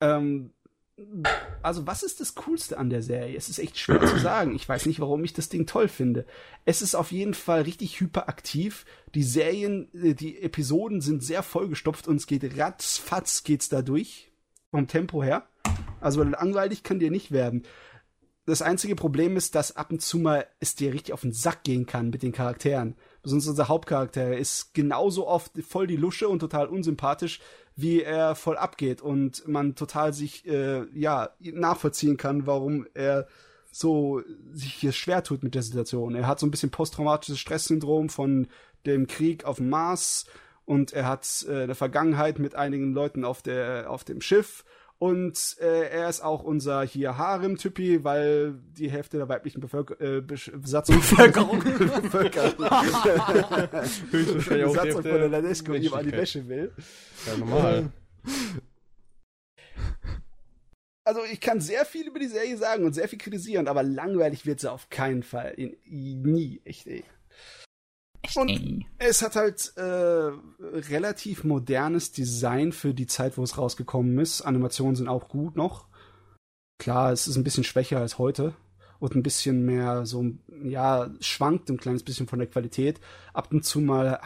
Ähm, 0.00 0.52
also 1.62 1.86
was 1.86 2.02
ist 2.02 2.20
das 2.20 2.34
Coolste 2.34 2.78
an 2.78 2.90
der 2.90 3.02
Serie? 3.02 3.36
Es 3.36 3.48
ist 3.48 3.58
echt 3.58 3.78
schwer 3.78 4.04
zu 4.04 4.18
sagen. 4.18 4.54
Ich 4.54 4.68
weiß 4.68 4.86
nicht, 4.86 5.00
warum 5.00 5.24
ich 5.24 5.32
das 5.32 5.48
Ding 5.48 5.66
toll 5.66 5.88
finde. 5.88 6.26
Es 6.64 6.82
ist 6.82 6.94
auf 6.94 7.12
jeden 7.12 7.34
Fall 7.34 7.62
richtig 7.62 8.00
hyperaktiv. 8.00 8.84
Die 9.14 9.22
Serien, 9.22 9.88
äh, 9.94 10.14
die 10.14 10.42
Episoden 10.42 11.00
sind 11.00 11.22
sehr 11.22 11.42
vollgestopft 11.42 12.08
und 12.08 12.16
es 12.16 12.26
geht 12.26 12.58
ratzfatz 12.58 13.44
geht's 13.44 13.68
da 13.68 13.82
durch. 13.82 14.30
Vom 14.70 14.86
Tempo 14.86 15.22
her. 15.22 15.46
Also 16.00 16.22
langweilig 16.22 16.82
kann 16.82 16.98
dir 16.98 17.10
nicht 17.10 17.32
werden. 17.32 17.64
Das 18.48 18.62
einzige 18.62 18.96
Problem 18.96 19.36
ist, 19.36 19.54
dass 19.54 19.76
ab 19.76 19.90
und 19.90 20.00
zu 20.00 20.18
mal 20.18 20.46
es 20.58 20.74
dir 20.74 20.94
richtig 20.94 21.12
auf 21.12 21.20
den 21.20 21.32
Sack 21.32 21.64
gehen 21.64 21.84
kann 21.84 22.08
mit 22.08 22.22
den 22.22 22.32
Charakteren. 22.32 22.96
Besonders 23.22 23.48
unser 23.48 23.68
Hauptcharakter 23.68 24.38
ist 24.38 24.72
genauso 24.72 25.26
oft 25.26 25.52
voll 25.62 25.86
die 25.86 25.96
Lusche 25.96 26.30
und 26.30 26.38
total 26.38 26.66
unsympathisch, 26.66 27.40
wie 27.78 28.02
er 28.02 28.34
voll 28.34 28.56
abgeht 28.56 29.00
und 29.00 29.46
man 29.46 29.76
total 29.76 30.12
sich 30.12 30.44
äh, 30.48 30.84
ja 30.98 31.30
nachvollziehen 31.38 32.16
kann, 32.16 32.44
warum 32.44 32.88
er 32.92 33.28
so 33.70 34.20
sich 34.52 34.74
hier 34.74 34.90
schwer 34.90 35.22
tut 35.22 35.44
mit 35.44 35.54
der 35.54 35.62
Situation. 35.62 36.16
Er 36.16 36.26
hat 36.26 36.40
so 36.40 36.46
ein 36.46 36.50
bisschen 36.50 36.72
posttraumatisches 36.72 37.38
Stresssyndrom 37.38 38.08
von 38.08 38.48
dem 38.84 39.06
Krieg 39.06 39.44
auf 39.44 39.58
dem 39.58 39.68
Mars 39.68 40.26
und 40.64 40.92
er 40.92 41.06
hat 41.06 41.46
äh, 41.48 41.62
eine 41.62 41.76
Vergangenheit 41.76 42.40
mit 42.40 42.56
einigen 42.56 42.94
Leuten 42.94 43.24
auf 43.24 43.42
der 43.42 43.88
auf 43.88 44.02
dem 44.02 44.20
Schiff 44.22 44.64
und 44.98 45.56
äh, 45.60 45.90
er 45.90 46.08
ist 46.08 46.22
auch 46.22 46.42
unser 46.42 46.82
hier 46.82 47.16
Harem-Typi, 47.16 48.02
weil 48.02 48.58
die 48.76 48.90
Hälfte 48.90 49.18
der 49.18 49.28
weiblichen 49.28 49.60
Bevölker 49.60 50.00
äh, 50.00 50.20
Besatzung 50.20 50.96
Bevölkerung, 50.96 51.60
Besatzung 54.10 55.02
von 55.02 55.02
der 55.02 55.28
Ladesco 55.28 55.74
ihm 55.74 55.94
an 55.94 56.04
die 56.04 56.12
Wäsche 56.12 56.48
will. 56.48 56.72
Ja, 57.26 57.36
normal. 57.36 57.92
Also 61.04 61.24
ich 61.24 61.40
kann 61.40 61.62
sehr 61.62 61.86
viel 61.86 62.06
über 62.06 62.18
die 62.18 62.26
Serie 62.26 62.58
sagen 62.58 62.84
und 62.84 62.92
sehr 62.92 63.08
viel 63.08 63.18
kritisieren, 63.18 63.66
aber 63.66 63.82
langweilig 63.82 64.44
wird 64.44 64.60
sie 64.60 64.70
auf 64.70 64.90
keinen 64.90 65.22
Fall. 65.22 65.54
In, 65.56 65.74
nie, 65.86 66.60
echt 66.66 66.86
ey. 66.86 67.02
Und 68.34 68.84
es 68.98 69.22
hat 69.22 69.36
halt 69.36 69.72
äh, 69.76 69.82
relativ 69.82 71.44
modernes 71.44 72.12
Design 72.12 72.72
für 72.72 72.94
die 72.94 73.06
Zeit, 73.06 73.38
wo 73.38 73.42
es 73.42 73.56
rausgekommen 73.56 74.18
ist. 74.18 74.42
Animationen 74.42 74.96
sind 74.96 75.08
auch 75.08 75.28
gut 75.28 75.56
noch. 75.56 75.86
Klar, 76.78 77.12
es 77.12 77.26
ist 77.26 77.36
ein 77.36 77.44
bisschen 77.44 77.64
schwächer 77.64 77.98
als 77.98 78.18
heute 78.18 78.54
und 79.00 79.14
ein 79.14 79.22
bisschen 79.22 79.64
mehr 79.64 80.04
so, 80.04 80.24
ja, 80.64 81.10
schwankt 81.20 81.70
ein 81.70 81.76
kleines 81.76 82.02
bisschen 82.02 82.26
von 82.26 82.38
der 82.38 82.48
Qualität. 82.48 83.00
Ab 83.32 83.52
und 83.52 83.64
zu 83.64 83.80
mal 83.80 84.20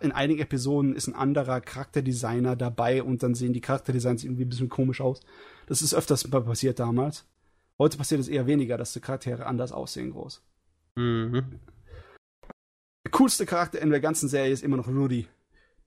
in 0.00 0.12
einigen 0.12 0.40
Episoden 0.40 0.94
ist 0.94 1.08
ein 1.08 1.14
anderer 1.14 1.60
Charakterdesigner 1.60 2.54
dabei 2.56 3.02
und 3.02 3.22
dann 3.22 3.34
sehen 3.34 3.52
die 3.52 3.60
Charakterdesigns 3.60 4.24
irgendwie 4.24 4.44
ein 4.44 4.48
bisschen 4.50 4.68
komisch 4.68 5.00
aus. 5.00 5.20
Das 5.66 5.82
ist 5.82 5.94
öfters 5.94 6.28
passiert 6.30 6.78
damals. 6.78 7.26
Heute 7.78 7.96
passiert 7.96 8.20
es 8.20 8.28
eher 8.28 8.46
weniger, 8.46 8.76
dass 8.76 8.92
die 8.92 9.00
Charaktere 9.00 9.46
anders 9.46 9.72
aussehen 9.72 10.10
groß. 10.10 10.42
Mhm 10.96 11.60
coolste 13.08 13.46
Charakter 13.46 13.80
in 13.80 13.90
der 13.90 14.00
ganzen 14.00 14.28
Serie 14.28 14.52
ist 14.52 14.62
immer 14.62 14.76
noch 14.76 14.88
Rudy. 14.88 15.26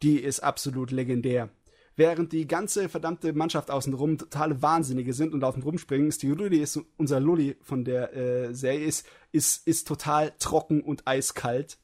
Die 0.01 0.19
ist 0.19 0.41
absolut 0.41 0.91
legendär. 0.91 1.50
Während 1.95 2.32
die 2.32 2.48
ganze 2.48 2.90
verdammte 2.90 3.33
Mannschaft 3.33 3.69
außenrum 3.69 4.17
totale 4.17 4.61
Wahnsinnige 4.61 5.14
sind 5.14 5.33
und 5.33 5.43
auf 5.43 5.56
und 5.56 5.66
rumspringen, 5.66 6.08
ist 6.08 6.24
die 6.24 6.32
Rudy 6.32 6.59
ist 6.59 6.80
unser 6.98 7.19
Lully 7.19 7.58
von 7.61 7.83
der 7.83 8.16
äh, 8.16 8.53
Serie 8.53 8.85
ist, 8.85 9.06
ist, 9.32 9.67
ist 9.67 9.88
total 9.88 10.33
trocken 10.40 10.82
und 10.82 11.08
eiskalt. 11.08 11.77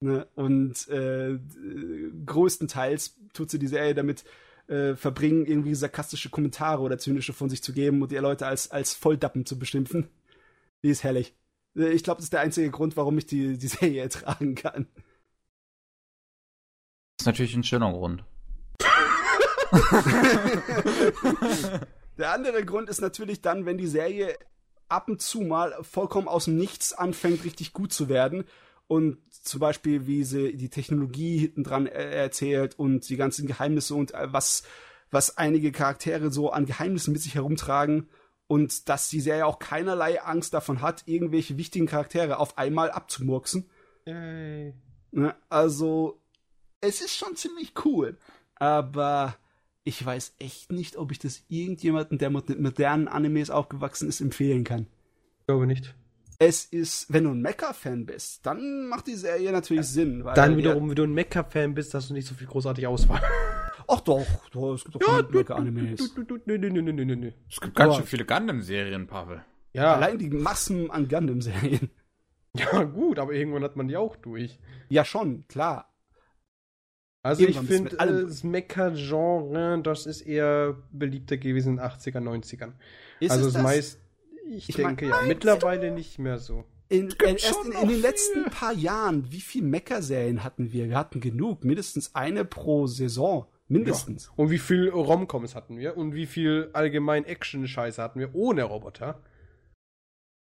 Ne? 0.00 0.26
Und 0.34 0.88
äh, 0.88 1.38
größtenteils 2.26 3.16
tut 3.32 3.50
sie 3.50 3.58
die 3.58 3.66
Serie 3.66 3.94
damit 3.94 4.24
äh, 4.68 4.94
verbringen, 4.94 5.46
irgendwie 5.46 5.74
sarkastische 5.74 6.28
Kommentare 6.28 6.82
oder 6.82 6.98
zynische 6.98 7.32
von 7.32 7.48
sich 7.48 7.62
zu 7.62 7.72
geben 7.72 8.02
und 8.02 8.12
die 8.12 8.16
Leute 8.16 8.46
als, 8.46 8.70
als 8.70 8.94
Volldappen 8.94 9.46
zu 9.46 9.58
beschimpfen. 9.58 10.08
Die 10.82 10.90
ist 10.90 11.02
herrlich. 11.02 11.34
Äh, 11.76 11.92
ich 11.92 12.02
glaube, 12.04 12.18
das 12.18 12.26
ist 12.26 12.32
der 12.32 12.40
einzige 12.40 12.70
Grund, 12.70 12.96
warum 12.96 13.18
ich 13.18 13.26
die, 13.26 13.58
die 13.58 13.68
Serie 13.68 14.02
ertragen 14.02 14.54
kann. 14.54 14.86
Das 17.16 17.24
ist 17.24 17.26
natürlich 17.26 17.54
ein 17.56 17.64
schöner 17.64 17.92
Grund. 17.92 18.24
der 22.16 22.32
andere 22.32 22.64
Grund 22.64 22.88
ist 22.88 23.00
natürlich 23.00 23.42
dann, 23.42 23.66
wenn 23.66 23.76
die 23.76 23.86
Serie 23.86 24.38
ab 24.88 25.08
und 25.08 25.20
zu 25.20 25.42
mal 25.42 25.74
vollkommen 25.82 26.28
aus 26.28 26.46
dem 26.46 26.56
Nichts 26.56 26.92
anfängt, 26.92 27.44
richtig 27.44 27.72
gut 27.72 27.92
zu 27.92 28.08
werden. 28.08 28.44
Und 28.86 29.18
zum 29.30 29.60
Beispiel, 29.60 30.06
wie 30.06 30.24
sie 30.24 30.56
die 30.56 30.70
Technologie 30.70 31.38
hinten 31.38 31.64
dran 31.64 31.86
erzählt 31.86 32.78
und 32.78 33.08
die 33.08 33.16
ganzen 33.16 33.46
Geheimnisse 33.46 33.94
und 33.94 34.14
äh, 34.14 34.32
was, 34.32 34.62
was 35.10 35.36
einige 35.36 35.72
Charaktere 35.72 36.30
so 36.30 36.50
an 36.50 36.64
Geheimnissen 36.64 37.12
mit 37.12 37.20
sich 37.20 37.34
herumtragen 37.34 38.08
und 38.48 38.88
dass 38.88 39.08
die 39.08 39.20
Serie 39.20 39.46
auch 39.46 39.60
keinerlei 39.60 40.20
Angst 40.20 40.54
davon 40.54 40.80
hat, 40.82 41.04
irgendwelche 41.06 41.56
wichtigen 41.56 41.86
Charaktere 41.86 42.38
auf 42.38 42.58
einmal 42.58 42.90
abzumurksen. 42.90 43.70
Yay. 44.06 44.74
Ne, 45.12 45.34
also, 45.48 46.20
es 46.80 47.00
ist 47.00 47.14
schon 47.14 47.36
ziemlich 47.36 47.72
cool, 47.84 48.16
aber 48.56 49.36
ich 49.84 50.04
weiß 50.04 50.34
echt 50.38 50.72
nicht, 50.72 50.96
ob 50.96 51.12
ich 51.12 51.18
das 51.18 51.42
irgendjemanden, 51.48 52.18
der 52.18 52.30
mit 52.30 52.58
modernen 52.58 53.08
Animes 53.08 53.50
aufgewachsen 53.50 54.08
ist, 54.08 54.20
empfehlen 54.20 54.64
kann. 54.64 54.86
Ich 55.40 55.46
glaube 55.46 55.66
nicht. 55.66 55.94
Es 56.38 56.64
ist, 56.64 57.12
wenn 57.12 57.24
du 57.24 57.30
ein 57.30 57.42
Mecha-Fan 57.42 58.06
bist, 58.06 58.46
dann 58.46 58.86
macht 58.86 59.08
die 59.08 59.16
Serie 59.16 59.50
natürlich 59.50 59.86
ja. 59.86 59.92
Sinn. 59.92 60.24
dann 60.34 60.56
wiederum, 60.56 60.88
wenn 60.88 60.96
du 60.96 61.04
ein 61.04 61.12
Mecha-Fan 61.12 61.74
bist, 61.74 61.94
hast 61.94 62.10
du 62.10 62.14
nicht 62.14 62.28
so 62.28 62.34
viel 62.34 62.46
großartig 62.46 62.86
Auswahl. 62.86 63.20
Ach 63.88 64.00
doch, 64.00 64.26
doch 64.52 64.74
es 64.74 64.84
gibt 64.84 64.96
doch 64.96 65.00
ja, 65.00 65.26
viele 65.26 65.56
Animes. 65.56 66.14
Nö, 66.44 66.58
nö, 66.58 66.70
nö, 66.70 66.92
nö, 66.92 67.16
nö. 67.16 67.32
Es 67.48 67.60
gibt 67.60 67.74
ganz 67.74 67.96
schön 67.96 68.04
viele 68.04 68.26
Gundam-Serien, 68.26 69.06
Pavel. 69.06 69.42
Ja. 69.72 69.94
Allein 69.94 70.18
die 70.18 70.28
Massen 70.30 70.90
an 70.90 71.08
Gundam-Serien. 71.08 71.90
Ja, 72.54 72.82
gut, 72.82 73.18
aber 73.18 73.34
irgendwann 73.34 73.62
hat 73.62 73.76
man 73.76 73.86
die 73.88 73.96
auch 73.96 74.16
durch. 74.16 74.58
Ja, 74.88 75.04
schon, 75.04 75.46
klar. 75.48 75.94
Also 77.22 77.42
Irgendwann 77.42 77.64
ich 77.64 77.68
du 77.68 77.74
finde, 77.74 77.98
äh, 77.98 78.26
das 78.26 78.42
Mecha-Genre, 78.42 79.80
das 79.82 80.06
ist 80.06 80.22
eher 80.22 80.76
beliebter 80.90 81.36
gewesen 81.36 81.74
in 81.74 81.76
den 81.76 81.84
80er, 81.84 82.20
90ern. 82.20 82.72
Ist 83.20 83.32
also 83.32 83.48
es 83.48 83.52
das 83.52 83.62
meist, 83.62 84.00
ich, 84.50 84.70
Ich 84.70 84.78
mein, 84.78 84.96
denke 84.96 85.08
ja, 85.08 85.22
mittlerweile 85.26 85.90
nicht 85.90 86.18
mehr 86.18 86.38
so. 86.38 86.64
In, 86.88 87.08
Gibt 87.08 87.22
äh, 87.22 87.32
erst 87.32 87.64
in, 87.66 87.72
in 87.72 87.88
den 87.88 88.00
letzten 88.00 88.44
paar 88.44 88.72
Jahren, 88.72 89.30
wie 89.30 89.42
viel 89.42 89.62
Mecha-Serien 89.62 90.42
hatten 90.42 90.72
wir? 90.72 90.88
Wir 90.88 90.96
hatten 90.96 91.20
genug, 91.20 91.64
mindestens 91.64 92.14
eine 92.14 92.46
pro 92.46 92.86
Saison. 92.86 93.46
Mindestens. 93.68 94.30
Und 94.36 94.50
wie 94.50 94.58
viel 94.58 94.88
Romcoms 94.88 95.54
hatten 95.54 95.76
wir 95.78 95.96
und 95.96 96.14
wie 96.14 96.26
viel 96.26 96.70
allgemein 96.72 97.24
Action-Scheiße 97.24 98.02
hatten 98.02 98.18
wir 98.20 98.34
ohne 98.34 98.62
Roboter. 98.64 99.20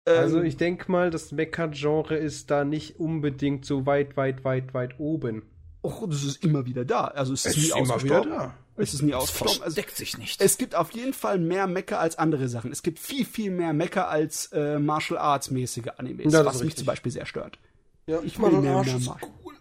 Also 0.06 0.40
Ähm, 0.40 0.44
ich 0.44 0.56
denke 0.58 0.90
mal, 0.92 1.10
das 1.10 1.32
Mecha-Genre 1.32 2.16
ist 2.16 2.50
da 2.50 2.64
nicht 2.64 3.00
unbedingt 3.00 3.64
so 3.64 3.86
weit, 3.86 4.16
weit, 4.18 4.44
weit, 4.44 4.74
weit 4.74 4.98
oben. 5.00 5.42
Och, 5.82 6.06
das 6.08 6.24
ist 6.24 6.44
immer 6.44 6.66
wieder 6.66 6.84
da. 6.84 7.04
Also 7.06 7.32
es 7.32 7.46
ist, 7.46 7.56
nie 7.56 7.72
ausgestorben. 7.72 8.52
Es 8.76 8.92
ist 8.94 9.02
nie 9.02 9.14
ausgestorben. 9.14 9.62
Also, 9.62 9.74
Deckt 9.76 9.96
sich 9.96 10.18
nicht. 10.18 10.40
es 10.42 10.58
gibt 10.58 10.74
auf 10.74 10.90
jeden 10.92 11.12
Fall 11.14 11.38
mehr 11.38 11.66
Mecha 11.66 11.98
als 11.98 12.16
andere 12.18 12.48
Sachen. 12.48 12.72
Es 12.72 12.82
gibt 12.82 12.98
viel, 12.98 13.24
viel 13.24 13.50
mehr 13.50 13.72
Mecha 13.72 14.04
als 14.08 14.46
äh, 14.52 14.78
Martial 14.78 15.18
Arts 15.18 15.50
mäßige 15.50 15.88
Animes, 15.96 16.32
Ja, 16.32 16.38
das 16.42 16.46
was 16.46 16.54
ist 16.56 16.60
mich 16.60 16.66
richtig. 16.68 16.78
zum 16.84 16.86
Beispiel 16.86 17.12
sehr 17.12 17.26
stört. 17.26 17.58
Ja, 18.06 18.20
Ich 18.22 18.38
mehr 18.38 18.82
ist 18.82 19.06
machen. 19.06 19.30
cool. 19.44 19.54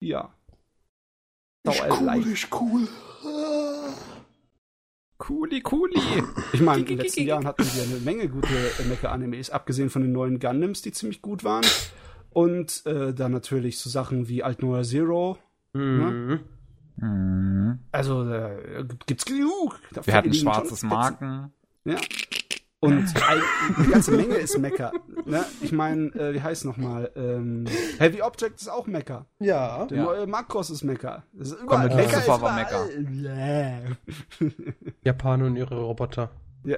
Ja. 0.00 0.32
Ist 1.66 1.80
Dauer 1.80 1.98
cool, 1.98 2.04
leicht. 2.04 2.26
ist 2.26 2.48
cool. 2.60 2.88
Cooli, 5.16 5.60
cooli. 5.62 6.00
Ich 6.52 6.60
meine, 6.60 6.80
in 6.80 6.86
den 6.86 6.98
letzten 6.98 7.22
Jahren 7.22 7.46
hatten 7.46 7.64
wir 7.64 7.82
eine 7.84 8.00
Menge 8.04 8.28
gute 8.28 8.48
Mecha-Animes, 8.88 9.48
abgesehen 9.50 9.88
von 9.88 10.02
den 10.02 10.12
neuen 10.12 10.38
Gundams, 10.38 10.82
die 10.82 10.92
ziemlich 10.92 11.22
gut 11.22 11.44
waren. 11.44 11.64
Und 12.30 12.84
äh, 12.84 13.14
dann 13.14 13.32
natürlich 13.32 13.78
so 13.78 13.88
Sachen 13.88 14.28
wie 14.28 14.42
Alt 14.42 14.60
Noir 14.60 14.82
Zero. 14.82 15.38
Mhm. 15.72 16.40
Mhm. 16.96 17.78
Also 17.92 18.28
äh, 18.30 18.84
gibt's 19.06 19.24
genug. 19.24 19.78
Da 19.92 20.06
Wir 20.06 20.14
hatten 20.14 20.34
schwarzes. 20.34 20.82
Marken. 20.82 21.52
Ja. 21.84 21.96
Und 22.84 23.14
ein, 23.28 23.42
eine 23.76 23.88
ganze 23.88 24.10
Menge 24.12 24.34
ist 24.34 24.58
Mecha. 24.58 24.92
Ne? 25.24 25.44
Ich 25.62 25.72
meine, 25.72 26.08
äh, 26.14 26.34
wie 26.34 26.42
heißt 26.42 26.64
nochmal? 26.64 27.10
Ähm, 27.16 27.64
Heavy 27.98 28.20
Object 28.22 28.60
ist 28.60 28.68
auch 28.68 28.86
Mecha. 28.86 29.26
Ja. 29.38 29.86
Der 29.86 29.96
Ja. 29.98 30.04
neue 30.04 30.26
Makros 30.26 30.70
ist 30.70 30.82
Mecha. 30.84 31.22
Das 31.32 31.48
ist 31.52 31.60
überall. 31.62 31.88
mit 31.88 31.96
Mecha 31.96 32.18
ist 32.18 32.26
überall. 32.26 33.96
Japaner 35.02 35.46
und 35.46 35.56
ihre 35.56 35.80
Roboter. 35.80 36.30
ja. 36.64 36.76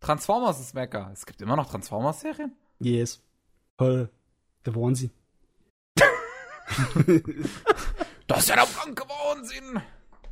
Transformers 0.00 0.58
ist 0.60 0.74
Mecha. 0.74 1.10
Es 1.12 1.24
gibt 1.26 1.40
immer 1.42 1.54
noch 1.54 1.70
Transformers-Serien? 1.70 2.52
Yes. 2.80 3.22
Toll. 3.78 4.10
Da 4.64 4.74
waren 4.74 4.96
sie. 4.96 5.10
Das 8.26 8.38
ist 8.40 8.48
ja 8.48 8.56
der 8.56 8.66
blanke 8.66 9.04
Wahnsinn. 9.08 9.80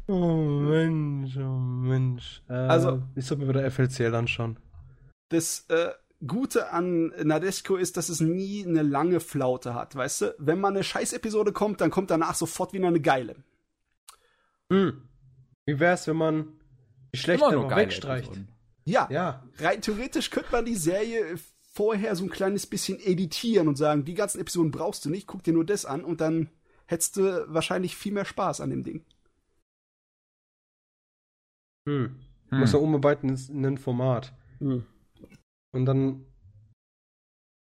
Oh 0.09 0.37
Mensch, 0.37 1.37
oh 1.37 1.57
Mensch. 1.59 2.43
Äh, 2.49 2.55
Also- 2.55 3.03
ich 3.15 3.25
sollte 3.27 3.45
mir 3.45 3.51
wieder 3.55 3.71
FLCL 3.71 4.15
anschauen. 4.15 4.59
Das 5.31 5.65
äh, 5.69 5.91
Gute 6.27 6.71
an 6.71 7.15
Nadesco 7.23 7.77
ist, 7.77 7.97
dass 7.97 8.11
es 8.11 8.21
nie 8.21 8.67
eine 8.67 8.83
lange 8.83 9.21
Flaute 9.21 9.75
hat, 9.75 9.97
weißt 9.97 10.21
du? 10.21 10.35
Wenn 10.39 10.61
mal 10.61 10.69
eine 10.69 10.85
Scheiß-Episode 10.85 11.53
kommt, 11.53 11.81
dann 11.81 11.91
kommt 11.91 12.11
danach 12.11 12.35
sofort 12.35 12.75
wieder 12.75 12.89
eine 12.89 13.01
geile. 13.01 13.37
Hm. 14.71 15.09
Wie 15.65 15.81
wär's, 15.81 16.07
wenn 16.07 16.17
man 16.17 16.61
die 17.15 17.19
schlechte 17.19 17.47
geile 17.47 17.75
wegstreicht? 17.75 18.27
Episoden. 18.29 18.49
Ja, 18.85 19.09
Ja. 19.11 19.45
rein 19.59 19.81
theoretisch 19.81 20.31
könnte 20.31 20.53
man 20.53 20.67
die 20.67 20.77
Serie 20.77 21.39
vorher 21.73 22.15
so 22.17 22.25
ein 22.25 22.31
kleines 22.31 22.67
bisschen 22.67 23.01
editieren 23.01 23.69
und 23.69 23.77
sagen, 23.77 24.05
die 24.05 24.15
ganzen 24.15 24.41
Episoden 24.41 24.71
brauchst 24.73 25.05
du 25.05 25.11
nicht, 25.11 25.27
guck 25.27 25.43
dir 25.43 25.55
nur 25.55 25.65
das 25.65 25.87
an 25.87 26.05
und 26.05 26.21
dann 26.21 26.51
hättest 26.87 27.17
du 27.17 27.47
wahrscheinlich 27.49 27.97
viel 27.97 28.13
mehr 28.13 28.25
Spaß 28.27 28.61
an 28.61 28.71
dem 28.71 28.85
Ding. 28.85 29.07
Hm. 31.87 32.17
Hm. 32.51 32.59
Muss 32.59 32.75
er 32.75 32.83
umarbeiten 32.83 33.29
in 33.31 33.37
in 33.49 33.65
ein 33.67 33.79
Format. 33.79 34.35
Und 35.73 35.87
dann, 35.87 36.25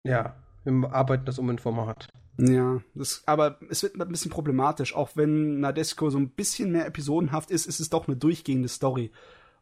ja, 0.04 0.36
wir 0.64 0.92
arbeiten 0.92 1.24
das 1.24 1.38
um 1.38 1.48
ein 1.50 1.58
Format. 1.58 2.08
Ja, 2.38 2.80
das, 2.94 3.22
aber 3.26 3.58
es 3.68 3.82
wird 3.82 4.00
ein 4.00 4.08
bisschen 4.08 4.30
problematisch. 4.30 4.94
Auch 4.94 5.10
wenn 5.16 5.60
Nadesco 5.60 6.10
so 6.10 6.18
ein 6.18 6.30
bisschen 6.30 6.72
mehr 6.72 6.86
episodenhaft 6.86 7.50
ist, 7.50 7.66
ist 7.66 7.78
es 7.80 7.90
doch 7.90 8.08
eine 8.08 8.16
durchgehende 8.16 8.68
Story. 8.68 9.12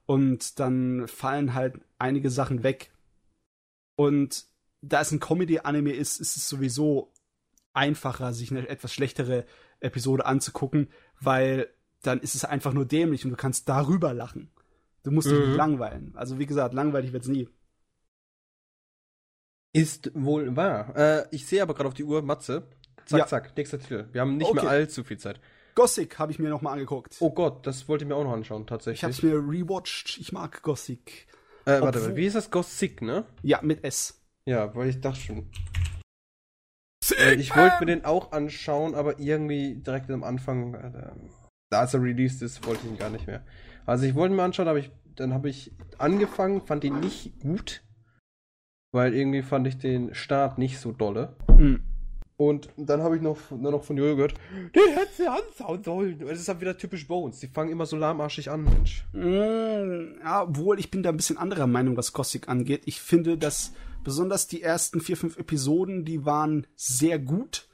Und 0.06 0.58
dann 0.60 1.06
fallen 1.08 1.54
halt 1.54 1.80
einige 1.98 2.30
Sachen 2.30 2.62
weg. 2.62 2.92
Und 3.96 4.46
da 4.82 5.00
es 5.00 5.12
ein 5.12 5.20
Comedy-Anime 5.20 5.92
ist, 5.92 6.20
ist 6.20 6.36
es 6.36 6.48
sowieso 6.48 7.12
einfacher, 7.72 8.32
sich 8.32 8.50
eine 8.50 8.66
etwas 8.68 8.92
schlechtere 8.92 9.44
Episode 9.80 10.26
anzugucken, 10.26 10.88
weil 11.20 11.68
dann 12.02 12.20
ist 12.20 12.34
es 12.34 12.44
einfach 12.44 12.72
nur 12.72 12.86
dämlich 12.86 13.24
und 13.24 13.30
du 13.30 13.36
kannst 13.36 13.68
darüber 13.68 14.14
lachen. 14.14 14.50
Du 15.02 15.10
musst 15.10 15.30
dich 15.30 15.38
Mhm. 15.38 15.46
nicht 15.48 15.56
langweilen. 15.56 16.12
Also 16.16 16.38
wie 16.38 16.46
gesagt, 16.46 16.72
langweilig 16.74 17.12
wird's 17.12 17.28
nie. 17.28 17.48
Ist 19.72 20.10
wohl 20.14 20.56
wahr. 20.56 20.94
Äh, 20.96 21.26
ich 21.30 21.46
sehe 21.46 21.62
aber 21.62 21.74
gerade 21.74 21.88
auf 21.88 21.94
die 21.94 22.04
Uhr, 22.04 22.22
Matze. 22.22 22.66
Zack, 23.06 23.18
Ja. 23.18 23.26
zack, 23.26 23.56
nächster 23.56 23.78
Titel. 23.78 24.08
Wir 24.12 24.20
haben 24.20 24.36
nicht 24.36 24.48
Okay. 24.50 24.60
mehr 24.62 24.70
allzu 24.70 25.04
viel 25.04 25.18
Zeit. 25.18 25.40
Gothic 25.74 26.18
habe 26.18 26.32
ich 26.32 26.38
mir 26.38 26.48
noch 26.48 26.62
mal 26.62 26.72
angeguckt. 26.72 27.16
Oh 27.20 27.30
Gott, 27.30 27.66
das 27.66 27.88
wollte 27.88 28.04
ich 28.04 28.08
mir 28.08 28.16
auch 28.16 28.24
noch 28.24 28.32
anschauen, 28.32 28.62
ich 28.62 28.70
habe 28.70 28.78
tatsächlich. 28.82 29.18
es 29.18 29.22
mir 29.22 29.34
rewatcht. 29.36 30.18
Ich 30.18 30.32
mag 30.32 30.62
Gothic. 30.62 31.26
äh, 31.66 31.80
warte, 31.80 32.00
obwohl- 32.00 32.16
wie 32.16 32.26
ist 32.26 32.34
das? 32.36 32.50
Ghost 32.50 32.78
Sick, 32.78 33.02
ne? 33.02 33.24
Ja, 33.42 33.60
mit 33.62 33.84
S. 33.84 34.20
Ja, 34.46 34.74
weil 34.74 34.88
ich 34.88 35.00
dachte 35.00 35.20
schon. 35.20 35.50
Äh, 37.18 37.34
ich 37.34 37.54
wollte 37.56 37.76
mir 37.80 37.86
den 37.86 38.04
auch 38.04 38.32
anschauen, 38.32 38.94
aber 38.94 39.18
irgendwie 39.18 39.76
direkt 39.76 40.10
am 40.10 40.22
Anfang, 40.24 40.74
äh, 40.74 41.74
als 41.74 41.94
er 41.94 42.02
released 42.02 42.42
ist, 42.42 42.66
wollte 42.66 42.82
ich 42.84 42.90
ihn 42.92 42.98
gar 42.98 43.10
nicht 43.10 43.26
mehr. 43.26 43.44
Also 43.86 44.04
ich 44.06 44.14
wollte 44.14 44.34
ihn 44.34 44.36
mir 44.36 44.42
anschauen, 44.44 44.68
aber 44.68 44.78
ich, 44.78 44.90
dann 45.16 45.32
habe 45.34 45.48
ich 45.48 45.72
angefangen, 45.98 46.60
fand 46.66 46.84
ihn 46.84 47.00
nicht 47.00 47.40
gut, 47.40 47.82
weil 48.92 49.14
irgendwie 49.14 49.42
fand 49.42 49.66
ich 49.66 49.78
den 49.78 50.14
Start 50.14 50.58
nicht 50.58 50.78
so 50.78 50.92
dolle. 50.92 51.34
Hm. 51.48 51.80
Und 52.36 52.70
dann 52.78 53.02
habe 53.02 53.16
ich 53.16 53.22
noch, 53.22 53.36
nur 53.50 53.70
noch 53.70 53.84
von 53.84 53.98
Jojo 53.98 54.16
gehört, 54.16 54.32
den 54.74 54.94
hättest 54.94 55.18
du 55.18 55.30
anschauen 55.30 55.84
sollen. 55.84 56.18
Das 56.20 56.40
ist 56.40 56.48
halt 56.48 56.62
wieder 56.62 56.78
typisch 56.78 57.06
Bones. 57.06 57.38
Die 57.40 57.48
fangen 57.48 57.70
immer 57.70 57.84
so 57.84 57.98
lahmarschig 57.98 58.50
an, 58.50 58.64
Mensch. 58.64 59.04
Mm, 59.12 60.18
Ja, 60.24 60.44
obwohl 60.44 60.78
ich 60.78 60.90
bin 60.90 61.02
da 61.02 61.10
ein 61.10 61.18
bisschen 61.18 61.36
anderer 61.36 61.66
Meinung, 61.66 61.98
was 61.98 62.14
Gothic 62.14 62.48
angeht. 62.48 62.82
Ich 62.86 63.02
finde, 63.02 63.36
dass 63.36 63.74
besonders 64.04 64.46
die 64.46 64.62
ersten 64.62 65.02
vier, 65.02 65.18
fünf 65.18 65.38
Episoden, 65.38 66.06
die 66.06 66.24
waren 66.24 66.66
sehr 66.76 67.18
gut. 67.18 67.68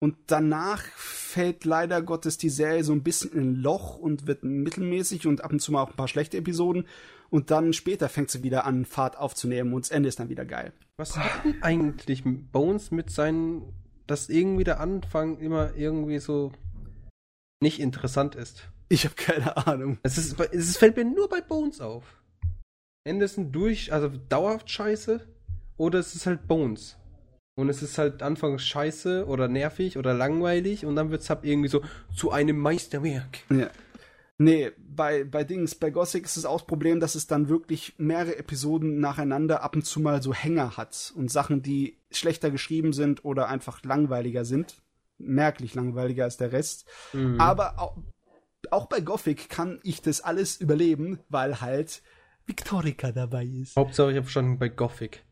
Und 0.00 0.16
danach 0.26 0.82
fällt 0.96 1.64
leider 1.64 2.02
Gottes 2.02 2.36
die 2.36 2.50
Serie 2.50 2.84
so 2.84 2.92
ein 2.92 3.02
bisschen 3.02 3.32
in 3.32 3.52
ein 3.52 3.54
Loch 3.54 3.96
und 3.96 4.26
wird 4.26 4.44
mittelmäßig 4.44 5.26
und 5.26 5.42
ab 5.42 5.50
und 5.50 5.60
zu 5.60 5.72
mal 5.72 5.80
auch 5.82 5.88
ein 5.88 5.96
paar 5.96 6.08
schlechte 6.08 6.36
Episoden. 6.36 6.86
Und 7.34 7.50
dann 7.50 7.72
später 7.72 8.08
fängt 8.08 8.30
sie 8.30 8.44
wieder 8.44 8.64
an, 8.64 8.84
Fahrt 8.84 9.18
aufzunehmen 9.18 9.72
und 9.72 9.84
das 9.84 9.90
Ende 9.90 10.08
ist 10.08 10.20
dann 10.20 10.28
wieder 10.28 10.44
geil. 10.44 10.72
Was 10.98 11.16
hat 11.16 11.44
denn 11.44 11.60
eigentlich 11.64 12.22
Bones 12.24 12.92
mit 12.92 13.10
seinen, 13.10 13.74
dass 14.06 14.28
irgendwie 14.28 14.62
der 14.62 14.78
Anfang 14.78 15.38
immer 15.38 15.74
irgendwie 15.74 16.20
so 16.20 16.52
nicht 17.60 17.80
interessant 17.80 18.36
ist? 18.36 18.68
Ich 18.88 19.04
habe 19.04 19.16
keine 19.16 19.56
Ahnung. 19.66 19.98
Es, 20.04 20.16
ist, 20.16 20.38
es 20.38 20.76
fällt 20.76 20.96
mir 20.96 21.04
nur 21.04 21.28
bei 21.28 21.40
Bones 21.40 21.80
auf. 21.80 22.04
Ein 23.04 23.18
durch, 23.50 23.92
also 23.92 24.12
dauerhaft 24.28 24.70
scheiße, 24.70 25.26
oder 25.76 25.98
es 25.98 26.14
ist 26.14 26.26
halt 26.26 26.46
Bones. 26.46 26.96
Und 27.56 27.68
es 27.68 27.82
ist 27.82 27.98
halt 27.98 28.22
anfangs 28.22 28.64
scheiße 28.64 29.26
oder 29.26 29.48
nervig 29.48 29.98
oder 29.98 30.14
langweilig 30.14 30.86
und 30.86 30.94
dann 30.94 31.10
wird 31.10 31.22
es 31.22 31.30
halt 31.30 31.42
irgendwie 31.42 31.68
so 31.68 31.82
zu 32.14 32.30
einem 32.30 32.58
Meisterwerk. 32.58 33.40
Ja. 33.50 33.70
Nee, 34.38 34.72
bei, 34.78 35.22
bei 35.24 35.44
Dings, 35.44 35.76
bei 35.76 35.90
Gothic 35.90 36.24
ist 36.24 36.36
es 36.36 36.44
auch 36.44 36.58
das 36.58 36.66
Problem, 36.66 36.98
dass 36.98 37.14
es 37.14 37.28
dann 37.28 37.48
wirklich 37.48 37.94
mehrere 37.98 38.36
Episoden 38.36 38.98
nacheinander 38.98 39.62
ab 39.62 39.76
und 39.76 39.82
zu 39.82 40.00
mal 40.00 40.22
so 40.22 40.34
Hänger 40.34 40.76
hat 40.76 41.12
und 41.16 41.30
Sachen, 41.30 41.62
die 41.62 41.98
schlechter 42.10 42.50
geschrieben 42.50 42.92
sind 42.92 43.24
oder 43.24 43.48
einfach 43.48 43.82
langweiliger 43.84 44.44
sind. 44.44 44.82
Merklich 45.18 45.74
langweiliger 45.76 46.24
als 46.24 46.36
der 46.36 46.50
Rest. 46.50 46.88
Mhm. 47.12 47.40
Aber 47.40 47.78
auch, 47.78 47.96
auch 48.72 48.86
bei 48.86 49.00
Gothic 49.00 49.48
kann 49.48 49.78
ich 49.84 50.02
das 50.02 50.20
alles 50.20 50.56
überleben, 50.60 51.20
weil 51.28 51.60
halt 51.60 52.02
Victorica 52.46 53.12
dabei 53.12 53.44
ist. 53.44 53.76
Hauptsache 53.76 54.10
ich 54.10 54.16
habe 54.16 54.28
schon 54.28 54.58
bei 54.58 54.68
Gothic. 54.68 55.22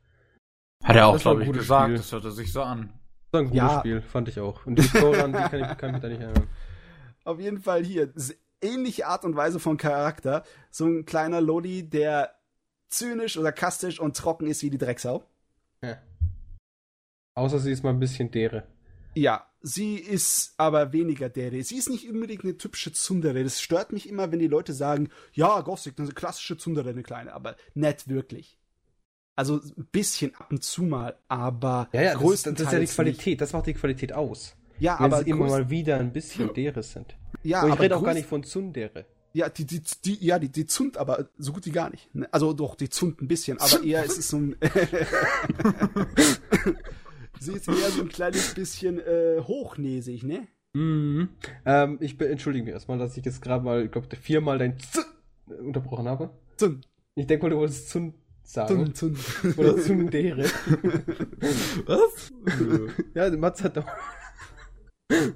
Hat 0.84 0.94
er 0.94 1.08
auch, 1.08 1.14
Das 1.14 1.24
war 1.24 1.32
ein 1.32 1.38
glaube 1.38 1.42
ich, 1.42 1.46
gutes 1.48 1.62
gesagt. 1.62 1.84
Spiel. 1.86 1.96
Das 1.96 2.12
hörte 2.12 2.30
sich 2.30 2.52
so 2.52 2.62
an. 2.62 2.92
Das 3.24 3.32
war 3.32 3.40
ein 3.40 3.46
gutes 3.46 3.56
Ja. 3.58 3.78
Spiel, 3.80 4.00
fand 4.02 4.28
ich 4.28 4.38
auch. 4.38 4.64
Und 4.64 4.76
die 4.78 4.82
Story 4.82 5.18
an 5.18 5.32
die 5.32 5.38
kann 5.38 5.60
ich, 5.60 5.78
kann 5.78 5.88
ich 5.90 5.92
mich 5.94 6.02
da 6.02 6.08
nicht 6.08 6.20
erinnern. 6.20 6.48
Auf 7.24 7.40
jeden 7.40 7.60
Fall 7.60 7.84
hier. 7.84 8.12
Ähnliche 8.62 9.06
Art 9.06 9.24
und 9.24 9.36
Weise 9.36 9.58
von 9.60 9.76
Charakter. 9.76 10.44
So 10.70 10.86
ein 10.86 11.04
kleiner 11.04 11.40
Lodi, 11.40 11.88
der 11.88 12.34
zynisch 12.88 13.36
oder 13.38 13.52
kastisch 13.52 14.00
und 14.00 14.16
trocken 14.16 14.46
ist 14.46 14.62
wie 14.62 14.70
die 14.70 14.78
Drecksau. 14.78 15.24
Ja. 15.82 15.98
Außer 17.34 17.58
sie 17.58 17.72
ist 17.72 17.82
mal 17.82 17.90
ein 17.90 18.00
bisschen 18.00 18.30
dere. 18.30 18.66
Ja, 19.14 19.46
sie 19.60 19.96
ist 19.96 20.54
aber 20.56 20.92
weniger 20.92 21.28
Dere. 21.28 21.62
Sie 21.62 21.76
ist 21.76 21.90
nicht 21.90 22.08
unbedingt 22.08 22.44
eine 22.44 22.56
typische 22.56 22.92
Tsundere. 22.92 23.42
Das 23.44 23.60
stört 23.60 23.92
mich 23.92 24.08
immer, 24.08 24.32
wenn 24.32 24.38
die 24.38 24.46
Leute 24.48 24.72
sagen, 24.72 25.10
ja, 25.32 25.60
Gothic, 25.60 25.98
eine 25.98 26.08
klassische 26.12 26.56
Tsundere, 26.56 26.90
eine 26.90 27.02
kleine, 27.02 27.32
aber 27.32 27.56
nicht 27.74 28.08
wirklich. 28.08 28.58
Also 29.36 29.56
ein 29.56 29.86
bisschen 29.92 30.34
ab 30.34 30.50
und 30.50 30.62
zu 30.62 30.82
mal, 30.82 31.18
aber 31.28 31.88
Ja, 31.92 32.02
ja, 32.02 32.14
das, 32.14 32.22
ist- 32.22 32.46
das 32.46 32.52
ist 32.52 32.58
ja 32.60 32.64
die 32.66 32.66
größtenteils 32.66 32.94
Qualität, 32.94 33.40
das 33.40 33.52
macht 33.54 33.66
die 33.66 33.74
Qualität 33.74 34.12
aus. 34.12 34.54
Ja, 34.82 34.98
Wenn 34.98 35.06
aber 35.06 35.22
sie 35.22 35.30
immer 35.30 35.46
mal 35.46 35.70
wieder 35.70 35.98
ein 36.00 36.12
bisschen 36.12 36.52
deres 36.54 36.92
sind. 36.92 37.14
Ja, 37.44 37.64
ich 37.68 37.78
rede 37.78 37.96
auch 37.96 38.02
gar 38.02 38.14
nicht 38.14 38.26
von 38.26 38.42
Tsundere. 38.42 39.04
Ja, 39.32 39.48
die, 39.48 39.64
die, 39.64 39.80
die, 40.04 40.26
ja, 40.26 40.40
die, 40.40 40.48
die 40.48 40.66
Zund, 40.66 40.98
aber 40.98 41.28
so 41.38 41.52
gut 41.52 41.64
wie 41.66 41.70
gar 41.70 41.88
nicht. 41.88 42.12
Ne? 42.12 42.28
Also 42.32 42.52
doch, 42.52 42.74
die 42.74 42.88
Zund 42.88 43.22
ein 43.22 43.28
bisschen, 43.28 43.60
aber 43.60 43.84
eher 43.84 44.04
ist 44.04 44.18
es 44.18 44.28
so 44.28 44.38
ein. 44.38 44.56
Sie 47.38 47.52
ist 47.52 47.68
eher 47.68 47.90
so 47.90 48.02
ein 48.02 48.08
kleines 48.08 48.54
bisschen 48.54 48.98
äh, 48.98 49.40
hochnäsig, 49.40 50.24
ne? 50.24 50.48
Mhm. 50.72 51.28
Ähm, 51.64 51.98
ich 52.00 52.20
entschuldige 52.20 52.64
mich 52.64 52.74
erstmal, 52.74 52.98
dass 52.98 53.16
ich 53.16 53.24
jetzt 53.24 53.40
gerade 53.40 53.64
mal, 53.64 53.84
ich 53.84 53.90
glaube, 53.92 54.08
viermal 54.16 54.58
dein 54.58 54.80
Z 54.80 55.06
unterbrochen 55.46 56.08
habe. 56.08 56.30
Zund. 56.56 56.88
Ich 57.14 57.28
denke 57.28 57.44
mal, 57.44 57.50
du 57.50 57.58
wolltest 57.58 57.88
Zund 57.88 58.14
sagen. 58.42 58.92
Zund, 58.94 59.18
Zund. 59.18 59.58
Oder 59.58 59.76
Zundere. 59.78 60.44
Was? 61.86 62.32
ja, 63.14 63.30
Mats 63.36 63.62
hat 63.62 63.76
doch. 63.76 63.86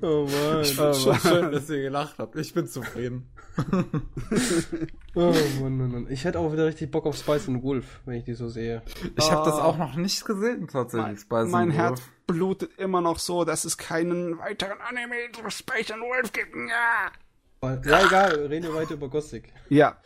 Oh 0.02 0.26
Mann. 0.26 0.64
Oh 0.78 1.10
Mann. 1.10 1.20
Schön, 1.20 1.52
dass 1.52 1.70
ihr 1.70 1.82
gelacht 1.82 2.18
habt. 2.18 2.36
Ich 2.36 2.54
bin 2.54 2.66
zufrieden. 2.66 3.30
oh 5.14 5.32
Mann, 5.60 5.76
Mann, 5.76 5.90
Mann. 5.90 6.06
Ich 6.10 6.24
hätte 6.24 6.38
auch 6.38 6.52
wieder 6.52 6.66
richtig 6.66 6.90
Bock 6.90 7.06
auf 7.06 7.16
Spice 7.16 7.48
and 7.48 7.62
Wolf, 7.62 8.00
wenn 8.04 8.14
ich 8.14 8.24
die 8.24 8.34
so 8.34 8.48
sehe. 8.48 8.82
Ich 9.16 9.30
habe 9.30 9.44
das 9.44 9.58
ah. 9.58 9.64
auch 9.64 9.78
noch 9.78 9.96
nicht 9.96 10.24
gesehen, 10.24 10.68
tatsächlich, 10.68 11.06
mein, 11.06 11.16
Spice 11.16 11.50
Mein 11.50 11.70
Herz 11.70 12.02
blutet 12.26 12.78
immer 12.78 13.00
noch 13.00 13.18
so, 13.18 13.44
dass 13.44 13.64
es 13.64 13.78
keinen 13.78 14.38
weiteren 14.38 14.80
Anime 14.80 15.30
zu 15.32 15.48
Spice 15.50 15.92
and 15.92 16.02
Wolf 16.02 16.32
gibt. 16.32 16.54
Ja. 16.54 17.12
Ja, 17.84 18.06
egal, 18.06 18.46
reden 18.46 18.66
wir 18.66 18.74
weiter 18.74 18.94
über 18.94 19.08
Gothic. 19.08 19.52
Ja. 19.68 20.00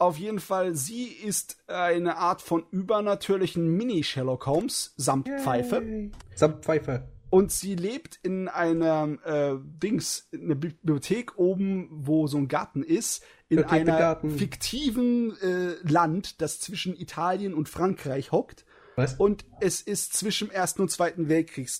Auf 0.00 0.16
jeden 0.16 0.38
Fall, 0.38 0.76
sie 0.76 1.06
ist 1.06 1.56
eine 1.66 2.18
Art 2.18 2.40
von 2.40 2.64
übernatürlichen 2.70 3.68
Mini-Sherlock 3.76 4.46
Holmes 4.46 4.94
samt 4.96 5.26
Yay. 5.26 5.38
Pfeife. 5.40 6.10
Samt 6.36 6.64
Pfeife. 6.64 7.08
Und 7.30 7.52
sie 7.52 7.74
lebt 7.74 8.18
in 8.22 8.48
einem 8.48 9.18
äh, 9.24 9.54
Dings, 9.62 10.28
in 10.30 10.44
einer 10.44 10.54
Bibliothek 10.54 11.38
oben, 11.38 11.88
wo 11.90 12.26
so 12.26 12.38
ein 12.38 12.48
Garten 12.48 12.82
ist, 12.82 13.22
in 13.48 13.64
einer 13.64 14.20
fiktiven 14.36 15.36
äh, 15.40 15.74
Land, 15.82 16.40
das 16.40 16.60
zwischen 16.60 16.96
Italien 16.96 17.54
und 17.54 17.68
Frankreich 17.68 18.32
hockt. 18.32 18.64
Was? 18.96 19.14
Und 19.14 19.44
es 19.60 19.80
ist 19.80 20.14
zwischen 20.14 20.50
Ersten 20.50 20.82
und 20.82 20.90
Zweiten 20.90 21.28
Weltkrieg 21.28 21.70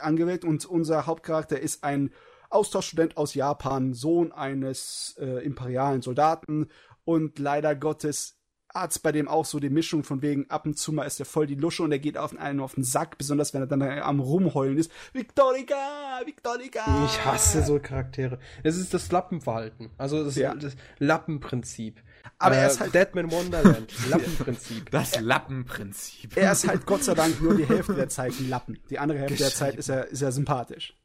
angewählt 0.00 0.44
und 0.44 0.64
unser 0.64 1.06
Hauptcharakter 1.06 1.60
ist 1.60 1.84
ein 1.84 2.10
Austauschstudent 2.50 3.16
aus 3.16 3.34
Japan, 3.34 3.94
Sohn 3.94 4.32
eines 4.32 5.16
äh, 5.18 5.44
imperialen 5.44 6.02
Soldaten 6.02 6.68
und 7.04 7.38
leider 7.38 7.74
Gottes 7.74 8.38
Arzt 8.74 9.02
bei 9.02 9.12
dem 9.12 9.28
auch 9.28 9.44
so 9.44 9.60
die 9.60 9.70
Mischung 9.70 10.04
von 10.04 10.22
wegen 10.22 10.50
ab 10.50 10.66
und 10.66 10.78
zu 10.78 10.92
mal 10.92 11.04
ist 11.04 11.20
er 11.20 11.26
voll 11.26 11.46
die 11.46 11.54
Lusche 11.54 11.82
und 11.82 11.92
er 11.92 11.98
geht 11.98 12.18
auf 12.18 12.36
einen 12.36 12.60
auf 12.60 12.74
den 12.74 12.84
Sack, 12.84 13.18
besonders 13.18 13.54
wenn 13.54 13.62
er 13.62 13.66
dann 13.66 13.82
am 13.82 14.20
rumheulen 14.20 14.76
ist. 14.76 14.90
Victorica, 15.12 16.20
Victorica. 16.24 17.04
Ich 17.06 17.24
hasse 17.24 17.62
so 17.62 17.78
Charaktere. 17.78 18.38
Es 18.62 18.76
ist 18.76 18.92
das 18.94 19.10
Lappenverhalten, 19.10 19.90
also 19.96 20.24
das, 20.24 20.36
ja. 20.36 20.54
das 20.54 20.76
Lappenprinzip. 20.98 22.02
Aber 22.38 22.56
äh, 22.56 22.60
er 22.60 22.66
ist 22.66 22.80
halt 22.80 22.94
Deadman 22.94 23.30
Wonderland, 23.30 23.92
Lappenprinzip. 24.08 24.90
Das 24.90 25.20
Lappenprinzip. 25.20 26.36
Er 26.36 26.52
ist 26.52 26.66
halt 26.66 26.86
Gott 26.86 27.04
sei 27.04 27.14
Dank 27.14 27.40
nur 27.40 27.54
die 27.54 27.66
Hälfte 27.66 27.94
der 27.94 28.08
Zeit 28.08 28.32
ein 28.40 28.48
Lappen. 28.48 28.78
Die 28.90 28.98
andere 28.98 29.18
Hälfte 29.18 29.38
der 29.38 29.50
Zeit 29.50 29.76
ist 29.76 29.88
er 29.88 30.08
ist 30.08 30.22
er 30.22 30.32
sympathisch. 30.32 30.96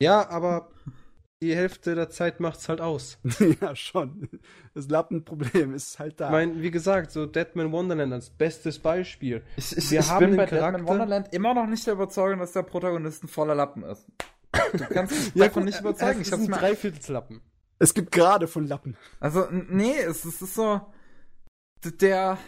Ja, 0.00 0.28
aber 0.28 0.70
die 1.44 1.54
Hälfte 1.54 1.94
der 1.94 2.10
Zeit 2.10 2.40
macht's 2.40 2.68
halt 2.68 2.80
aus. 2.80 3.18
ja, 3.60 3.76
schon. 3.76 4.28
Das 4.74 4.88
Lappenproblem 4.88 5.74
ist 5.74 5.98
halt 5.98 6.20
da. 6.20 6.26
Ich 6.26 6.32
meine, 6.32 6.62
wie 6.62 6.70
gesagt, 6.70 7.10
so 7.10 7.26
Deadman 7.26 7.72
Wonderland 7.72 8.12
als 8.12 8.30
bestes 8.30 8.78
Beispiel. 8.78 9.42
Ich, 9.56 9.76
ich, 9.76 9.90
Wir 9.90 10.00
ich 10.00 10.10
haben 10.10 10.26
bin 10.26 10.36
bei 10.36 10.46
Charakter... 10.46 10.78
Deadman 10.78 10.88
Wonderland 10.88 11.32
immer 11.32 11.54
noch 11.54 11.66
nicht 11.66 11.86
der 11.86 11.94
Überzeugung, 11.94 12.40
dass 12.40 12.52
der 12.52 12.62
Protagonist 12.62 13.24
ein 13.24 13.28
voller 13.28 13.54
Lappen 13.54 13.82
ist. 13.84 14.06
Du 14.72 14.84
kannst 14.86 15.12
mich 15.34 15.34
ja, 15.34 15.46
davon 15.46 15.64
nicht 15.64 15.80
überzeugen. 15.80 16.20
Es 16.20 16.28
ist 16.28 16.32
ein 16.34 16.46
Dreiviertelslappen. 16.46 17.40
Es 17.78 17.94
gibt 17.94 18.12
gerade 18.12 18.46
von 18.46 18.66
Lappen. 18.66 18.96
Also, 19.20 19.46
nee, 19.50 19.98
es, 19.98 20.24
es 20.24 20.40
ist 20.40 20.54
so, 20.54 20.80
der, 22.00 22.38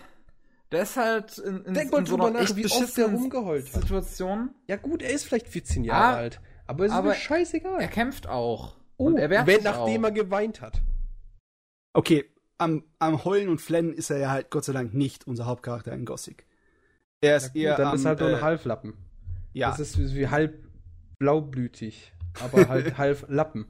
der 0.73 0.83
ist 0.83 0.97
halt 0.97 1.39
in, 1.39 1.65
in, 1.65 1.75
Denk 1.75 1.93
mal 1.93 1.99
in 1.99 2.07
so 2.07 2.17
einer 2.17 2.31
nach, 2.31 2.41
echt 2.41 2.57
wie 2.57 2.67
oft 2.67 2.97
der 2.97 3.07
rumgeheult 3.07 3.67
Situation. 3.67 4.51
Ja 4.67 4.77
gut, 4.77 5.03
er 5.03 5.11
ist 5.11 5.25
vielleicht 5.25 5.49
14 5.49 5.85
Jahre 5.85 6.17
ah, 6.17 6.17
alt. 6.17 6.41
Aber 6.67 6.85
es 6.85 6.91
ist 6.91 6.97
aber 6.97 7.09
mir 7.11 7.15
scheißegal. 7.15 7.81
Er 7.81 7.89
kämpft 7.89 8.27
auch. 8.29 8.77
Oh, 8.99 9.07
und 9.07 9.19
er 9.19 9.31
wehrt 9.31 9.47
wenn, 9.47 9.63
nachdem 9.63 10.05
auch. 10.05 10.09
er 10.09 10.13
geweint 10.13 10.61
hat. 10.61 10.81
Okay, 11.93 12.25
am, 12.59 12.85
am 12.99 13.25
Heulen 13.25 13.49
und 13.49 13.61
Flennen 13.61 13.93
ist 13.93 14.11
er 14.11 14.19
ja 14.19 14.31
halt 14.31 14.51
Gott 14.51 14.65
sei 14.65 14.73
Dank 14.73 14.95
nicht 14.95 15.27
unser 15.27 15.47
Hauptcharakter 15.47 15.93
in 15.93 16.05
Gothic. 16.05 16.47
Er 17.21 17.37
ist 17.37 17.45
ja, 17.45 17.49
gut, 17.49 17.57
eher. 17.57 17.77
Dann 17.77 17.89
am, 17.89 17.95
ist 17.95 18.05
halt 18.05 18.21
nur 18.21 18.29
ein 18.31 18.37
äh, 18.37 18.41
Halflappen. 18.41 18.95
Ja. 19.53 19.71
Das 19.71 19.81
ist 19.81 19.99
wie 20.15 20.29
halb 20.29 20.65
blaublütig, 21.19 22.13
aber 22.41 22.69
halt 22.69 22.99
halb 22.99 23.27
Lappen. 23.29 23.67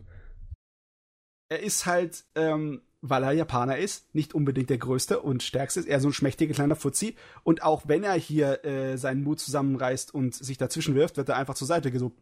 Er 1.48 1.60
ist 1.60 1.86
halt, 1.86 2.24
ähm, 2.34 2.82
weil 3.02 3.22
er 3.22 3.32
Japaner 3.32 3.78
ist, 3.78 4.12
nicht 4.14 4.34
unbedingt 4.34 4.68
der 4.68 4.78
größte 4.78 5.20
und 5.20 5.44
stärkste 5.44 5.80
ist, 5.80 5.86
eher 5.86 6.00
so 6.00 6.08
ein 6.08 6.12
schmächtiger 6.12 6.54
kleiner 6.54 6.74
Fuzzi. 6.74 7.14
Und 7.44 7.62
auch 7.62 7.82
wenn 7.86 8.02
er 8.02 8.14
hier 8.14 8.64
äh, 8.64 8.96
seinen 8.98 9.22
Mut 9.22 9.38
zusammenreißt 9.38 10.12
und 10.12 10.34
sich 10.34 10.58
dazwischen 10.58 10.96
wirft, 10.96 11.16
wird 11.16 11.28
er 11.28 11.36
einfach 11.36 11.54
zur 11.54 11.68
Seite 11.68 11.96
so 11.96 12.12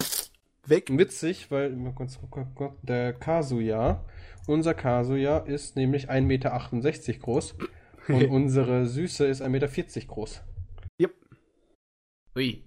weg. 0.66 0.88
Witzig, 0.90 1.50
weil 1.50 1.76
der 2.82 3.12
Kazuya, 3.12 4.04
unser 4.46 4.74
Kazuya 4.74 5.38
ist 5.38 5.76
nämlich 5.76 6.10
1,68 6.10 6.22
Meter 6.22 7.18
groß 7.20 7.56
und 8.08 8.24
unsere 8.30 8.86
Süße 8.86 9.26
ist 9.26 9.42
1,40 9.42 9.48
Meter 9.48 10.06
groß. 10.06 10.42
Yep. 11.00 11.14
Ui. 12.36 12.64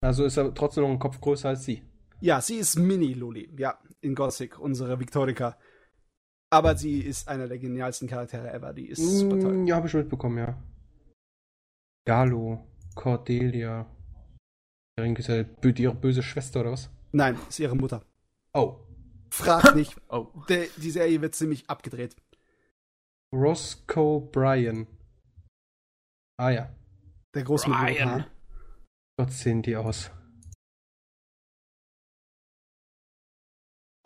Also 0.00 0.24
ist 0.24 0.36
er 0.36 0.52
trotzdem 0.54 0.84
noch 0.84 0.90
ein 0.90 0.98
Kopf 0.98 1.20
größer 1.20 1.48
als 1.50 1.64
sie. 1.64 1.82
Ja, 2.20 2.40
sie 2.40 2.56
ist 2.56 2.78
Mini-Luli, 2.78 3.54
ja, 3.58 3.78
in 4.00 4.14
Gothic, 4.14 4.58
unsere 4.58 4.98
Victorica. 5.00 5.58
Aber 6.50 6.76
sie 6.76 7.00
ist 7.00 7.28
einer 7.28 7.48
der 7.48 7.58
genialsten 7.58 8.08
Charaktere 8.08 8.52
ever, 8.52 8.72
die 8.72 8.86
ist 8.88 9.00
mm, 9.00 9.18
super 9.18 9.40
toll. 9.40 9.68
Ja, 9.68 9.76
habe 9.76 9.86
ich 9.86 9.90
schon 9.90 10.00
mitbekommen, 10.00 10.38
ja. 10.38 10.62
Galo, 12.06 12.64
Cordelia, 12.94 13.86
ist 14.96 15.28
ja 15.28 15.44
ihre 15.62 15.94
böse 15.94 16.22
Schwester 16.22 16.60
oder 16.60 16.72
was? 16.72 16.90
Nein, 17.12 17.38
ist 17.48 17.58
ihre 17.58 17.76
Mutter. 17.76 18.02
Oh. 18.52 18.76
Frag 19.30 19.74
nicht. 19.74 19.96
oh. 20.08 20.28
Der, 20.48 20.66
die 20.76 20.90
Serie 20.90 21.20
wird 21.20 21.34
ziemlich 21.34 21.68
abgedreht. 21.68 22.16
Roscoe 23.32 24.20
Bryan. 24.20 24.86
Ah 26.36 26.50
ja. 26.50 26.74
Der 27.34 27.42
große 27.42 27.68
Bryan. 27.68 28.26
Gott 29.16 29.32
sehen 29.32 29.62
die 29.62 29.76
aus. 29.76 30.10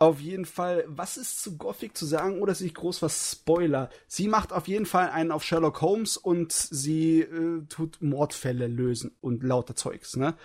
Auf 0.01 0.21
jeden 0.21 0.45
Fall, 0.45 0.85
was 0.87 1.17
ist 1.17 1.43
zu 1.43 1.57
Gothic 1.57 1.97
zu 1.97 2.05
sagen, 2.05 2.41
oder 2.41 2.53
ist 2.53 2.61
nicht 2.61 2.75
groß 2.75 3.01
was 3.01 3.31
Spoiler? 3.33 3.89
Sie 4.07 4.29
macht 4.29 4.53
auf 4.53 4.67
jeden 4.67 4.85
Fall 4.85 5.09
einen 5.09 5.31
auf 5.31 5.43
Sherlock 5.43 5.81
Holmes 5.81 6.15
und 6.15 6.53
sie 6.53 7.21
äh, 7.21 7.65
tut 7.67 8.01
Mordfälle 8.01 8.67
lösen 8.67 9.11
und 9.19 9.43
lauter 9.43 9.75
Zeugs, 9.75 10.15
ne? 10.15 10.35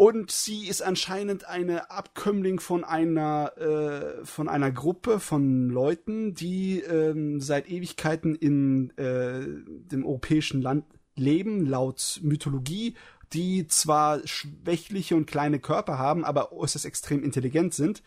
Und 0.00 0.30
sie 0.30 0.66
ist 0.66 0.80
anscheinend 0.80 1.46
eine 1.46 1.90
Abkömmling 1.90 2.58
von 2.58 2.84
einer, 2.84 3.52
äh, 3.58 4.24
von 4.24 4.48
einer 4.48 4.72
Gruppe 4.72 5.20
von 5.20 5.68
Leuten, 5.68 6.32
die 6.32 6.80
ähm, 6.80 7.38
seit 7.38 7.68
Ewigkeiten 7.68 8.34
in 8.34 8.96
äh, 8.96 9.42
dem 9.44 10.06
europäischen 10.06 10.62
Land 10.62 10.86
leben, 11.16 11.66
laut 11.66 12.18
Mythologie, 12.22 12.94
die 13.34 13.66
zwar 13.66 14.26
schwächliche 14.26 15.16
und 15.16 15.26
kleine 15.26 15.60
Körper 15.60 15.98
haben, 15.98 16.24
aber 16.24 16.50
äußerst 16.50 16.86
extrem 16.86 17.22
intelligent 17.22 17.74
sind. 17.74 18.02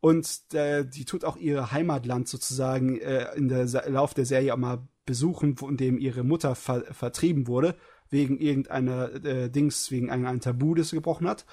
Und 0.00 0.26
äh, 0.54 0.86
die 0.86 1.04
tut 1.04 1.26
auch 1.26 1.36
ihr 1.36 1.72
Heimatland 1.72 2.26
sozusagen 2.26 2.98
äh, 2.98 3.34
in 3.36 3.48
der 3.50 3.66
Lauf 3.90 4.14
der 4.14 4.24
Serie 4.24 4.54
auch 4.54 4.58
mal 4.58 4.88
besuchen, 5.04 5.58
von 5.58 5.76
dem 5.76 5.98
ihre 5.98 6.24
Mutter 6.24 6.54
ver 6.54 6.84
vertrieben 6.94 7.46
wurde 7.46 7.76
wegen 8.14 8.38
irgendeiner 8.38 9.12
äh, 9.24 9.50
Dings, 9.50 9.90
wegen 9.90 10.08
einem 10.10 10.40
Tabu, 10.40 10.74
das 10.74 10.90
sie 10.90 10.96
gebrochen 10.96 11.26
hat. 11.26 11.44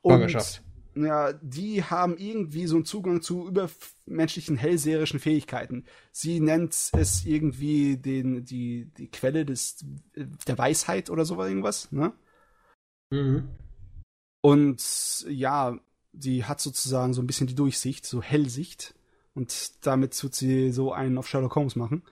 Und 0.00 0.62
ja, 0.94 1.32
die 1.32 1.82
haben 1.82 2.16
irgendwie 2.16 2.68
so 2.68 2.76
einen 2.76 2.84
Zugang 2.84 3.20
zu 3.20 3.48
übermenschlichen 3.48 4.56
hellseherischen 4.56 5.18
Fähigkeiten. 5.18 5.84
Sie 6.12 6.38
nennt 6.38 6.72
es 6.92 7.24
irgendwie 7.26 7.96
den, 7.96 8.44
die, 8.44 8.92
die 8.96 9.10
Quelle 9.10 9.44
des, 9.44 9.84
der 10.46 10.56
Weisheit 10.56 11.10
oder 11.10 11.24
so 11.24 11.42
irgendwas, 11.42 11.90
ne? 11.90 12.12
Mhm. 13.10 13.48
Und 14.40 15.26
ja, 15.28 15.76
die 16.12 16.44
hat 16.44 16.60
sozusagen 16.60 17.12
so 17.12 17.22
ein 17.22 17.26
bisschen 17.26 17.48
die 17.48 17.56
Durchsicht, 17.56 18.06
so 18.06 18.22
Hellsicht. 18.22 18.94
Und 19.34 19.84
damit 19.84 20.16
tut 20.16 20.36
sie 20.36 20.70
so 20.70 20.92
einen 20.92 21.18
auf 21.18 21.26
Sherlock 21.26 21.56
Holmes 21.56 21.74
machen. 21.74 22.04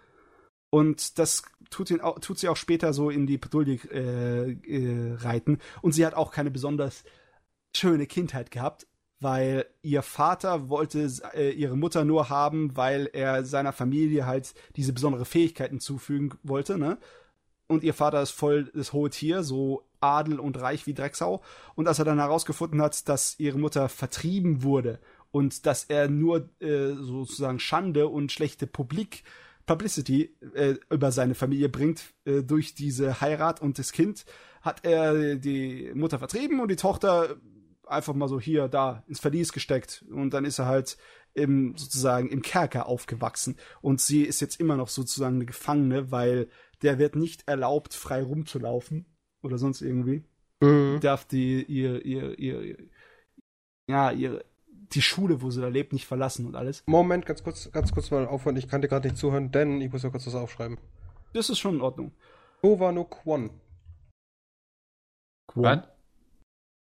Und 0.71 1.19
das 1.21 1.45
tut, 1.73 1.91
ihn 1.91 2.01
auch, 2.01 2.19
tut 2.21 2.39
sie 2.39 2.49
auch 2.49 2.57
später 2.57 2.93
so 2.93 3.11
in 3.11 3.27
die 3.27 3.39
Patrouille 3.39 3.79
äh, 3.91 4.53
äh, 4.53 5.15
reiten. 5.17 5.59
Und 5.81 5.93
sie 5.93 6.07
hat 6.07 6.15
auch 6.15 6.31
keine 6.31 6.51
besonders 6.51 7.05
schöne 7.75 8.07
Kindheit 8.07 8.51
gehabt, 8.51 8.87
weil 9.21 9.67
ihr 9.83 10.03
Vater 10.03 10.69
wollte 10.69 11.11
äh, 11.35 11.51
ihre 11.51 11.77
Mutter 11.77 12.05
nur 12.05 12.29
haben, 12.29 12.77
weil 12.77 13.09
er 13.13 13.45
seiner 13.45 13.73
Familie 13.73 14.27
halt 14.27 14.55
diese 14.77 14.93
besondere 14.93 15.25
Fähigkeiten 15.25 15.81
zufügen 15.81 16.35
wollte, 16.43 16.79
ne? 16.79 16.99
Und 17.69 17.85
ihr 17.85 17.95
Vater 17.95 18.21
ist 18.21 18.33
voll 18.33 18.71
das 18.75 18.93
hohe 18.93 19.09
Tier, 19.09 19.43
so 19.43 19.89
Adel 20.01 20.39
und 20.39 20.61
reich 20.61 20.87
wie 20.87 20.93
Drecksau. 20.93 21.43
Und 21.75 21.89
als 21.89 21.99
er 21.99 22.05
dann 22.05 22.19
herausgefunden 22.19 22.83
hat, 22.83 23.09
dass 23.09 23.39
ihre 23.39 23.59
Mutter 23.59 23.89
vertrieben 23.89 24.63
wurde 24.63 24.99
und 25.31 25.65
dass 25.65 25.85
er 25.85 26.09
nur 26.09 26.51
äh, 26.61 26.93
sozusagen 26.93 27.59
Schande 27.59 28.09
und 28.09 28.31
schlechte 28.31 28.67
Publik 28.67 29.25
Publicity 29.67 30.35
äh, 30.55 30.75
über 30.91 31.13
seine 31.13 31.35
Familie 31.35 31.69
bringt 31.69 32.15
äh, 32.25 32.43
durch 32.43 32.75
diese 32.75 33.21
Heirat 33.21 33.63
und 33.63 33.79
das 33.79 33.93
Kind, 33.93 34.25
hat 34.61 34.85
er 34.85 35.37
die 35.37 35.91
Mutter 35.95 36.19
vertrieben 36.19 36.61
und 36.61 36.71
die 36.71 36.77
Tochter 36.77 37.37
einfach 37.87 38.15
mal 38.15 38.29
so 38.29 38.41
hier, 38.41 38.69
da 38.69 39.05
ins 39.07 39.21
Verlies 39.21 39.53
gesteckt. 39.53 40.05
Und 40.11 40.35
dann 40.35 40.45
ist 40.45 40.59
er 40.59 40.67
halt 40.67 40.97
im, 41.35 41.77
sozusagen 41.77 42.31
im 42.31 42.43
Kerker 42.43 42.87
aufgewachsen. 42.87 43.57
Und 43.81 44.01
sie 44.01 44.23
ist 44.23 44.41
jetzt 44.41 44.61
immer 44.61 44.77
noch 44.77 44.89
sozusagen 44.89 45.37
eine 45.37 45.47
Gefangene, 45.47 46.11
weil 46.11 46.49
der 46.83 46.99
wird 46.99 47.17
nicht 47.17 47.47
erlaubt, 47.47 47.95
frei 47.95 48.23
rumzulaufen 48.23 49.07
oder 49.43 49.59
sonst 49.59 49.83
irgendwie. 49.83 50.25
Mhm. 50.61 51.01
Darf 51.01 51.25
die 51.25 51.63
ihr, 51.65 52.05
ihr, 52.05 52.39
ihr, 52.39 52.63
ihr, 52.63 52.77
ja, 53.89 54.11
ihre, 54.11 54.45
die 54.95 55.03
Schule, 55.03 55.43
wo 55.43 55.51
sie 55.51 55.61
da 55.61 55.69
lebt, 55.69 55.93
nicht 55.93 56.07
verlassen 56.07 56.47
und 56.47 56.57
alles. 56.57 56.83
Moment, 56.87 57.27
ganz 57.27 57.43
kurz, 57.43 57.71
ganz 57.73 57.93
kurz 57.93 58.11
mal 58.11 58.27
aufhören. 58.27 58.57
Ich 58.57 58.69
kann 58.69 58.83
dir 58.83 58.89
gerade 58.89 59.09
nicht 59.09 59.19
zuhören, 59.19 59.51
denn 59.51 59.81
ich 59.81 59.93
muss 59.93 60.03
ja 60.03 60.11
kurz 60.11 60.27
was 60.27 60.35
aufschreiben. 60.35 60.79
Das 61.33 61.51
ist 61.51 61.59
schon 61.59 61.77
in 61.77 61.81
Ordnung. 61.81 62.13
Nova 62.63 62.93
no 62.93 63.05
Kwon. 63.05 63.51
Kwon? 65.49 65.83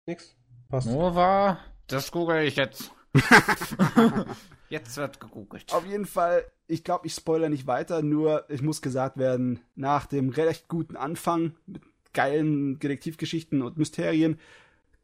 Nix. 0.07 0.37
Passt. 0.69 0.89
Nova, 0.89 1.59
das 1.87 2.11
google 2.11 2.43
ich 2.43 2.57
jetzt. 2.57 2.93
jetzt 4.69 4.97
wird 4.97 5.21
gegoogelt. 5.21 5.73
Auf 5.73 5.87
jeden 5.87 6.07
Fall, 6.07 6.45
ich 6.67 6.85
glaube, 6.85 7.07
ich 7.07 7.15
spoilere 7.15 7.51
nicht 7.51 7.67
weiter, 7.67 8.03
nur 8.03 8.45
es 8.49 8.63
muss 8.63 8.83
gesagt 8.83 9.17
werden, 9.17 9.61
nach 9.75 10.07
dem 10.07 10.31
recht 10.31 10.69
guten 10.69 10.97
Anfang 10.97 11.55
mit 11.67 11.83
geilen 12.13 12.79
Detektivgeschichten 12.79 13.63
und 13.63 13.77
Mysterien 13.77 14.41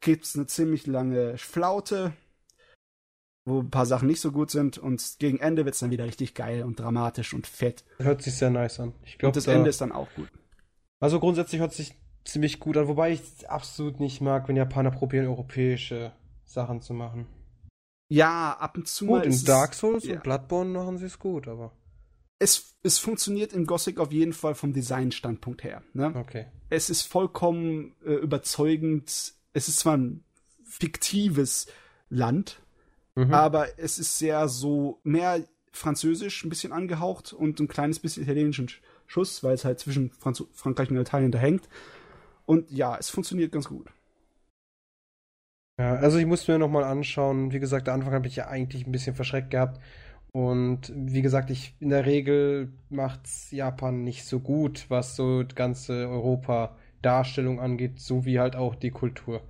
gibt 0.01 0.25
es 0.25 0.35
eine 0.35 0.47
ziemlich 0.47 0.85
lange 0.87 1.37
Flaute, 1.37 2.13
wo 3.45 3.59
ein 3.59 3.69
paar 3.69 3.85
Sachen 3.85 4.07
nicht 4.07 4.21
so 4.21 4.31
gut 4.31 4.51
sind 4.51 4.77
und 4.77 5.15
gegen 5.19 5.39
Ende 5.39 5.65
wird 5.65 5.75
es 5.75 5.79
dann 5.79 5.91
wieder 5.91 6.05
richtig 6.05 6.33
geil 6.33 6.63
und 6.63 6.79
dramatisch 6.79 7.33
und 7.33 7.47
fett. 7.47 7.83
Hört 7.97 8.21
sich 8.21 8.35
sehr 8.35 8.49
nice 8.49 8.79
an. 8.79 8.93
Ich 9.03 9.17
glaub, 9.17 9.29
und 9.29 9.35
das 9.35 9.45
da... 9.45 9.53
Ende 9.53 9.69
ist 9.69 9.81
dann 9.81 9.91
auch 9.91 10.07
gut. 10.15 10.29
Also 10.99 11.19
grundsätzlich 11.19 11.59
hört 11.59 11.73
sich 11.73 11.95
ziemlich 12.23 12.59
gut 12.59 12.77
an, 12.77 12.87
wobei 12.87 13.11
ich 13.11 13.21
es 13.21 13.45
absolut 13.45 13.99
nicht 13.99 14.21
mag, 14.21 14.47
wenn 14.47 14.55
Japaner 14.55 14.91
probieren, 14.91 15.27
europäische 15.27 16.13
Sachen 16.45 16.81
zu 16.81 16.93
machen. 16.93 17.27
Ja, 18.07 18.53
ab 18.59 18.77
und 18.77 18.87
zu 18.87 19.07
gut, 19.07 19.19
mal. 19.19 19.25
in 19.25 19.43
Dark 19.43 19.73
Souls 19.73 20.05
ja. 20.05 20.15
und 20.15 20.23
Bloodborne 20.23 20.69
machen 20.69 20.97
sie 20.97 21.05
es 21.05 21.19
gut, 21.19 21.47
aber. 21.47 21.73
Es, 22.39 22.75
es 22.83 22.99
funktioniert 22.99 23.53
in 23.53 23.65
Gothic 23.65 23.99
auf 23.99 24.11
jeden 24.11 24.33
Fall 24.33 24.55
vom 24.55 24.73
Design-Standpunkt 24.73 25.63
her. 25.63 25.81
Ne? 25.93 26.13
Okay. 26.15 26.45
Es 26.69 26.89
ist 26.89 27.03
vollkommen 27.03 27.95
äh, 28.05 28.13
überzeugend. 28.13 29.33
Es 29.53 29.67
ist 29.67 29.79
zwar 29.79 29.97
ein 29.97 30.23
fiktives 30.63 31.67
Land, 32.09 32.61
mhm. 33.15 33.33
aber 33.33 33.79
es 33.79 33.99
ist 33.99 34.17
sehr 34.17 34.47
so 34.47 34.99
mehr 35.03 35.43
französisch 35.71 36.43
ein 36.43 36.49
bisschen 36.49 36.71
angehaucht 36.71 37.33
und 37.33 37.59
ein 37.59 37.67
kleines 37.67 37.99
bisschen 37.99 38.23
italienischen 38.23 38.69
Schuss, 39.07 39.43
weil 39.43 39.55
es 39.55 39.65
halt 39.65 39.79
zwischen 39.79 40.11
Franz 40.11 40.43
Frankreich 40.53 40.89
und 40.91 40.97
Italien 40.97 41.31
da 41.31 41.39
hängt. 41.39 41.67
Und 42.45 42.71
ja, 42.71 42.97
es 42.97 43.09
funktioniert 43.09 43.51
ganz 43.51 43.67
gut. 43.67 43.89
Ja, 45.79 45.95
also 45.95 46.19
ich 46.19 46.25
musste 46.25 46.51
mir 46.51 46.59
nochmal 46.59 46.83
anschauen. 46.83 47.51
Wie 47.51 47.59
gesagt, 47.59 47.87
der 47.87 47.95
Anfang 47.95 48.13
habe 48.13 48.27
ich 48.27 48.35
ja 48.35 48.47
eigentlich 48.47 48.85
ein 48.85 48.91
bisschen 48.91 49.15
verschreckt 49.15 49.51
gehabt. 49.51 49.79
Und 50.31 50.91
wie 50.95 51.21
gesagt, 51.21 51.51
ich 51.51 51.75
in 51.79 51.89
der 51.89 52.05
Regel 52.05 52.73
macht's 52.89 53.51
Japan 53.51 54.03
nicht 54.03 54.25
so 54.25 54.39
gut, 54.39 54.85
was 54.89 55.15
so 55.15 55.43
die 55.43 55.55
ganze 55.55 56.07
Europa-Darstellung 56.09 57.59
angeht, 57.59 57.99
so 57.99 58.25
wie 58.25 58.39
halt 58.39 58.55
auch 58.55 58.75
die 58.75 58.91
Kultur. 58.91 59.43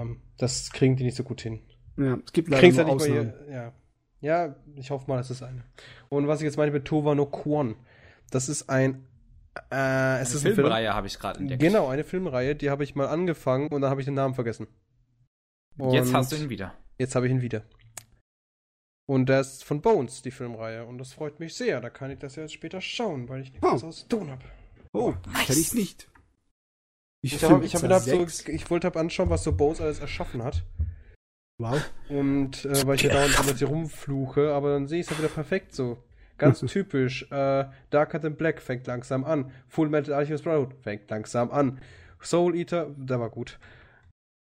Ähm, 0.00 0.20
das 0.36 0.70
kriegen 0.72 0.96
die 0.96 1.04
nicht 1.04 1.16
so 1.16 1.24
gut 1.24 1.40
hin. 1.40 1.60
Ja, 1.96 2.18
es 2.24 2.32
gibt 2.32 2.48
leider 2.48 2.68
nur 2.68 2.76
halt 2.76 2.88
Ausnahmen. 2.88 3.34
Hier, 3.46 3.54
ja. 3.54 3.72
ja, 4.20 4.56
ich 4.76 4.90
hoffe 4.90 5.06
mal, 5.08 5.16
das 5.16 5.30
ist 5.30 5.42
eine. 5.42 5.64
Und 6.08 6.26
was 6.26 6.40
ich 6.40 6.44
jetzt 6.44 6.56
meine 6.56 6.72
mit 6.72 6.84
Tova 6.84 7.14
no 7.14 7.26
Kwon, 7.26 7.76
das 8.30 8.48
ist 8.48 8.68
ein 8.68 9.06
äh, 9.70 10.20
es 10.20 10.30
eine 10.30 10.36
ist 10.36 10.42
Filmreihe 10.42 10.86
Film. 10.86 10.94
habe 10.94 11.06
ich 11.06 11.18
gerade 11.18 11.40
entdeckt. 11.40 11.62
Genau, 11.62 11.88
eine 11.88 12.04
Filmreihe, 12.04 12.56
die 12.56 12.70
habe 12.70 12.84
ich 12.84 12.94
mal 12.94 13.06
angefangen 13.06 13.68
und 13.68 13.80
dann 13.80 13.90
habe 13.90 14.00
ich 14.00 14.04
den 14.04 14.14
Namen 14.14 14.34
vergessen. 14.34 14.66
Und 15.78 15.92
jetzt 15.92 16.12
hast 16.12 16.32
du 16.32 16.36
ihn 16.36 16.48
wieder. 16.48 16.74
Jetzt 16.98 17.14
habe 17.14 17.26
ich 17.26 17.32
ihn 17.32 17.42
wieder. 17.42 17.62
Und 19.06 19.28
das 19.28 19.54
ist 19.54 19.64
von 19.64 19.80
Bones, 19.80 20.22
die 20.22 20.30
Filmreihe. 20.30 20.86
Und 20.86 20.98
das 20.98 21.12
freut 21.12 21.38
mich 21.38 21.54
sehr. 21.54 21.80
Da 21.80 21.90
kann 21.90 22.10
ich 22.10 22.18
das 22.18 22.36
ja 22.36 22.42
jetzt 22.42 22.54
später 22.54 22.80
schauen, 22.80 23.28
weil 23.28 23.42
ich 23.42 23.52
nichts 23.52 23.82
oh. 23.82 23.90
zu 23.90 24.08
tun 24.08 24.30
habe. 24.30 24.44
Oh, 24.92 25.14
nice. 25.26 25.46
kenn 25.46 25.58
ich 25.58 25.74
nicht. 25.74 26.08
Ich, 27.20 27.34
ich, 27.34 27.44
hab, 27.44 27.62
ich, 27.62 27.74
hab 27.74 28.02
so, 28.02 28.26
ich 28.50 28.70
wollte 28.70 28.86
hab 28.86 28.96
anschauen, 28.96 29.30
was 29.30 29.44
so 29.44 29.52
Bones 29.52 29.80
alles 29.80 29.98
erschaffen 29.98 30.42
hat. 30.42 30.62
Wow. 31.58 31.80
Und 32.08 32.64
äh, 32.64 32.86
weil 32.86 32.96
ich 32.96 33.02
ja 33.02 33.12
dauernd 33.12 33.46
mit 33.46 33.58
sie 33.58 33.64
rumfluche, 33.64 34.52
aber 34.52 34.72
dann 34.72 34.88
sehe 34.88 35.00
ich 35.00 35.06
es 35.06 35.12
ja 35.12 35.18
wieder 35.18 35.28
perfekt 35.28 35.74
so. 35.74 35.98
Ganz 36.36 36.60
typisch. 36.60 37.30
Äh, 37.30 37.66
Darker 37.90 38.20
Than 38.20 38.34
Black 38.34 38.60
fängt 38.60 38.86
langsam 38.88 39.24
an. 39.24 39.52
Full 39.68 39.88
Metal 39.88 40.14
Alchemist 40.14 40.42
Brotherhood 40.42 40.74
fängt 40.82 41.08
langsam 41.08 41.52
an. 41.52 41.80
Soul 42.20 42.56
Eater, 42.56 42.90
der 42.96 43.20
war 43.20 43.30
gut. 43.30 43.58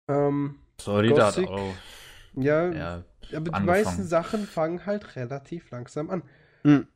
Ähm, 0.10 0.56
Soul 0.82 1.06
Eater 1.06 1.28
hat 1.28 1.38
auch. 1.48 1.74
Ja, 2.36 2.72
ja 2.72 3.04
aber 3.36 3.60
die 3.60 3.66
meisten 3.66 4.04
Sachen 4.04 4.46
fangen 4.46 4.86
halt 4.86 5.16
relativ 5.16 5.72
langsam 5.72 6.10
an. 6.10 6.24
Hm. 6.64 6.88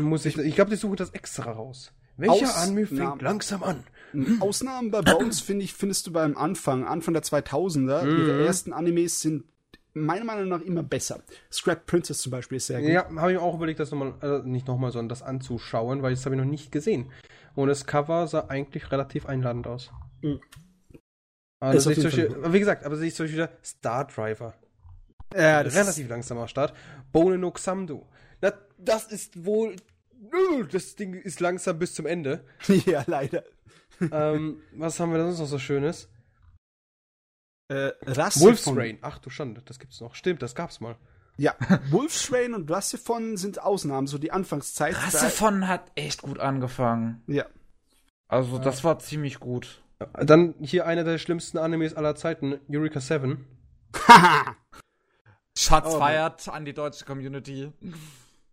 Muss 0.00 0.26
ich, 0.26 0.36
ich 0.36 0.54
glaube, 0.54 0.70
die 0.70 0.76
suchen 0.76 0.96
das 0.96 1.10
extra 1.10 1.52
raus. 1.52 1.92
Welcher 2.16 2.56
Anime 2.56 2.86
fängt 2.86 3.22
langsam 3.22 3.62
an? 3.62 3.84
Hm. 4.12 4.42
Ausnahmen 4.42 4.90
bei 4.90 5.00
Bones 5.00 5.40
finde 5.40 5.64
ich, 5.64 5.72
findest 5.72 6.06
du 6.06 6.12
beim 6.12 6.36
Anfang, 6.36 6.84
Anfang 6.84 7.14
der 7.14 7.22
2000er. 7.22 8.04
Mhm. 8.04 8.18
Ihre 8.18 8.46
ersten 8.46 8.72
Animes 8.72 9.20
sind 9.22 9.44
meiner 9.94 10.24
Meinung 10.24 10.48
nach 10.48 10.60
immer 10.60 10.82
besser. 10.82 11.22
Scrap 11.50 11.86
Princess 11.86 12.18
zum 12.18 12.32
Beispiel 12.32 12.56
ist 12.56 12.66
sehr 12.66 12.80
gut. 12.80 12.90
Ja, 12.90 13.06
habe 13.16 13.32
ich 13.32 13.38
auch 13.38 13.54
überlegt, 13.54 13.80
das 13.80 13.90
nochmal, 13.90 14.14
äh, 14.22 14.46
nicht 14.46 14.66
nochmal, 14.66 14.92
sondern 14.92 15.08
das 15.08 15.22
anzuschauen, 15.22 16.02
weil 16.02 16.12
das 16.12 16.24
habe 16.24 16.34
ich 16.34 16.40
noch 16.40 16.48
nicht 16.48 16.72
gesehen. 16.72 17.10
Und 17.54 17.68
das 17.68 17.86
Cover 17.86 18.26
sah 18.26 18.46
eigentlich 18.48 18.90
relativ 18.90 19.26
einladend 19.26 19.66
aus. 19.66 19.90
Mhm. 20.22 20.40
Also 21.60 21.90
ich 21.90 22.00
solche, 22.00 22.52
wie 22.52 22.58
gesagt, 22.58 22.84
aber 22.84 22.96
sehe 22.96 23.08
ich 23.08 23.14
zum 23.14 23.24
Beispiel 23.24 23.44
wieder 23.44 23.52
Star 23.62 24.06
Driver. 24.06 24.54
Ja, 25.34 25.62
das 25.62 25.76
relativ 25.76 26.08
langsamer 26.08 26.48
Start. 26.48 26.74
Bone 27.12 27.38
no 27.38 27.50
Xamdu. 27.52 28.04
Das, 28.40 28.54
das 28.78 29.06
ist 29.06 29.44
wohl. 29.44 29.76
Das 30.70 30.96
Ding 30.96 31.14
ist 31.14 31.40
langsam 31.40 31.78
bis 31.78 31.94
zum 31.94 32.06
Ende. 32.06 32.44
ja, 32.86 33.04
leider. 33.06 33.44
ähm, 34.00 34.60
was 34.72 34.98
haben 34.98 35.12
wir 35.12 35.18
da 35.18 35.26
sonst 35.26 35.38
noch 35.38 35.46
so 35.46 35.58
Schönes? 35.58 36.08
Äh, 37.68 37.92
Wolfsrain. 38.06 38.98
Ach 39.02 39.18
du 39.18 39.30
Schande, 39.30 39.62
das 39.64 39.78
gibt's 39.78 40.00
noch. 40.00 40.14
Stimmt, 40.14 40.42
das 40.42 40.54
gab's 40.54 40.80
mal. 40.80 40.96
Ja, 41.36 41.54
Wolfsrain 41.90 42.54
und 42.54 42.70
Rassifon 42.70 43.36
sind 43.36 43.60
Ausnahmen, 43.60 44.06
so 44.06 44.18
die 44.18 44.32
Anfangszeit. 44.32 44.94
Rassifon 44.96 45.66
hat 45.66 45.90
echt 45.94 46.22
gut 46.22 46.38
angefangen. 46.38 47.22
Ja. 47.26 47.46
Also, 48.28 48.58
das 48.58 48.84
war 48.84 48.98
ziemlich 48.98 49.40
gut. 49.40 49.82
Dann 50.14 50.54
hier 50.60 50.86
einer 50.86 51.04
der 51.04 51.18
schlimmsten 51.18 51.58
Animes 51.58 51.94
aller 51.94 52.14
Zeiten, 52.16 52.58
Eureka 52.70 53.00
7. 53.00 53.44
Shots 55.56 55.94
oh, 55.94 55.98
feiert 55.98 56.48
an 56.48 56.64
die 56.64 56.72
deutsche 56.72 57.04
Community. 57.04 57.72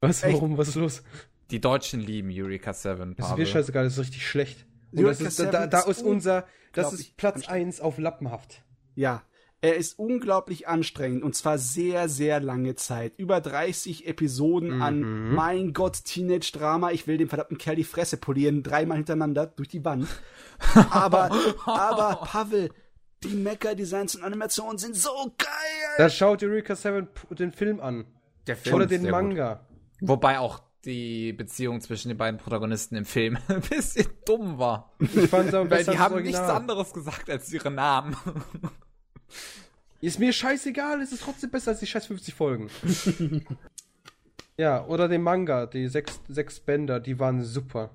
Was? 0.02 0.24
Warum? 0.24 0.58
Was 0.58 0.70
ist 0.70 0.76
los? 0.76 1.04
Die 1.50 1.60
Deutschen 1.60 2.02
lieben 2.02 2.30
Eureka 2.32 2.74
7. 2.74 3.16
Das 3.16 3.32
ist 3.32 3.38
mir 3.38 3.46
scheißegal, 3.46 3.86
das 3.86 3.94
ist 3.94 4.00
richtig 4.00 4.28
schlecht. 4.28 4.66
Und 4.92 5.04
das 5.04 5.22
ist, 5.22 5.40
da, 5.40 5.68
da 5.68 5.82
ist 5.82 6.02
unser, 6.02 6.46
das 6.74 6.94
ist 6.94 7.18
Platz 7.18 7.48
1 7.48 7.82
auf 7.82 7.98
Lappenhaft. 7.98 8.64
Ja, 9.00 9.24
er 9.62 9.78
ist 9.78 9.98
unglaublich 9.98 10.68
anstrengend 10.68 11.24
und 11.24 11.34
zwar 11.34 11.58
sehr, 11.58 12.10
sehr 12.10 12.42
lange 12.42 12.76
Zeit. 12.76 13.14
Über 13.16 13.40
30 13.40 14.08
Episoden 14.08 14.76
mhm. 14.76 14.82
an 14.82 15.34
Mein 15.34 15.72
Gott, 15.72 16.04
Teenage-Drama, 16.04 16.92
ich 16.92 17.08
will 17.08 17.18
dem 17.18 17.30
verdammten 17.30 17.58
Kerl 17.58 17.78
die 17.78 17.86
Fresse 17.86 18.18
polieren, 18.18 18.62
dreimal 18.62 18.98
hintereinander 18.98 19.48
durch 19.48 19.70
die 19.70 19.86
Wand. 19.86 20.06
aber, 20.92 21.32
aber, 21.66 22.26
Pavel, 22.26 22.72
die 23.24 23.36
Mecha-Designs 23.36 24.16
und 24.16 24.24
Animationen 24.24 24.78
sind 24.78 24.98
so 24.98 25.12
geil! 25.38 25.96
Da 25.98 26.10
schaut 26.10 26.44
Eureka 26.44 26.76
7 26.76 27.08
den 27.32 27.54
Film 27.54 27.80
an. 27.80 28.06
Der 28.48 28.58
Film 28.58 28.76
Oder 28.76 28.86
den 28.86 29.10
Manga. 29.10 29.66
Gut. 30.02 30.10
Wobei 30.10 30.40
auch 30.40 30.60
die 30.84 31.32
Beziehung 31.32 31.80
zwischen 31.80 32.10
den 32.10 32.18
beiden 32.18 32.38
Protagonisten 32.38 32.98
im 32.98 33.06
Film 33.06 33.38
ein 33.48 33.62
bisschen 33.62 34.08
dumm 34.26 34.60
war. 34.60 34.94
Ich 35.00 35.30
fand 35.30 35.54
aber 35.54 35.70
Weil 35.70 35.86
die 35.86 35.98
haben 35.98 36.22
nichts 36.22 36.40
anderes 36.40 36.92
gesagt 36.92 37.30
als 37.30 37.54
ihre 37.54 37.72
Namen. 37.72 38.18
Ist 40.02 40.20
mir 40.20 40.32
scheißegal, 40.32 41.02
es 41.02 41.12
ist 41.12 41.24
trotzdem 41.24 41.50
besser 41.50 41.72
als 41.72 41.80
die 41.82 41.88
scheiß 41.88 42.08
50 42.08 42.34
Folgen. 42.34 42.70
ja, 44.58 44.86
oder 44.86 45.08
den 45.08 45.22
Manga, 45.22 45.66
die 45.66 45.88
sechs, 45.88 46.22
sechs 46.30 46.60
Bänder, 46.60 47.00
die 47.00 47.20
waren 47.20 47.44
super. 47.44 47.92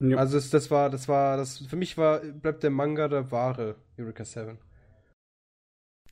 Ja. 0.00 0.16
Also 0.18 0.38
es, 0.38 0.50
das 0.50 0.70
war, 0.70 0.90
das 0.90 1.08
war, 1.08 1.36
das 1.36 1.58
für 1.58 1.76
mich 1.76 1.96
war, 1.96 2.18
bleibt 2.18 2.62
der 2.62 2.70
Manga 2.70 3.08
der 3.08 3.30
wahre 3.30 3.76
Eureka 3.96 4.24
7. 4.24 4.58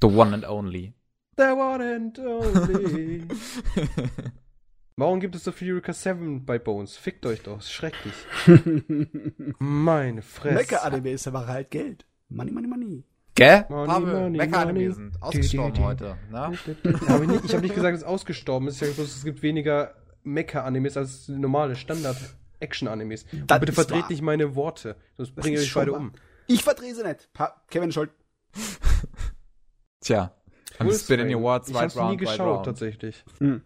The 0.01 0.07
one 0.07 0.35
and 0.35 0.49
only. 0.49 0.95
The 1.37 1.45
one 1.45 1.95
and 1.95 2.19
only. 2.19 3.27
Warum 4.97 5.21
gibt 5.21 5.35
es 5.35 5.45
so 5.45 5.53
viel 5.53 5.73
Eureka 5.73 5.93
7 5.93 6.45
bei 6.45 6.59
Bones? 6.59 6.97
Fickt 6.97 7.27
euch 7.27 7.43
doch, 7.43 7.59
ist 7.59 7.73
schrecklich. 7.73 8.15
Meine 9.59 10.23
Fresse. 10.23 10.55
Mecha-Anime 10.55 11.11
ist 11.11 11.27
aber 11.27 11.47
halt 11.47 11.71
Geld. 11.71 12.07
Money, 12.29 12.53
money, 12.53 12.69
money. 12.69 13.05
Gell? 13.43 13.67
Money, 13.69 13.87
Pavel, 13.89 14.67
money, 14.67 14.93
sind 14.93 15.23
ausgestorben 15.23 15.73
Die, 15.73 15.81
die, 15.81 15.81
die. 15.81 15.85
heute. 15.85 16.17
Ne? 16.31 16.39
Hab 17.09 17.23
ich 17.23 17.29
nicht, 17.29 17.45
ich 17.45 17.53
habe 17.53 17.63
nicht 17.63 17.75
gesagt, 17.75 17.95
dass 17.95 18.01
es 18.03 18.07
ausgestorben 18.07 18.69
ist. 18.69 18.81
Ich 18.83 18.95
bloß, 18.95 19.17
es 19.17 19.25
gibt 19.25 19.43
weniger 19.43 19.95
Mecha-Animes 20.23 20.97
als 20.97 21.29
normale 21.29 21.75
Standard-Action-Animes. 21.75 23.25
Bitte 23.25 23.73
verdreht 23.73 24.03
wahr. 24.03 24.11
nicht 24.11 24.23
meine 24.23 24.55
Worte, 24.55 24.97
sonst 25.17 25.35
bringe 25.35 25.57
ich 25.59 25.63
euch 25.69 25.75
beide 25.75 25.93
um. 25.93 26.13
Ich 26.47 26.63
verdrehe 26.63 26.95
sie 26.95 27.03
nicht. 27.03 27.33
Pa 27.33 27.63
Kevin 27.69 27.91
schuld. 27.93 28.11
Tja. 30.01 30.33
I'm 30.79 30.93
spinning 30.93 31.33
your 31.35 31.43
words 31.43 31.69
ich 31.69 31.75
right 31.75 31.95
hab's 31.95 32.11
nie 32.11 32.17
geschaut, 32.17 32.41
round. 32.57 32.65
tatsächlich. 32.67 33.25
Hm. 33.39 33.63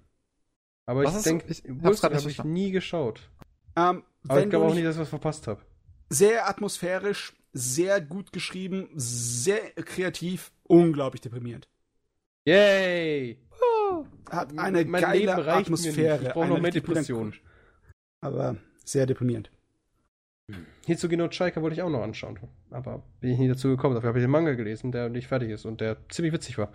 Aber 0.86 1.04
Was 1.04 1.16
ich 1.16 1.22
du- 1.22 1.28
denke, 1.30 1.84
Wolfsburg 1.84 2.12
nicht 2.12 2.20
habe 2.22 2.30
ich 2.30 2.44
nie 2.44 2.70
geschaut. 2.70 3.20
Ähm, 3.76 4.02
Aber 4.28 4.42
ich 4.42 4.50
glaube 4.50 4.64
du 4.66 4.70
auch 4.70 4.74
nicht- 4.74 4.76
nicht, 4.76 4.86
dass 4.86 4.96
ich 4.96 5.00
was 5.02 5.08
verpasst 5.08 5.46
habe. 5.46 5.60
sehr 6.10 6.48
atmosphärisch, 6.48 7.34
sehr 7.56 8.00
gut 8.00 8.32
geschrieben, 8.32 8.88
sehr 8.94 9.60
kreativ, 9.76 10.52
unglaublich 10.64 11.22
deprimierend. 11.22 11.68
Yay! 12.44 13.38
Hat 14.30 14.56
eine 14.58 14.84
Mein 14.84 15.02
geile 15.02 15.36
Atmosphäre. 15.46 16.26
Ich 16.26 16.32
brauche 16.32 16.48
noch 16.48 16.60
mehr 16.60 16.70
Depressionen. 16.70 17.34
Aber 18.20 18.56
sehr 18.84 19.06
deprimierend. 19.06 19.50
Hitsugino 20.86 21.28
Chaika 21.28 21.62
wollte 21.62 21.74
ich 21.74 21.82
auch 21.82 21.90
noch 21.90 22.02
anschauen. 22.02 22.38
Aber 22.70 23.02
bin 23.20 23.30
ich 23.32 23.38
nie 23.38 23.48
dazu 23.48 23.68
gekommen. 23.68 23.94
Dafür 23.94 24.08
habe 24.08 24.18
ich 24.18 24.24
den 24.24 24.30
Manga 24.30 24.54
gelesen, 24.54 24.92
der 24.92 25.08
nicht 25.08 25.26
fertig 25.26 25.50
ist 25.50 25.64
und 25.64 25.80
der 25.80 25.96
ziemlich 26.08 26.32
witzig 26.32 26.58
war. 26.58 26.72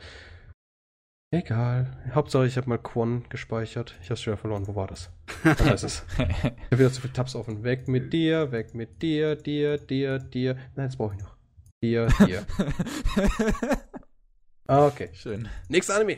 Egal. 1.33 1.87
Hauptsache, 2.13 2.45
ich 2.45 2.57
habe 2.57 2.67
mal 2.67 2.77
Quan 2.77 3.23
gespeichert. 3.29 3.95
Ich 4.01 4.07
habe 4.07 4.15
es 4.15 4.21
schon 4.21 4.33
wieder 4.33 4.41
verloren. 4.41 4.67
Wo 4.67 4.75
war 4.75 4.87
das? 4.87 5.09
Da 5.43 5.71
ist 5.71 5.83
es. 5.83 6.03
Ich 6.17 6.43
habe 6.43 6.77
wieder 6.79 6.91
zu 6.91 6.99
viele 7.01 7.13
Tabs 7.13 7.35
offen. 7.35 7.63
Weg 7.63 7.87
mit 7.87 8.11
dir, 8.11 8.51
weg 8.51 8.75
mit 8.75 9.01
dir, 9.01 9.35
dir, 9.37 9.77
dir, 9.77 10.19
dir. 10.19 10.55
Nein, 10.75 10.87
das 10.87 10.97
brauche 10.97 11.15
ich 11.15 11.21
noch. 11.21 11.35
Dir, 11.81 12.07
dir. 12.25 12.45
Ah, 14.67 14.85
okay. 14.87 15.09
Schön. 15.13 15.49
Nächster 15.67 15.95
Anime. 15.95 16.17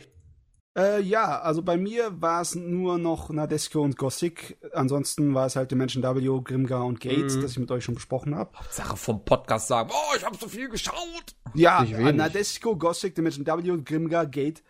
Äh, 0.77 1.01
ja, 1.01 1.39
also 1.41 1.63
bei 1.63 1.75
mir 1.75 2.21
war 2.21 2.41
es 2.41 2.53
nur 2.53 2.99
noch 2.99 3.31
Nadesco 3.31 3.81
und 3.81 3.97
Gothic. 3.97 4.57
Ansonsten 4.73 5.33
war 5.33 5.47
es 5.47 5.55
halt 5.55 5.71
Dimension 5.71 6.03
W, 6.03 6.39
Grimgar 6.43 6.85
und 6.85 6.99
Gates, 6.99 7.35
Mhm. 7.37 7.41
das 7.41 7.51
ich 7.51 7.59
mit 7.59 7.71
euch 7.71 7.83
schon 7.83 7.95
besprochen 7.95 8.35
habe. 8.35 8.51
Sache 8.69 8.95
vom 8.95 9.25
Podcast 9.25 9.69
sagen, 9.69 9.89
oh, 9.91 10.15
ich 10.15 10.23
habe 10.23 10.37
so 10.37 10.47
viel 10.47 10.69
geschaut. 10.69 11.35
Ja. 11.55 11.83
Nadesco, 11.83 12.75
Gothic, 12.75 13.15
Dimension 13.15 13.43
W, 13.47 13.81
Grimgar, 13.83 14.27
Gate. 14.27 14.61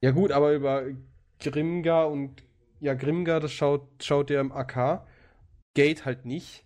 Ja 0.00 0.10
gut, 0.10 0.32
aber 0.32 0.52
über 0.52 0.82
Grimgar 1.40 2.10
und 2.10 2.42
ja, 2.80 2.94
Grimgar, 2.94 3.40
das 3.40 3.52
schaut, 3.52 3.88
schaut 4.02 4.30
ihr 4.30 4.40
im 4.40 4.52
AK. 4.52 5.06
Gate 5.74 6.04
halt 6.04 6.24
nicht. 6.26 6.64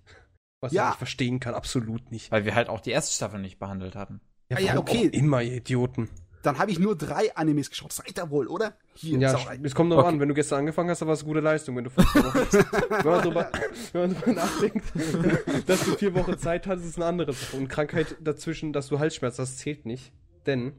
Was 0.61 0.73
Ja. 0.73 0.85
ich 0.85 0.89
nicht 0.91 0.99
verstehen 0.99 1.41
kann, 1.41 1.55
absolut 1.55 2.11
nicht. 2.11 2.33
Weil 2.33 2.45
wir 2.45 2.55
halt 2.55 2.69
auch 2.69 2.81
die 2.81 2.91
erste 2.91 3.15
Staffel 3.15 3.41
nicht 3.41 3.59
behandelt 3.59 3.95
hatten. 3.95 4.21
Ah 4.53 4.59
ja, 4.59 4.77
okay. 4.77 5.09
auch 5.09 5.13
immer, 5.13 5.43
ihr 5.43 5.55
Idioten. 5.59 6.09
dann 6.43 6.59
habe 6.59 6.71
ich 6.71 6.79
nur 6.79 6.97
drei 6.97 7.35
Animes 7.37 7.69
geschaut. 7.71 7.93
Seid 7.93 8.17
ihr 8.19 8.31
wohl, 8.31 8.47
oder? 8.49 8.75
Hier, 8.95 9.19
Ja, 9.19 9.37
es 9.63 9.75
kommt 9.75 9.91
noch 9.91 9.99
Okay. 9.99 10.09
an, 10.09 10.21
wenn 10.21 10.29
du 10.29 10.35
gestern 10.35 10.61
angefangen 10.61 10.89
hast, 10.91 11.01
dann 11.01 11.09
war 11.09 11.13
es 11.15 11.21
eine 11.21 11.29
gute 11.29 11.41
Leistung, 11.41 11.77
wenn 11.77 11.85
du 11.85 11.91
fünf 11.91 12.15
Wochen 12.15 12.35
wenn, 13.05 13.05
man 13.13 13.23
drüber, 13.23 13.53
wenn 13.93 14.01
man 14.01 14.15
drüber 14.21 14.33
nachdenkt, 14.33 14.85
dass 15.69 15.85
du 15.85 15.95
vier 15.97 16.15
Wochen 16.15 16.39
Zeit 16.39 16.67
hattest, 16.67 16.87
ist 16.89 16.97
eine 16.97 17.07
andere 17.07 17.33
Sache. 17.35 17.57
Und 17.57 17.69
Krankheit 17.69 18.17
dazwischen, 18.21 18.73
dass 18.73 18.89
du 18.89 18.99
Halsschmerzen 18.99 19.43
hast, 19.43 19.59
zählt 19.59 19.85
nicht. 19.87 20.13
Denn 20.47 20.73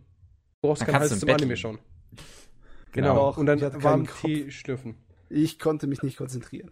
du 0.62 0.68
brauchst 0.68 0.88
du 0.88 0.94
Hals 0.94 1.20
zum 1.20 1.28
Bett 1.28 1.36
Anime 1.36 1.58
schauen. 1.58 1.80
Genau. 2.92 3.32
Genau. 3.32 3.34
Und 3.40 3.46
dann 3.46 3.60
keinen 3.80 4.08
Tee 4.08 4.52
schlürfen. 4.52 4.96
Ich 5.30 5.60
konnte 5.60 5.88
mich 5.88 6.02
nicht 6.02 6.18
konzentrieren. 6.18 6.72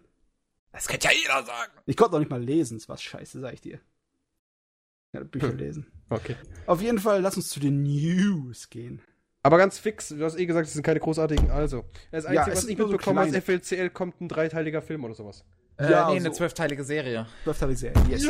Das 0.72 0.88
könnte 0.88 1.06
ja 1.08 1.12
jeder 1.14 1.44
sagen. 1.44 1.72
Ich 1.86 1.96
konnte 1.96 2.16
auch 2.16 2.20
nicht 2.20 2.30
mal 2.30 2.42
lesen. 2.42 2.78
Das 2.78 2.88
war 2.88 2.98
scheiße, 2.98 3.40
sag 3.40 3.54
ich 3.54 3.60
dir. 3.60 3.80
Kann 5.12 5.28
Bücher 5.28 5.48
Hm. 5.50 5.58
lesen. 5.58 5.86
Okay. 6.10 6.36
Auf 6.66 6.82
jeden 6.82 6.98
Fall, 6.98 7.20
lass 7.22 7.36
uns 7.36 7.48
zu 7.48 7.60
den 7.60 7.82
News 7.82 8.68
gehen. 8.68 9.00
Aber 9.42 9.56
ganz 9.56 9.78
fix, 9.78 10.08
du 10.08 10.22
hast 10.24 10.36
eh 10.38 10.44
gesagt, 10.44 10.66
es 10.66 10.74
sind 10.74 10.82
keine 10.82 11.00
großartigen. 11.00 11.50
Also, 11.50 11.84
das 12.10 12.24
Ja, 12.24 12.30
Einzige, 12.30 12.50
es 12.50 12.58
was 12.64 12.68
ich 12.68 12.76
mitbekommen 12.78 13.18
habe, 13.20 13.32
als 13.34 13.44
FLCL 13.44 13.90
kommt 13.90 14.20
ein 14.20 14.28
dreiteiliger 14.28 14.82
Film 14.82 15.04
oder 15.04 15.14
sowas. 15.14 15.44
Äh, 15.78 15.90
Ja, 15.90 16.10
nee, 16.10 16.16
eine 16.16 16.28
so. 16.28 16.32
zwölfteilige 16.34 16.84
Serie. 16.84 17.26
Ich 17.46 17.78
sehr. 17.78 17.92
Yes. 18.10 18.28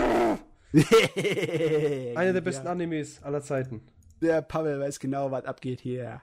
Einer 2.17 2.33
der 2.35 2.41
besten 2.43 2.67
ja. 2.67 2.73
Animes 2.73 3.23
aller 3.23 3.43
Zeiten. 3.43 3.81
Der 4.21 4.43
Pavel 4.43 4.81
weiß 4.81 4.99
genau, 5.01 5.31
was 5.31 5.45
abgeht 5.45 5.81
hier. 5.81 6.23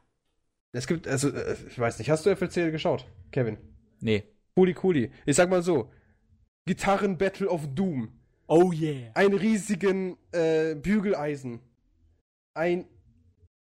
Es 0.74 0.88
gibt, 0.88 1.08
also, 1.08 1.30
äh, 1.30 1.56
ich 1.68 1.80
weiß 1.80 2.00
nicht, 2.00 2.10
hast 2.10 2.26
du 2.26 2.36
FLCL 2.36 2.72
geschaut, 2.72 3.06
Kevin? 3.32 3.58
Nee. 4.02 4.24
Cooli, 4.56 4.74
cooli. 4.74 5.12
Ich 5.26 5.36
sag 5.36 5.50
mal 5.50 5.62
so: 5.62 5.92
Gitarren 6.66 7.18
Battle 7.18 7.50
of 7.50 7.68
Doom. 7.74 8.10
Oh 8.48 8.72
yeah. 8.74 9.12
Ein 9.16 9.34
riesigen 9.34 10.18
äh, 10.32 10.76
Bügeleisen. 10.76 11.62
Ein 12.54 12.86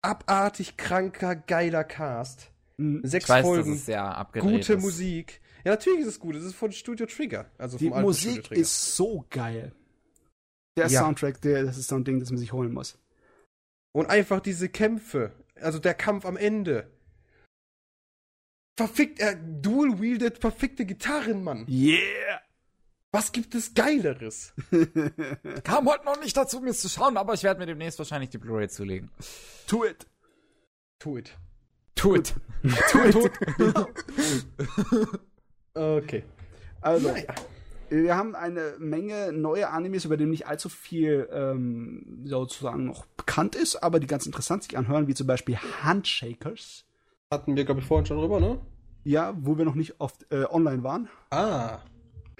abartig 0.01 0.77
kranker, 0.77 1.35
geiler 1.35 1.83
Cast. 1.83 2.51
Hm, 2.77 3.01
Sechs 3.03 3.25
Ich 3.25 3.29
weiß, 3.29 3.45
Folgen. 3.45 3.71
dass 3.71 3.79
es 3.79 3.85
sehr 3.87 4.03
abgedreht 4.03 4.51
Gute 4.51 4.73
ist. 4.73 4.81
Musik. 4.81 5.41
Ja, 5.65 5.71
natürlich 5.71 6.01
ist 6.01 6.07
es 6.07 6.19
gut. 6.19 6.35
Es 6.35 6.43
ist 6.43 6.55
von 6.55 6.71
Studio 6.71 7.05
Trigger. 7.05 7.49
Also 7.57 7.77
Die 7.77 7.85
vom 7.89 7.97
alten 7.97 8.13
Studio 8.13 8.29
Musik 8.35 8.43
Trigger. 8.45 8.61
ist 8.61 8.95
so 8.95 9.25
geil. 9.29 9.71
Der 10.77 10.87
Ja. 10.87 10.99
Soundtrack, 11.01 11.41
der, 11.41 11.63
das 11.63 11.77
ist 11.77 11.87
so 11.87 11.95
ein 11.95 12.03
Ding, 12.03 12.19
das 12.19 12.29
man 12.29 12.37
sich 12.37 12.53
holen 12.53 12.71
muss. 12.71 12.97
Und 13.97 14.11
einfach 14.11 14.41
diese 14.41 14.69
Kämpfe. 14.69 15.31
Also 15.55 15.79
der 15.79 15.95
Kampf 15.95 16.23
am 16.27 16.37
Ende. 16.37 16.87
Verfickt, 18.77 19.19
er 19.19 19.33
dual-wielded 19.33 20.37
verfickte 20.37 20.85
Gitarren, 20.85 21.43
Mann. 21.43 21.65
Yeah! 21.67 22.41
Was 23.11 23.31
gibt 23.31 23.55
es 23.55 23.73
Geileres? 23.73 24.53
Kam 25.63 25.87
heute 25.87 26.05
noch 26.05 26.21
nicht 26.21 26.37
dazu, 26.37 26.59
mir 26.59 26.69
es 26.69 26.81
zu 26.81 26.89
schauen, 26.89 27.17
aber 27.17 27.33
ich 27.33 27.41
werde 27.41 27.59
mir 27.59 27.65
demnächst 27.65 27.97
wahrscheinlich 27.97 28.29
die 28.29 28.37
Blu-ray 28.37 28.69
zulegen. 28.69 29.09
Do 29.67 29.83
it! 29.83 30.05
Tu 30.99 31.17
it. 31.17 31.33
Tu 31.95 32.17
it. 32.17 32.35
Do 32.91 32.99
it! 33.07 33.31
Okay. 35.73 36.23
Also, 36.81 37.11
Naja. 37.11 37.33
Wir 37.89 38.15
haben 38.15 38.35
eine 38.35 38.75
Menge 38.79 39.31
neue 39.31 39.69
Animes, 39.69 40.05
über 40.05 40.17
die 40.17 40.25
nicht 40.25 40.47
allzu 40.47 40.69
viel 40.69 41.27
ähm, 41.31 42.23
sozusagen 42.25 42.85
noch 42.85 43.05
bekannt 43.05 43.55
ist, 43.55 43.77
aber 43.77 43.99
die 43.99 44.07
ganz 44.07 44.25
interessant 44.25 44.63
sich 44.63 44.77
anhören, 44.77 45.07
wie 45.07 45.13
zum 45.13 45.27
Beispiel 45.27 45.57
Handshakers. 45.57 46.85
Hatten 47.31 47.55
wir, 47.55 47.65
glaube 47.65 47.81
ich, 47.81 47.85
vorhin 47.85 48.05
schon 48.05 48.17
drüber, 48.17 48.39
ne? 48.39 48.59
Ja, 49.03 49.33
wo 49.39 49.57
wir 49.57 49.65
noch 49.65 49.75
nicht 49.75 49.99
oft 49.99 50.25
äh, 50.31 50.45
online 50.49 50.83
waren. 50.83 51.09
Ah. 51.29 51.79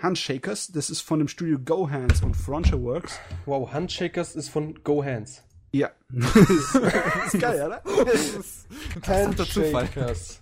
Handshakers, 0.01 0.67
das 0.67 0.89
ist 0.89 1.01
von 1.01 1.19
dem 1.19 1.27
Studio 1.27 1.57
Go 1.63 1.89
Hands 1.89 2.21
und 2.21 2.35
Frontier 2.35 2.81
Works. 2.81 3.19
Wow, 3.45 3.71
Handshakers 3.71 4.35
ist 4.35 4.49
von 4.49 4.83
Go 4.83 5.03
Hands. 5.03 5.43
Ja. 5.71 5.89
ist 6.09 7.39
geil, 7.39 7.65
oder? 7.65 7.81
Handshakers. 9.07 10.41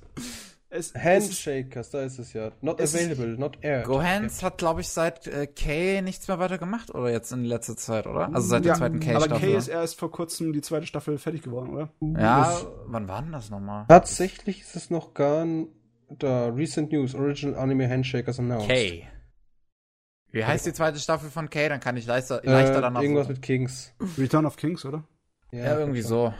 Es, 0.76 0.92
es 0.92 1.04
Handshakers, 1.04 1.90
da 1.90 2.02
ist 2.02 2.20
es 2.20 2.34
ja. 2.34 2.52
Not 2.62 2.80
Es 2.80 2.94
ist- 2.94 3.02
available, 3.06 3.38
not 3.38 3.58
aired. 3.64 3.86
Gohans 3.86 4.44
hat, 4.44 4.58
glaube 4.58 4.82
ich, 4.82 4.90
seit 4.90 5.26
äh, 5.28 5.48
Kay 5.48 6.02
nichts 6.02 6.28
mehr 6.28 6.38
weiter 6.40 6.58
gemacht, 6.58 6.94
oder 6.94 7.10
jetzt 7.12 7.32
in 7.32 7.46
letzter 7.46 7.78
Zeit, 7.78 8.06
oder? 8.08 8.34
Also 8.34 8.48
seit 8.50 8.66
der 8.66 8.74
ja, 8.74 8.78
zweiten 8.78 8.96
aber 8.98 9.06
Kay-Staffel. 9.06 9.40
Kay 9.50 9.58
ist 9.58 9.68
erst 9.68 10.00
vor 10.00 10.12
kurzem 10.12 10.52
die 10.54 10.62
zweite 10.62 10.86
Staffel 10.86 11.18
fertig 11.18 11.44
geworden, 11.44 11.70
oder? 11.74 11.90
ja, 12.20 12.56
wann 12.88 13.08
war 13.08 13.22
denn 13.22 13.32
das 13.32 13.50
nochmal? 13.50 13.86
Tatsächlich 13.88 14.62
ist 14.62 14.76
es 14.76 14.90
noch 14.90 15.14
gar 15.14 15.46
da. 16.10 16.48
Recent 16.50 16.92
News, 16.92 17.16
Original 17.16 17.56
Anime 17.60 17.90
Handshakers 17.90 18.40
announced. 18.40 18.68
Kay. 18.68 19.08
Wie 20.32 20.44
heißt 20.44 20.66
die 20.66 20.74
zweite 20.74 21.00
Staffel 21.00 21.30
von 21.30 21.50
Kay? 21.50 21.70
Dann 21.70 21.80
kann 21.80 21.96
ich 21.96 22.06
leichter, 22.06 22.44
Äh, 22.44 22.52
leichter 22.52 22.82
danach 22.82 23.02
irgendwas 23.02 23.28
suchen. 23.28 23.34
mit 23.36 23.42
Kings. 23.42 23.94
Return 24.18 24.46
of 24.46 24.58
Kings, 24.58 24.84
oder? 24.86 25.04
Ja, 25.52 25.80
irgendwie 25.80 26.02
so. 26.02 26.34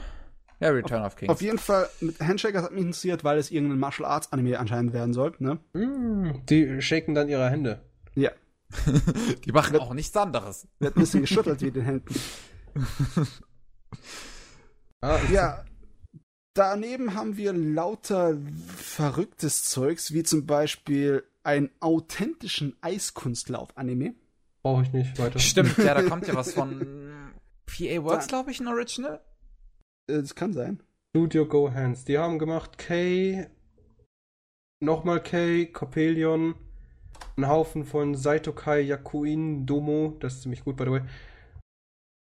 Ja, 0.60 0.70
Return 0.70 1.04
of 1.04 1.16
Kings. 1.16 1.30
Auf 1.30 1.42
jeden 1.42 1.58
Fall, 1.58 1.88
mit 2.00 2.18
Handshakers 2.20 2.62
hat 2.62 2.72
mich 2.72 2.80
interessiert, 2.82 3.24
weil 3.24 3.36
es 3.38 3.50
irgendein 3.50 3.78
Martial 3.78 4.08
Arts 4.08 4.32
Anime 4.32 4.58
anscheinend 4.58 4.92
werden 4.94 5.12
soll, 5.12 5.34
ne? 5.38 5.58
Mm, 5.74 6.30
Die 6.48 6.80
shaken 6.80 7.14
dann 7.14 7.28
ihre 7.28 7.50
Hände. 7.50 7.82
Ja. 8.14 8.30
Die 9.44 9.52
machen 9.52 9.76
auch 9.78 9.92
nichts 9.94 10.16
anderes. 10.16 10.66
Wird 10.78 10.96
ein 10.96 11.00
bisschen 11.00 11.20
geschüttelt 11.20 11.60
wie 11.60 11.70
den 11.70 11.84
Händen. 11.84 12.14
Ah, 15.00 15.18
Ja. 15.30 15.64
Daneben 16.54 17.12
haben 17.14 17.36
wir 17.36 17.52
lauter 17.52 18.34
verrücktes 18.78 19.64
Zeugs, 19.64 20.14
wie 20.14 20.22
zum 20.22 20.46
Beispiel 20.46 21.22
einen 21.42 21.68
authentischen 21.80 22.74
Eiskunstlauf-Anime. 22.80 24.14
brauche 24.62 24.80
ich 24.84 24.92
nicht 24.94 25.18
weiter. 25.18 25.38
Stimmt, 25.38 25.76
ja, 25.76 25.92
da 25.92 26.00
kommt 26.08 26.26
ja 26.26 26.34
was 26.34 26.54
von 26.54 26.80
PA 27.66 28.02
Works, 28.04 28.28
glaube 28.28 28.52
ich, 28.52 28.60
ein 28.60 28.68
Original. 28.68 29.20
Äh, 30.08 30.20
Das 30.20 30.34
kann 30.34 30.52
sein. 30.52 30.82
Studio 31.14 31.46
Go 31.46 31.72
Hands. 31.72 32.04
Die 32.04 32.18
haben 32.18 32.38
gemacht 32.38 32.78
K, 32.78 33.46
nochmal 34.80 35.22
K, 35.22 35.66
Coppelion, 35.66 36.54
einen 37.36 37.48
Haufen 37.48 37.84
von 37.84 38.14
Saitokai 38.14 38.80
Yakuin 38.80 39.66
Domo, 39.66 40.16
das 40.20 40.34
ist 40.34 40.42
ziemlich 40.42 40.64
gut, 40.64 40.76
by 40.76 40.84
the 40.84 40.90
way. 40.90 41.00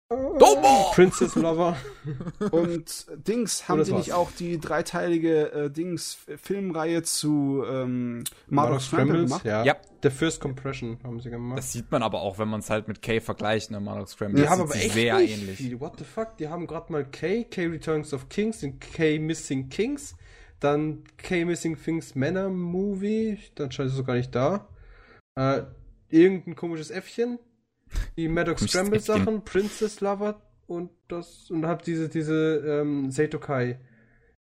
Domo! 0.09 0.91
Princess 0.95 1.35
Lover. 1.35 1.77
Und 2.51 3.05
Dings, 3.27 3.69
haben 3.69 3.77
das 3.77 3.89
die 3.89 3.93
nicht 3.93 4.13
auch 4.13 4.31
die 4.31 4.59
dreiteilige 4.59 5.51
äh, 5.51 5.69
Dings 5.69 6.17
Filmreihe 6.41 7.03
zu 7.03 7.63
ähm, 7.69 8.23
Marvel 8.47 8.79
Scramble 8.79 9.25
gemacht? 9.25 9.45
ja. 9.45 9.63
Ja. 9.63 9.75
The 10.01 10.09
First 10.09 10.39
Compression 10.41 10.97
haben 11.03 11.19
sie 11.19 11.29
gemacht. 11.29 11.59
Das 11.59 11.73
sieht 11.73 11.91
man 11.91 12.01
aber 12.01 12.21
auch, 12.21 12.39
wenn 12.39 12.47
man 12.47 12.61
es 12.61 12.69
halt 12.71 12.87
mit 12.87 13.01
K 13.03 13.19
vergleicht, 13.19 13.69
ne, 13.69 13.79
Marlock 13.81 14.07
Scramble. 14.09 14.37
die 14.37 14.41
Das 14.43 14.51
haben 14.51 14.61
aber 14.61 14.75
echt 14.75 14.93
sehr 14.93 15.19
nicht 15.19 15.37
ähnlich. 15.37 15.57
viel. 15.57 15.79
What 15.79 15.99
the 15.99 16.05
fuck? 16.05 16.37
Die 16.37 16.47
haben 16.47 16.65
gerade 16.67 16.91
mal 16.91 17.05
K, 17.05 17.43
K 17.43 17.67
Returns 17.67 18.11
of 18.13 18.29
Kings, 18.29 18.61
den 18.61 18.79
K 18.79 19.19
Missing 19.19 19.69
Kings, 19.69 20.15
dann 20.59 21.03
K 21.17 21.43
Missing 21.45 21.77
Things 21.77 22.15
Männer 22.15 22.49
Movie, 22.49 23.37
dann 23.55 23.71
scheint 23.71 23.89
es 23.89 23.95
sogar 23.95 24.15
nicht 24.15 24.33
da. 24.33 24.67
Äh, 25.35 25.63
irgendein 26.09 26.55
komisches 26.55 26.89
Äffchen, 26.91 27.37
die 28.17 28.27
Maddox 28.27 28.63
Scramble. 28.63 28.99
Sachen, 28.99 29.43
Princess 29.43 30.01
Lover 30.01 30.41
und 30.67 30.91
das 31.07 31.49
und 31.49 31.65
hab 31.65 31.81
diese 31.83 32.09
diese 32.09 32.57
ähm, 32.65 33.11
Seitokai 33.11 33.79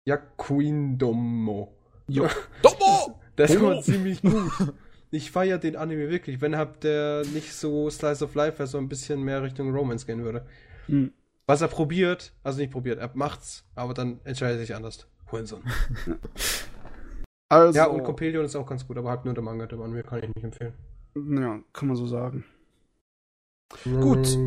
Yakuin-Domo. 0.06 1.76
Domo! 2.08 3.20
Das 3.36 3.52
Domo! 3.52 3.68
war 3.68 3.82
ziemlich 3.82 4.22
gut. 4.22 4.74
Ich 5.10 5.30
feiere 5.30 5.58
den 5.58 5.76
Anime 5.76 6.10
wirklich. 6.10 6.40
Wenn 6.40 6.56
hab 6.56 6.80
der 6.80 7.22
nicht 7.32 7.52
so 7.54 7.88
Slice 7.88 8.24
of 8.24 8.34
Life, 8.34 8.58
wäre 8.58 8.66
so 8.66 8.78
ein 8.78 8.88
bisschen 8.88 9.22
mehr 9.22 9.42
Richtung 9.42 9.72
Romance 9.74 10.06
gehen 10.06 10.24
würde. 10.24 10.44
Hm. 10.86 11.12
Was 11.46 11.60
er 11.60 11.68
probiert, 11.68 12.32
also 12.42 12.58
nicht 12.58 12.72
probiert, 12.72 12.98
er 12.98 13.10
macht's, 13.14 13.64
aber 13.74 13.92
dann 13.94 14.20
entscheidet 14.24 14.56
er 14.58 14.60
sich 14.66 14.74
anders. 14.74 15.06
Hurensohn. 15.30 15.62
Also, 17.50 17.78
Ja, 17.78 17.86
und 17.86 18.02
Copelion 18.02 18.44
ist 18.44 18.56
auch 18.56 18.66
ganz 18.66 18.86
gut, 18.86 18.96
aber 18.96 19.10
halt 19.10 19.26
nur 19.26 19.34
der 19.34 19.42
Manga, 19.42 19.66
der 19.66 19.78
Anime 19.78 20.02
kann 20.02 20.18
ich 20.22 20.34
nicht 20.34 20.42
empfehlen. 20.44 20.72
ja, 21.14 21.60
kann 21.72 21.88
man 21.88 21.96
so 21.96 22.06
sagen. 22.06 22.44
Gut. 23.84 24.38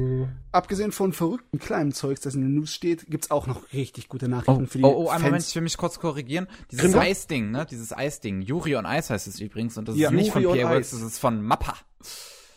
Abgesehen 0.52 0.92
von 0.92 1.14
verrückten 1.14 1.60
kleinen 1.60 1.92
Zeugs, 1.92 2.22
das 2.22 2.36
in 2.36 2.42
den 2.42 2.56
News 2.56 2.74
steht, 2.74 3.08
gibt's 3.08 3.30
auch 3.30 3.46
noch 3.48 3.74
richtig 3.74 4.08
gute 4.08 4.28
Nachrichten 4.28 4.64
Oh, 4.64 4.68
für 4.68 4.78
die 4.78 4.84
oh, 4.84 5.06
oh, 5.06 5.10
einen. 5.10 5.24
Moment, 5.24 5.44
ich 5.48 5.54
will 5.56 5.62
mich 5.62 5.78
kurz 5.78 6.00
korrigieren. 6.00 6.48
Dieses? 6.72 6.96
Eisding, 6.96 7.52
ne? 7.52 7.66
Dieses 7.70 7.92
Eisding. 7.96 8.42
Yuri 8.42 8.76
on 8.76 8.86
Ice 8.86 9.14
heißt 9.14 9.28
es 9.28 9.40
übrigens. 9.40 9.78
Und 9.78 9.88
das 9.88 9.98
Ja, 9.98 10.10
ist 10.10 10.16
nicht 10.16 10.32
von 10.32 10.42
Yuri 10.42 10.62
PA-Works, 10.64 10.88
Ice. 10.94 10.96
das 11.00 11.08
ist 11.14 11.20
von 11.20 11.42
Mappa. 11.42 11.76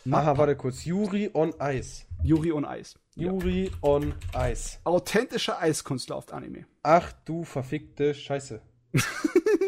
Aha, 0.09 0.37
warte 0.37 0.55
kurz. 0.55 0.85
Yuri 0.85 1.29
on 1.33 1.53
Ice. 1.61 2.05
Yuri 2.23 2.51
on 2.51 2.65
Ice. 2.65 2.95
Yuri 3.15 3.71
on 3.81 4.13
Ice. 4.35 4.79
Authentischer 4.83 5.59
Eiskunstlauf-Anime. 5.59 6.65
Ach 6.81 7.11
du 7.25 7.43
verfickte 7.43 8.13
Scheiße. 8.13 8.61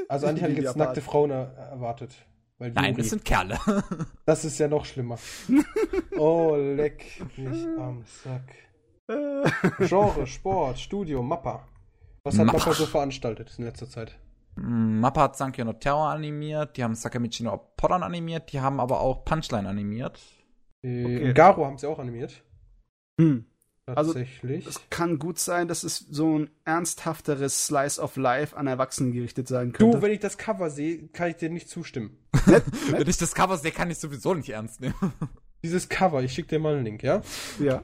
Also 0.10 0.28
eigentlich 0.28 0.44
hatte 0.44 0.52
ich 0.54 0.60
Die 0.60 0.66
jetzt 0.66 0.76
nackte 0.76 1.02
Frauen 1.02 1.32
er 1.32 1.54
erwartet. 1.72 2.14
Weil 2.64 2.72
Nein, 2.72 2.96
das 2.96 3.10
sind 3.10 3.26
Kerle. 3.26 3.60
Das 4.26 4.46
ist 4.46 4.58
ja 4.58 4.70
noch 4.70 4.86
schlimmer. 4.86 5.18
Oh, 6.18 6.56
leck 6.56 7.04
mich 7.36 7.68
am 7.78 8.04
Sack. 8.06 8.56
Genre, 9.80 10.26
Sport, 10.26 10.80
Studio, 10.80 11.22
Mappa. 11.22 11.68
Was 12.24 12.40
hat 12.40 12.46
Mappa. 12.46 12.60
Mappa 12.60 12.74
so 12.74 12.86
veranstaltet 12.86 13.54
in 13.58 13.66
letzter 13.66 13.90
Zeit? 13.90 14.18
Mm, 14.56 15.02
Mappa 15.02 15.24
hat 15.24 15.36
Sankyo 15.36 15.66
no 15.66 15.74
Terror 15.74 16.08
animiert, 16.12 16.78
die 16.78 16.84
haben 16.86 16.96
Sakamichi 16.96 17.44
no 17.44 17.58
Poddan 17.76 18.02
animiert, 18.02 18.54
die 18.54 18.62
haben 18.62 18.80
aber 18.80 19.02
auch 19.02 19.26
Punchline 19.26 19.68
animiert. 19.68 20.22
Die 20.86 21.04
Okay. 21.06 21.34
Garo 21.34 21.66
haben 21.66 21.78
sie 21.78 21.88
auch 21.88 22.00
animiert. 22.00 22.44
Hm. 23.20 23.46
Also, 23.86 24.14
Tatsächlich. 24.14 24.66
Es 24.66 24.80
kann 24.90 25.20
gut 25.20 25.40
sein, 25.40 25.68
dass 25.68 25.84
es 25.84 25.98
so 25.98 26.40
ein 26.40 26.50
ernsthafteres 26.64 27.66
Slice 27.66 28.00
of 28.02 28.16
Life 28.16 28.56
an 28.56 28.68
Erwachsenen 28.68 29.12
gerichtet 29.12 29.50
sein 29.50 29.74
könnte. 29.74 29.98
du, 29.98 30.02
wenn 30.02 30.12
ich 30.12 30.22
das 30.22 30.38
Cover 30.38 30.70
sehe, 30.70 31.10
kann 31.10 31.30
ich 31.32 31.36
dir 31.36 31.50
nicht 31.50 31.68
zustimmen. 31.70 32.18
Wenn 32.46 33.08
ich 33.08 33.18
das 33.18 33.36
Cover 33.36 33.58
sehe, 33.58 33.72
kann 33.72 33.90
ich 33.92 33.98
sowieso 34.00 34.34
nicht 34.34 34.50
ernst 34.50 34.82
nehmen. 34.82 34.96
Dieses 35.64 35.88
Cover, 35.90 36.24
ich 36.24 36.34
schicke 36.34 36.50
dir 36.50 36.60
mal 36.60 36.76
einen 36.76 36.86
Link, 36.86 37.04
ja? 37.04 37.22
ja. 37.60 37.84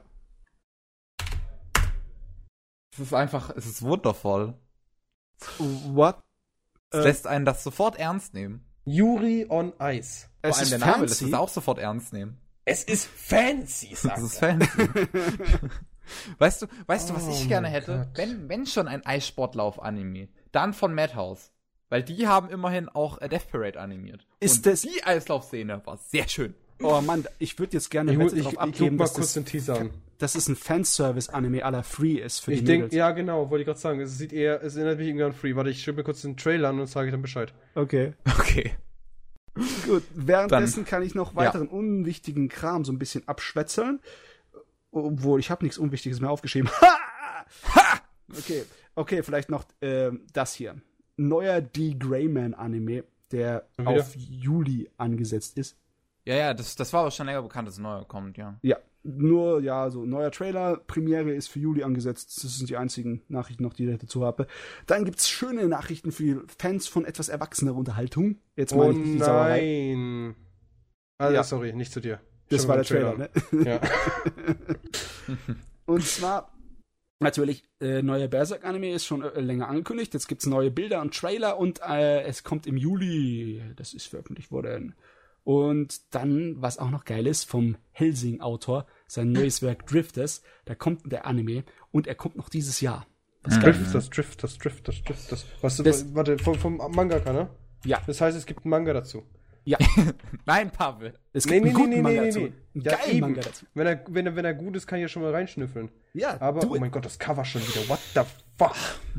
Es 2.92 2.98
ist 2.98 3.14
einfach, 3.14 3.50
es 3.56 3.66
ist 3.66 3.82
wundervoll. 3.82 4.54
What? 5.58 6.18
Es 6.92 7.00
Äh, 7.00 7.02
lässt 7.04 7.26
einen 7.26 7.44
das 7.44 7.62
sofort 7.62 7.98
ernst 7.98 8.34
nehmen. 8.34 8.64
Yuri 8.84 9.46
on 9.48 9.72
Ice. 9.80 10.28
Vor 10.40 10.50
Es 10.50 10.56
allem 10.56 10.62
ist 10.64 10.72
der 10.72 10.78
Name 10.78 11.06
lässt 11.06 11.22
es 11.22 11.32
auch 11.34 11.48
sofort 11.48 11.78
ernst 11.78 12.12
nehmen. 12.12 12.38
Es 12.64 12.84
ist 12.84 13.06
fancy, 13.06 13.94
sagt 13.94 14.18
Das 14.18 14.24
ist 14.24 14.38
fancy. 14.38 14.68
weißt 16.38 16.62
du, 16.62 16.66
weißt 16.86 17.10
du, 17.10 17.14
was 17.14 17.26
Oh 17.26 17.30
ich 17.30 17.48
gerne 17.48 17.66
mein 17.68 17.72
hätte? 17.72 18.08
Gott. 18.14 18.18
Wenn, 18.18 18.48
wenn 18.48 18.66
schon 18.66 18.88
ein 18.88 19.04
Eissportlauf-Anime, 19.04 20.28
dann 20.52 20.72
von 20.74 20.94
Madhouse. 20.94 21.52
Weil 21.88 22.02
die 22.04 22.28
haben 22.28 22.48
immerhin 22.50 22.88
auch 22.88 23.18
Death 23.18 23.50
Parade 23.50 23.80
animiert. 23.80 24.26
Ist 24.38 24.58
Und 24.58 24.66
das- 24.66 24.82
die 24.82 25.02
Eislaufszene 25.02 25.80
war 25.84 25.96
sehr 25.96 26.28
schön. 26.28 26.54
Oh 26.82 27.00
Mann, 27.02 27.26
ich 27.38 27.58
würde 27.58 27.74
jetzt 27.74 27.90
gerne 27.90 28.12
Ich, 28.12 28.18
ich, 28.32 28.42
drauf 28.44 28.52
ich 28.54 28.58
abgeben, 28.60 28.96
mal 28.96 29.04
dass 29.04 29.12
kurz 29.14 29.26
das, 29.26 29.34
den 29.34 29.44
Teaser 29.44 29.78
an. 29.78 29.90
dass 30.18 30.34
es 30.34 30.48
ein 30.48 30.56
Fanservice-Anime 30.56 31.58
la 31.58 31.82
Free 31.82 32.14
ist 32.14 32.38
für 32.38 32.52
Ich 32.52 32.60
die 32.60 32.64
denke, 32.64 32.84
Mädels. 32.84 32.96
ja 32.96 33.10
genau, 33.10 33.50
wollte 33.50 33.62
ich 33.62 33.66
gerade 33.66 33.78
sagen. 33.78 34.00
Es 34.00 34.16
sieht 34.16 34.32
eher, 34.32 34.62
es 34.62 34.76
erinnert 34.76 34.98
mich 34.98 35.08
irgendwie 35.08 35.24
an 35.24 35.32
Free. 35.34 35.54
Warte, 35.56 35.68
ich 35.68 35.82
schiebe 35.82 35.98
mir 35.98 36.04
kurz 36.04 36.22
den 36.22 36.36
Trailer 36.38 36.70
an 36.70 36.80
und 36.80 36.86
sage 36.86 37.10
dann 37.10 37.20
Bescheid. 37.20 37.52
Okay. 37.74 38.14
Okay. 38.38 38.72
Gut, 39.86 40.04
währenddessen 40.14 40.84
kann 40.84 41.02
ich 41.02 41.14
noch 41.14 41.34
weiteren 41.34 41.68
unwichtigen 41.68 42.48
Kram 42.48 42.84
so 42.84 42.92
ein 42.92 42.98
bisschen 42.98 43.26
abschwätzeln. 43.28 44.00
Obwohl, 44.92 45.40
ich 45.40 45.50
habe 45.50 45.64
nichts 45.64 45.78
Unwichtiges 45.78 46.20
mehr 46.20 46.30
aufgeschrieben. 46.30 46.70
Ha! 47.74 48.00
Okay, 48.38 48.64
okay, 48.94 49.22
vielleicht 49.24 49.50
noch 49.50 49.64
ähm, 49.80 50.24
das 50.32 50.54
hier. 50.54 50.80
Neuer 51.16 51.60
D. 51.60 51.96
Greyman 51.98 52.54
Anime, 52.54 53.02
der 53.32 53.66
auf 53.84 54.14
Juli 54.14 54.88
angesetzt 54.98 55.58
ist. 55.58 55.76
Ja, 56.24 56.34
ja, 56.36 56.54
das, 56.54 56.76
das 56.76 56.92
war 56.92 57.00
aber 57.00 57.10
schon 57.10 57.26
länger 57.26 57.42
bekannt, 57.42 57.66
dass 57.66 57.78
ein 57.78 57.82
neuer 57.82 58.06
kommt, 58.06 58.36
ja. 58.36 58.56
Ja, 58.62 58.76
nur, 59.02 59.60
ja, 59.62 59.90
so 59.90 60.04
neuer 60.04 60.30
Trailer, 60.30 60.76
Premiere 60.76 61.32
ist 61.32 61.48
für 61.48 61.58
Juli 61.58 61.82
angesetzt. 61.82 62.44
Das 62.44 62.56
sind 62.58 62.70
die 62.70 62.76
einzigen 62.76 63.22
Nachrichten 63.28 63.64
noch, 63.64 63.72
die 63.74 63.88
ich 63.88 63.98
dazu 63.98 64.24
habe. 64.24 64.46
Dann 64.86 65.04
gibt's 65.04 65.28
schöne 65.28 65.66
Nachrichten 65.66 66.12
für 66.12 66.22
die 66.22 66.40
Fans 66.58 66.86
von 66.86 67.04
etwas 67.04 67.28
erwachsener 67.30 67.74
Unterhaltung. 67.74 68.38
Jetzt 68.54 68.72
Oh 68.74 68.78
meine 68.78 68.90
ich 68.92 68.98
nicht 68.98 69.14
die 69.14 69.18
Sauerei. 69.18 69.94
nein. 69.96 70.36
Ah, 71.18 71.30
Ja. 71.30 71.42
sorry, 71.42 71.72
nicht 71.72 71.92
zu 71.92 72.00
dir. 72.00 72.20
Das 72.50 72.68
war 72.68 72.76
der 72.76 72.84
Trailer, 72.84 73.16
ne? 73.16 73.30
Ja. 73.64 73.80
Und 75.86 76.04
zwar 76.04 76.52
natürlich 77.20 77.64
äh, 77.80 78.02
neuer 78.02 78.28
Berserk 78.28 78.64
Anime 78.64 78.92
ist 78.92 79.04
schon 79.06 79.22
äh, 79.22 79.40
länger 79.40 79.68
angekündigt. 79.68 80.14
Jetzt 80.14 80.28
gibt's 80.28 80.46
neue 80.46 80.70
Bilder 80.70 81.00
und 81.00 81.14
Trailer 81.14 81.58
und 81.58 81.80
äh, 81.86 82.22
es 82.22 82.44
kommt 82.44 82.66
im 82.66 82.76
Juli. 82.76 83.62
Das 83.76 83.92
ist 83.92 84.06
veröffentlicht 84.06 84.50
worden. 84.50 84.94
Und 85.44 86.14
dann, 86.14 86.56
was 86.60 86.78
auch 86.78 86.90
noch 86.90 87.04
geil 87.04 87.26
ist, 87.26 87.44
vom 87.44 87.76
Helsing-Autor, 87.92 88.86
sein 89.06 89.32
neues 89.32 89.62
Werk 89.62 89.86
Drifters, 89.86 90.42
da 90.64 90.74
kommt 90.74 91.10
der 91.10 91.26
Anime 91.26 91.64
und 91.92 92.06
er 92.06 92.14
kommt 92.14 92.36
noch 92.36 92.48
dieses 92.48 92.80
Jahr. 92.80 93.06
Was 93.42 93.54
ist. 93.56 93.62
Drifters, 93.64 94.10
Drifters, 94.10 94.58
Drifters, 94.58 95.02
Drifters. 95.02 95.46
Was, 95.62 95.76
Das- 95.78 96.14
warte, 96.14 96.38
vom, 96.38 96.54
vom 96.56 96.76
Mangaka, 96.76 97.32
ne? 97.32 97.48
Ja, 97.84 98.02
Das 98.06 98.20
heißt, 98.20 98.36
es 98.36 98.44
gibt 98.44 98.64
einen 98.64 98.70
Manga 98.70 98.92
dazu. 98.92 99.22
Ja. 99.64 99.78
Nein, 100.46 100.70
Pavel. 100.70 101.14
Es 101.32 101.46
Nee, 101.46 101.60
gibt 101.60 101.64
nee, 101.64 101.68
einen 101.70 101.76
guten 101.76 101.88
nee, 101.90 101.96
nee, 101.96 102.02
Manga 102.02 102.20
nee, 102.22 102.26
dazu. 102.28 102.38
nee. 102.40 102.52
Einen 102.74 102.84
Ja, 102.84 102.92
geilen 102.96 103.10
eben. 103.10 103.20
Manga 103.20 103.40
dazu. 103.42 103.66
Wenn 103.74 103.86
er, 103.86 104.04
wenn, 104.08 104.26
er, 104.26 104.36
wenn 104.36 104.44
er 104.44 104.54
gut 104.54 104.76
ist, 104.76 104.86
kann 104.86 104.98
ich 104.98 105.02
ja 105.02 105.08
schon 105.08 105.22
mal 105.22 105.32
reinschnüffeln. 105.32 105.90
Ja, 106.14 106.40
Aber, 106.40 106.68
oh 106.70 106.78
mein 106.78 106.90
Gott, 106.90 107.04
das 107.04 107.18
Cover 107.18 107.44
schon 107.44 107.62
wieder. 107.62 107.88
What 107.88 108.00
the 108.14 108.20
fuck? 108.58 108.76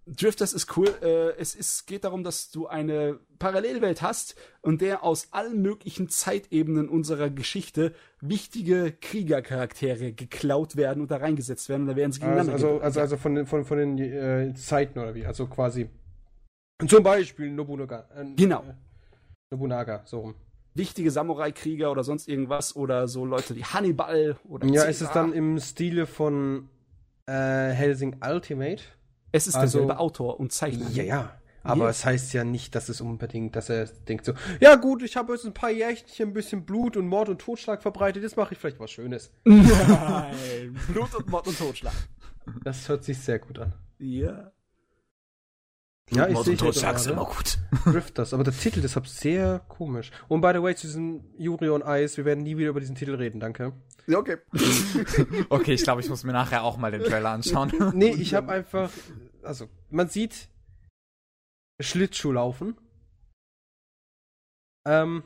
Drifters 0.07 0.51
ist 0.53 0.75
cool. 0.75 0.89
Äh, 1.01 1.39
es 1.39 1.53
ist, 1.55 1.85
geht 1.85 2.03
darum, 2.03 2.23
dass 2.23 2.49
du 2.49 2.67
eine 2.67 3.19
Parallelwelt 3.39 4.01
hast 4.01 4.35
und 4.61 4.81
der 4.81 5.03
aus 5.03 5.27
allen 5.31 5.61
möglichen 5.61 6.09
Zeitebenen 6.09 6.89
unserer 6.89 7.29
Geschichte 7.29 7.93
wichtige 8.19 8.91
Kriegercharaktere 8.99 10.11
geklaut 10.11 10.75
werden 10.75 11.01
und 11.01 11.11
da 11.11 11.17
reingesetzt 11.17 11.69
werden 11.69 11.83
und 11.83 11.87
da 11.89 11.95
werden 11.95 12.11
sie 12.11 12.21
Also, 12.23 12.29
gegeneinander. 12.51 12.53
also, 12.53 12.67
ge- 12.77 12.83
also, 12.83 12.99
also 12.99 13.17
von 13.17 13.35
den, 13.35 13.45
von, 13.45 13.63
von 13.63 13.77
den 13.77 13.97
äh, 13.99 14.53
Zeiten 14.55 14.99
oder 14.99 15.13
wie? 15.15 15.25
Also 15.25 15.45
quasi. 15.47 15.87
Zum 16.87 17.03
Beispiel 17.03 17.51
Nobunaga. 17.51 18.09
Äh, 18.15 18.25
Genau. 18.35 18.63
Nobunaga, 19.61 20.01
so 20.05 20.21
rum. 20.21 20.35
wichtige 20.73 21.11
Samurai-Krieger 21.11 21.91
oder 21.91 22.03
sonst 22.05 22.29
irgendwas 22.29 22.75
oder 22.77 23.07
so 23.09 23.25
Leute 23.25 23.55
wie 23.57 23.63
Hannibal 23.65 24.37
oder 24.47 24.65
Ja, 24.67 24.83
ist 24.83 25.01
es 25.01 25.11
dann 25.11 25.33
im 25.33 25.59
Stile 25.59 26.05
von 26.07 26.69
äh, 27.27 27.33
Helsing 27.33 28.15
Ultimate? 28.25 28.81
Es 29.33 29.47
ist 29.47 29.55
also- 29.55 29.79
derselbe 29.79 29.99
Autor 29.99 30.39
und 30.39 30.51
Zeichner. 30.53 30.89
Ja, 30.91 31.03
ja. 31.03 31.37
Aber 31.63 31.83
Ja. 31.83 31.89
es 31.91 32.03
heißt 32.05 32.33
ja 32.33 32.43
nicht, 32.43 32.73
dass 32.73 32.89
es 32.89 33.01
unbedingt, 33.01 33.55
dass 33.55 33.69
er 33.69 33.85
denkt 33.85 34.25
so, 34.25 34.33
ja 34.61 34.75
gut, 34.75 35.03
ich 35.03 35.15
habe 35.15 35.33
jetzt 35.33 35.45
ein 35.45 35.53
paar 35.53 35.69
Jährchen 35.69 36.29
ein 36.29 36.33
bisschen 36.33 36.65
Blut 36.65 36.97
und 36.97 37.07
Mord 37.07 37.29
und 37.29 37.39
Totschlag 37.39 37.81
verbreitet, 37.83 38.23
jetzt 38.23 38.35
mache 38.37 38.53
ich 38.53 38.59
vielleicht 38.59 38.79
was 38.79 38.89
Schönes. 38.89 39.31
Nein, 39.43 40.75
Blut 40.91 41.13
und 41.13 41.29
Mord 41.29 41.47
und 41.47 41.57
Totschlag. 41.59 41.93
Das 42.63 42.87
hört 42.89 43.03
sich 43.03 43.19
sehr 43.19 43.37
gut 43.39 43.59
an. 43.59 43.73
Ja. 43.99 44.51
Ja, 46.13 46.27
ich 46.27 46.37
sehe 46.39 46.53
ist 46.55 46.81
gerade. 46.81 47.09
immer 47.09 47.25
gut. 47.25 47.57
Drifters, 47.85 48.33
aber 48.33 48.43
der 48.43 48.53
Titel 48.53 48.81
deshalb 48.81 49.07
sehr 49.07 49.59
komisch. 49.67 50.11
Und 50.27 50.41
by 50.41 50.51
the 50.53 50.61
way, 50.61 50.75
zu 50.75 50.87
diesem 50.87 51.23
Yuri 51.37 51.69
on 51.69 51.81
Ice, 51.85 52.17
wir 52.17 52.25
werden 52.25 52.43
nie 52.43 52.57
wieder 52.57 52.69
über 52.69 52.79
diesen 52.79 52.95
Titel 52.95 53.15
reden, 53.15 53.39
danke. 53.39 53.73
Ja, 54.07 54.17
okay. 54.17 54.37
Okay, 55.49 55.73
ich 55.73 55.83
glaube, 55.83 56.01
ich 56.01 56.09
muss 56.09 56.23
mir 56.23 56.33
nachher 56.33 56.63
auch 56.63 56.77
mal 56.77 56.91
den 56.91 57.03
Trailer 57.03 57.29
anschauen. 57.31 57.71
Nee, 57.93 58.11
ich 58.11 58.33
habe 58.33 58.51
einfach, 58.51 58.89
also, 59.43 59.69
man 59.89 60.09
sieht 60.09 60.49
Schlittschuh 61.79 62.31
laufen. 62.31 62.77
Ähm, 64.85 65.23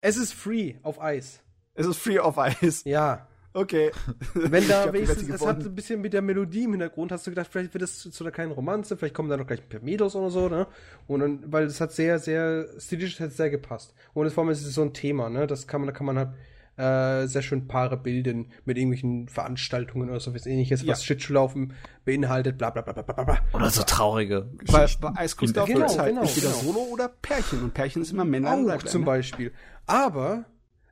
es 0.00 0.16
ist 0.16 0.32
free 0.32 0.76
auf 0.82 1.00
Eis. 1.00 1.42
Es 1.78 1.86
ist 1.86 1.98
Free 1.98 2.18
of 2.18 2.36
Ice. 2.60 2.88
Ja. 2.88 3.28
Okay. 3.58 3.90
Wenn 4.34 4.68
da 4.68 4.92
wenigstens, 4.92 5.28
es 5.28 5.44
hat 5.44 5.64
ein 5.64 5.74
bisschen 5.74 6.00
mit 6.00 6.12
der 6.12 6.22
Melodie 6.22 6.64
im 6.64 6.70
Hintergrund, 6.70 7.10
hast 7.10 7.26
du 7.26 7.32
gedacht, 7.32 7.48
vielleicht 7.50 7.74
wird 7.74 7.82
es 7.82 7.98
zu 7.98 8.24
einer 8.24 8.30
kleinen 8.30 8.52
Romanze, 8.52 8.96
vielleicht 8.96 9.14
kommen 9.14 9.28
da 9.28 9.36
noch 9.36 9.48
gleich 9.48 9.60
ein 9.60 9.68
paar 9.68 9.80
Mädels 9.80 10.14
oder 10.14 10.30
so, 10.30 10.48
ne? 10.48 10.68
Und 11.08 11.20
dann, 11.20 11.52
weil 11.52 11.64
es 11.64 11.80
hat 11.80 11.92
sehr, 11.92 12.20
sehr, 12.20 12.66
stilisch 12.78 13.18
hat 13.18 13.32
sehr 13.32 13.50
gepasst. 13.50 13.94
Und 14.14 14.26
es 14.26 14.32
vor 14.32 14.44
allem 14.44 14.52
ist 14.52 14.64
es 14.64 14.74
so 14.74 14.82
ein 14.82 14.94
Thema, 14.94 15.28
ne? 15.28 15.48
Das 15.48 15.66
kann 15.66 15.80
man, 15.80 15.88
da 15.88 15.92
kann 15.92 16.06
man 16.06 16.18
halt 16.18 16.28
äh, 16.76 17.26
sehr 17.26 17.42
schön 17.42 17.66
Paare 17.66 17.96
bilden 17.96 18.52
mit 18.64 18.76
irgendwelchen 18.76 19.28
Veranstaltungen 19.28 20.08
oder 20.08 20.20
so 20.20 20.32
was 20.32 20.46
ähnliches, 20.46 20.82
ja. 20.82 20.92
was 20.92 21.04
Schlittschuhlaufen 21.04 21.72
beinhaltet, 22.04 22.58
bla 22.58 22.70
bla 22.70 22.82
bla 22.82 23.02
bla 23.02 23.24
bla. 23.24 23.38
Oder 23.52 23.70
so 23.70 23.82
traurige. 23.82 24.48
Bei, 24.70 24.88
bei 25.00 25.16
Eiskunstlauf 25.16 25.66
genau, 25.66 25.86
ist 25.86 25.98
halt 25.98 26.10
genau, 26.10 26.22
entweder 26.22 26.50
genau. 26.50 26.60
Solo 26.60 26.80
oder 26.92 27.08
Pärchen. 27.08 27.64
Und 27.64 27.74
Pärchen 27.74 28.02
ist 28.02 28.12
immer 28.12 28.24
Männer 28.24 28.52
Auch 28.52 28.82
zum 28.84 29.00
ne? 29.00 29.06
Beispiel. 29.06 29.52
Aber 29.86 30.44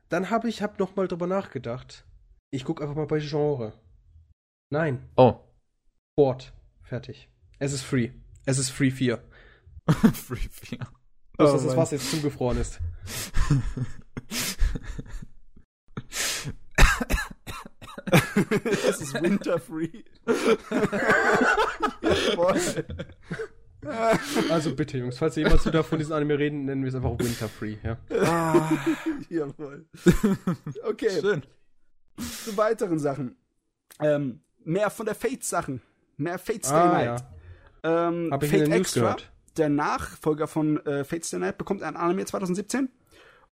dann 0.09 0.29
habe 0.29 0.49
ich 0.49 0.61
hab 0.61 0.77
noch 0.79 0.97
mal 0.97 1.07
drüber 1.07 1.27
nachgedacht. 1.27 2.03
Ich 2.51 2.63
gucke 2.63 2.83
einfach 2.83 2.95
mal 2.95 3.07
bei 3.07 3.19
Genre. 3.19 3.73
Nein, 4.69 5.09
Oh. 5.15 5.39
Sport. 6.13 6.53
Fertig. 6.83 7.29
Es 7.59 7.73
ist 7.73 7.83
free. 7.83 8.11
Es 8.45 8.57
ist 8.57 8.69
free 8.69 8.91
4. 8.91 9.21
Free 10.13 10.35
4. 10.51 10.79
Bloß, 11.37 11.49
Oh 11.49 11.53
dass 11.53 11.63
das. 11.63 11.77
Wasser 11.77 11.95
jetzt 11.95 12.11
zugefroren 12.11 12.57
ist. 12.59 12.79
Es 18.89 19.01
ist 19.01 19.21
Winter 19.21 19.59
Free. 19.59 20.03
Also 24.49 24.75
bitte, 24.75 24.97
Jungs, 24.97 25.17
falls 25.17 25.37
ihr 25.37 25.43
jemals 25.43 25.65
wieder 25.65 25.83
von 25.83 25.97
diesem 25.99 26.13
Anime 26.13 26.37
reden, 26.37 26.65
nennen 26.65 26.81
wir 26.81 26.89
es 26.89 26.95
einfach 26.95 27.17
Winter 27.19 27.47
Free, 27.47 27.77
ja. 27.83 27.97
Jawohl. 29.29 29.85
Okay, 30.83 31.21
Schön. 31.21 31.43
Zu 32.17 32.55
weiteren 32.57 32.99
Sachen. 32.99 33.35
Ähm, 33.99 34.41
mehr 34.63 34.89
von 34.89 35.05
der 35.05 35.15
Fate-Sachen. 35.15 35.81
Mehr 36.17 36.39
Fate 36.39 36.65
Stay 36.65 36.75
Ah, 36.75 36.91
Night. 36.93 37.23
Ähm, 37.83 38.29
Hab 38.31 38.43
ich 38.43 38.49
Fate 38.51 38.61
den 38.61 38.69
News 38.69 38.79
Extra, 38.79 39.01
gehört. 39.01 39.31
der 39.57 39.69
Nachfolger 39.69 40.47
von 40.47 40.83
äh, 40.85 41.03
Fate 41.03 41.25
Stay 41.25 41.37
Night, 41.39 41.57
bekommt 41.57 41.83
ein 41.83 41.95
Anime 41.95 42.25
2017. 42.25 42.89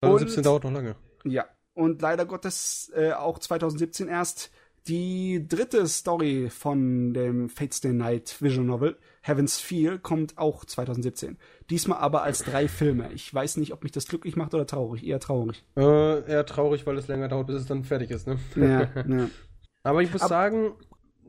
2017 0.01 0.39
Und- 0.39 0.47
dauert 0.47 0.65
noch 0.65 0.73
lange. 0.73 0.97
Ja, 1.25 1.47
und 1.75 2.03
leider 2.03 2.25
Gottes 2.27 2.91
äh, 2.95 3.13
auch 3.13 3.39
2017 3.39 4.09
erst 4.09 4.51
die 4.89 5.47
dritte 5.47 5.87
Story 5.87 6.51
von 6.51 7.15
dem 7.15 7.49
Fate 7.49 7.73
Stay 7.75 7.93
Night 7.93 8.37
Visual 8.41 8.67
Novel, 8.67 8.97
Heaven's 9.23 9.61
Feel, 9.61 9.99
kommt 10.01 10.39
auch 10.39 10.65
2017. 10.65 11.39
Diesmal 11.73 11.99
aber 12.01 12.23
als 12.23 12.41
drei 12.44 12.68
Filme. 12.68 13.10
Ich 13.15 13.33
weiß 13.33 13.57
nicht, 13.57 13.73
ob 13.73 13.83
mich 13.83 13.92
das 13.92 14.07
glücklich 14.07 14.36
macht 14.36 14.52
oder 14.52 14.67
traurig. 14.67 15.05
Eher 15.07 15.18
traurig. 15.20 15.65
Äh, 15.75 16.31
eher 16.31 16.44
traurig, 16.44 16.86
weil 16.86 16.99
es 16.99 17.09
länger 17.09 17.28
dauert, 17.28 17.47
bis 17.47 17.57
es 17.57 17.67
dann 17.67 17.83
fertig 17.83 18.10
ist, 18.10 18.26
ne? 18.26 18.39
Ja, 18.57 18.83
ja. 19.09 19.28
Aber 19.83 20.02
ich 20.02 20.12
muss 20.12 20.20
Ab- 20.23 20.28
sagen, 20.28 20.75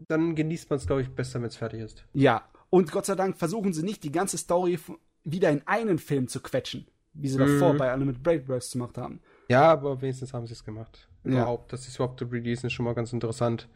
dann 0.09 0.35
genießt 0.35 0.69
man 0.69 0.77
es, 0.77 0.85
glaube 0.85 1.01
ich, 1.01 1.09
besser, 1.15 1.39
wenn 1.39 1.47
es 1.47 1.55
fertig 1.55 1.79
ist. 1.81 2.03
ja, 2.13 2.43
und 2.69 2.91
Gott 2.91 3.05
sei 3.05 3.15
Dank 3.15 3.37
versuchen 3.37 3.71
sie 3.71 3.83
nicht, 3.83 4.03
die 4.03 4.11
ganze 4.11 4.37
Story 4.37 4.77
wieder 5.23 5.49
in 5.51 5.61
einen 5.65 5.97
Film 5.99 6.27
zu 6.27 6.41
quetschen, 6.41 6.87
wie 7.13 7.29
sie 7.29 7.37
davor 7.37 7.73
Mhm. 7.73 7.77
bei 7.77 7.93
Unlimited 7.93 8.21
Break 8.23 8.45
Burst 8.47 8.73
gemacht 8.73 8.97
haben. 8.97 9.21
Ja, 9.47 9.71
aber 9.71 10.01
wenigstens 10.01 10.33
haben 10.33 10.45
sie 10.47 10.53
es 10.53 10.63
gemacht. 10.65 11.07
Ja. 11.23 11.31
Überhaupt, 11.31 11.71
dass 11.71 11.83
sie 11.83 11.89
es 11.89 11.95
überhaupt 11.95 12.21
releasen, 12.21 12.67
ist 12.67 12.73
schon 12.73 12.83
mal 12.85 12.95
ganz 12.95 13.13
interessant. 13.13 13.69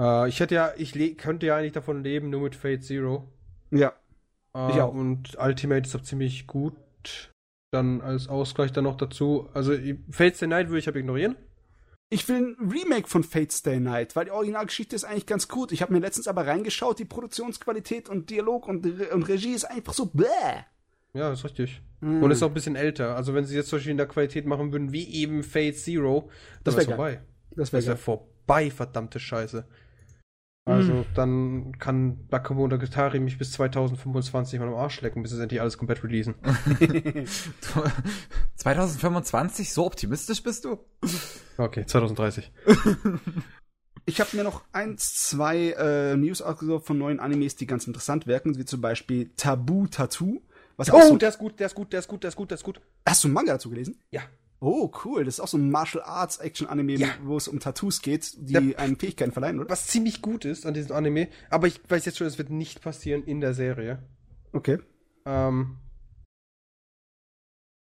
Äh, 0.00 0.28
ich 0.28 0.40
hätte 0.40 0.54
ja, 0.56 0.72
ich 0.76 0.92
könnte 1.18 1.46
ja 1.46 1.56
eigentlich 1.56 1.72
davon 1.72 2.02
leben, 2.02 2.30
nur 2.30 2.40
mit 2.40 2.56
Fate 2.56 2.82
Zero. 2.82 3.28
Ja, 3.70 3.92
Ich 4.54 4.80
auch. 4.80 4.92
Und 4.92 5.38
Ultimate 5.38 5.88
ist 5.88 5.96
auch 5.96 6.02
ziemlich 6.02 6.46
gut. 6.46 6.74
Dann 7.70 8.02
als 8.02 8.28
Ausgleich 8.28 8.70
dann 8.72 8.84
noch 8.84 8.96
dazu. 8.96 9.48
Also 9.54 9.72
Fate 10.10 10.36
Stay 10.36 10.46
Night 10.46 10.68
würde 10.68 10.78
ich 10.80 10.88
aber 10.88 10.98
ignorieren. 10.98 11.36
Ich 12.10 12.28
will 12.28 12.36
ein 12.60 12.70
Remake 12.70 13.08
von 13.08 13.24
Fate 13.24 13.50
Stay 13.52 13.80
Night, 13.80 14.14
weil 14.14 14.26
die 14.26 14.30
Originalgeschichte 14.30 14.94
ist 14.94 15.04
eigentlich 15.04 15.24
ganz 15.24 15.48
gut. 15.48 15.72
Ich 15.72 15.80
habe 15.80 15.94
mir 15.94 16.00
letztens 16.00 16.28
aber 16.28 16.46
reingeschaut, 16.46 16.98
die 16.98 17.06
Produktionsqualität 17.06 18.10
und 18.10 18.28
Dialog 18.28 18.68
und, 18.68 18.84
Re- 18.84 19.14
und 19.14 19.22
Regie 19.22 19.54
ist 19.54 19.64
einfach 19.64 19.94
so 19.94 20.06
bäh. 20.06 20.26
Ja, 21.14 21.32
ist 21.32 21.44
richtig. 21.44 21.80
Hm. 22.00 22.22
Und 22.22 22.30
ist 22.30 22.42
auch 22.42 22.48
ein 22.48 22.54
bisschen 22.54 22.76
älter. 22.76 23.16
Also 23.16 23.32
wenn 23.32 23.46
sie 23.46 23.56
jetzt 23.56 23.70
zum 23.70 23.78
Beispiel 23.78 23.92
in 23.92 23.96
der 23.96 24.08
Qualität 24.08 24.44
machen 24.44 24.72
würden, 24.72 24.92
wie 24.92 25.08
eben 25.14 25.42
Fate 25.42 25.78
Zero, 25.78 26.28
Das 26.64 26.74
dann 26.74 26.82
wär 26.82 26.88
wäre 26.88 26.96
vorbei. 26.96 27.20
Das 27.56 27.72
wäre 27.72 27.86
wäre 27.86 27.96
vorbei, 27.96 28.70
verdammte 28.70 29.18
Scheiße. 29.18 29.64
Also 30.64 30.92
Hm. 30.92 31.04
dann 31.14 31.78
kann 31.78 32.26
Bakumo 32.28 32.62
oder 32.62 32.78
Gitari 32.78 33.18
mich 33.18 33.36
bis 33.36 33.50
2025 33.52 34.60
mal 34.60 34.68
am 34.68 34.74
Arsch 34.74 35.00
lecken, 35.00 35.22
bis 35.22 35.32
es 35.32 35.40
endlich 35.40 35.60
alles 35.60 35.76
komplett 35.76 36.04
releasen. 36.04 36.36
2025? 38.56 39.72
So 39.72 39.86
optimistisch 39.86 40.42
bist 40.42 40.64
du? 40.64 40.78
Okay, 41.58 41.84
2030. 41.86 42.52
Ich 44.04 44.20
habe 44.20 44.36
mir 44.36 44.42
noch 44.42 44.64
eins, 44.72 45.14
zwei 45.14 45.70
äh, 45.78 46.16
News 46.16 46.42
ausgesucht 46.42 46.84
von 46.86 46.98
neuen 46.98 47.20
Animes, 47.20 47.54
die 47.54 47.68
ganz 47.68 47.86
interessant 47.86 48.26
wirken, 48.26 48.58
wie 48.58 48.64
zum 48.64 48.80
Beispiel 48.80 49.30
Tabu 49.36 49.86
Tattoo. 49.86 50.42
Was 50.76 50.92
Oh, 50.92 51.00
so, 51.10 51.16
der 51.16 51.28
ist 51.28 51.38
gut, 51.38 51.60
der 51.60 51.66
ist 51.68 51.76
gut, 51.76 51.92
der 51.92 52.00
ist 52.00 52.08
gut, 52.08 52.24
der 52.24 52.28
ist 52.30 52.34
gut, 52.36 52.50
der 52.50 52.56
ist 52.56 52.64
gut. 52.64 52.80
hast 53.06 53.22
du 53.22 53.28
einen 53.28 53.34
Manga 53.34 53.52
dazu 53.52 53.70
gelesen? 53.70 54.00
Ja. 54.10 54.22
Oh, 54.64 54.92
cool. 55.04 55.24
Das 55.24 55.34
ist 55.34 55.40
auch 55.40 55.48
so 55.48 55.58
ein 55.58 55.70
Martial 55.72 56.04
Arts 56.04 56.38
Action 56.38 56.68
Anime, 56.68 56.94
Ja. 56.94 57.08
wo 57.24 57.36
es 57.36 57.48
um 57.48 57.58
Tattoos 57.58 58.00
geht, 58.00 58.34
die 58.38 58.52
Der- 58.52 58.78
einem 58.78 58.96
Fähigkeiten 58.96 59.32
verleihen, 59.32 59.58
oder? 59.58 59.68
Was 59.68 59.88
ziemlich 59.88 60.22
gut 60.22 60.44
ist 60.44 60.66
an 60.66 60.72
diesem 60.74 60.94
Anime, 60.94 61.26
aber 61.50 61.66
ich 61.66 61.80
weiß 61.88 62.04
jetzt 62.04 62.18
schon, 62.18 62.28
es 62.28 62.38
wird 62.38 62.50
nicht 62.50 62.80
passieren 62.80 63.24
in 63.24 63.40
der 63.40 63.54
Serie. 63.54 64.04
Okay. 64.52 64.78
Ähm, 65.26 65.78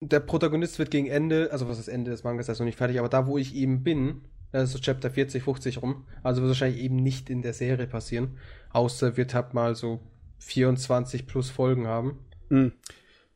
der 0.01 0.21
Protagonist 0.21 0.79
wird 0.79 0.91
gegen 0.91 1.07
Ende, 1.07 1.51
also 1.53 1.69
was 1.69 1.79
ist 1.79 1.89
Ende 1.89 2.11
des 2.11 2.25
Mangas, 2.25 2.49
ist 2.49 2.59
noch 2.59 2.67
nicht 2.67 2.79
fertig, 2.79 2.99
aber 2.99 3.09
da, 3.09 3.27
wo 3.27 3.39
ich 3.39 3.55
eben 3.55 3.83
bin, 3.83 4.23
das 4.53 4.65
ist 4.65 4.73
so 4.73 4.79
Chapter 4.79 5.11
40, 5.11 5.43
50 5.43 5.83
rum, 5.83 6.07
also 6.23 6.41
wird 6.43 6.51
wahrscheinlich 6.51 6.81
eben 6.83 6.97
nicht 6.97 7.29
in 7.31 7.43
der 7.43 7.55
Serie 7.55 7.87
passieren, 7.87 8.39
außer 8.71 9.17
wird 9.17 9.35
halt 9.35 9.53
mal 9.55 9.75
so 9.75 10.01
24 10.39 11.27
plus 11.27 11.51
Folgen 11.51 11.87
haben. 11.87 12.19
Hm. 12.51 12.73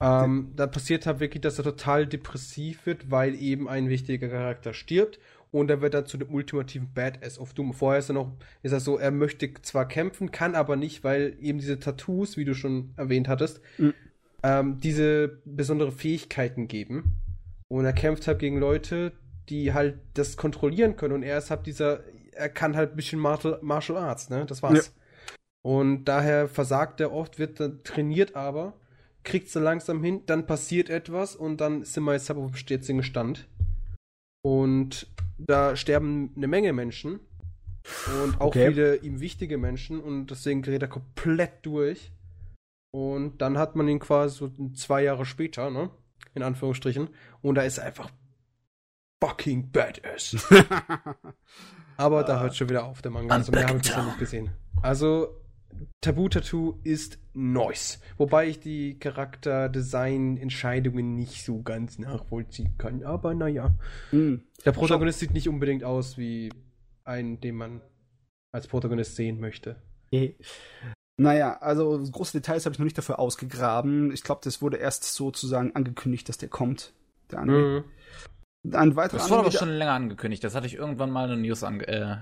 Ähm, 0.01 0.53
da 0.55 0.67
passiert 0.67 1.07
halt 1.07 1.21
wirklich, 1.21 1.41
dass 1.41 1.59
er 1.59 1.65
total 1.65 2.07
depressiv 2.07 2.87
wird, 2.87 3.11
weil 3.11 3.35
eben 3.35 3.69
ein 3.69 3.89
wichtiger 3.89 4.29
Charakter 4.29 4.73
stirbt 4.73 5.19
und 5.51 5.71
er 5.71 5.81
wird 5.81 5.95
dann 5.95 6.07
zu 6.07 6.19
dem 6.19 6.33
ultimativen 6.33 6.93
Badass 6.95 7.39
of 7.39 7.53
Doom. 7.55 7.73
Vorher 7.75 7.99
ist 7.99 8.11
er 8.11 8.15
noch, 8.15 8.31
ist 8.63 8.73
er 8.73 8.81
so, 8.81 8.99
er 8.99 9.11
möchte 9.11 9.53
zwar 9.63 9.89
kämpfen, 9.89 10.31
kann 10.31 10.55
aber 10.55 10.77
nicht, 10.77 11.03
weil 11.03 11.37
eben 11.41 11.59
diese 11.59 11.81
Tattoos, 11.81 12.37
wie 12.37 12.45
du 12.45 12.55
schon 12.55 12.93
erwähnt 12.97 13.27
hattest, 13.29 13.61
Mhm. 13.79 13.95
ähm, 14.45 14.79
diese 14.81 15.41
besondere 15.45 15.91
Fähigkeiten 15.91 16.69
geben. 16.69 17.15
Und 17.69 17.85
er 17.85 17.93
kämpft 17.93 18.27
halt 18.29 18.39
gegen 18.39 18.59
Leute, 18.59 19.13
die 19.49 19.73
halt 19.73 19.99
das 20.15 20.37
kontrollieren 20.37 20.97
können 20.97 21.15
und 21.15 21.23
er 21.23 21.39
ist 21.39 21.51
halt 21.51 21.67
dieser, 21.67 22.05
er 22.33 22.49
kann 22.51 22.77
halt 22.77 22.91
ein 22.91 22.97
bisschen 22.97 23.19
Martial, 23.19 23.59
Martial 23.63 23.99
Arts, 23.99 24.31
ne? 24.31 24.47
Das 24.47 24.63
war's. 24.63 24.95
Und 25.63 26.05
daher 26.05 26.47
versagt 26.49 27.01
er 27.01 27.13
oft, 27.13 27.39
wird 27.39 27.59
dann 27.59 27.83
trainiert 27.83 28.37
aber, 28.37 28.75
kriegt 29.29 29.51
so 29.51 29.61
langsam 29.61 30.03
hin, 30.03 30.23
dann 30.27 30.47
passiert 30.47 30.89
etwas 30.91 31.37
und 31.37 31.61
dann 31.61 31.85
sind 31.85 32.03
wir 32.05 32.15
jetzt 32.15 32.31
auf 32.31 32.51
dem 32.51 32.67
jetzigen 32.67 33.03
Stand. 33.03 33.47
Und 34.43 35.07
da 35.37 35.77
sterben 35.77 36.33
eine 36.35 36.49
Menge 36.49 36.73
Menschen 36.73 37.21
und 38.23 38.41
auch 38.41 38.47
Okay. 38.49 38.69
viele 38.69 38.97
ihm 38.97 39.21
wichtige 39.21 39.59
Menschen 39.59 40.01
und 40.01 40.29
deswegen 40.31 40.63
gerät 40.63 40.83
er 40.83 40.89
komplett 40.89 41.65
durch. 41.65 42.11
Und 42.91 43.43
dann 43.43 43.59
hat 43.59 43.77
man 43.77 43.87
ihn 43.87 43.99
quasi 43.99 44.39
so 44.39 44.51
zwei 44.75 45.03
Jahre 45.03 45.27
später, 45.27 45.71
ne? 45.71 45.91
In 46.35 46.43
Anführungsstrichen. 46.43 47.09
Und 47.43 47.55
da 47.57 47.63
ist 47.63 47.79
er 47.79 47.85
einfach 47.85 48.11
fucking 49.23 49.71
badass. 49.71 50.37
Aber 51.99 52.25
da 52.25 52.41
hört 52.41 52.57
schon 52.57 52.71
wieder 52.71 52.85
auf 52.85 53.03
der 53.03 53.11
Manga. 53.11 53.35
Also 53.35 53.53
mehr 53.53 53.67
habe 53.67 53.77
ich 53.77 53.83
bisher 53.83 54.05
nicht 54.05 54.19
gesehen. 54.19 54.51
Also 54.81 55.39
Tabu 56.01 56.29
Tattoo 56.29 56.79
ist 56.85 57.19
nice. 57.35 58.01
Wobei 58.17 58.49
ich 58.49 58.61
die 58.61 58.99
Charakterdesign-Entscheidungen 58.99 61.15
nicht 61.15 61.45
so 61.45 61.63
ganz 61.63 61.99
nachvollziehen 61.99 62.75
kann. 62.79 63.05
Aber 63.05 63.35
naja. 63.35 63.75
Hm. 64.11 64.43
Der 64.65 64.73
Protagonist 64.73 65.19
sieht 65.21 65.35
nicht 65.35 65.49
unbedingt 65.49 65.85
aus 65.85 66.19
wie 66.19 66.51
ein, 67.05 67.41
den 67.41 67.55
man 67.57 67.81
als 68.53 68.67
Protagonist 68.67 69.17
sehen 69.17 69.41
möchte. 69.41 69.77
Naja, 71.21 71.59
also 71.59 71.99
große 71.99 72.39
Details 72.39 72.65
habe 72.65 72.75
ich 72.75 72.79
noch 72.79 72.85
nicht 72.85 72.97
dafür 72.97 73.19
ausgegraben. 73.19 74.13
Ich 74.13 74.23
glaube, 74.23 74.41
das 74.45 74.63
wurde 74.63 74.77
erst 74.77 75.03
sozusagen 75.03 75.75
angekündigt, 75.75 76.29
dass 76.29 76.39
der 76.39 76.49
kommt. 76.49 76.93
Der 77.31 77.41
Anime. 77.41 77.81
Mhm. 77.81 77.85
Ein 78.75 78.97
weiterer 78.97 79.19
Das 79.19 79.31
wurde 79.31 79.41
aber 79.41 79.51
schon 79.51 79.71
länger 79.71 79.93
angekündigt. 79.93 80.45
Das 80.45 80.55
hatte 80.55 80.67
ich 80.67 80.75
irgendwann 80.75 81.11
mal 81.11 81.25
in 81.25 81.31
der 81.31 81.39
News 81.39 81.65
ange 81.65 81.87
äh, 81.89 82.17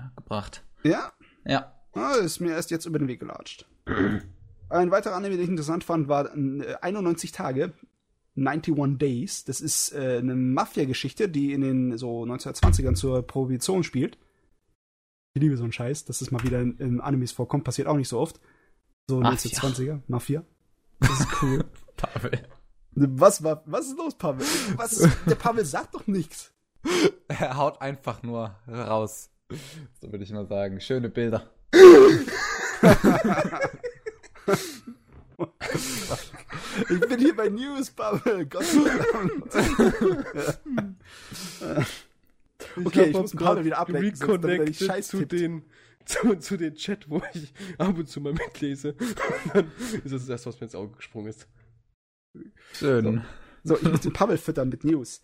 Ja, 0.83 1.11
Ja. 1.45 1.76
Ah, 1.97 2.15
ist 2.15 2.39
mir 2.39 2.51
erst 2.51 2.71
jetzt 2.71 2.85
über 2.85 2.99
den 2.99 3.07
Weg 3.07 3.19
gelatscht. 3.19 3.65
Ein 4.69 4.91
weiterer 4.91 5.15
Anime, 5.15 5.35
den 5.35 5.43
ich 5.43 5.49
interessant 5.49 5.83
fand, 5.83 6.07
war 6.07 6.35
äh, 6.35 6.75
91 6.81 7.31
Tage. 7.31 7.73
91 8.35 8.97
Days. 8.97 9.45
Das 9.45 9.61
ist 9.61 9.93
äh, 9.93 10.17
eine 10.19 10.35
Mafia-Geschichte, 10.35 11.29
die 11.29 11.53
in 11.53 11.61
den 11.61 11.97
so 11.97 12.23
1920ern 12.23 12.95
zur 12.95 13.25
Prohibition 13.25 13.83
spielt. 13.83 14.17
Ich 15.33 15.41
liebe 15.41 15.57
so 15.57 15.63
einen 15.63 15.71
Scheiß, 15.71 16.05
dass 16.05 16.21
es 16.21 16.31
mal 16.31 16.43
wieder 16.43 16.61
in, 16.61 16.77
in 16.77 17.01
Animes 17.01 17.31
vorkommt, 17.31 17.63
passiert 17.63 17.87
auch 17.87 17.95
nicht 17.95 18.09
so 18.09 18.19
oft. 18.19 18.39
So 19.07 19.19
Mafia. 19.19 19.59
1920er, 19.59 20.01
Mafia. 20.07 20.43
Das 20.99 21.19
ist 21.19 21.27
cool. 21.41 21.65
Pavel. 21.97 22.47
Was 22.91 23.43
war, 23.43 23.63
was 23.65 23.87
ist 23.87 23.97
los, 23.97 24.15
Pavel? 24.15 24.45
Was 24.75 24.93
ist, 24.93 25.17
der 25.27 25.35
Pavel 25.35 25.65
sagt 25.65 25.95
doch 25.95 26.07
nichts. 26.07 26.53
Er 27.27 27.57
haut 27.57 27.81
einfach 27.81 28.23
nur 28.23 28.55
raus. 28.67 29.29
So 29.99 30.11
würde 30.11 30.23
ich 30.23 30.31
mal 30.31 30.47
sagen. 30.47 30.79
Schöne 30.79 31.09
Bilder. 31.09 31.51
Ich 36.89 36.99
bin 37.09 37.19
hier 37.19 37.35
bei 37.35 37.49
News 37.49 37.91
Bubble. 37.91 38.45
Gott 38.47 38.63
sei 38.63 38.89
Dank. 39.11 39.31
okay, 42.85 43.09
ich, 43.09 43.13
muss 43.13 43.31
Pavel 43.33 43.65
wieder 43.65 43.79
ablenken. 43.79 44.15
sonst 44.15 44.43
damit 44.43 44.69
ich 44.69 44.77
Scheiß 44.79 45.07
zu 45.09 45.25
den, 45.25 45.63
zu, 46.05 46.35
zu 46.35 46.57
den 46.57 46.75
Chat, 46.75 47.09
wo 47.09 47.21
ich 47.33 47.53
ab 47.77 47.97
und 47.97 48.07
zu 48.07 48.21
mal 48.21 48.33
mitlese. 48.33 48.93
Und 48.93 49.17
dann 49.53 49.71
ist 50.03 50.05
das 50.05 50.21
das 50.21 50.29
erste, 50.29 50.49
was 50.49 50.59
mir 50.59 50.65
ins 50.65 50.75
Auge 50.75 50.95
gesprungen 50.95 51.27
ist. 51.27 51.47
Schön. 52.73 53.23
So, 53.63 53.75
so 53.75 53.81
ich 53.81 53.91
muss 53.91 54.01
den 54.01 54.13
Pavel 54.13 54.37
füttern 54.37 54.69
mit 54.69 54.83
News. 54.83 55.21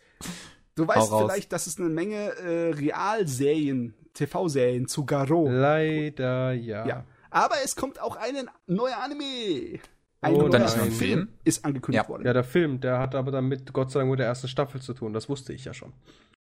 Du 0.76 0.88
weißt 0.88 1.10
vielleicht, 1.10 1.52
dass 1.54 1.68
es 1.68 1.80
eine 1.80 1.90
Menge 1.90 2.36
äh, 2.38 2.72
Realserien, 2.72 3.94
TV-Serien 4.14 4.88
zu 4.88 5.06
Garo. 5.06 5.50
Leider 5.50 6.54
ja. 6.54 6.86
ja. 6.86 7.06
Aber 7.30 7.56
es 7.64 7.76
kommt 7.76 8.00
auch 8.00 8.16
ein 8.16 8.50
neuer 8.68 8.98
Anime. 9.04 9.80
Ein 10.22 10.36
oh, 10.36 10.48
dann 10.48 10.62
ist 10.64 10.78
ein 10.78 10.92
Film 10.92 11.30
ist 11.44 11.66
angekündigt 11.66 12.06
ja. 12.06 12.10
worden. 12.10 12.26
Ja, 12.26 12.32
der 12.32 12.46
Film, 12.46 12.80
der 12.80 13.00
hat 13.00 13.14
aber 13.14 13.32
dann 13.32 13.48
mit 13.48 13.74
Gott 13.74 13.92
sei 13.92 14.00
Dank 14.00 14.12
mit 14.12 14.20
der 14.20 14.28
ersten 14.28 14.48
Staffel 14.48 14.82
zu 14.82 14.94
tun. 14.94 15.12
Das 15.12 15.28
wusste 15.28 15.52
ich 15.52 15.66
ja 15.66 15.74
schon. 15.74 15.92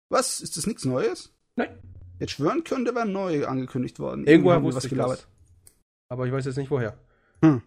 Was? 0.09 0.39
Ist 0.39 0.55
das 0.55 0.65
nichts 0.65 0.85
Neues? 0.85 1.33
Nein. 1.55 1.77
Jetzt 2.19 2.31
schwören 2.31 2.63
können, 2.63 2.85
der 2.85 2.95
wäre 2.95 3.07
neu 3.07 3.45
angekündigt 3.45 3.99
worden. 3.99 4.25
Irgendwoher 4.25 4.63
wusste 4.63 4.77
was 4.77 4.83
ich 4.85 4.89
gelabert. 4.91 5.19
Das. 5.19 5.27
Aber 6.07 6.25
ich 6.25 6.31
weiß 6.31 6.45
jetzt 6.45 6.57
nicht 6.57 6.71
woher. 6.71 6.97
Hm. 7.41 7.61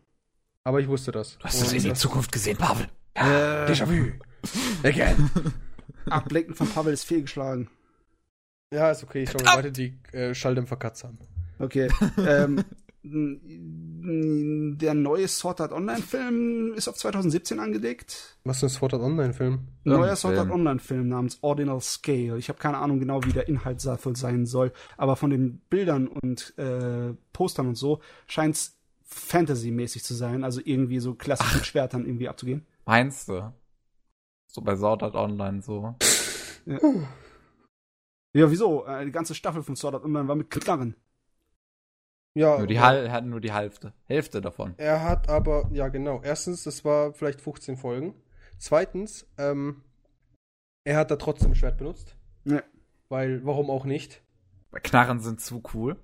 Aber 0.64 0.80
ich 0.80 0.88
wusste 0.88 1.12
das. 1.12 1.36
Du 1.38 1.44
hast 1.44 1.60
es 1.60 1.72
in 1.72 1.82
die 1.82 1.92
Zukunft 1.92 2.32
gesehen, 2.32 2.56
Pavel. 2.56 2.88
Ja, 3.16 3.64
äh, 3.66 3.70
Déjà-vu. 3.70 4.12
Again. 4.82 5.30
Ablenken 6.06 6.54
von 6.54 6.68
Pavel 6.68 6.94
ist 6.94 7.04
fehlgeschlagen. 7.04 7.68
Ja, 8.72 8.90
ist 8.90 9.02
okay. 9.02 9.22
Ich 9.22 9.30
schaue 9.30 9.42
mir 9.42 9.56
weiter 9.56 9.70
die 9.70 9.98
äh, 10.12 10.34
Schalldämpfer 10.34 10.76
Katze 10.76 11.08
an. 11.08 11.18
Okay. 11.58 11.88
ähm, 12.18 12.64
der 14.78 14.94
neue 14.94 15.28
Sword 15.28 15.60
Art 15.60 15.72
Online-Film 15.72 16.74
ist 16.74 16.88
auf 16.88 16.96
2017 16.96 17.58
angelegt. 17.58 18.36
Was 18.44 18.58
ist 18.58 18.62
ein 18.64 18.68
Sword 18.68 18.94
Art 18.94 19.02
Online-Film? 19.02 19.60
Neuer 19.84 20.14
Sword 20.16 20.36
Art 20.36 20.50
Online-Film 20.50 21.08
namens 21.08 21.38
Ordinal 21.40 21.80
Scale. 21.80 22.36
Ich 22.38 22.48
habe 22.48 22.58
keine 22.58 22.78
Ahnung 22.78 22.98
genau, 22.98 23.24
wie 23.24 23.32
der 23.32 23.48
Inhalt 23.48 23.80
sein 23.80 24.46
soll, 24.46 24.72
aber 24.96 25.16
von 25.16 25.30
den 25.30 25.60
Bildern 25.70 26.06
und 26.06 26.56
äh, 26.58 27.14
Postern 27.32 27.68
und 27.68 27.76
so 27.76 28.00
scheint 28.26 28.56
es 28.56 28.78
Fantasy-mäßig 29.04 30.04
zu 30.04 30.12
sein, 30.14 30.44
also 30.44 30.60
irgendwie 30.62 30.98
so 30.98 31.14
klassisch 31.14 31.54
mit 31.54 31.66
Schwertern 31.66 32.04
irgendwie 32.04 32.28
abzugehen. 32.28 32.66
Meinst 32.84 33.28
du? 33.28 33.52
So 34.48 34.60
bei 34.60 34.76
Sword 34.76 35.02
Art 35.02 35.14
Online 35.14 35.62
so. 35.62 35.96
Ja, 36.66 36.78
ja 38.34 38.50
wieso? 38.50 38.86
Äh, 38.86 39.04
die 39.04 39.12
ganze 39.12 39.34
Staffel 39.34 39.62
von 39.62 39.76
Sword 39.76 39.94
Art 39.94 40.04
Online 40.04 40.28
war 40.28 40.36
mit 40.36 40.50
Knarren. 40.50 40.94
Ja. 42.34 42.58
Nur 42.58 42.66
die 42.66 42.76
er 42.76 43.10
hat 43.10 43.24
nur 43.24 43.40
die 43.40 43.52
Hälfte, 43.52 43.92
Hälfte 44.04 44.40
davon. 44.40 44.74
Er 44.76 45.02
hat 45.02 45.28
aber, 45.28 45.68
ja 45.72 45.88
genau. 45.88 46.20
Erstens, 46.22 46.62
das 46.62 46.84
war 46.84 47.12
vielleicht 47.12 47.40
15 47.40 47.76
Folgen. 47.76 48.14
Zweitens, 48.58 49.26
ähm, 49.38 49.82
er 50.84 50.98
hat 50.98 51.10
da 51.10 51.16
trotzdem 51.16 51.54
Schwert 51.54 51.78
benutzt. 51.78 52.16
Ja. 52.44 52.62
Weil, 53.08 53.44
warum 53.44 53.70
auch 53.70 53.84
nicht? 53.84 54.22
Weil 54.70 54.82
Knarren 54.82 55.20
sind 55.20 55.40
zu 55.40 55.62
cool. 55.74 55.96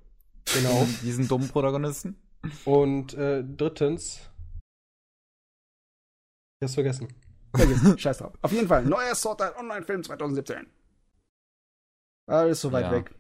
Genau. 0.55 0.86
Diesen 1.03 1.28
dummen 1.28 1.49
Protagonisten. 1.49 2.17
Und 2.65 3.15
äh, 3.15 3.44
drittens. 3.44 4.31
Ich 6.59 6.65
hab's 6.65 6.75
vergessen. 6.75 7.09
Vergessen. 7.55 7.99
Scheiß 7.99 8.19
drauf. 8.19 8.33
Auf 8.43 8.53
jeden 8.53 8.69
Fall, 8.69 8.85
neuer 8.85 9.15
Sword 9.15 9.41
Art 9.41 9.57
Online-Film 9.57 10.03
2017. 10.03 10.67
Alles 12.27 12.61
so 12.61 12.73
weit 12.73 12.86
ja. 12.86 12.93
weg. 12.93 13.11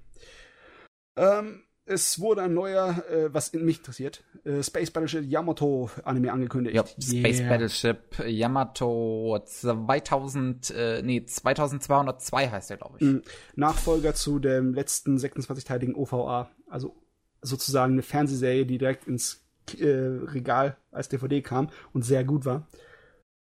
Ähm, 1.16 1.64
es 1.86 2.18
wurde 2.18 2.42
ein 2.42 2.54
neuer, 2.54 3.04
äh, 3.10 3.32
was 3.32 3.52
mich 3.52 3.78
interessiert, 3.78 4.24
äh, 4.44 4.62
Space 4.62 4.90
Battleship 4.90 5.24
Yamato 5.24 5.90
Anime 6.04 6.32
angekündigt. 6.32 6.74
Ja, 6.74 6.84
Space 6.86 7.40
yeah. 7.40 7.48
Battleship 7.48 8.18
Yamato 8.26 9.38
2000, 9.44 10.70
äh, 10.70 11.02
nee, 11.02 11.24
2202 11.24 12.50
heißt 12.50 12.70
der, 12.70 12.76
glaube 12.78 12.96
ich. 12.98 13.06
Mhm. 13.06 13.22
Nachfolger 13.54 14.14
zu 14.14 14.38
dem 14.38 14.72
letzten 14.72 15.18
26-teiligen 15.18 15.94
OVA. 15.94 16.50
Also 16.68 16.96
sozusagen 17.42 17.92
eine 17.92 18.02
Fernsehserie, 18.02 18.64
die 18.64 18.78
direkt 18.78 19.06
ins 19.06 19.44
äh, 19.78 19.86
Regal 19.86 20.78
als 20.90 21.10
DVD 21.10 21.42
kam 21.42 21.68
und 21.92 22.02
sehr 22.02 22.24
gut 22.24 22.46
war. 22.46 22.66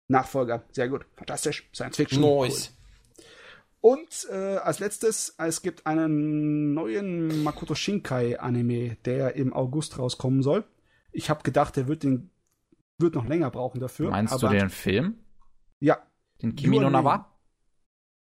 Nachfolger, 0.09 0.63
sehr 0.73 0.89
gut, 0.89 1.07
fantastisch, 1.17 1.69
Science 1.75 1.97
Fiction. 1.97 2.21
Nice. 2.23 2.69
Cool. 2.69 2.77
Und 3.81 4.27
äh, 4.31 4.57
als 4.57 4.81
letztes, 4.81 5.35
es 5.39 5.63
gibt 5.63 5.87
einen 5.87 6.75
neuen 6.75 7.43
Makoto 7.45 7.75
Shinkai 7.75 8.39
Anime, 8.39 8.97
der 9.05 9.37
im 9.37 9.53
August 9.53 9.99
rauskommen 9.99 10.43
soll. 10.43 10.65
Ich 11.13 11.31
habe 11.31 11.43
gedacht, 11.43 11.77
der 11.77 11.87
wird 11.87 12.03
den 12.03 12.31
wird 12.99 13.15
noch 13.15 13.27
länger 13.27 13.51
brauchen 13.51 13.81
dafür. 13.81 14.11
Meinst 14.11 14.43
du 14.43 14.49
den 14.49 14.71
Film? 14.71 15.17
Ja. 15.81 15.99
Den 16.43 16.55
Kimi 16.57 16.79
no 16.79 16.91
Nawa? 16.91 17.31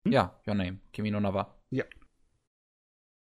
Hm? 0.04 0.12
Ja, 0.12 0.40
Your 0.46 0.54
Name. 0.54 0.78
Kimi 0.92 1.10
no 1.10 1.20
Nawa. 1.20 1.60
Ja. 1.70 1.84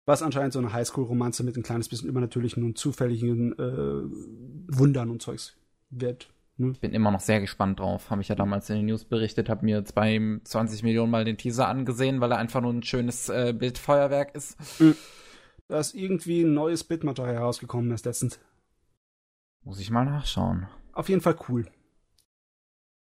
Was 0.07 0.23
anscheinend 0.23 0.53
so 0.53 0.59
eine 0.61 0.73
Highschool-Romanze 0.73 1.43
mit 1.43 1.57
ein 1.57 1.63
kleines 1.63 1.89
bisschen 1.89 2.09
übernatürlichen 2.09 2.63
und 2.65 2.79
zufälligen 2.79 3.53
äh, 3.59 4.77
Wundern 4.77 5.11
und 5.11 5.23
Zeugs 5.23 5.57
wird. 5.91 6.33
Hm. 6.59 6.75
Bin 6.75 6.93
immer 6.93 7.10
noch 7.10 7.20
sehr 7.20 7.41
gespannt 7.41 7.81
drauf. 7.81 8.10
Habe 8.10 8.23
ich 8.23 8.28
ja 8.28 8.35
damals 8.35 8.70
in 8.70 8.76
den 8.76 8.86
News 8.86 9.05
berichtet, 9.05 9.49
habe 9.49 9.65
mir 9.65 9.85
22 9.85 10.83
Millionen 10.83 11.10
Mal 11.10 11.25
den 11.25 11.36
Teaser 11.36 11.68
angesehen, 11.68 12.20
weil 12.20 12.33
er 12.33 12.39
einfach 12.39 12.60
nur 12.60 12.73
ein 12.73 12.83
schönes 12.83 13.28
äh, 13.28 13.55
Bildfeuerwerk 13.57 14.35
ist. 14.35 14.57
Hm. 14.78 14.97
Da 15.68 15.81
ist 15.81 15.94
irgendwie 15.94 16.43
ein 16.43 16.55
neues 16.55 16.85
Bildmaterial 16.85 17.35
herausgekommen 17.35 17.91
erst 17.91 18.07
letztens. 18.07 18.41
Muss 19.65 19.81
ich 19.81 19.91
mal 19.91 20.05
nachschauen. 20.05 20.68
Auf 20.93 21.09
jeden 21.09 21.20
Fall 21.20 21.36
cool. 21.49 21.67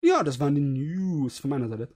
Ja, 0.03 0.23
das 0.23 0.39
waren 0.39 0.55
die 0.55 0.61
News 0.61 1.39
von 1.39 1.51
meiner 1.51 1.69
Seite. 1.69 1.89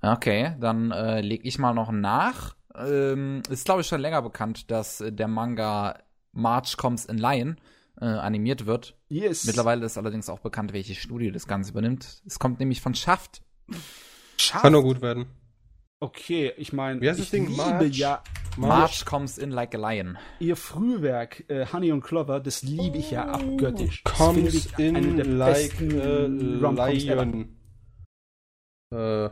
Okay, 0.00 0.56
dann 0.58 0.90
äh, 0.90 1.20
lege 1.20 1.46
ich 1.46 1.58
mal 1.58 1.74
noch 1.74 1.92
nach. 1.92 2.56
Ähm, 2.74 3.42
ist, 3.48 3.64
glaube 3.64 3.82
ich, 3.82 3.86
schon 3.86 4.00
länger 4.00 4.22
bekannt, 4.22 4.70
dass 4.70 5.00
äh, 5.00 5.12
der 5.12 5.28
Manga 5.28 5.98
March 6.32 6.76
Comes 6.76 7.04
in 7.04 7.18
Lion 7.18 7.56
äh, 8.02 8.06
animiert 8.06 8.66
wird. 8.66 8.96
Yes. 9.08 9.44
Mittlerweile 9.44 9.86
ist 9.86 9.96
allerdings 9.96 10.28
auch 10.28 10.40
bekannt, 10.40 10.72
welche 10.72 10.96
Studie 10.96 11.30
das 11.30 11.46
Ganze 11.46 11.70
übernimmt. 11.70 12.20
Es 12.26 12.40
kommt 12.40 12.58
nämlich 12.58 12.80
von 12.80 12.96
Schaft. 12.96 13.42
Schaft? 14.36 14.62
Kann 14.62 14.72
nur 14.72 14.82
gut 14.82 15.00
werden. 15.00 15.26
Okay, 16.00 16.52
ich 16.56 16.72
meine, 16.72 17.00
Wie 17.00 17.08
heißt 17.08 17.20
ich 17.20 17.26
das 17.26 17.30
Ding? 17.30 17.46
liebe 17.46 17.62
March? 17.62 17.96
ja 17.96 18.24
March 18.56 19.04
comes 19.04 19.38
in 19.38 19.52
like 19.52 19.72
a 19.76 19.78
lion. 19.78 20.18
Ihr 20.40 20.56
Frühwerk 20.56 21.48
äh, 21.48 21.64
Honey 21.72 21.92
und 21.92 22.02
Clover, 22.02 22.40
das 22.40 22.62
liebe 22.62 22.98
ich 22.98 23.12
ja 23.12 23.28
abgöttisch. 23.28 24.02
Comes 24.02 24.66
in 24.78 25.16
like 25.38 25.80
a 25.80 26.16
lion. 26.16 27.56
Äh. 28.92 29.26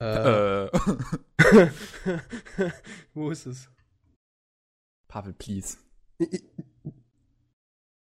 Äh. 0.00 0.64
äh. 0.64 0.70
Wo 3.12 3.30
ist 3.30 3.44
es? 3.44 3.70
Pavel, 5.08 5.34
please. 5.34 5.76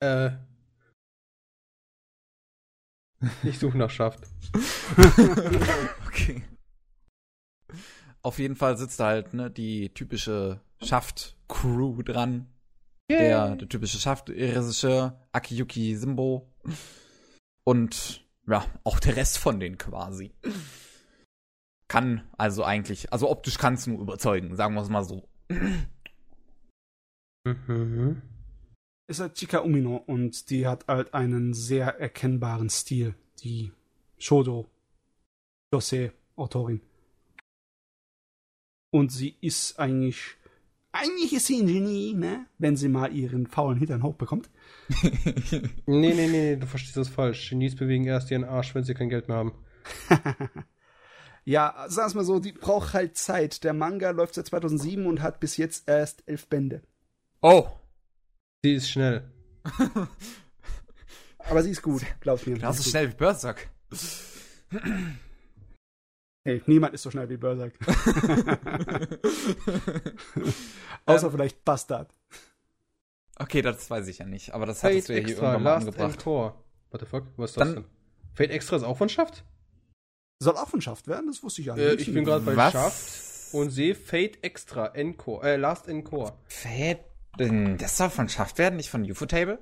Äh. 0.01 0.31
Ich 3.43 3.59
suche 3.59 3.77
nach 3.77 3.91
Schaft. 3.91 4.21
okay. 6.07 6.45
Auf 8.23 8.39
jeden 8.39 8.57
Fall 8.57 8.77
sitzt 8.77 9.01
da 9.01 9.07
halt 9.07 9.35
ne, 9.35 9.51
die 9.51 9.89
typische 9.91 10.61
Schaft-Crew 10.83 12.03
dran. 12.03 12.47
Der, 13.11 13.57
der 13.57 13.69
typische 13.69 13.99
Schaft-Regisseur, 13.99 15.19
Akiyuki 15.33 15.97
Simbo. 15.97 16.53
Und 17.65 18.25
ja, 18.47 18.65
auch 18.85 19.01
der 19.01 19.17
Rest 19.17 19.39
von 19.39 19.59
denen 19.59 19.79
quasi. 19.79 20.33
Kann 21.89 22.29
also 22.37 22.65
eigentlich, 22.65 23.13
also 23.13 23.31
optisch 23.31 23.57
kann 23.57 23.75
es 23.75 23.87
nur 23.87 23.99
überzeugen, 24.01 24.57
sagen 24.57 24.75
wir 24.75 24.83
es 24.83 24.91
mal 24.91 25.05
so. 25.05 25.27
Mhm. 27.45 28.23
Ist 29.09 29.21
halt 29.21 29.35
Chika 29.35 29.61
Umino 29.61 29.97
und 30.07 30.51
die 30.51 30.67
hat 30.67 30.87
halt 30.87 31.15
einen 31.15 31.55
sehr 31.55 31.99
erkennbaren 31.99 32.69
Stil, 32.69 33.15
die 33.43 33.73
Shodo 34.19 34.67
Jose-Autorin. 35.73 36.83
Und 38.91 39.11
sie 39.11 39.37
ist 39.41 39.79
eigentlich, 39.79 40.37
eigentlich 40.93 41.33
ist 41.33 41.47
sie 41.47 41.61
ein 41.61 41.67
Genie, 41.67 42.13
ne? 42.13 42.47
Wenn 42.59 42.77
sie 42.77 42.89
mal 42.89 43.15
ihren 43.15 43.47
faulen 43.47 43.79
Hintern 43.79 44.03
hochbekommt. 44.03 44.51
nee, 45.87 46.15
nee, 46.15 46.27
nee, 46.27 46.57
du 46.57 46.67
verstehst 46.67 46.97
das 46.97 47.09
falsch. 47.09 47.49
Genies 47.49 47.77
bewegen 47.77 48.05
erst 48.05 48.31
ihren 48.31 48.45
Arsch, 48.45 48.75
wenn 48.75 48.85
sie 48.85 48.95
kein 48.95 49.09
Geld 49.11 49.29
mehr 49.29 49.39
haben. 49.39 49.53
ja, 51.45 51.87
sag's 51.89 52.15
mal 52.15 52.25
so, 52.25 52.41
die 52.41 52.53
braucht 52.53 52.95
halt 52.95 53.17
Zeit. 53.17 53.65
Der 53.65 53.75
Manga 53.75 54.11
läuft 54.11 54.35
seit 54.35 54.47
2007 54.47 55.07
und 55.07 55.23
hat 55.23 55.41
bis 55.41 55.57
jetzt 55.59 55.89
erst 55.89 56.23
elf 56.27 56.47
Bände. 56.47 56.83
Oh. 57.41 57.69
Sie 58.63 58.75
ist 58.75 58.91
schnell. 58.91 59.31
Aber 61.39 61.63
sie 61.63 61.71
ist 61.71 61.83
gut, 61.83 62.03
glaub 62.21 62.47
mir. 62.47 62.55
Genauso 62.55 62.83
schnell 62.83 63.11
wie 63.11 63.15
Berserk. 63.15 63.69
Nee, 66.45 66.63
niemand 66.67 66.95
ist 66.95 67.03
so 67.03 67.11
schnell 67.11 67.29
wie 67.29 67.37
Berserk. 67.37 67.75
Außer 71.07 71.27
ähm, 71.27 71.33
vielleicht 71.33 71.65
Bastard. 71.65 72.15
Okay, 73.37 73.63
das 73.63 73.89
weiß 73.89 74.09
ich 74.09 74.19
ja 74.19 74.27
nicht, 74.27 74.53
aber 74.53 74.67
das 74.67 74.83
hattest 74.83 75.09
du 75.09 75.13
ja 75.15 75.21
hier 75.21 75.29
irgendwann 75.29 75.63
mal 75.63 75.77
angebracht. 75.77 76.23
Core. 76.23 76.55
What 76.91 77.01
the 77.01 77.07
fuck? 77.07 77.25
Was 77.37 77.51
ist 77.51 77.57
das 77.57 77.67
Dann, 77.69 77.75
denn? 77.83 77.85
Fate 78.35 78.51
Extra 78.51 78.77
ist 78.77 78.83
auch 78.83 78.97
von 78.97 79.09
Schaft? 79.09 79.45
Soll 80.41 80.57
auch 80.57 80.69
von 80.69 80.81
Schaft 80.81 81.07
werden? 81.07 81.27
Das 81.27 81.43
wusste 81.43 81.61
ich 81.61 81.67
ja 81.69 81.77
äh, 81.77 81.93
nicht. 81.93 81.99
Äh, 81.99 82.03
ich 82.03 82.15
bin 82.15 82.25
gerade 82.25 82.45
bei 82.45 82.57
Was? 82.57 82.73
Schaft 82.73 83.55
und 83.55 83.71
sehe 83.71 83.95
Fate 83.95 84.43
Extra 84.43 84.87
Encore, 84.95 85.47
äh, 85.47 85.57
Last 85.57 85.89
Encore. 85.89 86.35
Fate, 86.49 87.05
das 87.39 87.97
soll 87.97 88.11
von 88.11 88.29
Schaft 88.29 88.59
werden, 88.59 88.77
nicht 88.77 88.91
von 88.91 89.09
Ufotable? 89.09 89.59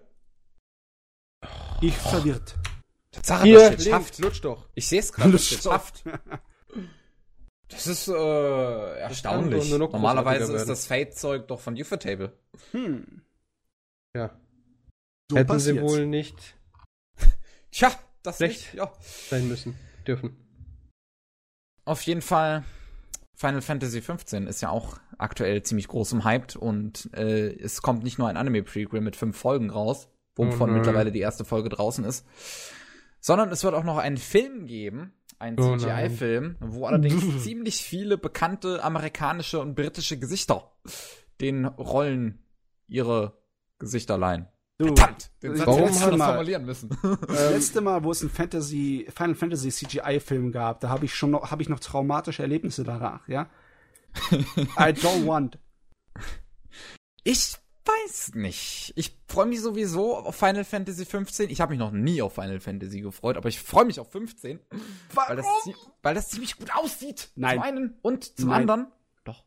Ich 1.81 1.95
oh. 2.05 2.09
verwirrt. 2.09 2.57
Tatsache, 3.13 3.45
Hier, 3.45 3.71
das 3.71 3.85
Schaft. 3.85 4.19
Lutsch 4.19 4.41
doch. 4.43 4.69
Ich 4.75 4.89
sehe 4.89 5.01
es 5.01 5.13
gerade, 5.13 5.33
das 5.33 5.47
steht 5.47 5.63
Schaft. 5.63 6.05
Das 7.69 7.87
ist 7.87 8.09
äh, 8.09 8.99
erstaunlich. 8.99 9.71
Normalerweise 9.71 10.53
ist 10.55 10.69
das 10.69 10.87
Fate-Zeug 10.87 11.49
doch 11.49 11.61
von 11.61 11.75
Ufotable. 11.75 12.33
Hm. 12.71 13.23
Ja. 14.15 14.39
So 15.31 15.37
Hätten 15.37 15.49
passiert's. 15.49 15.81
sie 15.81 15.83
wohl 15.83 16.07
nicht. 16.07 16.57
Tja, 17.73 17.93
das 18.23 18.41
nicht, 18.41 18.73
ja. 18.75 18.93
sein 19.29 19.49
müssen, 19.49 19.77
dürfen. 20.07 20.37
Auf 21.85 22.03
jeden 22.03 22.23
Fall, 22.23 22.65
Final 23.35 23.63
Fantasy 23.63 24.01
XV 24.01 24.33
ist 24.49 24.61
ja 24.61 24.71
auch 24.71 24.99
aktuell 25.19 25.63
ziemlich 25.63 25.89
groß 25.89 26.13
im 26.13 26.25
Hype 26.25 26.57
und 26.57 27.11
äh, 27.15 27.55
es 27.59 27.83
kommt 27.83 28.05
nicht 28.05 28.19
nur 28.19 28.29
ein 28.29 28.37
Anime-Prequel 28.37 29.01
mit 29.01 29.17
fünf 29.17 29.37
Folgen 29.37 29.71
raus, 29.71 30.09
wovon 30.35 30.71
oh 30.71 30.73
mittlerweile 30.73 31.13
die 31.13 31.21
erste 31.21 31.45
Folge 31.45 31.69
draußen 31.69 32.05
ist, 32.05 32.27
sondern 33.21 33.51
es 33.51 33.65
wird 33.65 33.75
auch 33.75 33.85
noch 33.85 33.99
einen 33.99 34.19
Film 34.19 34.67
geben, 34.67 35.13
einen 35.39 35.59
oh 35.59 35.77
CGI-Film, 35.77 36.57
wo 36.61 36.87
allerdings 36.87 37.43
ziemlich 37.43 37.83
viele 37.83 38.19
bekannte 38.19 38.83
amerikanische 38.83 39.61
und 39.61 39.75
britische 39.75 40.19
Gesichter 40.19 40.71
den 41.41 41.67
Rollen 41.67 42.45
ihre 42.89 43.39
Gesichter 43.79 44.17
leihen. 44.17 44.49
Du, 44.79 44.89
Verdammt, 44.89 45.31
den 45.43 45.57
Satz 45.57 45.67
warum 45.67 45.85
hättest 45.85 46.07
du 46.07 46.17
noch 46.17 46.27
formulieren 46.27 46.65
müssen. 46.67 46.91
Das 47.29 47.51
letzte 47.51 47.81
Mal, 47.81 48.05
wo 48.05 48.11
es 48.11 48.21
einen 48.21 48.31
Fantasy, 48.31 49.07
Final 49.15 49.35
Fantasy 49.35 49.71
CGI-Film 49.71 50.53
gab, 50.53 50.81
da 50.81 50.91
habe 50.91 51.07
ich 51.07 51.15
schon 51.15 51.31
noch, 51.31 51.51
habe 51.51 51.63
ich 51.63 51.71
noch 51.71 51.81
traumatische 51.81 52.43
Erlebnisse 52.43 52.85
danach, 52.85 53.27
ja? 53.27 53.49
I 54.79 54.93
don't 54.93 55.27
want. 55.27 55.59
Ich 57.29 57.57
weiß 57.85 58.35
nicht. 58.35 58.93
Ich 58.97 59.19
freue 59.29 59.47
mich 59.47 59.61
sowieso 59.61 60.17
auf 60.17 60.37
Final 60.37 60.65
Fantasy 60.65 61.05
15. 61.05 61.51
Ich 61.51 61.61
habe 61.61 61.71
mich 61.71 61.79
noch 61.79 61.91
nie 61.91 62.23
auf 62.23 62.35
Final 62.35 62.61
Fantasy 62.61 63.01
gefreut, 63.01 63.37
aber 63.37 63.49
ich 63.49 63.61
freue 63.61 63.85
mich 63.85 64.01
auf 64.01 64.11
15. 64.13 64.61
Warum? 65.13 65.29
Weil 65.29 65.37
das, 65.37 65.47
weil 66.03 66.15
das 66.15 66.29
ziemlich 66.29 66.57
gut 66.57 66.75
aussieht. 66.75 67.31
Nein. 67.35 67.57
Zum 67.57 67.63
einen 67.63 67.99
und 68.03 68.39
zum 68.39 68.51
Nein. 68.51 68.61
anderen. 68.61 68.93
Doch. 69.25 69.45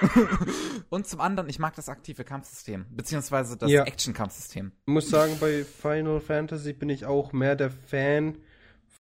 und 0.88 1.06
zum 1.06 1.20
anderen, 1.20 1.48
ich 1.48 1.58
mag 1.58 1.74
das 1.74 1.88
aktive 1.88 2.24
Kampfsystem, 2.24 2.86
beziehungsweise 2.90 3.56
das 3.56 3.70
ja. 3.70 3.84
Action-Kampfsystem. 3.84 4.72
Ich 4.86 4.92
muss 4.92 5.08
sagen, 5.08 5.36
bei 5.40 5.64
Final 5.64 6.20
Fantasy 6.20 6.72
bin 6.72 6.90
ich 6.90 7.06
auch 7.06 7.32
mehr 7.32 7.56
der 7.56 7.70
Fan 7.70 8.38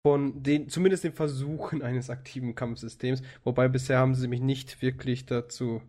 von 0.03 0.41
den, 0.41 0.69
zumindest 0.69 1.03
den 1.03 1.13
Versuchen 1.13 1.81
eines 1.83 2.09
aktiven 2.09 2.55
Kampfsystems. 2.55 3.21
Wobei 3.43 3.67
bisher 3.67 3.99
haben 3.99 4.15
sie 4.15 4.27
mich 4.27 4.41
nicht 4.41 4.81
wirklich 4.81 5.25
dazu, 5.25 5.81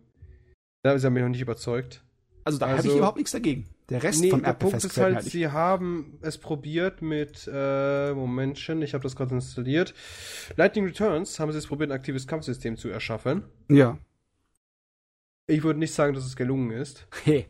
da 0.83 0.97
sie 0.97 1.05
haben 1.05 1.13
mich 1.13 1.23
noch 1.23 1.29
nicht 1.29 1.41
überzeugt. 1.41 2.03
Also 2.45 2.59
da 2.59 2.67
also, 2.67 2.77
habe 2.77 2.87
ich 2.89 2.95
überhaupt 2.95 3.17
nichts 3.17 3.31
dagegen. 3.31 3.69
Der 3.89 4.03
Rest 4.03 4.21
nee, 4.21 4.29
vom 4.29 4.43
der 4.43 4.53
Punkt 4.53 4.83
ist 4.83 4.97
halt, 4.97 5.23
sie 5.23 5.49
haben 5.49 6.17
es 6.21 6.37
probiert 6.37 7.01
mit, 7.01 7.49
äh, 7.51 8.13
Momentchen, 8.13 8.81
ich 8.81 8.93
habe 8.93 9.03
das 9.03 9.15
gerade 9.15 9.35
installiert. 9.35 9.93
Lightning 10.55 10.85
Returns 10.85 11.39
haben 11.39 11.51
sie 11.51 11.57
es 11.57 11.67
probiert, 11.67 11.91
ein 11.91 11.95
aktives 11.95 12.27
Kampfsystem 12.27 12.77
zu 12.77 12.89
erschaffen. 12.89 13.43
Ja. 13.69 13.97
Ich 15.47 15.63
würde 15.63 15.79
nicht 15.79 15.93
sagen, 15.93 16.13
dass 16.13 16.25
es 16.25 16.35
gelungen 16.35 16.71
ist. 16.71 17.07
Hey. 17.23 17.47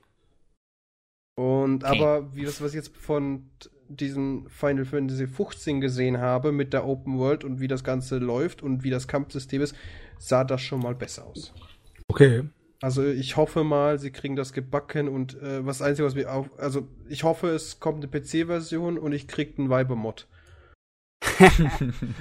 Und 1.36 1.84
okay. 1.84 2.00
aber 2.00 2.36
wie 2.36 2.46
das, 2.46 2.62
was 2.62 2.72
ich 2.72 2.76
jetzt 2.76 2.96
von 2.96 3.50
diesem 3.88 4.48
Final 4.50 4.86
Fantasy 4.86 5.28
15 5.28 5.82
gesehen 5.82 6.20
habe 6.20 6.52
mit 6.52 6.74
der 6.74 6.86
Open 6.86 7.18
World 7.18 7.44
und 7.44 7.60
wie 7.60 7.68
das 7.68 7.84
Ganze 7.84 8.18
läuft 8.18 8.64
und 8.64 8.84
wie 8.84 8.90
das 8.90 9.08
Kampfsystem 9.08 9.62
ist, 9.62 9.76
sah 10.18 10.44
das 10.44 10.62
schon 10.62 10.82
mal 10.82 10.96
besser 10.96 11.26
aus. 11.26 11.54
Okay. 12.08 12.44
Also 12.82 13.06
ich 13.06 13.38
hoffe 13.38 13.64
mal, 13.64 13.98
sie 13.98 14.12
kriegen 14.12 14.36
das 14.36 14.52
gebacken 14.52 15.08
und 15.08 15.42
äh, 15.42 15.66
was 15.66 15.82
Einzige, 15.82 16.06
was 16.06 16.16
mir 16.16 16.32
auf. 16.32 16.50
Also 16.60 16.88
ich 17.08 17.24
hoffe, 17.24 17.50
es 17.50 17.80
kommt 17.80 18.04
eine 18.04 18.08
PC-Version 18.08 18.98
und 18.98 19.14
ich 19.14 19.28
krieg 19.28 19.58
einen 19.58 19.70
Vibe-Mod. 19.70 20.28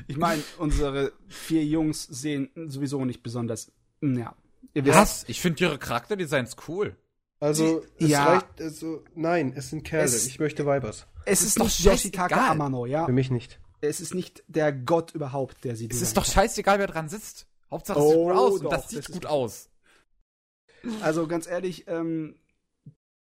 ich 0.06 0.16
meine, 0.16 0.42
unsere 0.58 1.12
vier 1.28 1.64
Jungs 1.64 2.04
sehen 2.04 2.50
sowieso 2.54 3.04
nicht 3.04 3.22
besonders. 3.24 3.72
Ja, 4.00 4.36
was? 4.74 5.24
Ich 5.28 5.40
finde 5.40 5.64
ihre 5.64 5.78
Charakterdesigns 5.78 6.56
cool. 6.68 6.96
Also, 7.42 7.82
es 7.98 8.08
ja. 8.08 8.24
reicht, 8.24 8.60
also, 8.60 9.02
nein, 9.16 9.52
es 9.56 9.70
sind 9.70 9.82
Kerle. 9.82 10.04
Es, 10.04 10.26
ich 10.28 10.38
möchte 10.38 10.64
Weibers. 10.64 11.08
Es 11.24 11.40
ist, 11.40 11.48
ist 11.48 11.60
doch 11.60 11.68
Yoshitaka 11.68 12.52
Amano, 12.52 12.86
ja. 12.86 13.04
Für 13.04 13.12
mich 13.12 13.32
nicht. 13.32 13.58
Es 13.80 14.00
ist 14.00 14.14
nicht 14.14 14.44
der 14.46 14.72
Gott 14.72 15.10
überhaupt, 15.12 15.64
der 15.64 15.74
sie 15.74 15.88
Es 15.90 16.02
ist 16.02 16.16
doch 16.16 16.24
scheißegal, 16.24 16.78
wer 16.78 16.86
dran 16.86 17.08
sitzt. 17.08 17.48
Hauptsache 17.68 17.98
es 17.98 18.04
oh, 18.04 18.10
sieht 18.10 18.22
gut 18.22 18.36
aus 18.36 18.54
doch, 18.54 18.64
und 18.64 18.72
das 18.72 18.88
sieht 18.88 18.98
das 19.00 19.10
gut 19.12 19.26
aus. 19.26 19.70
Also, 21.00 21.26
ganz 21.26 21.48
ehrlich, 21.48 21.88
ähm, 21.88 22.36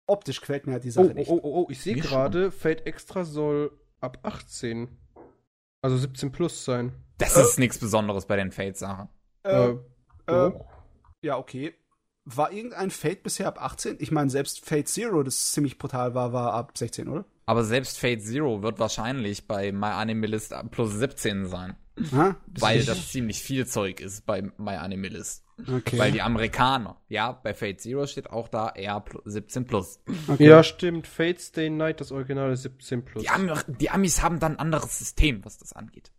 optisch 0.09 0.41
quält 0.41 0.67
mir 0.67 0.73
halt 0.73 0.83
die 0.85 0.91
Sache 0.91 1.11
oh, 1.11 1.15
nicht. 1.15 1.31
Oh, 1.31 1.39
oh, 1.41 1.61
oh, 1.61 1.67
ich 1.71 1.81
sehe 1.81 1.95
gerade, 1.95 2.51
Fate 2.51 2.87
Extra 2.87 3.25
soll 3.25 3.71
ab 4.01 4.19
18, 4.25 4.89
also 5.83 5.97
17 5.97 6.33
plus 6.33 6.65
sein. 6.65 6.93
Das 7.19 7.37
äh? 7.37 7.43
ist 7.43 7.61
nichts 7.61 7.79
Besonderes 7.79 8.27
bei 8.27 8.35
den 8.35 8.51
Fate-Sachen. 8.51 9.09
Äh, 9.45 9.69
äh, 9.69 9.77
äh 10.27 10.53
ja, 11.23 11.39
okay. 11.39 11.75
War 12.37 12.53
irgendein 12.53 12.91
Fate 12.91 13.23
bisher 13.23 13.49
ab 13.49 13.61
18? 13.61 13.97
Ich 13.99 14.11
meine, 14.11 14.31
selbst 14.31 14.65
Fate 14.65 14.89
Zero, 14.89 15.23
das 15.23 15.53
ziemlich 15.53 15.79
brutal 15.79 16.15
war, 16.15 16.33
war 16.33 16.53
ab 16.55 16.77
16, 16.77 17.09
oder? 17.09 17.25
Aber 17.47 17.65
selbst 17.65 17.99
Fate 17.99 18.23
Zero 18.23 18.63
wird 18.63 18.79
wahrscheinlich 18.79 19.47
bei 19.47 19.73
MyAnimeList 19.73 20.55
plus 20.71 20.93
17 20.95 21.47
sein. 21.47 21.77
Ha? 22.13 22.37
Weil 22.59 22.85
das 22.85 23.11
ziemlich 23.11 23.43
viel 23.43 23.67
Zeug 23.67 24.01
ist 24.01 24.25
bei 24.25 24.43
MyAnimeList. 24.57 25.45
Okay. 25.69 25.99
Weil 25.99 26.13
die 26.13 26.23
Amerikaner, 26.23 26.97
ja, 27.09 27.33
bei 27.33 27.53
Fate 27.53 27.81
Zero 27.81 28.07
steht 28.07 28.31
auch 28.31 28.49
da 28.49 28.71
eher 28.71 29.05
17 29.25 29.67
plus. 29.67 30.01
Okay. 30.29 30.47
Ja, 30.49 30.63
stimmt. 30.63 31.07
Fate 31.07 31.41
Stay 31.41 31.69
Night, 31.69 32.01
das 32.01 32.13
Original 32.13 32.53
ist 32.53 32.63
17 32.63 33.05
plus. 33.05 33.23
Die, 33.23 33.29
Am 33.29 33.53
die 33.67 33.91
Amis 33.91 34.23
haben 34.23 34.41
dann 34.41 34.53
ein 34.53 34.59
anderes 34.59 34.99
System, 34.99 35.45
was 35.45 35.59
das 35.59 35.73
angeht. 35.73 36.13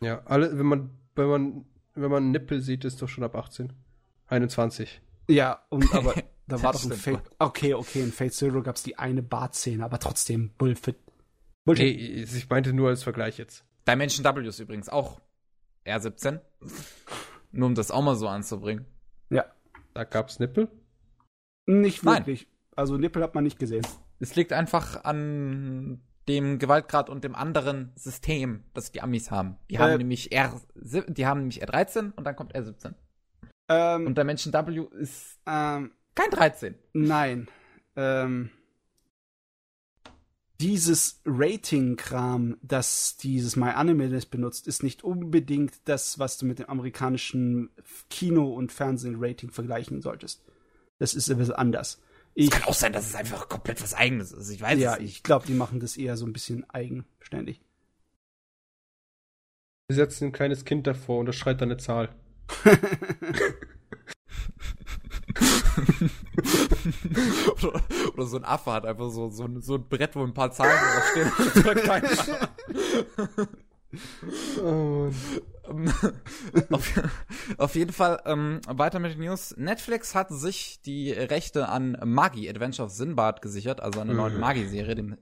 Ja, 0.00 0.22
alle, 0.26 0.58
wenn 0.58 0.66
man, 0.66 0.90
wenn 1.14 1.28
man, 1.28 1.64
wenn 1.94 2.10
man 2.10 2.30
Nippel 2.30 2.60
sieht, 2.60 2.84
ist 2.84 3.00
doch 3.00 3.08
schon 3.08 3.24
ab 3.24 3.36
18. 3.36 3.72
21. 4.26 5.00
Ja, 5.28 5.64
und 5.70 5.92
aber 5.94 6.14
da 6.46 6.62
war 6.62 6.72
doch 6.72 6.84
ein 6.84 6.92
Fate. 6.92 7.22
Okay, 7.38 7.74
okay, 7.74 8.02
in 8.02 8.12
Fate 8.12 8.34
Zero 8.34 8.62
gab 8.62 8.76
es 8.76 8.82
die 8.82 8.98
eine 8.98 9.22
Bartszene, 9.22 9.84
aber 9.84 9.98
trotzdem 9.98 10.50
Bullfit. 10.58 10.96
Bullshit. 11.64 11.96
Nee, 11.96 12.22
ich 12.22 12.48
meinte 12.48 12.72
nur 12.72 12.90
als 12.90 13.02
Vergleich 13.02 13.38
jetzt. 13.38 13.64
Dimension 13.88 14.24
W 14.24 14.46
ist 14.46 14.58
übrigens 14.58 14.88
auch 14.88 15.20
R17. 15.86 16.40
Nur 17.52 17.68
um 17.68 17.74
das 17.74 17.90
auch 17.90 18.02
mal 18.02 18.16
so 18.16 18.28
anzubringen. 18.28 18.84
Ja. 19.30 19.44
Da 19.94 20.04
gab's 20.04 20.38
Nippel? 20.38 20.68
Nicht 21.66 22.04
wirklich. 22.04 22.42
Nein. 22.42 22.54
Also 22.76 22.96
Nippel 22.96 23.22
hat 23.22 23.34
man 23.34 23.44
nicht 23.44 23.58
gesehen. 23.58 23.86
Es 24.18 24.34
liegt 24.34 24.52
einfach 24.52 25.04
an 25.04 26.00
dem 26.28 26.58
Gewaltgrad 26.58 27.10
und 27.10 27.24
dem 27.24 27.34
anderen 27.34 27.92
System, 27.96 28.64
das 28.72 28.92
die 28.92 29.02
Amis 29.02 29.30
haben. 29.30 29.56
Die 29.70 29.78
haben 29.78 29.92
äh, 29.92 29.98
nämlich 29.98 30.32
R, 30.32 30.60
die 30.74 31.26
haben 31.26 31.40
nämlich 31.40 31.62
R13 31.62 32.12
und 32.14 32.24
dann 32.24 32.34
kommt 32.34 32.54
R17. 32.54 32.94
Ähm, 33.68 34.06
und 34.06 34.16
der 34.16 34.24
Menschen 34.24 34.52
W 34.52 34.86
ist 34.98 35.38
ähm, 35.46 35.92
kein 36.14 36.30
13. 36.30 36.74
Nein. 36.92 37.48
Ähm, 37.96 38.50
dieses 40.60 41.20
Rating-Kram, 41.24 42.56
das 42.62 43.16
dieses 43.16 43.56
MyAnimalist 43.56 44.30
benutzt, 44.30 44.68
ist 44.68 44.82
nicht 44.82 45.02
unbedingt 45.02 45.74
das, 45.86 46.18
was 46.18 46.38
du 46.38 46.46
mit 46.46 46.60
dem 46.60 46.68
amerikanischen 46.68 47.70
Kino- 48.08 48.54
und 48.54 48.72
Fernsehen-Rating 48.72 49.50
vergleichen 49.50 50.00
solltest. 50.00 50.42
Das 50.98 51.14
ist 51.14 51.28
etwas 51.28 51.50
anders. 51.50 52.00
Es 52.36 52.50
kann 52.50 52.64
auch 52.64 52.74
sein, 52.74 52.92
dass 52.92 53.08
es 53.08 53.14
einfach 53.14 53.48
komplett 53.48 53.82
was 53.82 53.94
Eigenes 53.94 54.32
ist. 54.32 54.50
Ich 54.50 54.60
weiß 54.60 54.78
ja, 54.78 54.94
es 54.94 55.00
nicht. 55.00 55.10
ich 55.10 55.22
glaube, 55.22 55.46
die 55.46 55.54
machen 55.54 55.80
das 55.80 55.96
eher 55.96 56.16
so 56.16 56.26
ein 56.26 56.32
bisschen 56.32 56.68
eigenständig. 56.70 57.60
Sie 59.88 59.96
setzen 59.96 60.26
ein 60.26 60.32
kleines 60.32 60.64
Kind 60.64 60.86
davor 60.86 61.20
und 61.20 61.26
das 61.26 61.36
schreit 61.36 61.60
dann 61.60 61.70
eine 61.70 61.78
Zahl. 61.78 62.14
oder, 67.62 67.80
oder, 68.12 68.26
so 68.26 68.36
ein 68.36 68.44
Affe 68.44 68.72
hat 68.72 68.84
einfach 68.86 69.10
so, 69.10 69.30
so, 69.30 69.48
so 69.60 69.76
ein 69.76 69.88
Brett, 69.88 70.16
wo 70.16 70.22
ein 70.22 70.34
paar 70.34 70.52
Zahlen 70.52 70.72
draufstehen. 70.72 71.32
oh 74.62 75.10
auf, 76.70 76.92
auf, 77.58 77.74
jeden 77.74 77.92
Fall 77.92 78.20
ähm, 78.26 78.60
weiter 78.66 78.98
mit 78.98 79.12
den 79.12 79.20
News. 79.20 79.54
Netflix 79.56 80.14
hat 80.14 80.28
sich 80.30 80.80
die 80.82 81.12
Rechte 81.12 81.68
an 81.68 81.96
Magi, 82.04 82.48
Adventure 82.48 82.86
of 82.86 82.92
Sinbad, 82.92 83.40
gesichert, 83.40 83.80
also 83.80 84.00
eine 84.00 84.14
neue 84.14 84.32
mhm. 84.32 84.40
Magi-Serie, 84.40 84.94
dem 84.94 85.16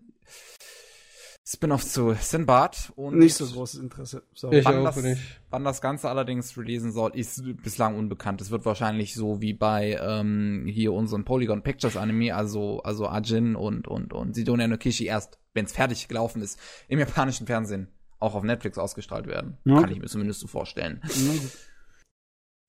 Spin-off 1.45 1.85
zu 1.85 2.15
Sinbad 2.15 2.93
und 2.95 3.19
Nicht 3.19 3.35
so 3.35 3.47
großes 3.47 3.81
Interesse. 3.81 4.23
Sorry. 4.33 4.61
Ich 4.61 4.65
wann, 4.65 4.79
auch 4.79 4.85
das, 4.85 5.03
nicht. 5.03 5.21
wann 5.51 5.65
das 5.65 5.81
Ganze 5.81 6.09
allerdings 6.09 6.57
releasen 6.57 6.93
soll, 6.93 7.17
ist 7.17 7.43
bislang 7.62 7.97
unbekannt. 7.97 8.41
Es 8.41 8.51
wird 8.53 8.65
wahrscheinlich 8.65 9.15
so 9.15 9.41
wie 9.41 9.53
bei 9.53 9.99
ähm, 10.01 10.67
hier 10.69 10.93
unseren 10.93 11.25
Polygon 11.25 11.62
Pictures 11.62 11.97
Anime, 11.97 12.35
also 12.35 12.81
also 12.83 13.09
Ajin 13.09 13.57
und 13.57 13.89
und 13.89 14.12
und 14.12 14.35
Sidonia 14.35 14.69
no 14.69 14.77
Kishi 14.77 15.07
erst, 15.07 15.39
wenn 15.53 15.65
es 15.65 15.73
fertig 15.73 16.07
gelaufen 16.07 16.43
ist, 16.43 16.61
im 16.87 17.01
japanischen 17.01 17.47
Fernsehen 17.47 17.89
auch 18.21 18.37
auf 18.37 18.45
Netflix 18.45 18.79
ausgestrahlt 18.79 19.27
werden. 19.27 19.59
Ja. 19.65 19.81
Kann 19.81 19.91
ich 19.91 19.99
mir 19.99 20.07
zumindest 20.07 20.39
so 20.39 20.47
vorstellen. 20.47 21.01
Gut. 21.03 21.51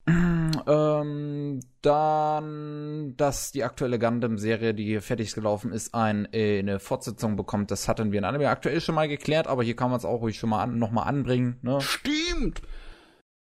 Ähm, 0.06 1.60
dann, 1.82 3.16
dass 3.16 3.52
die 3.52 3.64
aktuelle 3.64 3.98
Gundam-Serie, 3.98 4.74
die 4.74 5.00
fertig 5.00 5.34
gelaufen 5.34 5.72
ist, 5.72 5.94
ein, 5.94 6.28
äh, 6.32 6.58
eine 6.58 6.78
Fortsetzung 6.78 7.36
bekommt, 7.36 7.70
das 7.70 7.88
hatten 7.88 8.12
wir 8.12 8.18
in 8.18 8.24
Anime 8.24 8.48
aktuell 8.48 8.80
schon 8.80 8.94
mal 8.94 9.08
geklärt, 9.08 9.46
aber 9.46 9.62
hier 9.62 9.76
kann 9.76 9.90
man 9.90 9.98
es 9.98 10.04
auch 10.04 10.20
ruhig 10.20 10.38
schon 10.38 10.50
mal 10.50 10.62
an, 10.62 10.78
noch 10.78 10.90
mal 10.90 11.04
anbringen. 11.04 11.58
Ne? 11.62 11.80
Stimmt! 11.80 12.62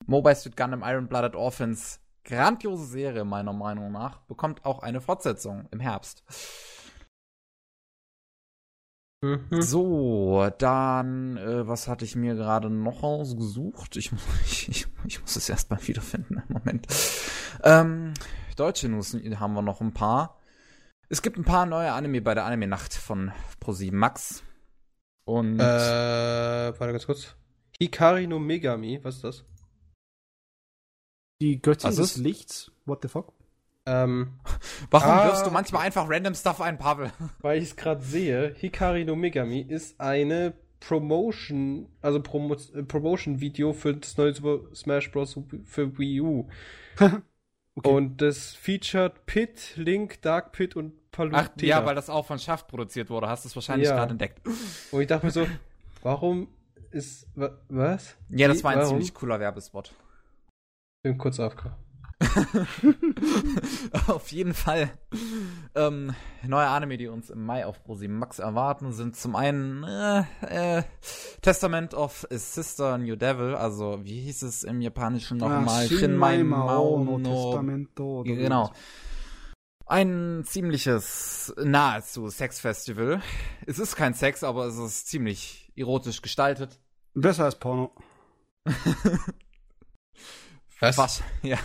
Mobile 0.06 0.36
Suit 0.36 0.58
Gundam 0.58 0.84
Iron 0.86 1.08
Blooded 1.08 1.36
Orphans, 1.36 2.02
grandiose 2.26 2.86
Serie 2.86 3.26
meiner 3.26 3.54
Meinung 3.54 3.92
nach, 3.92 4.20
bekommt 4.22 4.66
auch 4.66 4.80
eine 4.80 5.02
Fortsetzung 5.02 5.68
im 5.72 5.80
Herbst. 5.80 6.24
Mhm. 9.24 9.62
So, 9.62 10.50
dann, 10.58 11.38
äh, 11.38 11.66
was 11.66 11.88
hatte 11.88 12.04
ich 12.04 12.18
mir 12.18 12.36
gerade 12.36 12.70
noch 12.70 13.04
ausgesucht? 13.04 13.96
Ich, 13.96 14.12
ich, 14.46 14.68
ich, 14.68 14.88
ich 15.08 15.22
muss 15.22 15.38
es 15.38 15.48
erst 15.48 15.72
mal 15.72 15.80
wiederfinden. 15.88 16.44
Moment. 16.50 16.88
Ähm, 17.64 18.14
deutsche 18.58 18.90
News 18.90 19.14
haben 19.40 19.54
wir 19.54 19.62
noch 19.62 19.80
ein 19.80 19.94
paar. 19.94 20.42
Es 21.08 21.22
gibt 21.22 21.38
ein 21.38 21.46
paar 21.46 21.66
neue 21.66 21.94
Anime 21.94 22.22
bei 22.22 22.34
der 22.34 22.44
Anime-Nacht 22.46 22.94
von 22.94 23.32
ProSieben 23.62 23.98
Max. 23.98 24.44
Und 25.26 25.58
Äh, 25.60 25.64
warte 25.64 26.92
ganz 26.92 27.06
kurz. 27.06 27.36
Hikari 27.80 28.28
no 28.28 28.40
Megami, 28.40 29.00
was 29.04 29.16
ist 29.16 29.24
das? 29.24 29.46
Die 31.42 31.62
Göttin 31.62 31.90
Was 31.90 31.96
des? 31.96 32.18
Lichts. 32.18 32.72
What 32.86 33.00
the 33.04 33.08
fuck? 33.08 33.32
Ähm, 33.86 34.40
warum 34.92 35.12
ah. 35.12 35.26
wirfst 35.26 35.46
du 35.46 35.52
manchmal 35.52 35.86
einfach 35.86 36.10
random 36.10 36.36
Stuff 36.36 36.62
ein, 36.62 36.78
Pavel? 36.78 37.12
weil 37.42 37.58
ich 37.58 37.66
es 37.66 37.76
gerade 37.76 38.02
sehe, 38.02 38.54
Hikari 38.58 39.04
no 39.06 39.16
Megami 39.16 39.62
ist 39.62 40.00
eine 40.00 40.54
Promotion, 40.80 41.88
also 42.02 42.22
Promo 42.22 42.56
äh, 42.56 42.84
Promotion-Video 42.84 43.74
für 43.74 43.96
das 43.96 44.18
neue 44.18 44.34
Super 44.34 44.60
Smash 44.76 45.12
Bros. 45.12 45.40
für 45.66 45.98
Wii 45.98 46.22
U. 46.22 46.48
Okay. 47.76 47.90
Und 47.90 48.22
das 48.22 48.54
featured 48.54 49.26
Pit, 49.26 49.74
Link, 49.78 50.22
Dark 50.22 50.52
Pit 50.52 50.76
und 50.76 50.94
Ach, 50.94 51.12
Palutena. 51.12 51.50
ja, 51.68 51.84
weil 51.86 51.96
das 51.96 52.08
auch 52.08 52.24
von 52.24 52.38
Schaft 52.38 52.68
produziert 52.68 53.10
wurde. 53.10 53.28
Hast 53.28 53.46
du 53.46 53.50
es 53.50 53.56
wahrscheinlich 53.56 53.90
Ja. 53.90 53.96
gerade 53.96 54.12
entdeckt. 54.12 54.42
Und 54.92 55.02
ich 55.02 55.08
dachte 55.08 55.26
mir 55.26 55.32
so, 55.32 55.48
warum 56.04 56.50
ist, 56.92 57.28
wa, 57.34 57.58
was? 57.70 58.16
Ja, 58.30 58.48
das 58.48 58.64
war 58.64 58.74
ein 58.74 58.78
Warum? 58.78 58.90
ziemlich 58.90 59.14
cooler 59.16 59.40
Werbespot. 59.40 59.92
Bin 61.02 61.18
kurz 61.18 61.40
AFK. 61.40 61.76
auf 64.08 64.32
jeden 64.32 64.54
Fall. 64.54 64.92
Ähm, 65.76 66.14
neue 66.44 66.68
Anime, 66.68 66.98
die 66.98 67.08
uns 67.08 67.30
im 67.30 67.46
Mai 67.46 67.66
auf 67.66 67.84
ProSieben 67.84 68.18
Max 68.18 68.40
erwarten, 68.40 68.94
sind 68.94 69.16
zum 69.16 69.36
einen 69.36 69.84
äh, 69.84 70.24
äh, 70.80 70.84
Testament 71.42 71.94
of 71.94 72.26
a 72.32 72.38
Sister 72.38 72.98
New 72.98 73.16
Devil, 73.16 73.56
also 73.56 74.00
wie 74.04 74.22
hieß 74.22 74.44
es 74.44 74.64
im 74.64 74.82
Japanischen 74.82 75.38
nochmal? 75.38 75.88
Shinmai 75.88 76.44
Maono 76.44 77.18
no- 77.18 77.52
Testamento. 77.52 78.24
genau. 78.24 78.72
Ein 79.86 80.44
ziemliches 80.46 81.54
nahezu 81.62 82.30
Sexfestival. 82.30 83.22
Es 83.68 83.80
ist 83.80 83.96
kein 83.98 84.14
Sex, 84.14 84.44
aber 84.44 84.66
es 84.66 84.78
ist 84.78 85.08
ziemlich 85.08 85.72
erotisch 85.76 86.22
gestaltet. 86.22 86.80
Besser 87.14 87.44
als 87.46 87.60
Porno. 87.60 87.92
Was? 90.80 91.22
Ja. 91.42 91.58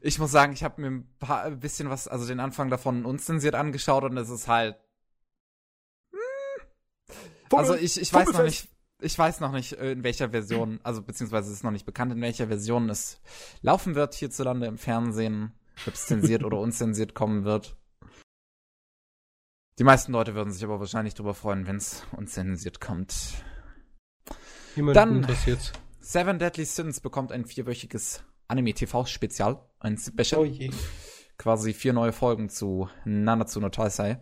Ich 0.00 0.18
muss 0.18 0.30
sagen, 0.30 0.52
ich 0.52 0.64
habe 0.64 0.80
mir 0.80 0.88
ein, 0.88 1.08
paar, 1.18 1.44
ein 1.44 1.60
bisschen 1.60 1.90
was, 1.90 2.08
also 2.08 2.26
den 2.26 2.40
Anfang 2.40 2.70
davon 2.70 3.04
unzensiert 3.04 3.54
angeschaut 3.54 4.04
und 4.04 4.16
es 4.16 4.30
ist 4.30 4.48
halt. 4.48 4.76
Also 7.50 7.74
ich, 7.74 8.00
ich 8.00 8.12
weiß 8.12 8.32
noch 8.32 8.42
nicht, 8.42 8.68
ich 9.00 9.18
weiß 9.18 9.40
noch 9.40 9.52
nicht, 9.52 9.72
äh, 9.72 9.92
in 9.92 10.02
welcher 10.02 10.30
Version, 10.30 10.80
also 10.82 11.02
beziehungsweise 11.02 11.48
es 11.48 11.58
ist 11.58 11.64
noch 11.64 11.70
nicht 11.70 11.86
bekannt, 11.86 12.12
in 12.12 12.20
welcher 12.20 12.48
Version 12.48 12.90
es 12.90 13.20
laufen 13.62 13.94
wird 13.94 14.14
hierzulande 14.14 14.66
im 14.66 14.76
Fernsehen, 14.76 15.52
ob 15.86 15.94
es 15.94 16.06
zensiert 16.06 16.44
oder 16.44 16.58
unzensiert 16.60 17.14
kommen 17.14 17.44
wird. 17.44 17.76
Die 19.78 19.84
meisten 19.84 20.12
Leute 20.12 20.34
würden 20.34 20.52
sich 20.52 20.64
aber 20.64 20.80
wahrscheinlich 20.80 21.14
darüber 21.14 21.34
freuen, 21.34 21.66
wenn 21.66 21.76
es 21.76 22.02
unzensiert 22.16 22.80
kommt. 22.80 23.14
Niemand 24.74 24.96
Dann-. 24.96 25.26
Seven 26.00 26.38
Deadly 26.38 26.64
Sins 26.64 27.00
bekommt 27.00 27.32
ein 27.32 27.44
vierwöchiges 27.44 28.24
Anime-TV-Spezial, 28.48 29.60
ein 29.80 29.96
Special. 29.98 30.40
Oh 30.40 30.44
je. 30.44 30.70
quasi 31.36 31.72
vier 31.72 31.92
neue 31.92 32.12
Folgen 32.12 32.48
zu 32.48 32.88
Nanatsu 33.04 33.60
no 33.60 33.68
Taisei. 33.68 34.18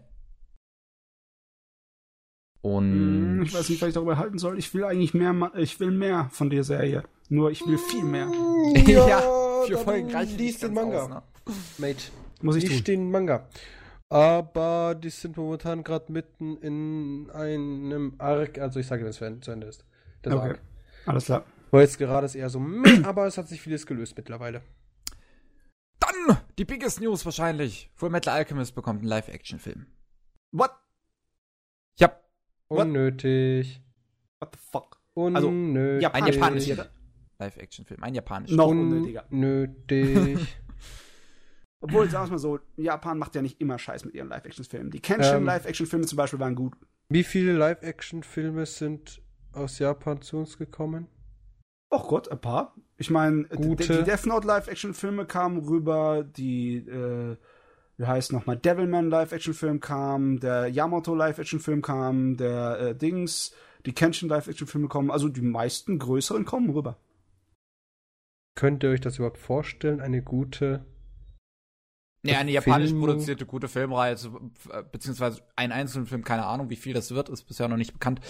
Und 2.63 2.93
Hm, 3.39 3.43
Ich 3.43 3.55
weiß 3.55 3.69
nicht, 3.69 3.81
was 3.81 3.89
ich 3.89 3.95
darüber 3.95 4.19
halten 4.19 4.39
soll. 4.39 4.59
Ich 4.59 4.73
will 4.75 4.85
eigentlich 4.85 5.15
mehr, 5.15 5.33
ma- 5.33 5.53
ich 5.57 5.79
will 5.81 5.91
mehr 5.91 6.29
von 6.33 6.51
der 6.51 6.65
Serie. 6.65 7.05
Nur 7.29 7.51
ich 7.51 7.67
will 7.67 7.79
viel 7.79 8.05
mehr. 8.05 8.29
Ja, 8.87 9.21
vier 9.67 9.77
dann 9.77 9.85
Folgen 9.85 10.11
reichen 10.11 10.37
liest 10.39 10.63
nicht 10.63 10.63
den 10.63 10.75
ganz 10.75 10.87
Manga. 10.87 11.03
aus, 11.03 11.09
ne? 11.09 11.23
Mate. 11.79 12.03
Muss 12.43 12.57
ich 12.57 12.65
Lies 12.65 12.77
tun. 12.79 12.85
den 12.85 13.11
Manga. 13.11 13.49
Aber 14.09 14.95
die 14.95 15.11
sind 15.11 15.37
momentan 15.37 15.83
gerade 15.83 16.13
mitten 16.13 16.57
in 16.59 17.29
einem 17.33 18.15
Arc, 18.19 18.59
also 18.59 18.79
ich 18.79 18.87
sage, 18.87 19.03
wenn 19.03 19.11
es 19.11 19.17
zu 19.45 19.51
Ende 19.51 19.67
ist. 19.67 19.85
Das 20.23 20.35
Okay. 20.35 20.49
Arc. 20.51 20.61
Alles 21.07 21.25
klar. 21.25 21.45
Weil 21.71 21.83
jetzt 21.83 21.99
gerade 21.99 22.27
ist 22.27 22.35
eher 22.37 22.49
so, 22.51 22.63
aber 23.05 23.27
es 23.27 23.39
hat 23.39 23.49
sich 23.49 23.61
vieles 23.61 23.87
gelöst 23.87 24.17
mittlerweile. 24.17 24.63
Dann 26.29 26.39
die 26.59 26.65
biggest 26.65 27.01
News 27.01 27.25
wahrscheinlich. 27.25 27.91
Full 27.95 28.11
Metal 28.11 28.35
Alchemist 28.35 28.75
bekommt 28.75 29.01
einen 29.01 29.09
Live-Action-Film. 29.09 29.87
What? 30.53 30.71
Ja, 31.99 32.19
What? 32.69 32.87
Unnötig. 32.87 33.81
What 34.41 34.55
the 34.55 34.61
fuck? 34.71 35.01
Unnötig. 35.15 36.03
ja, 36.03 36.13
ein 36.13 36.27
Japanisch, 36.27 36.67
japanischer? 36.67 36.91
Live-Action-Film. 37.39 38.03
Ein 38.03 38.15
japanischer. 38.15 38.57
Noch 38.57 38.69
unnötiger. 38.69 39.27
Unnötig. 39.31 40.39
Obwohl, 41.81 42.09
sagen 42.11 42.27
wir 42.29 42.33
mal 42.33 42.39
so, 42.39 42.59
Japan 42.77 43.19
macht 43.19 43.35
ja 43.35 43.43
nicht 43.43 43.61
immer 43.61 43.79
Scheiß 43.79 44.05
mit 44.05 44.15
ihren 44.15 44.29
Live-Action-Filmen. 44.29 44.91
Die 44.91 45.01
Kenshin 45.01 45.37
Ähm. 45.37 45.45
Live-Action-Filme 45.45 46.07
zum 46.07 46.17
Beispiel 46.17 46.41
waren 46.41 46.55
gut. 46.55 46.75
Wie 47.09 47.23
viele 47.23 47.53
Live-Action-Filme 47.53 48.67
sind 48.67 49.23
aus 49.53 49.79
Japan 49.79 50.21
zu 50.23 50.39
uns 50.39 50.59
gekommen? 50.59 51.07
Och 51.91 52.09
Gott, 52.09 52.29
ein 52.31 52.41
paar. 52.41 52.75
Ich 52.97 53.11
meine, 53.11 53.45
die 53.45 53.77
Death 53.77 54.27
Note 54.27 54.47
Live-Action-Filme 54.47 55.27
kamen 55.27 55.59
rüber, 55.67 56.25
die, 56.25 56.79
äh, 56.79 57.37
wie 57.97 58.07
heißt 58.07 58.33
nochmal, 58.33 58.57
Devilman 58.57 59.09
Live-Action-Film 59.11 59.81
kam, 59.81 60.41
der 60.41 60.69
Yamato 60.69 61.15
Live-Action-Film 61.15 61.83
kam, 61.83 62.37
der 62.37 62.81
äh, 62.81 62.95
Dings, 62.97 63.53
die 63.85 63.93
Kenshin 63.93 64.29
Live-Action-Filme 64.29 64.89
kommen, 64.89 65.11
also 65.11 65.29
die 65.29 65.43
meisten 65.43 65.99
größeren 65.99 66.45
kommen 66.45 66.71
rüber. 66.71 66.97
Könnt 68.57 68.83
ihr 68.83 68.91
euch 68.91 69.01
das 69.01 69.17
überhaupt 69.19 69.39
vorstellen? 69.39 70.01
Eine 70.01 70.23
gute. 70.23 70.85
Ja, 72.25 72.39
eine 72.39 72.51
japanisch 72.51 72.89
Film- 72.91 73.01
produzierte 73.01 73.47
gute 73.47 73.69
Filmreihe, 73.69 74.17
zu- 74.17 74.51
äh, 74.73 74.83
beziehungsweise 74.91 75.43
einen 75.55 75.73
einzelnen 75.73 76.07
Film, 76.07 76.25
keine 76.25 76.47
Ahnung, 76.47 76.71
wie 76.71 76.77
viel 76.77 76.95
das 76.95 77.15
wird, 77.15 77.29
ist 77.29 77.45
bisher 77.45 77.69
noch 77.69 77.77
nicht 77.77 77.93
bekannt. 77.93 78.21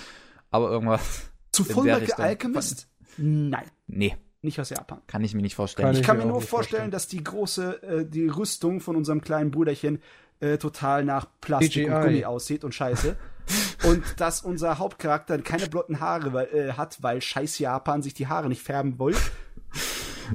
Aber 0.50 0.70
irgendwas. 0.70 1.30
Zu 1.52 1.64
Fullmetal. 1.64 2.26
Alchemist? 2.26 2.88
Nein, 3.16 3.66
Nee, 3.86 4.16
nicht 4.42 4.60
aus 4.60 4.70
Japan. 4.70 5.00
kann 5.06 5.24
ich 5.24 5.34
mir 5.34 5.42
nicht 5.42 5.54
vorstellen. 5.54 5.86
Kann 5.86 5.94
Ich 5.94 6.00
ich 6.00 6.06
kann 6.06 6.18
mir 6.18 6.24
nur 6.26 6.40
vorstellen, 6.40 6.90
vorstellen. 6.90 6.90
dass 6.90 7.08
die 7.08 7.22
große, 7.24 7.82
äh, 7.82 8.04
die 8.06 8.28
Rüstung 8.28 8.80
von 8.80 8.96
unserem 8.96 9.20
kleinen 9.20 9.50
Brüderchen 9.50 10.00
äh, 10.40 10.58
total 10.58 11.04
nach 11.04 11.26
Plastik 11.40 11.86
und 11.86 11.92
CGI. 11.94 12.02
Gummi 12.04 12.24
aussieht 12.24 12.64
und 12.64 12.74
scheiße. 12.74 13.16
und 13.84 14.02
dass 14.20 14.42
unser 14.42 14.78
Hauptcharakter 14.78 15.38
keine 15.38 15.68
blonden 15.68 16.00
Haare 16.00 16.32
weil, 16.32 16.46
äh, 16.52 16.72
hat, 16.72 17.02
weil 17.02 17.22
scheiß 17.22 17.58
Japan 17.58 18.02
sich 18.02 18.12
die 18.14 18.26
Haare 18.26 18.48
nicht 18.48 18.62
färben 18.62 18.98
wollte. 18.98 19.20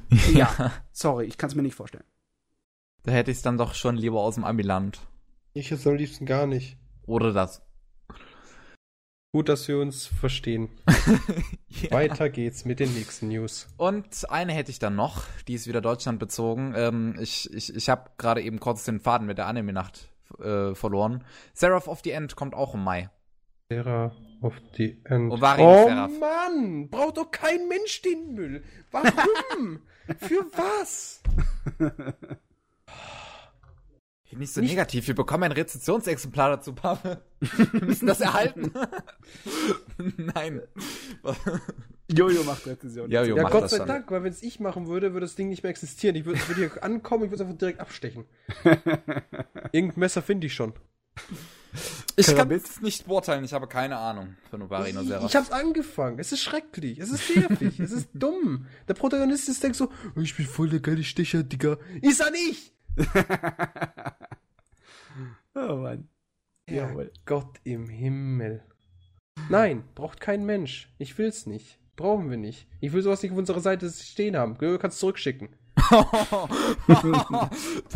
ja, 0.33 0.71
sorry, 0.91 1.25
ich 1.25 1.37
kann 1.37 1.49
es 1.49 1.55
mir 1.55 1.61
nicht 1.61 1.75
vorstellen. 1.75 2.05
Da 3.03 3.11
hätte 3.11 3.31
ich 3.31 3.37
es 3.37 3.43
dann 3.43 3.57
doch 3.57 3.73
schon 3.73 3.95
lieber 3.97 4.21
aus 4.21 4.35
dem 4.35 4.43
Amiland. 4.43 5.01
Ich 5.53 5.69
jetzt 5.69 5.85
am 5.87 5.95
liebsten 5.95 6.25
gar 6.25 6.45
nicht. 6.47 6.77
Oder 7.05 7.33
das. 7.33 7.61
Gut, 9.33 9.47
dass 9.47 9.67
wir 9.67 9.79
uns 9.79 10.07
verstehen. 10.07 10.69
Ja. 11.83 11.91
Weiter 11.91 12.29
geht's 12.29 12.65
mit 12.65 12.79
den 12.81 12.93
nächsten 12.93 13.29
News. 13.29 13.67
Und 13.77 14.29
eine 14.29 14.51
hätte 14.51 14.69
ich 14.69 14.77
dann 14.77 14.95
noch, 14.95 15.23
die 15.47 15.53
ist 15.53 15.67
wieder 15.67 15.79
Deutschland 15.79 16.19
bezogen. 16.19 16.73
Ähm, 16.75 17.15
ich 17.19 17.51
ich, 17.53 17.73
ich 17.73 17.89
habe 17.89 18.11
gerade 18.17 18.41
eben 18.41 18.59
kurz 18.59 18.83
den 18.83 18.99
Faden 18.99 19.25
mit 19.25 19.37
der 19.37 19.47
Anime-Nacht 19.47 20.09
äh, 20.39 20.75
verloren. 20.75 21.23
Seraph 21.53 21.87
of 21.87 22.01
the 22.03 22.11
End 22.11 22.35
kommt 22.35 22.53
auch 22.53 22.75
im 22.75 22.83
Mai. 22.83 23.09
Sarah 23.71 24.11
of 24.41 24.53
the 24.75 25.01
End. 25.05 25.31
Ovari 25.31 25.61
oh 25.61 25.87
Seraph. 25.87 26.11
Mann, 26.19 26.89
braucht 26.89 27.17
doch 27.17 27.31
kein 27.31 27.69
Mensch 27.69 28.01
den 28.01 28.35
Müll. 28.35 28.63
Warum? 28.91 29.79
Für 30.19 30.45
was? 30.55 31.23
Nicht 34.37 34.53
so 34.53 34.61
nicht 34.61 34.71
negativ, 34.71 35.07
wir 35.07 35.15
bekommen 35.15 35.43
ein 35.43 35.51
Rezensionsexemplar 35.51 36.57
dazu, 36.57 36.73
Pavel. 36.73 37.21
Wir 37.71 37.81
müssen 37.81 38.07
das 38.07 38.21
erhalten. 38.21 38.71
Nein. 40.17 40.61
Jojo 42.07 42.43
macht 42.43 42.65
Rezension. 42.67 43.09
Jojo 43.09 43.35
ja, 43.35 43.43
macht 43.43 43.53
Gott 43.53 43.69
sei 43.69 43.77
schon. 43.77 43.87
Dank, 43.87 44.11
weil 44.11 44.23
wenn 44.23 44.31
es 44.31 44.43
ich 44.43 44.59
machen 44.59 44.87
würde, 44.87 45.13
würde 45.13 45.25
das 45.25 45.35
Ding 45.35 45.49
nicht 45.49 45.63
mehr 45.63 45.71
existieren. 45.71 46.15
Ich 46.15 46.25
würde 46.25 46.39
würd 46.47 46.57
hier 46.57 46.83
ankommen, 46.83 47.25
ich 47.25 47.31
würde 47.31 47.43
es 47.43 47.47
einfach 47.47 47.57
direkt 47.57 47.79
abstechen. 47.79 48.25
Irgendein 49.71 49.99
Messer 49.99 50.21
finde 50.21 50.47
ich 50.47 50.53
schon. 50.53 50.73
Ich 52.15 52.35
kann 52.35 52.51
es 52.51 52.81
nicht 52.81 53.07
beurteilen, 53.07 53.43
ich 53.43 53.53
habe 53.53 53.67
keine 53.67 53.97
Ahnung 53.97 54.35
von 54.49 54.59
Novari 54.59 54.93
no 54.93 55.03
Seraph. 55.03 55.23
Ich, 55.23 55.29
ich 55.29 55.35
habe 55.35 55.45
es 55.45 55.51
angefangen, 55.51 56.19
es 56.19 56.31
ist 56.31 56.41
schrecklich, 56.41 56.99
es 56.99 57.09
ist 57.09 57.35
nervig, 57.35 57.79
es 57.79 57.91
ist 57.91 58.09
dumm. 58.13 58.67
Der 58.87 58.93
Protagonist 58.93 59.47
ist 59.47 59.63
denkt 59.63 59.77
so, 59.77 59.89
oh, 60.15 60.19
ich 60.19 60.35
bin 60.35 60.45
voll 60.45 60.69
der 60.69 60.81
geile 60.81 61.03
Stecher, 61.03 61.43
Digga. 61.43 61.77
Ist 62.01 62.19
er 62.19 62.31
nicht! 62.31 62.73
Oh 65.55 65.75
Mann. 65.75 66.09
Jawohl. 66.69 67.11
Gott 67.25 67.59
im 67.63 67.87
Himmel. 67.89 68.63
Nein, 69.49 69.83
braucht 69.95 70.19
kein 70.21 70.45
Mensch. 70.45 70.93
Ich 70.97 71.17
will's 71.17 71.45
nicht. 71.45 71.79
Brauchen 71.95 72.29
wir 72.29 72.37
nicht. 72.37 72.67
Ich 72.79 72.93
will 72.93 73.01
sowas 73.01 73.21
nicht 73.21 73.31
auf 73.31 73.37
unserer 73.37 73.59
Seite 73.59 73.89
stehen 73.89 74.37
haben. 74.37 74.57
Du 74.57 74.77
kannst 74.77 74.99
zurückschicken. 74.99 75.49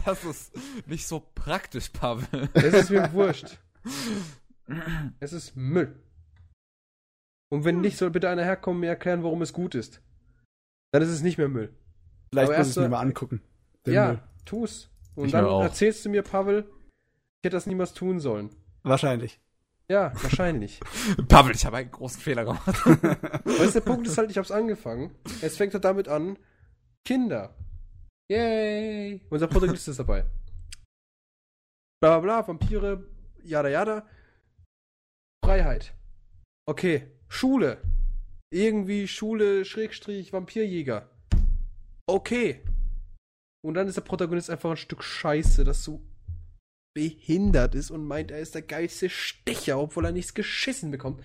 das 0.06 0.24
ist 0.24 0.53
nicht 0.88 1.07
so 1.07 1.24
praktisch, 1.33 1.90
Pavel. 1.90 2.49
Es 2.53 2.74
ist 2.74 2.90
mir 2.90 3.11
wurscht. 3.14 3.57
Es 5.19 5.32
ist 5.32 5.56
Müll. 5.56 5.95
Und 7.49 7.65
wenn 7.65 7.82
nicht, 7.82 7.98
soll 7.98 8.09
bitte 8.09 8.30
einer 8.30 8.43
herkommen 8.43 8.77
und 8.77 8.82
mir 8.82 8.88
erklären, 8.88 9.22
warum 9.24 9.43
es 9.43 9.53
gut 9.53 9.75
ist. 9.75 10.01
Dann 10.91 11.03
ist 11.03 11.09
es 11.09 11.22
nicht 11.22 11.38
mehr 11.38 11.49
Müll. 11.49 11.72
Vielleicht 12.32 12.57
muss 12.57 12.67
ich 12.67 12.72
es 12.72 12.75
mir 12.77 12.90
mal 12.90 13.01
angucken. 13.01 13.41
Ja, 13.85 14.07
Müll. 14.07 14.24
Tu's. 14.45 14.90
Und 15.15 15.27
ich 15.27 15.32
dann 15.32 15.45
erzählst 15.45 16.06
du 16.06 16.09
mir, 16.09 16.22
Pavel, 16.22 16.65
ich 17.41 17.48
hätte 17.48 17.56
das 17.56 17.67
niemals 17.67 17.93
tun 17.93 18.19
sollen. 18.19 18.49
Wahrscheinlich. 18.83 19.40
Ja, 19.88 20.11
wahrscheinlich. 20.22 20.80
Pavel, 21.27 21.56
ich 21.56 21.65
habe 21.65 21.77
einen 21.77 21.91
großen 21.91 22.19
Fehler 22.19 22.45
gemacht. 22.45 22.67
weißt 22.85 23.75
du, 23.75 23.80
der 23.80 23.82
Punkt 23.82 24.07
ist 24.07 24.17
halt, 24.17 24.32
ich 24.32 24.38
hab's 24.38 24.51
angefangen. 24.51 25.15
Es 25.41 25.57
fängt 25.57 25.74
halt 25.74 25.85
damit 25.85 26.07
an, 26.07 26.38
Kinder. 27.06 27.56
Yay! 28.30 29.22
Unser 29.30 29.48
Protagonist 29.48 29.88
ist 29.88 29.99
dabei. 29.99 30.25
Bla 32.01 32.17
bla 32.17 32.19
bla, 32.19 32.48
Vampire, 32.48 33.03
yada 33.43 33.69
yada. 33.69 34.07
Freiheit. 35.43 35.93
Okay. 36.65 37.11
Schule. 37.27 37.82
Irgendwie 38.51 39.07
Schule, 39.07 39.65
Schrägstrich, 39.65 40.33
Vampirjäger. 40.33 41.09
Okay. 42.07 42.64
Und 43.66 43.74
dann 43.74 43.88
ist 43.88 43.98
der 43.98 44.02
Protagonist 44.02 44.52
einfach 44.52 44.69
ein 44.69 44.77
Stück 44.77 45.03
Scheiße, 45.03 45.64
das 45.64 45.84
so 45.84 46.00
behindert 46.94 47.74
ist 47.74 47.90
und 47.90 48.06
meint, 48.06 48.30
er 48.30 48.40
ist 48.40 48.53
der 48.53 48.61
geilste 48.61 49.10
Stecher, 49.10 49.80
obwohl 49.80 50.06
er 50.06 50.11
nichts 50.11 50.35
geschissen 50.35 50.92
bekommt. 50.92 51.24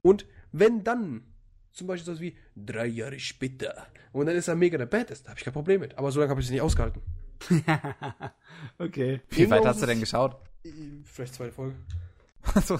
Und 0.00 0.24
wenn 0.52 0.84
dann 0.84 1.24
zum 1.72 1.88
Beispiel 1.88 2.14
so 2.14 2.20
wie 2.20 2.36
drei 2.54 2.86
Jahre 2.86 3.18
später 3.18 3.88
und 4.12 4.26
dann 4.26 4.36
ist 4.36 4.46
er 4.46 4.54
mega 4.54 4.78
der 4.78 4.86
Badass, 4.86 5.24
da 5.24 5.30
habe 5.30 5.40
ich 5.40 5.44
kein 5.44 5.52
Problem 5.52 5.80
mit. 5.80 5.98
Aber 5.98 6.12
so 6.12 6.20
lange 6.20 6.30
habe 6.30 6.40
ich 6.40 6.46
es 6.46 6.52
nicht 6.52 6.60
ausgehalten. 6.60 7.02
okay. 8.78 9.20
Wie 9.30 9.50
weit 9.50 9.66
hast 9.66 9.82
du 9.82 9.86
denn 9.86 9.98
geschaut? 9.98 10.36
Vielleicht 11.04 11.34
zweite 11.34 11.52
Folge. 11.52 11.74
Achso. 12.54 12.78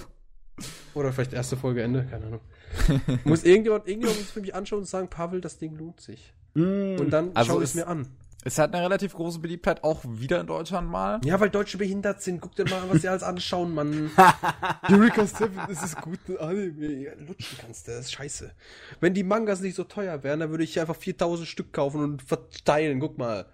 Oder 0.93 1.11
vielleicht 1.11 1.33
erste 1.33 1.57
Folge 1.57 1.83
Ende, 1.83 2.05
keine 2.09 2.27
Ahnung. 2.27 2.41
muss 3.25 3.43
irgendjemand, 3.43 3.89
irgendjemand 3.89 4.19
muss 4.19 4.31
für 4.31 4.39
mich 4.39 4.55
anschauen 4.55 4.79
und 4.79 4.85
sagen, 4.85 5.09
Pavel, 5.09 5.41
das 5.41 5.57
Ding 5.57 5.75
lohnt 5.75 5.99
sich. 5.99 6.33
Mm, 6.53 6.95
und 6.97 7.09
dann 7.09 7.31
also 7.33 7.51
schaue 7.51 7.63
ich 7.63 7.71
es 7.71 7.75
mir 7.75 7.87
an. 7.87 8.07
Es 8.43 8.57
hat 8.57 8.73
eine 8.73 8.83
relativ 8.83 9.13
große 9.13 9.39
Beliebtheit, 9.39 9.83
auch 9.83 10.01
wieder 10.03 10.41
in 10.41 10.47
Deutschland 10.47 10.89
mal. 10.89 11.21
Ja, 11.23 11.39
weil 11.39 11.51
Deutsche 11.51 11.77
behindert 11.77 12.23
sind. 12.23 12.41
Guck 12.41 12.55
dir 12.55 12.67
mal 12.67 12.81
an, 12.81 12.89
was 12.89 13.01
sie 13.01 13.07
alles 13.07 13.21
anschauen, 13.21 13.75
Mann. 13.75 14.09
Eureka 14.89 15.25
7, 15.25 15.51
das 15.67 15.83
ist 15.83 16.01
gut 16.01 16.19
Anime. 16.39 16.87
Ja, 16.87 17.11
lutschen 17.19 17.57
kannst 17.59 17.87
du, 17.87 17.91
das 17.91 18.05
ist 18.05 18.13
scheiße. 18.13 18.51
Wenn 18.99 19.13
die 19.13 19.23
Mangas 19.23 19.61
nicht 19.61 19.75
so 19.75 19.83
teuer 19.83 20.23
wären, 20.23 20.39
dann 20.39 20.49
würde 20.49 20.63
ich 20.63 20.79
einfach 20.79 20.95
4000 20.95 21.47
Stück 21.47 21.71
kaufen 21.71 22.01
und 22.01 22.23
verteilen, 22.23 22.99
guck 22.99 23.19
mal. 23.19 23.45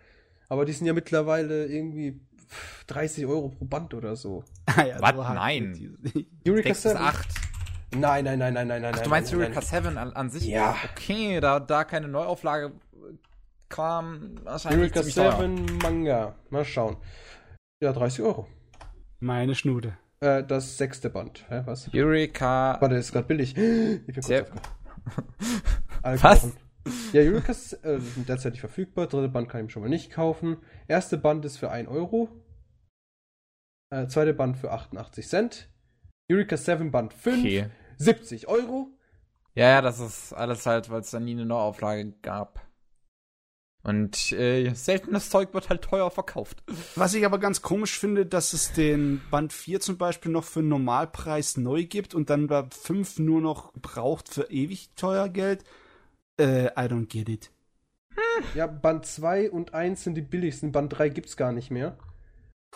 Aber 0.48 0.64
die 0.64 0.72
sind 0.72 0.88
ja 0.88 0.94
mittlerweile 0.94 1.66
irgendwie 1.66 2.22
30 2.88 3.26
Euro 3.26 3.50
pro 3.50 3.66
Band 3.66 3.94
oder 3.94 4.16
so. 4.16 4.46
Ah, 4.68 4.84
ja, 4.86 5.02
Was? 5.02 5.16
Nein. 5.16 5.98
Eureka 6.48 6.74
7. 6.74 6.98
8. 6.98 7.28
Nein, 7.96 8.26
nein, 8.26 8.40
nein, 8.40 8.54
nein, 8.54 8.68
nein, 8.68 8.82
nein. 8.82 8.96
Ach, 8.96 9.02
du 9.02 9.10
meinst 9.10 9.32
nein, 9.32 9.42
Eureka 9.42 9.62
7 9.62 9.98
an, 9.98 10.14
an, 10.14 10.30
sich? 10.30 10.46
Ja. 10.46 10.76
Okay, 10.92 11.40
da, 11.40 11.60
da 11.60 11.84
keine 11.84 12.08
Neuauflage 12.08 12.74
kam 13.70 14.36
wahrscheinlich 14.44 14.96
Eureka 14.96 15.04
7 15.04 15.78
Manga. 15.82 16.36
Mal 16.50 16.66
schauen. 16.66 16.98
Ja, 17.82 17.94
30 17.94 18.24
Euro. 18.24 18.48
Meine 19.20 19.56
Schnude. 19.56 19.98
Äh, 20.20 20.44
das 20.44 20.78
sechste 20.78 21.10
Band. 21.10 21.46
Hä, 21.50 21.62
was? 21.66 21.90
Eureka. 21.94 22.78
Warte, 22.80 22.96
ist 22.96 23.12
gerade 23.12 23.28
billig. 23.28 23.56
Ich 23.56 24.06
bin 24.06 24.14
kurz 24.14 24.30
Was? 26.24 26.52
Ja, 27.12 27.22
Eureka 27.22 27.52
äh, 27.52 28.00
sind 28.00 28.30
derzeit 28.30 28.54
nicht 28.54 28.62
verfügbar. 28.62 29.08
Dritte 29.08 29.30
Band 29.30 29.50
kann 29.50 29.62
ich 29.62 29.66
mir 29.66 29.72
schon 29.72 29.82
mal 29.84 29.90
nicht 29.90 30.12
kaufen. 30.12 30.58
Erste 30.88 31.18
Band 31.18 31.46
ist 31.46 31.58
für 31.58 31.70
1 31.70 31.88
Euro. 31.90 32.30
Äh, 33.90 34.08
zweite 34.08 34.34
Band 34.34 34.58
für 34.58 34.72
88 34.72 35.28
Cent. 35.28 35.70
Eureka 36.32 36.58
7 36.58 36.92
Band 36.92 37.14
5. 37.14 37.40
Okay. 37.40 37.70
70 37.98 38.48
Euro. 38.48 38.88
Ja, 39.56 39.70
ja, 39.70 39.82
das 39.82 40.00
ist 40.00 40.34
alles 40.34 40.66
halt, 40.66 40.90
weil 40.90 41.02
es 41.02 41.12
da 41.12 41.20
nie 41.20 41.32
eine 41.32 41.46
Neuauflage 41.46 42.12
gab. 42.22 42.67
Und 43.88 44.34
äh, 44.34 44.74
seltenes 44.74 45.30
Zeug 45.30 45.54
wird 45.54 45.70
halt 45.70 45.82
teuer 45.82 46.12
verkauft. 46.12 46.62
Was 46.96 47.14
ich 47.14 47.26
aber 47.26 47.40
ganz 47.40 47.62
komisch 47.62 47.98
finde, 47.98 48.26
dass 48.26 48.52
es 48.52 48.74
den 48.74 49.22
Band 49.32 49.54
4 49.54 49.80
zum 49.80 49.98
Beispiel 49.98 50.30
noch 50.30 50.44
für 50.44 50.60
einen 50.60 50.68
Normalpreis 50.68 51.56
neu 51.56 51.86
gibt 51.86 52.14
und 52.14 52.30
dann 52.30 52.48
bei 52.48 52.66
5 52.70 53.20
nur 53.20 53.40
noch 53.40 53.72
braucht 53.76 54.28
für 54.28 54.52
ewig 54.52 54.90
teuer 54.98 55.30
Geld. 55.30 55.64
Äh, 56.38 56.66
I 56.66 56.90
don't 56.90 57.08
get 57.08 57.30
it. 57.30 57.50
Ja, 58.56 58.68
Band 58.68 59.06
2 59.06 59.52
und 59.52 59.74
1 59.74 60.04
sind 60.04 60.16
die 60.16 60.22
billigsten. 60.22 60.74
Band 60.74 60.98
3 60.98 61.08
gibt's 61.08 61.38
gar 61.38 61.54
nicht 61.54 61.72
mehr. 61.72 61.98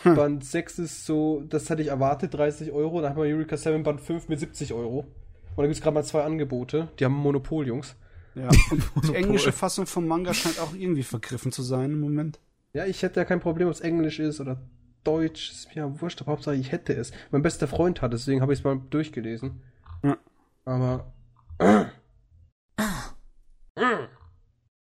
Hm. 0.00 0.14
Band 0.14 0.44
6 0.46 0.78
ist 0.78 1.04
so, 1.04 1.42
das 1.46 1.68
hätte 1.68 1.82
ich 1.82 1.88
erwartet, 1.88 2.32
30 2.32 2.72
Euro. 2.72 3.02
Dann 3.02 3.10
haben 3.10 3.22
wir 3.22 3.28
Eureka 3.28 3.58
7 3.58 3.82
Band 3.82 4.00
5 4.00 4.30
mit 4.30 4.40
70 4.40 4.72
Euro. 4.72 5.00
Und 5.00 5.58
da 5.58 5.64
gibt's 5.64 5.82
gerade 5.82 5.92
mal 5.92 6.04
zwei 6.04 6.22
Angebote. 6.22 6.88
Die 6.98 7.04
haben 7.04 7.12
Monopol, 7.12 7.66
Jungs. 7.66 7.96
Ja, 8.34 8.48
und 8.94 9.08
die 9.08 9.14
englische 9.14 9.52
Fassung 9.52 9.86
vom 9.86 10.06
Manga 10.06 10.32
scheint 10.34 10.58
auch 10.60 10.74
irgendwie 10.74 11.02
vergriffen 11.02 11.52
zu 11.52 11.62
sein 11.62 11.92
im 11.92 12.00
Moment. 12.00 12.40
Ja, 12.72 12.86
ich 12.86 13.02
hätte 13.02 13.20
ja 13.20 13.24
kein 13.24 13.40
Problem, 13.40 13.68
ob 13.68 13.74
es 13.74 13.80
Englisch 13.80 14.18
ist 14.18 14.40
oder 14.40 14.60
Deutsch. 15.04 15.50
Ist 15.50 15.68
mir 15.68 15.82
ja 15.82 16.00
wurscht, 16.00 16.22
aber 16.22 16.32
Hauptsache 16.32 16.56
ich 16.56 16.72
hätte 16.72 16.94
es. 16.94 17.12
Mein 17.30 17.42
bester 17.42 17.68
Freund 17.68 18.00
hat 18.00 18.14
es, 18.14 18.22
deswegen 18.22 18.40
habe 18.40 18.52
ich 18.52 18.60
es 18.60 18.64
mal 18.64 18.80
durchgelesen. 18.90 19.62
Ja. 20.02 20.16
Aber. 20.64 21.12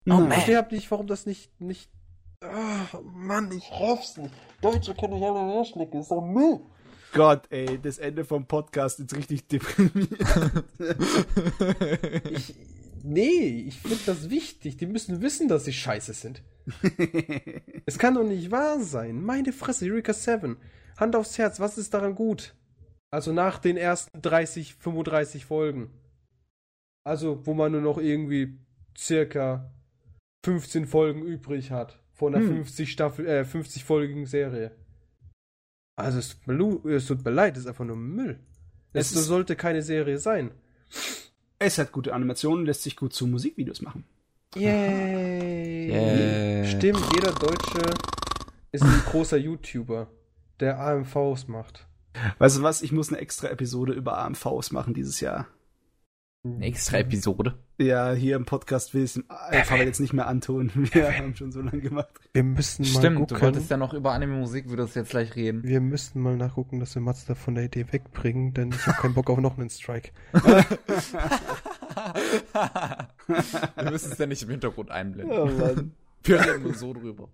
Oh, 0.08 0.22
ich 0.22 0.34
verstehe 0.34 0.56
halt 0.58 0.72
nicht, 0.72 0.90
warum 0.92 1.08
das 1.08 1.26
nicht. 1.26 1.60
nicht 1.60 1.90
oh, 2.44 3.02
Mann, 3.02 3.52
ich 3.52 3.72
raff's 3.72 4.18
nicht. 4.18 4.34
Deutsche 4.62 4.94
können 4.94 5.14
nicht 5.14 5.24
alle 5.24 5.52
herschnicken, 5.52 6.02
ist 6.02 6.12
doch 6.12 6.22
Müll. 6.22 6.60
Gott, 7.14 7.44
ey, 7.50 7.80
das 7.82 7.98
Ende 7.98 8.26
vom 8.26 8.46
Podcast 8.46 9.00
ist 9.00 9.16
richtig 9.16 9.48
deprimierend. 9.48 10.66
ich, 12.30 12.56
Nee, 13.08 13.66
ich 13.67 13.80
finde 13.80 14.00
das 14.08 14.32
wichtig. 14.32 14.77
Die 14.77 14.88
müssen 14.88 15.22
wissen, 15.22 15.48
dass 15.48 15.66
sie 15.66 15.74
scheiße 15.74 16.14
sind. 16.14 16.42
es 17.85 18.00
kann 18.00 18.16
doch 18.16 18.24
nicht 18.24 18.50
wahr 18.50 18.80
sein. 18.80 19.22
Meine 19.22 19.53
Fresse, 19.53 19.85
Eureka 19.85 20.11
7. 20.11 20.58
Hand 20.98 21.16
aufs 21.16 21.38
Herz, 21.38 21.59
was 21.59 21.77
ist 21.77 21.93
daran 21.93 22.16
gut? 22.16 22.56
Also 23.11 23.32
nach 23.32 23.59
den 23.59 23.77
ersten 23.77 24.22
30, 24.24 24.74
35 24.75 25.45
Folgen. 25.45 25.92
Also, 27.06 27.45
wo 27.45 27.53
man 27.53 27.74
nur 27.74 27.82
noch 27.82 28.00
irgendwie 28.00 28.58
circa 28.98 29.72
15 30.43 30.88
Folgen 30.88 31.22
übrig 31.22 31.69
hat. 31.69 32.01
Von 32.11 32.34
einer 32.34 32.48
hm. 32.48 32.56
50 32.64 32.92
Staffel, 32.92 33.27
äh, 33.27 33.42
50-folgigen 33.42 34.25
Serie. 34.25 34.72
Also, 35.95 36.17
es 36.17 36.40
tut, 36.40 36.48
mir, 36.48 36.95
es 36.95 37.06
tut 37.06 37.24
mir 37.24 37.32
leid, 37.32 37.56
es 37.56 37.64
ist 37.64 37.67
einfach 37.67 37.85
nur 37.85 37.98
Müll. 37.98 38.40
Es, 38.93 39.14
es 39.14 39.25
sollte 39.25 39.56
keine 39.56 39.84
Serie 39.84 40.17
sein. 40.17 40.51
Es 41.59 41.77
hat 41.77 41.92
gute 41.92 42.14
Animationen, 42.14 42.66
lässt 42.66 42.84
sich 42.84 42.95
gut 42.95 43.14
zu 43.14 43.27
Musikvideos 43.27 43.82
machen. 43.82 44.03
Yay! 44.56 45.90
Yeah. 45.90 46.66
Stimmt, 46.66 47.01
jeder 47.14 47.32
Deutsche 47.32 47.93
ist 48.72 48.84
ein 48.84 49.03
großer 49.06 49.38
YouTuber, 49.38 50.08
der 50.59 50.80
AMVs 50.80 51.48
macht. 51.48 51.88
Weißt 52.40 52.58
du 52.58 52.61
was? 52.61 52.82
Ich 52.82 52.92
muss 52.92 53.09
eine 53.09 53.19
extra 53.19 53.48
Episode 53.48 53.93
über 53.93 54.17
AMVs 54.17 54.72
machen 54.72 54.93
dieses 54.93 55.19
Jahr. 55.19 55.48
Eine 56.46 56.66
extra 56.68 57.00
Episode? 57.00 57.56
Ja, 57.80 58.14
hier 58.14 58.36
im 58.36 58.46
Podcast 58.46 58.94
will 58.94 59.04
ich 59.04 59.16
es 59.16 59.30
einfach 59.30 59.78
jetzt 59.78 60.00
nicht 60.00 60.14
mehr 60.14 60.28
antun. 60.28 60.72
Wir 60.94 61.18
haben 61.18 61.36
schon 61.36 61.52
so 61.52 61.60
lange 61.60 61.82
gemacht. 61.82 62.08
Wir 62.34 62.44
müssen 62.44 62.84
mal 62.84 63.00
Stimmt, 63.00 63.18
gucken. 63.18 63.38
du 63.38 63.42
wolltest 63.42 63.72
ja 63.72 63.78
noch 63.78 63.96
über 63.96 64.12
Anime-Musik, 64.12 64.70
würdest 64.70 64.96
jetzt 64.96 65.10
gleich 65.10 65.36
reden. 65.36 65.64
Wir 65.64 65.82
müssten 65.82 66.22
mal 66.22 66.38
nachgucken, 66.38 66.80
dass 66.80 66.94
wir 66.94 67.02
Mazda 67.02 67.34
von 67.34 67.56
der 67.56 67.64
Idee 67.64 67.88
wegbringen, 67.90 68.54
denn 68.54 68.70
ich 68.70 68.86
habe 68.86 69.02
keinen 69.02 69.16
Bock 69.16 69.32
auf 69.32 69.40
noch 69.40 69.58
einen 69.58 69.72
Strike. 69.72 70.12
wir 70.34 70.66
müssen 73.90 74.12
es 74.12 74.18
ja 74.20 74.28
nicht 74.28 74.44
im 74.44 74.50
Hintergrund 74.50 74.92
einblenden. 74.92 75.36
Oh 75.36 75.48
Mann. 75.48 75.94
Wir 76.24 76.42
reden 76.42 76.62
nur 76.62 76.76
so 76.76 76.94
drüber. 76.94 77.28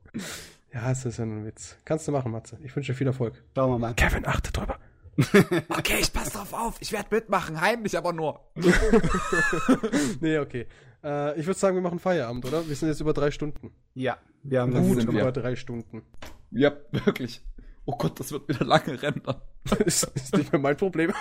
Ja, 0.73 0.89
es 0.89 1.03
ist 1.03 1.17
ja 1.17 1.25
ein 1.25 1.45
Witz. 1.45 1.75
Kannst 1.83 2.07
du 2.07 2.13
machen, 2.13 2.31
Matze. 2.31 2.57
Ich 2.63 2.73
wünsche 2.73 2.93
dir 2.93 2.97
viel 2.97 3.07
Erfolg. 3.07 3.43
Schauen 3.55 3.71
wir 3.71 3.77
mal. 3.77 3.93
Kevin, 3.93 4.25
achte 4.25 4.53
drüber. 4.53 4.77
Okay, 5.69 5.97
ich 5.99 6.11
pass 6.13 6.31
drauf 6.31 6.53
auf. 6.53 6.75
Ich 6.79 6.91
werde 6.91 7.07
mitmachen, 7.15 7.59
heimlich 7.59 7.97
aber 7.97 8.13
nur. 8.13 8.39
nee, 10.21 10.37
okay. 10.37 10.67
Äh, 11.03 11.39
ich 11.39 11.45
würde 11.45 11.59
sagen, 11.59 11.75
wir 11.75 11.81
machen 11.81 11.99
Feierabend, 11.99 12.45
oder? 12.45 12.67
Wir 12.67 12.75
sind 12.75 12.89
jetzt 12.89 13.01
über 13.01 13.13
drei 13.13 13.31
Stunden. 13.31 13.71
Ja, 13.93 14.17
wir 14.43 14.61
haben 14.61 14.73
Das 14.73 14.85
Gut 14.85 15.01
sind 15.01 15.13
wir. 15.13 15.21
über 15.21 15.31
drei 15.31 15.55
Stunden. 15.55 16.03
Ja, 16.51 16.73
wirklich. 16.91 17.41
Oh 17.85 17.95
Gott, 17.97 18.19
das 18.19 18.31
wird 18.31 18.47
wieder 18.47 18.65
lange 18.65 19.01
rennen. 19.01 19.21
ist, 19.85 20.03
ist 20.15 20.35
nicht 20.37 20.51
mehr 20.51 20.61
mein 20.61 20.77
Problem. 20.77 21.11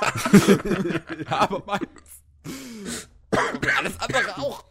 aber 1.29 1.63
meins. 1.67 2.23
Und 3.31 3.79
alles 3.79 4.01
andere 4.01 4.37
auch. 4.39 4.65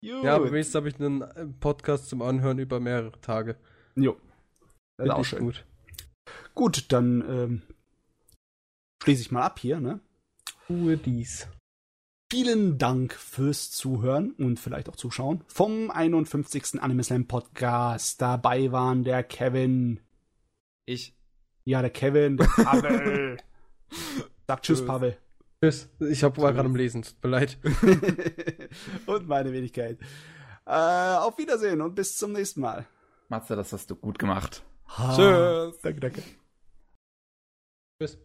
Gut. 0.00 0.24
ja, 0.24 0.34
aber 0.34 0.50
wenigstens 0.50 0.74
habe 0.74 0.88
ich 0.88 0.98
einen 0.98 1.22
äh, 1.22 1.46
Podcast 1.60 2.08
zum 2.08 2.22
Anhören 2.22 2.58
über 2.58 2.80
mehrere 2.80 3.20
Tage. 3.20 3.56
Jo. 3.94 4.16
Das 4.96 5.06
ist 5.06 5.12
auch 5.12 5.24
schön. 5.24 5.38
gut. 5.40 5.64
Gut, 6.54 6.92
dann 6.92 7.20
ähm, 7.28 7.62
schließe 9.02 9.22
ich 9.22 9.32
mal 9.32 9.42
ab 9.42 9.58
hier, 9.58 9.80
ne? 9.80 9.98
Tue 10.68 10.96
dies. 10.96 11.48
Vielen 12.30 12.78
Dank 12.78 13.12
fürs 13.14 13.72
Zuhören 13.72 14.30
und 14.32 14.60
vielleicht 14.60 14.88
auch 14.88 14.96
Zuschauen 14.96 15.42
vom 15.48 15.90
51. 15.90 16.80
Anime 16.80 17.02
Slam 17.02 17.26
Podcast. 17.26 18.22
Dabei 18.22 18.70
waren 18.70 19.02
der 19.02 19.24
Kevin. 19.24 20.00
Ich. 20.86 21.14
Ja, 21.64 21.80
der 21.82 21.90
Kevin, 21.90 22.36
der 22.36 22.46
Pavel. 22.56 23.36
Sag 24.46 24.62
Tschüss, 24.62 24.78
Tschüss. 24.78 24.86
Pavel. 24.86 25.18
Tschüss. 25.60 25.88
Ich 25.98 26.22
hab, 26.22 26.38
war 26.38 26.52
gerade 26.52 26.68
am 26.68 26.76
Lesen. 26.76 27.02
Tut 27.02 27.22
mir 27.24 27.30
leid. 27.30 27.58
und 29.06 29.26
meine 29.26 29.52
Wenigkeit. 29.52 29.98
Äh, 30.64 31.16
auf 31.16 31.36
Wiedersehen 31.38 31.80
und 31.80 31.96
bis 31.96 32.16
zum 32.16 32.32
nächsten 32.32 32.60
Mal. 32.60 32.86
Matze, 33.28 33.56
das 33.56 33.72
hast 33.72 33.90
du 33.90 33.96
gut 33.96 34.18
gemacht. 34.18 34.62
Ha. 34.96 35.16
Tschüss. 35.16 35.80
Danke, 35.82 36.00
danke. 36.00 36.22
Tschüss. 38.00 38.18